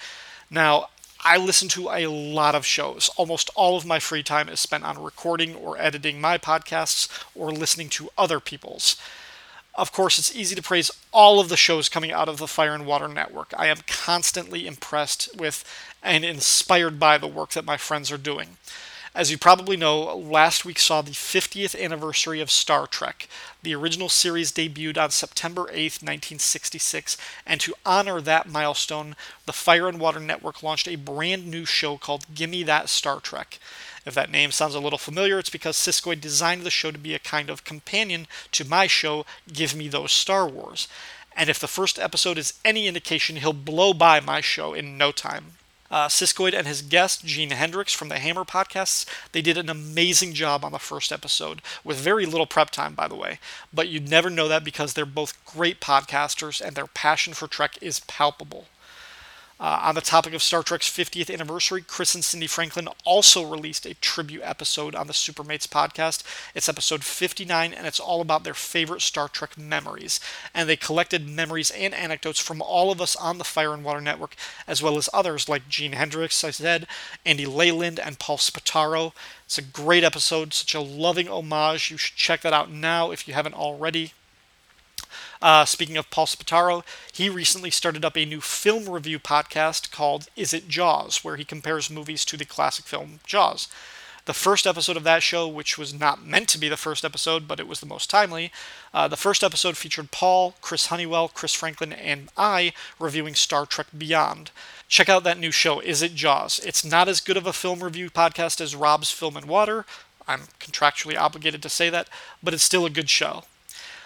Now, 0.51 0.89
I 1.27 1.37
listen 1.37 1.69
to 1.69 1.91
a 1.91 2.07
lot 2.07 2.55
of 2.55 2.65
shows. 2.65 3.11
Almost 3.17 3.51
all 3.55 3.77
of 3.77 3.85
my 3.85 3.99
free 3.99 4.23
time 4.23 4.49
is 4.49 4.61
spent 4.61 4.85
on 4.85 5.03
recording 5.03 5.55
or 5.55 5.79
editing 5.79 6.21
my 6.21 6.39
podcasts 6.39 7.09
or 7.35 7.51
listening 7.51 7.89
to 7.91 8.11
other 8.17 8.41
people's. 8.41 8.97
Of 9.75 9.91
course, 9.91 10.19
it's 10.19 10.35
easy 10.35 10.55
to 10.55 10.63
praise 10.63 10.91
all 11.13 11.41
of 11.41 11.49
the 11.49 11.57
shows 11.57 11.89
coming 11.89 12.13
out 12.13 12.29
of 12.29 12.39
the 12.39 12.47
Fire 12.47 12.75
and 12.75 12.87
Water 12.87 13.09
Network. 13.09 13.53
I 13.57 13.67
am 13.67 13.79
constantly 13.87 14.67
impressed 14.67 15.35
with 15.37 15.65
and 16.03 16.25
inspired 16.25 17.01
by 17.01 17.19
the 17.19 17.27
work 17.27 17.51
that 17.51 17.65
my 17.65 17.77
friends 17.77 18.13
are 18.13 18.19
doing. 18.19 18.57
As 19.17 19.31
you 19.31 19.39
probably 19.39 19.77
know, 19.77 20.17
last 20.17 20.65
week 20.65 20.81
saw 20.81 21.01
the 21.01 21.13
50th 21.13 21.81
anniversary 21.81 22.41
of 22.41 22.51
Star 22.51 22.89
Trek. 22.89 23.29
The 23.63 23.73
original 23.73 24.09
series 24.09 24.51
debuted 24.51 25.01
on 25.01 25.11
September 25.11 25.69
8, 25.71 26.03
1966, 26.03 27.17
and 27.47 27.61
to 27.61 27.77
honor 27.87 28.21
that 28.21 28.49
milestone, 28.49 29.15
the 29.47 29.53
Fire 29.53 29.87
and 29.87 30.01
Water 30.01 30.19
Network 30.19 30.65
launched 30.65 30.89
a 30.89 30.97
brand 30.97 31.47
new 31.47 31.65
show 31.65 31.97
called 31.97 32.35
Gimme 32.35 32.65
That 32.65 32.89
Star 32.89 33.21
Trek. 33.21 33.61
If 34.05 34.15
that 34.15 34.33
name 34.33 34.51
sounds 34.51 34.75
a 34.75 34.81
little 34.81 34.99
familiar, 34.99 35.39
it's 35.39 35.49
because 35.49 35.77
Siskoid 35.77 36.21
designed 36.21 36.63
the 36.63 36.71
show 36.71 36.91
to 36.91 36.99
be 36.99 37.15
a 37.15 37.21
kind 37.21 37.51
of 37.51 37.63
companion 37.63 38.27
to 38.51 38.69
my 38.69 38.89
show, 38.89 39.27
Give 39.53 39.77
Me 39.77 39.87
Those 39.87 40.11
Star 40.11 40.49
Wars. 40.49 40.89
And 41.37 41.49
if 41.49 41.61
the 41.61 41.69
first 41.69 42.01
episode 42.01 42.37
is 42.37 42.55
any 42.65 42.89
indication, 42.89 43.37
he'll 43.37 43.53
blow 43.53 43.95
by 43.95 44.19
my 44.19 44.41
show 44.41 44.75
in 44.75 44.99
no 44.99 45.13
time. 45.13 45.53
Uh, 45.95 46.09
Siskoid 46.09 46.55
and 46.55 46.67
his 46.67 46.83
guest, 46.83 47.25
Gene 47.25 47.51
Hendricks 47.51 47.93
from 47.93 48.09
the 48.09 48.19
Hammer 48.19 48.43
podcasts, 48.43 49.07
they 49.31 49.41
did 49.41 49.57
an 49.57 49.71
amazing 49.71 50.33
job 50.33 50.65
on 50.65 50.73
the 50.73 50.81
first 50.81 51.13
episode, 51.13 51.63
with 51.85 51.99
very 51.99 52.27
little 52.27 52.49
prep 52.49 52.71
time, 52.71 52.95
by 52.95 53.07
the 53.07 53.15
way. 53.15 53.39
But 53.73 53.87
you'd 53.87 54.11
never 54.11 54.29
know 54.29 54.49
that 54.49 54.65
because 54.65 54.95
they're 54.95 55.07
both 55.07 55.39
great 55.45 55.81
podcasters 55.81 56.61
and 56.61 56.75
their 56.75 56.89
passion 56.89 57.33
for 57.33 57.47
Trek 57.47 57.79
is 57.81 58.01
palpable. 58.01 58.67
Uh, 59.65 59.81
on 59.81 59.95
the 59.95 60.03
topic 60.03 60.35
of 60.35 60.43
Star 60.43 60.63
Trek's 60.63 60.91
50th 60.91 61.33
anniversary, 61.33 61.81
Chris 61.81 62.15
and 62.15 62.23
Cindy 62.23 62.47
Franklin 62.47 62.87
also 63.07 63.43
released 63.43 63.87
a 63.87 63.95
tribute 63.95 64.43
episode 64.45 64.95
on 64.95 65.07
the 65.07 65.15
Supermates 65.15 65.67
podcast. 65.67 66.23
It's 66.55 66.69
episode 66.69 67.03
59, 67.03 67.73
and 67.73 67.87
it's 67.87 67.99
all 67.99 68.21
about 68.21 68.45
their 68.45 68.53
favorite 68.53 69.01
Star 69.01 69.27
Trek 69.27 69.57
memories. 69.57 70.21
And 70.53 70.69
they 70.69 70.77
collected 70.77 71.27
memories 71.27 71.71
and 71.71 71.95
anecdotes 71.95 72.39
from 72.39 72.61
all 72.61 72.93
of 72.93 73.01
us 73.01 73.17
on 73.17 73.39
the 73.39 73.43
Fire 73.43 73.73
and 73.73 73.83
Water 73.83 74.03
Network, 74.03 74.37
as 74.69 74.83
well 74.83 74.99
as 74.99 75.09
others 75.15 75.49
like 75.49 75.67
Gene 75.67 75.93
Hendricks, 75.93 76.45
I 76.45 76.51
said, 76.51 76.87
Andy 77.25 77.47
Leyland, 77.47 77.99
and 77.99 78.19
Paul 78.19 78.37
Spataro. 78.37 79.15
It's 79.47 79.57
a 79.57 79.63
great 79.63 80.05
episode, 80.05 80.53
such 80.53 80.75
a 80.75 80.81
loving 80.83 81.27
homage. 81.27 81.91
You 81.91 81.97
should 81.97 82.19
check 82.19 82.43
that 82.43 82.53
out 82.53 82.71
now 82.71 83.13
if 83.13 83.27
you 83.27 83.33
haven't 83.33 83.55
already. 83.55 84.13
Uh, 85.43 85.65
speaking 85.65 85.97
of 85.97 86.11
Paul 86.11 86.27
Spataro, 86.27 86.85
he 87.13 87.29
recently 87.29 87.71
started 87.71 88.05
up 88.05 88.17
a 88.17 88.25
new 88.25 88.41
film 88.41 88.89
review 88.89 89.19
podcast 89.19 89.91
called 89.91 90.29
Is 90.37 90.53
It 90.53 90.69
Jaws, 90.69 91.23
where 91.23 91.37
he 91.37 91.45
compares 91.45 91.91
movies 91.91 92.25
to 92.27 92.37
the 92.37 92.45
classic 92.45 92.87
film 92.87 93.21
Jaws. 93.27 93.69
The 94.27 94.33
first 94.33 94.67
episode 94.67 94.97
of 94.97 95.05
that 95.05 95.23
show, 95.23 95.47
which 95.47 95.77
was 95.77 95.93
not 95.93 96.25
meant 96.25 96.49
to 96.49 96.59
be 96.59 96.71
the 96.71 96.79
first 96.79 97.05
episode, 97.05 97.47
but 97.47 97.61
it 97.61 97.69
was 97.69 97.81
the 97.81 97.87
most 97.87 98.09
timely, 98.09 98.51
uh, 98.95 99.07
the 99.07 99.19
first 99.19 99.45
episode 99.45 99.77
featured 99.77 100.11
Paul, 100.11 100.55
Chris 100.63 100.87
Honeywell, 100.87 101.29
Chris 101.29 101.53
Franklin, 101.53 101.93
and 101.93 102.31
I 102.35 102.73
reviewing 102.99 103.35
Star 103.35 103.67
Trek 103.67 103.89
Beyond. 103.97 104.51
Check 104.89 105.11
out 105.11 105.25
that 105.25 105.39
new 105.39 105.51
show, 105.51 105.81
Is 105.81 106.01
It 106.01 106.15
Jaws? 106.15 106.59
It's 106.61 106.85
not 106.85 107.07
as 107.07 107.21
good 107.21 107.37
of 107.37 107.47
a 107.47 107.53
film 107.53 107.85
review 107.85 108.09
podcast 108.09 108.63
as 108.63 108.75
Rob's 108.75 109.11
Film 109.11 109.37
and 109.37 109.47
Water. 109.47 109.85
I'm 110.27 110.43
contractually 110.59 111.19
obligated 111.19 111.63
to 111.63 111.69
say 111.69 111.91
that, 111.91 112.09
but 112.43 112.55
it's 112.55 112.63
still 112.63 112.87
a 112.87 112.91
good 112.91 113.11
show. 113.11 113.45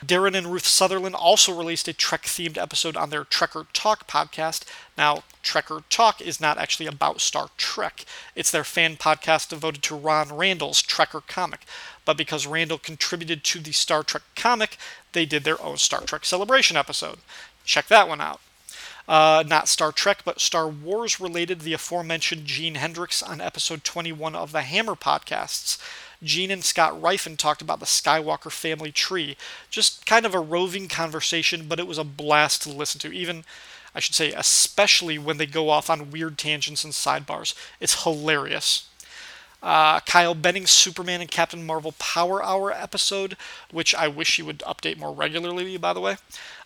Darren 0.05 0.37
and 0.37 0.47
Ruth 0.53 0.67
Sutherland 0.67 1.15
also 1.15 1.57
released 1.57 1.89
a 1.89 1.93
Trek 1.93 2.23
themed 2.23 2.57
episode 2.57 2.97
on 2.97 3.11
their 3.11 3.25
Trekker 3.25 3.67
Talk 3.73 4.07
podcast. 4.07 4.65
Now, 4.97 5.25
Trekker 5.43 5.83
Talk 5.91 6.21
is 6.21 6.41
not 6.41 6.59
actually 6.59 6.87
about 6.87 7.21
Star 7.21 7.49
Trek, 7.57 8.05
it's 8.37 8.51
their 8.51 8.65
fan 8.65 8.97
podcast 8.97 9.49
devoted 9.49 9.83
to 9.85 9.97
Ron 9.97 10.37
Randall's 10.37 10.83
Trekker 10.83 11.27
comic. 11.27 11.61
But 12.05 12.17
because 12.17 12.47
Randall 12.47 12.79
contributed 12.79 13.43
to 13.45 13.59
the 13.59 13.73
Star 13.73 14.03
Trek 14.03 14.23
comic, 14.37 14.77
they 15.13 15.27
did 15.27 15.45
their 15.45 15.61
own 15.61 15.77
Star 15.79 16.01
Trek 16.03 16.25
celebration 16.25 16.77
episode. 16.77 17.19
Check 17.65 17.89
that 17.89 18.09
one 18.09 18.21
out. 18.21 18.41
Uh, 19.09 19.43
not 19.47 19.69
Star 19.69 19.91
Trek, 19.91 20.21
but 20.25 20.41
Star 20.41 20.69
Wars 20.69 21.19
related, 21.19 21.61
the 21.61 21.73
aforementioned 21.73 22.45
Gene 22.45 22.75
Hendricks 22.75 23.23
on 23.23 23.41
episode 23.41 23.83
21 23.83 24.35
of 24.37 24.53
the 24.53 24.63
Hammer 24.63 24.95
podcasts. 24.95 25.79
Gene 26.23 26.51
and 26.51 26.65
Scott 26.65 27.01
Rifen 27.01 27.37
talked 27.37 27.63
about 27.63 27.81
the 27.81 27.87
Skywalker 27.87 28.51
family 28.51 28.93
tree. 28.93 29.37
Just 29.71 30.07
kind 30.07 30.27
of 30.27 30.35
a 30.35 30.41
roving 30.41 30.89
conversation, 30.89 31.67
but 31.69 31.79
it 31.79 31.87
was 31.87 31.99
a 31.99 32.05
blast 32.05 32.63
to 32.63 32.71
listen 32.71 33.01
to. 33.01 33.13
Even, 33.13 33.45
I 33.95 34.01
should 34.01 34.15
say, 34.15 34.33
especially 34.33 35.19
when 35.19 35.39
they 35.39 35.47
go 35.47 35.71
off 35.71 35.89
on 35.89 36.11
weird 36.11 36.37
tangents 36.39 36.85
and 36.85 36.93
sidebars. 36.93 37.55
It's 37.81 38.03
hilarious. 38.03 38.89
Uh, 39.61 39.99
Kyle 40.01 40.35
Benning's 40.35 40.71
Superman 40.71 41.21
and 41.21 41.31
Captain 41.31 41.67
Marvel 41.67 41.93
Power 41.99 42.43
Hour 42.43 42.71
episode, 42.71 43.37
which 43.73 43.93
I 43.95 44.07
wish 44.07 44.37
he 44.37 44.43
would 44.43 44.61
update 44.61 44.99
more 44.99 45.13
regularly, 45.13 45.77
by 45.77 45.93
the 45.93 46.01
way. 46.01 46.17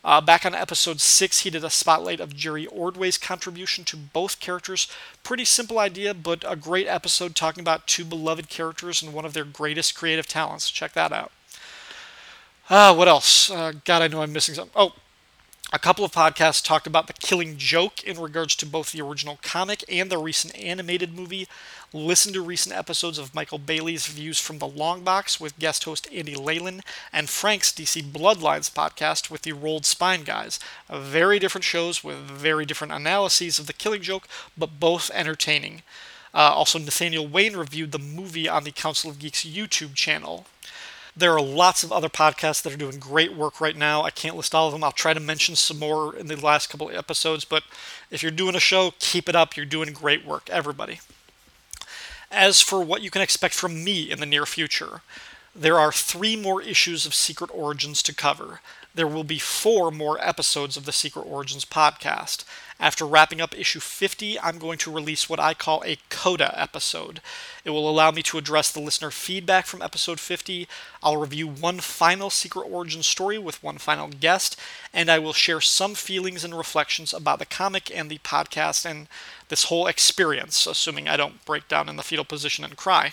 Uh, 0.05 0.21
back 0.21 0.45
on 0.45 0.55
episode 0.55 1.01
6, 1.01 1.41
he 1.41 1.51
did 1.51 1.63
a 1.63 1.71
spotlight 1.71 2.19
of 2.19 2.35
Jerry 2.35 2.67
Ordway's 2.67 3.19
contribution 3.19 3.85
to 3.85 3.97
both 3.97 4.41
characters. 4.41 4.89
Pretty 5.23 5.45
simple 5.45 5.79
idea, 5.79 6.13
but 6.13 6.45
a 6.47 6.57
great 6.57 6.89
episode 6.89 7.37
talking 7.37 7.61
about 7.61 7.87
two 7.87 8.05
beloved 8.05 8.49
characters 8.49 9.01
and 9.01 9.13
one 9.13 9.25
of 9.25 9.33
their 9.33 9.45
greatest 9.45 9.95
creative 9.95 10.27
talents. 10.27 10.71
Check 10.71 10.93
that 10.95 11.13
out. 11.13 11.31
Uh, 12.69 12.95
what 12.95 13.07
else? 13.07 13.51
Uh, 13.51 13.73
God, 13.85 14.03
I 14.03 14.09
know 14.09 14.23
I'm 14.23 14.33
missing 14.33 14.55
something. 14.57 14.73
Oh, 14.75 14.93
a 15.73 15.79
couple 15.79 16.05
of 16.05 16.13
podcasts 16.13 16.63
talked 16.63 16.87
about 16.87 17.07
the 17.07 17.15
killing 17.15 17.57
joke 17.57 18.05
in 18.05 18.21
regards 18.21 18.55
to 18.57 18.67
both 18.67 18.93
the 18.93 19.01
original 19.01 19.39
comic 19.43 19.83
and 19.89 20.11
the 20.11 20.19
recent 20.19 20.55
animated 20.59 21.17
movie. 21.17 21.49
Listen 21.95 22.35
to 22.35 22.43
recent 22.43 22.77
episodes 22.77 23.17
of 23.17 23.35
Michael 23.35 23.59
Bailey's 23.59 24.07
Views 24.07 24.39
from 24.39 24.59
the 24.59 24.67
Long 24.67 25.03
Box 25.03 25.41
with 25.41 25.59
guest 25.59 25.85
host 25.85 26.07
Andy 26.13 26.35
Leyland 26.35 26.83
and 27.11 27.31
Frank's 27.31 27.73
DC 27.73 28.03
Bloodlines 28.03 28.71
podcast 28.71 29.31
with 29.31 29.43
the 29.43 29.53
Rolled 29.53 29.87
Spine 29.87 30.25
guys. 30.25 30.61
Very 30.91 31.39
different 31.39 31.65
shows 31.65 32.05
with 32.05 32.19
very 32.19 32.67
different 32.67 32.93
analyses 32.93 33.59
of 33.59 33.67
the 33.67 33.73
killing 33.73 34.03
joke, 34.03 34.29
but 34.57 34.79
both 34.79 35.11
entertaining. 35.15 35.83
Uh, 36.35 36.53
also, 36.55 36.79
Nathaniel 36.79 37.27
Wayne 37.27 37.57
reviewed 37.57 37.93
the 37.93 37.99
movie 37.99 38.49
on 38.49 38.65
the 38.65 38.73
Council 38.73 39.11
of 39.11 39.19
Geeks 39.19 39.45
YouTube 39.45 39.95
channel. 39.95 40.47
There 41.15 41.35
are 41.35 41.43
lots 41.43 41.85
of 41.85 41.93
other 41.93 42.09
podcasts 42.09 42.63
that 42.63 42.73
are 42.73 42.79
doing 42.79 42.99
great 42.99 43.35
work 43.35 43.61
right 43.61 43.77
now. 43.77 44.03
I 44.03 44.11
can't 44.11 44.37
list 44.37 44.55
all 44.55 44.69
of 44.69 44.73
them. 44.73 44.83
I'll 44.83 44.93
try 44.93 45.13
to 45.13 45.21
mention 45.21 45.57
some 45.57 45.79
more 45.79 46.17
in 46.17 46.27
the 46.27 46.37
last 46.37 46.71
couple 46.71 46.89
of 46.89 46.97
episodes, 46.97 47.45
but 47.45 47.65
if 48.11 48.23
you're 48.23 48.33
doing 48.33 48.57
a 48.57 48.61
show, 48.61 48.95
keep 48.99 49.29
it 49.29 49.37
up. 49.37 49.55
You're 49.57 49.67
doing 49.67 49.93
great 49.93 50.25
work, 50.25 50.49
everybody. 50.49 51.01
As 52.31 52.63
for 52.63 52.83
what 52.83 53.03
you 53.03 53.11
can 53.11 53.21
expect 53.21 53.55
from 53.55 53.85
me 53.85 54.11
in 54.11 54.21
the 54.21 54.27
near 54.27 54.47
future, 54.47 55.03
there 55.55 55.79
are 55.79 55.93
three 55.93 56.35
more 56.35 56.63
issues 56.63 57.05
of 57.05 57.15
Secret 57.15 57.51
Origins 57.53 58.03
to 58.05 58.15
cover. 58.15 58.61
there 58.95 59.07
will 59.07 59.25
be 59.25 59.39
four 59.39 59.91
more 59.91 60.19
episodes 60.21 60.77
of 60.77 60.85
the 60.85 60.93
Secret 60.93 61.23
Origins 61.23 61.65
podcast. 61.65 62.45
After 62.83 63.07
wrapping 63.07 63.41
up 63.41 63.57
issue 63.57 63.79
50, 63.79 64.41
I'm 64.41 64.59
going 64.59 64.77
to 64.79 64.91
release 64.91 65.29
what 65.29 65.39
I 65.39 65.55
call 65.55 65.85
a 65.87 65.99
coda 66.11 66.53
episode. 66.61 67.21
It 67.65 67.71
will 67.71 67.89
allow 67.89 68.11
me 68.11 68.25
to 68.25 68.39
address 68.39 68.73
the 68.73 68.81
listener 68.81 69.13
feedback 69.13 69.67
from 69.67 69.83
episode 69.83 70.19
50. 70.19 70.67
I'll 71.01 71.17
review 71.17 71.47
one 71.47 71.79
final 71.79 72.29
Secret 72.29 72.65
Origin 72.65 73.05
story 73.05 73.39
with 73.39 73.63
one 73.63 73.79
final 73.79 74.09
guest, 74.09 74.59
and 74.93 75.13
I 75.13 75.21
will 75.21 75.33
share 75.33 75.61
some 75.61 75.95
feelings 75.95 76.43
and 76.43 76.59
reflections 76.59 77.15
about 77.15 77.39
the 77.39 77.47
comic 77.47 77.89
and 77.97 78.11
the 78.11 78.19
podcast 78.19 78.85
and 78.85 79.07
this 79.49 79.67
whole 79.67 79.87
experience, 79.87 80.67
assuming 80.67 81.07
I 81.07 81.17
don't 81.17 81.45
break 81.45 81.69
down 81.69 81.89
in 81.89 81.95
the 81.95 82.03
fetal 82.03 82.25
position 82.25 82.65
and 82.65 82.77
cry. 82.77 83.13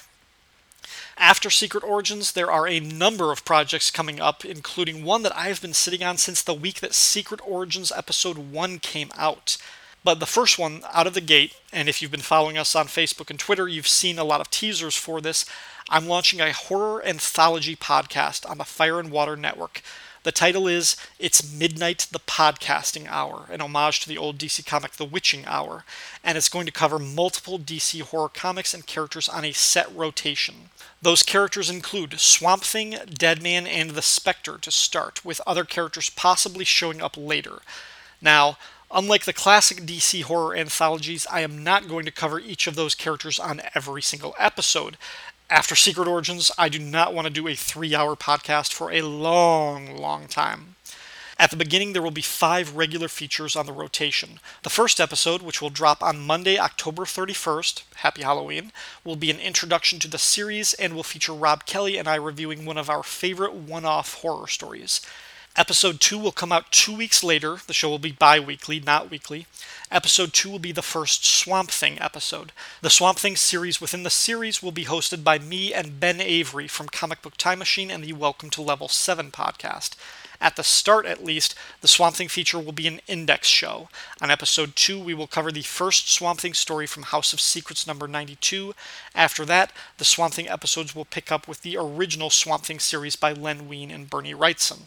After 1.17 1.49
Secret 1.49 1.83
Origins, 1.83 2.31
there 2.31 2.51
are 2.51 2.67
a 2.67 2.79
number 2.79 3.31
of 3.31 3.45
projects 3.45 3.91
coming 3.91 4.19
up, 4.19 4.45
including 4.45 5.03
one 5.03 5.23
that 5.23 5.35
I've 5.35 5.61
been 5.61 5.73
sitting 5.73 6.03
on 6.03 6.17
since 6.17 6.41
the 6.41 6.53
week 6.53 6.79
that 6.79 6.93
Secret 6.93 7.41
Origins 7.45 7.91
Episode 7.95 8.37
1 8.37 8.79
came 8.79 9.09
out. 9.17 9.57
But 10.03 10.19
the 10.19 10.25
first 10.25 10.57
one 10.57 10.81
out 10.93 11.07
of 11.07 11.13
the 11.13 11.21
gate, 11.21 11.55
and 11.73 11.89
if 11.89 12.01
you've 12.01 12.11
been 12.11 12.21
following 12.21 12.57
us 12.57 12.75
on 12.75 12.87
Facebook 12.87 13.29
and 13.29 13.37
Twitter, 13.37 13.67
you've 13.67 13.87
seen 13.87 14.17
a 14.17 14.23
lot 14.23 14.39
of 14.39 14.49
teasers 14.49 14.95
for 14.95 15.19
this. 15.19 15.45
I'm 15.89 16.07
launching 16.07 16.39
a 16.39 16.53
horror 16.53 17.05
anthology 17.05 17.75
podcast 17.75 18.49
on 18.49 18.57
the 18.57 18.63
Fire 18.63 18.99
and 18.99 19.11
Water 19.11 19.35
Network. 19.35 19.81
The 20.23 20.33
title 20.33 20.67
is 20.67 20.97
It's 21.17 21.49
Midnight 21.49 22.07
the 22.11 22.19
Podcasting 22.19 23.07
Hour, 23.07 23.45
an 23.49 23.61
homage 23.61 24.01
to 24.01 24.09
the 24.09 24.17
old 24.17 24.37
DC 24.37 24.65
comic 24.65 24.91
The 24.91 25.05
Witching 25.05 25.45
Hour, 25.45 25.85
and 26.25 26.37
it's 26.37 26.49
going 26.49 26.65
to 26.65 26.73
cover 26.73 26.99
multiple 26.99 27.57
DC 27.57 28.01
horror 28.01 28.27
comics 28.27 28.73
and 28.73 28.85
characters 28.85 29.29
on 29.29 29.45
a 29.45 29.53
set 29.53 29.95
rotation. 29.95 30.71
Those 31.01 31.23
characters 31.23 31.69
include 31.69 32.19
Swamp 32.19 32.63
Thing, 32.63 32.97
Deadman, 33.07 33.65
and 33.65 33.91
the 33.91 34.01
Spectre 34.01 34.57
to 34.57 34.71
start, 34.71 35.23
with 35.23 35.39
other 35.47 35.63
characters 35.63 36.09
possibly 36.09 36.65
showing 36.65 37.01
up 37.01 37.15
later. 37.15 37.59
Now, 38.21 38.57
Unlike 38.91 39.25
the 39.25 39.33
classic 39.33 39.81
DC 39.81 40.23
horror 40.23 40.55
anthologies, 40.55 41.27
I 41.27 41.41
am 41.41 41.63
not 41.63 41.87
going 41.87 42.05
to 42.05 42.11
cover 42.11 42.39
each 42.39 42.65
of 42.65 42.73
those 42.73 42.95
characters 42.95 43.39
on 43.39 43.61
every 43.75 44.01
single 44.01 44.33
episode. 44.39 44.97
After 45.51 45.75
Secret 45.75 46.07
Origins, 46.07 46.51
I 46.59 46.69
do 46.69 46.77
not 46.77 47.11
want 47.11 47.25
to 47.25 47.33
do 47.33 47.47
a 47.47 47.55
three 47.55 47.95
hour 47.95 48.15
podcast 48.15 48.71
for 48.71 48.91
a 48.91 49.01
long, 49.01 49.97
long 49.97 50.27
time. 50.27 50.75
At 51.39 51.49
the 51.49 51.57
beginning, 51.57 51.93
there 51.93 52.03
will 52.03 52.11
be 52.11 52.21
five 52.21 52.75
regular 52.75 53.07
features 53.07 53.55
on 53.55 53.65
the 53.65 53.73
rotation. 53.73 54.39
The 54.61 54.69
first 54.69 54.99
episode, 54.99 55.41
which 55.41 55.59
will 55.59 55.71
drop 55.71 56.03
on 56.03 56.19
Monday, 56.19 56.59
October 56.59 57.03
31st, 57.03 57.81
Happy 57.95 58.21
Halloween, 58.21 58.71
will 59.03 59.15
be 59.15 59.31
an 59.31 59.39
introduction 59.39 59.97
to 59.99 60.07
the 60.07 60.19
series 60.19 60.75
and 60.75 60.93
will 60.93 61.01
feature 61.01 61.33
Rob 61.33 61.65
Kelly 61.65 61.97
and 61.97 62.07
I 62.07 62.15
reviewing 62.15 62.63
one 62.63 62.77
of 62.77 62.89
our 62.89 63.01
favorite 63.01 63.55
one 63.55 63.85
off 63.85 64.21
horror 64.21 64.47
stories. 64.47 65.01
Episode 65.55 65.99
2 65.99 66.19
will 66.19 66.31
come 66.31 66.51
out 66.51 66.71
two 66.71 66.95
weeks 66.95 67.23
later. 67.23 67.57
The 67.65 67.73
show 67.73 67.89
will 67.89 67.99
be 67.99 68.11
bi 68.11 68.39
weekly, 68.39 68.79
not 68.79 69.09
weekly. 69.09 69.47
Episode 69.91 70.33
2 70.33 70.51
will 70.51 70.59
be 70.59 70.71
the 70.71 70.83
first 70.83 71.25
Swamp 71.25 71.71
Thing 71.71 71.99
episode. 71.99 72.51
The 72.81 72.91
Swamp 72.91 73.17
Thing 73.17 73.35
series 73.35 73.81
within 73.81 74.03
the 74.03 74.11
series 74.11 74.61
will 74.61 74.71
be 74.71 74.85
hosted 74.85 75.23
by 75.23 75.39
me 75.39 75.73
and 75.73 75.99
Ben 75.99 76.21
Avery 76.21 76.67
from 76.67 76.89
Comic 76.89 77.23
Book 77.23 77.37
Time 77.37 77.57
Machine 77.57 77.89
and 77.89 78.03
the 78.03 78.13
Welcome 78.13 78.51
to 78.51 78.61
Level 78.61 78.87
7 78.87 79.31
podcast. 79.31 79.95
At 80.39 80.57
the 80.57 80.63
start, 80.63 81.07
at 81.07 81.23
least, 81.23 81.55
the 81.81 81.87
Swamp 81.87 82.17
Thing 82.17 82.27
feature 82.27 82.59
will 82.59 82.71
be 82.71 82.85
an 82.85 83.01
index 83.07 83.47
show. 83.47 83.89
On 84.21 84.29
episode 84.29 84.75
2, 84.75 85.03
we 85.03 85.15
will 85.15 85.25
cover 85.25 85.51
the 85.51 85.63
first 85.63 86.13
Swamp 86.13 86.39
Thing 86.39 86.53
story 86.53 86.85
from 86.85 87.03
House 87.03 87.33
of 87.33 87.41
Secrets 87.41 87.87
number 87.87 88.07
92. 88.07 88.75
After 89.15 89.43
that, 89.45 89.71
the 89.97 90.05
Swamp 90.05 90.35
Thing 90.35 90.47
episodes 90.47 90.93
will 90.93 91.03
pick 91.03 91.31
up 91.31 91.47
with 91.47 91.63
the 91.63 91.77
original 91.77 92.29
Swamp 92.29 92.63
Thing 92.63 92.77
series 92.77 93.15
by 93.15 93.33
Len 93.33 93.67
Wein 93.67 93.89
and 93.89 94.07
Bernie 94.07 94.35
Wrightson. 94.35 94.81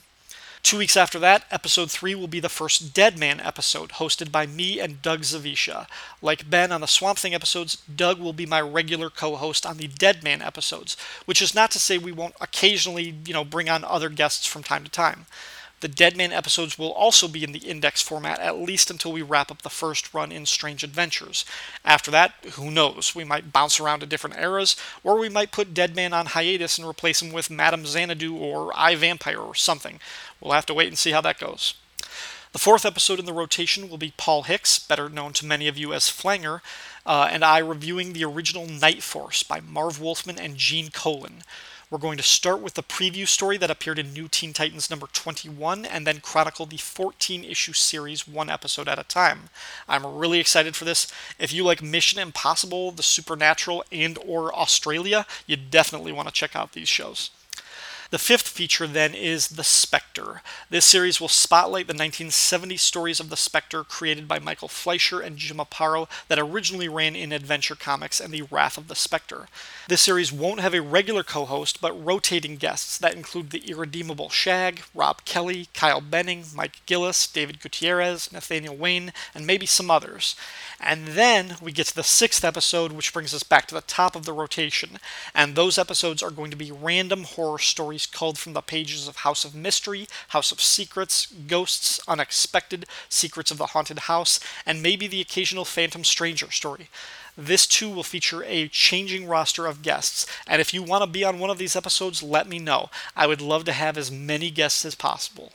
Two 0.63 0.79
weeks 0.79 0.97
after 0.97 1.19
that, 1.19 1.45
episode 1.51 1.91
3 1.91 2.15
will 2.15 2.29
be 2.29 2.39
the 2.41 2.49
first 2.49 2.95
Deadman 2.95 3.41
episode, 3.41 3.91
hosted 3.91 4.31
by 4.31 4.47
me 4.47 4.79
and 4.79 5.03
Doug 5.03 5.23
Zawisza. 5.23 5.87
Like 6.23 6.49
Ben 6.49 6.71
on 6.71 6.81
the 6.81 6.87
Swamp 6.87 7.19
Thing 7.19 7.35
episodes, 7.35 7.77
Doug 7.95 8.21
will 8.21 8.33
be 8.33 8.47
my 8.47 8.61
regular 8.61 9.11
co 9.11 9.35
host 9.37 9.67
on 9.67 9.77
the 9.77 9.89
Deadman 9.89 10.41
episodes, 10.41 10.97
which 11.25 11.43
is 11.43 11.55
not 11.55 11.73
to 11.73 11.81
say 11.81 11.99
we 11.99 12.13
won't 12.13 12.37
occasionally, 12.41 13.15
you 13.27 13.33
know, 13.35 13.45
bring 13.45 13.69
on 13.69 13.85
other 13.85 14.09
guests 14.09 14.47
from 14.47 14.63
time 14.63 14.85
to 14.85 14.91
time. 14.91 15.27
The 15.83 15.89
Deadman 15.89 16.31
episodes 16.31 16.79
will 16.79 16.93
also 16.93 17.27
be 17.27 17.43
in 17.43 17.51
the 17.51 17.59
index 17.59 18.01
format 18.01 18.39
at 18.39 18.57
least 18.57 18.89
until 18.89 19.11
we 19.11 19.21
wrap 19.21 19.51
up 19.51 19.63
the 19.63 19.69
first 19.69 20.15
run 20.15 20.31
in 20.31 20.47
Strange 20.47 20.85
Adventures. 20.85 21.45
After 21.85 22.09
that, 22.13 22.35
who 22.53 22.71
knows? 22.71 23.17
We 23.17 23.25
might 23.25 23.53
bounce 23.53 23.81
around 23.81 23.99
to 23.99 24.07
different 24.07 24.39
eras, 24.39 24.77
or 25.03 25.19
we 25.19 25.29
might 25.29 25.51
put 25.51 25.75
Deadman 25.75 26.13
on 26.13 26.27
hiatus 26.27 26.79
and 26.79 26.87
replace 26.87 27.21
him 27.21 27.33
with 27.33 27.51
Madame 27.51 27.85
Xanadu 27.85 28.37
or 28.37 28.71
I 28.77 28.95
Vampire 28.95 29.41
or 29.41 29.57
something. 29.57 29.99
We'll 30.41 30.53
have 30.53 30.67
to 30.67 30.75
wait 30.75 30.87
and 30.87 30.97
see 30.97 31.11
how 31.11 31.21
that 31.23 31.41
goes. 31.41 31.75
The 32.53 32.61
fourth 32.61 32.87
episode 32.87 33.19
in 33.19 33.25
the 33.25 33.33
rotation 33.33 33.91
will 33.91 33.99
be 33.99 34.15
Paul 34.17 34.45
Hicks, 34.45 34.79
better 34.79 35.09
known 35.09 35.33
to 35.33 35.47
many 35.47 35.67
of 35.67 35.77
you 35.77 35.93
as 35.93 36.09
Flanger, 36.09 36.63
uh, 37.05 37.29
and 37.29 37.45
I 37.45 37.59
reviewing 37.59 38.13
the 38.13 38.25
original 38.25 38.69
Night 38.69 39.03
Force 39.03 39.43
by 39.43 39.59
Marv 39.59 40.01
Wolfman 40.01 40.39
and 40.39 40.57
Gene 40.57 40.91
Colan. 40.91 41.43
We're 41.93 41.99
going 41.99 42.17
to 42.17 42.23
start 42.23 42.63
with 42.63 42.73
the 42.73 42.83
preview 42.83 43.29
story 43.29 43.59
that 43.59 43.71
appeared 43.71 43.99
in 43.99 44.15
New 44.15 44.27
Teen 44.27 44.55
Titans 44.55 44.89
number 44.89 45.09
21 45.13 45.85
and 45.85 46.07
then 46.07 46.21
chronicle 46.21 46.65
the 46.65 46.79
14 46.79 47.45
issue 47.45 47.75
series 47.75 48.27
one 48.27 48.49
episode 48.49 48.89
at 48.89 48.99
a 48.99 49.05
time. 49.05 49.51
I'm 49.87 50.07
really 50.07 50.41
excited 50.41 50.75
for 50.75 50.87
this. 50.87 51.07
If 51.39 51.53
you 51.53 51.65
like 51.65 51.83
Mission 51.83 52.19
Impossible, 52.19 52.93
The 52.93 53.03
Supernatural, 53.03 53.85
and 53.93 54.19
or 54.27 54.55
Australia, 54.55 55.27
you 55.47 55.59
definitely 55.59 56.13
want 56.13 56.29
to 56.29 56.35
check 56.35 56.57
out 56.57 56.73
these 56.73 56.89
shows. 56.89 57.31
The 58.13 58.19
fifth 58.19 58.47
feature 58.47 58.87
then 58.87 59.15
is 59.15 59.49
The 59.49 59.65
Spectre. 59.65 60.43
This 60.69 60.85
series 60.85 61.19
will 61.19 61.29
spotlight 61.29 61.87
the 61.87 61.95
1970 61.95 62.77
stories 62.77 63.21
of 63.21 63.31
the 63.31 63.39
Spectre 63.39 63.85
created 63.85 64.29
by 64.29 64.39
Michael 64.39 64.69
Fleisher 64.69 65.23
and 65.23 65.39
Jim 65.39 65.57
Aparo 65.57 66.11
that 66.29 66.39
originally 66.39 66.91
ran 66.91 67.17
in 67.17 67.33
Adventure 67.33 67.75
Comics 67.75 68.21
and 68.21 68.31
The 68.31 68.43
Wrath 68.43 68.77
of 68.77 68.89
the 68.89 68.95
Spectre. 68.95 69.49
This 69.89 70.03
series 70.03 70.31
won't 70.31 70.61
have 70.61 70.75
a 70.75 70.83
regular 70.83 71.23
co 71.23 71.47
host, 71.47 71.81
but 71.81 72.05
rotating 72.05 72.57
guests 72.57 72.99
that 72.99 73.15
include 73.15 73.49
the 73.49 73.65
irredeemable 73.71 74.29
Shag, 74.29 74.83
Rob 74.95 75.25
Kelly, 75.25 75.69
Kyle 75.73 76.03
Benning, 76.03 76.45
Mike 76.55 76.85
Gillis, 76.85 77.27
David 77.27 77.61
Gutierrez, 77.61 78.31
Nathaniel 78.31 78.77
Wayne, 78.77 79.15
and 79.35 79.47
maybe 79.47 79.65
some 79.65 79.91
others. 79.91 80.37
And 80.79 81.09
then 81.09 81.57
we 81.63 81.73
get 81.73 81.87
to 81.87 81.95
the 81.95 82.03
sixth 82.03 82.45
episode, 82.45 82.93
which 82.93 83.15
brings 83.15 83.33
us 83.33 83.43
back 83.43 83.67
to 83.69 83.75
the 83.75 83.81
top 83.81 84.15
of 84.15 84.27
the 84.27 84.35
rotation. 84.35 84.99
And 85.35 85.55
those 85.55 85.79
episodes 85.79 86.23
are 86.23 86.31
going 86.31 86.51
to 86.51 86.57
be 86.59 86.71
random 86.71 87.25
horror 87.25 87.59
stories 87.59 88.02
culled 88.07 88.39
from 88.39 88.53
the 88.53 88.61
pages 88.61 89.07
of 89.09 89.17
House 89.17 89.45
of 89.45 89.55
Mystery, 89.55 90.07
House 90.29 90.53
of 90.53 90.61
Secrets, 90.61 91.27
Ghosts, 91.27 92.01
Unexpected, 92.09 92.87
Secrets 93.09 93.51
of 93.51 93.59
the 93.59 93.69
Haunted 93.69 94.01
House, 94.01 94.41
and 94.67 94.83
maybe 94.83 95.07
the 95.07 95.21
occasional 95.21 95.65
Phantom 95.65 96.05
Stranger 96.05 96.51
story. 96.51 96.89
This 97.37 97.67
too 97.67 97.89
will 97.89 98.03
feature 98.03 98.45
a 98.45 98.69
changing 98.69 99.27
roster 99.27 99.67
of 99.67 99.83
guests, 99.83 100.27
and 100.47 100.61
if 100.61 100.75
you 100.75 100.83
want 100.83 101.03
to 101.03 101.07
be 101.07 101.25
on 101.25 101.39
one 101.39 101.51
of 101.51 101.59
these 101.59 101.77
episodes, 101.77 102.23
let 102.23 102.47
me 102.47 102.59
know. 102.59 102.91
I 103.17 103.27
would 103.27 103.41
love 103.41 103.65
to 103.65 103.73
have 103.73 103.97
as 103.97 104.11
many 104.11 104.51
guests 104.51 104.85
as 104.85 104.95
possible. 104.95 105.53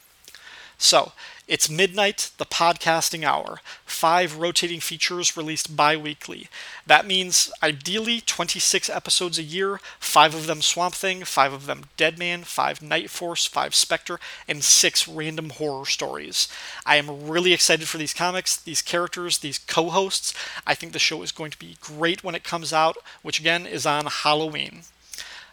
So, 0.78 1.12
it's 1.48 1.70
midnight, 1.70 2.32
the 2.38 2.46
podcasting 2.46 3.24
hour. 3.24 3.62
Five 3.86 4.38
rotating 4.38 4.80
features 4.80 5.36
released 5.38 5.76
bi 5.76 5.96
weekly. 5.96 6.50
That 6.86 7.08
means 7.08 7.52
ideally 7.64 8.22
26 8.22 8.90
episodes 8.90 9.40
a 9.40 9.44
year, 9.44 9.80
five 10.00 10.36
of 10.36 10.46
them 10.46 10.62
Swamp 10.62 10.94
Thing, 10.94 11.24
five 11.24 11.54
of 11.54 11.66
them 11.66 11.86
Deadman, 11.96 12.44
five 12.44 12.82
Night 12.82 13.10
Force, 13.10 13.46
five 13.46 13.74
Spectre, 13.74 14.20
and 14.48 14.64
six 14.64 15.08
random 15.08 15.52
horror 15.52 15.86
stories. 15.86 16.48
I 16.86 16.98
am 16.98 17.28
really 17.28 17.54
excited 17.54 17.88
for 17.88 17.98
these 17.98 18.14
comics, 18.14 18.56
these 18.58 18.82
characters, 18.82 19.40
these 19.40 19.58
co 19.58 19.90
hosts. 19.90 20.34
I 20.68 20.76
think 20.76 20.92
the 20.94 21.00
show 21.00 21.24
is 21.24 21.32
going 21.32 21.52
to 21.52 21.60
be 21.60 21.78
great 21.82 22.24
when 22.24 22.36
it 22.36 22.44
comes 22.44 22.74
out, 22.74 22.98
which 23.24 23.40
again 23.40 23.66
is 23.66 23.86
on 23.86 24.06
Halloween. 24.06 24.82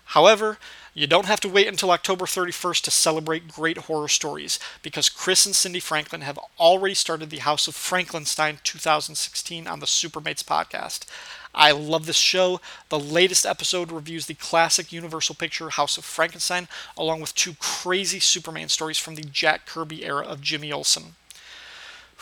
However, 0.06 0.58
you 0.94 1.08
don't 1.08 1.26
have 1.26 1.40
to 1.40 1.48
wait 1.48 1.66
until 1.66 1.90
October 1.90 2.24
31st 2.24 2.82
to 2.82 2.90
celebrate 2.90 3.48
great 3.48 3.78
horror 3.78 4.08
stories, 4.08 4.60
because 4.80 5.08
Chris 5.08 5.44
and 5.44 5.54
Cindy 5.54 5.80
Franklin 5.80 6.20
have 6.20 6.38
already 6.58 6.94
started 6.94 7.30
the 7.30 7.38
House 7.38 7.66
of 7.66 7.74
Frankenstein 7.74 8.58
2016 8.62 9.66
on 9.66 9.80
the 9.80 9.86
Supermates 9.86 10.44
podcast. 10.44 11.04
I 11.52 11.72
love 11.72 12.06
this 12.06 12.16
show. 12.16 12.60
The 12.88 12.98
latest 12.98 13.44
episode 13.44 13.92
reviews 13.92 14.26
the 14.26 14.34
classic 14.34 14.92
Universal 14.92 15.34
picture 15.36 15.70
House 15.70 15.98
of 15.98 16.04
Frankenstein, 16.04 16.68
along 16.96 17.20
with 17.20 17.34
two 17.34 17.54
crazy 17.58 18.20
Superman 18.20 18.68
stories 18.68 18.98
from 18.98 19.16
the 19.16 19.22
Jack 19.22 19.66
Kirby 19.66 20.04
era 20.04 20.24
of 20.24 20.40
Jimmy 20.40 20.72
Olsen. 20.72 21.14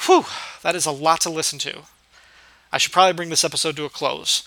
Whew, 0.06 0.24
that 0.62 0.74
is 0.74 0.86
a 0.86 0.90
lot 0.90 1.20
to 1.22 1.30
listen 1.30 1.58
to. 1.60 1.82
I 2.72 2.78
should 2.78 2.92
probably 2.92 3.12
bring 3.12 3.28
this 3.28 3.44
episode 3.44 3.76
to 3.76 3.84
a 3.84 3.90
close. 3.90 4.44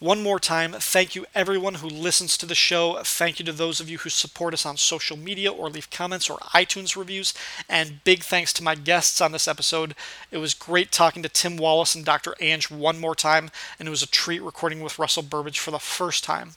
One 0.00 0.22
more 0.22 0.40
time, 0.40 0.72
thank 0.72 1.14
you 1.14 1.26
everyone 1.34 1.74
who 1.74 1.86
listens 1.86 2.38
to 2.38 2.46
the 2.46 2.54
show. 2.54 3.02
Thank 3.04 3.38
you 3.38 3.44
to 3.44 3.52
those 3.52 3.80
of 3.80 3.90
you 3.90 3.98
who 3.98 4.08
support 4.08 4.54
us 4.54 4.64
on 4.64 4.78
social 4.78 5.14
media 5.18 5.52
or 5.52 5.68
leave 5.68 5.90
comments 5.90 6.30
or 6.30 6.38
iTunes 6.54 6.96
reviews. 6.96 7.34
And 7.68 8.02
big 8.02 8.22
thanks 8.22 8.54
to 8.54 8.62
my 8.62 8.74
guests 8.74 9.20
on 9.20 9.32
this 9.32 9.46
episode. 9.46 9.94
It 10.30 10.38
was 10.38 10.54
great 10.54 10.90
talking 10.90 11.22
to 11.22 11.28
Tim 11.28 11.58
Wallace 11.58 11.94
and 11.94 12.02
Dr. 12.02 12.34
Anj 12.40 12.70
one 12.70 12.98
more 12.98 13.14
time, 13.14 13.50
and 13.78 13.86
it 13.86 13.90
was 13.90 14.02
a 14.02 14.06
treat 14.06 14.40
recording 14.40 14.80
with 14.80 14.98
Russell 14.98 15.22
Burbage 15.22 15.58
for 15.58 15.70
the 15.70 15.78
first 15.78 16.24
time. 16.24 16.52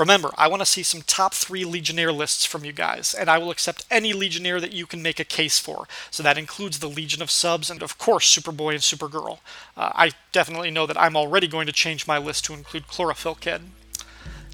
Remember, 0.00 0.30
I 0.38 0.48
want 0.48 0.60
to 0.60 0.66
see 0.66 0.82
some 0.82 1.02
top 1.02 1.34
three 1.34 1.62
Legionnaire 1.62 2.10
lists 2.10 2.46
from 2.46 2.64
you 2.64 2.72
guys, 2.72 3.12
and 3.12 3.28
I 3.28 3.36
will 3.36 3.50
accept 3.50 3.84
any 3.90 4.14
Legionnaire 4.14 4.58
that 4.58 4.72
you 4.72 4.86
can 4.86 5.02
make 5.02 5.20
a 5.20 5.24
case 5.24 5.58
for. 5.58 5.86
So 6.10 6.22
that 6.22 6.38
includes 6.38 6.78
the 6.78 6.88
Legion 6.88 7.20
of 7.20 7.30
Subs 7.30 7.68
and, 7.68 7.82
of 7.82 7.98
course, 7.98 8.34
Superboy 8.34 8.70
and 8.70 8.80
Supergirl. 8.80 9.40
Uh, 9.76 9.92
I 9.94 10.12
definitely 10.32 10.70
know 10.70 10.86
that 10.86 10.98
I'm 10.98 11.18
already 11.18 11.46
going 11.46 11.66
to 11.66 11.72
change 11.72 12.06
my 12.06 12.16
list 12.16 12.46
to 12.46 12.54
include 12.54 12.88
Chlorophyll 12.88 13.34
Kid. 13.34 13.60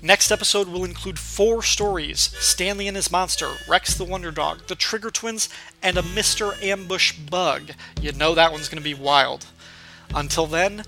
Next 0.02 0.32
episode 0.32 0.66
will 0.66 0.84
include 0.84 1.16
four 1.16 1.62
stories 1.62 2.34
Stanley 2.40 2.88
and 2.88 2.96
his 2.96 3.12
monster, 3.12 3.52
Rex 3.68 3.94
the 3.94 4.04
Wonder 4.04 4.32
Dog, 4.32 4.66
the 4.66 4.74
Trigger 4.74 5.12
Twins, 5.12 5.48
and 5.80 5.96
a 5.96 6.02
Mr. 6.02 6.60
Ambush 6.60 7.12
Bug. 7.12 7.70
You 8.02 8.10
know 8.10 8.34
that 8.34 8.50
one's 8.50 8.68
going 8.68 8.82
to 8.82 8.84
be 8.84 8.94
wild. 8.94 9.46
Until 10.12 10.48
then, 10.48 10.82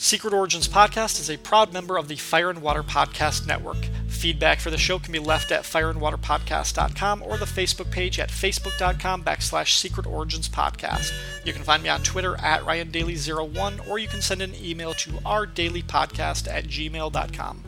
Secret 0.00 0.32
Origins 0.32 0.68
Podcast 0.68 1.18
is 1.18 1.28
a 1.28 1.36
proud 1.38 1.72
member 1.72 1.96
of 1.96 2.06
the 2.06 2.14
Fire 2.14 2.50
and 2.50 2.62
Water 2.62 2.84
Podcast 2.84 3.48
Network. 3.48 3.88
Feedback 4.06 4.60
for 4.60 4.70
the 4.70 4.78
show 4.78 5.00
can 5.00 5.10
be 5.10 5.18
left 5.18 5.50
at 5.50 5.64
fireandwaterpodcast.com 5.64 7.24
or 7.24 7.36
the 7.36 7.44
Facebook 7.44 7.90
page 7.90 8.20
at 8.20 8.30
facebook.com 8.30 9.24
backslash 9.24 9.76
Secret 9.76 10.06
Origins 10.06 10.48
Podcast. 10.48 11.12
You 11.44 11.52
can 11.52 11.64
find 11.64 11.82
me 11.82 11.88
on 11.88 12.04
Twitter 12.04 12.36
at 12.36 12.62
RyanDaily01 12.62 13.88
or 13.88 13.98
you 13.98 14.06
can 14.06 14.22
send 14.22 14.40
an 14.40 14.54
email 14.62 14.94
to 14.94 15.10
ourdailypodcast 15.10 16.46
at 16.46 16.66
gmail.com. 16.66 17.64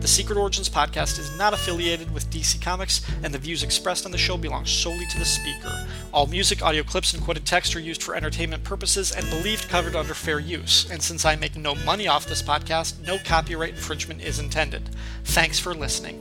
The 0.00 0.08
Secret 0.08 0.36
Origins 0.36 0.68
podcast 0.68 1.18
is 1.18 1.34
not 1.38 1.54
affiliated 1.54 2.12
with 2.12 2.28
DC 2.28 2.60
Comics, 2.60 3.00
and 3.22 3.32
the 3.32 3.38
views 3.38 3.62
expressed 3.62 4.04
on 4.04 4.12
the 4.12 4.18
show 4.18 4.36
belong 4.36 4.66
solely 4.66 5.06
to 5.06 5.18
the 5.18 5.24
speaker. 5.24 5.86
All 6.12 6.26
music, 6.26 6.62
audio 6.62 6.82
clips, 6.82 7.14
and 7.14 7.22
quoted 7.22 7.46
text 7.46 7.74
are 7.74 7.80
used 7.80 8.02
for 8.02 8.14
entertainment 8.14 8.64
purposes 8.64 9.12
and 9.12 9.28
believed 9.30 9.68
covered 9.68 9.96
under 9.96 10.12
fair 10.12 10.40
use. 10.40 10.90
And 10.90 11.02
since 11.02 11.24
I 11.24 11.36
make 11.36 11.56
no 11.56 11.74
money 11.74 12.06
off 12.08 12.26
this 12.26 12.42
podcast, 12.42 13.00
no 13.06 13.18
copyright 13.18 13.74
infringement 13.74 14.20
is 14.20 14.38
intended. 14.38 14.90
Thanks 15.24 15.58
for 15.58 15.74
listening. 15.74 16.16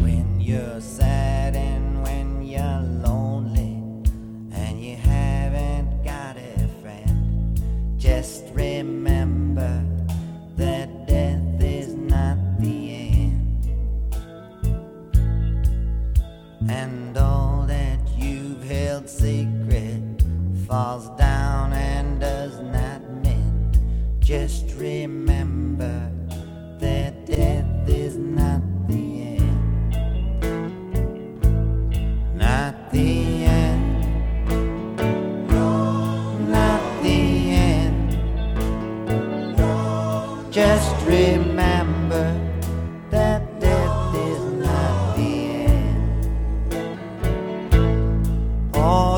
When 0.00 0.40
you're 0.40 0.80
sad 0.80 1.54
and 1.56 2.02
when 2.02 2.42
you're 2.42 2.82
lonely 3.02 3.82
and 4.52 4.84
you 4.84 4.96
haven't 4.96 6.04
got 6.04 6.36
a 6.36 6.68
friend, 6.82 7.98
just 7.98 8.44
remember 8.52 9.17
secret 19.08 20.22
falls 20.66 21.08
down 21.16 21.72
and 21.72 22.20
does 22.20 22.60
not 22.60 23.00
mend. 23.22 23.78
Just 24.20 24.74
remember 24.76 26.12
that 26.78 27.24
death 27.24 27.88
is 27.88 28.16
not 28.18 28.60
the 28.86 29.22
end. 29.38 29.96
Not 32.36 32.90
the 32.92 33.44
end. 33.44 34.04
Not 36.50 37.02
the 37.02 37.50
end. 37.50 38.12
Just 40.52 40.94
remember 41.06 42.37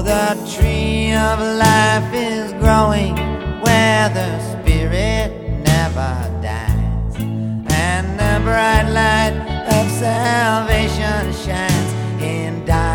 The 0.00 0.34
tree 0.56 1.12
of 1.12 1.38
life 1.38 2.12
is 2.14 2.52
growing 2.54 3.14
where 3.60 4.08
the 4.08 4.40
spirit 4.50 5.30
never 5.62 6.12
dies, 6.42 7.16
and 7.70 8.18
the 8.18 8.40
bright 8.42 8.88
light 8.90 9.34
of 9.68 9.90
salvation 9.90 11.32
shines 11.44 11.92
in 12.22 12.64
darkness. 12.64 12.89